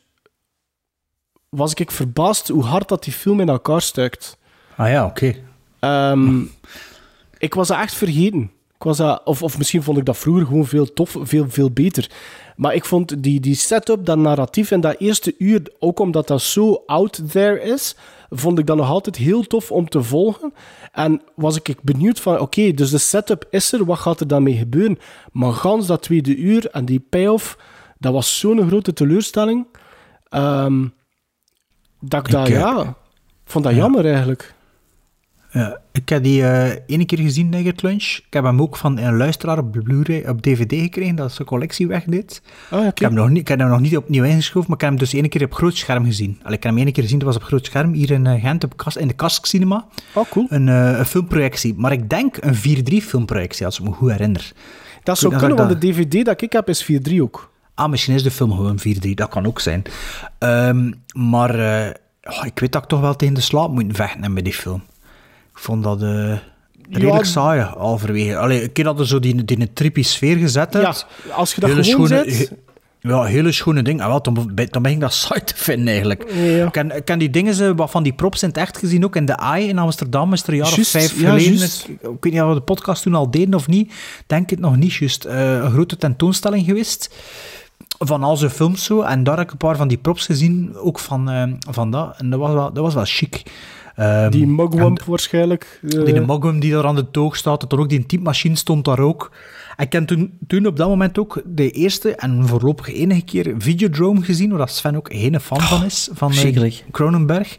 was 1.50 1.74
ik 1.74 1.92
verbaasd 1.92 2.48
hoe 2.48 2.64
hard 2.64 2.88
dat 2.88 3.04
die 3.04 3.14
film 3.14 3.40
in 3.40 3.50
elkaar 3.50 3.82
stuikt. 3.82 4.38
Ah 4.76 4.90
ja, 4.90 5.06
oké. 5.06 5.36
Ehm, 5.80 6.42
ik 7.38 7.54
was 7.54 7.68
dat 7.68 7.80
echt 7.80 7.94
vergeten. 7.94 8.52
Ik 8.76 8.84
was 8.84 8.98
dat, 8.98 9.22
of, 9.26 9.44
of 9.44 9.58
misschien 9.58 9.84
vond 9.84 9.98
ik 9.98 10.06
dat 10.06 10.18
vroeger 10.18 10.46
gewoon 10.46 10.68
veel 10.68 10.94
tof, 10.94 11.16
veel, 11.20 11.50
veel 11.50 11.72
beter. 11.72 12.12
Maar 12.60 12.74
ik 12.74 12.86
vond 12.86 13.24
die, 13.24 13.40
die 13.40 13.56
setup, 13.56 14.06
dat 14.06 14.18
narratief 14.18 14.72
en 14.72 14.82
dat 14.82 14.96
eerste 14.98 15.36
uur, 15.38 15.62
ook 15.80 16.00
omdat 16.00 16.28
dat 16.28 16.42
zo 16.42 16.84
out 16.86 17.32
there 17.32 17.62
is, 17.62 17.96
vond 18.30 18.60
ik 18.60 18.66
dat 18.66 18.78
nog 18.78 18.90
altijd 18.90 19.16
heel 19.16 19.44
tof 19.44 19.72
om 19.72 19.90
te 19.90 20.04
volgen. 20.04 20.54
En 20.92 21.22
was 21.36 21.56
ik 21.62 21.76
benieuwd 21.82 22.20
van, 22.20 22.40
oké, 22.40 22.72
dus 22.72 22.90
de 22.90 22.98
setup 22.98 23.48
is 23.50 23.72
er, 23.72 23.86
wat 23.86 24.00
gaat 24.00 24.20
er 24.20 24.28
dan 24.28 24.44
mee 24.44 24.58
gebeuren? 24.58 25.00
Maar 25.32 25.54
gans 25.54 25.88
dat 25.88 26.02
tweede 26.02 26.36
uur 26.36 26.70
en 26.70 26.86
die 26.86 27.00
payoff, 27.10 27.58
dat 27.98 28.14
was 28.14 28.40
zo'n 28.40 28.68
grote 28.68 28.94
teleurstelling. 28.94 29.68
Ehm, 30.30 30.88
dat 32.00 32.28
ik 32.28 32.34
eh, 32.34 32.46
ja, 32.46 32.96
vond 33.46 33.64
dat 33.64 33.74
ja. 33.74 33.80
jammer 33.80 34.06
eigenlijk. 34.06 34.54
Ja, 35.52 35.80
ik 35.92 36.10
heb 36.10 36.24
die 36.24 36.44
eh 36.44 36.82
ene 36.88 37.06
keer 37.06 37.18
gezien, 37.18 37.50
Nugget 37.50 37.82
Lunch. 37.82 38.04
Ik 38.04 38.34
heb 38.34 38.44
hem 38.44 38.62
ook 38.62 38.78
van 38.78 38.98
een 38.98 39.18
luisteraar 39.18 39.58
op 39.58 39.72
Blu-ray, 39.72 40.28
op 40.28 40.42
DVD 40.42 40.74
gekregen, 40.74 41.16
dat 41.16 41.32
zijn 41.32 41.48
collectie 41.48 41.88
wegdeed. 41.88 42.42
Ah, 42.70 42.80
ik, 42.86 42.98
heb 42.98 43.10
hem 43.10 43.14
nog 43.14 43.30
niet, 43.30 43.38
ik 43.38 43.48
heb 43.48 43.60
hem 43.60 43.70
nog 43.70 43.80
niet 43.80 43.98
opnieuw 43.98 44.24
ingeschoven, 44.24 44.70
maar 44.70 44.78
ik 44.78 44.82
heb 44.82 44.90
hem 44.90 45.00
dus 45.00 45.14
ene 45.14 45.28
keer 45.28 45.44
op 45.44 45.54
groot 45.54 45.78
scherm 45.78 46.06
gezien. 46.06 46.40
Allee, 46.44 46.58
ik 46.58 46.64
heb 46.64 46.72
hem 46.72 46.82
ene 46.82 46.92
keer 46.92 47.04
gezien, 47.04 47.20
dat 47.20 47.28
was 47.28 47.38
op 47.38 47.44
groot 47.44 47.66
scherm, 47.66 47.94
hier 47.94 48.12
in 48.12 48.28
eh, 48.28 48.42
Gent, 48.42 48.64
op 48.64 48.78
Kas, 48.78 48.96
in 48.98 49.08
de 49.08 49.14
Kask 49.14 49.46
Cinema. 49.46 49.88
Oh, 50.14 50.30
cool. 50.30 50.46
Een, 50.50 50.70
eh, 50.70 50.98
een 50.98 51.06
filmprojectie, 51.06 51.74
maar 51.78 51.92
ik 51.92 52.10
denk 52.10 52.38
een 52.40 52.56
4-3 52.56 53.02
filmprojectie, 53.02 53.66
als 53.66 53.80
ik 53.80 53.86
me 53.86 53.92
goed 53.92 54.12
herinner. 54.12 54.52
Dat 55.04 55.18
zou 55.18 55.36
kunnen, 55.36 55.58
want 55.58 55.70
de 55.70 55.78
DVD 55.78 56.26
dat 56.26 56.42
ik 56.42 56.54
heb 56.54 56.70
is 56.70 56.84
4-3 56.84 57.22
ook. 57.22 57.52
Ah, 57.74 57.90
misschien 57.90 58.14
is 58.14 58.24
de 58.24 58.32
film 58.32 58.52
gewoon 58.52 58.80
4-3, 58.80 59.14
dat 59.14 59.30
kan 59.30 59.46
ook 59.46 59.60
zijn. 59.60 59.84
Ehm, 60.38 60.92
maar 61.14 61.60
eh, 61.60 61.94
oh, 62.24 62.46
ik 62.46 62.60
weet 62.60 62.72
dat 62.72 62.84
ik 62.84 62.90
toch 62.90 63.00
wel 63.00 63.16
tegen 63.16 63.34
de 63.34 63.42
slaap 63.42 63.72
moet 63.72 63.96
vechten 63.96 64.34
bij 64.34 64.44
die 64.44 64.54
film. 64.54 64.82
Ik 65.60 65.66
vond 65.66 65.84
dat 65.84 66.02
eh, 66.02 66.34
redelijk 66.90 67.26
saai, 67.26 67.62
halverwege. 67.62 68.38
Allee, 68.38 68.62
ik 68.64 68.74
keer 68.74 68.84
dat 68.84 69.00
er 69.00 69.08
zo 69.08 69.20
die, 69.20 69.46
die 69.46 69.74
trippy 69.74 70.04
sfeer 70.04 70.38
gezet 70.38 70.74
hebt. 70.74 71.06
Ja, 71.28 71.34
als 71.34 71.54
je 71.54 71.62
dat 71.62 71.70
Hele 71.70 71.84
gewoon 71.84 72.08
schone- 72.08 72.30
zet... 72.32 72.50
he- 72.50 72.56
Ja, 73.10 73.24
hele 73.24 73.52
schone 73.52 73.82
ding. 73.82 74.02
Ah, 74.02 74.08
wel, 74.08 74.22
dan, 74.22 74.52
dan 74.70 74.82
ben 74.82 74.92
ik 74.92 75.00
dat 75.00 75.14
saai 75.14 75.44
te 75.44 75.54
vinden, 75.56 75.88
eigenlijk. 75.88 76.32
Ja. 76.34 76.66
Ik, 76.66 76.72
ken, 76.72 76.96
ik 76.96 77.06
ken 77.06 77.20
die 77.20 77.30
dingen, 77.30 77.76
wat 77.76 77.92
van 77.92 78.04
die 78.04 78.14
props 78.14 78.42
in 78.44 78.48
het 78.48 78.58
echt 78.58 78.78
gezien, 78.78 79.04
ook 79.06 79.16
in 79.16 79.26
de 79.26 79.38
AI 79.38 79.68
in 79.68 79.78
Amsterdam, 79.78 80.34
is 80.34 80.44
er 80.44 80.50
een 80.50 80.56
jaar 80.56 80.66
of 80.80 80.88
vijf 80.88 81.20
ja, 81.22 81.30
geleden. 81.30 81.70
ik 81.88 82.24
weet 82.24 82.34
niet 82.34 82.42
of 82.42 82.48
we 82.48 82.54
de 82.54 82.62
podcast 82.62 83.04
toen 83.04 83.16
al 83.16 83.32
deden 83.32 83.54
of 83.54 83.68
niet. 83.68 83.94
Denk 84.28 84.50
het 84.50 84.60
nog 84.60 84.76
niet, 84.78 84.94
juist. 84.94 85.26
eh, 85.26 85.52
een 85.54 85.72
grote 85.72 85.98
tentoonstelling 85.98 86.66
geweest 86.66 87.10
van 88.00 88.24
al 88.24 88.38
zijn 88.38 88.52
films 88.52 88.84
zo. 88.84 89.02
En 89.02 89.24
daar 89.24 89.38
heb 89.38 89.46
ik 89.46 89.52
een 89.52 89.58
paar 89.58 89.76
van 89.78 89.88
die 89.88 89.98
props 89.98 90.26
gezien, 90.26 90.76
ook 90.76 91.00
van, 91.00 91.30
eh, 91.30 91.44
van 91.70 91.92
dat. 91.92 92.14
En 92.18 92.30
dat 92.30 92.40
was 92.40 92.54
wel, 92.54 92.74
dat 92.74 92.84
was 92.84 92.94
wel 92.94 93.06
chic. 93.06 93.44
Ehm, 93.96 94.32
Die 94.32 94.48
mugwump 94.48 95.04
waarschijnlijk. 95.04 95.80
eh, 95.84 96.04
die 96.06 96.14
de 96.14 96.20
Mogum 96.22 96.60
die 96.60 96.72
daar 96.72 96.86
aan 96.86 96.96
de 96.96 97.12
toog 97.12 97.36
staat, 97.36 97.62
dat 97.62 97.72
er 97.72 97.80
ook 97.80 97.90
die 97.90 98.06
typemachine 98.06 98.56
stond 98.56 98.86
daar 98.86 99.00
ook. 99.00 99.32
Ik 99.78 99.92
heb 99.92 100.08
toen, 100.08 100.38
toen 100.48 100.66
op 100.66 100.78
dat 100.78 100.88
moment 100.88 101.20
ook 101.20 101.42
de 101.46 101.72
eerste 101.72 102.16
en 102.16 102.48
voorlopig 102.48 102.94
enige 102.94 103.22
keer 103.22 103.54
Videodrome 103.58 104.22
gezien, 104.22 104.58
waar 104.58 104.70
Sven 104.70 104.96
ook 104.96 105.10
geen 105.14 105.40
fan 105.40 105.62
van 105.62 105.84
is, 105.84 106.10
van 106.14 106.32
eh. 106.32 106.74
Cronenberg. 106.92 107.58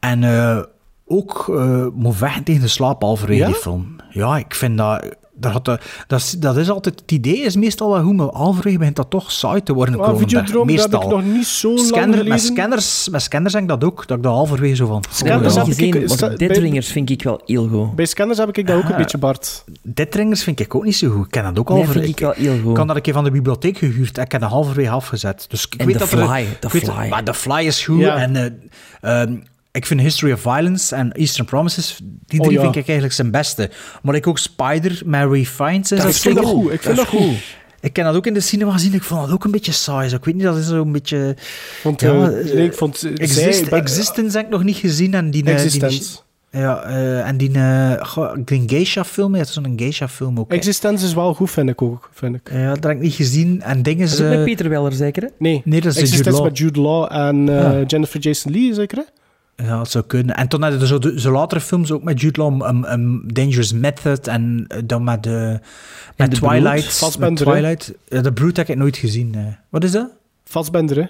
En 0.00 0.24
eh, 0.24 0.62
ook 1.06 1.44
eh 1.58 1.86
moet 1.94 2.16
vechten 2.16 2.44
tegen 2.44 2.60
de 2.62 2.68
slaap 2.68 3.02
halverwege 3.02 3.40
Ja? 3.40 3.46
die 3.46 3.54
film. 3.54 3.96
Ja, 4.10 4.38
ik 4.38 4.54
vind 4.54 4.78
dat... 4.78 5.14
Dat, 5.38 5.52
had 5.52 5.64
de- 5.64 5.78
dat, 6.06 6.20
is, 6.20 6.30
dat 6.30 6.56
is 6.56 6.70
altijd... 6.70 7.00
Het 7.00 7.12
idee 7.12 7.38
is 7.40 7.56
meestal 7.56 7.92
wel 7.92 8.02
goed, 8.02 8.16
maar 8.16 8.26
halverwege 8.32 8.78
begint 8.78 8.96
dat 8.96 9.10
toch 9.10 9.32
saai 9.32 9.62
te 9.62 9.72
worden, 9.72 9.94
Ah, 9.94 10.00
Cronenberg. 10.00 10.28
Videodrome, 10.30 10.72
dat 10.76 10.82
heb 10.82 10.92
ik 10.92 10.98
meestal. 11.00 11.18
nog 11.20 11.34
niet 11.36 11.46
zo 11.46 11.68
lang 11.74 11.86
Scanner, 11.86 12.08
met, 12.08 12.18
geleden. 12.18 12.38
scanners, 12.38 13.08
met 13.08 13.22
scanners 13.22 13.52
denk 13.52 13.70
ik 13.70 13.80
dat 13.80 13.84
ook, 13.90 14.06
dat 14.06 14.16
ik 14.16 14.22
dat 14.22 14.32
halverwege 14.32 14.74
zo 14.76 14.86
van... 14.86 15.04
Scanners 15.10 15.54
nog 15.54 15.66
heb 15.66 15.74
ik- 15.78 16.82
vind 16.84 17.10
ik 17.10 17.22
wel 17.22 17.40
heel 17.46 17.68
goed. 17.68 17.94
Bij 17.94 18.04
scanners 18.06 18.38
heb 18.38 18.56
ik 18.58 18.66
dat 18.66 18.76
ook 18.76 18.82
een 18.84 18.90
Ah. 18.90 18.96
beetje, 18.96 19.18
Bart. 19.18 19.64
Deadringers 19.82 20.42
vind 20.42 20.60
ik 20.60 20.74
ook 20.74 20.84
niet 20.84 20.96
zo 20.96 21.08
goed. 21.10 21.24
Ik 21.24 21.30
ken 21.30 21.42
dat 21.42 21.58
ook 21.58 21.68
Nee, 21.68 21.76
halverwege. 21.78 22.06
vind 22.06 22.18
ik 22.20 22.24
wel 22.24 22.52
heel 22.52 22.60
goed. 22.60 22.68
Ik 22.68 22.74
kan 22.74 22.86
dat 22.86 22.96
een 22.96 23.02
keer 23.02 23.14
van 23.14 23.24
de 23.24 23.30
bibliotheek 23.30 23.78
gehuurd 23.78 24.18
en 24.18 24.24
ik 24.24 24.32
heb 24.32 24.40
dat 24.40 24.50
halverwege 24.50 24.90
afgezet. 24.90 25.46
Dus 25.48 25.66
ik 25.66 25.74
En 25.74 25.86
weet 25.86 25.94
The 25.94 26.00
dat 26.00 26.08
Fly, 26.08 26.46
weet- 26.60 26.82
Fly. 26.84 27.08
Maar 27.08 27.24
The 27.24 27.34
Fly 27.34 27.64
is 27.66 27.84
goed. 27.84 27.98
Ja. 28.00 28.16
En 28.16 28.36
eh, 28.36 29.20
ehm, 29.22 29.34
ik 29.76 29.86
vind 29.86 30.00
History 30.00 30.32
of 30.32 30.40
Violence 30.40 30.94
en 30.94 31.12
Eastern 31.12 31.46
Promises, 31.46 31.98
die 32.26 32.40
Oh, 32.40 32.46
drie 32.46 32.58
ja. 32.58 32.62
vind 32.64 32.76
ik 32.76 32.84
eigenlijk 32.84 33.14
zijn 33.14 33.30
beste. 33.30 33.70
Maar 34.02 34.14
ik 34.14 34.26
ook 34.26 34.38
Spider, 34.38 35.02
Mary 35.06 35.40
is 35.40 35.48
ik 35.48 35.56
dat 35.58 35.86
vind 35.88 36.00
dat 36.00 36.14
zeker? 36.16 36.42
goed, 36.44 36.72
ik 36.72 36.82
vind 36.82 36.96
dat 36.96 37.06
goed. 37.06 37.34
Ik 37.80 37.92
ken 37.92 38.04
dat 38.04 38.14
ook 38.14 38.26
in 38.26 38.34
de 38.34 38.40
cinema 38.40 38.72
gezien. 38.72 38.94
Ik 38.94 39.02
vond 39.02 39.20
dat 39.20 39.30
ook 39.30 39.44
een 39.44 39.50
beetje 39.50 39.72
saai. 39.72 40.08
zo. 40.08 40.16
Ik 40.16 40.24
weet 40.24 40.34
niet, 40.34 40.42
dat 40.44 40.56
is 40.56 40.66
zo'n 40.66 40.92
beetje... 40.92 41.34
Vond, 41.80 42.00
Ja, 42.00 42.08
eh, 42.08 42.24
eh, 42.48 42.54
nee, 42.54 42.64
ik 42.66 42.74
vond... 42.74 43.02
eh, 43.02 43.10
Exist, 43.16 43.58
zij- 43.58 43.68
ben- 43.70 43.78
Existence 43.80 44.36
heb 44.36 44.46
ik 44.46 44.52
nog 44.52 44.62
niet 44.64 44.76
gezien. 44.76 45.14
En 45.14 45.30
die, 45.30 45.42
die, 45.42 45.52
Existence. 45.52 46.16
ja, 46.50 46.82
en 47.22 47.36
die, 47.36 47.50
die 48.44 48.62
geisha-film, 48.66 49.32
ja, 49.32 49.38
het 49.38 49.48
is 49.48 49.54
zo'n 49.54 49.72
geisha-film 49.76 50.38
ook. 50.38 50.50
hè. 50.50 50.56
Existence 50.56 51.06
is 51.06 51.14
wel 51.14 51.34
goed, 51.34 51.50
vind 51.50 51.68
ik 51.68 51.82
ook. 51.82 52.10
Vind 52.12 52.34
ik. 52.34 52.50
Ja, 52.52 52.74
dat 52.74 52.82
heb 52.84 52.92
ik 52.92 53.00
niet 53.00 53.14
gezien. 53.14 53.62
En 53.62 53.82
dingen 53.82 54.06
Dat 54.08 54.14
is 54.18 54.20
ook 54.24 54.30
ze... 54.30 54.36
met 54.36 54.44
Peter 54.44 54.68
Weller 54.68 54.92
zeker, 54.92 55.22
hè? 55.22 55.28
Nee, 55.38 55.62
Nee, 55.64 55.80
dat 55.80 55.92
is 55.92 55.98
Existence 56.00 56.30
Jude 56.30 56.36
Law. 56.36 56.44
met 56.48 56.58
Jude 56.58 56.80
Law 56.80 57.12
en 57.12 57.48
Ah. 57.48 57.82
Jennifer 57.86 58.20
Jason 58.20 58.52
Leigh, 58.52 58.74
zeker? 58.74 58.98
hè? 58.98 59.04
Ja, 59.56 59.78
het 59.78 59.90
zou 59.90 60.04
kunnen. 60.04 60.36
En 60.36 60.48
toen 60.48 60.62
hadden 60.62 60.80
er 60.80 60.86
zo, 60.86 60.98
de, 60.98 61.20
zo 61.20 61.32
latere 61.32 61.60
films 61.60 61.92
ook 61.92 62.02
met 62.02 62.20
Jude 62.20 62.40
Law, 62.40 62.62
um, 62.68 62.84
um, 62.84 63.32
Dangerous 63.32 63.72
Method 63.72 64.26
en 64.26 64.64
eh, 64.68 64.82
dan 64.84 65.04
met, 65.04 65.22
de 65.22 65.60
met 66.16 66.30
Twilight. 66.34 67.18
Met? 67.18 67.36
Twilight. 67.36 67.92
Ja, 68.08 68.20
de 68.20 68.32
Brood 68.32 68.56
heb 68.56 68.68
ik 68.68 68.76
nooit 68.76 68.96
gezien. 68.96 69.56
Wat 69.68 69.84
is 69.84 69.92
dat? 69.92 70.10
Fassbender, 70.44 70.96
hè? 70.96 71.06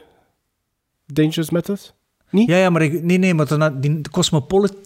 Dangerous 1.06 1.50
Method? 1.50 1.94
Ja, 2.30 2.56
ja, 2.56 2.70
maar 2.70 2.82
ik, 2.82 3.02
nee, 3.02 3.18
nee, 3.18 3.34
maar 3.34 3.46
dan 3.46 3.80
die 3.80 4.00
Cosmopolitan. 4.10 4.85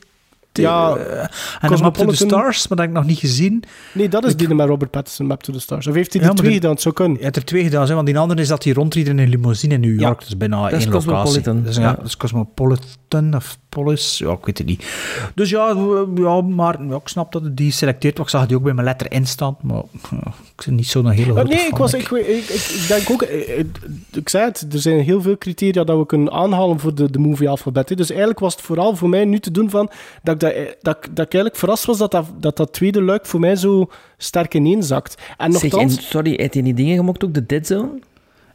Ja, 0.52 0.94
eh, 0.96 1.12
en 1.20 1.20
Map 1.20 1.30
to 1.60 1.60
the 1.60 1.66
Cosmopolitan- 1.68 2.28
Stars, 2.28 2.68
maar 2.68 2.76
dat 2.76 2.86
heb 2.86 2.88
ik 2.88 3.00
nog 3.00 3.04
niet 3.10 3.18
gezien. 3.18 3.64
Nee, 3.94 4.08
dat 4.08 4.24
is 4.24 4.36
die 4.36 4.54
met 4.54 4.66
Robert 4.66 4.90
Pattinson, 4.90 5.26
Map 5.26 5.42
to 5.42 5.52
the 5.52 5.60
Stars. 5.60 5.86
Of 5.86 5.94
heeft 5.94 6.12
hij 6.12 6.22
Ja, 6.22 6.26
die 6.28 6.34
maar 6.36 6.44
twee 6.44 6.54
gedaan? 6.56 6.70
Het 6.72 6.80
zou 6.82 6.94
kunnen. 6.94 7.16
Je 7.18 7.24
hebt 7.24 7.36
er 7.36 7.44
twee 7.44 7.62
gedaan, 7.62 7.86
hè, 7.86 7.94
want 7.94 8.06
die 8.06 8.18
andere 8.18 8.40
is 8.40 8.48
dat 8.48 8.64
hij 8.64 8.72
rondrijdt 8.72 9.08
in 9.08 9.18
een 9.18 9.28
limousine 9.28 9.74
in 9.74 9.80
New 9.80 10.00
York. 10.00 10.18
Dat 10.18 10.28
is 10.28 10.36
bijna 10.36 10.62
dat 10.62 10.72
is 10.72 10.84
één 10.84 10.92
locatie. 10.92 11.10
Cosmopolitan, 11.12 11.62
Dus, 11.62 11.76
ja, 11.76 11.82
ja. 11.82 11.92
dat 11.94 12.04
is 12.06 12.16
Cosmopolitan 12.16 13.34
of 13.34 13.58
Polis. 13.68 14.18
Ja, 14.18 14.30
ik 14.32 14.44
weet 14.44 14.58
het 14.58 14.66
niet. 14.66 14.84
Dus 15.34 15.50
ja, 15.50 15.74
ja 16.14 16.40
maar 16.40 16.76
ja, 16.88 16.94
ik 16.96 17.08
snap 17.08 17.32
dat 17.32 17.42
het 17.42 17.56
die 17.56 17.72
selecteert. 17.72 18.16
want 18.16 18.28
Ik 18.28 18.34
zag 18.38 18.46
die 18.46 18.56
ook 18.56 18.62
bij 18.62 18.72
mijn 18.74 18.86
letter 18.86 19.12
in 19.12 19.26
staan, 19.26 19.56
maar 19.62 19.82
ja, 20.10 20.18
ik 20.56 20.64
ben 20.66 20.74
niet 20.74 20.86
zo'n 20.86 21.08
hele 21.10 21.26
Eh, 21.26 21.32
grote 21.32 21.54
nee, 21.54 21.66
ik, 21.66 21.76
was, 21.76 21.90
denk 21.90 22.08
ik, 22.08 22.26
ik, 22.26 22.26
ik, 22.48 22.60
ik 22.60 22.84
denk 22.88 23.10
ook... 23.10 23.22
eh, 23.22 23.58
eh, 23.58 23.64
Ik 24.12 24.28
zei 24.28 24.44
het, 24.44 24.66
er 24.72 24.78
zijn 24.80 25.00
heel 25.00 25.22
veel 25.22 25.38
criteria 25.38 25.84
dat 25.84 25.98
we 25.98 26.06
kunnen 26.06 26.32
aanhalen 26.32 26.80
voor 26.80 26.94
de, 26.94 27.10
de 27.10 27.18
movie 27.18 27.48
alfabet. 27.48 27.88
hè. 27.88 27.94
Dus 27.94 28.08
eigenlijk 28.10 28.40
was 28.40 28.52
het 28.52 28.62
vooral 28.62 28.96
voor 28.96 29.08
mij 29.08 29.24
nu 29.24 29.38
te 29.38 29.50
doen 29.50 29.70
van... 29.70 29.90
Dat 30.22 30.34
ik, 30.34 30.39
dat, 30.40 30.52
dat, 30.80 30.96
ik- 30.96 31.16
dat 31.16 31.26
ik 31.26 31.34
eigenlijk 31.34 31.56
verrast 31.56 31.84
was 31.84 31.98
dat 31.98 32.10
dat, 32.10 32.26
dat 32.36 32.56
dat 32.56 32.72
tweede 32.72 33.02
luik 33.02 33.26
voor 33.26 33.40
mij 33.40 33.56
zo 33.56 33.88
sterk 34.18 34.54
ineenzakt. 34.54 35.14
En 35.36 35.52
Zeg, 35.52 35.62
en 35.62 35.68
nogthans... 35.70 36.08
sorry, 36.10 36.34
heeft 36.36 36.54
hij 36.54 36.62
die 36.62 36.74
dingen 36.74 36.96
gemaakt 36.96 37.24
ook, 37.24 37.34
de 37.34 37.46
Dead 37.46 37.66
Zone? 37.66 37.88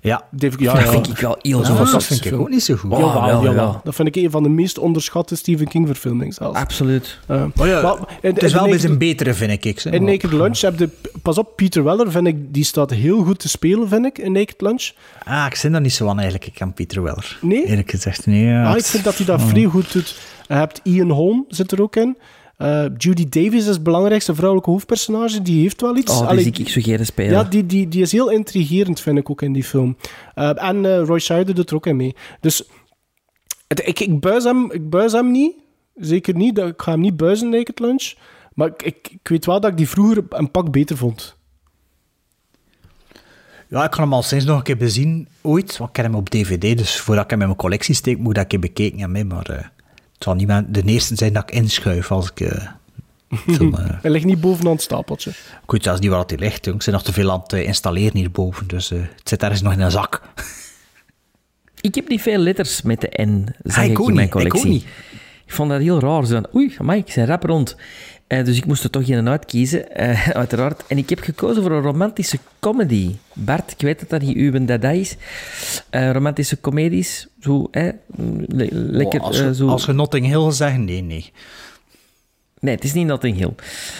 Ja, 0.05 0.23
David- 0.31 0.63
dat 0.63 0.89
vind 0.89 1.09
ik 1.09 1.17
wel 1.17 1.37
heel 1.41 1.59
Ja, 1.59 1.65
zo 1.65 1.91
dat 1.91 2.03
vind 2.03 2.25
ik 2.25 2.33
ook 2.33 2.49
niet 2.49 2.63
zo 2.63 2.75
goed. 2.75 2.91
Oh, 2.91 2.99
Jawel, 2.99 3.21
wel, 3.25 3.43
jawel. 3.43 3.67
ja. 3.71 3.81
Dat 3.83 3.95
vind 3.95 4.07
ik 4.07 4.15
een 4.15 4.31
van 4.31 4.43
de 4.43 4.49
meest 4.49 4.77
onderschatte 4.77 5.35
Stephen 5.35 5.67
King 5.67 5.87
verfilmingen 5.87 6.33
zelfs. 6.33 6.59
Absoluut. 6.59 7.19
Eh, 7.27 7.43
Oh 7.57 7.67
ja, 7.67 7.81
maar 7.81 7.95
in- 8.21 8.33
het 8.33 8.43
is 8.43 8.53
wel 8.53 8.67
bij 8.69 8.77
zijn 8.79 8.97
betere, 8.97 9.33
vind 9.33 9.65
ik. 9.65 9.79
hè, 9.79 9.91
In 9.91 10.03
Naked 10.03 10.31
Lunch 10.31 10.59
heb 10.61 10.79
je... 10.79 10.89
Pas 11.21 11.37
op, 11.37 11.55
Peter 11.55 11.83
Weller, 11.83 12.11
vind 12.11 12.27
ik, 12.27 12.53
die 12.53 12.63
staat 12.63 12.89
heel 12.91 13.23
goed 13.23 13.39
te 13.39 13.49
spelen, 13.49 13.87
vind 13.87 14.05
ik, 14.05 14.17
in 14.17 14.31
Naked 14.31 14.61
Lunch. 14.61 14.91
Ah, 15.23 15.45
ik 15.49 15.55
zit 15.55 15.71
daar 15.71 15.81
niet 15.81 15.93
zo 15.93 16.07
aan 16.07 16.15
eigenlijk. 16.15 16.47
Ik 16.47 16.53
kan 16.53 16.73
Pieter 16.73 17.03
Weller. 17.03 17.37
Nee? 17.41 17.65
Eerlijk 17.65 17.89
gezegd, 17.91 18.25
nee. 18.25 18.43
Ja, 18.45 18.69
Ah, 18.71 18.77
ik 18.77 18.85
vind 18.85 19.03
dat 19.03 19.17
hij 19.17 19.25
dat 19.25 19.39
Oh. 19.41 19.47
vrij 19.47 19.63
goed 19.63 19.93
doet. 19.93 20.15
Je 20.47 20.53
hebt 20.53 20.79
Ian 20.83 21.09
Holm, 21.09 21.45
zit 21.47 21.71
er 21.71 21.81
ook 21.81 21.95
in. 21.95 22.17
Eh, 22.57 22.85
Judy 22.97 23.25
Davis 23.29 23.61
is 23.61 23.65
het 23.65 23.83
belangrijkste 23.83 24.35
vrouwelijke 24.35 24.69
hoofdpersonage. 24.71 25.41
Die 25.41 25.61
heeft 25.61 25.81
wel 25.81 25.97
iets. 25.97 26.11
Oh, 26.21 26.29
die 26.29 26.51
ik 26.51 26.69
zo 26.69 26.81
geen 26.81 27.05
spelen. 27.05 27.31
ja, 27.31 27.43
die, 27.43 27.65
die, 27.65 27.87
die 27.87 28.01
is 28.01 28.11
heel 28.11 28.29
intrigerend, 28.31 28.99
vind 28.99 29.17
ik 29.17 29.29
ook 29.29 29.41
in 29.41 29.53
die 29.53 29.63
film. 29.63 29.97
Eh, 30.33 30.63
en 30.63 30.85
eh, 30.85 31.01
Roy 31.05 31.19
Scheider 31.19 31.55
doet 31.55 31.69
er 31.69 31.75
ook 31.75 31.85
in 31.85 31.95
mee. 31.95 32.15
Dus 32.39 32.63
het- 33.67 33.87
ik, 33.87 33.99
ik, 33.99 34.19
buis 34.19 34.43
hem, 34.43 34.71
ik 34.71 34.89
buis 34.89 35.11
hem 35.11 35.31
niet. 35.31 35.53
Zeker 35.95 36.35
niet. 36.35 36.57
Ik 36.57 36.81
ga 36.81 36.91
hem 36.91 36.99
niet 36.99 37.17
buizen, 37.17 37.49
Naked 37.49 37.79
Lunch. 37.79 38.13
Maar 38.53 38.67
ik, 38.67 38.83
ik, 38.83 39.07
ik 39.11 39.27
weet 39.27 39.45
wel 39.45 39.59
dat 39.59 39.71
ik 39.71 39.77
die 39.77 39.89
vroeger 39.89 40.23
een 40.29 40.51
pak 40.51 40.71
beter 40.71 40.97
vond. 40.97 41.35
Ja, 43.69 43.83
ik 43.83 43.91
kan 43.91 44.01
hem 44.03 44.13
al 44.13 44.23
sinds 44.23 44.45
nog 44.45 44.57
een 44.57 44.63
keer 44.63 44.77
bezien, 44.77 45.27
ooit. 45.41 45.77
Want 45.77 45.89
ik 45.89 45.95
ken 45.95 46.03
hem 46.05 46.15
op 46.15 46.29
DVD, 46.29 46.77
dus 46.77 46.99
voordat 46.99 47.23
ik 47.23 47.29
hem 47.29 47.39
in 47.41 47.45
mijn 47.47 47.59
collectie 47.59 47.95
steek, 47.95 48.17
moet 48.17 48.27
ik 48.27 48.33
dat 48.33 48.43
een 48.43 48.49
keer 48.49 48.59
bekeken 48.59 48.99
hebben. 48.99 49.27
Maar 49.27 49.71
zal 50.25 50.35
niet 50.35 50.47
meer 50.47 50.63
de 50.67 50.83
eerste 50.83 51.15
zijn 51.15 51.33
dat 51.33 51.43
ik 51.43 51.51
inschuif 51.55 52.11
als 52.11 52.29
ik 52.31 52.39
eh, 52.39 52.65
eh, 53.59 53.89
Hij 54.01 54.11
ligt 54.11 54.25
niet 54.25 54.41
bovenaan 54.41 54.71
het 54.73 54.81
stapeltje. 54.81 55.29
ik 55.63 55.71
weet 55.71 55.83
zelfs 55.83 55.99
niet 55.99 56.09
waar 56.09 56.23
hij 56.27 56.37
ligt. 56.37 56.65
jong. 56.65 56.77
Ik 56.77 56.83
zit 56.83 56.93
nog 56.93 57.03
te 57.03 57.13
veel 57.13 57.31
aan 57.31 57.39
het 57.39 57.53
eh, 57.53 57.65
installeren 57.67 58.17
hierboven, 58.17 58.67
dus 58.67 58.91
eh, 58.91 58.99
het 58.99 59.29
zit 59.29 59.43
ergens 59.43 59.61
nog 59.61 59.73
in 59.73 59.79
een 59.79 59.91
zak. 59.91 60.21
Ik 61.81 61.95
heb 61.95 62.07
niet 62.07 62.21
veel 62.21 62.37
letters 62.37 62.81
met 62.81 63.01
de 63.01 63.21
N, 63.21 63.45
zeg 63.63 63.77
Ah, 63.77 63.83
ik 63.83 63.91
ik, 63.99 64.07
in 64.07 64.13
mijn 64.13 64.25
ik 64.25 64.31
collectie. 64.31 64.69
niet. 64.69 64.83
Ik 65.45 65.53
vond 65.53 65.69
dat 65.69 65.81
heel 65.81 65.99
raar. 65.99 66.25
Zo 66.25 66.41
oei, 66.55 66.75
amai, 66.79 66.99
ik 66.99 67.11
zijn 67.11 67.27
rap 67.27 67.43
rond. 67.43 67.75
Eh, 68.27 68.45
dus 68.45 68.57
ik 68.57 68.65
moest 68.65 68.83
er 68.83 68.89
toch 68.89 69.07
een 69.07 69.29
uitkiezen, 69.29 69.91
eh, 69.95 70.29
uiteraard. 70.41 70.83
En 70.87 70.97
ik 70.97 71.09
heb 71.09 71.19
gekozen 71.19 71.61
voor 71.61 71.71
een 71.71 71.81
romantische 71.81 72.37
comedy. 72.59 73.15
Bart, 73.33 73.71
ik 73.71 73.81
weet 73.81 73.99
dat 73.99 74.09
dat 74.09 74.21
niet 74.21 74.35
uw 74.37 74.65
dada 74.65 74.89
is. 74.89 75.15
Eh, 75.89 76.11
romantische 76.11 76.61
comedies, 76.61 77.27
zo, 77.39 77.67
hè, 77.71 77.89
le- 78.47 78.67
lekker 78.71 79.19
Oh, 79.19 79.25
als, 79.25 79.37
je- 79.37 79.55
zo... 79.55 79.67
als 79.67 79.85
je 79.85 79.91
Notting 79.91 80.25
Hill 80.25 80.51
zegt, 80.51 80.77
nee, 80.77 81.01
nee. 81.01 81.31
Nee, 82.59 82.75
het 82.75 82.83
is 82.83 82.93
niet 82.93 83.05
Notting 83.07 83.37
Hill. 83.37 83.53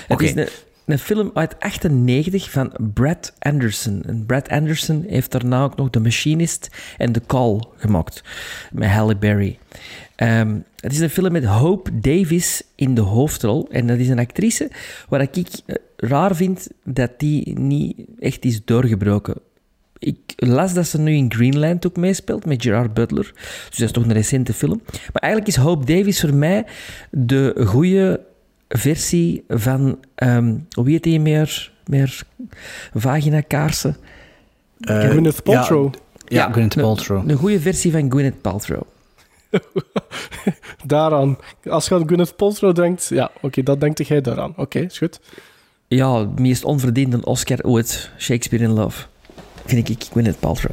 Het 0.07 0.21
is 0.21 0.35
een, 0.35 0.47
een 0.85 0.99
film 0.99 1.31
uit 1.33 1.59
98 1.59 2.51
van 2.51 2.71
Brad 2.93 3.33
Anderson. 3.39 4.03
En 4.05 4.25
Brad 4.25 4.49
Anderson 4.49 5.05
heeft 5.07 5.31
daarna 5.31 5.63
ook 5.63 5.75
nog 5.75 5.89
The 5.89 5.99
Machinist 5.99 6.69
en 6.97 7.11
The 7.11 7.21
Call 7.27 7.63
gemaakt. 7.75 8.23
Met 8.71 8.89
Halle 8.89 9.15
Berry. 9.15 9.57
Ehm, 10.15 10.55
het 10.79 10.91
is 10.91 10.99
een 10.99 11.09
film 11.09 11.31
met 11.31 11.45
Hope 11.45 11.99
Davis 11.99 12.63
in 12.75 12.95
de 12.95 13.01
hoofdrol. 13.01 13.67
En 13.71 13.87
dat 13.87 13.97
is 13.97 14.09
een 14.09 14.19
actrice 14.19 14.71
waar 15.09 15.21
ik 15.21 15.35
eh, 15.35 15.75
raar 15.97 16.35
vind 16.35 16.67
dat 16.83 17.11
die 17.17 17.59
niet 17.59 17.95
echt 18.19 18.45
is 18.45 18.65
doorgebroken. 18.65 19.35
Ik 19.99 20.17
las 20.35 20.73
dat 20.73 20.87
ze 20.87 20.99
nu 20.99 21.13
in 21.13 21.31
Greenland 21.33 21.87
ook 21.87 21.95
meespeelt 21.97 22.45
met 22.45 22.61
Gerard 22.63 22.93
Butler. 22.93 23.31
Dus 23.69 23.77
dat 23.77 23.87
is 23.87 23.91
toch 23.91 24.03
een 24.03 24.13
recente 24.13 24.53
film. 24.53 24.81
Maar 24.85 25.21
eigenlijk 25.21 25.51
is 25.57 25.63
Hope 25.63 25.85
Davis 25.85 26.19
voor 26.19 26.33
mij 26.33 26.65
de 27.11 27.61
goede 27.65 28.21
versie 28.69 29.43
van... 29.47 29.97
ehm 30.15 30.55
hoe 30.71 30.89
heet 30.89 31.03
die 31.03 31.19
meer? 31.19 31.71
Meer 31.85 32.21
vagina-kaarsen? 32.93 33.95
Eh, 34.79 34.99
Gwyneth 35.09 35.43
Paltrow. 35.43 35.93
Ja, 36.27 36.51
Gwyneth 36.51 36.75
een- 36.75 36.81
Paltrow. 36.81 37.29
Een 37.29 37.37
goede 37.37 37.59
versie 37.59 37.91
van 37.91 38.11
Gwyneth 38.11 38.41
Paltrow. 38.41 38.81
Daaraan. 40.85 41.37
Als 41.69 41.87
je 41.87 41.95
aan 41.95 42.07
Gwyneth 42.07 42.35
Paltrow 42.35 42.75
denkt, 42.75 43.07
ja, 43.07 43.31
oké, 43.41 43.63
dat 43.63 43.79
denkt 43.79 44.07
jij 44.07 44.21
daaraan. 44.21 44.53
Oké, 44.55 44.79
is 44.79 44.97
goed. 44.97 45.19
Ja, 45.87 46.27
meest 46.35 46.63
onverdiende 46.63 47.25
Oscar 47.25 47.59
ooit. 47.63 48.11
Shakespeare 48.17 48.63
in 48.63 48.71
Love. 48.71 49.05
Vind 49.65 49.89
ik, 49.89 50.03
Gwyneth 50.11 50.39
Paltrow. 50.39 50.71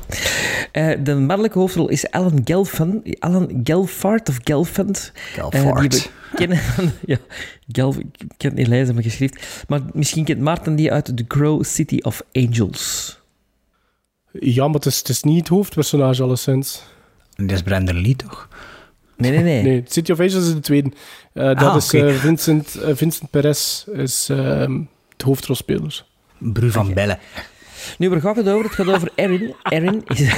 Eh, 0.72 0.90
de 1.04 1.14
mannelijke 1.14 1.58
hoofdrol 1.58 1.88
is 1.88 2.10
Alan 2.10 2.40
Gelfand. 2.44 3.20
Alan 3.20 3.60
Gelfard 3.64 4.28
of 4.28 4.38
Gelfand. 4.44 5.12
Gelfard. 5.14 5.64
Eh, 5.64 5.88
die 5.88 6.00
we 6.00 6.36
kennen 6.36 6.56
van... 6.56 6.90
Ja, 7.04 7.18
Gelf, 7.72 7.96
ik 7.96 8.06
kan 8.18 8.50
het 8.50 8.54
niet 8.54 8.66
lezen, 8.66 8.94
mijn 8.94 9.06
geschrift. 9.06 9.64
Maar 9.68 9.80
misschien 9.92 10.24
kent 10.24 10.40
Maarten 10.40 10.76
die 10.76 10.92
uit 10.92 11.16
The 11.16 11.26
Crow 11.26 11.64
City 11.64 11.98
of 12.02 12.22
Angels. 12.32 13.18
Ja, 14.32 14.66
maar 14.66 14.74
het 14.74 14.86
is, 14.86 14.98
het 14.98 15.08
is 15.08 15.22
niet 15.22 15.38
het 15.38 15.48
hoofdpersonage 15.48 16.22
alleszins. 16.22 16.82
Dat 17.36 17.50
is 17.50 17.62
Brandon 17.62 18.00
Lee, 18.00 18.16
toch? 18.16 18.48
Nee, 19.22 19.30
nee, 19.30 19.42
nee. 19.42 19.62
Nee, 19.62 19.82
City 19.86 20.12
of 20.12 20.18
Angels 20.20 20.46
is 20.46 20.52
de 20.52 20.60
tweede. 20.60 20.90
Eh, 21.32 21.44
dat 21.44 21.58
Ah, 21.62 21.76
is 21.76 21.92
eh, 21.92 22.14
Vincent, 22.14 22.74
eh, 22.74 22.94
Vincent 22.94 23.30
Perez, 23.30 23.84
is 23.92 24.28
ehm 24.30 24.80
de 25.16 25.24
hoofdrolspeler. 25.24 26.04
Bru 26.38 26.70
van 26.70 26.94
Bellen. 26.94 27.18
Nu, 27.98 28.08
waar 28.10 28.20
gaat 28.20 28.36
het 28.36 28.48
over? 28.48 28.64
Het 28.64 28.74
gaat 28.74 28.86
over 28.88 29.10
Erin. 29.14 29.54
Erin 29.62 30.02
is... 30.06 30.32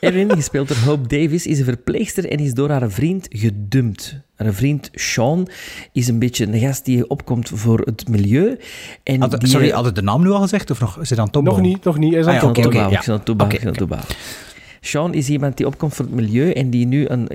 Erin, 0.00 0.30
gespeeld 0.34 0.68
door 0.68 0.76
Hope 0.76 1.06
Davis, 1.08 1.46
is 1.46 1.58
een 1.58 1.64
verpleegster 1.64 2.28
en 2.30 2.38
is 2.38 2.54
door 2.54 2.70
haar 2.70 2.90
vriend 2.90 3.26
gedumpt. 3.30 4.16
Haar 4.36 4.52
vriend 4.54 4.90
Sean 4.94 5.48
is 5.92 6.08
een 6.08 6.18
beetje 6.18 6.46
een 6.46 6.60
gast 6.60 6.84
die 6.84 7.08
opkomt 7.10 7.48
voor 7.54 7.80
het 7.80 8.08
milieu. 8.08 8.58
En 9.02 9.20
Had- 9.20 9.40
die, 9.40 9.48
sorry, 9.48 9.70
had 9.70 9.84
het 9.84 9.94
de 9.94 10.02
naam 10.02 10.22
nu 10.22 10.30
al 10.30 10.40
gezegd? 10.40 10.70
Of 10.70 10.80
nog, 10.80 11.00
is 11.00 11.10
het 11.10 11.18
aan 11.18 11.28
het 11.32 11.42
Nog 11.42 11.60
niet, 11.60 11.84
nog 11.84 11.98
niet. 11.98 12.10
Hij 12.10 12.20
is 12.20 12.26
aan 12.26 12.34
Ah, 12.34 12.42
het 12.42 12.44
ja, 12.44 12.48
oké, 12.50 12.58
opbouwen. 12.66 12.86
oké, 12.90 12.96
Ik 12.98 13.02
zal 13.04 13.12
ja. 13.12 13.18
het 13.18 13.26
toebouwen, 13.26 13.58
Oké, 13.58 14.06
Sean 14.88 15.14
is 15.14 15.28
iemand 15.28 15.56
die 15.56 15.66
opkomt 15.66 15.94
voor 15.94 16.04
het 16.04 16.14
milieu 16.14 16.50
en 16.50 16.70
die 16.70 16.86
nu 16.86 17.08
een, 17.08 17.28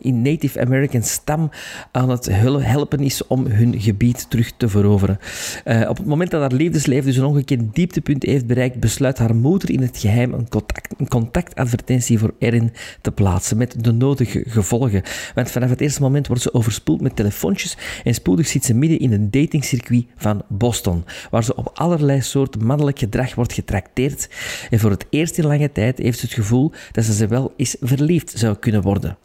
in, 0.00 0.22
Native 0.22 0.60
American 0.60 1.02
stam 1.02 1.50
aan 1.92 2.10
het 2.10 2.26
helpen 2.26 2.98
is 2.98 3.26
om 3.26 3.46
hun 3.46 3.80
gebied 3.80 4.30
terug 4.30 4.52
te 4.56 4.68
veroveren. 4.68 5.18
Eh, 5.64 5.88
op 5.88 5.96
het 5.96 6.06
moment 6.06 6.30
dat 6.30 6.40
haar 6.40 6.52
liefdesleven 6.52 7.04
dus 7.04 7.16
een 7.16 7.24
ongekend 7.24 7.74
dieptepunt 7.74 8.22
heeft 8.22 8.46
bereikt, 8.46 8.80
besluit 8.80 9.18
haar 9.18 9.34
moeder 9.34 9.70
in 9.70 9.82
het 9.82 9.98
geheim 9.98 10.32
een, 10.32 10.48
contact, 10.48 10.94
een 10.98 11.08
contactadvertentie 11.08 12.18
voor 12.18 12.34
Erin 12.38 12.72
te 13.00 13.12
plaatsen 13.12 13.56
met 13.56 13.84
de 13.84 13.92
nodige 13.92 14.42
gevolgen. 14.46 15.02
Want 15.34 15.50
vanaf 15.50 15.70
het 15.70 15.80
eerste 15.80 16.02
moment 16.02 16.26
wordt 16.26 16.42
ze 16.42 16.54
overspoeld 16.54 17.00
met 17.00 17.16
telefoontjes 17.16 17.76
en 18.04 18.14
spoedig 18.14 18.46
zit 18.46 18.64
ze 18.64 18.74
midden 18.74 18.98
in 18.98 19.12
een 19.12 19.30
datingcircuit 19.30 20.06
van 20.16 20.42
Boston, 20.48 21.04
waar 21.30 21.44
ze 21.44 21.56
op 21.56 21.70
allerlei 21.74 22.20
soorten 22.20 22.66
mannelijk 22.66 22.98
gedrag 22.98 23.34
wordt 23.34 23.52
getrakteerd. 23.52 24.28
En 24.70 24.78
voor 24.78 24.90
het 24.90 25.06
eerst 25.10 25.38
in 25.38 25.46
lange 25.46 25.72
tijd 25.72 25.98
heeft 25.98 26.18
ze 26.18 26.24
het 26.24 26.34
gevoel 26.34 26.72
dat 27.06 27.16
ze 27.16 27.26
wel 27.26 27.52
eens 27.56 27.76
verliefd 27.80 28.32
zou 28.36 28.56
kunnen 28.56 28.82
worden. 28.82 29.16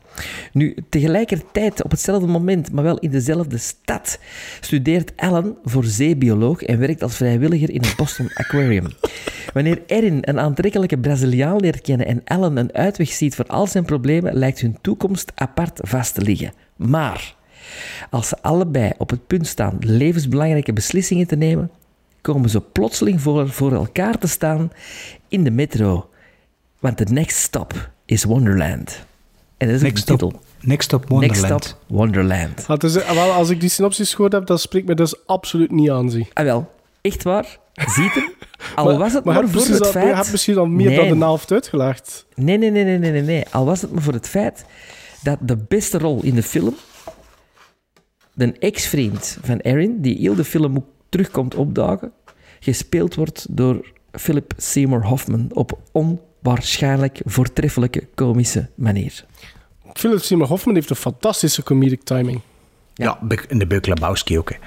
Nu, 0.51 0.75
tegelijkertijd, 0.89 1.83
op 1.83 1.91
hetzelfde 1.91 2.27
moment, 2.27 2.71
maar 2.71 2.83
wel 2.83 2.99
in 2.99 3.11
dezelfde 3.11 3.57
stad, 3.57 4.19
studeert 4.59 5.13
Alan 5.15 5.57
voor 5.63 5.83
zeebioloog 5.83 6.61
en 6.61 6.79
werkt 6.79 7.03
als 7.03 7.15
vrijwilliger 7.15 7.69
in 7.69 7.81
het 7.81 7.95
Boston 7.95 8.29
Aquarium. 8.33 8.87
Wanneer 9.53 9.81
Erin 9.85 10.17
een 10.21 10.39
aantrekkelijke 10.39 10.97
Braziliaan 10.97 11.59
leert 11.59 11.81
kennen 11.81 12.07
en 12.07 12.21
Alan 12.25 12.57
een 12.57 12.73
uitweg 12.73 13.09
ziet 13.09 13.35
voor 13.35 13.45
al 13.45 13.67
zijn 13.67 13.85
problemen, 13.85 14.33
lijkt 14.33 14.59
hun 14.59 14.77
toekomst 14.81 15.31
apart 15.35 15.79
vast 15.81 16.13
te 16.13 16.21
liggen. 16.21 16.53
Maar 16.75 17.35
als 18.09 18.27
ze 18.27 18.41
allebei 18.41 18.91
op 18.97 19.09
het 19.09 19.27
punt 19.27 19.47
staan 19.47 19.77
levensbelangrijke 19.79 20.73
beslissingen 20.73 21.27
te 21.27 21.35
nemen, 21.35 21.71
komen 22.21 22.49
ze 22.49 22.61
plotseling 22.61 23.21
voor, 23.21 23.49
voor 23.49 23.73
elkaar 23.73 24.17
te 24.17 24.27
staan 24.27 24.71
in 25.27 25.43
de 25.43 25.51
metro. 25.51 26.09
Want 26.83 26.97
de 26.97 27.05
next 27.05 27.37
stop 27.37 27.89
is 28.05 28.23
Wonderland. 28.23 29.05
En 29.57 29.67
dat 29.67 29.75
is 29.75 29.75
ook 29.75 29.81
Next 29.93 30.07
de 30.07 30.13
stop- 30.13 30.31
titel. 30.31 30.41
Next 30.61 30.83
stop 30.85 31.09
Wonderland. 31.09 31.41
Next 31.49 31.65
stop 31.65 31.79
Wonderland. 31.87 32.65
Ah, 32.67 33.11
wel, 33.13 33.31
als 33.31 33.49
ik 33.49 33.59
die 33.59 33.69
synopsis 33.69 34.13
gehoord 34.13 34.33
heb, 34.33 34.45
dan 34.45 34.59
spreekt 34.59 34.87
me 34.87 34.95
dus 34.95 35.27
absoluut 35.27 35.71
niet 35.71 35.89
aan. 35.89 36.11
Zie. 36.11 36.27
Ah 36.33 36.43
wel, 36.45 36.71
echt 37.01 37.23
waar. 37.23 37.57
Ziet 37.73 38.13
hem. 38.13 38.33
Al 38.75 38.85
Maar- 38.85 38.97
was 38.97 39.13
het 39.13 39.23
maar 39.23 39.47
voor 39.49 39.61
het 39.61 39.81
al- 39.81 39.91
feit... 39.91 40.07
Je 40.07 40.15
hebt 40.15 40.31
misschien 40.31 40.57
al 40.57 40.65
meer 40.65 40.87
Nee. 40.89 41.09
dan 41.09 41.19
de 41.19 41.25
helft 41.25 41.51
uitgelegd. 41.51 42.25
Nee, 42.35 42.57
nee, 42.57 42.71
nee, 42.71 42.83
nee, 42.83 42.97
nee, 42.97 43.11
nee, 43.11 43.21
nee. 43.21 43.45
Al 43.51 43.65
was 43.65 43.81
het 43.81 43.91
maar 43.91 44.01
voor 44.01 44.13
het 44.13 44.27
feit 44.29 44.65
dat 45.21 45.37
de 45.41 45.57
beste 45.67 45.97
rol 45.97 46.23
in 46.23 46.35
de 46.35 46.43
film 46.43 46.75
de 48.33 48.53
ex-vriend 48.59 49.37
van 49.43 49.57
Erin, 49.57 50.01
die 50.01 50.17
heel 50.17 50.35
de 50.35 50.43
film 50.43 50.75
ook 50.77 50.85
terugkomt 51.09 51.55
opdagen, 51.55 52.11
gespeeld 52.59 53.15
wordt 53.15 53.45
door 53.49 53.91
Philip 54.11 54.53
Seymour 54.57 55.05
Hoffman 55.05 55.47
op 55.53 55.79
onwaarschijnlijk 56.43 57.21
voortreffelijke 57.25 58.07
komische 58.15 58.69
manier. 58.75 59.25
Philip 59.93 60.21
Seymour 60.21 60.49
Hoffman 60.49 60.75
heeft 60.75 60.89
een 60.89 60.95
fantastische 60.95 61.63
comedic 61.63 62.03
timing. 62.03 62.41
Ja, 62.93 63.19
in 63.47 63.59
de 63.59 63.67
Beuk 63.67 63.85
Lebowski 63.87 64.37
ook. 64.37 64.51
Hè. 64.51 64.57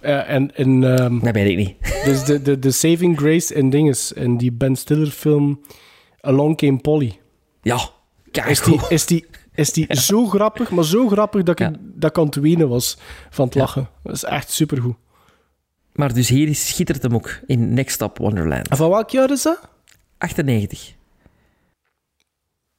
Eh, 0.00 0.34
en 0.34 0.54
en 0.56 0.96
ehm, 0.98 1.18
Dat 1.18 1.34
weet 1.34 1.48
ik 1.50 1.56
niet. 1.56 1.76
dus 2.04 2.24
de, 2.24 2.42
de, 2.42 2.58
de 2.58 2.70
Saving 2.70 3.18
Grace 3.18 3.54
en 3.54 3.70
dinges, 3.70 4.12
in 4.12 4.36
die 4.36 4.52
Ben 4.52 4.76
Stiller 4.76 5.06
film 5.10 5.60
Along 6.20 6.56
Came 6.56 6.78
Polly. 6.78 7.18
Ja, 7.62 7.78
Is 8.46 8.60
die, 8.62 8.80
is 8.88 9.06
die, 9.06 9.26
is 9.54 9.72
die 9.76 9.96
zo 10.10 10.26
grappig, 10.26 10.70
maar 10.70 10.84
zo 10.84 11.08
grappig 11.08 11.42
dat 11.42 11.60
ik, 11.60 11.68
dat 11.80 12.10
ik 12.10 12.18
aan 12.18 12.24
het 12.26 12.34
wenen 12.34 12.68
was 12.68 12.98
van 13.30 13.44
het 13.44 13.54
lachen. 13.54 13.88
Dat 14.02 14.14
is 14.14 14.24
echt 14.24 14.50
supergoed. 14.50 14.96
Maar 15.92 16.14
dus 16.14 16.28
hier 16.28 16.48
is- 16.48 16.68
schittert 16.68 17.02
hem 17.02 17.14
ook 17.14 17.38
in 17.46 17.74
Next 17.74 17.94
Stop 17.94 18.18
Wonderland. 18.18 18.68
En 18.68 18.76
van 18.76 18.90
welk 18.90 19.10
jaar 19.10 19.30
is 19.30 19.42
dat? 19.42 19.60
98. 20.18 20.93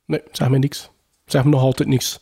Nee, 0.05 0.21
zeg 0.31 0.49
me 0.49 0.57
niks. 0.57 0.89
Zeg 1.25 1.43
me 1.43 1.49
nog 1.49 1.61
altijd 1.61 1.89
niks. 1.89 2.19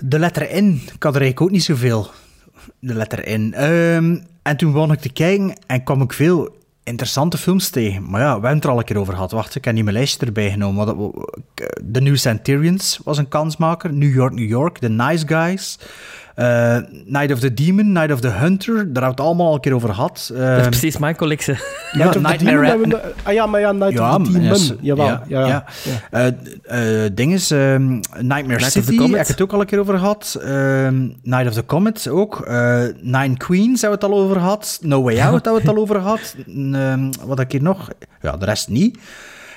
De 0.00 0.18
letter 0.18 0.62
N, 0.62 0.82
ik 0.94 1.02
had 1.02 1.14
er 1.14 1.20
eigenlijk 1.20 1.40
ook 1.40 1.50
niet 1.50 1.64
zoveel. 1.64 2.10
De 2.80 2.94
letter 2.94 3.38
N. 3.38 3.52
Ehm, 3.52 4.18
en 4.42 4.56
toen 4.56 4.72
begon 4.72 4.92
ik 4.92 5.00
te 5.00 5.12
kijken 5.12 5.56
en 5.66 5.84
kwam 5.84 6.02
ik 6.02 6.12
veel 6.12 6.56
interessante 6.82 7.38
films 7.38 7.68
tegen. 7.70 8.10
Maar 8.10 8.20
ja, 8.20 8.26
we 8.26 8.32
hebben 8.32 8.54
het 8.54 8.64
er 8.64 8.70
al 8.70 8.78
een 8.78 8.84
keer 8.84 8.98
over 8.98 9.12
gehad. 9.14 9.30
Wacht, 9.30 9.54
ik 9.54 9.64
heb 9.64 9.74
niet 9.74 9.84
mijn 9.84 9.96
lijstje 9.96 10.26
erbij 10.26 10.50
genomen. 10.50 10.86
Dat- 10.86 11.30
The 11.92 12.00
New 12.00 12.16
Centurions 12.16 13.00
was 13.04 13.18
een 13.18 13.28
kansmaker. 13.28 13.92
New 13.92 14.14
York, 14.14 14.32
New 14.34 14.48
York. 14.48 14.78
The 14.78 14.88
Nice 14.88 15.26
Guys. 15.26 15.78
Eh, 16.38 16.76
Night 17.04 17.32
of 17.32 17.38
the 17.38 17.54
Demon, 17.54 17.92
Night 17.92 18.12
of 18.12 18.20
the 18.20 18.28
Hunter. 18.28 18.74
Daar 18.74 18.84
hebben 18.84 19.02
we 19.02 19.08
het 19.08 19.20
allemaal 19.20 19.46
al 19.46 19.54
een 19.54 19.60
keer 19.60 19.74
over 19.74 19.88
gehad. 19.94 20.30
Dat 20.34 20.38
is 20.40 20.46
Ehm, 20.58 20.68
precies 20.68 20.98
mijn 20.98 21.16
collectie. 21.16 21.54
Ja, 21.54 21.60
Night 21.92 22.06
of 22.16 22.22
the 22.22 22.28
Nightmare 22.28 22.66
Demon 22.70 22.88
we- 22.88 23.12
Ah 23.22 23.32
ja, 23.32 23.46
maar 23.46 23.60
ja, 23.60 23.72
Night 23.72 24.00
of 24.00 24.16
the 24.16 24.32
Demon. 24.32 24.42
yes, 24.48 24.72
Jawel, 24.80 25.06
ja. 25.06 25.22
ja, 25.28 25.46
ja, 25.46 25.64
ja. 26.10 26.30
Eh, 26.66 27.04
eh, 27.04 27.10
ding 27.14 27.32
is, 27.32 27.50
ehm, 27.50 27.88
Nightmare 27.88 28.42
Night 28.46 28.64
of 28.64 28.70
the 28.72 28.80
City, 28.82 28.96
Comet. 28.96 29.12
heb 29.16 29.20
ik 29.22 29.26
het 29.32 29.40
ook 29.40 29.52
al 29.52 29.60
een 29.60 29.66
keer 29.66 29.78
over 29.78 29.98
gehad. 29.98 30.38
Ehm, 30.42 31.08
Night 31.22 31.46
of 31.48 31.52
the 31.54 31.66
Comet 31.66 32.08
ook. 32.08 32.40
Eh, 32.40 32.82
Nine 33.00 33.36
Queens 33.36 33.80
hebben 33.80 33.98
we 34.00 34.06
het 34.06 34.14
al 34.14 34.20
over 34.22 34.36
gehad. 34.36 34.78
No 34.82 35.02
Way 35.02 35.14
Out 35.20 35.32
hebben 35.44 35.52
we 35.52 35.58
het 35.58 35.68
al 35.68 35.76
over 35.82 35.94
gehad. 35.94 36.34
Ehm, 36.72 37.10
wat 37.26 37.38
heb 37.38 37.46
ik 37.46 37.52
hier 37.52 37.62
nog? 37.62 37.88
Ja, 38.22 38.36
de 38.36 38.44
rest 38.44 38.68
niet. 38.68 38.98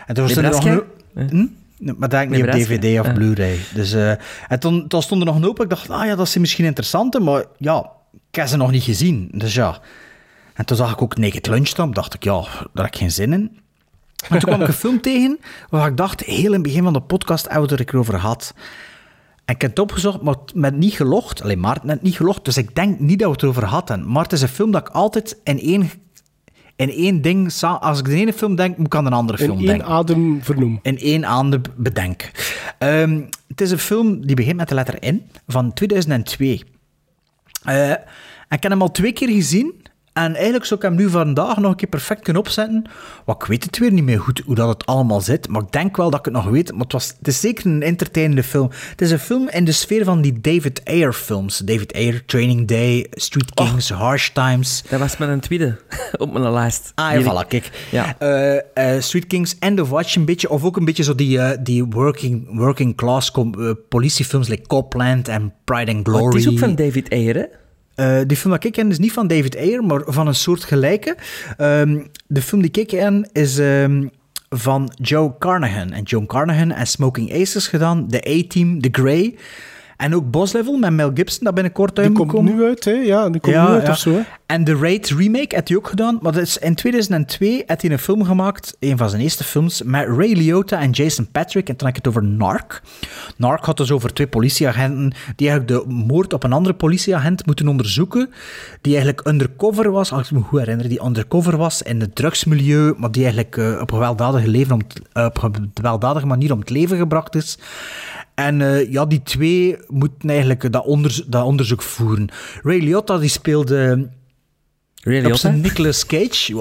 En 0.07 0.13
toen 0.15 0.23
was 0.27 0.35
er 0.35 0.43
nog. 0.43 0.83
Hm? 1.29 1.45
Maar 1.81 2.09
dat 2.09 2.21
ik 2.21 2.29
niet 2.29 2.43
op? 2.43 2.51
DVD 2.51 2.99
of. 2.99 3.13
Blu-ray. 3.13 3.59
Dus, 3.73 3.93
eh, 3.93 4.09
en 4.47 4.59
toen, 4.59 4.87
toen 4.87 5.01
stond 5.01 5.21
er 5.21 5.27
nog 5.27 5.35
een 5.35 5.43
hoop. 5.43 5.61
Ik 5.61 5.69
dacht, 5.69 5.89
ah 5.89 6.05
ja, 6.05 6.15
dat 6.15 6.27
is 6.27 6.37
misschien 6.37 6.65
interessant. 6.65 7.19
Maar 7.19 7.45
ja, 7.57 7.89
ik 8.29 8.35
heb 8.35 8.47
ze 8.47 8.57
nog 8.57 8.71
niet 8.71 8.83
gezien. 8.83 9.29
Dus 9.33 9.53
ja. 9.53 9.79
En 10.53 10.65
toen 10.65 10.77
zag 10.77 10.91
ik 10.91 11.01
ook 11.01 11.17
Naked 11.17 11.47
Lunch 11.47 11.67
staan. 11.67 11.91
dacht 11.91 12.13
ik, 12.13 12.23
ja, 12.23 12.41
daar 12.41 12.69
heb 12.73 12.85
ik 12.85 12.95
geen 12.95 13.11
zin 13.11 13.33
in. 13.33 13.59
Maar 14.29 14.39
toen 14.39 14.49
kwam 14.49 14.61
ik 14.61 14.67
een 14.67 14.73
film 14.85 15.01
tegen 15.01 15.39
waar 15.69 15.87
ik 15.87 15.97
dacht, 15.97 16.21
heel 16.23 16.45
in 16.45 16.53
het 16.53 16.61
begin 16.61 16.83
van 16.83 16.93
de 16.93 17.01
podcast 17.01 17.49
hebben 17.49 17.69
we 17.69 17.75
het 17.75 17.89
er 17.89 17.97
over 17.97 18.19
gehad. 18.19 18.53
En 19.45 19.55
ik 19.55 19.61
heb 19.61 19.69
het 19.69 19.79
opgezocht, 19.79 20.21
maar 20.21 20.35
met 20.53 20.75
niet 20.75 20.93
gelogd. 20.93 21.41
Alleen 21.41 21.59
Maarten 21.59 21.87
net 21.87 22.01
niet 22.01 22.15
gelogd, 22.15 22.45
dus 22.45 22.57
ik 22.57 22.75
denk 22.75 22.99
niet 22.99 23.19
dat 23.19 23.27
we 23.27 23.33
het 23.33 23.43
erover 23.43 23.65
hadden. 23.65 24.11
Maar 24.11 24.23
het 24.23 24.31
is 24.33 24.41
een 24.41 24.47
film 24.47 24.71
dat 24.71 24.87
ik 24.87 24.93
altijd 24.93 25.37
in 25.43 25.59
één, 25.59 25.89
in 26.75 26.89
één 26.89 27.21
ding... 27.21 27.53
Als 27.61 27.99
ik 27.99 28.05
de 28.05 28.15
ene 28.15 28.33
film 28.33 28.55
denk, 28.55 28.77
moet 28.77 28.85
ik 28.85 28.95
aan 28.95 29.05
een 29.05 29.13
andere 29.13 29.37
In 29.37 29.45
film 29.45 29.57
één 29.57 29.67
denken. 29.67 29.87
adem 29.87 30.43
vernoemen. 30.43 30.79
In 30.81 30.97
één 30.97 31.25
adem 31.25 31.61
bedenken. 31.75 32.29
Ehm, 32.77 33.21
het 33.47 33.61
is 33.61 33.71
een 33.71 33.77
film 33.79 34.25
die 34.25 34.35
begint 34.35 34.55
met 34.57 34.69
de 34.69 34.75
letter 34.75 35.11
N 35.13 35.25
van 35.47 35.73
2002. 35.73 36.61
Eh, 37.63 37.91
ik 38.49 38.63
heb 38.63 38.71
hem 38.71 38.81
al 38.81 38.91
twee 38.91 39.11
keer 39.11 39.29
gezien. 39.29 39.80
En 40.13 40.35
eigenlijk 40.35 40.65
zou 40.65 40.79
ik 40.79 40.85
hem 40.85 40.95
nu 40.95 41.09
vandaag 41.09 41.57
nog 41.57 41.71
een 41.71 41.77
keer 41.77 41.89
perfect 41.89 42.21
kunnen 42.21 42.41
opzetten. 42.41 42.85
Want 43.25 43.41
ik 43.41 43.47
weet 43.47 43.63
het 43.63 43.77
weer 43.77 43.91
niet 43.91 44.03
meer 44.03 44.19
goed 44.19 44.41
hoe 44.45 44.55
dat 44.55 44.67
het 44.67 44.85
allemaal 44.85 45.21
zit. 45.21 45.47
Maar 45.47 45.61
ik 45.61 45.71
denk 45.71 45.97
wel 45.97 46.09
dat 46.09 46.19
ik 46.19 46.25
het 46.25 46.33
nog 46.33 46.45
weet. 46.45 46.71
Maar 46.71 46.81
het, 46.81 46.91
was, 46.91 47.13
het 47.17 47.27
is 47.27 47.39
zeker 47.39 47.65
een 47.65 47.83
entertainende 47.83 48.43
film. 48.43 48.69
Het 48.89 49.01
is 49.01 49.11
een 49.11 49.19
film 49.19 49.49
in 49.49 49.65
de 49.65 49.71
sfeer 49.71 50.03
van 50.03 50.21
die 50.21 50.41
David 50.41 50.81
Ayer 50.85 51.13
films. 51.13 51.57
David 51.57 51.93
Ayer, 51.93 52.25
Training 52.25 52.67
Day, 52.67 53.07
Street 53.11 53.53
Kings, 53.53 53.89
Harsh 53.89 54.29
Times. 54.29 54.83
Dat 54.89 54.99
was 54.99 55.17
mijn 55.17 55.39
tweede 55.39 55.79
op 56.17 56.31
mijn 56.31 56.51
lijst. 56.51 56.91
Ah, 56.95 57.21
ja, 57.21 57.21
voilà, 57.21 57.47
kijk. 57.47 57.87
Ja. 57.91 58.15
Eh, 58.19 58.95
eh, 58.95 59.01
Street 59.01 59.27
Kings, 59.27 59.55
End 59.59 59.79
of 59.79 59.89
Watch 59.89 60.15
een 60.15 60.25
beetje. 60.25 60.49
Of 60.49 60.63
ook 60.63 60.77
een 60.77 60.85
beetje 60.85 61.03
zo 61.03 61.15
die, 61.15 61.39
eh, 61.39 61.57
die 61.63 61.85
working, 61.85 62.57
working 62.57 62.95
class 62.95 63.31
politiefilms, 63.89 64.47
like 64.47 64.67
Copland 64.67 65.27
en 65.27 65.53
Pride 65.63 65.93
and 65.93 66.07
Glory. 66.07 66.23
Oh, 66.23 66.29
het 66.29 66.41
is 66.41 66.49
ook 66.49 66.59
van 66.59 66.75
David 66.75 67.09
Ayer, 67.09 67.35
hè? 67.35 67.45
Eh, 68.01 68.19
die 68.27 68.37
film 68.37 68.53
dat 68.53 68.63
ik 68.63 68.71
ken 68.71 68.89
is 68.89 68.99
niet 68.99 69.11
van 69.11 69.27
David 69.27 69.57
Ayer, 69.57 69.83
maar 69.83 70.01
van 70.05 70.27
een 70.27 70.35
soort 70.35 70.63
gelijke. 70.63 71.15
Ehm, 71.57 71.99
de 72.27 72.41
film 72.41 72.61
die 72.61 72.71
ik 72.71 72.87
ken 72.87 73.29
is 73.31 73.57
ehm, 73.57 74.07
van 74.49 74.91
Joe 74.95 75.33
Carnahan. 75.39 75.91
En 75.91 76.03
Joe 76.03 76.25
Carnahan 76.25 76.71
en 76.71 76.87
Smoking 76.87 77.33
Aces 77.33 77.67
gedaan, 77.67 78.07
The 78.07 78.17
A-Team, 78.17 78.81
The 78.81 78.89
Grey. 78.91 79.35
En 80.01 80.15
ook 80.15 80.31
Boss 80.31 80.53
Level 80.53 80.77
met 80.77 80.91
Mel 80.91 81.11
Gibson, 81.13 81.43
dat 81.43 81.53
binnenkort 81.53 81.97
uit 81.97 82.07
Die 82.07 82.17
moet 82.17 82.27
komt 82.27 82.31
komen. 82.31 82.55
nu 82.55 82.65
uit, 82.65 82.85
hè? 82.85 82.91
Ja, 82.91 83.29
die 83.29 83.41
komt 83.41 83.55
nu 83.55 83.61
uit 83.61 83.89
of 83.89 83.97
zo, 83.97 84.11
hè? 84.11 84.21
En 84.45 84.63
The 84.63 84.75
Raid 84.75 85.09
remake 85.09 85.55
had 85.55 85.67
hij 85.67 85.77
ook 85.77 85.87
gedaan. 85.87 86.19
Maar 86.21 86.31
dat 86.31 86.41
is 86.41 86.57
in 86.57 86.75
2002 86.75 87.63
had 87.67 87.81
hij 87.81 87.91
een 87.91 87.99
film 87.99 88.23
gemaakt, 88.23 88.77
een 88.79 88.97
van 88.97 89.09
zijn 89.09 89.21
eerste 89.21 89.43
films, 89.43 89.83
met 89.83 90.07
Ray 90.07 90.33
Liotta 90.33 90.79
en 90.79 90.91
Jason 90.91 91.27
Patrick. 91.31 91.69
En 91.69 91.75
toen 91.75 91.87
heb 91.87 91.97
ik 91.97 92.05
het 92.05 92.13
over 92.15 92.29
Narc. 92.29 92.81
Narc 93.37 93.65
had 93.65 93.77
dus 93.77 93.91
over 93.91 94.13
twee 94.13 94.27
politieagenten 94.27 95.13
die 95.35 95.49
eigenlijk 95.49 95.85
de 95.85 95.93
moord 95.93 96.33
op 96.33 96.43
een 96.43 96.53
andere 96.53 96.75
politieagent 96.75 97.45
moeten 97.45 97.67
onderzoeken. 97.67 98.29
Die 98.81 98.95
eigenlijk 98.95 99.27
undercover 99.27 99.91
was, 99.91 100.11
als 100.11 100.29
ik 100.29 100.37
me 100.37 100.41
goed 100.41 100.59
herinner, 100.59 100.89
die 100.89 101.03
undercover 101.05 101.57
was 101.57 101.81
in 101.81 101.99
het 101.99 102.15
drugsmilieu, 102.15 102.93
maar 102.97 103.11
die 103.11 103.23
eigenlijk 103.23 103.57
eh, 103.57 103.81
op, 103.81 103.91
gewelddadige 103.91 104.47
leven 104.47 104.73
om 104.73 104.81
eh, 105.13 105.25
op 105.25 105.43
een 105.43 105.71
gewelddadige 105.73 106.25
manier 106.25 106.53
om 106.53 106.59
het 106.59 106.69
leven 106.69 106.97
gebracht 106.97 107.35
is. 107.35 107.57
En 108.45 108.61
eh, 108.61 108.91
ja, 108.91 109.05
die 109.05 109.21
twee 109.23 109.77
moeten 109.87 110.29
eigenlijk 110.29 110.71
dat, 110.71 110.85
onderzo- 110.85 111.23
dat 111.27 111.43
onderzoek 111.43 111.81
voeren. 111.81 112.29
Ray 112.63 112.79
Liotta 112.79 113.17
die 113.17 113.29
speelde 113.29 114.09
Ray 115.03 115.17
op 115.19 115.23
Liotta? 115.25 115.49
Nicolas 115.49 116.05
Cage. 116.05 116.55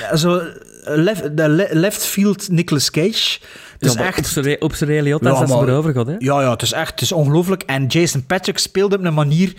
Ja, 0.00 0.16
zo, 0.16 0.42
left, 0.84 1.36
de 1.36 1.48
le- 1.48 1.68
left 1.70 2.04
field 2.04 2.48
Nicolas 2.48 2.90
Cage. 2.90 3.38
Het 3.78 3.92
Ja, 3.92 3.98
maar 3.98 4.06
echt... 4.06 4.58
Op 4.58 4.74
zijn 4.74 4.90
Ray 4.90 5.00
Liotta 5.00 5.32
is 5.32 5.38
dat 5.38 5.48
maar- 5.48 5.68
erover 5.68 5.92
gehad, 5.92 6.06
hè? 6.06 6.14
Ja, 6.18 6.40
ja, 6.40 6.50
het 6.50 6.62
is 6.62 6.72
echt 6.72 6.90
het 6.90 7.00
is 7.00 7.12
ongelooflijk. 7.12 7.62
En 7.62 7.86
Jason 7.86 8.26
Patrick 8.26 8.58
speelde 8.58 8.96
op 8.98 9.04
een 9.04 9.14
manier... 9.14 9.52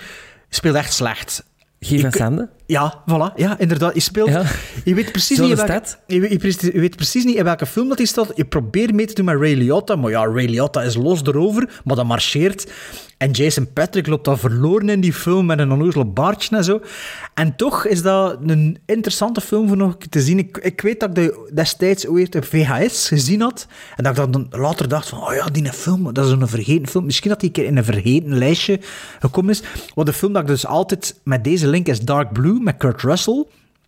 speelde 0.50 0.78
echt 0.78 0.94
slecht. 0.94 1.44
Van 1.80 2.40
Ik-? 2.40 2.48
Ja, 2.68 3.04
voilà. 3.10 3.34
Ja, 3.36 3.60
inderdaad. 3.60 3.94
Je 3.94 4.00
speelt... 4.00 4.30
Ja. 4.30 4.44
Je 4.84 4.96
weet 4.96 5.12
precies 5.12 5.38
niet 5.38 5.46
in 5.48 5.52
is 5.54 5.58
welke, 5.58 5.72
dat. 5.74 5.98
je, 6.08 6.20
weet- 6.20 6.32
je 6.32 6.38
precies- 6.38 6.62
je 6.74 6.80
weet 6.80 6.96
precies 6.96 7.24
niet 7.24 7.36
in 7.36 7.44
welke 7.44 7.66
film 7.66 7.88
dat 7.88 7.98
hij 7.98 8.08
staat. 8.08 8.32
Je 8.36 8.46
probeert 8.46 8.94
mee 8.94 9.06
te 9.06 9.14
doen 9.14 9.26
met 9.26 9.36
Ray 9.40 9.54
Liotta, 9.54 9.96
maar 9.96 10.12
ja, 10.12 10.26
Ray 10.26 10.46
Liotta 10.46 10.82
is 10.82 10.96
los 10.96 11.22
erover, 11.24 11.82
maar 11.84 11.96
dat 11.96 12.06
marcheert. 12.06 12.72
En 13.18 13.32
Jason 13.32 13.74
Patrick 13.74 14.08
loopt 14.08 14.26
dan 14.26 14.38
verloren 14.40 14.90
in 14.90 15.00
die 15.02 15.14
film 15.14 15.46
met 15.46 15.60
een 15.60 15.72
onnozele 15.72 16.06
baardje 16.06 16.58
en 16.58 16.64
zo. 16.64 16.82
En 17.34 17.56
toch 17.56 17.86
is 17.86 18.02
dat 18.02 18.38
een 18.46 18.78
interessante 18.86 19.42
film 19.42 19.68
voor 19.68 19.78
nog 19.78 19.98
te 20.10 20.22
zien. 20.22 20.38
Ik, 20.38 20.58
ik 20.58 20.82
weet 20.82 21.00
dat 21.00 21.10
ik 21.10 21.16
de 21.16 21.50
destijds 21.54 22.08
ooit 22.08 22.36
op 22.36 22.46
VHS 22.46 23.08
gezien 23.08 23.42
had. 23.42 23.68
En 23.96 24.04
dat 24.04 24.18
ik 24.18 24.34
dan 24.34 24.48
later 24.50 24.88
dacht 24.88 25.10
van, 25.10 25.20
oh 25.28 25.34
ja, 25.34 25.46
die 25.46 25.72
film, 25.74 26.14
dat 26.14 26.26
is 26.26 26.32
een 26.32 26.48
vergeten 26.48 26.88
film. 26.88 27.06
Misschien 27.06 27.30
dat 27.30 27.40
die 27.40 27.50
een 27.50 27.56
keer 27.56 27.66
in 27.66 27.78
een 27.78 27.84
vergeten 27.84 28.38
lijstje 28.38 28.80
gekomen 29.20 29.52
is. 29.52 29.62
Want 29.94 30.08
de 30.08 30.14
film 30.14 30.34
dat 30.34 30.42
ik 30.42 30.48
dus 30.48 30.66
altijd 30.66 31.20
met 31.24 31.44
deze 31.44 31.68
link 31.68 31.88
is 31.88 32.00
Dark 32.00 32.34
Blue, 32.34 32.57
met 32.64 32.78
Kurt 32.78 33.02
Russell. 33.02 33.46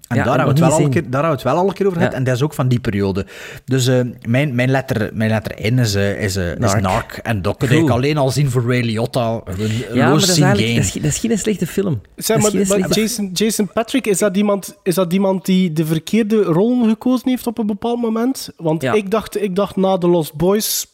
En 0.07 0.17
Ja, 0.17 0.23
daar, 0.23 0.37
heb 0.37 0.45
hebben 0.47 0.55
we 0.55 0.61
ik 0.61 0.67
het 0.69 0.77
wel 0.77 0.85
al 0.85 0.91
keer, 0.91 1.01
daar 1.01 1.11
hebben 1.11 1.29
we 1.29 1.35
het 1.35 1.43
wel 1.53 1.55
al 1.63 1.67
een 1.67 1.73
keer 1.73 1.85
over 1.85 1.97
gehad. 1.97 2.11
Ja. 2.13 2.17
En 2.19 2.23
dat 2.23 2.35
is 2.35 2.41
ook 2.41 2.53
van 2.53 2.67
die 2.67 2.79
periode. 2.79 3.25
Dus 3.65 3.87
eh, 3.87 3.99
mijn, 4.27 4.55
mijn, 4.55 4.69
letter, 4.69 5.09
mijn 5.13 5.29
letter 5.29 5.59
in 5.59 5.79
is, 5.79 5.95
eh, 5.95 6.21
is, 6.23 6.35
eh, 6.35 6.51
is 6.51 6.73
Narc. 6.73 7.11
En 7.23 7.41
dat 7.41 7.57
kun 7.57 7.67
eigenlijk 7.67 7.97
alleen 7.97 8.17
al 8.17 8.29
zien 8.29 8.49
voor 8.49 8.63
Ray 8.67 8.81
Liotta. 8.81 9.41
Een 9.45 9.67
Ja, 9.93 10.05
maar 10.05 10.09
dat 10.09 10.21
is, 10.21 10.27
losing 10.27 10.45
eigenlijk, 10.45 10.57
game. 10.67 10.73
dat, 10.75 10.83
is, 10.85 10.91
geen- 10.91 11.01
dat 11.01 11.11
is 11.11 11.17
geen 11.19 11.37
slechte 11.37 11.67
film. 11.67 12.01
Zeg 12.15 12.41
maar, 12.67 12.87
Jason, 12.89 13.29
Jason 13.33 13.69
Patrick, 13.73 14.07
is 14.07 14.17
dat, 14.17 14.37
iemand, 14.37 14.75
is 14.83 14.95
dat 14.95 15.13
iemand 15.13 15.45
die 15.45 15.73
de 15.73 15.85
verkeerde 15.85 16.41
rol 16.43 16.87
gekozen 16.87 17.29
heeft 17.29 17.47
op 17.47 17.57
een 17.57 17.67
bepaald 17.67 18.01
moment? 18.01 18.49
Want 18.57 18.81
Ja. 18.81 18.93
ik, 18.93 19.11
dacht, 19.11 19.41
ik 19.41 19.55
dacht 19.55 19.75
na 19.75 19.97
The 19.97 20.07
Lost 20.07 20.35
Boys, 20.35 20.87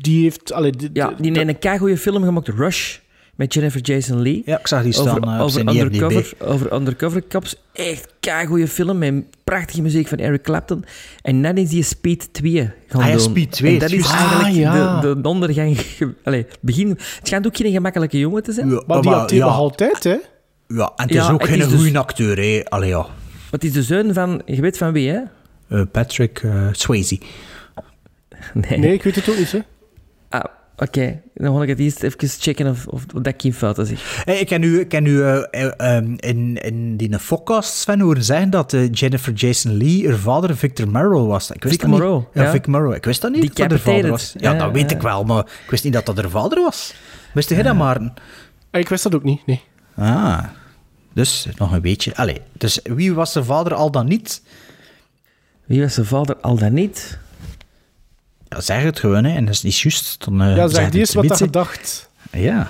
die 0.00 0.22
heeft... 0.22 0.52
Allee, 0.52 0.70
die, 0.70 0.90
Ja, 0.92 1.12
die 1.18 1.32
heeft 1.32 1.48
een 1.48 1.58
keigoede 1.58 1.98
film 1.98 2.22
gemaakt, 2.24 2.48
Rush, 2.48 2.98
met 3.36 3.54
Jennifer 3.54 3.80
Jason 3.80 4.22
Leigh. 4.22 4.46
Ja, 4.46 4.58
ik 4.58 4.66
zag 4.66 4.82
die 4.82 4.92
staan 4.92 5.08
over, 5.16 5.28
eh, 5.28 5.40
over, 5.40 5.60
IMDb. 5.60 5.82
undercover, 5.82 6.34
over 6.38 6.72
undercover 6.72 7.22
cops. 7.28 7.56
Echt 7.72 8.08
keigoede 8.20 8.68
film 8.68 8.98
met 8.98 9.24
prachtige 9.44 9.82
muziek 9.82 10.08
van 10.08 10.18
Eric 10.18 10.42
Clapton. 10.42 10.84
En 11.22 11.42
dan 11.42 11.56
is 11.56 11.68
die 11.68 11.82
Speed 11.82 12.28
2 12.32 12.70
gaan 12.86 13.00
Ah 13.00 13.06
ja, 13.06 13.12
doen. 13.12 13.20
Speed 13.20 13.50
2, 13.52 13.72
En 13.72 13.78
dat 13.78 13.90
is 13.90 14.10
eigenlijk 14.10 14.48
Ah, 14.48 14.54
ja. 14.56 15.00
de, 15.00 15.20
de 15.20 15.28
ondergang... 15.28 15.78
Allee, 16.24 16.46
begin... 16.60 16.88
Het 16.88 17.20
schijnt 17.22 17.46
ook 17.46 17.56
geen 17.56 17.72
gemakkelijke 17.72 18.18
jongen 18.18 18.42
te 18.42 18.52
zijn. 18.52 18.70
Ja, 18.70 18.82
Maar 18.86 19.00
die 19.02 19.10
acteert 19.10 19.40
ja. 19.40 19.46
nog 19.46 19.56
altijd, 19.56 20.04
hè? 20.04 20.16
Ja, 20.68 20.92
en 20.96 21.04
het 21.04 21.12
Ja, 21.12 21.24
is 21.24 21.30
ook 21.30 21.40
het 21.40 21.50
geen 21.50 21.58
dus- 21.68 21.80
goede 21.80 21.98
acteur, 21.98 22.36
hè. 22.36 22.60
Allee, 22.64 22.88
ja. 22.88 23.06
Het 23.50 23.64
is 23.64 23.72
de 23.72 23.82
zoon 23.82 24.12
van... 24.12 24.42
Je 24.44 24.60
weet 24.60 24.78
van 24.78 24.92
wie, 24.92 25.10
hè? 25.10 25.20
Eh, 25.68 25.82
Patrick 25.92 26.38
eh, 26.42 26.68
Swayze. 26.72 27.18
Nee. 28.54 28.78
Nee, 28.78 28.92
ik 28.92 29.02
weet 29.02 29.14
het 29.14 29.28
ook 29.30 29.38
niet, 29.38 29.52
hè? 29.52 29.58
Ah, 30.28 30.44
oké. 30.76 31.20
Dan 31.34 31.52
wil 31.52 31.62
ik 31.62 31.68
het 31.68 31.78
eerst 31.78 32.02
even 32.02 32.28
checken 32.28 32.66
of, 32.66 32.86
of, 32.86 33.04
of 33.14 33.22
dat 33.22 33.26
ik 33.26 33.40
geen 33.40 33.54
fouten 33.54 33.86
zeg. 33.86 34.22
Hey, 34.24 34.38
ik 34.38 34.46
ken 34.46 34.62
u, 34.62 34.80
ik 34.80 34.88
ken 34.88 35.06
u 35.06 35.22
eh, 35.22 35.42
eh, 35.50 35.72
ehm, 35.76 36.14
in, 36.16 36.56
in 36.56 36.96
die 36.96 37.16
podcast, 37.28 37.74
Sven, 37.74 38.00
horen 38.00 38.24
zeggen 38.24 38.50
dat 38.50 38.72
eh, 38.72 38.92
Jennifer 38.92 39.32
Jason 39.32 39.76
Leigh, 39.76 40.08
haar 40.08 40.18
vader, 40.18 40.56
Victor 40.56 40.88
Merrill 40.88 41.24
was. 41.24 41.50
Ik 41.50 41.62
wist 41.62 41.74
Vic 41.74 41.90
dat. 41.90 41.90
Morrow, 41.90 42.24
Ja, 42.34 42.42
ja. 42.42 42.50
Vic 42.50 42.66
Morrow. 42.66 42.94
Ik 42.94 43.04
wist 43.04 43.20
dat 43.20 43.32
niet, 43.32 43.42
dat 43.42 43.56
dat 43.56 43.70
haar 43.70 43.94
vader 43.94 44.10
was. 44.10 44.34
Ja, 44.38 44.52
Ja, 44.52 44.58
dat 44.58 44.72
weet 44.72 44.90
ik 44.90 45.02
wel, 45.02 45.24
maar 45.24 45.44
ik 45.64 45.70
wist 45.70 45.84
niet 45.84 45.92
dat 45.92 46.06
dat 46.06 46.16
haar 46.16 46.30
vader 46.30 46.62
was. 46.62 46.94
Wist 47.34 47.48
jij 47.48 47.62
dat, 47.62 47.76
Maarten? 47.76 48.14
Ik 48.70 48.88
wist 48.88 49.02
dat 49.02 49.14
ook 49.14 49.24
niet, 49.24 49.46
nee. 49.46 49.62
Ah, 49.94 50.44
dus 51.12 51.46
nog 51.56 51.72
een 51.72 51.80
beetje. 51.80 52.16
Allee, 52.16 52.40
dus 52.52 52.80
wie 52.82 53.14
was 53.14 53.32
zijn 53.32 53.44
vader 53.44 53.74
al 53.74 53.90
dan 53.90 54.06
niet? 54.06 54.42
Wie 55.64 55.80
was 55.80 55.94
zijn 55.94 56.06
vader 56.06 56.36
al 56.36 56.56
dan 56.56 56.72
niet? 56.72 57.18
Ja, 58.48 58.60
zeg 58.60 58.82
het 58.82 58.98
gewoon, 58.98 59.24
hè. 59.24 59.36
En 59.36 59.44
dat 59.44 59.54
is 59.54 59.62
niet 59.62 59.78
juist. 59.78 60.24
Dan, 60.24 60.42
eh, 60.42 60.56
Ja, 60.56 60.68
zeg 60.68 60.90
die 60.90 61.00
eens 61.00 61.14
wat 61.14 61.28
hè. 61.28 61.36
gedacht. 61.36 62.10
Ja. 62.32 62.68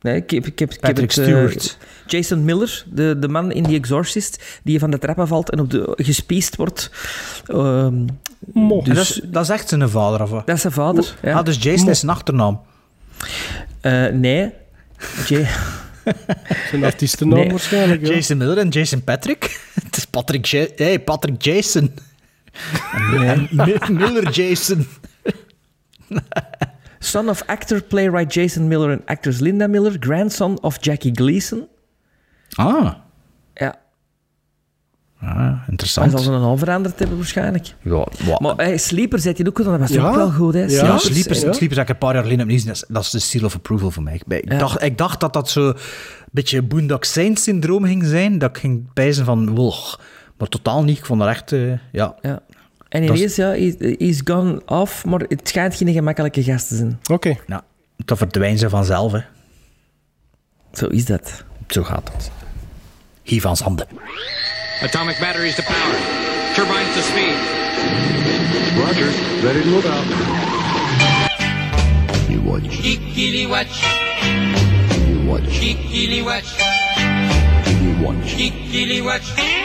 Nee, 0.00 0.16
ik 0.16 0.30
heb, 0.30 0.46
ik 0.46 0.58
heb, 0.58 0.68
ik 0.72 0.80
heb 0.80 0.94
Patrick 0.94 1.10
het, 1.10 1.18
eh, 1.18 1.24
Stewart. 1.24 1.78
Jason 2.06 2.44
Miller, 2.44 2.84
de, 2.86 3.16
de 3.18 3.28
man 3.28 3.52
in 3.52 3.62
The 3.62 3.74
Exorcist, 3.74 4.42
die 4.62 4.78
van 4.78 4.90
de 4.90 4.98
trappen 4.98 5.28
valt 5.28 5.50
en 5.50 5.60
op 5.60 5.70
de, 5.70 5.92
gespiest 5.96 6.56
wordt. 6.56 6.90
Ehm, 7.46 8.04
Mo. 8.52 8.78
En 8.78 8.84
dat, 8.84 8.94
dus, 8.94 9.10
is, 9.10 9.20
dat 9.24 9.42
is 9.42 9.48
echt 9.48 9.68
zijn 9.68 9.88
vader, 9.88 10.22
of 10.22 10.30
wat? 10.30 10.46
dat 10.46 10.54
is 10.56 10.60
zijn 10.60 10.72
vader. 10.72 11.14
Ja. 11.22 11.38
Ah, 11.38 11.44
dus 11.44 11.62
Jason 11.62 11.88
is 11.88 11.98
zijn 12.00 12.12
achternaam. 12.12 12.60
Eh, 13.80 14.06
nee. 14.06 14.50
Jay, 15.26 15.48
Zijn 16.70 16.84
artiestennaam 16.84 17.38
Nee. 17.38 17.50
waarschijnlijk, 17.50 18.06
ja. 18.06 18.14
Jason 18.14 18.36
Miller 18.36 18.58
en 18.58 18.68
Jason 18.68 19.04
Patrick. 19.04 19.60
Het 19.84 19.96
is 19.96 20.04
Patrick, 20.04 20.44
Ja- 20.46 20.66
hey, 20.76 21.00
Patrick 21.00 21.42
Jason. 21.42 21.94
Miller 23.88 24.30
Jason. 24.30 24.86
son 26.98 27.28
of 27.28 27.42
actor, 27.46 27.82
playwright 27.82 28.34
Jason 28.34 28.68
Miller 28.68 28.90
en 28.90 29.02
actress 29.04 29.38
Linda 29.40 29.66
Miller, 29.66 29.96
grandson 30.00 30.60
of 30.62 30.76
Jackie 30.80 31.12
Gleason. 31.14 31.66
Ah, 32.54 32.92
Ja, 33.54 33.74
ah 35.20 35.36
hij 35.36 35.58
interessant. 35.68 36.10
zal 36.10 36.20
zijn 36.20 36.40
naam 36.40 36.58
veranderd 36.58 36.98
hebben 36.98 37.16
waarschijnlijk. 37.16 37.74
Ja, 37.82 38.06
Maar 38.38 38.54
hey, 38.56 38.78
Sleeper 38.78 39.18
zet 39.18 39.38
hij 39.38 39.46
ook 39.46 39.58
wel, 39.58 39.66
dat 39.70 39.78
was 39.80 39.90
Ja. 39.90 40.08
ook 40.08 40.14
wel 40.14 40.30
goed, 40.30 40.54
hè? 40.54 40.60
Ja. 40.60 40.66
ja, 40.66 40.98
Sleepers, 40.98 41.02
Sleepers, 41.04 41.40
ja. 41.40 41.52
Sleepers 41.52 41.78
heb 41.78 41.88
ik 41.88 41.92
een 41.92 41.98
paar 41.98 42.14
jaar 42.14 42.22
geleden 42.22 42.44
opnieuw. 42.44 42.64
Dat 42.64 42.74
is- 42.74 42.84
Dat 42.88 43.02
is 43.02 43.10
de 43.10 43.18
seal 43.18 43.44
of 43.44 43.54
approval 43.54 43.90
voor 43.90 44.02
mij. 44.02 44.20
Ik, 44.28 44.58
dacht, 44.58 44.82
ik 44.82 44.98
dacht 44.98 45.20
dat 45.20 45.32
dat 45.32 45.50
zo 45.50 45.68
een 45.68 45.76
beetje 46.30 46.62
Boondock 46.62 47.04
Saints-syndroom 47.04 47.84
ging 47.84 48.04
zijn. 48.04 48.38
Dat 48.38 48.50
ik 48.50 48.58
ging 48.58 48.92
bijzen 48.92 49.24
van, 49.24 49.54
wow. 49.54 49.74
Maar 50.42 50.50
totaal 50.50 50.82
niet. 50.84 50.98
Ik 50.98 51.04
vond 51.04 51.20
dat 51.20 51.28
echt, 51.28 51.52
eh, 51.52 51.72
ja. 51.92 52.14
Ja. 52.22 52.40
En 52.88 53.06
Dat 53.06 53.14
is- 53.16 53.18
ineens, 53.18 53.36
ja, 53.36 53.48
he- 53.50 53.94
he's 54.06 54.20
gone 54.24 54.62
off, 54.66 55.04
maar 55.04 55.20
het 55.20 55.48
schijnt 55.48 55.74
geen 55.74 55.92
gemakkelijke 55.92 56.42
gast 56.42 56.68
te 56.68 56.76
zijn. 56.76 56.98
Oké. 57.10 57.36
Nou, 57.46 57.62
dat 57.96 58.18
verdwijnen 58.18 58.58
ze 58.58 58.68
vanzelf, 58.68 59.12
hè. 59.12 59.18
Zo 60.72 60.86
is 60.86 61.04
dat. 61.04 61.44
Zo 61.68 61.82
gaat 61.82 62.06
dat. 62.06 62.30
Hier 63.22 63.40
van 63.40 63.56
Zanden. 63.56 63.86
Atomic 64.82 65.18
batteries 65.20 65.54
to 65.54 65.62
power. 65.62 65.98
Turbines 66.54 66.94
to 66.94 67.00
speed. 67.00 67.36
Roger. 68.76 69.10
Ready 69.42 69.62
to 69.62 69.68
move 69.68 69.88
out. 69.88 70.04
You 72.28 72.42
watch. 72.44 72.80
Kikili 72.80 73.46
watch. 73.46 73.82
You 77.82 78.02
watch. 78.02 79.61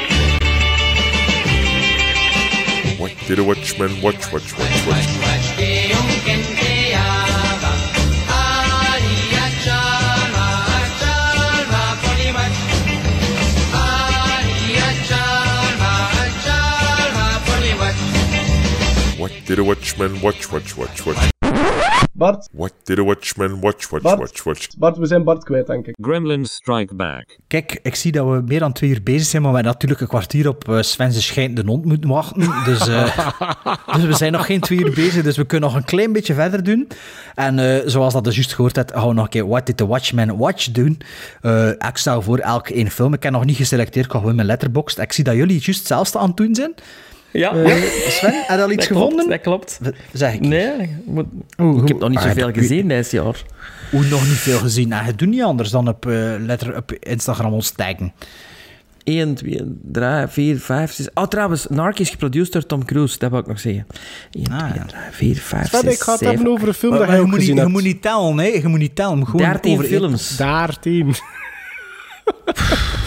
Watch. 3.08 3.28
Did 3.28 3.40
a 3.40 3.44
watchman 3.44 4.02
watch, 4.02 4.32
watch, 4.32 4.58
watch, 4.58 4.88
watch? 4.88 5.08
What 19.20 19.32
did 19.46 19.60
a 19.60 19.64
watchman 19.64 20.22
watch, 20.22 20.52
watch, 20.52 20.78
watch, 20.78 21.06
watch? 21.06 21.37
Bart, 22.18 22.50
What 22.52 22.74
did 22.84 23.00
a 23.00 23.04
watchman 23.04 23.60
watch, 23.60 23.90
watch, 23.90 24.04
Bart. 24.04 24.20
watch, 24.20 24.44
watch? 24.44 24.68
Bart, 24.78 24.98
we 24.98 25.06
zijn 25.06 25.24
Bart 25.24 25.44
kwijt, 25.44 25.68
denk 25.68 25.88
ik. 25.88 25.96
Gremlins 26.02 26.54
Strike 26.54 26.96
Back. 26.96 27.38
Kijk, 27.48 27.80
ik 27.84 27.96
zie 27.96 28.12
dat 28.12 28.28
we 28.28 28.42
meer 28.46 28.60
dan 28.60 28.72
twee 28.74 28.90
uur 28.90 29.04
bezig 29.04 29.28
zijn, 29.28 29.42
maar 29.42 29.52
we 29.52 29.58
hebben 29.58 29.74
natuurlijk 29.74 30.02
een 30.02 30.08
kwartier 30.08 30.48
op 30.48 30.68
uh, 30.70 30.82
Sven's 30.82 31.26
schijnende 31.26 31.64
hond 31.66 31.86
moeten 31.86 32.10
wachten. 32.10 32.52
Dus, 32.66 32.88
eh, 32.88 33.30
dus 33.96 34.06
we 34.06 34.14
zijn 34.14 34.32
nog 34.32 34.46
geen 34.46 34.60
twee 34.60 34.80
uur 34.80 34.94
bezig, 34.94 35.24
dus 35.24 35.38
we 35.38 35.46
kunnen 35.46 35.70
nog 35.70 35.78
een 35.78 35.86
klein 35.86 36.12
beetje 36.14 36.34
verder 36.34 36.64
doen. 36.64 36.88
En 37.36 37.60
eh, 37.60 37.82
zoals 37.86 38.14
dat 38.14 38.24
dus 38.24 38.36
juist 38.36 38.54
gehoord 38.54 38.76
hebt, 38.76 38.92
gaan 38.92 39.08
we 39.08 39.14
nog 39.14 39.24
een 39.24 39.30
keer 39.30 39.48
What 39.48 39.66
Did 39.66 39.78
the 39.78 39.88
Watchman 39.88 40.38
Watch 40.38 40.72
doen. 40.72 41.02
Eh, 41.42 41.70
ik 41.70 41.98
stel 41.98 42.22
voor 42.22 42.38
elke 42.38 42.74
één 42.74 42.92
film. 42.92 43.14
Ik 43.14 43.24
heb 43.24 43.32
nog 43.32 43.46
niet 43.46 43.58
geselecteerd, 43.58 44.06
ik 44.06 44.12
ga 44.12 44.20
gewoon 44.20 44.36
mijn 44.36 44.48
letterbox. 44.48 44.96
Ik 44.96 45.14
zie 45.14 45.24
dat 45.24 45.36
jullie 45.36 45.60
juist 45.60 45.80
hetzelfde 45.80 46.20
aan 46.20 46.28
het 46.28 46.38
doen 46.38 46.56
zijn. 46.56 46.74
Ja. 47.32 47.54
Eh, 47.56 47.82
Sven, 48.10 48.44
heb 48.48 48.58
je 48.58 48.64
al 48.64 48.72
iets 48.72 48.88
dat 48.88 48.98
gevonden? 48.98 49.18
Klopt, 49.18 49.30
dat 49.30 49.42
klopt. 49.42 49.80
Zeg 50.14 50.34
ik. 50.34 50.40
Nee, 50.40 50.72
ik 50.82 50.90
moet- 51.06 51.26
Oeh, 51.62 51.82
ik 51.82 51.88
heb 51.88 52.00
nog 52.00 52.10
niet 52.10 52.18
ah, 52.18 52.24
zoveel 52.24 52.46
dat- 52.46 52.58
gezien 52.58 52.88
dit 52.88 53.12
jaar. 53.12 53.44
Hoe 53.92 54.06
nog 54.06 54.24
niet 54.28 54.38
veel 54.38 54.58
gezien? 54.60 54.92
En 54.92 55.06
je 55.06 55.16
doet 55.16 55.30
niet 55.30 55.42
anders 55.44 55.70
dan 55.70 55.88
op, 55.88 56.06
eh, 56.06 56.34
letter, 56.40 56.76
op 56.78 56.92
Instagram 56.92 57.54
ons 57.54 57.72
taggen. 57.72 58.14
1, 59.04 59.34
2, 59.36 59.62
3, 59.92 60.28
4, 60.28 60.60
5, 60.60 60.92
6. 60.94 61.10
Oh, 61.14 61.24
trouwens, 61.28 61.68
Narc 61.70 62.00
is 62.00 62.10
geproduceerd 62.10 62.52
door 62.54 62.66
Tom 62.66 62.86
Cruise, 62.86 63.18
dat 63.18 63.30
wil 63.32 63.40
ik 63.40 63.48
nog 63.48 63.60
zeggen. 63.60 63.88
1, 64.32 64.44
2, 64.44 64.58
3, 64.88 65.02
4, 65.12 65.36
5, 65.36 65.68
Sven, 65.68 65.80
6, 65.82 65.94
ik 65.94 66.00
ga 66.02 66.12
het 66.12 66.20
7. 66.20 66.36
hebben 66.36 66.54
over 66.54 66.68
een 66.68 66.74
film 66.74 66.92
Maar, 66.92 67.00
dat 67.00 67.10
maar 67.10 67.18
je, 67.18 67.24
moet 67.26 67.32
niet, 67.32 67.40
gezien 67.48 67.56
je 67.64 67.66
moet 67.68 67.84
niet 67.84 68.02
tellen, 68.02 68.36
nee. 68.36 68.62
Je 68.62 68.68
moet 68.68 68.80
niet 68.80 68.96
tellen. 68.96 69.26
Gewoon 69.26 69.46
13 69.46 69.72
over 69.74 69.86
films. 69.86 70.38
13. 70.38 71.14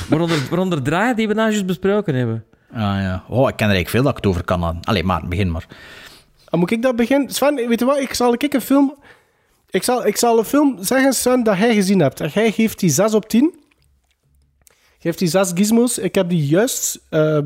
Waaronder, 0.08 0.38
waaronder 0.50 0.82
draaien 0.82 1.16
die 1.16 1.28
we 1.28 1.34
nou 1.34 1.50
juist 1.50 1.66
besproken 1.66 2.14
hebben. 2.14 2.44
Ah 2.72 3.00
ja. 3.00 3.24
Oh, 3.28 3.48
ik 3.48 3.56
ken 3.56 3.68
er 3.68 3.74
eigenlijk 3.74 3.88
veel 3.88 4.02
dat 4.02 4.10
ik 4.10 4.16
het 4.16 4.26
over 4.26 4.44
kan. 4.44 4.64
aan. 4.64 4.80
Allee, 4.82 5.04
maar 5.04 5.28
begin 5.28 5.50
maar. 5.50 5.66
Ah, 6.44 6.60
moet 6.60 6.70
ik 6.70 6.82
dat 6.82 6.96
beginnen? 6.96 7.30
Sven, 7.30 7.54
weet 7.54 7.78
je 7.78 7.84
wat? 7.84 7.98
Ik 8.00 8.14
zal 8.14 8.32
ik 8.32 8.52
een 8.52 8.60
film... 8.60 8.94
Ik 9.70 9.82
zal, 9.82 10.06
ik 10.06 10.16
zal 10.16 10.38
een 10.38 10.44
film 10.44 10.76
zeggen, 10.80 11.12
Sven, 11.12 11.42
dat 11.42 11.58
jij 11.58 11.74
gezien 11.74 12.00
hebt. 12.00 12.20
En 12.20 12.30
jij 12.34 12.52
geeft 12.52 12.78
die 12.78 12.90
6 12.90 13.14
op 13.14 13.28
10. 13.28 13.54
Geeft 14.98 15.18
die 15.18 15.28
6 15.28 15.50
gizmos. 15.54 15.98
Ik 15.98 16.14
heb 16.14 16.28
die 16.28 16.46
juist 16.46 17.00
eh, 17.08 17.38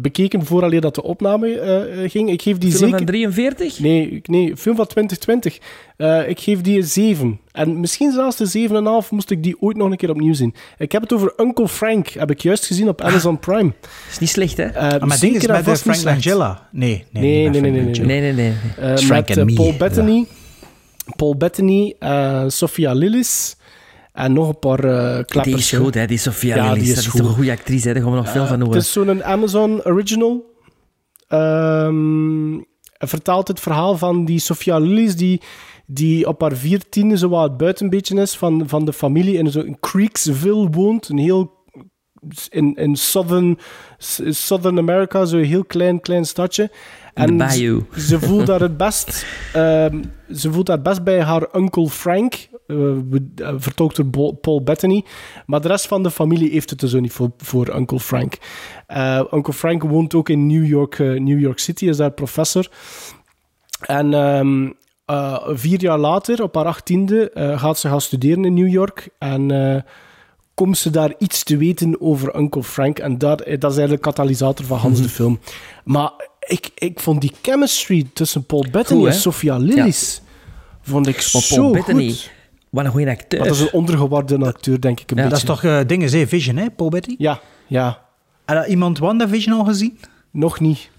bekeken 0.00 0.46
vooraleer 0.46 0.80
dat 0.80 0.94
de 0.94 1.02
opname 1.02 1.58
eh, 1.58 2.04
eh, 2.04 2.10
ging. 2.10 2.30
Ik 2.30 2.42
geef 2.42 2.58
die 2.58 2.70
Film 2.70 2.82
zeker... 2.82 2.96
van 2.96 3.06
43? 3.06 3.78
Nee, 3.78 4.20
nee, 4.24 4.56
film 4.56 4.76
van 4.76 4.86
2020. 4.86 5.58
Eh, 5.96 6.28
ik 6.28 6.40
geef 6.40 6.60
die 6.60 6.76
een 6.76 6.86
7. 6.86 7.40
En 7.52 7.80
misschien 7.80 8.12
zelfs 8.12 8.36
de 8.36 8.68
7,5 9.04 9.08
moest 9.10 9.30
ik 9.30 9.42
die 9.42 9.56
ooit 9.60 9.76
nog 9.76 9.90
een 9.90 9.96
keer 9.96 10.10
opnieuw 10.10 10.34
zien. 10.34 10.54
Ik 10.78 10.92
heb 10.92 11.02
het 11.02 11.12
over 11.12 11.32
Uncle 11.36 11.68
Frank. 11.68 12.08
Heb 12.08 12.30
ik 12.30 12.40
juist 12.40 12.66
gezien 12.66 12.88
op 12.88 13.00
Amazon 13.00 13.38
Prime. 13.38 13.72
Is 14.10 14.18
niet 14.18 14.28
slecht, 14.30 14.56
hè? 14.56 14.64
Eh, 14.64 14.88
Ah, 14.88 15.08
maar 15.08 15.18
ding 15.18 15.36
is 15.36 15.46
met 15.46 15.80
Frank. 15.80 16.02
Langella. 16.04 16.68
Nee, 16.72 17.04
nee, 17.10 17.22
Nee, 17.22 17.60
nee, 17.60 17.70
nee, 17.70 17.82
Frank 17.82 17.96
nee, 17.96 18.20
Nee, 18.20 18.20
nee, 18.20 18.32
nee. 18.32 18.52
Eh, 18.76 18.92
It's 18.92 19.04
Frank 19.04 19.28
met 19.28 19.38
and 19.38 19.50
eh, 19.50 19.56
Me, 19.56 19.62
Paul 19.62 19.76
Bettany, 19.76 20.26
Paul 21.16 21.36
Bettany, 21.36 21.94
eh, 21.98 22.44
Sophia 22.46 22.92
Lillis 22.92 23.56
en 24.18 24.32
nog 24.32 24.48
een 24.48 24.58
paar 24.58 24.80
klappers. 25.24 25.44
Die 25.44 25.54
is 25.56 25.72
goed, 25.72 25.94
hè? 25.94 26.06
Die 26.06 26.18
Sophia 26.18 26.56
Ja, 26.56 26.62
Lillis. 26.72 26.78
die 26.82 26.88
is 26.88 26.94
dat 26.94 27.04
is 27.04 27.10
goed. 27.10 27.20
een 27.20 27.34
goede 27.34 27.50
actrice, 27.50 27.86
hè? 27.88 27.94
Daar 27.94 28.02
gaan 28.02 28.12
we 28.12 28.16
nog 28.18 28.30
veel 28.30 28.46
van 28.46 28.60
horen. 28.60 28.74
Het 28.74 28.82
is 28.82 28.92
zo'n 28.92 29.24
Amazon 29.24 29.84
original. 29.84 30.44
Hij 32.98 33.08
vertaalt 33.08 33.48
het 33.48 33.60
verhaal 33.60 33.98
van 33.98 34.24
die 34.24 34.38
Sophia 34.38 34.78
Lillis, 34.78 35.16
die, 35.16 35.40
die 35.86 36.26
op 36.28 36.40
haar 36.40 36.56
viertiende 36.56 37.18
zo 37.18 37.28
wat 37.28 37.56
buitenbeetje 37.56 38.20
is 38.20 38.36
van, 38.36 38.62
van 38.66 38.84
de 38.84 38.92
familie 38.92 39.36
in 39.38 39.50
zo'n 39.50 39.76
Creeksville 39.80 40.68
woont. 40.70 41.08
Een 41.08 41.18
heel 41.18 41.56
in, 42.48 42.74
in 42.74 42.96
southern, 42.96 43.58
southern 44.28 44.78
America, 44.78 45.24
zo'n 45.24 45.42
heel 45.42 45.64
klein, 45.64 46.00
klein 46.00 46.24
stadje. 46.24 46.70
En 47.14 47.36
bayou. 47.36 47.84
Ze, 47.94 48.00
ze 48.00 48.20
voelt 48.20 48.46
daar 48.46 48.60
het 48.60 48.76
best, 48.76 49.26
ehm, 49.52 50.02
ze 50.34 50.52
voelt 50.52 50.66
dat 50.66 50.82
best 50.82 51.04
bij 51.04 51.22
haar 51.22 51.46
onkel 51.52 51.88
Frank, 51.88 52.48
vertolkt 53.56 53.96
door 53.96 54.34
Paul 54.34 54.62
Bettany. 54.62 55.04
Maar 55.46 55.60
de 55.60 55.68
rest 55.68 55.86
van 55.86 56.02
de 56.02 56.10
familie 56.10 56.50
heeft 56.50 56.70
het 56.70 56.80
dus 56.80 56.94
ook 56.94 57.00
niet 57.00 57.12
voor, 57.12 57.30
voor 57.36 57.68
onkel 57.68 57.98
Frank. 57.98 58.38
Eh 58.86 59.22
onkel 59.30 59.52
Frank 59.52 59.82
woont 59.82 60.14
ook 60.14 60.28
in 60.28 60.46
New 60.46 60.66
York, 60.66 60.98
eh, 60.98 61.20
New 61.20 61.40
York 61.40 61.58
City, 61.58 61.88
is 61.88 61.96
daar 61.96 62.10
professor. 62.10 62.68
En 63.80 64.14
ehm, 64.14 64.70
eh, 65.04 65.48
vier 65.48 65.80
jaar 65.80 65.98
later, 65.98 66.42
op 66.42 66.54
haar 66.54 66.64
achttiende, 66.64 67.30
eh, 67.30 67.60
gaat 67.60 67.78
ze 67.78 67.88
gaan 67.88 68.00
studeren 68.00 68.44
in 68.44 68.54
New 68.54 68.68
York. 68.68 69.08
En 69.18 69.50
eh, 69.50 69.82
komt 70.54 70.78
ze 70.78 70.90
daar 70.90 71.14
iets 71.18 71.42
te 71.42 71.56
weten 71.56 72.00
over 72.00 72.36
Uncle 72.36 72.62
Frank. 72.62 72.98
En 72.98 73.18
dat, 73.18 73.40
eh, 73.40 73.58
dat 73.58 73.70
is 73.70 73.76
eigenlijk 73.78 74.04
de 74.04 74.10
katalysator 74.10 74.64
van 74.64 74.78
Hans 74.78 75.02
de 75.02 75.08
film. 75.08 75.40
Maar 75.84 76.10
ik, 76.40 76.70
ik 76.74 77.00
vond 77.00 77.20
die 77.20 77.32
chemistry 77.42 78.06
tussen 78.12 78.44
Paul 78.44 78.64
Bettany 78.70 79.00
Goed, 79.00 79.08
en? 79.08 79.14
Sophia 79.14 79.56
Lillis... 79.56 80.22
Vond 80.82 81.06
ik 81.06 81.28
Maar 81.32 81.42
zo 81.42 81.70
Bettany, 81.70 82.08
goed. 82.08 82.30
Wat 82.70 82.84
een 82.84 82.90
goede 82.90 83.10
acteur. 83.10 83.38
Maar 83.40 83.48
dat 83.48 83.56
is 83.56 83.62
een 83.62 83.72
ondergewaardeerde 83.72 84.44
acteur, 84.46 84.80
denk 84.80 85.00
ik. 85.00 85.10
Een 85.10 85.16
Ja, 85.16 85.22
beetje. 85.28 85.46
Dat 85.46 85.56
is 85.56 85.62
toch 85.62 85.72
uh, 85.72 85.80
dingen, 85.86 86.10
hè? 86.10 86.26
Vision, 86.26 86.56
hè, 86.56 86.70
Paul 86.70 86.90
Betty? 86.90 87.14
Ja, 87.18 87.40
ja. 87.66 88.02
Had 88.44 88.66
iemand 88.66 88.98
WandaVision 88.98 89.58
al 89.58 89.64
gezien? 89.64 89.98
Nog 90.30 90.60
niet. 90.60 90.90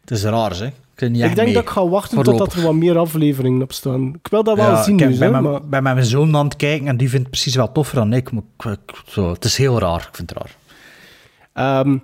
Het 0.00 0.10
is 0.10 0.22
raar, 0.24 0.56
hè? 0.56 0.66
Ik, 0.66 1.00
Ik 1.00 1.18
denk 1.18 1.36
mee. 1.36 1.52
dat 1.52 1.62
ik 1.62 1.68
ga 1.68 1.88
wachten 1.88 2.14
Voorlopig. 2.14 2.38
totdat 2.40 2.58
er 2.58 2.64
wat 2.66 2.74
meer 2.74 2.98
afleveringen 2.98 3.62
op 3.62 3.72
staan. 3.72 4.14
Ik 4.22 4.26
wil 4.30 4.42
dat 4.44 4.56
wel 4.56 4.70
Ja, 4.70 4.82
zien 4.82 4.98
ik 5.00 5.08
nu, 5.08 5.18
bij, 5.18 5.26
hè, 5.26 5.32
mijn, 5.32 5.42
maar... 5.52 5.68
bij 5.68 5.82
mijn 5.82 6.04
zoon 6.04 6.36
aan 6.36 6.44
het 6.44 6.56
kijken 6.56 6.86
en 6.88 6.96
die 6.96 7.08
vindt 7.08 7.22
het 7.26 7.30
precies 7.34 7.54
wel 7.54 7.72
toffer 7.72 7.96
dan 7.96 8.12
ik. 8.12 8.32
Maar 8.32 8.42
ik- 8.62 8.78
ik- 8.90 9.02
zo, 9.06 9.32
het 9.32 9.44
is 9.44 9.56
heel 9.56 9.78
raar, 9.78 10.08
ik 10.10 10.16
vind 10.16 10.30
het 10.30 10.38
raar. 10.38 10.56
Ehm, 11.52 11.96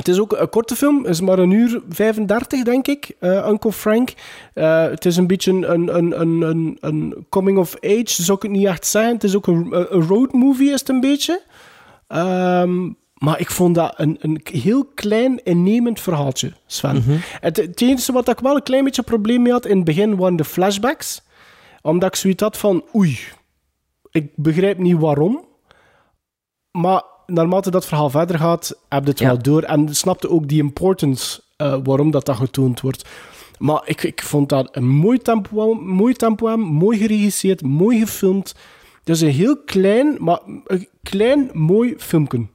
het 0.00 0.08
is 0.08 0.20
ook 0.20 0.32
een 0.32 0.48
korte 0.48 0.76
film, 0.76 0.98
het 0.98 1.08
is 1.08 1.20
maar 1.20 1.38
een 1.38 1.50
uur 1.50 1.82
35, 1.88 2.62
denk 2.62 2.86
ik, 2.86 3.16
eh, 3.18 3.48
Uncle 3.48 3.72
Frank. 3.72 4.12
Eh, 4.54 4.82
het 4.82 5.04
is 5.04 5.16
een 5.16 5.26
beetje 5.26 5.52
een, 5.52 5.96
een, 5.96 6.20
een, 6.20 6.40
een, 6.42 6.76
een 6.80 7.26
coming 7.28 7.58
of 7.58 7.74
age, 7.80 8.22
zou 8.22 8.36
ik 8.36 8.42
het 8.42 8.52
niet 8.52 8.66
echt 8.66 8.86
zeggen. 8.86 9.12
Het 9.12 9.24
is 9.24 9.36
ook 9.36 9.46
een, 9.46 9.66
een 9.72 10.02
road 10.02 10.32
movie, 10.32 10.72
is 10.72 10.80
het 10.80 10.88
een 10.88 11.00
beetje. 11.00 11.42
Ehm, 12.06 12.90
maar 13.14 13.40
ik 13.40 13.50
vond 13.50 13.74
dat 13.74 13.94
een, 13.96 14.16
een 14.20 14.40
heel 14.52 14.84
klein, 14.84 15.42
innemend 15.44 16.00
verhaaltje, 16.00 16.52
Sven. 16.66 17.02
het, 17.40 17.56
het 17.56 17.80
enige 17.80 18.12
wat 18.12 18.28
ik 18.28 18.38
wel 18.38 18.56
een 18.56 18.62
klein 18.62 18.84
beetje 18.84 19.02
probleem 19.02 19.42
mee 19.42 19.52
had 19.52 19.66
in 19.66 19.76
het 19.76 19.84
begin 19.84 20.16
waren 20.16 20.36
de 20.36 20.44
flashbacks. 20.44 21.22
Omdat 21.82 22.08
ik 22.08 22.16
zoiets 22.16 22.42
had 22.42 22.56
van, 22.56 22.84
oei, 22.94 23.18
ik 24.10 24.32
begrijp 24.36 24.78
niet 24.78 24.98
waarom. 24.98 25.44
Maar 26.70 27.02
naarmate 27.30 27.70
dat 27.70 27.86
verhaal 27.86 28.10
verder 28.10 28.38
gaat, 28.38 28.76
heb 28.88 29.04
je 29.04 29.10
het 29.10 29.18
Ja. 29.18 29.26
wel 29.26 29.42
door. 29.42 29.62
En 29.62 29.94
snapte 29.94 30.30
ook 30.30 30.48
die 30.48 30.62
importance 30.62 31.40
eh, 31.56 31.76
waarom 31.84 32.10
dat, 32.10 32.26
dat 32.26 32.36
getoond 32.36 32.80
wordt. 32.80 33.08
Maar 33.58 33.82
ik, 33.84 34.02
ik 34.02 34.22
vond 34.22 34.48
dat 34.48 34.68
een 34.76 34.88
mooi 34.88 35.18
tempo, 35.18 35.74
mooi 35.74 36.14
tempo 36.14 36.56
mooi 36.56 36.98
geregisseerd, 36.98 37.62
mooi 37.62 37.98
gefilmd. 37.98 38.54
Dus 39.04 39.20
een 39.20 39.28
heel 39.28 39.56
klein, 39.64 40.16
maar 40.18 40.40
een 40.66 40.88
klein, 41.02 41.50
mooi 41.52 41.94
filmpje. 41.98 42.46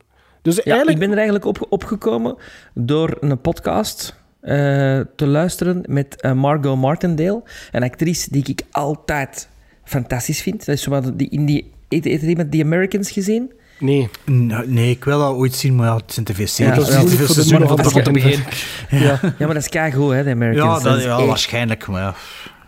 Dus 0.42 0.56
Ja, 0.56 0.62
eigenlijk... 0.64 0.92
ik 0.92 1.00
ben 1.00 1.10
er 1.10 1.16
eigenlijk 1.16 1.46
op, 1.46 1.66
opgekomen 1.70 2.36
door 2.74 3.18
een 3.20 3.42
podcast 3.42 4.16
eh, 4.40 4.54
te 5.16 5.28
luisteren 5.28 5.84
met 5.88 6.22
eh, 6.22 6.32
Margot 6.34 6.78
Martindale, 6.78 7.44
een 7.72 7.84
actrice 7.84 8.32
die 8.32 8.44
ik 8.48 8.62
altijd 8.72 9.50
fantastisch 9.84 10.42
vind. 10.42 10.66
Dat 10.66 10.76
is 10.76 10.82
zo 10.82 11.02
die 11.16 11.30
in 11.30 11.46
die... 11.46 11.74
Heeft 11.90 12.04
heeft 12.04 12.24
er 12.24 12.30
iemand 12.30 12.52
The 12.52 12.62
Americans 12.64 13.12
gezien? 13.12 13.52
Nee. 13.80 14.10
Nou, 14.26 14.68
nee, 14.72 14.90
ik 14.90 15.04
wil 15.04 15.20
dat 15.20 15.34
ooit 15.34 15.54
zien, 15.54 15.76
maar 15.76 15.88
ja, 15.88 15.96
het 15.96 16.14
zijn 16.14 16.26
te 16.26 16.34
veel 16.34 16.48
series. 16.48 16.76
Ja, 16.76 16.80
dat 16.80 16.90
is 17.06 17.10
te 17.12 17.18
veel 17.18 17.28
de 17.28 17.34
seizoenen 17.34 17.68
van 17.68 17.80
aflevering. 17.80 18.14
beginnen. 18.24 18.48
Ja. 18.90 19.20
Ja, 19.22 19.32
maar 19.38 19.48
dat 19.54 19.64
is 19.64 19.70
keigoed, 19.70 20.14
hè, 20.14 20.24
The 20.24 20.30
Americans. 20.30 20.84
Ja, 20.84 20.90
Dat 20.90 21.04
ja 21.04 21.26
waarschijnlijk, 21.26 21.88
maar 21.88 22.02
ja. 22.02 22.16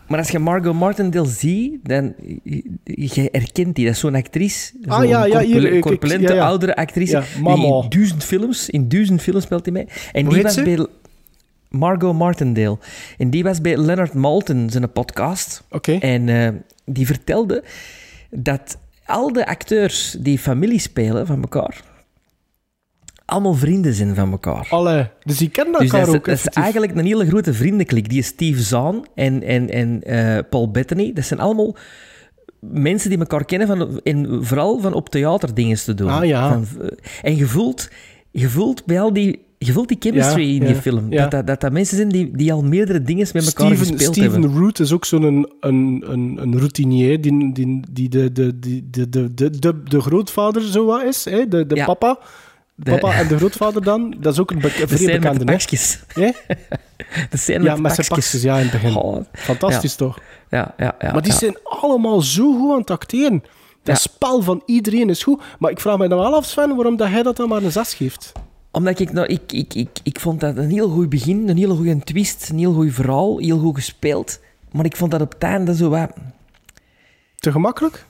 Maar 0.08 0.20
als 0.20 0.30
je 0.30 0.40
Margot 0.40 0.74
Martindale 0.74 1.28
ziet, 1.28 1.74
dan 1.84 2.14
je 2.84 3.30
herkent 3.32 3.76
die. 3.76 3.86
Dat 3.86 3.94
is 3.94 4.00
zo'n 4.00 4.16
actrice. 4.16 4.72
Ah, 4.86 4.98
zo'n 5.00 5.08
ja, 5.08 5.26
ja, 5.26 5.40
hier, 5.40 5.74
ik- 5.74 5.82
corpulente, 5.82 6.28
ja, 6.28 6.34
ja. 6.34 6.46
oudere 6.48 6.76
actrice. 6.76 7.12
Ja, 7.44 7.56
die 7.56 7.66
in 7.66 7.86
duizend 7.90 8.24
films, 8.24 8.70
in 8.70 8.88
duizend 8.90 9.22
films 9.22 9.44
speelt 9.44 9.66
hij 9.66 9.74
mee. 9.74 9.86
En 10.12 10.26
Hoe 10.26 10.34
die 10.34 10.34
heet 10.34 10.44
was 10.44 10.54
ze? 10.54 10.62
bij 10.64 10.86
Margot 11.70 12.14
Martindale. 12.18 12.78
En 13.18 13.30
die 13.30 13.44
was 13.44 13.62
bij 13.62 13.78
Leonard 13.78 14.14
Maltin 14.14 14.70
zijn 14.70 14.92
podcast. 14.92 15.64
Oké. 15.70 15.92
En 15.94 16.30
eh, 16.30 16.50
die 16.86 17.06
vertelde 17.06 17.64
dat 18.30 18.78
al 19.08 19.34
de 19.34 19.46
acteurs 19.46 20.16
die 20.20 20.40
familie 20.40 20.80
spelen 20.80 21.26
van 21.26 21.42
elkaar, 21.42 21.82
allemaal 23.26 23.54
vrienden 23.54 23.94
zijn 23.94 24.16
van 24.16 24.32
elkaar. 24.32 24.68
Allee, 24.70 25.10
dus 25.24 25.38
die 25.38 25.50
kennen 25.50 25.80
Dus 25.80 25.92
elkaar 25.92 26.00
dat 26.00 26.10
is, 26.10 26.16
ook 26.16 26.26
dat 26.26 26.38
is 26.38 26.46
eigenlijk 26.46 26.96
een 26.96 27.06
hele 27.06 27.28
grote 27.28 27.54
vriendenklik. 27.54 28.10
Die 28.10 28.22
Steve 28.22 28.62
Zahn 28.62 29.06
en, 29.16 29.44
en, 29.44 29.70
en 29.70 30.04
eh, 30.04 30.44
Paul 30.50 30.72
Bettany, 30.72 31.14
dat 31.14 31.26
zijn 31.26 31.40
allemaal 31.40 31.76
mensen 32.60 33.10
die 33.10 33.20
elkaar 33.20 33.46
kennen, 33.46 33.68
van, 33.68 34.02
en 34.04 34.46
vooral 34.46 34.80
van 34.80 34.94
op 34.94 35.10
theater 35.10 35.54
dingen 35.54 35.78
te 35.78 35.94
doen. 35.94 36.10
Ah, 36.10 36.26
ja. 36.26 36.50
Van, 36.50 36.82
eh, 36.82 36.88
en 37.22 37.36
je 37.36 37.46
voelt, 37.46 37.90
je 38.32 38.50
voelt 38.50 38.86
bij 38.86 39.02
al 39.02 39.14
die... 39.14 39.46
Je 39.60 39.72
voelt 39.74 39.88
die 39.88 39.98
chemistry 40.00 40.42
Ja, 40.48 40.54
in 40.54 40.60
die 40.66 40.76
ja, 40.76 40.82
film. 40.82 41.12
ja. 41.12 41.22
Dat, 41.22 41.32
dat, 41.32 41.48
dat 41.48 41.62
dat 41.62 41.72
mensen 41.72 41.98
zijn 41.98 42.10
die, 42.10 42.32
die 42.38 42.54
al 42.54 42.64
meerdere 42.64 43.02
dingen 43.02 43.28
met 43.34 43.46
elkaar 43.46 43.66
Steven, 43.68 43.78
gespeeld 43.88 44.16
Steven 44.16 44.32
hebben. 44.42 44.60
Root 44.60 44.80
is 44.80 44.92
ook 44.94 45.06
zo'n 45.06 45.24
een, 45.24 45.52
een, 45.60 46.04
een, 46.08 46.38
een 46.42 46.58
routinier 46.58 47.22
die, 47.22 47.54
die, 47.54 47.82
die 47.92 48.10
de, 48.10 48.32
de, 48.32 48.60
de, 48.60 48.90
de, 49.10 49.34
de, 49.34 49.50
de, 49.60 49.84
de 49.84 50.02
grootvader 50.02 50.62
zo 50.62 50.86
wat 50.86 51.04
is, 51.04 51.26
hè? 51.26 51.48
De, 51.48 51.66
de 51.66 51.84
papa. 51.86 52.20
De- 52.76 52.92
Papa 52.92 53.14
en 53.14 53.28
de 53.28 53.38
grootvader 53.38 53.84
dan, 53.84 54.16
dat 54.20 54.34
is 54.34 54.40
ook 54.40 54.52
een, 54.52 54.60
be- 54.60 54.82
een 54.82 54.88
De 54.88 54.98
vrij 54.98 55.20
met 55.20 55.22
bekende. 55.22 55.46
de 55.46 55.52
hè? 55.52 55.58
pakjes. 55.58 56.00
Hè? 56.08 56.30
De 57.30 57.38
scène 57.38 57.64
Ja, 57.64 57.72
met, 57.74 57.82
met 57.82 57.94
zijn 57.96 58.08
pakjes, 58.08 58.42
ja, 58.42 58.58
in 58.58 58.64
het 58.68 58.72
begin. 58.72 58.96
Oh, 58.96 59.22
Fantastisch 59.34 59.96
toch? 59.96 60.20
Ja, 60.50 60.74
ja, 60.78 60.96
ja. 61.00 61.12
maar 61.12 61.22
die 61.22 61.34
zijn 61.34 61.58
allemaal 61.64 62.22
zo 62.22 62.54
goed 62.60 62.72
aan 62.72 62.80
het 62.80 62.90
acteren. 62.92 63.44
Dat 63.84 64.00
spel 64.00 64.42
van 64.42 64.62
iedereen 64.66 65.10
is 65.10 65.24
goed. 65.24 65.42
Maar 65.60 65.72
ik 65.72 65.80
vraag 65.80 65.98
me 65.98 66.08
dan 66.08 66.18
wel 66.20 66.36
af, 66.36 66.46
Sven, 66.46 66.76
waarom 66.76 66.96
dat 66.98 67.08
hij 67.08 67.24
dat 67.24 67.38
dan 67.38 67.48
maar 67.50 67.64
een 67.64 67.72
6 67.72 67.94
geeft. 67.94 68.32
Omdat 68.72 69.00
ik, 69.00 69.12
nou, 69.12 69.28
ik, 69.28 69.52
ik, 69.52 69.74
ik, 69.74 69.90
ik 70.04 70.20
vond 70.20 70.40
dat 70.40 70.58
een 70.58 70.70
heel 70.70 70.90
goed 70.90 71.10
begin, 71.10 71.50
een 71.50 71.58
hele 71.58 71.74
goede 71.76 72.00
twist, 72.00 72.50
een 72.50 72.58
heel 72.58 72.74
goed 72.74 72.94
verhaal, 72.94 73.38
heel 73.38 73.60
goed 73.60 73.76
gespeeld. 73.76 74.40
Maar 74.72 74.86
ik 74.86 74.96
vond 74.96 75.12
dat 75.12 75.22
op 75.22 75.34
het 75.34 75.44
einde 75.44 75.76
zo 75.76 75.90
wat... 75.90 76.12
Te 77.36 77.52
gemakkelijk? 77.52 78.06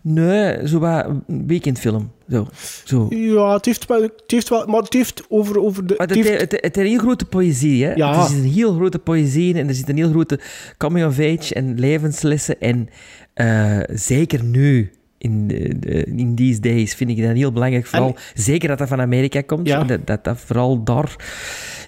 Nee, 0.00 0.68
zo 0.68 0.78
wat 0.78 1.06
een 1.06 1.46
weekendfilm. 1.46 2.10
Zo. 2.28 2.46
zo. 2.84 3.06
Ja, 3.10 3.52
het 3.54 3.64
heeft 3.64 3.86
wel... 3.86 4.02
Het 4.02 4.22
heeft 4.26 4.48
wel 4.48 4.66
maar 4.66 4.82
het 4.82 4.92
heeft 4.92 5.24
over... 5.28 5.60
over 5.60 5.86
de, 5.86 5.94
Maar 5.98 6.06
het 6.06 6.16
het, 6.16 6.26
heeft- 6.26 6.40
het, 6.40 6.52
het, 6.52 6.64
het 6.64 6.76
is 6.76 6.82
een 6.82 6.88
heel 6.88 6.98
grote 6.98 7.24
poëzie, 7.24 7.84
hè? 7.84 7.92
Ja. 7.92 8.14
Er 8.22 8.28
zit 8.28 8.38
een 8.38 8.50
heel 8.50 8.74
grote 8.74 8.98
poëzie 8.98 9.48
in 9.48 9.56
en 9.56 9.68
er 9.68 9.74
zit 9.74 9.88
een 9.88 9.96
heel 9.96 10.10
grote 10.10 10.40
coming 10.78 11.06
of 11.06 11.18
age 11.18 11.54
en 11.54 11.78
levenslessen. 11.78 12.60
En 12.60 12.88
eh, 13.34 13.78
zeker 13.86 14.44
nu, 14.44 14.90
in, 15.22 15.48
de, 15.48 16.04
in 16.04 16.34
these 16.34 16.60
days, 16.60 16.94
vind 16.94 17.10
ik 17.10 17.22
dat 17.22 17.36
heel 17.36 17.52
belangrijk. 17.52 17.86
Vooral, 17.86 18.16
zeker 18.34 18.68
dat 18.68 18.78
dat 18.78 18.88
van 18.88 19.00
Amerika 19.00 19.40
komt. 19.40 19.66
Ja. 19.68 19.84
Dat, 19.84 20.06
dat 20.06 20.24
dat 20.24 20.38
vooral 20.38 20.82
daar 20.84 21.16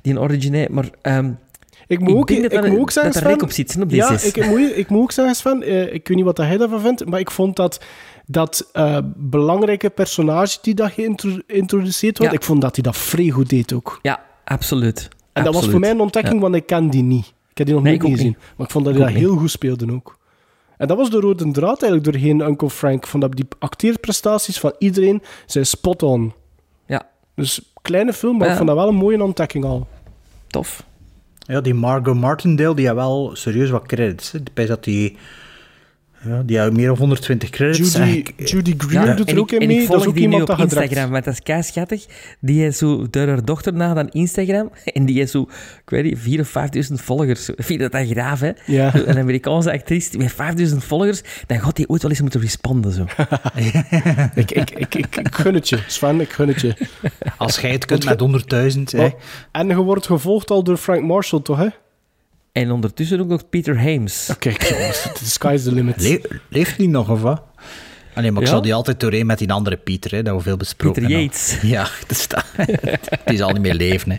die 0.03 0.21
origine. 0.21 0.69
Maar 0.71 0.89
ehm, 1.03 1.31
Ik 1.87 2.01
moet 2.01 2.15
ook, 2.15 2.29
dat 2.29 2.53
ik 2.53 2.67
moet 2.71 2.79
ook 2.79 2.91
zeggen, 2.91 3.13
dat 3.13 3.23
er 3.23 3.29
rek 3.29 3.43
op 3.43 3.51
zit, 3.51 3.77
op 3.81 3.91
ja, 3.91 4.11
ik, 4.13 4.37
ik, 4.37 4.47
moet, 4.47 4.77
ik 4.77 4.89
moet 4.89 5.03
ook 5.03 5.13
zeggen, 5.13 5.35
Sven, 5.35 5.63
eh, 5.63 5.83
ik 5.95 6.09
weet 6.09 6.17
niet 6.17 6.25
wat 6.27 6.37
hij 6.37 6.57
daarvan 6.57 6.81
vindt, 6.81 7.07
maar 7.07 7.21
ik 7.21 7.31
vond 7.31 7.57
dat 7.57 7.85
dat 8.27 8.69
eh, 8.73 8.99
belangrijke 9.17 9.91
personage 9.91 10.59
die 10.63 10.75
dat 10.75 10.93
geïntroduceerd 10.93 12.19
wordt, 12.19 12.33
Ja. 12.33 12.39
ik 12.39 12.45
vond 12.45 12.61
dat 12.61 12.75
hij 12.75 12.83
dat 12.85 12.97
vrij 12.97 13.29
goed 13.29 13.49
deed 13.49 13.73
ook. 13.73 13.99
ja, 14.03 14.21
absoluut. 14.45 15.09
En 15.33 15.45
dat 15.45 15.55
was 15.55 15.69
voor 15.69 15.81
mij 15.81 15.91
een 15.91 16.01
ontdekking, 16.01 16.35
Ja. 16.35 16.41
want 16.41 16.55
ik 16.55 16.67
ken 16.67 16.91
die 16.91 17.03
niet. 17.03 17.27
Ik 17.51 17.59
heb 17.59 17.67
die 17.67 17.75
nog 17.75 17.85
Nee, 17.85 17.93
niet 17.99 18.11
gezien. 18.11 18.27
niet. 18.27 18.37
Maar 18.57 18.67
ik 18.67 18.73
vond 18.73 18.85
dat 18.85 18.95
hij 18.95 19.05
dat 19.05 19.13
heel 19.15 19.37
goed 19.37 19.51
speelde 19.51 19.93
ook. 19.93 20.19
En 20.77 20.87
dat 20.89 20.97
was 20.97 21.11
de 21.11 21.21
rode 21.21 21.51
draad 21.51 21.83
eigenlijk 21.83 22.05
doorheen 22.13 22.41
Uncle 22.41 22.71
Frank. 22.71 22.97
Ik 23.03 23.07
vond 23.07 23.23
dat 23.23 23.33
die 23.37 23.47
acteerprestaties 23.59 24.59
van 24.61 24.75
iedereen 24.79 25.23
zijn 25.47 25.67
spot 25.67 26.03
on. 26.03 26.33
Ja. 26.87 27.09
Dus 27.35 27.73
kleine 27.83 28.13
film, 28.13 28.37
maar 28.37 28.47
Ja. 28.47 28.51
ik 28.53 28.57
vond 28.59 28.69
dat 28.69 28.79
wel 28.79 28.89
een 28.89 28.95
mooie 28.95 29.23
ontdekking 29.23 29.65
al. 29.65 29.87
Tof. 30.47 30.85
Ja, 31.39 31.61
die 31.61 31.75
Margot 31.75 32.15
Martindale, 32.17 32.75
die 32.75 32.87
had 32.87 32.97
wel 32.97 33.31
serieus 33.35 33.71
wat 33.71 33.87
credits. 33.87 34.33
Hè. 34.33 34.39
Ik 34.39 34.49
denk 34.57 34.69
dat 34.69 34.85
die... 34.85 35.17
Ja, 36.27 36.43
die 36.43 36.59
had 36.59 36.73
meer 36.73 36.87
dan 36.87 36.97
120 36.97 37.51
credits. 37.51 37.93
Judy, 37.93 38.25
Judy 38.37 38.75
Greer 38.79 39.17
doet 39.17 39.31
er 39.31 39.39
ook 39.39 39.53
in 39.53 39.61
en 39.61 39.67
mee. 39.67 39.87
Dat 39.87 40.01
is 40.01 40.07
ook 40.07 40.15
die 40.15 40.27
nu 40.29 40.33
iemand 40.33 40.51
op. 40.51 40.59
Instagram, 40.59 41.11
want 41.11 41.25
dat 41.25 41.33
is 41.33 41.43
kei 41.43 41.63
schattig. 41.63 42.07
Die 42.41 42.67
is 42.67 42.79
zo 42.79 43.07
door 43.11 43.27
haar 43.27 43.45
dochter 43.45 43.73
na 43.73 43.95
dan 43.95 44.09
Instagram. 44.09 44.71
En 44.95 45.05
die 45.05 45.19
heeft 45.19 45.31
zo, 45.31 45.43
ik 45.85 45.91
weet 45.91 46.05
niet, 46.05 46.37
4.000 46.37 46.41
of 46.41 46.57
5.000 46.89 46.93
volgers. 46.95 47.51
Vind 47.57 47.81
dat 47.81 47.93
dat 47.93 48.07
graaf, 48.07 48.41
hè? 48.41 48.51
Ja. 48.67 48.95
Een 49.07 49.19
Amerikaanse 49.19 49.73
actrice 49.73 50.19
met 50.19 50.33
5.000 50.73 50.77
volgers, 50.77 51.23
dan 51.47 51.61
gaat 51.61 51.77
die 51.77 51.89
ooit 51.89 52.03
wel 52.03 52.11
eens 52.11 52.21
moeten 52.21 52.41
responden, 52.41 52.93
zo. 52.93 53.05
ik, 54.35 54.51
ik, 54.51 54.71
ik, 54.71 54.95
ik, 54.95 55.17
ik 55.17 55.35
gun 55.35 55.55
het 55.55 55.69
je, 55.69 55.79
Sven, 55.87 56.21
ik 56.21 56.33
gun 56.33 56.49
het 56.49 56.61
je. 56.61 56.75
Als 57.37 57.59
jij 57.59 57.71
het 57.71 57.85
kunt 57.85 58.05
met 58.05 58.45
100.000, 58.75 58.81
hè. 58.85 59.05
Oh, 59.05 59.13
en 59.53 59.69
je 59.69 59.77
wordt 59.77 60.07
gevolgd 60.07 60.51
al 60.51 60.63
door 60.65 60.77
Frank 60.77 61.03
Marshall, 61.03 61.43
toch, 61.43 61.59
hè? 61.59 61.69
En 62.55 62.71
ondertussen 62.71 63.21
ook 63.21 63.27
nog 63.29 63.49
Peter 63.49 63.77
Hames. 63.79 64.29
Oké, 64.33 64.49
jongens, 64.49 65.03
the 65.03 65.25
sky's 65.31 65.63
the 65.63 65.73
limit. 65.73 66.01
Le- 66.03 66.21
leeft 66.49 66.77
die 66.79 66.89
nog, 66.89 67.09
of 67.11 67.21
wat? 67.21 67.43
Ah, 68.15 68.23
nee, 68.23 68.31
maar 68.33 68.41
ik 68.43 68.47
Ja. 68.49 68.53
zal 68.55 68.63
die 68.63 68.75
altijd 68.75 69.01
doorheen 69.01 69.27
met 69.27 69.39
die 69.39 69.53
andere 69.53 69.77
Pieter, 69.77 70.11
hè, 70.11 70.23
dat 70.23 70.37
we 70.37 70.43
veel 70.43 70.57
besproken 70.57 71.03
Peter. 71.03 71.21
Yates. 71.21 71.59
Ja, 71.63 71.87
dus 72.07 72.29
dat, 72.29 72.45
die 73.27 73.37
zal 73.37 73.51
niet 73.51 73.61
meer 73.63 73.75
leven. 73.75 74.11
Hè. 74.11 74.19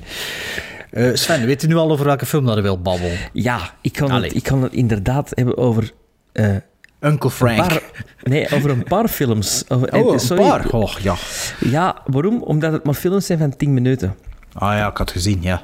Eh, 1.09 1.15
Sven, 1.15 1.45
weet 1.45 1.61
je 1.61 1.67
nu 1.67 1.75
al 1.75 1.91
over 1.91 2.05
welke 2.05 2.25
film 2.25 2.45
dat 2.45 2.55
je 2.55 2.61
wil 2.61 2.81
babbelen? 2.81 3.17
Ja, 3.33 3.73
ik 3.81 3.91
kan, 3.93 4.11
Allee. 4.11 4.27
het, 4.27 4.37
ik 4.37 4.43
kan 4.43 4.63
het 4.63 4.73
inderdaad 4.73 5.31
hebben 5.35 5.57
over... 5.57 5.91
eh, 6.31 6.55
Uncle 7.01 7.29
Frank. 7.31 7.57
paar- 7.67 7.81
nee, 8.23 8.49
over 8.51 8.69
een 8.69 8.83
paar 8.83 9.07
films. 9.07 9.63
Over, 9.67 9.93
Oh, 9.93 10.13
en- 10.13 10.29
een 10.29 10.37
paar? 10.37 10.69
Oh, 10.69 10.91
ja. 11.01 11.15
Ja, 11.59 12.01
waarom? 12.05 12.41
Omdat 12.43 12.71
het 12.71 12.83
maar 12.83 12.93
films 12.93 13.25
zijn 13.25 13.39
van 13.39 13.55
10 13.55 13.73
minuten. 13.73 14.15
Ah 14.53 14.77
ja, 14.77 14.89
ik 14.89 14.97
had 14.97 15.11
gezien, 15.11 15.41
ja. 15.41 15.63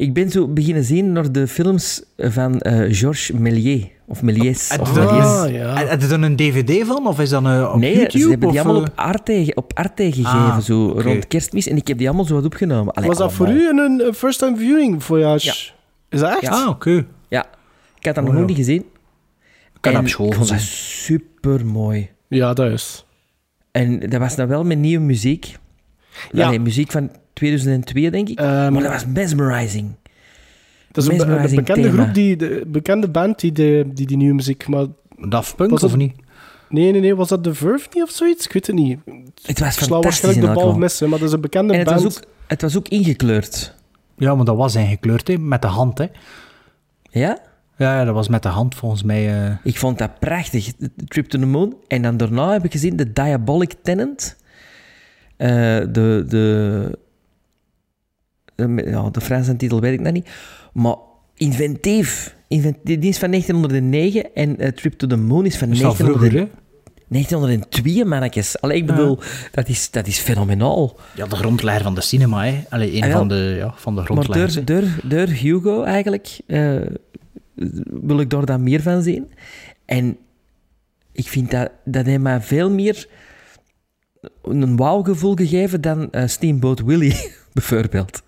Ik 0.00 0.14
ben 0.14 0.30
zo 0.30 0.48
beginnen 0.48 0.84
zien 0.84 1.12
naar 1.12 1.32
de 1.32 1.46
films 1.48 2.02
van 2.16 2.60
eh, 2.60 2.72
Georges 2.96 3.30
Méliès. 3.30 3.84
Of 4.06 4.22
Méliès. 4.22 4.68
Heb 4.70 4.80
Of 4.80 4.94
je 4.94 5.00
er- 5.00 5.06
Méliès. 5.06 5.24
Ah, 5.26 5.50
ja. 5.52 5.74
Heb 5.86 6.00
je 6.00 6.06
er 6.06 6.22
een 6.22 6.36
dvd 6.36 6.86
van, 6.86 7.06
of 7.06 7.20
is 7.20 7.28
dat 7.28 7.44
een, 7.44 7.68
op 7.68 7.76
Nee, 7.80 7.94
YouTube? 7.96 8.18
ze 8.22 8.28
hebben 8.28 8.50
die 8.50 8.60
allemaal 8.60 8.82
eh? 8.82 8.88
op 8.88 8.98
Arte, 8.98 9.52
op 9.54 9.70
Arte 9.74 10.02
gegeven, 10.04 10.30
Ah, 10.30 10.58
zo 10.58 10.92
rond 10.96 11.26
kerstmis. 11.26 11.66
En 11.68 11.76
ik 11.76 11.88
heb 11.88 11.98
die 11.98 12.06
allemaal 12.08 12.24
zo 12.26 12.34
wat 12.34 12.44
opgenomen. 12.44 12.94
Allee, 12.94 13.08
Was 13.08 13.18
dat 13.18 13.32
voor 13.32 13.48
u 13.48 13.68
een, 13.68 13.78
een 14.06 14.14
first-time 14.14 14.56
viewing 14.56 15.02
voyage? 15.04 15.46
Ja. 15.46 15.52
Is 16.08 16.20
dat 16.20 16.30
echt? 16.30 16.40
Ja. 16.42 16.48
Ah, 16.50 16.68
oké. 16.68 17.06
Ja, 17.28 17.46
ik 17.98 18.04
had 18.06 18.14
dat 18.14 18.24
Oh, 18.24 18.30
nog 18.30 18.40
ja. 18.40 18.46
niet 18.46 18.56
gezien. 18.56 18.84
Ik 19.74 19.92
dat 19.92 19.96
op 19.96 20.08
school 20.08 20.26
ik 20.26 20.34
vond 20.34 20.48
dat 20.48 20.58
gezien. 20.58 20.76
super 20.76 21.66
mooi. 21.66 22.10
Ja, 22.28 22.52
dat 22.54 22.70
is. 22.72 23.04
En 23.70 23.98
dat 24.00 24.20
was 24.20 24.36
dan 24.36 24.48
wel 24.48 24.64
met 24.64 24.78
nieuwe 24.78 25.04
muziek. 25.04 25.56
Ja. 26.32 26.46
Allee, 26.46 26.60
muziek 26.60 26.90
van 26.90 27.10
2002, 27.40 28.10
denk 28.10 28.28
ik. 28.28 28.38
Ehm, 28.38 28.72
maar 28.72 28.82
dat 28.82 28.92
was 28.92 29.06
mesmerizing. 29.06 29.94
Dat 30.92 31.04
is 31.04 31.18
een, 31.18 31.54
bekende 31.54 31.64
thema. 31.88 32.02
groep, 32.02 32.14
die, 32.14 32.36
de 32.36 32.62
bekende 32.66 33.08
band 33.08 33.40
die, 33.40 33.52
de, 33.52 33.84
die 33.94 34.06
die 34.06 34.16
nieuwe 34.16 34.34
muziek... 34.34 34.68
Maar 34.68 34.86
Daft 35.28 35.56
Punk, 35.56 35.70
Was 35.70 35.82
of 35.82 35.90
het- 35.90 36.00
niet? 36.00 36.14
nee, 36.68 36.92
nee, 36.92 37.00
nee, 37.00 37.14
was 37.16 37.28
dat 37.28 37.42
The 37.42 37.54
Verve 37.54 37.88
niet 37.94 38.02
of 38.02 38.10
zoiets? 38.10 38.46
Ik 38.46 38.52
weet 38.52 38.66
het 38.66 38.76
niet. 38.76 38.98
Het 39.42 39.58
was 39.58 39.68
Ik 39.68 39.82
sla 39.82 39.86
fantastisch 39.86 40.00
waarschijnlijk 40.02 40.54
de 40.54 40.60
bal 40.64 40.76
missen, 40.78 41.08
maar 41.08 41.18
dat 41.18 41.28
is 41.28 41.34
een 41.34 41.40
bekende 41.40 41.72
En 41.72 41.78
het 41.78 41.88
band. 41.88 42.02
was, 42.02 42.16
ook, 42.18 42.24
het 42.46 42.62
was 42.62 42.76
ook 42.76 42.88
ingekleurd. 42.88 43.74
Ja, 44.16 44.34
maar 44.34 44.44
dat 44.44 44.56
was 44.56 44.74
ingekleurd, 44.74 45.28
hè, 45.28 45.38
met 45.38 45.62
de 45.62 45.68
hand, 45.68 45.98
hè. 45.98 46.06
Ja? 47.10 47.38
Ja, 47.76 47.98
ja, 47.98 48.04
dat 48.04 48.14
was 48.14 48.28
met 48.28 48.42
de 48.42 48.48
hand, 48.48 48.74
volgens 48.74 49.02
mij. 49.02 49.44
eh. 49.44 49.54
Ik 49.62 49.76
vond 49.78 49.98
dat 49.98 50.18
prachtig. 50.18 50.64
The 50.78 50.90
Trip 51.06 51.26
to 51.26 51.38
the 51.38 51.46
Moon. 51.46 51.76
En 51.88 52.02
dan 52.02 52.16
daarna 52.16 52.52
heb 52.52 52.64
ik 52.64 52.72
gezien 52.72 52.96
The 52.96 53.12
Diabolic 53.12 53.74
Tenant. 53.82 54.36
Eh, 55.36 55.48
de, 55.48 55.86
de, 55.92 56.24
de, 56.28 56.98
ja, 58.68 59.10
de 59.10 59.20
Franse 59.20 59.56
titel 59.56 59.80
weet 59.80 59.92
ik 59.92 60.00
nog 60.00 60.12
niet. 60.12 60.28
Maar 60.72 60.96
inventief. 61.34 62.38
Invent, 62.48 62.76
die 62.82 62.98
is 62.98 63.18
van 63.18 63.30
1909 63.30 64.34
en 64.34 64.58
eh, 64.58 64.68
Trip 64.72 64.92
to 64.92 65.06
the 65.06 65.16
Moon 65.16 65.46
is 65.46 65.56
van 65.56 65.70
Is 65.70 65.78
dat 65.80 65.96
1900 65.98 66.32
vroeger, 66.32 66.38
hè? 66.38 66.68
1902, 67.08 68.04
mannetjes. 68.04 68.60
Allee, 68.60 68.76
ik 68.76 68.86
bedoel, 68.86 69.18
dat, 69.52 69.68
is, 69.68 69.90
dat 69.90 70.06
is 70.06 70.18
fenomenaal. 70.18 70.96
Ja, 71.14 71.26
de 71.26 71.36
grondlegger 71.36 71.82
van 71.82 71.94
de 71.94 72.00
cinema, 72.00 72.44
hè. 72.44 72.62
Allee, 72.68 72.96
een 72.96 73.02
Ah, 73.02 73.12
van 73.12 73.28
de, 73.28 73.54
ja, 73.58 73.72
van 73.76 73.92
de 73.94 73.98
Maar 74.00 74.04
grondleggers. 74.10 74.54
door, 74.54 74.64
door, 74.64 74.88
door 75.02 75.26
Hugo 75.26 75.82
eigenlijk 75.82 76.38
eh, 76.46 76.80
wil 78.00 78.20
ik 78.20 78.30
daar 78.30 78.44
dan 78.44 78.62
meer 78.62 78.82
van 78.82 79.02
zien. 79.02 79.30
En 79.84 80.16
ik 81.12 81.28
vind 81.28 81.50
dat, 81.50 81.70
dat 81.84 82.06
heeft 82.06 82.20
mij 82.20 82.40
veel 82.40 82.70
meer 82.70 83.06
een 84.42 84.76
wauw-gevoel 84.76 85.34
gegeven 85.34 85.80
dan 85.80 86.10
eh, 86.10 86.26
Steamboat 86.26 86.80
Willie, 86.80 87.30
bijvoorbeeld. 87.52 88.22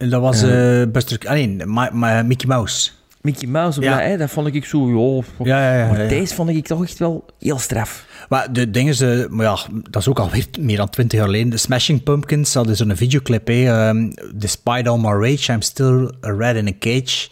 En 0.00 0.08
dat 0.10 0.20
was 0.20 0.40
Ja. 0.40 0.80
eh 0.80 0.86
Buster... 0.88 1.66
Ma- 1.66 2.22
Mickey 2.22 2.48
Mouse. 2.48 2.90
Mickey 3.22 3.48
Mouse, 3.48 3.80
Ja. 3.80 3.98
hè, 4.00 4.16
dat 4.16 4.30
vond 4.30 4.54
ik 4.54 4.64
zo... 4.64 4.88
joh. 4.90 5.24
Ja, 5.44 5.86
maar 5.88 6.08
deze 6.08 6.34
vond 6.34 6.48
ik 6.48 6.66
toch 6.66 6.82
echt 6.82 6.98
wel 6.98 7.24
heel 7.38 7.58
straf. 7.58 8.06
Maar 8.28 8.52
de 8.52 8.70
dingen 8.70 8.94
ze, 8.94 9.26
maar 9.30 9.46
ja, 9.46 9.58
dat 9.90 10.02
is 10.02 10.08
ook 10.08 10.18
alweer 10.18 10.46
meer 10.60 10.76
dan 10.76 10.88
twintig 10.88 11.18
jaar 11.18 11.26
geleden. 11.28 11.50
De 11.50 11.56
Smashing 11.56 12.02
Pumpkins 12.02 12.54
hadden 12.54 12.76
zo'n 12.76 12.96
videoclip, 12.96 13.46
hè. 13.46 13.64
ehm, 13.88 14.10
Despite 14.34 14.88
all 14.88 14.98
my 14.98 15.28
rage, 15.28 15.52
I'm 15.52 15.62
still 15.62 16.10
a 16.26 16.30
rat 16.30 16.54
in 16.54 16.68
a 16.68 16.72
cage. 16.78 17.28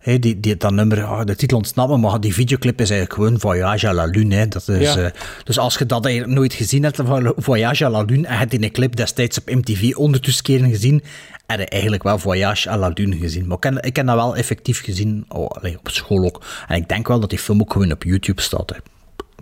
Hè, 0.00 0.18
die, 0.18 0.40
die, 0.40 0.56
dat 0.56 0.72
nummer, 0.72 1.04
ah, 1.04 1.24
de 1.24 1.36
titel 1.36 1.56
ontsnapt 1.56 1.90
me, 1.90 1.96
maar 1.96 2.20
die 2.20 2.34
videoclip 2.34 2.80
is 2.80 2.90
eigenlijk 2.90 3.20
gewoon 3.20 3.40
Voyage 3.40 3.88
à 3.88 3.92
la 3.92 4.04
Lune. 4.04 4.34
Hè. 4.34 4.48
Dat 4.48 4.68
is, 4.68 4.94
Ja. 4.94 4.98
eh, 5.02 5.10
dus 5.44 5.58
als 5.58 5.78
je 5.78 5.86
dat 5.86 6.04
eigenlijk 6.04 6.34
nooit 6.38 6.52
gezien 6.52 6.82
hebt, 6.82 6.96
Vo- 7.04 7.32
Voyage 7.36 7.84
à 7.84 7.90
la 7.90 8.02
Lune, 8.02 8.26
en 8.26 8.32
je 8.32 8.38
hebt 8.38 8.52
in 8.52 8.62
een 8.64 8.70
clip 8.72 8.96
destijds 8.96 9.38
op 9.38 9.50
MTV 9.50 9.92
ondertussen 9.96 10.44
keren 10.44 10.70
gezien, 10.70 11.02
heb 11.46 11.58
je 11.58 11.66
eigenlijk 11.66 12.02
wel 12.02 12.18
Voyage 12.18 12.70
à 12.70 12.76
la 12.76 12.90
Lune 12.94 13.16
gezien. 13.16 13.46
Maar 13.46 13.56
ik 13.56 13.62
heb, 13.62 13.78
ik 13.78 13.96
heb 13.96 14.06
dat 14.06 14.14
wel 14.14 14.36
effectief 14.36 14.82
gezien, 14.84 15.24
oh, 15.28 15.46
allee, 15.48 15.78
op 15.78 15.88
school 15.88 16.24
ook. 16.24 16.42
En 16.68 16.76
ik 16.76 16.88
denk 16.88 17.08
wel 17.08 17.20
dat 17.20 17.30
die 17.30 17.38
film 17.38 17.60
ook 17.60 17.72
gewoon 17.72 17.92
op 17.92 18.02
YouTube 18.02 18.40
staat. 18.42 18.70
Hè. 18.70 18.76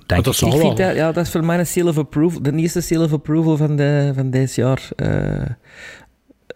Denk 0.06 0.24
dat 0.24 0.32
ik. 0.32 0.38
zal 0.38 0.48
ik 0.48 0.54
wel. 0.54 0.64
vind 0.64 0.76
dat, 0.78 0.96
ja, 0.96 1.12
dat 1.12 1.24
is 1.24 1.30
voor 1.30 1.44
mij 1.44 1.58
een 1.58 1.66
seal 1.66 1.86
of 1.88 1.98
approval. 1.98 2.42
De 2.42 2.52
eerste 2.52 2.80
seal 2.80 3.02
of 3.02 3.12
approval 3.12 3.56
van, 3.56 3.76
de, 3.76 4.12
van 4.14 4.30
deze 4.30 4.60
jaar. 4.60 4.88
eh 4.96 5.42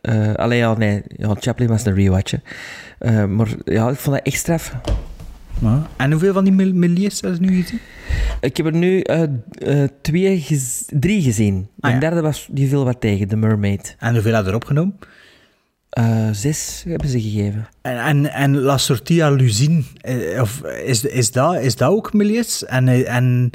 eh, 0.03 0.35
allee, 0.35 0.59
ja, 0.59 0.77
nee. 0.77 1.03
Ja, 1.17 1.35
Chaplin 1.41 1.69
was 1.69 1.85
een 1.85 1.95
rewatch. 1.95 2.35
Eh, 2.99 3.25
maar 3.25 3.49
ja, 3.65 3.89
ik 3.91 3.97
vond 3.97 4.17
dat 4.17 4.27
echt 4.27 4.37
straf. 4.39 4.73
Ja. 5.61 5.87
En 5.97 6.11
hoeveel 6.11 6.33
van 6.33 6.45
die 6.45 6.53
mil- 6.53 6.75
Méliès 6.75 7.21
hebben 7.21 7.45
ze 7.45 7.51
nu 7.51 7.63
gezien? 7.63 7.81
Ik 8.41 8.57
heb 8.57 8.67
er 8.67 8.75
nu 8.75 9.01
eh, 9.01 9.23
eh, 9.23 9.89
twee 10.01 10.41
gez- 10.41 10.83
drie 10.91 11.23
gezien. 11.23 11.69
De 11.77 11.87
Ah, 11.89 11.93
ja. 11.93 11.99
derde 11.99 12.21
was, 12.21 12.49
die 12.51 12.69
viel 12.69 12.85
wat 12.85 13.01
tegen, 13.01 13.29
The 13.29 13.37
Mermaid. 13.37 13.97
En 13.99 14.13
hoeveel 14.13 14.33
hebben 14.35 14.45
ze 14.45 14.51
erop 14.51 14.65
genomen? 14.65 14.99
Eh, 15.91 16.29
zes 16.33 16.83
hebben 16.89 17.09
ze 17.09 17.21
gegeven. 17.21 17.69
En, 17.83 17.99
en, 18.05 18.33
en 18.33 18.59
La 18.61 18.79
Sortie 18.79 19.25
à 19.25 19.31
l'usine, 19.31 19.83
eh, 20.01 20.41
of 20.41 20.63
is, 20.85 21.05
is, 21.05 21.31
dat, 21.33 21.61
is 21.61 21.77
dat 21.77 21.91
ook 21.91 22.13
Méliès? 22.13 22.65
En, 22.65 22.89
en 23.07 23.51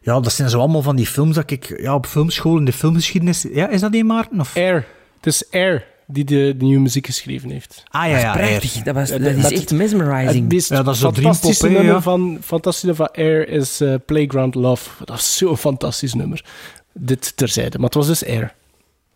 ja, 0.00 0.20
dat 0.20 0.32
zijn 0.32 0.50
zo 0.50 0.58
allemaal 0.58 0.82
van 0.82 0.96
die 0.96 1.06
films 1.06 1.34
dat 1.34 1.50
ik 1.50 1.80
ja, 1.80 1.94
op 1.94 2.06
filmschool 2.06 2.58
in 2.58 2.64
de 2.64 2.72
filmgeschiedenis... 2.72 3.46
Ja, 3.52 3.68
is 3.68 3.80
dat 3.80 3.92
die 3.92 4.04
Maarten? 4.04 4.40
Of? 4.40 4.56
Air. 4.56 4.86
Het 5.26 5.34
is 5.34 5.50
Air 5.50 5.84
die 6.06 6.24
de, 6.24 6.54
de 6.56 6.64
nieuwe 6.64 6.80
muziek 6.82 7.06
geschreven 7.06 7.50
heeft. 7.50 7.82
Ah 7.90 8.08
ja, 8.08 8.18
ja, 8.18 8.32
prachtig. 8.32 8.74
Air. 8.74 8.84
Dat, 8.84 8.94
was, 8.94 9.10
dat 9.10 9.20
is 9.20 9.42
dat- 9.42 9.50
echt 9.52 9.72
mesmerizing. 9.72 10.42
Het 10.42 10.52
meest 10.52 10.68
Ja, 10.68 10.82
dat 10.82 10.94
is 10.94 11.00
fantastische 11.00 11.66
hè, 11.66 11.72
nummer 11.72 11.92
ja. 11.94 12.00
van, 12.02 12.38
fantastische 12.42 12.94
van 12.94 13.08
Air 13.12 13.48
is 13.48 13.80
eh, 13.80 13.94
Playground 14.06 14.54
Love. 14.54 15.04
Dat 15.04 15.16
is 15.16 15.36
zo'n 15.36 15.56
fantastisch 15.56 16.14
nummer. 16.14 16.44
Dit 16.92 17.36
terzijde. 17.36 17.76
Maar 17.78 17.86
het 17.86 17.94
was 17.94 18.06
dus 18.06 18.26
Air. 18.26 18.54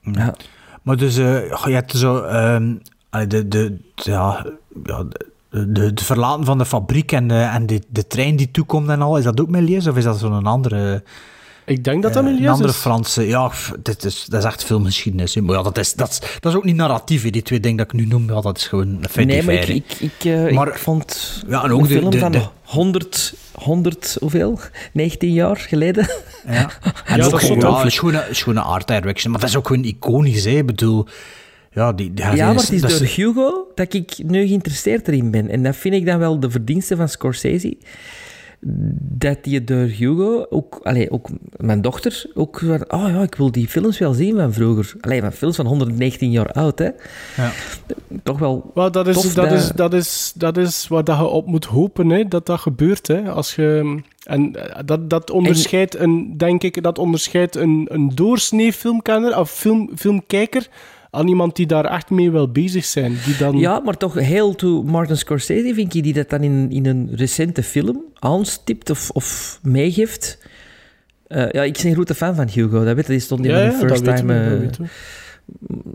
Ja. 0.01 0.35
Maar 0.83 0.97
dus, 0.97 1.17
eh, 1.17 1.25
je 1.65 1.73
hebt 1.73 1.93
zo... 1.97 2.23
ehm, 2.23 2.75
de, 3.11 3.27
de, 3.27 3.49
de- 3.49 3.79
ja, 3.95 4.47
ja, 4.85 5.05
de, 5.51 5.73
de, 5.73 5.95
de 5.95 6.05
verlaten 6.05 6.45
van 6.45 6.59
de 6.59 6.65
fabriek 6.65 7.13
en, 7.13 7.29
de, 7.29 7.35
en 7.35 7.67
de, 7.67 7.83
de 7.89 8.07
trein 8.07 8.37
die 8.37 8.51
toekomt 8.51 8.89
en 8.89 9.03
al, 9.03 9.17
is 9.19 9.25
dat 9.25 9.41
ook 9.41 9.49
Méliès 9.49 9.87
of 9.87 9.97
is 9.97 10.05
dat 10.05 10.19
zo'n 10.19 10.47
andere... 10.47 11.03
Ik 11.71 11.85
denk 11.85 12.03
dat 12.03 12.13
dat 12.13 12.23
eh, 12.25 12.29
Méliès 12.31 12.47
Een 12.47 12.53
andere. 12.53 12.73
Franse... 12.73 13.27
Ja, 13.27 13.49
pff, 13.49 13.73
dit 13.83 14.05
is, 14.05 14.25
dat 14.29 14.41
is 14.41 14.47
echt 14.47 14.65
filmgeschiedenis. 14.65 15.35
hè. 15.35 15.41
Maar 15.41 15.57
ja, 15.57 15.63
dat 15.63 15.79
is, 15.79 15.95
dat, 15.95 16.09
is, 16.11 16.21
dat 16.41 16.53
is 16.53 16.59
ook 16.59 16.65
niet 16.65 16.77
narratief, 16.77 17.23
hè. 17.23 17.31
die 17.31 17.43
twee 17.43 17.61
dingen 17.61 17.77
dat 17.77 17.87
ik 17.87 17.93
nu 17.93 18.07
noem. 18.07 18.29
Ja, 18.33 18.41
dat 18.41 18.57
is 18.57 18.67
gewoon 18.67 18.87
een 18.89 19.09
feit 19.11 19.27
Nee, 19.27 19.43
maar 19.43 19.55
ik, 19.55 19.69
ik, 19.69 19.85
ik, 20.01 20.25
eh, 20.25 20.53
Maar- 20.53 20.69
ik 20.69 20.79
vond 20.79 21.43
Ja, 21.49 21.65
en 21.65 21.73
ook 21.73 21.81
een 21.81 21.87
de- 21.87 21.95
film 21.99 22.11
de- 22.11 22.19
van 22.19 22.33
de- 22.33 22.47
100, 22.65 23.35
100, 23.53 24.17
hoeveel? 24.21 24.59
19 24.93 25.33
jaar 25.33 25.57
geleden. 25.57 26.09
Ja, 26.47 26.53
en 27.05 27.17
Ja, 27.17 27.25
ook 27.25 27.31
dat 27.31 27.41
is 27.43 27.49
gewoon, 27.49 27.73
ja, 27.75 27.85
een 27.85 27.91
schone, 27.91 28.27
schone 28.31 28.61
art 28.61 28.87
direction. 28.89 29.31
Maar 29.33 29.41
dat 29.41 29.49
is 29.51 29.57
ook 29.57 29.67
gewoon 29.67 29.85
iconisch, 29.85 30.45
hè. 30.45 30.51
Ik 30.51 30.67
bedoel... 30.67 31.07
Ja, 31.73 31.93
die, 31.93 32.15
die, 32.15 32.25
Ja, 32.25 32.47
maar 32.53 32.55
het 32.55 32.73
is 32.73 32.81
door 32.81 32.91
Hugo 33.09 33.67
dat 33.75 33.95
ik 33.95 34.13
nu 34.27 34.47
geïnteresseerd 34.47 35.09
erin 35.09 35.31
ben. 35.31 35.51
En 35.51 35.63
dat 35.63 35.77
vind 35.77 35.95
ik 35.95 36.07
dan 36.07 36.19
wel 36.19 36.41
de 36.41 36.51
verdienste 36.51 36.97
van 36.97 37.09
Scorsese. 37.09 37.77
Dat 38.63 39.39
je 39.43 39.65
door 39.65 39.87
Hugo, 39.87 40.47
ook, 40.51 40.81
allee, 40.83 41.11
ook 41.11 41.29
mijn 41.57 41.81
dochter, 41.81 42.31
ook 42.35 42.59
van, 42.59 42.93
oh 42.93 43.09
ja, 43.09 43.23
ik 43.23 43.35
wil 43.35 43.53
die 43.53 43.69
films 43.69 43.99
wel 43.99 44.13
zien 44.13 44.37
van 44.37 44.53
vroeger. 44.53 44.95
Alleen 45.01 45.21
van 45.21 45.33
films 45.33 45.57
van 45.57 45.67
119 45.67 46.31
jaar 46.31 46.53
oud, 46.53 46.79
hè. 46.79 46.89
Ja. 47.37 47.53
Toch 48.23 48.39
wel 48.39 48.71
Wel, 48.75 48.91
dat, 48.91 49.09
is, 49.09 49.15
tof 49.15 49.35
dat, 49.35 49.53
is, 49.53 49.71
dat, 49.71 49.95
is, 49.95 50.33
dat 50.37 50.57
is 50.57 50.87
dat 50.89 51.07
je 51.07 51.27
op 51.27 51.47
moet 51.47 51.65
hopen, 51.65 52.09
hè, 52.09 52.25
dat 52.29 52.47
dat 52.47 52.61
gebeurt. 52.61 53.07
Hè. 53.07 53.31
Als 53.31 53.55
je, 53.55 54.01
en 54.25 54.55
eh, 54.55 54.79
dat, 54.85 55.11
dat 55.11 55.31
onderscheidt, 55.31 55.99
een, 55.99 56.35
denk 56.37 56.63
ik, 56.63 56.83
dat 56.83 56.99
onderscheidt 56.99 57.57
een, 57.57 57.87
een 57.89 58.15
doorsnee 58.15 58.73
filmkenner 58.73 59.39
of 59.39 59.51
film, 59.51 59.91
filmkijker 59.97 60.69
aan 61.11 61.29
iemand 61.29 61.57
die 61.57 61.67
daar 61.67 61.85
echt 61.85 62.11
mee 62.11 62.31
wil 62.31 62.51
bezig 62.53 62.85
zijn. 62.85 63.17
Die 63.25 63.37
dan, 63.37 63.57
Ja, 63.59 63.81
maar 63.81 63.97
toch 63.97 64.15
heel 64.15 64.55
to 64.55 64.83
Martin 64.83 65.17
Scorsese 65.17 65.75
vind 65.75 65.93
je 65.95 66.03
die 66.03 66.13
dat 66.13 66.31
dan 66.31 66.43
in, 66.43 66.71
in 66.71 66.87
een 66.87 67.11
recente 67.15 67.63
film 67.63 68.03
aanstipt 68.19 68.91
of, 68.91 69.11
of 69.11 69.59
meegeeft. 69.63 70.39
Eh, 71.27 71.51
ja, 71.51 71.63
ik 71.63 71.73
ben 71.73 71.87
een 71.87 71.93
grote 71.95 72.15
fan 72.15 72.35
van 72.35 72.49
Hugo. 72.49 72.85
Dat 72.85 72.95
weet 72.95 73.07
je, 73.07 73.13
die 73.13 73.21
stond 73.21 73.45
in 73.45 73.51
Ja, 73.51 73.57
de 73.59 73.65
ja, 73.73 73.79
first 73.79 74.05
time. 74.05 74.33
we, 74.59 74.69
eh. 74.79 74.87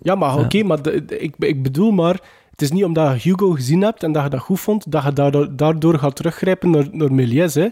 Ja, 0.04 0.16
maar 0.16 0.30
Ja. 0.38 0.44
oké, 0.44 0.64
maar 0.64 0.82
de- 0.82 1.06
de- 1.06 1.20
ik, 1.20 1.36
ik 1.40 1.64
bedoel 1.64 1.92
maar, 1.92 2.20
het 2.52 2.62
is 2.62 2.72
niet 2.72 2.84
omdat 2.84 3.22
je 3.24 3.30
Hugo 3.30 3.52
gezien 3.52 3.82
hebt 3.82 4.04
en 4.04 4.12
dat 4.12 4.24
je 4.24 4.30
dat 4.30 4.40
goed 4.40 4.60
vond, 4.60 4.92
dat 4.92 5.04
je 5.04 5.14
daardoor, 5.14 5.56
daardoor 5.56 6.00
gaat 6.00 6.16
teruggrijpen 6.16 6.70
naar, 6.70 6.88
naar 6.92 7.14
Méliès, 7.14 7.54
hè. 7.54 7.64
ik 7.64 7.72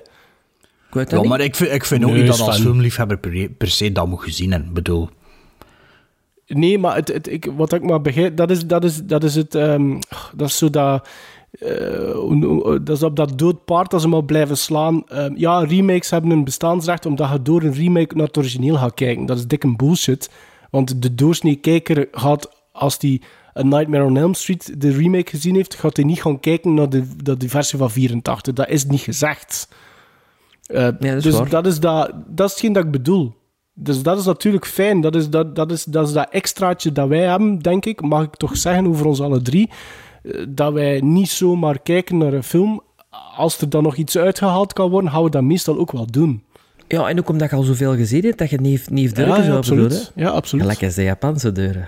weet 0.91 1.03
dat 1.03 1.11
Ja, 1.11 1.19
niet. 1.19 1.29
maar 1.29 1.39
ik 1.41 1.55
vind, 1.55 1.71
ik 1.71 1.85
vind 1.85 2.03
ook 2.05 2.11
niet 2.13 2.27
dat 2.27 2.39
als 2.39 2.59
filmliefhebber 2.59 3.17
per, 3.17 3.49
per 3.49 3.67
se 3.67 3.91
dat 3.91 4.07
moet 4.07 4.21
gezien 4.21 4.49
hebben. 4.51 4.67
Ik 4.69 4.73
bedoel... 4.75 5.09
Nee, 6.57 6.79
maar 6.79 6.95
het, 6.95 7.07
het, 7.07 7.31
ik, 7.31 7.51
wat 7.55 7.73
ik 7.73 7.83
maar 7.83 8.01
begrijp, 8.01 8.37
dat 8.37 8.51
is, 8.51 8.65
dat 8.65 8.83
is, 8.83 9.03
dat 9.03 9.23
is 9.23 9.35
het, 9.35 9.55
ehm, 9.55 9.99
dat 10.35 10.47
is 10.47 10.57
zo 10.57 10.69
dat, 10.69 11.07
eh, 11.59 12.11
hoe- 12.11 12.83
dat 12.83 12.97
is 12.97 13.03
op 13.03 13.15
dat 13.15 13.37
dood 13.37 13.65
paard 13.65 13.91
dat 13.91 14.01
ze 14.01 14.07
maar 14.07 14.23
blijven 14.23 14.57
slaan. 14.57 15.03
Ehm, 15.07 15.33
ja, 15.35 15.59
remakes 15.59 16.09
hebben 16.09 16.31
een 16.31 16.43
bestaansrecht 16.43 17.05
omdat 17.05 17.29
je 17.31 17.41
door 17.41 17.61
een 17.63 17.73
remake 17.73 18.15
naar 18.15 18.27
het 18.27 18.37
origineel 18.37 18.75
gaat 18.75 18.93
kijken. 18.93 19.25
Dat 19.25 19.37
is 19.37 19.47
dikke 19.47 19.75
bullshit. 19.75 20.29
Want 20.71 21.01
de 21.01 21.15
doorsnee 21.15 21.55
kijker 21.55 22.07
gaat, 22.11 22.49
als 22.71 22.99
die 22.99 23.21
A 23.59 23.63
Nightmare 23.63 24.03
on 24.03 24.17
Elm 24.17 24.33
Street 24.33 24.81
de 24.81 24.91
remake 24.91 25.29
gezien 25.29 25.55
heeft, 25.55 25.75
gaat 25.75 25.95
hij 25.95 26.05
niet 26.05 26.21
gaan 26.21 26.39
kijken 26.39 26.73
naar 26.73 26.89
de, 26.89 27.03
naar 27.23 27.37
die 27.37 27.49
versie 27.49 27.77
van 27.77 27.91
84. 27.91 28.53
Dat 28.53 28.69
is 28.69 28.85
niet 28.85 28.99
gezegd. 28.99 29.67
Eh, 30.65 30.83
dat 30.83 31.03
is 31.03 31.23
dus 31.23 31.33
waar. 31.37 31.49
dat 31.49 31.65
is, 31.65 31.79
dat, 31.79 32.11
dat 32.27 32.45
is 32.47 32.51
hetgeen 32.53 32.73
dat 32.73 32.83
ik 32.85 32.91
bedoel. 32.91 33.33
Dus 33.73 34.01
dat 34.03 34.19
is 34.19 34.25
natuurlijk 34.25 34.65
fijn. 34.65 35.01
Dat 35.01 35.15
is 35.15 35.29
dat, 35.29 35.55
dat, 35.55 35.71
is, 35.71 35.83
dat 35.83 36.07
is 36.07 36.13
dat 36.13 36.27
extraatje 36.31 36.91
dat 36.91 37.07
wij 37.07 37.19
hebben, 37.19 37.59
denk 37.59 37.85
ik, 37.85 38.01
mag 38.01 38.23
ik 38.23 38.35
toch 38.35 38.57
zeggen 38.57 38.87
over 38.87 39.05
ons 39.05 39.21
alle 39.21 39.41
drie. 39.41 39.69
eh, 40.23 40.45
Dat 40.49 40.73
wij 40.73 40.99
niet 41.01 41.29
zomaar 41.29 41.79
kijken 41.81 42.17
naar 42.17 42.33
een 42.33 42.43
film. 42.43 42.81
Als 43.35 43.57
er 43.61 43.69
dan 43.69 43.83
nog 43.83 43.95
iets 43.95 44.17
uitgehaald 44.17 44.73
kan 44.73 44.89
worden, 44.89 45.11
gaan 45.11 45.23
we 45.23 45.29
dat 45.29 45.43
meestal 45.43 45.77
ook 45.77 45.91
wel 45.91 46.05
doen. 46.05 46.43
Ja, 46.87 47.07
en 47.09 47.19
ook 47.19 47.29
omdat 47.29 47.49
je 47.49 47.55
al 47.55 47.63
zoveel 47.63 47.95
gezien 47.95 48.23
hebt, 48.23 48.37
dat 48.37 48.49
je 48.49 48.61
niet, 48.61 48.89
niet 48.89 49.09
Ja, 49.09 49.15
durven 49.15 49.35
ja, 49.37 49.43
zou 49.43 49.57
absoluut. 49.57 49.83
bedoelen. 49.87 50.07
Ja, 50.15 50.29
absoluut. 50.29 50.81
Als 50.83 50.95
de 50.95 51.03
Japanse 51.03 51.51
deuren. 51.51 51.87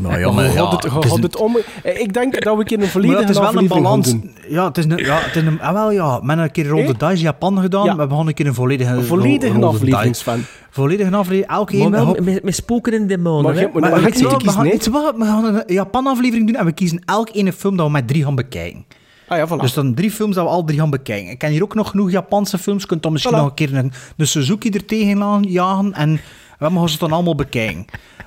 Nou 0.00 0.18
ja, 0.18 0.30
Maar 0.30 0.44
het, 0.44 0.54
het 0.54 0.84
een- 0.84 1.22
het 1.22 1.36
om... 1.36 1.56
eh, 1.82 2.00
Ik 2.00 2.12
denk 2.12 2.42
dat 2.44 2.54
we 2.54 2.60
een 2.60 2.66
keer 2.66 2.76
een 2.76 2.82
Maar 2.82 2.92
volledige 2.92 3.20
het 3.20 3.28
is 3.30 3.36
wel 3.38 3.48
een 3.48 3.54
aflevering 3.54 3.84
balans. 3.84 4.10
doen. 4.10 4.34
Ja, 4.48 4.64
het 4.66 4.78
is 4.78 4.84
een, 4.84 4.96
ja, 4.96 5.18
het 5.20 5.36
is 5.36 5.42
een, 5.42 5.60
ah, 5.60 5.72
wel 5.72 5.90
ja, 5.92 6.20
hebben 6.22 6.38
een 6.38 6.50
keer 6.50 6.66
rond 6.68 6.86
de 6.86 7.06
dice 7.06 7.22
Japan 7.22 7.58
gedaan. 7.60 7.84
Ja. 7.84 7.92
We 7.92 7.98
hebben 7.98 8.18
een 8.26 8.34
keer 8.34 8.46
een 8.46 8.54
volledige, 8.54 8.90
Een 8.94 9.04
volledige 9.04 9.52
rode 9.52 9.66
aflevering. 9.66 10.16
Sven. 10.16 10.46
Volledige 10.70 11.16
aflevering. 11.16 11.50
Elke 11.52 11.72
één. 11.76 11.94
hop- 11.94 12.20
met, 12.20 12.42
met 12.42 12.54
spoken 12.54 12.92
en 12.92 13.06
demonen. 13.06 13.42
Maar 13.44 13.54
hè? 13.54 13.60
je- 13.60 13.68
maar- 13.72 13.80
Maar 13.80 13.90
maar 13.90 14.00
we, 14.00 14.50
gaan- 14.50 14.64
we, 14.64 14.90
wat? 14.90 15.14
we 15.16 15.24
gaan 15.24 15.44
een 15.44 15.62
Japan-aflevering 15.66 16.46
doen 16.46 16.56
en 16.56 16.64
we 16.64 16.72
kiezen 16.72 17.02
elk 17.04 17.28
ene 17.32 17.52
film 17.52 17.76
dat 17.76 17.86
we 17.86 17.92
met 17.92 18.08
drie 18.08 18.24
gaan 18.24 18.34
bekijken. 18.34 18.84
Ah 19.28 19.38
ja, 19.38 19.46
voilà. 19.48 19.60
Dus 19.60 19.74
dan 19.74 19.94
drie 19.94 20.10
films 20.10 20.34
dat 20.34 20.44
we 20.44 20.50
al 20.50 20.64
drie 20.64 20.78
gaan 20.78 20.90
bekijken. 20.90 21.30
Ik 21.30 21.38
ken 21.38 21.50
hier 21.50 21.62
ook 21.62 21.74
nog 21.74 21.90
genoeg 21.90 22.10
Japanse 22.10 22.58
films. 22.58 22.82
Je 22.82 22.88
kunt 22.88 23.02
dan 23.02 23.12
misschien 23.12 23.34
Voilà. 23.34 23.36
nog 23.38 23.46
een 23.48 23.54
keer 23.54 23.74
een, 23.74 23.92
een 24.16 24.26
Suzuki 24.26 24.70
er 24.70 24.84
tegenaan 24.84 25.42
jagen 25.42 25.92
en 25.92 26.20
mogen 26.70 26.88
ze 26.90 26.98
dan 26.98 27.12
allemaal 27.12 27.34
bekijken. 27.34 27.84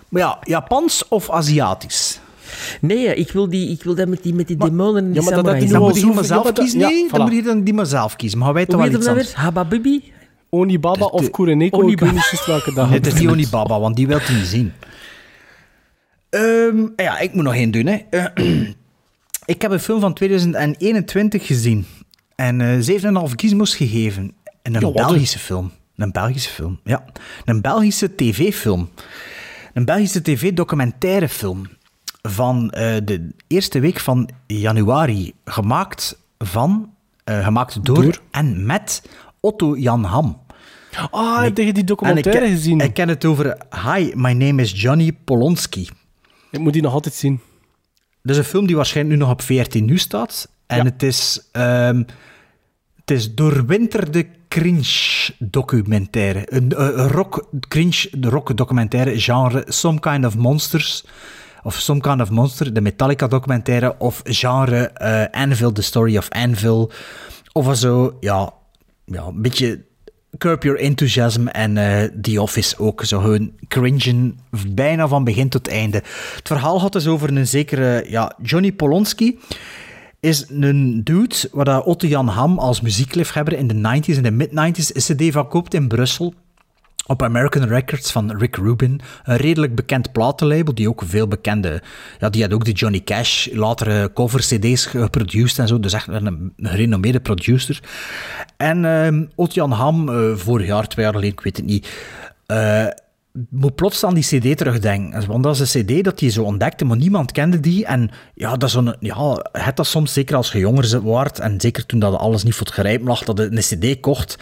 Maar 0.10 0.22
ja, 0.22 0.38
Japans 0.44 1.08
of 1.08 1.32
Aziatisch? 1.32 2.20
Nee, 2.82 3.16
ik 3.16 3.32
wil, 3.32 3.50
die, 3.50 3.70
ik 3.70 3.84
wil 3.84 3.96
dat 3.96 4.08
met 4.08 4.24
die, 4.24 4.34
met 4.34 4.48
die 4.48 4.58
demonen 4.58 5.04
en 5.04 5.12
die 5.12 5.22
ja, 5.22 5.26
maar 5.28 5.36
dat- 5.36 5.46
dat 5.46 5.60
die 5.60 5.70
Dan 5.70 5.82
moet 5.82 6.00
je 6.00 6.06
maar 6.06 6.24
zelf 6.24 6.52
kiezen. 6.52 6.80
ja, 6.80 6.88
Nee, 6.90 7.10
dan 7.12 7.22
moet 7.22 7.34
je 7.34 7.42
dan 7.44 7.64
die 7.64 7.74
maar 7.74 7.86
zelf 7.86 8.16
kiezen. 8.16 8.40
Maar 8.40 8.54
wij 8.54 8.66
wel 8.68 8.86
iets 8.86 9.08
anders. 9.08 9.34
Hababibi? 9.34 10.14
Onibaba 10.50 11.06
of 11.06 11.30
Kureneko, 11.30 11.78
ik 11.78 11.84
Onibaba. 11.84 12.06
weet 12.06 12.14
niet 12.14 12.24
juist 12.32 12.46
welke 12.46 12.74
dag. 12.74 12.90
Nee, 12.90 12.98
het 12.98 13.08
is 13.08 13.14
niet 13.14 13.30
Onibaba, 13.30 13.80
want 13.80 13.96
die 13.96 14.08
wil 14.08 14.20
je 14.28 14.34
niet 14.34 14.46
zien. 14.46 14.74
Ehm, 16.30 16.88
ja, 16.96 17.20
ik 17.20 17.34
moet 17.34 17.44
nog 17.44 17.54
één 17.56 17.72
doen. 17.72 17.86
Hè. 17.86 17.98
Eh, 18.10 18.26
ik 19.46 19.62
heb 19.62 19.72
een 19.72 19.80
film 19.80 20.00
van 20.00 20.14
2021 20.14 21.46
gezien. 21.46 21.86
En 22.36 22.62
eh 22.62 22.80
7,5 23.28 23.34
gizmos 23.36 23.76
gegeven. 23.76 24.32
En 24.62 24.76
een 24.76 24.94
Belgische 24.94 25.40
film. 25.40 25.72
Een 25.96 26.12
Belgische 26.12 26.50
film, 26.50 26.80
ja. 26.84 27.06
Een 27.46 27.62
Belgische 27.62 28.16
tv-film. 28.16 28.90
Een 29.74 29.86
Belgische 29.86 30.22
tv-documentairefilm. 30.22 31.68
Van 32.22 32.70
eh, 32.72 32.96
de 33.04 33.30
eerste 33.48 33.80
week 33.80 34.00
van 34.00 34.30
januari. 34.48 35.34
Gemaakt 35.46 36.18
van... 36.38 36.94
eh, 37.24 37.44
gemaakt 37.44 37.86
door, 37.86 38.02
Door? 38.04 38.22
en 38.32 38.66
met 38.66 39.10
Otto 39.40 39.78
Jan 39.78 40.04
Ham. 40.04 40.44
Ah, 41.12 41.42
heb 41.42 41.58
je 41.58 41.64
die 41.64 41.74
ik, 41.82 41.88
documentaire 41.88 42.48
gezien? 42.48 42.80
ik 42.80 42.94
ken 42.94 43.08
het 43.10 43.26
over 43.26 43.58
Hi, 43.86 44.12
my 44.14 44.32
name 44.34 44.62
is 44.62 44.82
Johnny 44.82 45.12
Polonsky. 45.24 45.88
Ik 46.52 46.60
moet 46.60 46.74
die 46.74 46.82
nog 46.82 46.94
altijd 46.94 47.14
zien. 47.16 47.40
Dat 48.22 48.32
is 48.36 48.38
een 48.38 48.44
film 48.50 48.68
die 48.68 48.76
waarschijnlijk 48.76 49.16
nu 49.18 49.22
nog 49.24 49.32
op 49.34 49.42
14 49.42 49.86
nu 49.86 49.98
staat. 49.98 50.50
En 50.68 50.78
Ja. 50.78 50.84
het 50.84 51.04
is... 51.04 51.48
ehm, 51.52 52.04
het 53.06 53.18
is 53.18 53.36
doorwinterde 53.36 54.26
cringe 54.48 55.34
documentaire. 55.40 56.42
Een, 56.46 56.72
eh, 56.72 57.06
rock, 57.12 57.50
cringe 57.68 58.10
rock 58.22 58.58
documentaire 58.58 59.20
genre 59.20 59.64
Some 59.68 60.00
Kind 60.00 60.26
of 60.26 60.38
Monsters. 60.38 61.06
Of 61.64 61.76
Some 61.76 62.00
Kind 62.00 62.22
of 62.22 62.30
Monster, 62.30 62.74
de 62.74 62.82
Metallica 62.82 63.28
documentaire. 63.28 63.96
Of 63.98 64.22
genre 64.24 64.88
eh, 64.88 65.42
Anvil, 65.42 65.72
The 65.72 65.82
Story 65.82 66.18
of 66.18 66.30
Anvil. 66.30 66.92
Of 67.52 67.78
zo, 67.78 68.18
ja, 68.20 68.54
ja 69.06 69.24
een 69.24 69.42
beetje 69.42 69.84
Curb 70.38 70.64
Your 70.64 70.80
Enthusiasm 70.80 71.48
en 71.48 71.78
eh 71.78 72.10
The 72.22 72.42
Office 72.42 72.78
ook. 72.78 73.04
Zo 73.04 73.20
gewoon 73.20 73.52
cringen, 73.68 74.40
bijna 74.68 75.08
van 75.08 75.24
begin 75.24 75.50
tot 75.50 75.68
einde. 75.68 75.98
Het 76.36 76.48
verhaal 76.48 76.80
gaat 76.80 76.94
dus 76.94 77.08
over 77.08 77.38
een 77.38 77.48
zekere 77.48 78.06
ja, 78.10 78.36
Johnny 78.42 78.72
Polonsky 78.72 79.36
is 80.26 80.46
een 80.50 81.04
dude 81.04 81.36
waar 81.52 81.82
Otto 81.82 82.08
Jan 82.08 82.28
Ham 82.28 82.60
als 82.60 82.82
muziekliefhebber 82.82 83.54
in 83.54 83.68
de 83.68 84.02
90s 84.02 84.18
en 84.18 84.24
de 84.24 84.32
mid-90s 84.32 84.96
een 84.96 85.16
cd 85.16 85.34
van 85.34 85.48
koopt 85.48 85.74
in 85.74 85.88
Brussel. 85.88 86.34
op 87.08 87.24
American 87.24 87.68
Records 87.68 88.12
van 88.12 88.38
Rick 88.38 88.56
Rubin. 88.56 89.02
Een 89.24 89.38
redelijk 89.38 89.76
bekend 89.76 90.12
platenlabel, 90.12 90.74
die 90.74 90.90
ook 90.90 91.02
veel 91.06 91.28
bekende... 91.28 91.82
Ja, 92.20 92.30
die 92.30 92.42
had 92.42 92.54
ook 92.54 92.66
de 92.66 92.72
Johnny 92.72 93.02
Cash, 93.04 93.48
latere 93.52 94.14
cover-cd's 94.14 94.86
geproduced 94.86 95.60
en 95.60 95.68
zo. 95.68 95.80
Dus 95.80 95.94
echt 95.94 96.08
een, 96.08 96.54
gerenommeerde 96.58 97.20
producer. 97.20 97.80
En 98.58 98.86
ehm 98.86 99.26
Otjan 99.36 99.72
Ham, 99.72 100.10
eh, 100.10 100.36
vorig 100.36 100.68
jaar, 100.68 100.88
twee 100.88 101.06
jaar 101.06 101.14
geleden, 101.14 101.34
ik 101.38 101.44
weet 101.44 101.58
het 101.58 101.66
niet... 101.66 101.90
eh, 102.46 102.86
moet 103.50 103.76
plots 103.76 104.04
aan 104.04 104.14
die 104.14 104.24
cd 104.24 104.58
terugdenken. 104.58 105.28
Want 105.28 105.44
dat 105.44 105.60
is 105.60 105.74
een 105.74 105.86
cd 105.86 106.04
dat 106.04 106.20
hij 106.20 106.30
zo 106.30 106.44
ontdekte, 106.44 106.86
maar 106.86 106.98
niemand 106.98 107.32
kende 107.32 107.60
die. 107.60 107.86
En 107.86 108.10
ja, 108.34 108.52
dat 108.52 108.64
is 108.64 108.72
zo'n... 108.72 108.96
Ja, 109.00 109.46
het 109.52 109.76
dat 109.76 109.88
soms, 109.88 110.14
zeker 110.14 110.36
als 110.36 110.52
je 110.52 110.60
jonger 110.60 111.02
wordt, 111.02 111.40
en 111.40 111.62
zeker 111.62 111.86
toen 111.86 112.00
dat 112.00 112.18
alles 112.18 112.44
niet 112.44 112.54
voor 112.54 112.66
het 112.66 112.76
grijpen 112.76 113.08
lag, 113.08 113.24
dat 113.24 113.38
je 113.38 113.44
een 113.52 113.96
cd 113.96 114.00
kocht. 114.00 114.38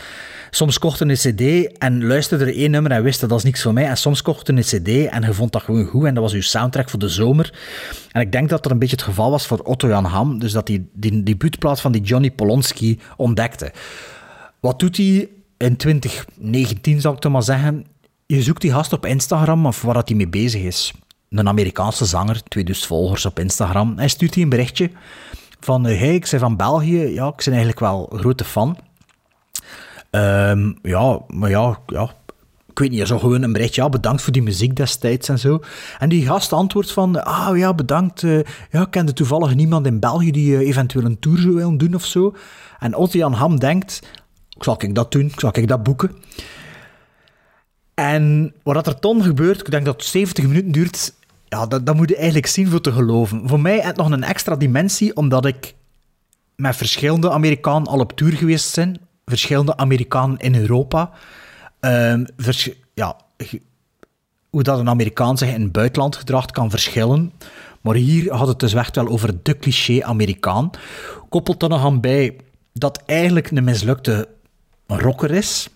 Soms 0.50 0.80
kocht 0.80 1.00
een 1.00 1.14
cd 1.14 1.78
en 1.78 2.06
luisterde 2.06 2.46
er 2.46 2.56
één 2.56 2.72
nummer 2.72 2.92
en 2.92 3.04
wist 3.04 3.20
dat 3.20 3.30
dat 3.30 3.38
is 3.38 3.44
niks 3.44 3.62
voor 3.62 3.74
mij. 3.74 3.86
En 3.86 3.98
soms 3.98 4.22
kocht 4.22 4.48
je 4.48 4.54
een 4.54 4.62
cd 4.62 5.12
en 5.12 5.22
je 5.22 5.34
vond 5.34 5.52
dat 5.52 5.62
gewoon 5.62 5.86
goed 5.86 6.06
en 6.06 6.14
dat 6.14 6.24
was 6.24 6.34
je 6.34 6.42
soundtrack 6.42 6.90
voor 6.90 7.00
de 7.00 7.10
zomer. 7.10 7.54
En 8.12 8.22
ik 8.22 8.32
denk 8.32 8.50
dat 8.50 8.64
dat 8.64 8.72
een 8.72 8.80
beetje 8.80 8.96
het 8.96 9.06
geval 9.06 9.32
was 9.32 9.48
voor 9.48 9.60
Otto 9.60 9.88
Jan 9.88 10.06
Ham, 10.06 10.40
dus 10.40 10.52
dat 10.52 10.68
hij 10.68 10.86
die 10.94 11.24
debuutplaat 11.24 11.82
van 11.82 11.92
die 11.92 12.02
Johnny 12.02 12.32
Polonsky 12.32 13.00
ontdekte. 13.18 13.72
Wat 14.60 14.80
doet 14.80 14.98
hij 14.98 15.30
in 15.58 15.76
2019, 15.78 17.02
zou 17.02 17.16
ik 17.16 17.20
toch 17.20 17.32
maar 17.32 17.44
zeggen? 17.44 17.86
Je 18.34 18.42
zoekt 18.42 18.62
die 18.62 18.72
gast 18.72 18.94
op 18.94 19.06
Instagram 19.06 19.66
of 19.66 19.82
waar 19.82 19.94
dat 19.94 20.08
hij 20.08 20.18
mee 20.18 20.28
bezig 20.28 20.62
is. 20.62 20.94
Een 21.30 21.48
Amerikaanse 21.48 22.06
zanger, 22.06 22.44
2000 22.44 22.88
volgers 22.88 23.26
op 23.26 23.40
Instagram. 23.40 23.98
Hij 23.98 24.08
stuurt 24.08 24.34
hij 24.34 24.44
een 24.44 24.50
berichtje 24.50 24.92
van, 25.60 25.86
eh, 25.86 26.00
hey, 26.00 26.16
ik 26.16 26.28
ben 26.32 26.40
van 26.40 26.58
België. 26.58 26.98
Ja, 26.98 27.28
ik 27.28 27.36
ben 27.36 27.48
eigenlijk 27.48 27.80
wel 27.80 28.10
een 28.12 28.20
grote 28.20 28.44
fan. 28.44 28.78
Ehm, 30.10 30.72
ja, 30.82 31.20
maar 31.28 31.50
ja, 31.50 31.80
ja, 31.88 32.14
ik 32.70 32.80
weet 32.80 32.92
niet, 32.92 33.08
zo 33.08 33.20
gewoon 33.20 33.42
een 33.42 33.54
berichtje, 33.54 33.82
ja, 33.82 33.90
bedankt 33.90 34.22
voor 34.22 34.34
die 34.34 34.44
muziek 34.44 34.76
destijds 34.76 35.30
en 35.30 35.40
zo. 35.40 35.60
En 36.00 36.10
die 36.10 36.26
gast 36.26 36.54
antwoordt 36.54 36.92
van, 36.92 37.24
ah 37.24 37.58
ja, 37.58 37.74
bedankt, 37.74 38.24
eh, 38.24 38.40
ja, 38.72 38.82
ik 38.82 38.92
kende 38.92 39.14
toevallig 39.14 39.56
niemand 39.56 39.86
in 39.86 40.00
België 40.00 40.32
die 40.32 40.58
eh, 40.58 40.68
eventueel 40.68 41.06
een 41.06 41.20
tour 41.20 41.38
zou 41.38 41.54
willen 41.54 41.78
doen 41.78 41.96
of 41.96 42.06
zo. 42.06 42.36
En 42.80 42.96
Otto 42.96 43.18
Jan 43.18 43.34
Ham 43.34 43.60
denkt, 43.60 44.00
zal 44.50 44.76
ik 44.78 44.96
dat 44.96 45.12
doen, 45.12 45.32
zal 45.36 45.50
ik 45.54 45.68
dat 45.68 45.84
boeken? 45.84 46.12
En 47.94 48.54
wat 48.64 48.88
er 48.88 49.00
toen 49.00 49.24
gebeurt, 49.24 49.60
ik 49.60 49.72
denk 49.72 49.86
dat 49.86 49.96
het 49.96 50.06
70 50.06 50.46
minuten 50.46 50.72
duurt, 50.72 51.14
ja, 51.46 51.66
dat, 51.66 51.86
dat 51.86 51.96
moet 51.96 52.10
je 52.10 52.16
eigenlijk 52.16 52.48
zien 52.48 52.68
voor 52.68 52.82
te 52.82 52.92
geloven. 52.92 53.42
Voor 53.46 53.60
mij 53.60 53.80
het 53.80 53.96
nog 53.96 54.12
een 54.12 54.24
extra 54.24 54.56
dimensie, 54.56 55.16
omdat 55.16 55.46
ik 55.46 55.74
met 56.56 56.76
verschillende 56.76 57.32
Amerikanen 57.32 57.88
al 57.88 58.00
op 58.00 58.12
tour 58.12 58.34
geweest 58.34 58.76
ben. 58.76 58.98
Verschillende 59.26 59.78
Amerikanen 59.78 60.38
in 60.38 60.56
Europa. 60.56 61.12
Ehm, 61.80 62.26
ja, 62.94 63.16
hoe 64.50 64.64
dat 64.64 64.80
een 64.80 64.90
Amerikaan 64.90 65.38
zich 65.38 65.54
in 65.54 65.62
het 65.62 65.72
buitenland 65.72 66.16
gedraagt 66.16 66.52
kan 66.52 66.70
verschillen. 66.70 67.32
Maar 67.82 67.96
hier 67.96 68.34
had 68.34 68.48
het 68.48 68.60
dus 68.60 68.74
echt 68.74 68.96
wel 68.96 69.08
over 69.08 69.44
de 69.44 69.58
cliché 69.58 70.04
Amerikaan. 70.04 70.70
Koppelt 71.30 71.64
er 71.64 71.70
nog 71.70 71.86
aan 71.86 72.02
bij 72.02 72.36
dat 72.74 73.04
eigenlijk 73.06 73.52
een 73.52 73.64
mislukte 73.64 74.28
rocker 74.88 75.32
is. 75.32 75.70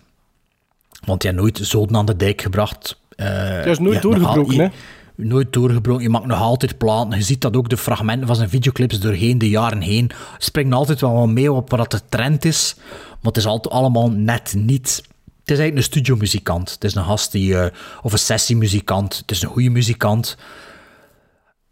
Want 1.06 1.22
heeft 1.22 1.36
nooit 1.36 1.58
zoden 1.62 1.96
aan 1.96 2.06
de 2.06 2.16
dijk 2.16 2.42
gebracht. 2.42 3.00
Hij 3.16 3.70
is 3.70 3.78
nooit 3.78 4.02
doorgebroken, 4.02 4.54
je- 4.54 4.70
Nooit 5.14 5.52
doorgebroken. 5.52 6.02
Je 6.02 6.08
maakt 6.08 6.26
nog 6.26 6.40
altijd 6.40 6.78
platen. 6.78 7.18
Je 7.18 7.24
ziet 7.24 7.40
dat 7.40 7.56
ook 7.56 7.68
de 7.68 7.76
fragmenten 7.76 8.26
van 8.26 8.36
zijn 8.36 8.48
videoclips 8.48 9.00
doorheen 9.00 9.38
de 9.38 9.48
jaren 9.48 9.80
heen. 9.80 10.10
Springen 10.38 10.72
altijd 10.72 11.00
wel 11.00 11.12
wat 11.12 11.28
mee 11.28 11.52
op 11.52 11.70
wat 11.70 11.90
de 11.90 12.00
trend 12.08 12.44
is. 12.44 12.74
Maar 13.08 13.16
het 13.32 13.36
is 13.36 13.46
altijd 13.46 13.74
allemaal 13.74 14.10
net 14.10 14.54
niet. 14.56 14.96
Het 15.40 15.56
is 15.56 15.62
eigenlijk 15.62 15.76
een 15.76 15.82
studiomuzikant. 15.82 16.70
Het 16.70 16.84
is 16.84 16.94
een 16.94 17.04
gast 17.04 17.32
die... 17.32 17.58
eh, 17.58 17.70
of 18.02 18.12
een 18.12 18.18
sessiemuzikant. 18.18 19.16
Het 19.16 19.30
is 19.30 19.42
een 19.42 19.48
goede 19.48 19.70
muzikant. 19.70 20.36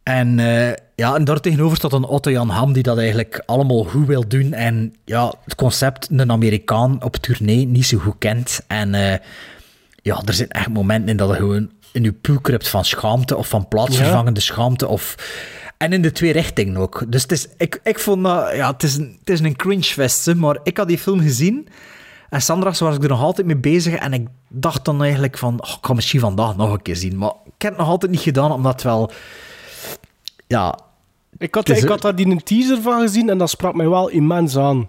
En, 0.07 0.39
eh, 0.39 0.73
ja, 0.95 1.15
en 1.15 1.25
daar 1.25 1.41
tegenover 1.41 1.77
staat 1.77 1.93
een 1.93 2.05
Otto 2.05 2.31
Jan 2.31 2.49
Ham 2.49 2.73
die 2.73 2.83
dat 2.83 2.99
eigenlijk 2.99 3.43
allemaal 3.47 3.85
goed 3.85 4.07
wil 4.07 4.29
doen. 4.29 4.53
En 4.53 4.95
ja, 5.05 5.33
het 5.45 5.55
concept 5.55 6.09
een 6.11 6.31
Amerikaan 6.31 7.03
op 7.03 7.17
tournee 7.17 7.67
niet 7.67 7.87
zo 7.87 7.99
goed 7.99 8.15
kent. 8.19 8.61
En 8.67 8.95
eh, 8.95 9.19
ja, 10.03 10.23
er 10.25 10.35
zijn 10.35 10.49
echt 10.49 10.69
momenten 10.69 11.09
in 11.09 11.17
dat 11.17 11.29
je 11.29 11.35
gewoon 11.35 11.71
in 11.93 12.03
je 12.03 12.41
kruipt 12.41 12.69
van 12.69 12.85
schaamte 12.85 13.37
of 13.37 13.49
van 13.49 13.69
plaatsvervangende 13.69 14.41
schaamte. 14.41 14.89
Of... 14.89 15.15
En 15.77 15.93
in 15.93 16.03
de 16.03 16.13
twee 16.13 16.33
richtingen 16.33 16.77
ook. 16.77 17.05
Dus 17.09 17.23
het 17.23 17.33
is, 17.33 17.47
ik, 17.57 17.81
ik 17.83 17.99
vond 17.99 18.25
dat, 18.25 18.55
ja, 18.55 18.73
het 18.73 18.83
is 18.83 18.97
een, 18.97 19.17
het 19.21 19.31
is 19.31 19.41
een 19.41 19.57
cringefest, 19.57 20.27
hè, 20.27 20.35
maar 20.35 20.59
ik 20.63 20.77
had 20.77 20.89
die 20.89 20.99
film 20.99 21.21
gezien. 21.21 21.69
En 22.29 22.43
Sandra 22.43 22.73
was 22.79 22.97
ik 22.97 23.03
er 23.03 23.09
nog 23.09 23.23
altijd 23.23 23.47
mee 23.47 23.57
bezig. 23.57 23.95
En 23.95 24.13
ik 24.13 24.27
dacht 24.49 24.85
dan 24.85 25.03
eigenlijk 25.03 25.39
van, 25.39 25.63
oh, 25.63 25.71
ik 25.71 25.87
ga 25.87 25.93
misschien 25.93 26.21
vandaag 26.21 26.57
nog 26.57 26.73
een 26.73 26.83
keer 26.83 26.97
zien. 26.97 27.19
Maar 27.19 27.33
ik 27.45 27.63
heb 27.63 27.71
het 27.71 27.81
nog 27.81 27.89
altijd 27.89 28.11
niet 28.11 28.21
gedaan, 28.21 28.53
omdat 28.53 28.73
het 28.73 28.83
wel... 28.83 29.13
Ja, 30.47 30.79
Ik 31.39 31.55
had, 31.55 31.69
is- 31.69 31.83
ik 31.83 31.89
had 31.89 32.01
daar 32.03 32.15
die 32.17 32.27
een 32.27 32.43
teaser 32.43 32.83
van 32.83 33.01
gezien 33.01 33.31
en 33.31 33.39
dat 33.39 33.51
sprak 33.51 33.75
mij 33.75 33.89
wel 33.89 34.09
immens 34.09 34.57
aan. 34.59 34.89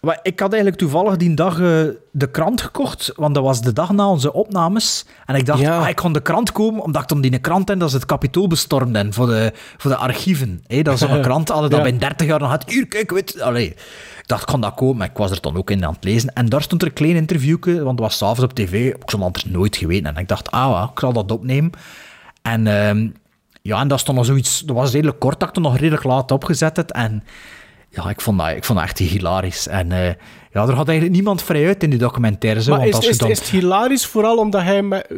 Maar 0.00 0.18
ik 0.22 0.40
had 0.40 0.48
eigenlijk 0.52 0.80
toevallig 0.82 1.16
die 1.16 1.34
dag 1.34 1.52
eh, 1.60 1.60
de 2.12 2.30
krant 2.30 2.60
gekocht, 2.60 3.12
want 3.16 3.34
dat 3.34 3.44
was 3.44 3.60
de 3.60 3.72
dag 3.72 3.92
na 3.92 4.08
onze 4.08 4.32
opnames. 4.32 5.06
En 5.26 5.34
ik 5.34 5.46
dacht, 5.46 5.60
Ja. 5.60 5.78
ah, 5.80 5.88
ik 5.88 5.96
kon 5.96 6.12
de 6.12 6.22
krant 6.22 6.52
komen, 6.52 6.82
omdat 6.82 7.02
ik 7.02 7.08
dan 7.08 7.20
die 7.20 7.38
krant 7.38 7.70
en 7.70 7.78
dat 7.78 7.90
ze 7.90 7.96
het 7.96 8.06
kapitool 8.06 8.46
bestormden 8.46 9.12
voor 9.12 9.26
de, 9.26 9.52
voor 9.76 9.90
de 9.90 9.96
archieven. 9.96 10.64
Dat 10.66 10.94
is 10.94 11.00
zo'n 11.00 11.20
krant, 11.28 11.48
hadden 11.48 11.70
dat 11.70 11.78
Ja. 11.78 11.84
bij 11.90 11.98
30 11.98 12.26
jaar 12.26 12.38
nog 12.40 12.48
had. 12.50 12.70
Hier, 12.70 12.86
kijk, 12.88 13.10
weet 13.10 13.40
Allee. 13.40 13.66
Ik 13.68 14.22
dacht, 14.26 14.42
ik 14.42 14.48
kon 14.48 14.60
dat 14.60 14.74
komen, 14.74 14.96
maar 14.96 15.08
ik 15.10 15.16
was 15.16 15.30
er 15.30 15.40
dan 15.40 15.56
ook 15.56 15.70
in 15.70 15.84
aan 15.84 15.92
het 15.94 16.04
lezen. 16.04 16.32
En 16.32 16.46
daar 16.48 16.62
stond 16.62 16.82
er 16.82 16.88
een 16.88 16.94
klein 16.94 17.16
interviewje, 17.16 17.82
want 17.82 17.98
dat 17.98 18.06
was 18.06 18.16
s'avonds 18.16 18.42
op 18.42 18.52
tv. 18.54 18.94
Ik 18.94 19.10
zou 19.10 19.22
anders 19.22 19.44
nooit 19.44 19.76
geweten. 19.76 20.14
En 20.14 20.22
ik 20.22 20.28
dacht, 20.28 20.50
ah, 20.50 20.88
ik 20.92 20.98
zal 20.98 21.12
dat 21.12 21.30
opnemen. 21.32 21.70
En 22.42 22.66
ehm, 22.66 23.08
ja, 23.62 23.80
en 23.80 23.88
dat 23.88 24.00
stond 24.00 24.16
nog 24.16 24.26
zoiets, 24.26 24.60
dat 24.60 24.76
was 24.76 24.92
redelijk 24.92 25.18
kort, 25.18 25.40
dat 25.40 25.48
ik 25.48 25.54
het 25.54 25.64
nog 25.64 25.76
redelijk 25.76 26.04
laat 26.04 26.30
opgezet 26.30 26.76
had. 26.76 26.92
En 26.92 27.24
ja, 27.90 28.08
ik 28.10 28.20
vond 28.20 28.38
dat, 28.38 28.48
ik 28.48 28.64
vond 28.64 28.78
dat 28.78 28.88
echt 28.88 28.98
hilarisch. 28.98 29.68
En 29.68 29.92
eh, 29.92 30.06
ja, 30.52 30.66
er 30.66 30.74
had 30.74 30.88
eigenlijk 30.88 31.10
niemand 31.10 31.42
vrij 31.42 31.66
uit 31.66 31.82
in 31.82 31.90
die 31.90 31.98
documentaire. 31.98 32.62
Zo, 32.62 32.70
Maar 32.70 32.78
want 32.78 32.90
is, 32.90 32.96
als 32.96 33.04
je 33.04 33.10
is, 33.10 33.18
dan... 33.18 33.30
is 33.30 33.38
het 33.38 33.48
hilarisch 33.48 34.06
vooral 34.06 34.36
omdat 34.36 34.62
hij 34.62 34.82
met, 34.82 35.06
eh, 35.06 35.16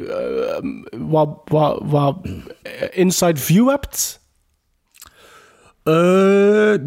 wat, 0.98 1.28
wat, 1.44 1.80
wat 1.84 2.16
eh, 2.62 2.72
inside 2.90 3.40
view 3.40 3.68
hebt? 3.68 4.18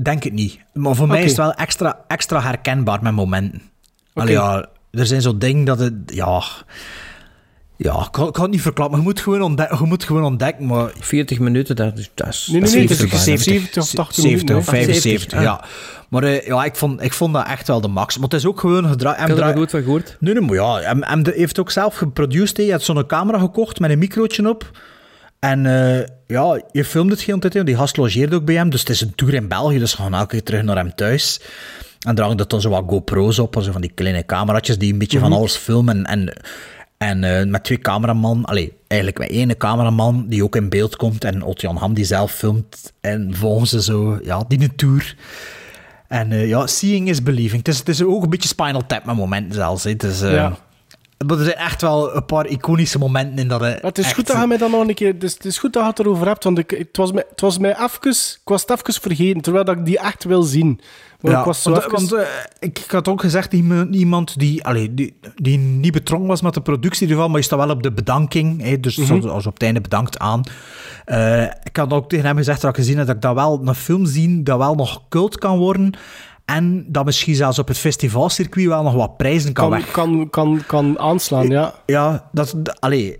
Denk 0.04 0.24
het 0.24 0.34
niet. 0.34 0.60
Maar 0.74 0.96
voor 0.96 1.08
mij 1.08 1.24
is 1.24 1.30
het 1.30 1.38
wel 1.38 1.54
extra, 1.54 2.04
extra 2.08 2.42
herkenbaar 2.42 3.02
met 3.02 3.14
momenten. 3.14 3.62
Allee, 4.14 4.34
ja, 4.34 4.70
er 4.92 5.06
zijn 5.06 5.22
zo 5.22 5.38
dingen 5.38 5.66
dat 5.66 5.80
het... 5.80 5.94
Ja, 6.06 6.42
ja 7.78 8.00
ik, 8.06 8.12
kan, 8.12 8.28
ik 8.28 8.34
kan 8.34 8.44
het 8.44 8.52
niet 8.52 8.62
verklappen. 8.62 8.98
Je 8.98 9.04
moet 9.04 9.20
gewoon, 9.20 9.42
ontdek- 9.42 9.80
je 9.80 9.86
moet 9.86 10.04
gewoon 10.04 10.24
ontdekken, 10.24 10.66
maar... 10.66 10.92
40 11.00 11.40
minuten, 11.40 11.76
dat 11.76 11.98
is... 11.98 12.12
Dat 12.16 12.28
is 12.28 12.48
Nee, 12.52 12.62
nee, 12.62 12.72
nee, 12.72 12.82
het 12.82 12.92
is 12.92 12.98
70, 12.98 13.20
70 13.44 13.84
of 13.84 13.90
80 13.94 14.16
70 14.24 14.24
minuten, 14.24 14.56
of 14.56 14.66
hè? 14.66 14.72
75, 14.72 15.38
Ah. 15.38 15.44
ja. 15.44 15.64
Maar 16.10 16.24
eh, 16.24 16.46
ja, 16.46 16.64
ik 16.64 16.76
vond, 16.76 17.02
ik 17.04 17.14
vond 17.14 17.34
dat 17.34 17.48
echt 17.48 17.68
wel 17.68 17.82
de 17.82 17.88
max. 17.88 18.16
Maar 18.16 18.24
het 18.30 18.34
is 18.34 18.46
ook 18.46 18.60
gewoon 18.60 18.88
gedraaid. 18.88 19.30
Ik 19.30 19.36
heb 19.36 19.38
er 19.48 19.58
goed 19.58 19.70
van 19.72 19.82
gehoord. 19.84 20.18
Nee, 20.20 20.34
nee, 20.34 20.44
maar 20.44 20.56
ja, 20.56 20.80
hem, 20.80 21.04
hem 21.04 21.24
de- 21.24 21.34
heeft 21.36 21.60
ook 21.60 21.72
zelf 21.72 21.96
geproduceerd. 21.96 22.58
Hij 22.58 22.66
had 22.68 22.84
zo'n 22.84 23.06
camera 23.06 23.40
gekocht 23.40 23.80
met 23.80 23.92
een 23.92 24.00
microotje 24.00 24.50
op. 24.50 24.72
En 25.40 25.66
eh, 25.66 26.06
ja, 26.28 26.62
je 26.72 26.86
filmt 26.86 27.12
het 27.12 27.22
geen 27.22 27.40
tijd. 27.40 27.66
Die 27.66 27.76
gast 27.76 27.98
logeerde 27.98 28.36
ook 28.36 28.46
bij 28.46 28.56
hem. 28.56 28.70
Dus 28.70 28.80
het 28.80 28.90
is 28.90 29.02
een 29.02 29.16
tour 29.16 29.34
in 29.34 29.48
België. 29.48 29.80
Dus 29.80 29.96
we 29.96 30.02
gaan 30.02 30.14
elke 30.14 30.28
keer 30.28 30.44
terug 30.44 30.64
naar 30.64 30.76
hem 30.76 30.96
thuis. 30.96 31.42
En 32.00 32.16
daar 32.16 32.26
hangt 32.26 32.50
dan 32.50 32.62
zo 32.62 32.70
wat 32.70 32.84
GoPro's 32.88 33.40
op. 33.40 33.56
Zo 33.62 33.72
van 33.72 33.82
die 33.82 33.92
kleine 33.96 34.26
cameraatjes 34.26 34.78
die 34.78 34.94
een 34.94 35.00
beetje 35.00 35.20
van 35.20 35.30
Mhm. 35.30 35.38
alles 35.38 35.56
filmen. 35.56 36.06
En, 36.06 36.34
en 37.08 37.24
eh, 37.24 37.46
met 37.46 37.64
twee 37.64 37.80
cameraman. 37.80 38.46
Allee, 38.46 38.74
eigenlijk 38.88 39.20
met 39.22 39.30
één 39.30 39.58
cameraman 39.58 40.26
die 40.28 40.44
ook 40.44 40.56
in 40.56 40.70
beeld 40.70 40.96
komt. 40.96 41.24
En 41.24 41.44
Otjan 41.44 41.76
Ham 41.78 41.94
die 41.94 42.06
zelf 42.06 42.32
filmt. 42.32 42.94
En 43.02 43.36
volgen 43.36 43.68
ze 43.68 43.82
zo, 43.82 44.20
ja, 44.24 44.44
die 44.48 44.62
een 44.62 44.76
tour. 44.76 45.16
En 46.08 46.32
eh, 46.32 46.48
ja, 46.48 46.68
seeing 46.68 47.10
is 47.10 47.24
believing. 47.24 47.58
Het 47.66 47.68
is, 47.68 47.80
het 47.80 47.90
is 47.90 48.04
ook 48.04 48.24
een 48.24 48.30
beetje 48.30 48.48
Spinal 48.50 48.86
Tap 48.86 49.06
met 49.06 49.16
momenten 49.16 49.54
zelfs. 49.54 49.84
hè. 49.84 49.90
Het 49.90 50.04
is, 50.04 50.22
eh, 50.22 50.34
Ja. 50.34 50.58
Maar 51.28 51.38
er 51.38 51.44
zijn 51.44 51.56
echt 51.58 51.82
wel 51.82 52.16
een 52.16 52.26
paar 52.26 52.46
iconische 52.48 52.98
momenten 52.98 53.38
in 53.40 53.48
dat... 53.48 53.62
eh, 53.62 53.72
Het 53.82 53.98
is 53.98 54.06
echt- 54.06 54.14
goed 54.16 54.28
dat 54.28 54.42
je 54.42 54.48
mij 54.48 54.58
dan 54.58 54.72
nog 54.72 54.88
een 54.88 54.94
keer... 54.94 55.14
Het 55.14 55.24
is, 55.24 55.34
het 55.34 55.46
is 55.46 55.58
goed 55.58 55.74
dat 55.74 55.84
je 55.84 55.90
het 55.90 56.00
erover 56.00 56.28
hebt, 56.28 56.44
want 56.44 56.58
ik, 56.58 56.70
het, 56.72 56.98
was 56.98 57.12
mij, 57.12 57.24
het 57.30 57.42
was 57.42 57.58
mij 57.58 57.72
even... 57.72 58.10
Ik 58.12 58.42
was 58.44 58.62
het 58.62 58.72
even 58.88 59.02
vergeten, 59.02 59.42
terwijl 59.42 59.66
dat 59.66 59.78
ik 59.78 59.86
die 59.86 60.00
echt 60.00 60.24
wil 60.24 60.42
zien. 60.44 60.80
Maar 61.22 61.32
Ja, 61.32 61.40
ik 61.40 61.46
was 61.46 61.62
zo 61.62 61.72
want, 61.72 61.84
even- 61.84 61.92
want, 61.98 62.14
eh, 62.14 62.28
ik, 62.60 62.80
ik 62.80 62.92
had 62.92 63.08
ook 63.08 63.22
gezegd, 63.22 63.54
iemand, 63.54 64.40
die, 64.40 64.64
allee, 64.64 64.94
die, 64.94 65.16
die 65.36 65.58
niet 65.58 65.92
betrokken 65.92 66.28
was 66.28 66.42
met 66.42 66.54
de 66.54 66.62
productie 66.62 67.10
ervan, 67.10 67.30
maar 67.32 67.40
je 67.40 67.46
staat 67.46 67.60
wel 67.60 67.70
op 67.70 67.84
de 67.84 67.92
bedanking. 67.92 68.62
Hè, 68.62 68.80
dus 68.80 68.98
Mhm. 68.98 69.28
als 69.28 69.46
op 69.46 69.54
het 69.54 69.64
einde 69.64 69.82
bedankt 69.82 70.20
aan. 70.20 70.42
Eh, 71.06 71.44
ik 71.44 71.76
had 71.78 71.94
ook 71.94 72.10
tegen 72.10 72.26
hem 72.26 72.38
gezegd 72.38 72.62
dat 72.62 72.70
ik 72.70 72.76
gezien 72.76 72.98
heb 72.98 73.08
dat 73.08 73.16
ik 73.16 73.22
dat 73.22 73.34
wel 73.36 73.62
een 73.66 73.76
film 73.76 74.06
zie 74.06 74.44
dat 74.44 74.58
wel 74.58 74.76
nog 74.76 75.02
cult 75.10 75.38
kan 75.38 75.58
worden. 75.58 75.94
En 76.46 76.86
dat 76.88 77.06
misschien 77.06 77.36
zelfs 77.36 77.60
op 77.60 77.68
het 77.68 77.78
festivalcircuit 77.78 78.68
wel 78.68 78.84
nog 78.84 78.94
wat 78.94 79.18
prijzen 79.18 79.54
kan, 79.54 79.70
kan, 79.70 79.80
weg. 79.80 79.92
kan, 79.92 80.30
kan, 80.30 80.62
kan 80.68 81.00
aanslaan, 81.00 81.48
ja. 81.48 81.74
Ja, 81.86 82.30
dat, 82.32 82.56
allee, 82.80 83.20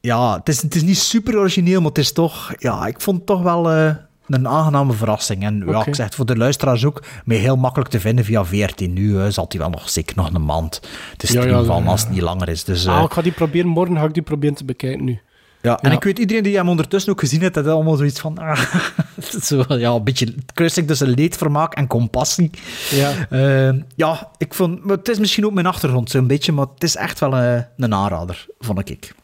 ja 0.00 0.36
het, 0.36 0.48
is, 0.48 0.62
het 0.62 0.74
is 0.74 0.82
niet 0.82 0.98
super 0.98 1.36
origineel, 1.38 1.78
maar 1.80 1.88
het 1.88 1.98
is 1.98 2.12
toch, 2.12 2.52
ja, 2.58 2.86
ik 2.86 3.00
vond 3.00 3.16
het 3.16 3.26
toch 3.26 3.42
wel 3.42 3.70
eh, 3.70 3.94
een 4.26 4.48
aangename 4.48 4.92
verrassing. 4.92 5.42
En 5.42 5.62
ja, 5.66 5.78
Oké. 5.78 5.88
ik 5.88 5.94
zeg 5.94 6.06
het 6.06 6.14
voor 6.14 6.26
de 6.26 6.36
luisteraars 6.36 6.84
ook, 6.84 7.02
maar 7.24 7.36
heel 7.36 7.56
makkelijk 7.56 7.90
te 7.90 8.00
vinden 8.00 8.24
via 8.24 8.44
VRT 8.44 8.80
Nu. 8.80 9.20
eh, 9.20 9.26
zal 9.28 9.44
hij 9.48 9.58
wel 9.58 9.70
nog 9.70 9.88
zeker 9.90 10.16
nog 10.16 10.34
een 10.34 10.44
maand 10.44 10.80
te 11.16 11.26
Ja, 11.26 11.32
ja, 11.34 11.40
streamen 11.40 11.66
van 11.66 11.82
ja. 11.84 11.90
als 11.90 12.00
het 12.00 12.10
niet 12.10 12.20
langer 12.20 12.48
is. 12.48 12.64
Dus, 12.64 12.84
eh, 12.84 12.96
Ah, 12.98 13.04
ik 13.04 13.12
ga 13.12 13.22
die 13.22 13.32
proberen, 13.32 13.66
morgen 13.68 13.96
ga 13.96 14.04
ik 14.04 14.14
die 14.14 14.22
proberen 14.22 14.54
te 14.56 14.64
bekijken 14.64 15.04
nu. 15.04 15.20
Ja, 15.62 15.78
en 15.80 15.90
ja. 15.90 15.96
ik 15.96 16.04
weet, 16.04 16.18
iedereen 16.18 16.42
die 16.42 16.56
hem 16.56 16.68
ondertussen 16.68 17.12
ook 17.12 17.20
gezien 17.20 17.40
heeft, 17.40 17.54
had 17.54 17.66
allemaal 17.66 17.96
zoiets 17.96 18.20
van... 18.20 18.38
Ah, 18.38 18.74
het 19.14 19.34
is 19.34 19.46
zo, 19.46 19.64
ja, 19.68 19.90
een 19.90 20.04
beetje 20.04 20.34
kruising 20.54 20.86
tussen 20.86 21.08
leedvermaak 21.08 21.74
en 21.74 21.86
compassie. 21.86 22.50
Ja. 22.90 23.26
Eh, 23.30 23.80
ja, 23.96 24.30
ik 24.38 24.54
vond... 24.54 24.84
Maar 24.84 24.96
het 24.96 25.08
is 25.08 25.18
misschien 25.18 25.46
ook 25.46 25.52
mijn 25.52 25.66
achtergrond 25.66 26.10
zo'n 26.10 26.26
beetje, 26.26 26.52
maar 26.52 26.66
het 26.74 26.82
is 26.82 26.96
echt 26.96 27.20
wel 27.20 27.36
eh, 27.36 27.60
een 27.76 27.94
aanrader, 27.94 28.46
vond 28.58 28.90
ik. 28.90 29.14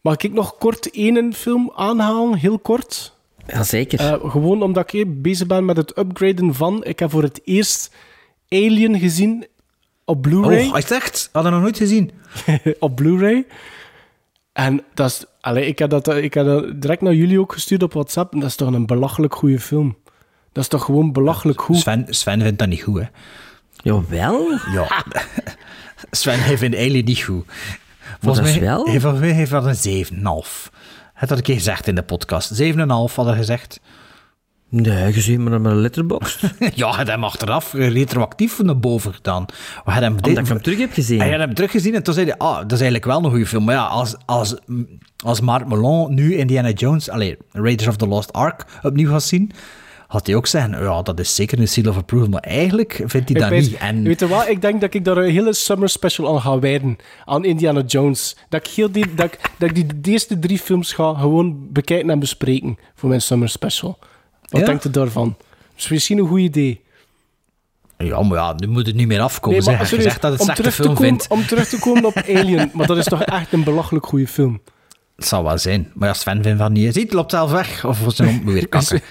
Mag 0.00 0.16
ik 0.16 0.32
nog 0.32 0.58
kort 0.58 0.90
één 0.90 1.34
film 1.34 1.72
aanhalen, 1.76 2.38
heel 2.38 2.58
kort? 2.58 3.14
Jazeker. 3.46 4.00
Eh, 4.00 4.30
gewoon 4.30 4.62
omdat 4.62 4.92
ik 4.92 5.22
bezig 5.22 5.46
ben 5.46 5.64
met 5.64 5.76
het 5.76 5.98
upgraden 5.98 6.54
van... 6.54 6.84
Ik 6.84 6.98
heb 6.98 7.10
voor 7.10 7.22
het 7.22 7.40
eerst 7.44 7.94
Alien 8.48 8.98
gezien 8.98 9.46
op 10.04 10.22
Blu-ray. 10.22 10.68
Oh, 10.68 10.76
echt? 10.76 11.28
Hadden 11.32 11.52
we 11.52 11.58
nog 11.58 11.66
nooit 11.66 11.78
gezien. 11.78 12.10
op 12.78 12.96
Blu-ray. 12.96 13.46
En 14.60 14.82
dat 14.94 15.10
is... 15.10 15.24
Allee, 15.40 15.66
ik, 15.66 15.78
heb 15.78 15.90
dat, 15.90 16.08
ik 16.08 16.34
heb 16.34 16.44
dat 16.44 16.80
direct 16.80 17.00
naar 17.00 17.14
jullie 17.14 17.40
ook 17.40 17.52
gestuurd 17.52 17.82
op 17.82 17.92
WhatsApp. 17.92 18.32
En 18.32 18.40
dat 18.40 18.48
is 18.48 18.56
toch 18.56 18.72
een 18.72 18.86
belachelijk 18.86 19.34
goede 19.34 19.60
film. 19.60 19.96
Dat 20.52 20.62
is 20.62 20.68
toch 20.68 20.84
gewoon 20.84 21.12
belachelijk 21.12 21.60
goed. 21.60 21.76
Sven, 21.76 22.06
Sven 22.08 22.40
vindt 22.40 22.58
dat 22.58 22.68
niet 22.68 22.82
goed, 22.82 23.00
hè? 23.00 23.06
Jawel. 23.76 24.58
Ja. 24.72 25.04
Sven 26.10 26.38
heeft 26.38 26.62
in 26.62 26.74
Alien 26.74 27.04
niet 27.04 27.22
goed. 27.22 27.46
dat 28.20 28.38
is 28.38 28.58
wel? 28.58 28.86
Heeft, 28.86 29.02
volgens 29.02 29.22
mij 29.22 29.32
heeft 29.32 29.50
dat 29.50 29.84
een 29.84 30.04
7,5. 30.06 30.12
Het 31.14 31.28
had 31.28 31.30
ik 31.30 31.36
een 31.36 31.42
keer 31.42 31.54
gezegd 31.54 31.86
in 31.86 31.94
de 31.94 32.02
podcast. 32.02 32.62
7,5 32.62 32.74
hadden 33.14 33.36
gezegd. 33.36 33.80
Nee, 34.70 35.12
gezien 35.12 35.42
maar 35.42 35.60
met 35.60 35.72
een 35.72 35.80
letterbox. 35.80 36.40
ja, 36.74 36.88
hij 36.88 36.96
had 36.96 37.06
hem 37.06 37.24
achteraf 37.24 37.72
retroactief 37.72 38.62
naar 38.62 38.78
boven 38.78 39.14
gedaan. 39.14 39.44
We 39.84 39.90
hadden 39.90 40.02
hem 40.02 40.12
Omdat 40.12 40.38
ik 40.38 40.46
hem 40.46 40.62
terug 40.62 40.78
heb 40.78 40.92
gezien. 40.92 41.20
Hij 41.20 41.30
had 41.30 41.38
hem 41.38 41.54
teruggezien 41.54 41.94
en 41.94 42.02
toen 42.02 42.14
zei 42.14 42.26
hij, 42.26 42.38
ah, 42.38 42.56
dat 42.56 42.72
is 42.72 42.80
eigenlijk 42.80 43.04
wel 43.04 43.24
een 43.24 43.30
goede 43.30 43.46
film. 43.46 43.64
Maar 43.64 43.74
ja, 43.74 43.84
als, 43.84 44.16
als, 44.26 44.54
als 45.24 45.40
Mark 45.40 45.66
Malone 45.66 46.14
nu 46.14 46.34
Indiana 46.36 46.70
Jones, 46.70 47.10
allee, 47.10 47.36
Raiders 47.52 47.88
of 47.88 47.96
the 47.96 48.06
Lost 48.06 48.32
Ark 48.32 48.64
opnieuw 48.82 49.10
gaat 49.10 49.22
zien, 49.22 49.52
had 50.06 50.26
hij 50.26 50.36
ook 50.36 50.46
zeggen, 50.46 50.82
ja, 50.82 51.02
dat 51.02 51.20
is 51.20 51.34
zeker 51.34 51.58
een 51.58 51.68
seal 51.68 51.88
of 51.88 51.96
approval. 51.96 52.28
Maar 52.28 52.40
eigenlijk 52.40 52.92
vindt 52.94 53.12
hij 53.12 53.22
Ik 53.22 53.38
dat 53.38 53.48
weet- 53.48 53.62
niet. 53.70 53.76
En 53.76 54.02
Weet 54.02 54.20
je 54.20 54.28
wat? 54.28 54.48
Ik 54.48 54.60
denk 54.62 54.80
dat 54.80 54.94
ik 54.94 55.04
daar 55.04 55.16
een 55.16 55.30
hele 55.30 55.52
summer 55.54 55.88
special 55.88 56.34
aan 56.34 56.40
ga 56.40 56.58
wijden. 56.58 56.96
Aan 57.24 57.44
Indiana 57.44 57.82
Jones. 57.86 58.36
Dat 58.48 58.66
ik, 58.66 58.72
heel 58.72 58.90
die, 58.92 59.14
dat, 59.14 59.26
ik, 59.26 59.38
dat 59.58 59.68
ik 59.68 59.74
die 59.74 60.00
de 60.00 60.10
eerste 60.10 60.38
drie 60.38 60.58
films 60.58 60.92
ga 60.92 61.14
gewoon 61.14 61.66
bekijken 61.72 62.10
en 62.10 62.18
bespreken 62.18 62.78
voor 62.94 63.08
mijn 63.08 63.20
summer 63.20 63.48
special. 63.48 63.98
Wat 64.50 64.60
Ja? 64.60 64.66
denkt 64.66 64.84
u 64.84 64.90
daarvan? 64.90 65.36
Is 65.76 65.88
misschien 65.88 66.18
een 66.18 66.26
goed 66.28 66.38
idee. 66.40 66.80
ja, 67.96 68.22
maar 68.22 68.38
ja, 68.38 68.52
nu 68.56 68.66
moet 68.66 68.86
het 68.86 68.94
niet 68.94 69.06
meer 69.06 69.20
afkomen. 69.20 69.64
Nee, 69.64 69.76
maar 69.76 69.86
zeg. 69.86 70.02
Zegt 70.02 70.22
dat 70.22 70.32
het 70.32 70.40
om, 70.48 70.54
terug 70.54 70.74
te 70.74 70.82
komen, 70.82 70.96
vindt. 70.96 71.26
om 71.28 71.46
terug 71.46 71.68
te 71.68 71.78
komen 71.78 72.04
op 72.04 72.16
Alien, 72.36 72.70
maar 72.74 72.86
dat 72.86 72.96
is 72.96 73.04
toch 73.04 73.22
echt 73.22 73.52
een 73.52 73.64
belachelijk 73.64 74.06
goede 74.06 74.26
film. 74.26 74.60
Het 75.16 75.26
zal 75.28 75.42
wel 75.44 75.58
zijn. 75.58 75.90
Maar 75.94 76.08
ja, 76.08 76.14
Sven 76.14 76.42
vindt 76.42 76.60
van 76.60 76.72
niet. 76.72 76.94
Ziet, 76.94 77.12
loopt 77.12 77.30
zelf 77.30 77.50
weg. 77.50 77.84
Of 77.84 77.98
voor 77.98 78.12
zijn 78.12 78.44
weer 78.44 78.68
kakken. 78.78 79.00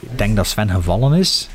Ik 0.00 0.18
denk 0.18 0.36
dat 0.36 0.46
Sven 0.46 0.70
gevallen 0.70 1.18
is. 1.18 1.48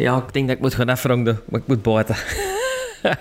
Ja, 0.00 0.16
ik 0.16 0.32
denk 0.32 0.46
dat 0.46 0.56
ik 0.56 0.62
moet 0.62 0.74
gaan 0.74 0.88
afronden, 0.88 1.40
maar 1.48 1.60
ik 1.60 1.66
moet 1.66 1.82
buiten. 1.82 2.16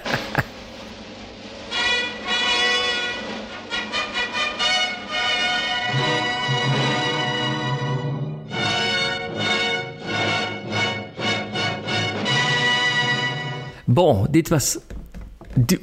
Bon, 13.85 14.27
dit 14.29 14.49
was... 14.49 14.77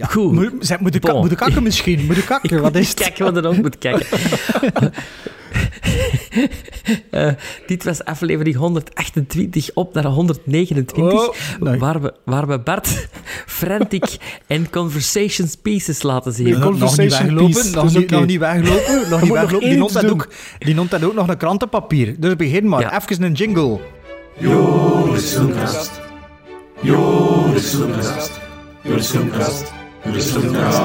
Goed. 0.01 0.33
Moet, 0.33 0.53
zeg, 0.59 0.81
moet, 0.81 0.93
de 0.93 1.01
Bon. 1.01 1.21
moet 1.21 1.31
de 1.31 1.37
kakken 1.37 1.63
misschien? 1.69 2.05
Moet 2.07 2.15
de 2.17 2.25
kakken? 2.25 2.61
Wat 2.63 2.75
is 2.75 2.89
het? 2.95 2.99
Kijk 2.99 3.19
wat 3.19 3.37
er 3.37 3.47
ook 3.47 3.57
moet 3.57 3.79
kijken. 3.79 4.07
Eh, 7.11 7.29
dit 7.67 7.85
was 7.85 8.05
aflevering 8.05 8.57
128 8.57 9.71
op 9.75 9.95
naar 9.95 10.05
129, 10.05 11.29
Oh, 11.29 11.35
nee. 11.61 11.79
waar, 11.79 12.03
we, 12.03 12.15
waar 12.25 12.47
we 12.47 12.59
Bart 12.59 13.09
Frantic 13.47 14.17
en 14.47 14.71
Conversations 14.71 15.57
Pieces 15.57 16.03
laten 16.03 16.33
zien. 16.33 16.45
Nee, 16.45 16.55
nog 16.55 16.73
niet 16.73 16.81
Conversation 16.81 17.35
Nog 17.35 17.93
niet, 17.95 18.11
nog 18.11 18.27
niet 18.27 18.39
weglopen. 18.39 19.11
Nog 19.11 19.21
niet 19.21 19.31
nog 19.31 19.41
weglopen. 19.41 19.69
Die 19.69 19.79
noemt, 19.79 20.11
ook, 20.11 20.29
die 20.59 20.75
noemt 20.75 20.91
dat 20.91 21.05
ook 21.05 21.15
nog 21.15 21.29
een 21.29 21.37
krantenpapier. 21.37 22.15
Dus 22.19 22.37
begin 22.37 22.69
maar. 22.69 22.81
Ja. 22.81 23.01
Even 23.03 23.23
een 23.23 23.33
jingle. 23.33 23.79
Joris 24.39 25.33
Filmkast. 25.33 25.91
Joris 26.81 27.69
Filmkast. 27.75 28.31
Joris 28.87 29.11
Filmkast. 29.11 29.73
Joris 30.05 30.31
Filmkast. 30.31 30.79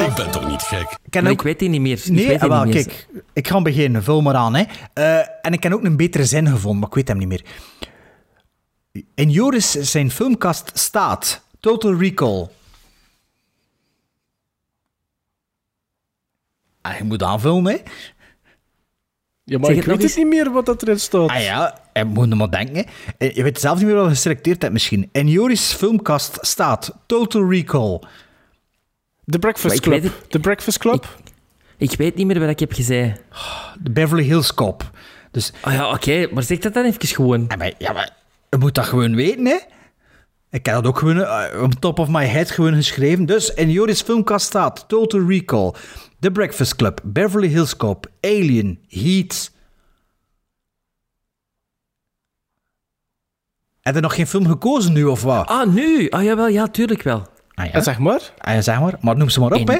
Ik 0.00 0.14
ben 0.14 0.30
toch 0.30 0.48
niet 0.48 0.62
gek? 0.62 0.98
ook- 1.24 1.30
ik 1.30 1.42
weet 1.42 1.58
die 1.58 1.68
niet 1.68 1.80
meer. 1.80 1.98
Ik 1.98 2.06
Nee, 2.06 2.26
weet 2.26 2.40
die 2.40 2.50
ah, 2.50 2.56
wel, 2.56 2.64
niet 2.64 2.74
meer. 2.74 2.84
kijk. 2.84 3.06
Ik 3.32 3.48
ga 3.48 3.62
beginnen. 3.62 4.02
Vul 4.02 4.22
maar 4.22 4.34
aan. 4.34 4.54
Hè. 4.54 4.64
Eh, 4.92 5.18
en 5.42 5.52
ik 5.52 5.62
heb 5.62 5.72
ook 5.72 5.84
een 5.84 5.96
betere 5.96 6.24
zin 6.24 6.48
gevonden, 6.48 6.78
maar 6.80 6.88
ik 6.88 6.94
weet 6.94 7.08
hem 7.08 7.18
niet 7.18 7.28
meer. 7.28 7.44
In 9.14 9.30
Joris 9.30 9.70
zijn 9.70 10.10
filmkast 10.10 10.70
staat 10.78 11.42
Total 11.60 11.94
Recall. 11.98 12.48
Ah, 16.80 16.96
je 16.98 17.04
moet 17.04 17.22
aanvullen, 17.22 17.64
hè. 17.64 17.76
Ja, 19.44 19.58
maar 19.58 19.66
Zeg 19.70 19.76
ik 19.76 19.84
weet 19.84 20.02
het 20.02 20.16
niet 20.16 20.26
meer 20.26 20.50
wat 20.52 20.66
dat 20.66 20.82
erin 20.82 21.00
staat. 21.00 21.28
Ah 21.30 21.42
ja, 21.42 21.78
je 21.98 22.04
moet 22.04 22.30
er 22.30 22.36
maar 22.36 22.50
denken. 22.50 22.86
hè. 23.18 23.26
Je 23.34 23.42
weet 23.42 23.60
zelf 23.60 23.78
niet 23.78 23.86
meer 23.86 23.94
wat 23.94 24.04
je 24.04 24.10
geselecteerd 24.10 24.60
hebt 24.62 24.72
misschien. 24.72 25.08
In 25.12 25.28
Joris 25.28 25.72
filmkast 25.72 26.38
staat 26.40 26.96
Total 27.06 27.50
Recall. 27.50 28.00
The 29.26 29.38
Breakfast 29.38 29.80
Club. 29.80 30.12
The 30.28 30.38
Breakfast 30.40 30.78
Club? 30.78 31.18
Ik 31.76 31.92
weet 31.96 32.14
niet 32.14 32.26
meer 32.26 32.40
wat 32.40 32.48
ik 32.48 32.58
heb 32.60 32.72
gezegd. 32.72 33.20
De 33.82 33.90
Beverly 33.90 34.22
Hills 34.24 34.54
Cop. 34.54 34.90
Dus, 35.30 35.52
Oh 35.64 35.72
ja, 35.72 35.90
oké, 35.90 36.28
maar 36.32 36.42
zeg 36.42 36.58
dat 36.58 36.74
dan 36.74 36.84
even 36.84 37.06
gewoon. 37.06 37.44
ja, 37.48 37.56
maar, 37.56 37.72
ja, 37.78 37.92
maar 37.92 38.10
je 38.50 38.56
moet 38.56 38.74
dat 38.74 38.84
gewoon 38.84 39.14
weten, 39.14 39.46
hè. 39.46 39.56
Ik 40.50 40.66
heb 40.66 40.74
dat 40.74 40.86
ook 40.86 40.98
gewoon 40.98 41.20
eh, 41.24 41.62
op 41.62 41.72
top 41.74 41.98
of 41.98 42.08
my 42.08 42.24
head 42.26 42.50
gewoon 42.50 42.74
geschreven. 42.74 43.26
Dus 43.26 43.54
in 43.54 43.70
Joris 43.70 44.02
filmkast 44.02 44.46
staat 44.46 44.84
Total 44.88 45.28
Recall, 45.28 45.72
The 46.20 46.30
Breakfast 46.30 46.76
Club, 46.76 47.00
Beverly 47.04 47.48
Hills 47.48 47.76
Cop, 47.76 48.06
Alien, 48.20 48.78
Heat. 48.88 49.50
Heb 53.86 53.94
je 53.94 54.00
nog 54.00 54.14
geen 54.14 54.26
film 54.26 54.46
gekozen 54.46 54.92
nu, 54.92 55.04
of 55.04 55.22
wat? 55.22 55.46
Ah, 55.48 55.66
nu? 55.72 56.08
Ah, 56.08 56.22
jawel, 56.22 56.48
ja, 56.48 56.66
tuurlijk 56.68 57.02
wel. 57.02 57.26
Ah, 57.54 57.66
ja. 57.66 57.72
En 57.72 57.82
zeg 57.82 57.98
maar. 57.98 58.32
Ah, 58.38 58.54
ja, 58.54 58.60
zeg 58.60 58.80
maar. 58.80 58.94
Maar 59.00 59.16
noem 59.16 59.28
ze 59.28 59.40
maar 59.40 59.52
op, 59.52 59.58
In- 59.58 59.68
hè. 59.68 59.78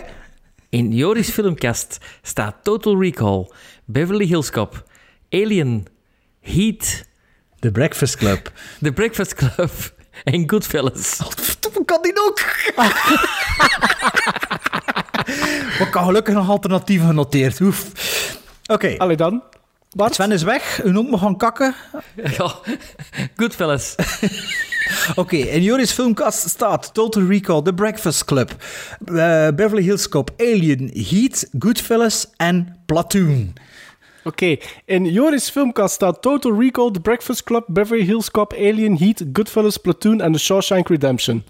In 0.68 0.93
Joris 0.93 1.31
Filmkast 1.31 1.99
staat 2.23 2.55
Total 2.62 3.01
Recall, 3.02 3.51
Beverly 3.85 4.25
Hills 4.26 4.51
Cop, 4.51 4.85
Alien, 5.31 5.86
Heat, 6.41 7.05
The 7.59 7.70
Breakfast 7.70 8.17
Club. 8.17 8.52
The 8.83 8.93
Breakfast 8.93 9.35
Club 9.35 9.70
en 10.25 10.51
Goodfellas. 10.51 11.20
Verdomme, 11.36 11.85
kan 11.85 12.02
die 12.02 12.12
ook? 12.26 12.41
ik 15.86 15.91
had 15.93 16.05
gelukkig 16.05 16.35
nog 16.35 16.49
alternatieven 16.51 17.07
genoteerd. 17.07 17.60
Oef. 17.60 17.86
Oké. 18.67 18.94
Allee 18.99 19.17
dan. 19.17 19.43
Bart? 19.97 20.15
Sven 20.15 20.33
is 20.33 20.42
weg. 20.42 20.84
U 20.84 20.92
noemt 20.92 21.10
me 21.10 21.18
gaan 21.18 21.36
kakken. 21.36 21.75
Ja, 22.36 22.55
Goodfellas. 23.36 23.94
Oké, 25.15 25.36
in 25.36 25.62
Joris 25.62 25.92
filmkast 25.92 26.49
staat 26.49 26.94
Total 26.94 27.26
Recall, 27.26 27.62
The 27.62 27.75
Breakfast 27.75 28.25
Club, 28.25 28.50
eh, 29.05 29.49
Beverly 29.55 29.83
Hills 29.83 30.08
Cop, 30.08 30.31
Alien, 30.36 30.91
Heat, 30.94 31.49
Goodfellas 31.58 32.26
en 32.36 32.76
Platoon. 32.86 33.52
Oké, 34.25 34.57
in 34.84 35.05
Joris' 35.05 35.50
filmkast 35.50 35.94
staat 35.94 36.23
Total 36.23 36.60
Recall, 36.60 36.91
The 36.91 37.00
Breakfast 37.00 37.42
Club, 37.42 37.65
Beverly 37.66 38.05
Hills 38.05 38.31
Cop, 38.31 38.52
Alien, 38.52 38.97
Heat, 38.97 39.25
Goodfellas, 39.33 39.76
Platoon 39.76 40.20
en 40.20 40.33
The 40.33 40.39
Shawshank 40.39 40.89
Redemption. 40.89 41.44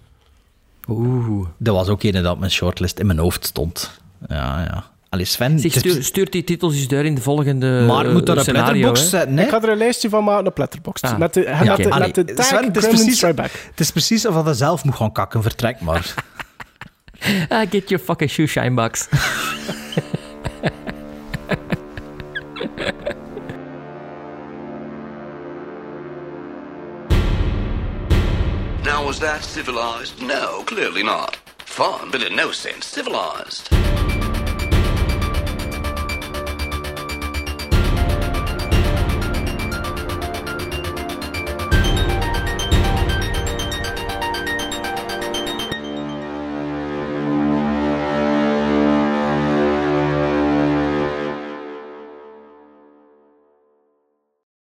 Oeh. 0.89 1.49
Dat 1.57 1.75
was 1.75 1.89
ook 1.89 2.02
een 2.02 2.23
dat 2.23 2.39
mijn 2.39 2.50
shortlist 2.50 2.99
in 2.99 3.07
mijn 3.07 3.18
hoofd 3.18 3.47
stond. 3.47 4.00
Ja, 4.28 4.60
ja. 4.62 4.95
Allee, 5.09 5.25
Sven... 5.25 5.59
Zeg, 5.59 5.73
stuur, 5.73 6.02
stuurt 6.02 6.33
die 6.33 6.44
titels 6.44 6.75
eens 6.75 6.89
door 6.89 7.05
in 7.05 7.15
de 7.15 7.20
volgende 7.20 7.85
maar 7.86 8.10
moet 8.10 8.26
daar 8.26 8.36
eh, 8.36 8.47
een 8.47 8.55
letterbox 8.55 9.09
zetten, 9.09 9.36
hè? 9.36 9.44
Ik 9.44 9.51
ga 9.51 9.62
er 9.62 9.68
een 9.68 9.76
lijstje 9.78 10.09
van 10.09 10.25
maken 10.25 10.47
op 10.47 10.59
Letterboxd. 10.59 11.05
Ah, 11.05 11.18
met 11.18 11.35
de, 11.35 11.41
ja, 11.41 11.59
met 11.62 11.70
oké. 11.73 11.83
de, 11.83 11.91
Allee, 11.91 12.07
met 12.07 12.15
de 12.15 12.35
tag 12.35 12.47
Sven, 12.47 12.65
het 12.65 12.76
is 12.76 12.86
precies- 12.86 13.20
Back. 13.20 13.51
Het 13.70 13.81
is 13.81 13.91
precies 13.91 14.26
of 14.26 14.44
hij 14.44 14.55
zelf 14.55 14.85
moet 14.85 14.94
gaan 14.94 15.12
kakken. 15.12 15.43
Vertrek 15.43 15.81
maar. 15.81 16.15
Ah, 17.49 17.70
get 17.70 17.89
your 17.89 18.05
fucking 18.05 18.31
shoe 18.31 18.47
shine 18.47 18.75
box. 18.75 19.09
Now, 28.85 29.05
was 29.05 29.18
that 29.18 29.43
civilized? 29.43 30.23
No, 30.23 30.62
clearly 30.67 31.02
not. 31.02 31.36
Fun, 31.65 32.10
but 32.10 32.23
in 32.23 32.36
no 32.36 32.52
sense 32.52 32.86
civilized. 32.86 33.68